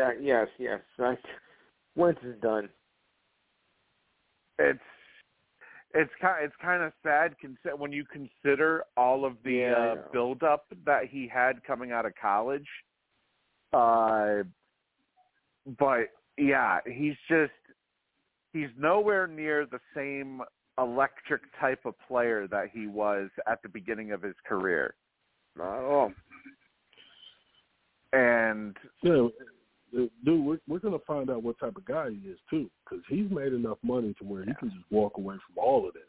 Uh, 0.01 0.11
yes, 0.21 0.49
yes. 0.59 0.81
I, 0.99 1.17
Wentz 1.95 2.21
is 2.25 2.35
done. 2.41 2.69
It's 4.59 4.81
it's 5.95 6.11
kind 6.21 6.45
it's 6.45 6.55
kind 6.61 6.83
of 6.83 6.93
sad 7.03 7.35
consi- 7.43 7.79
when 7.79 7.93
you 7.93 8.05
consider 8.05 8.85
all 8.97 9.25
of 9.25 9.37
the 9.45 9.55
Yeah, 9.55 9.73
uh, 9.73 9.95
know. 9.95 10.05
build 10.13 10.43
up 10.43 10.67
that 10.85 11.07
he 11.09 11.29
had 11.33 11.63
coming 11.65 11.93
out 11.93 12.07
of 12.07 12.13
college. 12.21 12.67
Uh, 13.73 14.43
but 15.79 16.09
yeah, 16.37 16.79
he's 16.87 17.17
just 17.29 17.53
he's 18.53 18.69
nowhere 18.79 19.27
near 19.27 19.67
the 19.67 19.81
same 19.95 20.43
electric 20.79 21.43
type 21.61 21.81
of 21.85 21.95
player 22.07 22.47
that 22.49 22.71
he 22.73 22.87
was 22.87 23.29
at 23.47 23.63
the 23.63 23.69
beginning 23.69 24.13
of 24.13 24.23
his 24.23 24.35
career. 24.47 24.95
Not 25.57 25.79
at 25.79 25.85
all. 25.85 26.13
And 28.13 28.77
Yeah, 29.03 29.29
uh, 29.97 30.07
dude, 30.25 30.45
we're 30.45 30.59
we're 30.67 30.79
gonna 30.79 30.99
find 31.07 31.31
out 31.31 31.43
what 31.43 31.59
type 31.59 31.77
of 31.77 31.85
guy 31.85 32.11
he 32.11 32.29
is 32.29 32.39
too, 32.49 32.71
because 32.85 33.05
he's 33.09 33.31
made 33.31 33.53
enough 33.53 33.79
money 33.83 34.15
to 34.15 34.25
where 34.25 34.45
he 34.45 34.55
can 34.55 34.71
just 34.71 34.91
walk 34.91 35.17
away 35.17 35.37
from 35.47 35.63
all 35.63 35.87
of 35.87 35.95
this. 35.95 36.03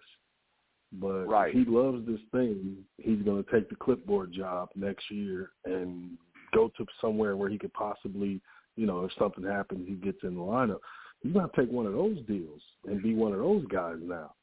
But 0.93 1.25
Right. 1.27 1.53
he 1.53 1.63
loves 1.65 2.05
this 2.05 2.21
thing, 2.31 2.85
he's 2.97 3.21
gonna 3.23 3.43
take 3.43 3.69
the 3.69 3.75
clipboard 3.75 4.31
job 4.31 4.69
next 4.75 5.09
year 5.11 5.51
and 5.65 6.17
go 6.53 6.69
to 6.69 6.85
somewhere 6.99 7.37
where 7.37 7.49
he 7.49 7.57
could 7.57 7.73
possibly, 7.73 8.41
you 8.75 8.85
know, 8.85 9.05
if 9.05 9.13
something 9.13 9.43
happens, 9.43 9.87
he 9.87 9.95
gets 9.95 10.23
in 10.23 10.35
the 10.35 10.41
lineup. 10.41 10.81
He's 11.21 11.33
gonna 11.33 11.49
take 11.55 11.69
one 11.69 11.85
of 11.85 11.93
those 11.93 12.19
deals 12.27 12.61
and 12.85 13.01
be 13.01 13.13
one 13.13 13.33
of 13.33 13.39
those 13.39 13.65
guys 13.67 13.97
now. 14.01 14.33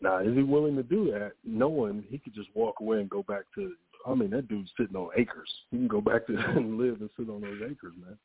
Now, 0.00 0.18
is 0.18 0.34
he 0.34 0.42
willing 0.42 0.76
to 0.76 0.82
do 0.82 1.10
that, 1.12 1.32
knowing 1.44 2.04
he 2.08 2.18
could 2.18 2.34
just 2.34 2.48
walk 2.54 2.80
away 2.80 3.00
and 3.00 3.10
go 3.10 3.22
back 3.22 3.44
to? 3.56 3.74
I 4.06 4.14
mean, 4.14 4.30
that 4.30 4.48
dude's 4.48 4.70
sitting 4.78 4.96
on 4.96 5.10
acres. 5.16 5.50
He 5.70 5.76
can 5.76 5.88
go 5.88 6.00
back 6.00 6.26
to 6.26 6.36
and 6.56 6.78
live 6.78 7.00
and 7.00 7.10
sit 7.18 7.28
on 7.28 7.42
those 7.42 7.60
acres, 7.62 7.94
man. 8.00 8.16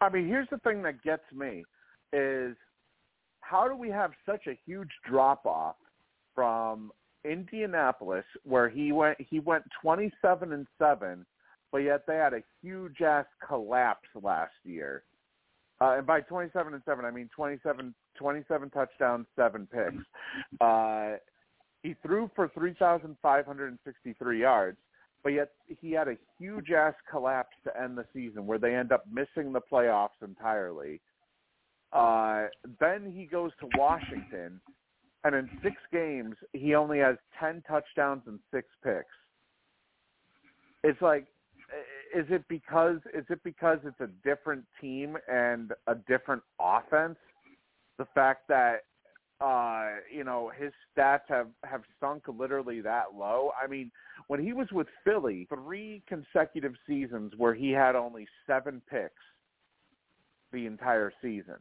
I 0.00 0.08
mean, 0.08 0.26
here's 0.26 0.48
the 0.50 0.58
thing 0.58 0.82
that 0.82 1.02
gets 1.02 1.22
me 1.32 1.64
is 2.12 2.56
how 3.40 3.68
do 3.68 3.76
we 3.76 3.88
have 3.90 4.10
such 4.24 4.46
a 4.48 4.58
huge 4.66 4.90
drop 5.08 5.46
off 5.46 5.76
from 6.34 6.90
Indianapolis 7.24 8.24
where 8.44 8.68
he 8.68 8.92
went 8.92 9.18
he 9.20 9.40
went 9.40 9.64
27 9.82 10.52
and 10.52 10.66
7 10.78 11.26
but 11.72 11.78
yet 11.78 12.06
they 12.06 12.16
had 12.16 12.32
a 12.32 12.42
huge 12.62 13.02
ass 13.02 13.26
collapse 13.46 14.08
last 14.22 14.54
year. 14.64 15.02
Uh, 15.80 15.98
and 15.98 16.06
by 16.06 16.20
27 16.20 16.72
and 16.74 16.82
7 16.84 17.04
I 17.04 17.10
mean 17.10 17.28
27 17.34 17.94
27 18.16 18.70
touchdowns, 18.70 19.26
7 19.36 19.68
picks. 19.70 20.04
Uh 20.60 21.16
he 21.82 21.94
threw 22.02 22.28
for 22.34 22.48
3,563 22.48 24.40
yards 24.40 24.78
but 25.26 25.32
yet 25.32 25.50
he 25.80 25.90
had 25.90 26.06
a 26.06 26.16
huge 26.38 26.70
ass 26.70 26.94
collapse 27.10 27.56
to 27.64 27.82
end 27.82 27.98
the 27.98 28.04
season 28.12 28.46
where 28.46 28.60
they 28.60 28.76
end 28.76 28.92
up 28.92 29.04
missing 29.12 29.52
the 29.52 29.60
playoffs 29.60 30.22
entirely. 30.22 31.00
Uh, 31.92 32.44
then 32.78 33.12
he 33.12 33.24
goes 33.24 33.50
to 33.58 33.68
Washington, 33.76 34.60
and 35.24 35.34
in 35.34 35.50
six 35.64 35.74
games 35.92 36.36
he 36.52 36.76
only 36.76 37.00
has 37.00 37.16
ten 37.40 37.60
touchdowns 37.66 38.22
and 38.28 38.38
six 38.54 38.68
picks. 38.84 39.06
It's 40.84 41.02
like, 41.02 41.26
is 42.16 42.26
it 42.30 42.44
because 42.48 42.98
is 43.14 43.24
it 43.28 43.40
because 43.44 43.78
it's 43.84 44.00
a 44.00 44.08
different 44.26 44.64
team 44.80 45.16
and 45.28 45.72
a 45.86 45.94
different 45.94 46.42
offense? 46.58 47.18
The 47.98 48.06
fact 48.14 48.48
that 48.48 48.84
uh, 49.40 49.96
you 50.10 50.24
know, 50.24 50.50
his 50.58 50.72
stats 50.96 51.28
have 51.28 51.48
have 51.62 51.82
sunk 52.00 52.22
literally 52.26 52.80
that 52.80 53.14
low. 53.14 53.50
I 53.62 53.66
mean, 53.66 53.90
when 54.28 54.42
he 54.42 54.54
was 54.54 54.68
with 54.72 54.86
Philly, 55.04 55.46
three 55.50 56.02
consecutive 56.08 56.72
seasons 56.86 57.32
where 57.36 57.54
he 57.54 57.70
had 57.70 57.96
only 57.96 58.26
seven 58.46 58.80
picks 58.88 59.12
the 60.52 60.64
entire 60.66 61.12
season. 61.20 61.56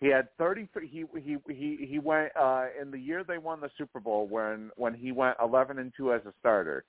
He 0.00 0.08
had 0.08 0.28
33 0.38 0.88
he 0.88 1.04
he 1.20 1.36
he 1.48 1.86
he 1.88 1.98
went 1.98 2.30
uh 2.36 2.66
in 2.80 2.90
the 2.90 2.98
year 2.98 3.24
they 3.24 3.38
won 3.38 3.60
the 3.60 3.70
Super 3.76 4.00
Bowl 4.00 4.26
when 4.28 4.70
when 4.76 4.94
he 4.94 5.12
went 5.12 5.36
11 5.42 5.78
and 5.78 5.92
2 5.96 6.12
as 6.12 6.22
a 6.26 6.32
starter. 6.40 6.84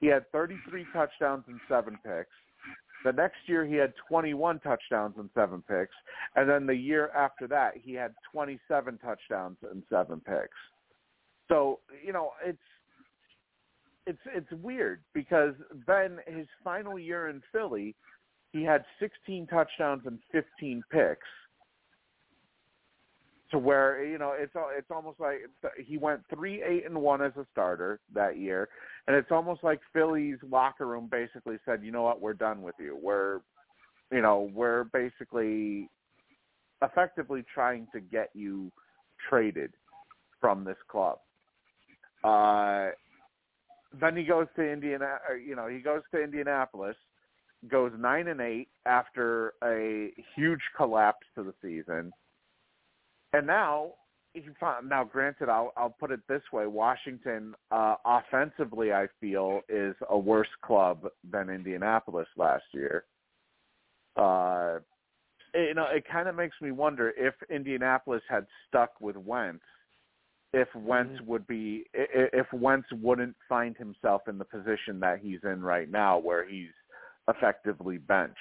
He 0.00 0.06
had 0.06 0.30
33 0.32 0.86
touchdowns 0.92 1.44
and 1.48 1.60
7 1.68 1.98
picks. 2.04 2.30
The 3.04 3.12
next 3.12 3.36
year 3.46 3.64
he 3.64 3.74
had 3.74 3.92
21 4.08 4.60
touchdowns 4.60 5.14
and 5.18 5.30
7 5.34 5.62
picks, 5.68 5.94
and 6.34 6.48
then 6.48 6.66
the 6.66 6.74
year 6.74 7.10
after 7.14 7.46
that 7.48 7.74
he 7.76 7.92
had 7.92 8.14
27 8.32 8.98
touchdowns 8.98 9.58
and 9.70 9.82
7 9.88 10.20
picks. 10.20 10.56
So, 11.48 11.80
you 12.04 12.12
know, 12.12 12.32
it's 12.44 12.58
it's 14.06 14.18
it's 14.34 14.50
weird 14.62 15.02
because 15.14 15.54
then 15.86 16.18
his 16.26 16.46
final 16.64 16.98
year 16.98 17.28
in 17.28 17.42
Philly, 17.52 17.94
he 18.52 18.62
had 18.62 18.84
16 19.00 19.46
touchdowns 19.48 20.02
and 20.06 20.18
15 20.32 20.82
picks. 20.90 21.26
To 23.52 23.58
where 23.58 24.04
you 24.04 24.18
know 24.18 24.34
it's 24.36 24.52
it's 24.76 24.90
almost 24.90 25.20
like 25.20 25.42
he 25.78 25.98
went 25.98 26.22
three 26.34 26.62
eight 26.64 26.84
and 26.84 27.00
one 27.00 27.22
as 27.22 27.32
a 27.36 27.46
starter 27.52 28.00
that 28.12 28.38
year, 28.38 28.68
and 29.06 29.14
it's 29.14 29.30
almost 29.30 29.62
like 29.62 29.80
Philly's 29.92 30.38
locker 30.48 30.86
room 30.86 31.08
basically 31.10 31.58
said, 31.64 31.84
you 31.84 31.92
know 31.92 32.02
what, 32.02 32.20
we're 32.20 32.34
done 32.34 32.60
with 32.60 32.74
you. 32.80 32.98
We're, 33.00 33.40
you 34.10 34.20
know, 34.20 34.50
we're 34.52 34.84
basically 34.84 35.88
effectively 36.82 37.44
trying 37.54 37.86
to 37.94 38.00
get 38.00 38.30
you 38.34 38.72
traded 39.30 39.72
from 40.40 40.64
this 40.64 40.76
club. 40.88 41.18
Uh, 42.24 42.88
then 44.00 44.16
he 44.16 44.24
goes 44.24 44.46
to 44.56 44.62
Indiana. 44.62 45.18
You 45.46 45.54
know, 45.54 45.68
he 45.68 45.78
goes 45.78 46.02
to 46.12 46.22
Indianapolis, 46.22 46.96
goes 47.68 47.92
nine 47.98 48.28
and 48.28 48.40
eight 48.40 48.68
after 48.84 49.54
a 49.62 50.12
huge 50.34 50.60
collapse 50.76 51.26
to 51.36 51.44
the 51.44 51.54
season, 51.62 52.12
and 53.36 53.46
now 53.46 53.92
now 54.84 55.04
granted, 55.04 55.48
I'll 55.48 55.72
I'll 55.76 55.94
put 55.98 56.10
it 56.10 56.20
this 56.28 56.42
way: 56.52 56.66
Washington 56.66 57.54
uh, 57.70 57.96
offensively, 58.04 58.92
I 58.92 59.06
feel, 59.20 59.60
is 59.68 59.94
a 60.10 60.18
worse 60.18 60.48
club 60.62 61.06
than 61.30 61.48
Indianapolis 61.48 62.28
last 62.36 62.64
year. 62.72 63.04
Uh, 64.16 64.78
you 65.54 65.74
know, 65.74 65.86
it 65.90 66.04
kind 66.10 66.28
of 66.28 66.34
makes 66.34 66.56
me 66.60 66.70
wonder 66.70 67.14
if 67.16 67.34
Indianapolis 67.50 68.22
had 68.28 68.46
stuck 68.68 69.00
with 69.00 69.16
Wentz, 69.16 69.64
if 70.52 70.68
Wentz 70.74 71.20
would 71.26 71.46
be 71.46 71.84
if 71.94 72.46
Wentz 72.52 72.88
wouldn't 72.92 73.36
find 73.48 73.76
himself 73.76 74.22
in 74.28 74.38
the 74.38 74.44
position 74.44 75.00
that 75.00 75.20
he's 75.20 75.40
in 75.44 75.62
right 75.62 75.90
now, 75.90 76.18
where 76.18 76.46
he's 76.46 76.72
effectively 77.28 77.98
benched. 77.98 78.36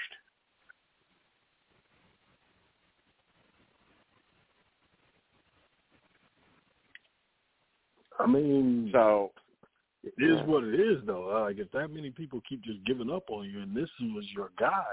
I 8.19 8.27
mean, 8.27 8.89
So 8.93 9.31
it 10.03 10.23
is 10.23 10.39
what 10.47 10.63
it 10.63 10.79
is, 10.79 11.01
though. 11.05 11.35
Uh, 11.35 11.41
like 11.41 11.57
if 11.57 11.71
that 11.71 11.89
many 11.89 12.11
people 12.11 12.41
keep 12.47 12.63
just 12.63 12.83
giving 12.85 13.09
up 13.09 13.29
on 13.29 13.49
you, 13.49 13.61
and 13.61 13.75
this 13.75 13.89
was 14.01 14.25
your 14.35 14.51
guy 14.59 14.83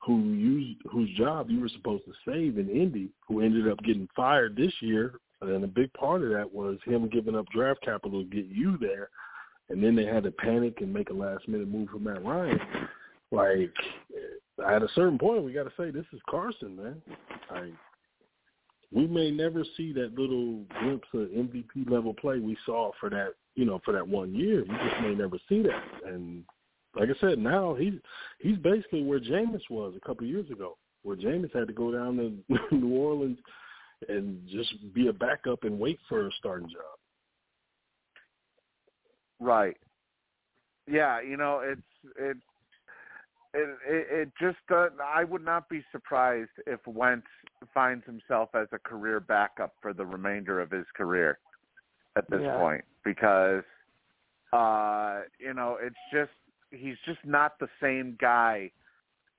who 0.00 0.32
you 0.32 0.76
whose 0.90 1.10
job 1.16 1.50
you 1.50 1.60
were 1.60 1.68
supposed 1.68 2.04
to 2.04 2.12
save 2.26 2.58
in 2.58 2.68
Indy, 2.70 3.10
who 3.26 3.40
ended 3.40 3.68
up 3.68 3.78
getting 3.82 4.08
fired 4.14 4.56
this 4.56 4.72
year, 4.80 5.20
and 5.40 5.64
a 5.64 5.68
big 5.68 5.92
part 5.92 6.22
of 6.22 6.30
that 6.30 6.52
was 6.52 6.78
him 6.84 7.08
giving 7.08 7.34
up 7.34 7.46
draft 7.52 7.80
capital 7.82 8.22
to 8.22 8.28
get 8.28 8.46
you 8.46 8.78
there, 8.78 9.10
and 9.68 9.82
then 9.82 9.94
they 9.94 10.06
had 10.06 10.22
to 10.24 10.30
panic 10.30 10.80
and 10.80 10.92
make 10.92 11.10
a 11.10 11.14
last 11.14 11.46
minute 11.48 11.68
move 11.68 11.88
for 11.90 11.98
Matt 11.98 12.24
Ryan. 12.24 12.60
Like 13.30 13.74
at 14.66 14.82
a 14.82 14.88
certain 14.94 15.18
point, 15.18 15.44
we 15.44 15.52
got 15.52 15.64
to 15.64 15.72
say 15.76 15.90
this 15.90 16.06
is 16.12 16.20
Carson, 16.28 16.76
man. 16.76 17.02
Like 17.50 17.72
we 18.92 19.06
may 19.06 19.30
never 19.30 19.64
see 19.76 19.92
that 19.92 20.18
little 20.18 20.64
glimpse 20.80 21.08
of 21.12 21.28
MVP 21.28 21.90
level 21.90 22.14
play 22.14 22.38
we 22.38 22.56
saw 22.64 22.90
for 22.98 23.10
that, 23.10 23.34
you 23.54 23.64
know, 23.64 23.80
for 23.84 23.92
that 23.92 24.06
one 24.06 24.34
year. 24.34 24.64
We 24.66 24.74
just 24.88 25.02
may 25.02 25.14
never 25.14 25.38
see 25.48 25.62
that. 25.62 25.82
And 26.06 26.44
like 26.98 27.10
I 27.10 27.20
said, 27.20 27.38
now 27.38 27.74
he's 27.74 27.94
he's 28.38 28.56
basically 28.58 29.02
where 29.02 29.20
Jameis 29.20 29.68
was 29.70 29.94
a 29.96 30.06
couple 30.06 30.24
of 30.24 30.30
years 30.30 30.50
ago, 30.50 30.78
where 31.02 31.16
Jameis 31.16 31.54
had 31.54 31.66
to 31.68 31.74
go 31.74 31.92
down 31.92 32.16
to 32.16 32.58
New 32.76 32.96
Orleans 32.96 33.38
and 34.08 34.40
just 34.48 34.72
be 34.94 35.08
a 35.08 35.12
backup 35.12 35.64
and 35.64 35.78
wait 35.78 35.98
for 36.08 36.26
a 36.26 36.30
starting 36.38 36.68
job. 36.68 36.98
Right. 39.40 39.76
Yeah, 40.90 41.20
you 41.20 41.36
know, 41.36 41.60
it's 41.62 41.82
it 42.18 42.36
it 43.54 43.78
it, 43.86 44.06
it 44.10 44.32
just 44.40 44.58
uh, 44.70 44.88
I 45.02 45.24
would 45.24 45.44
not 45.44 45.68
be 45.68 45.82
surprised 45.90 46.50
if 46.66 46.80
Wentz 46.86 47.26
finds 47.72 48.04
himself 48.04 48.50
as 48.54 48.68
a 48.72 48.78
career 48.78 49.20
backup 49.20 49.74
for 49.80 49.92
the 49.92 50.04
remainder 50.04 50.60
of 50.60 50.70
his 50.70 50.86
career 50.94 51.38
at 52.16 52.28
this 52.30 52.42
Yeah. 52.42 52.58
point 52.58 52.84
because 53.04 53.64
uh 54.52 55.22
you 55.38 55.54
know, 55.54 55.78
it's 55.80 55.96
just 56.12 56.30
he's 56.70 56.96
just 57.06 57.24
not 57.24 57.58
the 57.58 57.68
same 57.80 58.16
guy 58.20 58.70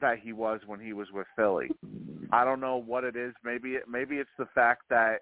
that 0.01 0.19
he 0.19 0.33
was 0.33 0.61
when 0.65 0.79
he 0.79 0.93
was 0.93 1.07
with 1.11 1.27
Philly. 1.35 1.69
I 2.31 2.45
don't 2.45 2.59
know 2.59 2.77
what 2.77 3.03
it 3.03 3.15
is. 3.15 3.33
Maybe 3.43 3.73
it 3.73 3.83
maybe 3.89 4.17
it's 4.17 4.29
the 4.37 4.47
fact 4.55 4.83
that 4.89 5.21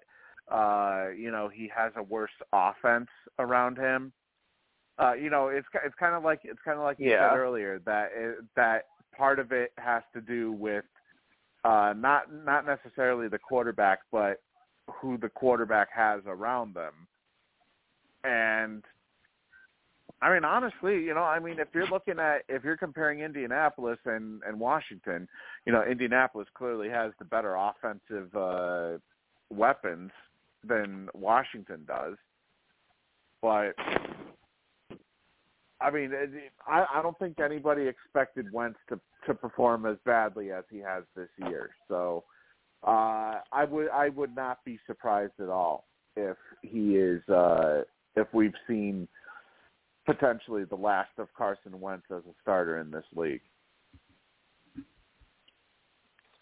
uh 0.50 1.08
you 1.16 1.30
know, 1.30 1.48
he 1.48 1.70
has 1.74 1.92
a 1.96 2.02
worse 2.02 2.30
offense 2.52 3.08
around 3.38 3.76
him 3.76 4.12
uh, 4.98 5.12
you 5.14 5.30
know, 5.30 5.48
it's 5.48 5.66
it's 5.84 5.94
kind 5.98 6.14
of 6.14 6.24
like 6.24 6.40
it's 6.44 6.60
kind 6.64 6.78
of 6.78 6.84
like 6.84 6.98
you 6.98 7.10
Yeah. 7.10 7.30
said 7.30 7.36
earlier 7.36 7.78
that 7.80 8.10
it, 8.14 8.38
that 8.56 8.86
part 9.16 9.38
of 9.38 9.52
it 9.52 9.72
has 9.78 10.02
to 10.14 10.20
do 10.20 10.52
with 10.52 10.84
uh, 11.64 11.94
not 11.96 12.32
not 12.32 12.66
necessarily 12.66 13.28
the 13.28 13.38
quarterback, 13.38 14.00
but 14.10 14.42
who 14.90 15.16
the 15.18 15.28
quarterback 15.28 15.88
has 15.94 16.22
around 16.26 16.74
them. 16.74 16.92
And 18.24 18.82
I 20.20 20.32
mean, 20.32 20.44
honestly, 20.44 20.94
you 20.94 21.14
know, 21.14 21.22
I 21.22 21.38
mean, 21.38 21.60
if 21.60 21.68
you're 21.72 21.86
looking 21.88 22.18
at 22.18 22.42
if 22.48 22.64
you're 22.64 22.76
comparing 22.76 23.20
Indianapolis 23.20 23.98
and 24.04 24.42
and 24.42 24.58
Washington, 24.58 25.28
you 25.64 25.72
know, 25.72 25.84
Indianapolis 25.84 26.48
clearly 26.54 26.88
has 26.88 27.12
the 27.20 27.24
better 27.24 27.54
offensive 27.54 28.34
uh, 28.34 28.98
weapons 29.50 30.10
than 30.64 31.08
Washington 31.14 31.84
does. 31.86 32.16
But 33.40 33.74
I 35.80 35.90
mean, 35.90 36.12
I, 36.66 36.86
I 36.94 37.02
don't 37.02 37.18
think 37.18 37.38
anybody 37.40 37.86
expected 37.86 38.52
Wentz 38.52 38.78
to 38.88 38.98
to 39.26 39.34
perform 39.34 39.86
as 39.86 39.96
badly 40.04 40.50
as 40.50 40.64
he 40.70 40.78
has 40.78 41.04
this 41.14 41.28
year. 41.38 41.70
So 41.88 42.24
uh, 42.86 43.40
I 43.52 43.64
would 43.68 43.88
I 43.90 44.08
would 44.10 44.34
not 44.34 44.64
be 44.64 44.78
surprised 44.86 45.34
at 45.40 45.48
all 45.48 45.86
if 46.16 46.36
he 46.62 46.96
is 46.96 47.26
uh, 47.28 47.82
if 48.16 48.26
we've 48.32 48.54
seen 48.66 49.06
potentially 50.06 50.64
the 50.64 50.76
last 50.76 51.10
of 51.18 51.28
Carson 51.36 51.80
Wentz 51.80 52.06
as 52.10 52.22
a 52.24 52.34
starter 52.42 52.78
in 52.78 52.90
this 52.90 53.04
league. 53.14 53.42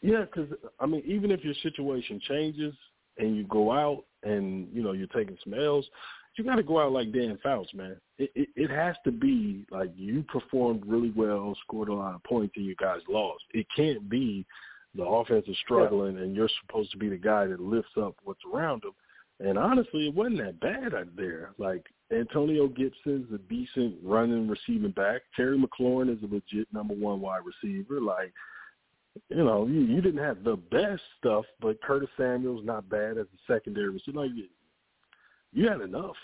Yeah, 0.03 0.25
because 0.25 0.49
I 0.79 0.87
mean, 0.87 1.03
even 1.05 1.31
if 1.31 1.45
your 1.45 1.55
situation 1.63 2.21
changes 2.29 2.75
and 3.19 3.37
you 3.37 3.45
go 3.45 3.73
out 3.73 4.05
and 4.23 4.69
you 4.73 4.83
know 4.83 4.93
you're 4.93 5.09
taking 5.09 5.37
some 5.43 5.55
L's, 5.55 5.87
you 6.37 6.45
got 6.45 6.57
to 6.57 6.63
go 6.63 6.81
out 6.81 6.93
like 6.93 7.13
Dan 7.13 7.39
Fouts, 7.43 7.73
man. 7.75 7.97
It, 8.19 8.31
it 8.35 8.49
it 8.57 8.71
has 8.71 8.97
to 9.05 9.13
be 9.13 9.67
like 9.71 9.91
you 9.97 10.25
performed 10.25 10.83
really 10.87 11.13
well, 11.17 11.57
scored 11.63 11.89
a 11.89 11.95
lot 11.95 12.15
of 12.15 12.25
points, 12.25 12.55
and 12.57 12.67
you 12.67 12.75
guys 12.77 13.01
lost. 13.09 13.45
It 13.53 13.67
can't 13.75 14.09
be 14.09 14.47
the 14.95 15.05
offense 15.05 15.47
is 15.49 15.57
struggling, 15.63 16.17
yeah. 16.17 16.23
and 16.23 16.37
you're 16.37 16.51
supposed 16.63 16.91
to 16.93 16.99
be 16.99 17.09
the 17.09 17.17
guy 17.17 17.47
that 17.47 17.61
lifts 17.61 17.93
up 18.01 18.17
what's 18.25 18.41
around 18.53 18.83
them. 18.83 18.93
And 19.39 19.59
honestly, 19.59 20.09
it 20.09 20.15
wasn't 20.15 20.39
that 20.39 20.61
bad 20.61 20.95
out 20.95 21.15
there. 21.15 21.53
Like 21.59 21.85
Antonio 22.11 22.69
Gibson's 22.69 23.31
a 23.35 23.39
decent 23.51 23.97
running 24.03 24.49
receiving 24.49 24.93
back. 24.93 25.23
Terry 25.35 25.59
McLaurin 25.59 26.15
is 26.15 26.23
a 26.23 26.35
legit 26.35 26.73
number 26.73 26.95
one 26.95 27.21
wide 27.21 27.43
receiver. 27.45 28.01
Like, 28.01 28.33
you 29.29 29.45
know, 29.45 29.67
you, 29.67 29.81
you 29.81 30.01
didn't 30.01 30.25
have 30.25 30.43
the 30.43 30.57
best 30.57 31.03
stuff, 31.19 31.45
but 31.61 31.83
Curtis 31.83 32.09
Samuel's 32.17 32.65
not 32.65 32.89
bad 32.89 33.19
as 33.19 33.27
a 33.27 33.53
secondary 33.53 33.91
receiver. 33.91 34.21
Like, 34.21 34.31
you 35.57 35.69
had 35.69 35.81
enough. 35.81 36.17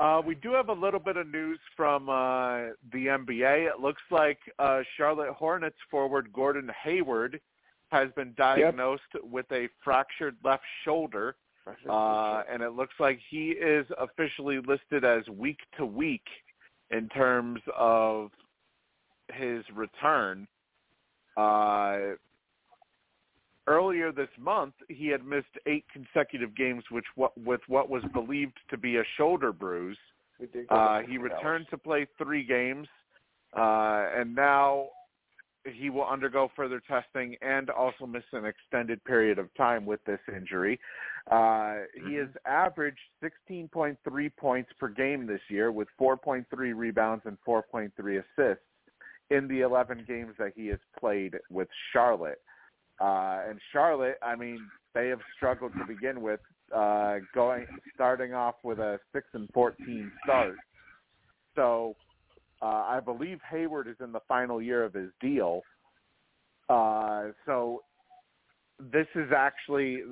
Uh, 0.00 0.22
we 0.24 0.34
do 0.36 0.52
have 0.52 0.68
a 0.68 0.72
little 0.72 1.00
bit 1.00 1.16
of 1.16 1.26
news 1.28 1.58
from 1.76 2.08
uh, 2.08 2.70
the 2.92 3.06
NBA. 3.06 3.68
It 3.68 3.80
looks 3.80 4.02
like 4.10 4.38
uh, 4.58 4.80
Charlotte 4.96 5.30
Hornets 5.30 5.76
forward 5.90 6.32
Gordon 6.32 6.70
Hayward 6.82 7.40
has 7.90 8.08
been 8.16 8.32
diagnosed 8.36 9.02
yep. 9.14 9.24
with 9.24 9.46
a 9.52 9.68
fractured 9.82 10.36
left 10.44 10.62
shoulder, 10.84 11.36
uh, 11.90 12.42
and 12.50 12.62
it 12.62 12.72
looks 12.72 12.94
like 12.98 13.18
he 13.28 13.50
is 13.50 13.86
officially 13.98 14.60
listed 14.66 15.04
as 15.04 15.28
week 15.28 15.58
to 15.76 15.84
week 15.84 16.26
in 16.90 17.08
terms 17.08 17.60
of 17.76 18.30
his 19.32 19.62
return. 19.74 20.46
Uh, 21.36 22.14
earlier 23.68 24.10
this 24.10 24.28
month, 24.38 24.74
he 24.88 25.08
had 25.08 25.24
missed 25.24 25.46
eight 25.66 25.84
consecutive 25.92 26.56
games, 26.56 26.82
which 26.90 27.04
what, 27.14 27.36
with 27.38 27.60
what 27.68 27.88
was 27.88 28.02
believed 28.12 28.58
to 28.70 28.76
be 28.76 28.96
a 28.96 29.04
shoulder 29.16 29.52
bruise. 29.52 29.98
Uh, 30.70 31.00
he 31.00 31.18
returned 31.18 31.66
to 31.70 31.76
play 31.76 32.06
three 32.16 32.44
games, 32.44 32.88
uh, 33.56 34.08
and 34.16 34.34
now 34.34 34.88
he 35.64 35.90
will 35.90 36.06
undergo 36.06 36.50
further 36.56 36.80
testing 36.88 37.36
and 37.42 37.70
also 37.70 38.06
miss 38.06 38.22
an 38.32 38.44
extended 38.44 39.02
period 39.04 39.38
of 39.38 39.52
time 39.54 39.84
with 39.84 40.02
this 40.04 40.20
injury. 40.34 40.78
Uh, 41.30 41.80
he 42.06 42.14
has 42.14 42.28
averaged 42.46 42.98
16.3 43.22 43.96
points 44.36 44.70
per 44.78 44.88
game 44.88 45.26
this 45.26 45.40
year 45.48 45.70
with 45.70 45.88
4.3 46.00 46.44
rebounds 46.74 47.24
and 47.26 47.36
4.3 47.46 47.90
assists 47.98 48.64
in 49.30 49.46
the 49.48 49.60
11 49.60 50.04
games 50.08 50.34
that 50.38 50.52
he 50.56 50.68
has 50.68 50.78
played 50.98 51.36
with 51.50 51.68
Charlotte. 51.92 52.40
Uh, 53.00 53.40
and 53.48 53.58
Charlotte, 53.72 54.16
I 54.22 54.34
mean, 54.34 54.58
they 54.94 55.08
have 55.08 55.20
struggled 55.36 55.72
to 55.74 55.84
begin 55.86 56.20
with, 56.20 56.40
uh, 56.74 57.16
going 57.34 57.66
starting 57.94 58.34
off 58.34 58.56
with 58.62 58.78
a 58.78 58.98
six 59.12 59.26
and 59.32 59.48
14 59.54 60.12
start. 60.24 60.56
So 61.54 61.94
uh, 62.60 62.66
I 62.66 63.00
believe 63.00 63.38
Hayward 63.50 63.88
is 63.88 63.96
in 64.02 64.12
the 64.12 64.20
final 64.26 64.60
year 64.60 64.84
of 64.84 64.92
his 64.92 65.10
deal. 65.20 65.62
Uh, 66.68 67.28
so 67.46 67.82
this 68.92 69.06
is 69.14 69.30
actually 69.36 70.02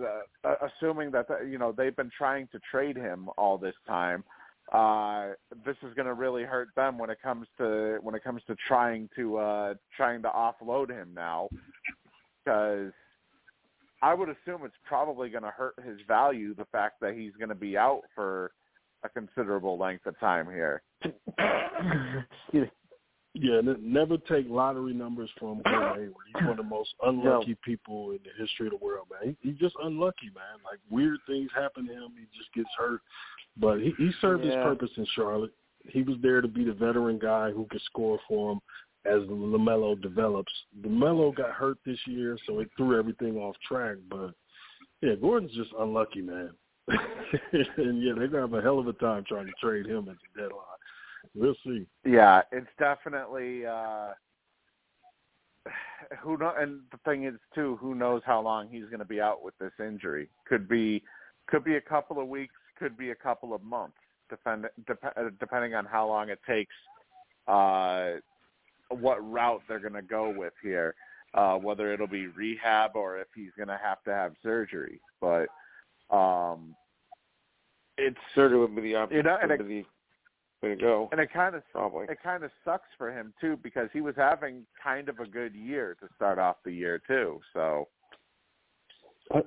uh, 0.45 0.55
assuming 0.67 1.11
that 1.13 1.29
the, 1.29 1.47
you 1.49 1.59
know 1.59 1.73
they've 1.73 1.97
been 1.97 2.11
trying 2.17 2.49
to 2.53 2.61
trade 2.71 2.97
him 2.97 3.29
all 3.37 3.59
this 3.59 3.75
time. 3.87 4.25
Uh, 4.73 5.29
this 5.65 5.77
is 5.87 5.95
going 5.95 6.07
to 6.07 6.15
really 6.15 6.43
hurt 6.43 6.69
them 6.75 6.99
when 6.99 7.11
it 7.11 7.19
comes 7.23 7.47
to 7.59 7.99
when 8.03 8.15
it 8.15 8.25
comes 8.25 8.43
to 8.47 8.57
trying 8.67 9.09
to 9.15 9.37
uh, 9.37 9.75
trying 9.97 10.23
to 10.23 10.29
offload 10.29 10.91
him 10.91 11.09
now 11.15 11.49
because 12.47 12.93
I 14.03 14.15
would 14.15 14.29
assume 14.29 14.63
it's 14.65 14.75
probably 14.85 15.29
going 15.31 15.43
to 15.43 15.51
hurt 15.51 15.75
his 15.85 15.99
value 16.07 16.55
the 16.55 16.67
fact 16.67 17.01
that 17.01 17.15
he's 17.15 17.33
going 17.39 17.49
to 17.49 17.55
be 17.55 17.77
out 17.77 18.03
for 18.15 18.53
a 19.05 19.09
considerable 19.09 19.79
length 19.79 20.07
of 20.07 20.19
time 20.21 20.47
here. 20.47 20.83
yeah, 23.35 23.61
never 23.81 24.17
take 24.19 24.47
lottery 24.49 24.95
numbers 24.95 25.31
from 25.39 25.61
Gordon 25.65 25.95
Hayward. 25.95 26.27
He's 26.27 26.43
one 26.43 26.51
of 26.51 26.57
the 26.57 26.63
most 26.63 26.91
unlucky 27.03 27.51
no. 27.51 27.57
people 27.65 28.11
in 28.13 28.19
the 28.25 28.31
history 28.39 28.67
of 28.67 28.73
the 28.79 28.85
world, 28.85 29.07
man. 29.11 29.37
He, 29.43 29.51
he's 29.51 29.59
just 29.59 29.75
unlucky, 29.83 30.31
man. 30.35 30.61
Like 30.65 30.79
weird 30.91 31.19
things 31.27 31.51
happen 31.55 31.87
to 31.87 31.93
him. 31.93 32.13
He 32.19 32.27
just 32.39 32.53
gets 32.55 32.69
hurt, 32.79 33.01
but 33.57 33.79
he, 33.81 33.93
he 33.99 34.11
served 34.21 34.45
yeah. 34.45 34.57
his 34.57 34.65
purpose 34.65 34.91
in 34.97 35.07
Charlotte. 35.15 35.53
He 35.89 36.03
was 36.03 36.17
there 36.21 36.41
to 36.41 36.49
be 36.49 36.65
the 36.65 36.73
veteran 36.73 37.19
guy 37.19 37.51
who 37.53 37.67
could 37.71 37.83
score 37.83 38.19
for 38.29 38.53
him 38.53 38.61
as 39.07 39.23
LaMelo 39.29 40.01
develops. 40.01 40.53
LaMelo 40.81 41.35
got 41.35 41.51
hurt 41.51 41.79
this 41.87 41.99
year, 42.07 42.37
so 42.47 42.61
it 42.61 42.69
threw 42.77 42.99
everything 42.99 43.37
off 43.37 43.57
track. 43.67 43.97
But 44.11 44.33
yeah, 45.01 45.15
Gordon's 45.15 45.55
just 45.55 45.71
unlucky, 45.79 46.23
man. 46.23 46.51
and 46.89 48.03
yeah, 48.03 48.13
they're 48.17 48.29
gonna 48.29 48.43
have 48.43 48.55
a 48.55 48.63
hell 48.63 48.79
of 48.79 48.87
a 48.87 48.93
time 48.95 49.25
trying 49.27 49.47
to 49.47 49.53
trade 49.61 49.87
him 49.87 50.09
at 50.09 50.17
the 50.35 50.43
deadline. 50.43 50.63
We'll 51.35 51.57
see. 51.65 51.87
Yeah, 52.05 52.43
it's 52.53 52.69
definitely 52.79 53.67
uh 53.67 54.13
who 56.21 56.37
know 56.39 56.55
and 56.57 56.81
the 56.93 56.99
thing 57.05 57.25
is 57.25 57.35
too, 57.55 57.77
who 57.81 57.95
knows 57.95 58.23
how 58.25 58.41
long 58.41 58.69
he's 58.69 58.89
gonna 58.91 59.05
be 59.05 59.21
out 59.21 59.43
with 59.43 59.57
this 59.59 59.73
injury. 59.81 60.29
Could 60.49 60.69
be 60.69 61.03
could 61.49 61.65
be 61.65 61.77
a 61.77 61.81
couple 61.81 62.21
of 62.21 62.29
weeks, 62.29 62.55
could 62.79 62.97
be 62.97 63.11
a 63.11 63.15
couple 63.15 63.55
of 63.55 63.63
months, 63.63 63.97
depend, 64.29 64.67
dep- 64.87 65.39
depending 65.41 65.75
on 65.75 65.85
how 65.85 66.07
long 66.07 66.29
it 66.31 66.41
takes 66.47 66.75
uh 67.49 68.15
what 68.91 69.19
route 69.31 69.63
they're 69.69 69.81
going 69.81 69.93
to 69.95 70.03
go 70.03 70.33
with 70.37 70.53
here, 70.63 70.95
uh, 71.35 71.57
whether 71.57 71.93
it'll 71.93 72.07
be 72.07 72.29
rehab 72.29 72.93
or 72.95 73.19
if 73.19 73.29
he's 73.35 73.51
going 73.57 73.69
to 73.69 73.79
have 73.83 74.03
to 74.05 74.13
have 74.13 74.33
surgery. 74.43 75.01
But 75.21 75.47
um, 76.11 76.75
it's 77.99 78.17
surgery 78.35 78.59
would 78.59 78.75
be 78.75 78.83
the 78.83 78.95
option. 78.95 79.17
You 79.17 79.23
know, 79.23 79.39
and 79.43 79.51
it, 79.51 79.59
the 79.59 79.85
way 80.63 80.75
to 80.75 80.77
go. 80.77 81.09
And 81.13 81.21
it 81.21 81.33
kind 81.33 81.55
of 81.55 81.63
probably 81.73 82.07
it 82.09 82.19
kind 82.23 82.45
of 82.45 82.51
sucks 82.65 82.89
for 82.97 83.11
him 83.11 83.33
too 83.41 83.59
because 83.63 83.89
he 83.93 84.01
was 84.01 84.15
having 84.17 84.67
kind 84.83 85.09
of 85.09 85.19
a 85.19 85.27
good 85.27 85.55
year 85.55 85.97
to 86.01 86.09
start 86.15 86.39
off 86.39 86.57
the 86.65 86.73
year 86.73 87.01
too. 87.07 87.41
So. 87.53 87.89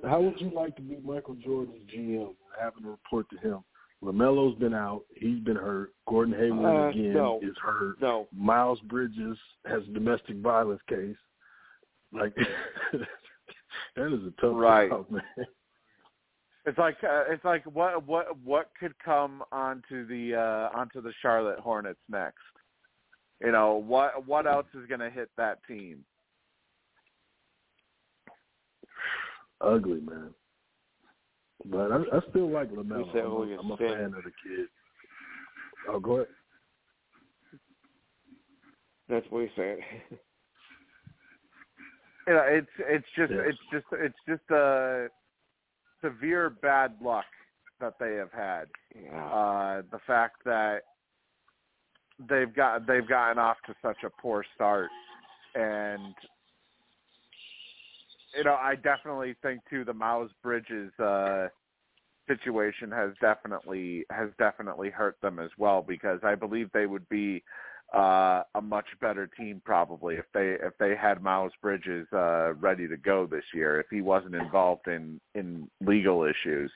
How 0.04 0.20
would 0.20 0.38
you 0.38 0.50
like 0.50 0.76
to 0.76 0.82
be 0.82 0.98
Michael 1.02 1.36
Jordan's 1.36 1.78
GM, 1.90 2.34
having 2.60 2.82
to 2.82 2.90
report 2.90 3.30
to 3.30 3.38
him? 3.38 3.64
LaMelo's 4.02 4.58
been 4.58 4.74
out. 4.74 5.02
He's 5.14 5.40
been 5.40 5.56
hurt. 5.56 5.92
Gordon 6.08 6.34
Hayward 6.38 6.64
uh, 6.64 6.88
again 6.88 7.12
no. 7.12 7.40
is 7.42 7.56
hurt. 7.62 8.00
No. 8.00 8.28
Miles 8.34 8.80
Bridges 8.80 9.36
has 9.66 9.82
a 9.82 9.92
domestic 9.92 10.36
violence 10.36 10.80
case. 10.88 11.16
Like 12.12 12.34
that 13.96 14.12
is 14.12 14.20
a 14.26 14.40
tough 14.40 14.54
right. 14.54 14.90
job, 14.90 15.10
man. 15.10 15.22
It's 16.66 16.78
like 16.78 16.96
uh, 17.02 17.24
it's 17.28 17.44
like 17.44 17.64
what 17.64 18.06
what 18.06 18.38
what 18.44 18.70
could 18.78 18.92
come 19.02 19.42
onto 19.50 20.06
the 20.06 20.36
uh 20.36 20.78
onto 20.78 21.00
the 21.00 21.12
Charlotte 21.22 21.58
Hornets 21.58 22.00
next? 22.08 22.36
You 23.40 23.52
know, 23.52 23.74
what 23.74 24.26
what 24.26 24.46
else 24.46 24.66
is 24.74 24.86
going 24.86 25.00
to 25.00 25.10
hit 25.10 25.30
that 25.36 25.58
team? 25.66 26.04
Ugly, 29.62 30.00
man. 30.00 30.30
But 31.66 31.92
I, 31.92 31.96
I 31.96 32.20
still 32.30 32.50
like 32.50 32.70
LaMelo. 32.70 33.58
I'm, 33.58 33.58
I'm 33.58 33.70
a 33.72 33.76
fan 33.76 34.04
of 34.04 34.24
the 34.24 34.32
kid. 34.42 34.66
Oh, 35.88 36.00
go 36.00 36.16
ahead. 36.16 36.28
That's 39.08 39.26
what 39.30 39.42
he 39.42 39.48
said. 39.56 39.78
you 42.28 42.34
know, 42.34 42.44
it's 42.48 42.70
it's 42.78 43.06
just 43.16 43.32
yes. 43.32 43.40
it's 43.46 43.58
just 43.72 43.86
it's 43.92 44.18
just 44.28 44.50
a 44.50 45.08
severe 46.02 46.50
bad 46.50 46.92
luck 47.02 47.24
that 47.80 47.94
they 47.98 48.14
have 48.14 48.32
had. 48.32 48.66
Yeah. 48.94 49.24
Uh, 49.24 49.82
the 49.90 49.98
fact 50.06 50.36
that 50.44 50.82
they've 52.28 52.54
got 52.54 52.86
they've 52.86 53.08
gotten 53.08 53.38
off 53.38 53.56
to 53.66 53.74
such 53.82 53.98
a 54.04 54.10
poor 54.22 54.44
start, 54.54 54.90
and 55.54 56.14
you 58.36 58.44
know, 58.44 58.54
I 58.54 58.74
definitely 58.76 59.34
think 59.42 59.60
too 59.68 59.84
the 59.84 59.94
Miles 59.94 60.30
Bridges 60.42 60.92
uh 60.98 61.48
situation 62.28 62.90
has 62.90 63.10
definitely 63.20 64.04
has 64.10 64.28
definitely 64.38 64.90
hurt 64.90 65.16
them 65.20 65.38
as 65.38 65.50
well 65.58 65.82
because 65.86 66.20
I 66.22 66.34
believe 66.34 66.70
they 66.72 66.86
would 66.86 67.08
be 67.08 67.42
uh, 67.94 68.42
a 68.54 68.62
much 68.62 68.86
better 69.00 69.26
team 69.26 69.60
probably 69.64 70.14
if 70.14 70.26
they 70.32 70.56
if 70.64 70.72
they 70.78 70.94
had 70.94 71.22
Miles 71.22 71.52
Bridges 71.60 72.06
uh, 72.12 72.54
ready 72.54 72.86
to 72.86 72.96
go 72.96 73.26
this 73.26 73.44
year 73.52 73.80
if 73.80 73.86
he 73.90 74.00
wasn't 74.00 74.34
involved 74.34 74.86
in 74.86 75.20
in 75.34 75.68
legal 75.84 76.24
issues. 76.24 76.70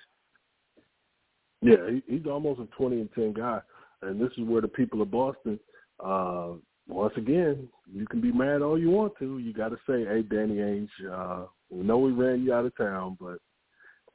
Yeah, 1.62 1.89
he, 1.89 2.02
he's 2.07 2.26
almost 2.26 2.60
a 2.60 2.66
twenty 2.76 3.00
and 3.00 3.12
ten 3.15 3.33
guy, 3.33 3.60
and 4.02 4.20
this 4.20 4.33
is 4.36 4.44
where 4.44 4.60
the 4.60 4.68
people 4.68 5.02
of 5.02 5.10
Boston. 5.10 5.58
Uh, 6.05 6.55
once 6.89 7.15
again, 7.17 7.69
you 7.93 8.07
can 8.07 8.21
be 8.21 8.33
mad 8.33 8.63
all 8.63 8.79
you 8.79 8.91
want 8.91 9.15
to. 9.19 9.39
You 9.39 9.53
got 9.53 9.71
to 9.71 9.79
say, 9.87 10.05
"Hey, 10.05 10.23
Danny 10.23 10.57
Ainge, 10.57 10.89
uh, 11.11 11.47
we 11.71 11.83
know 11.83 11.99
we 11.99 12.13
ran 12.13 12.43
you 12.43 12.53
out 12.53 12.67
of 12.67 12.77
town, 12.77 13.17
but 13.21 13.39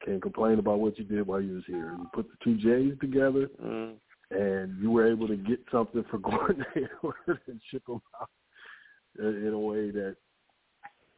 can't 0.05 0.21
complain 0.21 0.59
about 0.59 0.79
what 0.79 0.97
you 0.97 1.03
did 1.03 1.27
while 1.27 1.41
you 1.41 1.55
was 1.55 1.63
here. 1.67 1.95
You 1.97 2.09
put 2.13 2.27
the 2.29 2.37
two 2.43 2.57
J's 2.57 2.97
together, 2.99 3.49
Mm. 3.61 3.95
and 4.31 4.81
you 4.81 4.91
were 4.91 5.07
able 5.07 5.27
to 5.27 5.35
get 5.35 5.59
something 5.71 6.03
for 6.05 6.17
Gordon 6.29 6.65
Hayward 6.73 7.39
and 7.47 7.61
ship 7.69 7.83
him 7.87 8.01
out 8.21 8.29
in 9.19 9.51
a 9.53 9.59
way 9.59 9.91
that, 9.91 10.15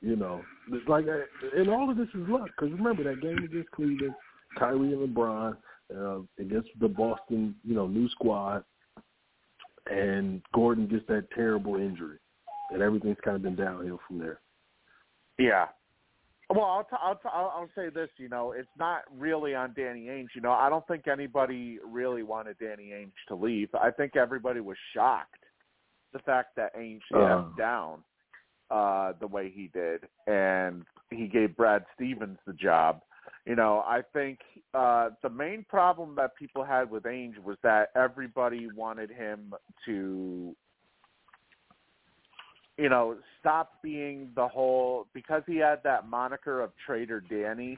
you 0.01 0.15
know, 0.15 0.41
it's 0.71 0.87
like, 0.87 1.05
uh, 1.07 1.25
and 1.55 1.69
all 1.69 1.91
of 1.91 1.97
this 1.97 2.07
is 2.15 2.27
luck. 2.27 2.49
Because 2.57 2.71
remember 2.71 3.03
that 3.03 3.21
game 3.21 3.37
against 3.37 3.69
Cleveland, 3.71 4.15
Kyrie 4.57 4.93
and 4.93 5.15
LeBron 5.15 5.55
uh, 5.95 6.21
against 6.39 6.69
the 6.79 6.87
Boston, 6.87 7.55
you 7.63 7.75
know, 7.75 7.85
new 7.85 8.09
squad, 8.09 8.63
and 9.89 10.41
Gordon 10.53 10.87
gets 10.87 11.05
that 11.07 11.27
terrible 11.35 11.75
injury, 11.75 12.17
and 12.71 12.81
everything's 12.81 13.17
kind 13.23 13.35
of 13.35 13.41
been 13.41 13.55
downhill 13.55 13.99
from 14.07 14.19
there. 14.19 14.39
Yeah. 15.37 15.67
Well, 16.49 16.65
I'll, 16.65 16.83
t- 16.83 16.97
I'll, 17.01 17.15
t- 17.15 17.29
I'll 17.33 17.53
I'll 17.55 17.69
say 17.75 17.89
this. 17.89 18.09
You 18.17 18.27
know, 18.27 18.51
it's 18.51 18.67
not 18.77 19.03
really 19.17 19.55
on 19.55 19.73
Danny 19.73 20.07
Ainge. 20.07 20.27
You 20.35 20.41
know, 20.41 20.51
I 20.51 20.69
don't 20.69 20.85
think 20.85 21.07
anybody 21.07 21.79
really 21.85 22.23
wanted 22.23 22.57
Danny 22.59 22.91
Ainge 22.93 23.13
to 23.29 23.35
leave. 23.35 23.69
I 23.73 23.89
think 23.89 24.17
everybody 24.17 24.59
was 24.59 24.75
shocked 24.93 25.43
the 26.11 26.19
fact 26.19 26.57
that 26.57 26.75
Ainge 26.75 26.99
Uh. 27.13 27.43
down 27.57 28.03
uh, 28.69 29.13
the 29.19 29.27
way 29.27 29.49
he 29.49 29.69
did, 29.73 30.01
and 30.27 30.85
he 31.09 31.27
gave 31.27 31.55
Brad 31.55 31.85
Stevens 31.95 32.37
the 32.45 32.53
job. 32.53 33.01
You 33.45 33.55
know, 33.55 33.83
I 33.87 34.01
think 34.13 34.39
uh, 34.73 35.09
the 35.23 35.29
main 35.29 35.65
problem 35.67 36.15
that 36.15 36.35
people 36.35 36.63
had 36.63 36.91
with 36.91 37.03
Ainge 37.03 37.43
was 37.43 37.57
that 37.63 37.89
everybody 37.95 38.67
wanted 38.75 39.09
him 39.09 39.53
to 39.85 40.55
you 42.81 42.89
know, 42.89 43.15
stop 43.39 43.73
being 43.83 44.29
the 44.35 44.47
whole 44.47 45.05
because 45.13 45.43
he 45.45 45.57
had 45.57 45.81
that 45.83 46.07
moniker 46.07 46.61
of 46.61 46.71
Trader 46.83 47.21
Danny 47.21 47.77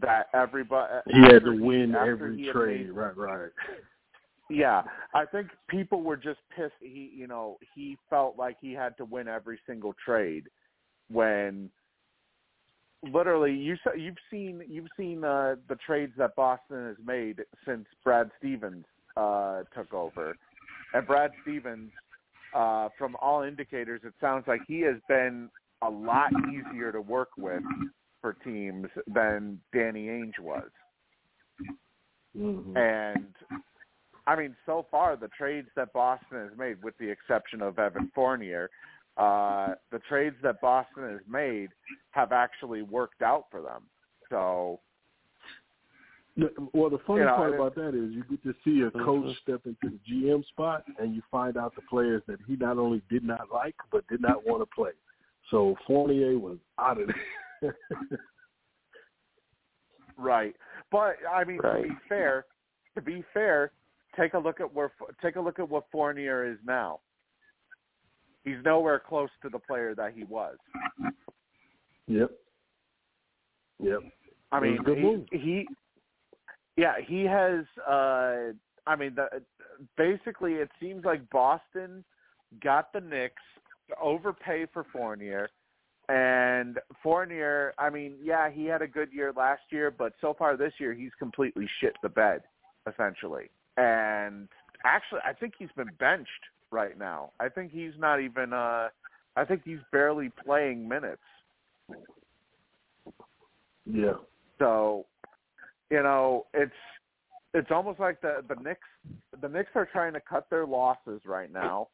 that 0.00 0.26
everybody 0.34 0.92
He 1.06 1.20
had 1.20 1.44
to 1.44 1.52
win 1.52 1.94
every 1.94 2.50
trade, 2.52 2.86
made- 2.86 2.90
right? 2.90 3.16
Right. 3.16 3.50
yeah, 4.50 4.82
I 5.14 5.24
think 5.24 5.50
people 5.68 6.02
were 6.02 6.16
just 6.16 6.40
pissed. 6.54 6.72
He, 6.80 7.12
you 7.14 7.28
know, 7.28 7.58
he 7.74 7.96
felt 8.10 8.36
like 8.36 8.56
he 8.60 8.72
had 8.72 8.96
to 8.96 9.04
win 9.04 9.28
every 9.28 9.60
single 9.66 9.94
trade 10.04 10.48
when 11.10 11.70
literally 13.12 13.52
you 13.52 13.76
you've 13.96 14.16
seen 14.30 14.62
you've 14.68 14.88
seen 14.96 15.24
uh, 15.24 15.56
the 15.68 15.76
trades 15.76 16.12
that 16.18 16.36
Boston 16.36 16.86
has 16.88 16.96
made 17.04 17.42
since 17.66 17.86
Brad 18.02 18.30
Stevens 18.38 18.84
uh, 19.16 19.62
took 19.74 19.92
over, 19.92 20.36
and 20.92 21.06
Brad 21.06 21.30
Stevens, 21.42 21.90
uh, 22.54 22.88
from 22.98 23.16
all 23.20 23.42
indicators, 23.42 24.00
it 24.04 24.14
sounds 24.20 24.44
like 24.46 24.60
he 24.66 24.80
has 24.82 24.96
been 25.08 25.50
a 25.82 25.90
lot 25.90 26.30
easier 26.48 26.92
to 26.92 27.00
work 27.00 27.30
with 27.36 27.62
for 28.20 28.34
teams 28.44 28.86
than 29.06 29.60
Danny 29.72 30.06
Ainge 30.06 30.38
was. 30.40 30.70
hmm 32.36 32.76
And 32.76 33.34
I 34.26 34.36
mean, 34.36 34.56
so 34.64 34.86
far 34.90 35.16
the 35.16 35.28
trades 35.36 35.68
that 35.76 35.92
Boston 35.92 36.48
has 36.48 36.58
made, 36.58 36.82
with 36.82 36.96
the 36.98 37.08
exception 37.10 37.60
of 37.60 37.78
Evan 37.78 38.10
Fournier, 38.14 38.70
uh, 39.16 39.74
the 39.90 39.98
trades 40.08 40.36
that 40.42 40.60
Boston 40.60 41.08
has 41.08 41.20
made 41.28 41.70
have 42.10 42.32
actually 42.32 42.82
worked 42.82 43.22
out 43.22 43.46
for 43.50 43.60
them. 43.60 43.82
So 44.30 44.80
Yeah, 46.36 46.48
Well, 46.72 46.90
the 46.90 46.98
funny 47.06 47.20
You 47.20 47.26
know, 47.26 47.36
part 47.36 47.54
about 47.54 47.74
that 47.76 47.90
is 47.90 48.10
you 48.10 48.24
get 48.24 48.42
to 48.42 48.54
see 48.64 48.82
a 48.82 48.90
coach 48.90 49.24
Mhm. 49.24 49.36
step 49.36 49.66
into 49.66 49.88
the 49.88 49.98
GM 49.98 50.42
spot, 50.42 50.84
and 50.98 51.14
you 51.14 51.22
find 51.30 51.56
out 51.56 51.76
the 51.76 51.82
players 51.82 52.24
that 52.26 52.40
he 52.42 52.56
not 52.56 52.76
only 52.76 53.00
did 53.08 53.22
not 53.22 53.50
like 53.52 53.76
but 53.90 54.06
did 54.08 54.20
not 54.20 54.44
want 54.44 54.60
to 54.60 54.66
play. 54.66 54.92
So 55.50 55.76
Fournier 55.86 56.38
was 56.38 56.58
out 56.78 57.00
of 57.00 57.08
there. 57.60 57.76
right, 60.16 60.56
but 60.90 61.16
I 61.30 61.44
mean, 61.44 61.62
to 61.62 61.82
be 61.82 61.96
fair, 62.08 62.46
to 62.96 63.02
be 63.02 63.22
fair, 63.32 63.70
take 64.16 64.34
a 64.34 64.38
look 64.38 64.60
at 64.60 64.72
where 64.72 64.90
take 65.22 65.36
a 65.36 65.40
look 65.40 65.60
at 65.60 65.68
what 65.68 65.88
Fournier 65.92 66.44
is 66.44 66.58
now. 66.64 67.00
He's 68.44 68.56
nowhere 68.64 69.00
close 69.00 69.30
to 69.42 69.48
the 69.48 69.58
player 69.58 69.94
that 69.94 70.12
he 70.14 70.24
was. 70.24 70.56
yep. 72.06 72.30
Yep. 73.82 74.00
I 74.52 74.60
mean, 74.60 74.78
he, 75.30 75.38
he, 75.38 75.68
yeah, 76.76 76.94
he 77.04 77.24
has. 77.24 77.64
uh 77.88 78.52
I 78.86 78.96
mean, 78.96 79.14
the, 79.14 79.42
basically, 79.96 80.54
it 80.54 80.70
seems 80.78 81.04
like 81.04 81.28
Boston 81.30 82.04
got 82.62 82.92
the 82.92 83.00
Knicks 83.00 83.42
to 83.88 83.96
overpay 84.00 84.66
for 84.72 84.84
Fournier, 84.92 85.48
and 86.08 86.78
Fournier. 87.02 87.72
I 87.78 87.90
mean, 87.90 88.16
yeah, 88.22 88.50
he 88.50 88.66
had 88.66 88.82
a 88.82 88.86
good 88.86 89.12
year 89.12 89.32
last 89.34 89.62
year, 89.70 89.90
but 89.90 90.12
so 90.20 90.34
far 90.38 90.56
this 90.56 90.74
year, 90.78 90.92
he's 90.92 91.12
completely 91.18 91.68
shit 91.80 91.94
the 92.02 92.10
bed, 92.10 92.42
essentially. 92.86 93.50
And 93.76 94.48
actually, 94.84 95.20
I 95.24 95.32
think 95.32 95.54
he's 95.58 95.72
been 95.76 95.90
benched 95.98 96.28
right 96.74 96.98
now. 96.98 97.30
I 97.40 97.48
think 97.48 97.72
he's 97.72 97.92
not 97.98 98.20
even. 98.20 98.52
uh 98.52 98.88
I 99.36 99.44
think 99.44 99.62
he's 99.64 99.78
barely 99.90 100.30
playing 100.44 100.86
minutes. 100.88 101.22
Yeah. 103.86 104.14
So, 104.58 105.06
you 105.90 106.02
know, 106.02 106.46
it's 106.54 106.72
it's 107.54 107.70
almost 107.70 108.00
like 108.00 108.20
the 108.20 108.44
the 108.48 108.56
Knicks 108.56 108.88
the 109.40 109.48
Knicks 109.48 109.70
are 109.74 109.88
trying 109.90 110.12
to 110.12 110.20
cut 110.20 110.50
their 110.50 110.66
losses 110.66 111.22
right 111.24 111.52
now 111.52 111.88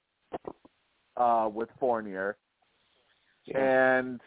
uh 1.17 1.49
with 1.52 1.68
Fournier. 1.78 2.36
yeah. 3.44 3.99
And 3.99 4.20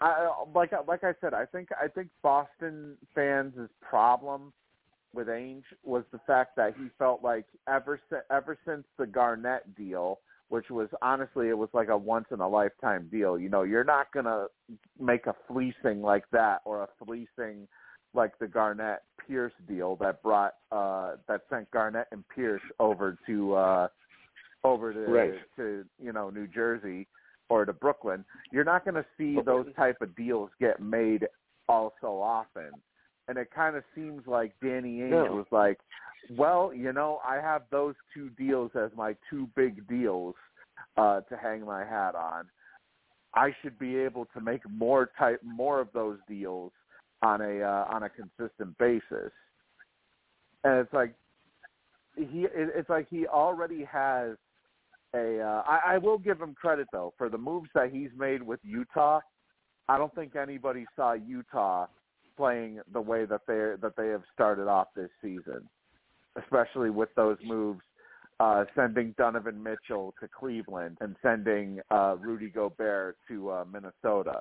I 0.00 0.30
like 0.54 0.72
like 0.88 1.04
I 1.04 1.12
said, 1.20 1.34
I 1.34 1.44
think 1.46 1.68
I 1.82 1.88
think 1.88 2.08
Boston 2.22 2.96
fans' 3.14 3.54
is 3.58 3.68
problem 3.82 4.52
with 5.14 5.28
Ainge 5.28 5.64
was 5.84 6.04
the 6.12 6.20
fact 6.26 6.56
that 6.56 6.74
he 6.76 6.88
felt 6.98 7.22
like 7.22 7.46
ever 7.68 8.00
si- 8.10 8.16
ever 8.30 8.56
since 8.66 8.84
the 8.98 9.06
Garnett 9.06 9.74
deal, 9.76 10.20
which 10.48 10.70
was 10.70 10.88
honestly 11.02 11.48
it 11.48 11.58
was 11.58 11.68
like 11.72 11.88
a 11.88 11.96
once 11.96 12.26
in 12.30 12.40
a 12.40 12.48
lifetime 12.48 13.08
deal. 13.10 13.38
You 13.38 13.48
know, 13.48 13.62
you're 13.62 13.84
not 13.84 14.12
gonna 14.12 14.46
make 14.98 15.26
a 15.26 15.34
fleecing 15.48 16.02
like 16.02 16.24
that 16.32 16.60
or 16.64 16.82
a 16.82 16.88
fleecing 17.04 17.66
like 18.14 18.38
the 18.38 18.46
Garnett 18.48 19.02
Pierce 19.26 19.52
deal 19.68 19.96
that 19.96 20.22
brought 20.22 20.54
uh 20.72 21.16
that 21.28 21.42
sent 21.50 21.70
Garnett 21.70 22.08
and 22.12 22.24
Pierce 22.28 22.62
over 22.78 23.16
to 23.26 23.54
uh 23.54 23.88
over 24.64 24.92
to 24.92 25.00
Right. 25.10 25.34
to 25.56 25.84
you 26.02 26.12
know 26.12 26.30
New 26.30 26.46
Jersey 26.46 27.06
or 27.48 27.64
to 27.64 27.72
Brooklyn. 27.72 28.24
You're 28.52 28.64
not 28.64 28.84
going 28.84 28.94
to 28.94 29.04
see 29.18 29.36
those 29.44 29.66
type 29.74 29.96
of 30.00 30.14
deals 30.14 30.50
get 30.60 30.80
made 30.80 31.26
all 31.68 31.92
so 32.00 32.20
often. 32.22 32.70
And 33.30 33.38
it 33.38 33.52
kind 33.54 33.76
of 33.76 33.84
seems 33.94 34.26
like 34.26 34.52
Danny 34.60 34.98
Ainge 34.98 35.10
No. 35.10 35.36
was 35.36 35.46
like, 35.52 35.78
well, 36.36 36.74
you 36.74 36.92
know, 36.92 37.20
I 37.24 37.36
have 37.36 37.62
those 37.70 37.94
two 38.12 38.28
deals 38.30 38.72
as 38.74 38.90
my 38.96 39.14
two 39.30 39.48
big 39.54 39.86
deals 39.86 40.34
uh, 40.96 41.20
to 41.20 41.36
hang 41.36 41.64
my 41.64 41.84
hat 41.84 42.16
on. 42.16 42.46
I 43.32 43.54
should 43.62 43.78
be 43.78 43.94
able 43.94 44.24
to 44.34 44.40
make 44.40 44.68
more 44.68 45.12
type 45.16 45.40
more 45.44 45.78
of 45.78 45.86
those 45.94 46.18
deals 46.28 46.72
on 47.22 47.40
a 47.40 47.62
uh, 47.62 47.84
on 47.88 48.02
a 48.02 48.08
consistent 48.08 48.76
basis. 48.78 49.30
And 50.64 50.80
it's 50.80 50.92
like 50.92 51.14
he 52.16 52.48
it's 52.52 52.90
like 52.90 53.06
he 53.08 53.28
already 53.28 53.84
has 53.84 54.36
a 55.14 55.40
uh, 55.40 55.62
I, 55.68 55.94
I 55.94 55.98
will 55.98 56.18
give 56.18 56.40
him 56.40 56.56
credit 56.60 56.88
though 56.90 57.14
for 57.16 57.28
the 57.28 57.38
moves 57.38 57.70
that 57.76 57.92
he's 57.92 58.10
made 58.18 58.42
with 58.42 58.58
Utah. 58.64 59.20
I 59.88 59.98
don't 59.98 60.12
think 60.16 60.34
anybody 60.34 60.88
saw 60.96 61.12
Utah 61.12 61.86
playing 62.40 62.80
the 62.94 63.00
way 63.00 63.26
that 63.26 63.42
they 63.46 63.74
that 63.82 63.92
they 63.96 64.08
have 64.08 64.22
started 64.32 64.66
off 64.66 64.88
this 64.96 65.10
season, 65.20 65.68
especially 66.42 66.88
with 66.88 67.10
those 67.14 67.36
moves, 67.44 67.82
uh, 68.40 68.64
sending 68.74 69.14
Donovan 69.18 69.62
Mitchell 69.62 70.14
to 70.20 70.26
Cleveland 70.26 70.96
and 71.02 71.16
sending 71.22 71.80
uh, 71.90 72.16
Rudy 72.18 72.48
Gobert 72.48 73.18
to 73.28 73.50
uh, 73.50 73.64
Minnesota. 73.70 74.40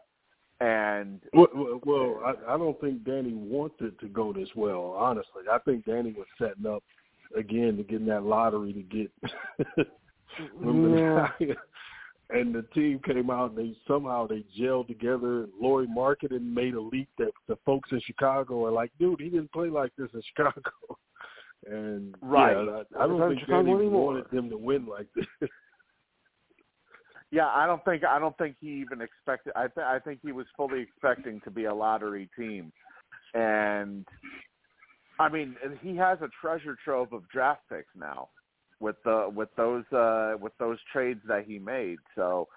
And 0.62 1.20
Well, 1.34 1.48
well, 1.54 1.80
well 1.86 2.22
I, 2.26 2.54
I 2.54 2.58
don't 2.58 2.80
think 2.80 3.04
Danny 3.04 3.34
wanted 3.34 4.00
to 4.00 4.08
go 4.08 4.32
this 4.32 4.50
well. 4.56 4.96
Honestly, 4.98 5.44
I 5.52 5.58
think 5.60 5.86
Danny 5.86 6.14
was 6.14 6.28
setting 6.38 6.66
up 6.66 6.84
again 7.38 7.76
to 7.76 7.84
get 7.84 8.00
in 8.00 8.08
that 8.08 8.24
lottery 8.24 8.72
to 8.72 8.82
get. 8.82 9.12
Remember, 10.58 11.34
and 12.32 12.54
the 12.54 12.62
team 12.74 13.00
came 13.06 13.30
out 13.30 13.52
and 13.52 13.58
they 13.58 13.76
somehow 13.88 14.28
they 14.28 14.44
gelled 14.60 14.88
together. 14.88 15.48
Lauri 15.60 15.88
Markkanen 15.88 16.54
made 16.54 16.76
a 16.76 16.82
leap 16.82 17.10
that 17.18 17.32
the 17.48 17.58
folks 17.66 17.92
in 17.92 18.00
Chicago 18.02 18.64
are 18.66 18.72
like, 18.72 18.92
dude, 19.00 19.20
he 19.20 19.30
didn't 19.30 19.52
play 19.52 19.70
like 19.70 19.92
this 19.98 20.10
in 20.14 20.22
Chicago. 20.36 20.62
And 21.70 22.16
Right. 22.22 22.54
yeah, 22.54 22.84
I, 23.00 23.04
I 23.04 23.08
don't 23.08 23.28
think 23.30 23.42
Chicago 23.42 23.64
Danny 23.64 23.76
anymore. 23.86 24.06
wanted 24.14 24.32
them 24.32 24.50
to 24.50 24.58
win 24.58 24.86
like 24.86 25.08
this. 25.16 25.26
Yeah, 27.32 27.46
I 27.46 27.68
don't 27.68 27.86
think 27.86 28.04
I 28.04 28.18
don't 28.18 28.36
think 28.40 28.56
he 28.60 28.70
even 28.82 29.02
expected. 29.02 29.54
I 29.56 29.68
th- 29.68 29.86
I 29.86 30.00
think 30.00 30.20
he 30.24 30.32
was 30.32 30.48
fully 30.58 30.82
expecting 30.82 31.40
to 31.42 31.52
be 31.52 31.66
a 31.66 31.74
lottery 31.74 32.28
team, 32.36 32.72
and 33.36 34.04
I 35.20 35.30
mean 35.30 35.56
he 35.84 35.96
has 35.96 36.18
a 36.24 36.30
treasure 36.42 36.76
trove 36.84 37.14
of 37.14 37.30
draft 37.30 37.62
picks 37.70 37.94
now 37.96 38.30
with 38.80 38.96
the 39.04 39.30
with 39.34 39.50
those 39.58 39.84
uh 39.92 40.34
with 40.40 40.54
those 40.60 40.78
trades 40.92 41.22
that 41.28 41.46
he 41.46 41.60
made. 41.60 41.98
So 42.16 42.48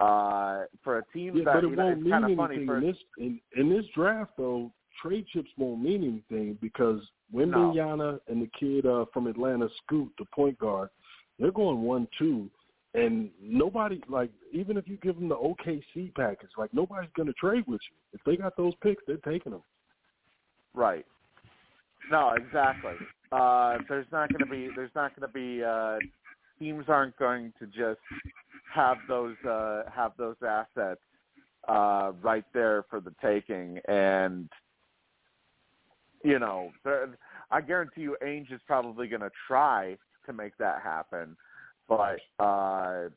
uh 0.00 0.62
for 0.82 0.98
a 0.98 1.04
team 1.12 1.36
Yeah, 1.36 1.44
that 1.44 1.54
but 1.54 1.64
it 1.64 1.70
you 1.70 1.76
know, 1.76 1.84
won't 1.84 2.02
mean 2.02 2.10
kind 2.10 2.24
of 2.24 2.36
funny 2.36 2.54
anything 2.56 2.66
for 2.66 2.78
in 2.78 2.86
this 2.86 2.96
in, 3.18 3.40
in 3.56 3.68
this 3.68 3.84
draft 3.94 4.32
though. 4.36 4.72
Trade 5.02 5.26
chips 5.32 5.50
won't 5.58 5.82
mean 5.82 6.04
anything 6.30 6.56
because 6.62 7.00
Wembanyama 7.34 8.20
and 8.28 8.40
the 8.40 8.50
kid 8.58 8.86
uh, 8.86 9.04
from 9.12 9.26
Atlanta, 9.26 9.68
Scoot, 9.82 10.12
the 10.18 10.24
point 10.26 10.56
guard, 10.58 10.88
they're 11.38 11.50
going 11.50 11.82
one 11.82 12.06
two, 12.16 12.48
and 12.94 13.28
nobody 13.42 14.00
like 14.08 14.30
even 14.52 14.76
if 14.76 14.86
you 14.86 14.96
give 15.02 15.16
them 15.16 15.28
the 15.28 15.36
OKC 15.36 16.14
package, 16.14 16.50
like 16.56 16.72
nobody's 16.72 17.10
going 17.16 17.26
to 17.26 17.32
trade 17.34 17.64
with 17.66 17.80
you. 17.90 17.96
If 18.12 18.20
they 18.24 18.36
got 18.36 18.56
those 18.56 18.72
picks, 18.82 19.02
they're 19.06 19.16
taking 19.16 19.52
them. 19.52 19.62
Right. 20.74 21.04
No, 22.10 22.34
exactly. 22.36 22.94
Uh, 23.34 23.78
there's 23.88 24.06
not 24.12 24.28
going 24.32 24.44
to 24.44 24.50
be. 24.50 24.68
There's 24.76 24.94
not 24.94 25.10
going 25.18 25.26
to 25.28 25.32
be. 25.32 25.62
Uh, 25.64 25.98
teams 26.58 26.84
aren't 26.88 27.16
going 27.16 27.52
to 27.58 27.66
just 27.66 28.00
have 28.72 28.96
those 29.08 29.34
uh, 29.48 29.82
have 29.92 30.12
those 30.16 30.36
assets 30.46 31.00
uh, 31.68 32.12
right 32.22 32.44
there 32.54 32.84
for 32.88 33.00
the 33.00 33.12
taking, 33.22 33.78
and 33.88 34.48
you 36.22 36.38
know, 36.38 36.70
there- 36.84 37.08
I 37.50 37.60
guarantee 37.60 38.02
you, 38.02 38.16
Ainge 38.24 38.52
is 38.52 38.60
probably 38.66 39.08
going 39.08 39.20
to 39.20 39.30
try 39.46 39.96
to 40.26 40.32
make 40.32 40.56
that 40.58 40.80
happen, 40.82 41.36
but 41.88 42.18
uh, 42.38 43.08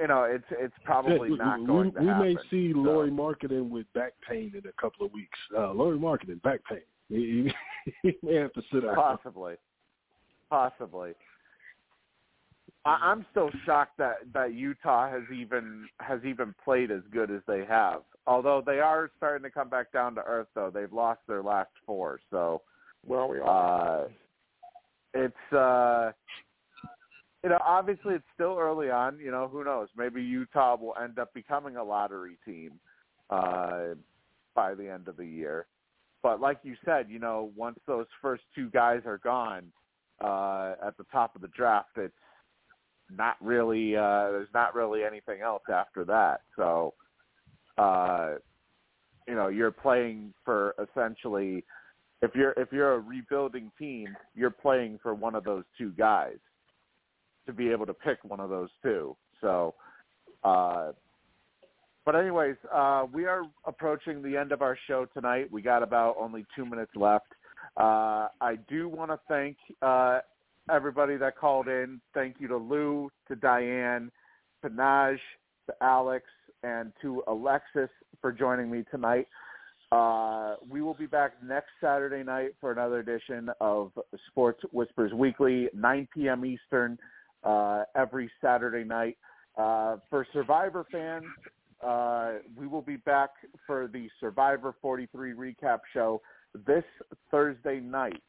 you 0.00 0.06
know, 0.08 0.24
it's 0.24 0.44
it's 0.50 0.74
probably 0.84 1.30
Yeah, 1.30 1.36
not 1.44 1.66
going 1.66 1.86
we, 1.88 1.92
to 1.92 2.00
we 2.00 2.06
happen. 2.06 2.34
may 2.34 2.36
see 2.50 2.72
So- 2.72 2.78
Lauri 2.80 3.10
Markkanen 3.10 3.68
with 3.68 3.86
back 3.92 4.12
pain 4.28 4.52
in 4.54 4.68
a 4.68 4.80
couple 4.80 5.04
of 5.06 5.12
weeks. 5.12 5.38
Uh, 5.56 5.72
Lauri 5.72 5.98
Markkanen 5.98 6.40
back 6.42 6.60
pain. 6.68 6.80
He, 7.08 7.50
he, 7.84 7.92
he 8.02 8.18
may 8.22 8.34
have 8.36 8.52
to 8.54 8.62
sit 8.72 8.84
out. 8.84 8.96
Possibly, 8.96 9.54
possibly. 10.50 11.12
I, 12.84 12.98
I'm 13.02 13.26
still 13.30 13.50
shocked 13.64 13.98
that 13.98 14.16
that 14.32 14.54
Utah 14.54 15.10
has 15.10 15.22
even 15.34 15.86
has 16.00 16.20
even 16.24 16.54
played 16.64 16.90
as 16.90 17.02
good 17.12 17.30
as 17.30 17.42
they 17.46 17.64
have. 17.68 18.02
Although 18.26 18.62
they 18.64 18.80
are 18.80 19.10
starting 19.16 19.44
to 19.44 19.50
come 19.50 19.68
back 19.68 19.92
down 19.92 20.14
to 20.16 20.22
earth, 20.22 20.48
though 20.54 20.70
they've 20.72 20.92
lost 20.92 21.20
their 21.28 21.42
last 21.42 21.70
four. 21.84 22.18
So 22.30 22.62
Well, 23.06 23.28
we 23.28 23.40
all. 23.40 24.04
uh, 24.04 24.08
it's 25.14 25.52
uh, 25.52 26.10
you 27.44 27.50
know 27.50 27.58
obviously 27.64 28.14
it's 28.14 28.24
still 28.34 28.56
early 28.58 28.90
on. 28.90 29.18
You 29.18 29.30
know 29.30 29.48
who 29.48 29.64
knows? 29.64 29.88
Maybe 29.96 30.22
Utah 30.22 30.76
will 30.76 30.94
end 31.02 31.18
up 31.18 31.32
becoming 31.34 31.76
a 31.76 31.84
lottery 31.84 32.36
team 32.44 32.72
uh, 33.30 33.94
by 34.54 34.74
the 34.74 34.88
end 34.92 35.08
of 35.08 35.16
the 35.16 35.26
year. 35.26 35.66
But 36.26 36.40
like 36.40 36.58
you 36.64 36.74
said, 36.84 37.06
you 37.08 37.20
know 37.20 37.52
once 37.54 37.78
those 37.86 38.06
first 38.20 38.42
two 38.52 38.68
guys 38.70 39.02
are 39.06 39.18
gone 39.18 39.62
uh, 40.20 40.74
at 40.84 40.96
the 40.96 41.04
top 41.12 41.36
of 41.36 41.40
the 41.40 41.46
draft, 41.56 41.90
it's 41.96 42.12
not 43.16 43.36
really 43.40 43.94
uh, 43.94 44.32
there's 44.32 44.48
not 44.52 44.74
really 44.74 45.04
anything 45.04 45.40
else 45.40 45.62
after 45.72 46.04
that. 46.06 46.40
So 46.56 46.94
uh, 47.78 48.38
you 49.28 49.36
know 49.36 49.46
you're 49.46 49.70
playing 49.70 50.34
for 50.44 50.74
essentially 50.82 51.62
if 52.22 52.32
you're 52.34 52.54
if 52.56 52.72
you're 52.72 52.94
a 52.94 52.98
rebuilding 52.98 53.70
team, 53.78 54.08
you're 54.34 54.50
playing 54.50 54.98
for 55.00 55.14
one 55.14 55.36
of 55.36 55.44
those 55.44 55.62
two 55.78 55.92
guys 55.92 56.38
to 57.46 57.52
be 57.52 57.70
able 57.70 57.86
to 57.86 57.94
pick 57.94 58.18
one 58.24 58.40
of 58.40 58.50
those 58.50 58.70
two. 58.82 59.16
So, 59.40 59.76
uh, 60.42 60.90
but 62.06 62.14
anyways, 62.14 62.54
uh, 62.72 63.04
we 63.12 63.26
are 63.26 63.42
approaching 63.66 64.22
the 64.22 64.36
end 64.36 64.52
of 64.52 64.62
our 64.62 64.78
show 64.86 65.06
tonight. 65.12 65.50
We 65.50 65.60
got 65.60 65.82
about 65.82 66.14
only 66.18 66.46
two 66.54 66.64
minutes 66.64 66.92
left. 66.94 67.26
Uh, 67.76 68.28
I 68.40 68.56
do 68.68 68.88
want 68.88 69.10
to 69.10 69.18
thank 69.28 69.56
uh, 69.82 70.20
everybody 70.70 71.16
that 71.16 71.36
called 71.36 71.66
in. 71.66 72.00
Thank 72.14 72.36
you 72.38 72.46
to 72.46 72.56
Lou, 72.56 73.10
to 73.26 73.34
Diane, 73.34 74.12
to 74.62 74.70
Naj, 74.70 75.16
to 75.66 75.74
Alex, 75.82 76.24
and 76.62 76.92
to 77.02 77.24
Alexis 77.26 77.90
for 78.20 78.30
joining 78.30 78.70
me 78.70 78.84
tonight. 78.90 79.26
Uh, 79.90 80.54
we 80.68 80.82
will 80.82 80.94
be 80.94 81.06
back 81.06 81.32
next 81.44 81.68
Saturday 81.80 82.22
night 82.22 82.50
for 82.60 82.70
another 82.70 83.00
edition 83.00 83.50
of 83.60 83.90
Sports 84.28 84.62
Whispers 84.72 85.12
Weekly, 85.12 85.68
9 85.74 86.08
p.m. 86.14 86.44
Eastern, 86.44 86.98
uh, 87.42 87.82
every 87.96 88.30
Saturday 88.40 88.84
night. 88.84 89.16
Uh, 89.56 89.96
for 90.10 90.26
Survivor 90.32 90.84
fans, 90.92 91.24
uh, 91.84 92.34
we 92.56 92.66
will 92.66 92.82
be 92.82 92.96
back 92.96 93.30
for 93.66 93.88
the 93.88 94.08
Survivor 94.20 94.74
43 94.80 95.32
recap 95.32 95.80
show 95.92 96.20
this 96.66 96.84
Thursday 97.30 97.80
night 97.80 98.22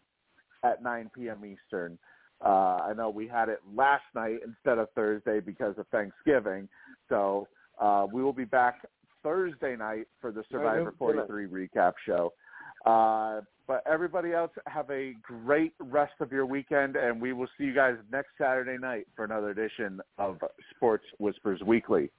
at 0.63 0.83
9 0.83 1.11
p.m. 1.15 1.43
Eastern. 1.45 1.97
Uh, 2.43 2.79
I 2.83 2.93
know 2.93 3.09
we 3.09 3.27
had 3.27 3.49
it 3.49 3.59
last 3.73 4.03
night 4.13 4.39
instead 4.45 4.77
of 4.77 4.89
Thursday 4.95 5.39
because 5.39 5.77
of 5.77 5.87
Thanksgiving, 5.87 6.69
so 7.09 7.47
uh, 7.79 8.05
we 8.11 8.21
will 8.21 8.33
be 8.33 8.45
back 8.45 8.85
Thursday 9.23 9.75
night 9.75 10.07
for 10.21 10.31
the 10.31 10.43
Survivor 10.51 10.93
43 10.97 11.47
recap 11.47 11.93
show. 12.05 12.33
Uh, 12.85 13.41
but 13.67 13.83
everybody 13.85 14.33
else, 14.33 14.51
have 14.65 14.89
a 14.89 15.13
great 15.21 15.73
rest 15.79 16.13
of 16.21 16.31
your 16.31 16.45
weekend, 16.45 16.95
and 16.95 17.19
we 17.21 17.33
will 17.33 17.47
see 17.57 17.65
you 17.65 17.75
guys 17.75 17.95
next 18.11 18.29
Saturday 18.37 18.77
night 18.77 19.07
for 19.15 19.25
another 19.25 19.49
edition 19.49 19.99
of 20.17 20.37
Sports 20.75 21.03
Whispers 21.19 21.61
Weekly. 21.65 22.09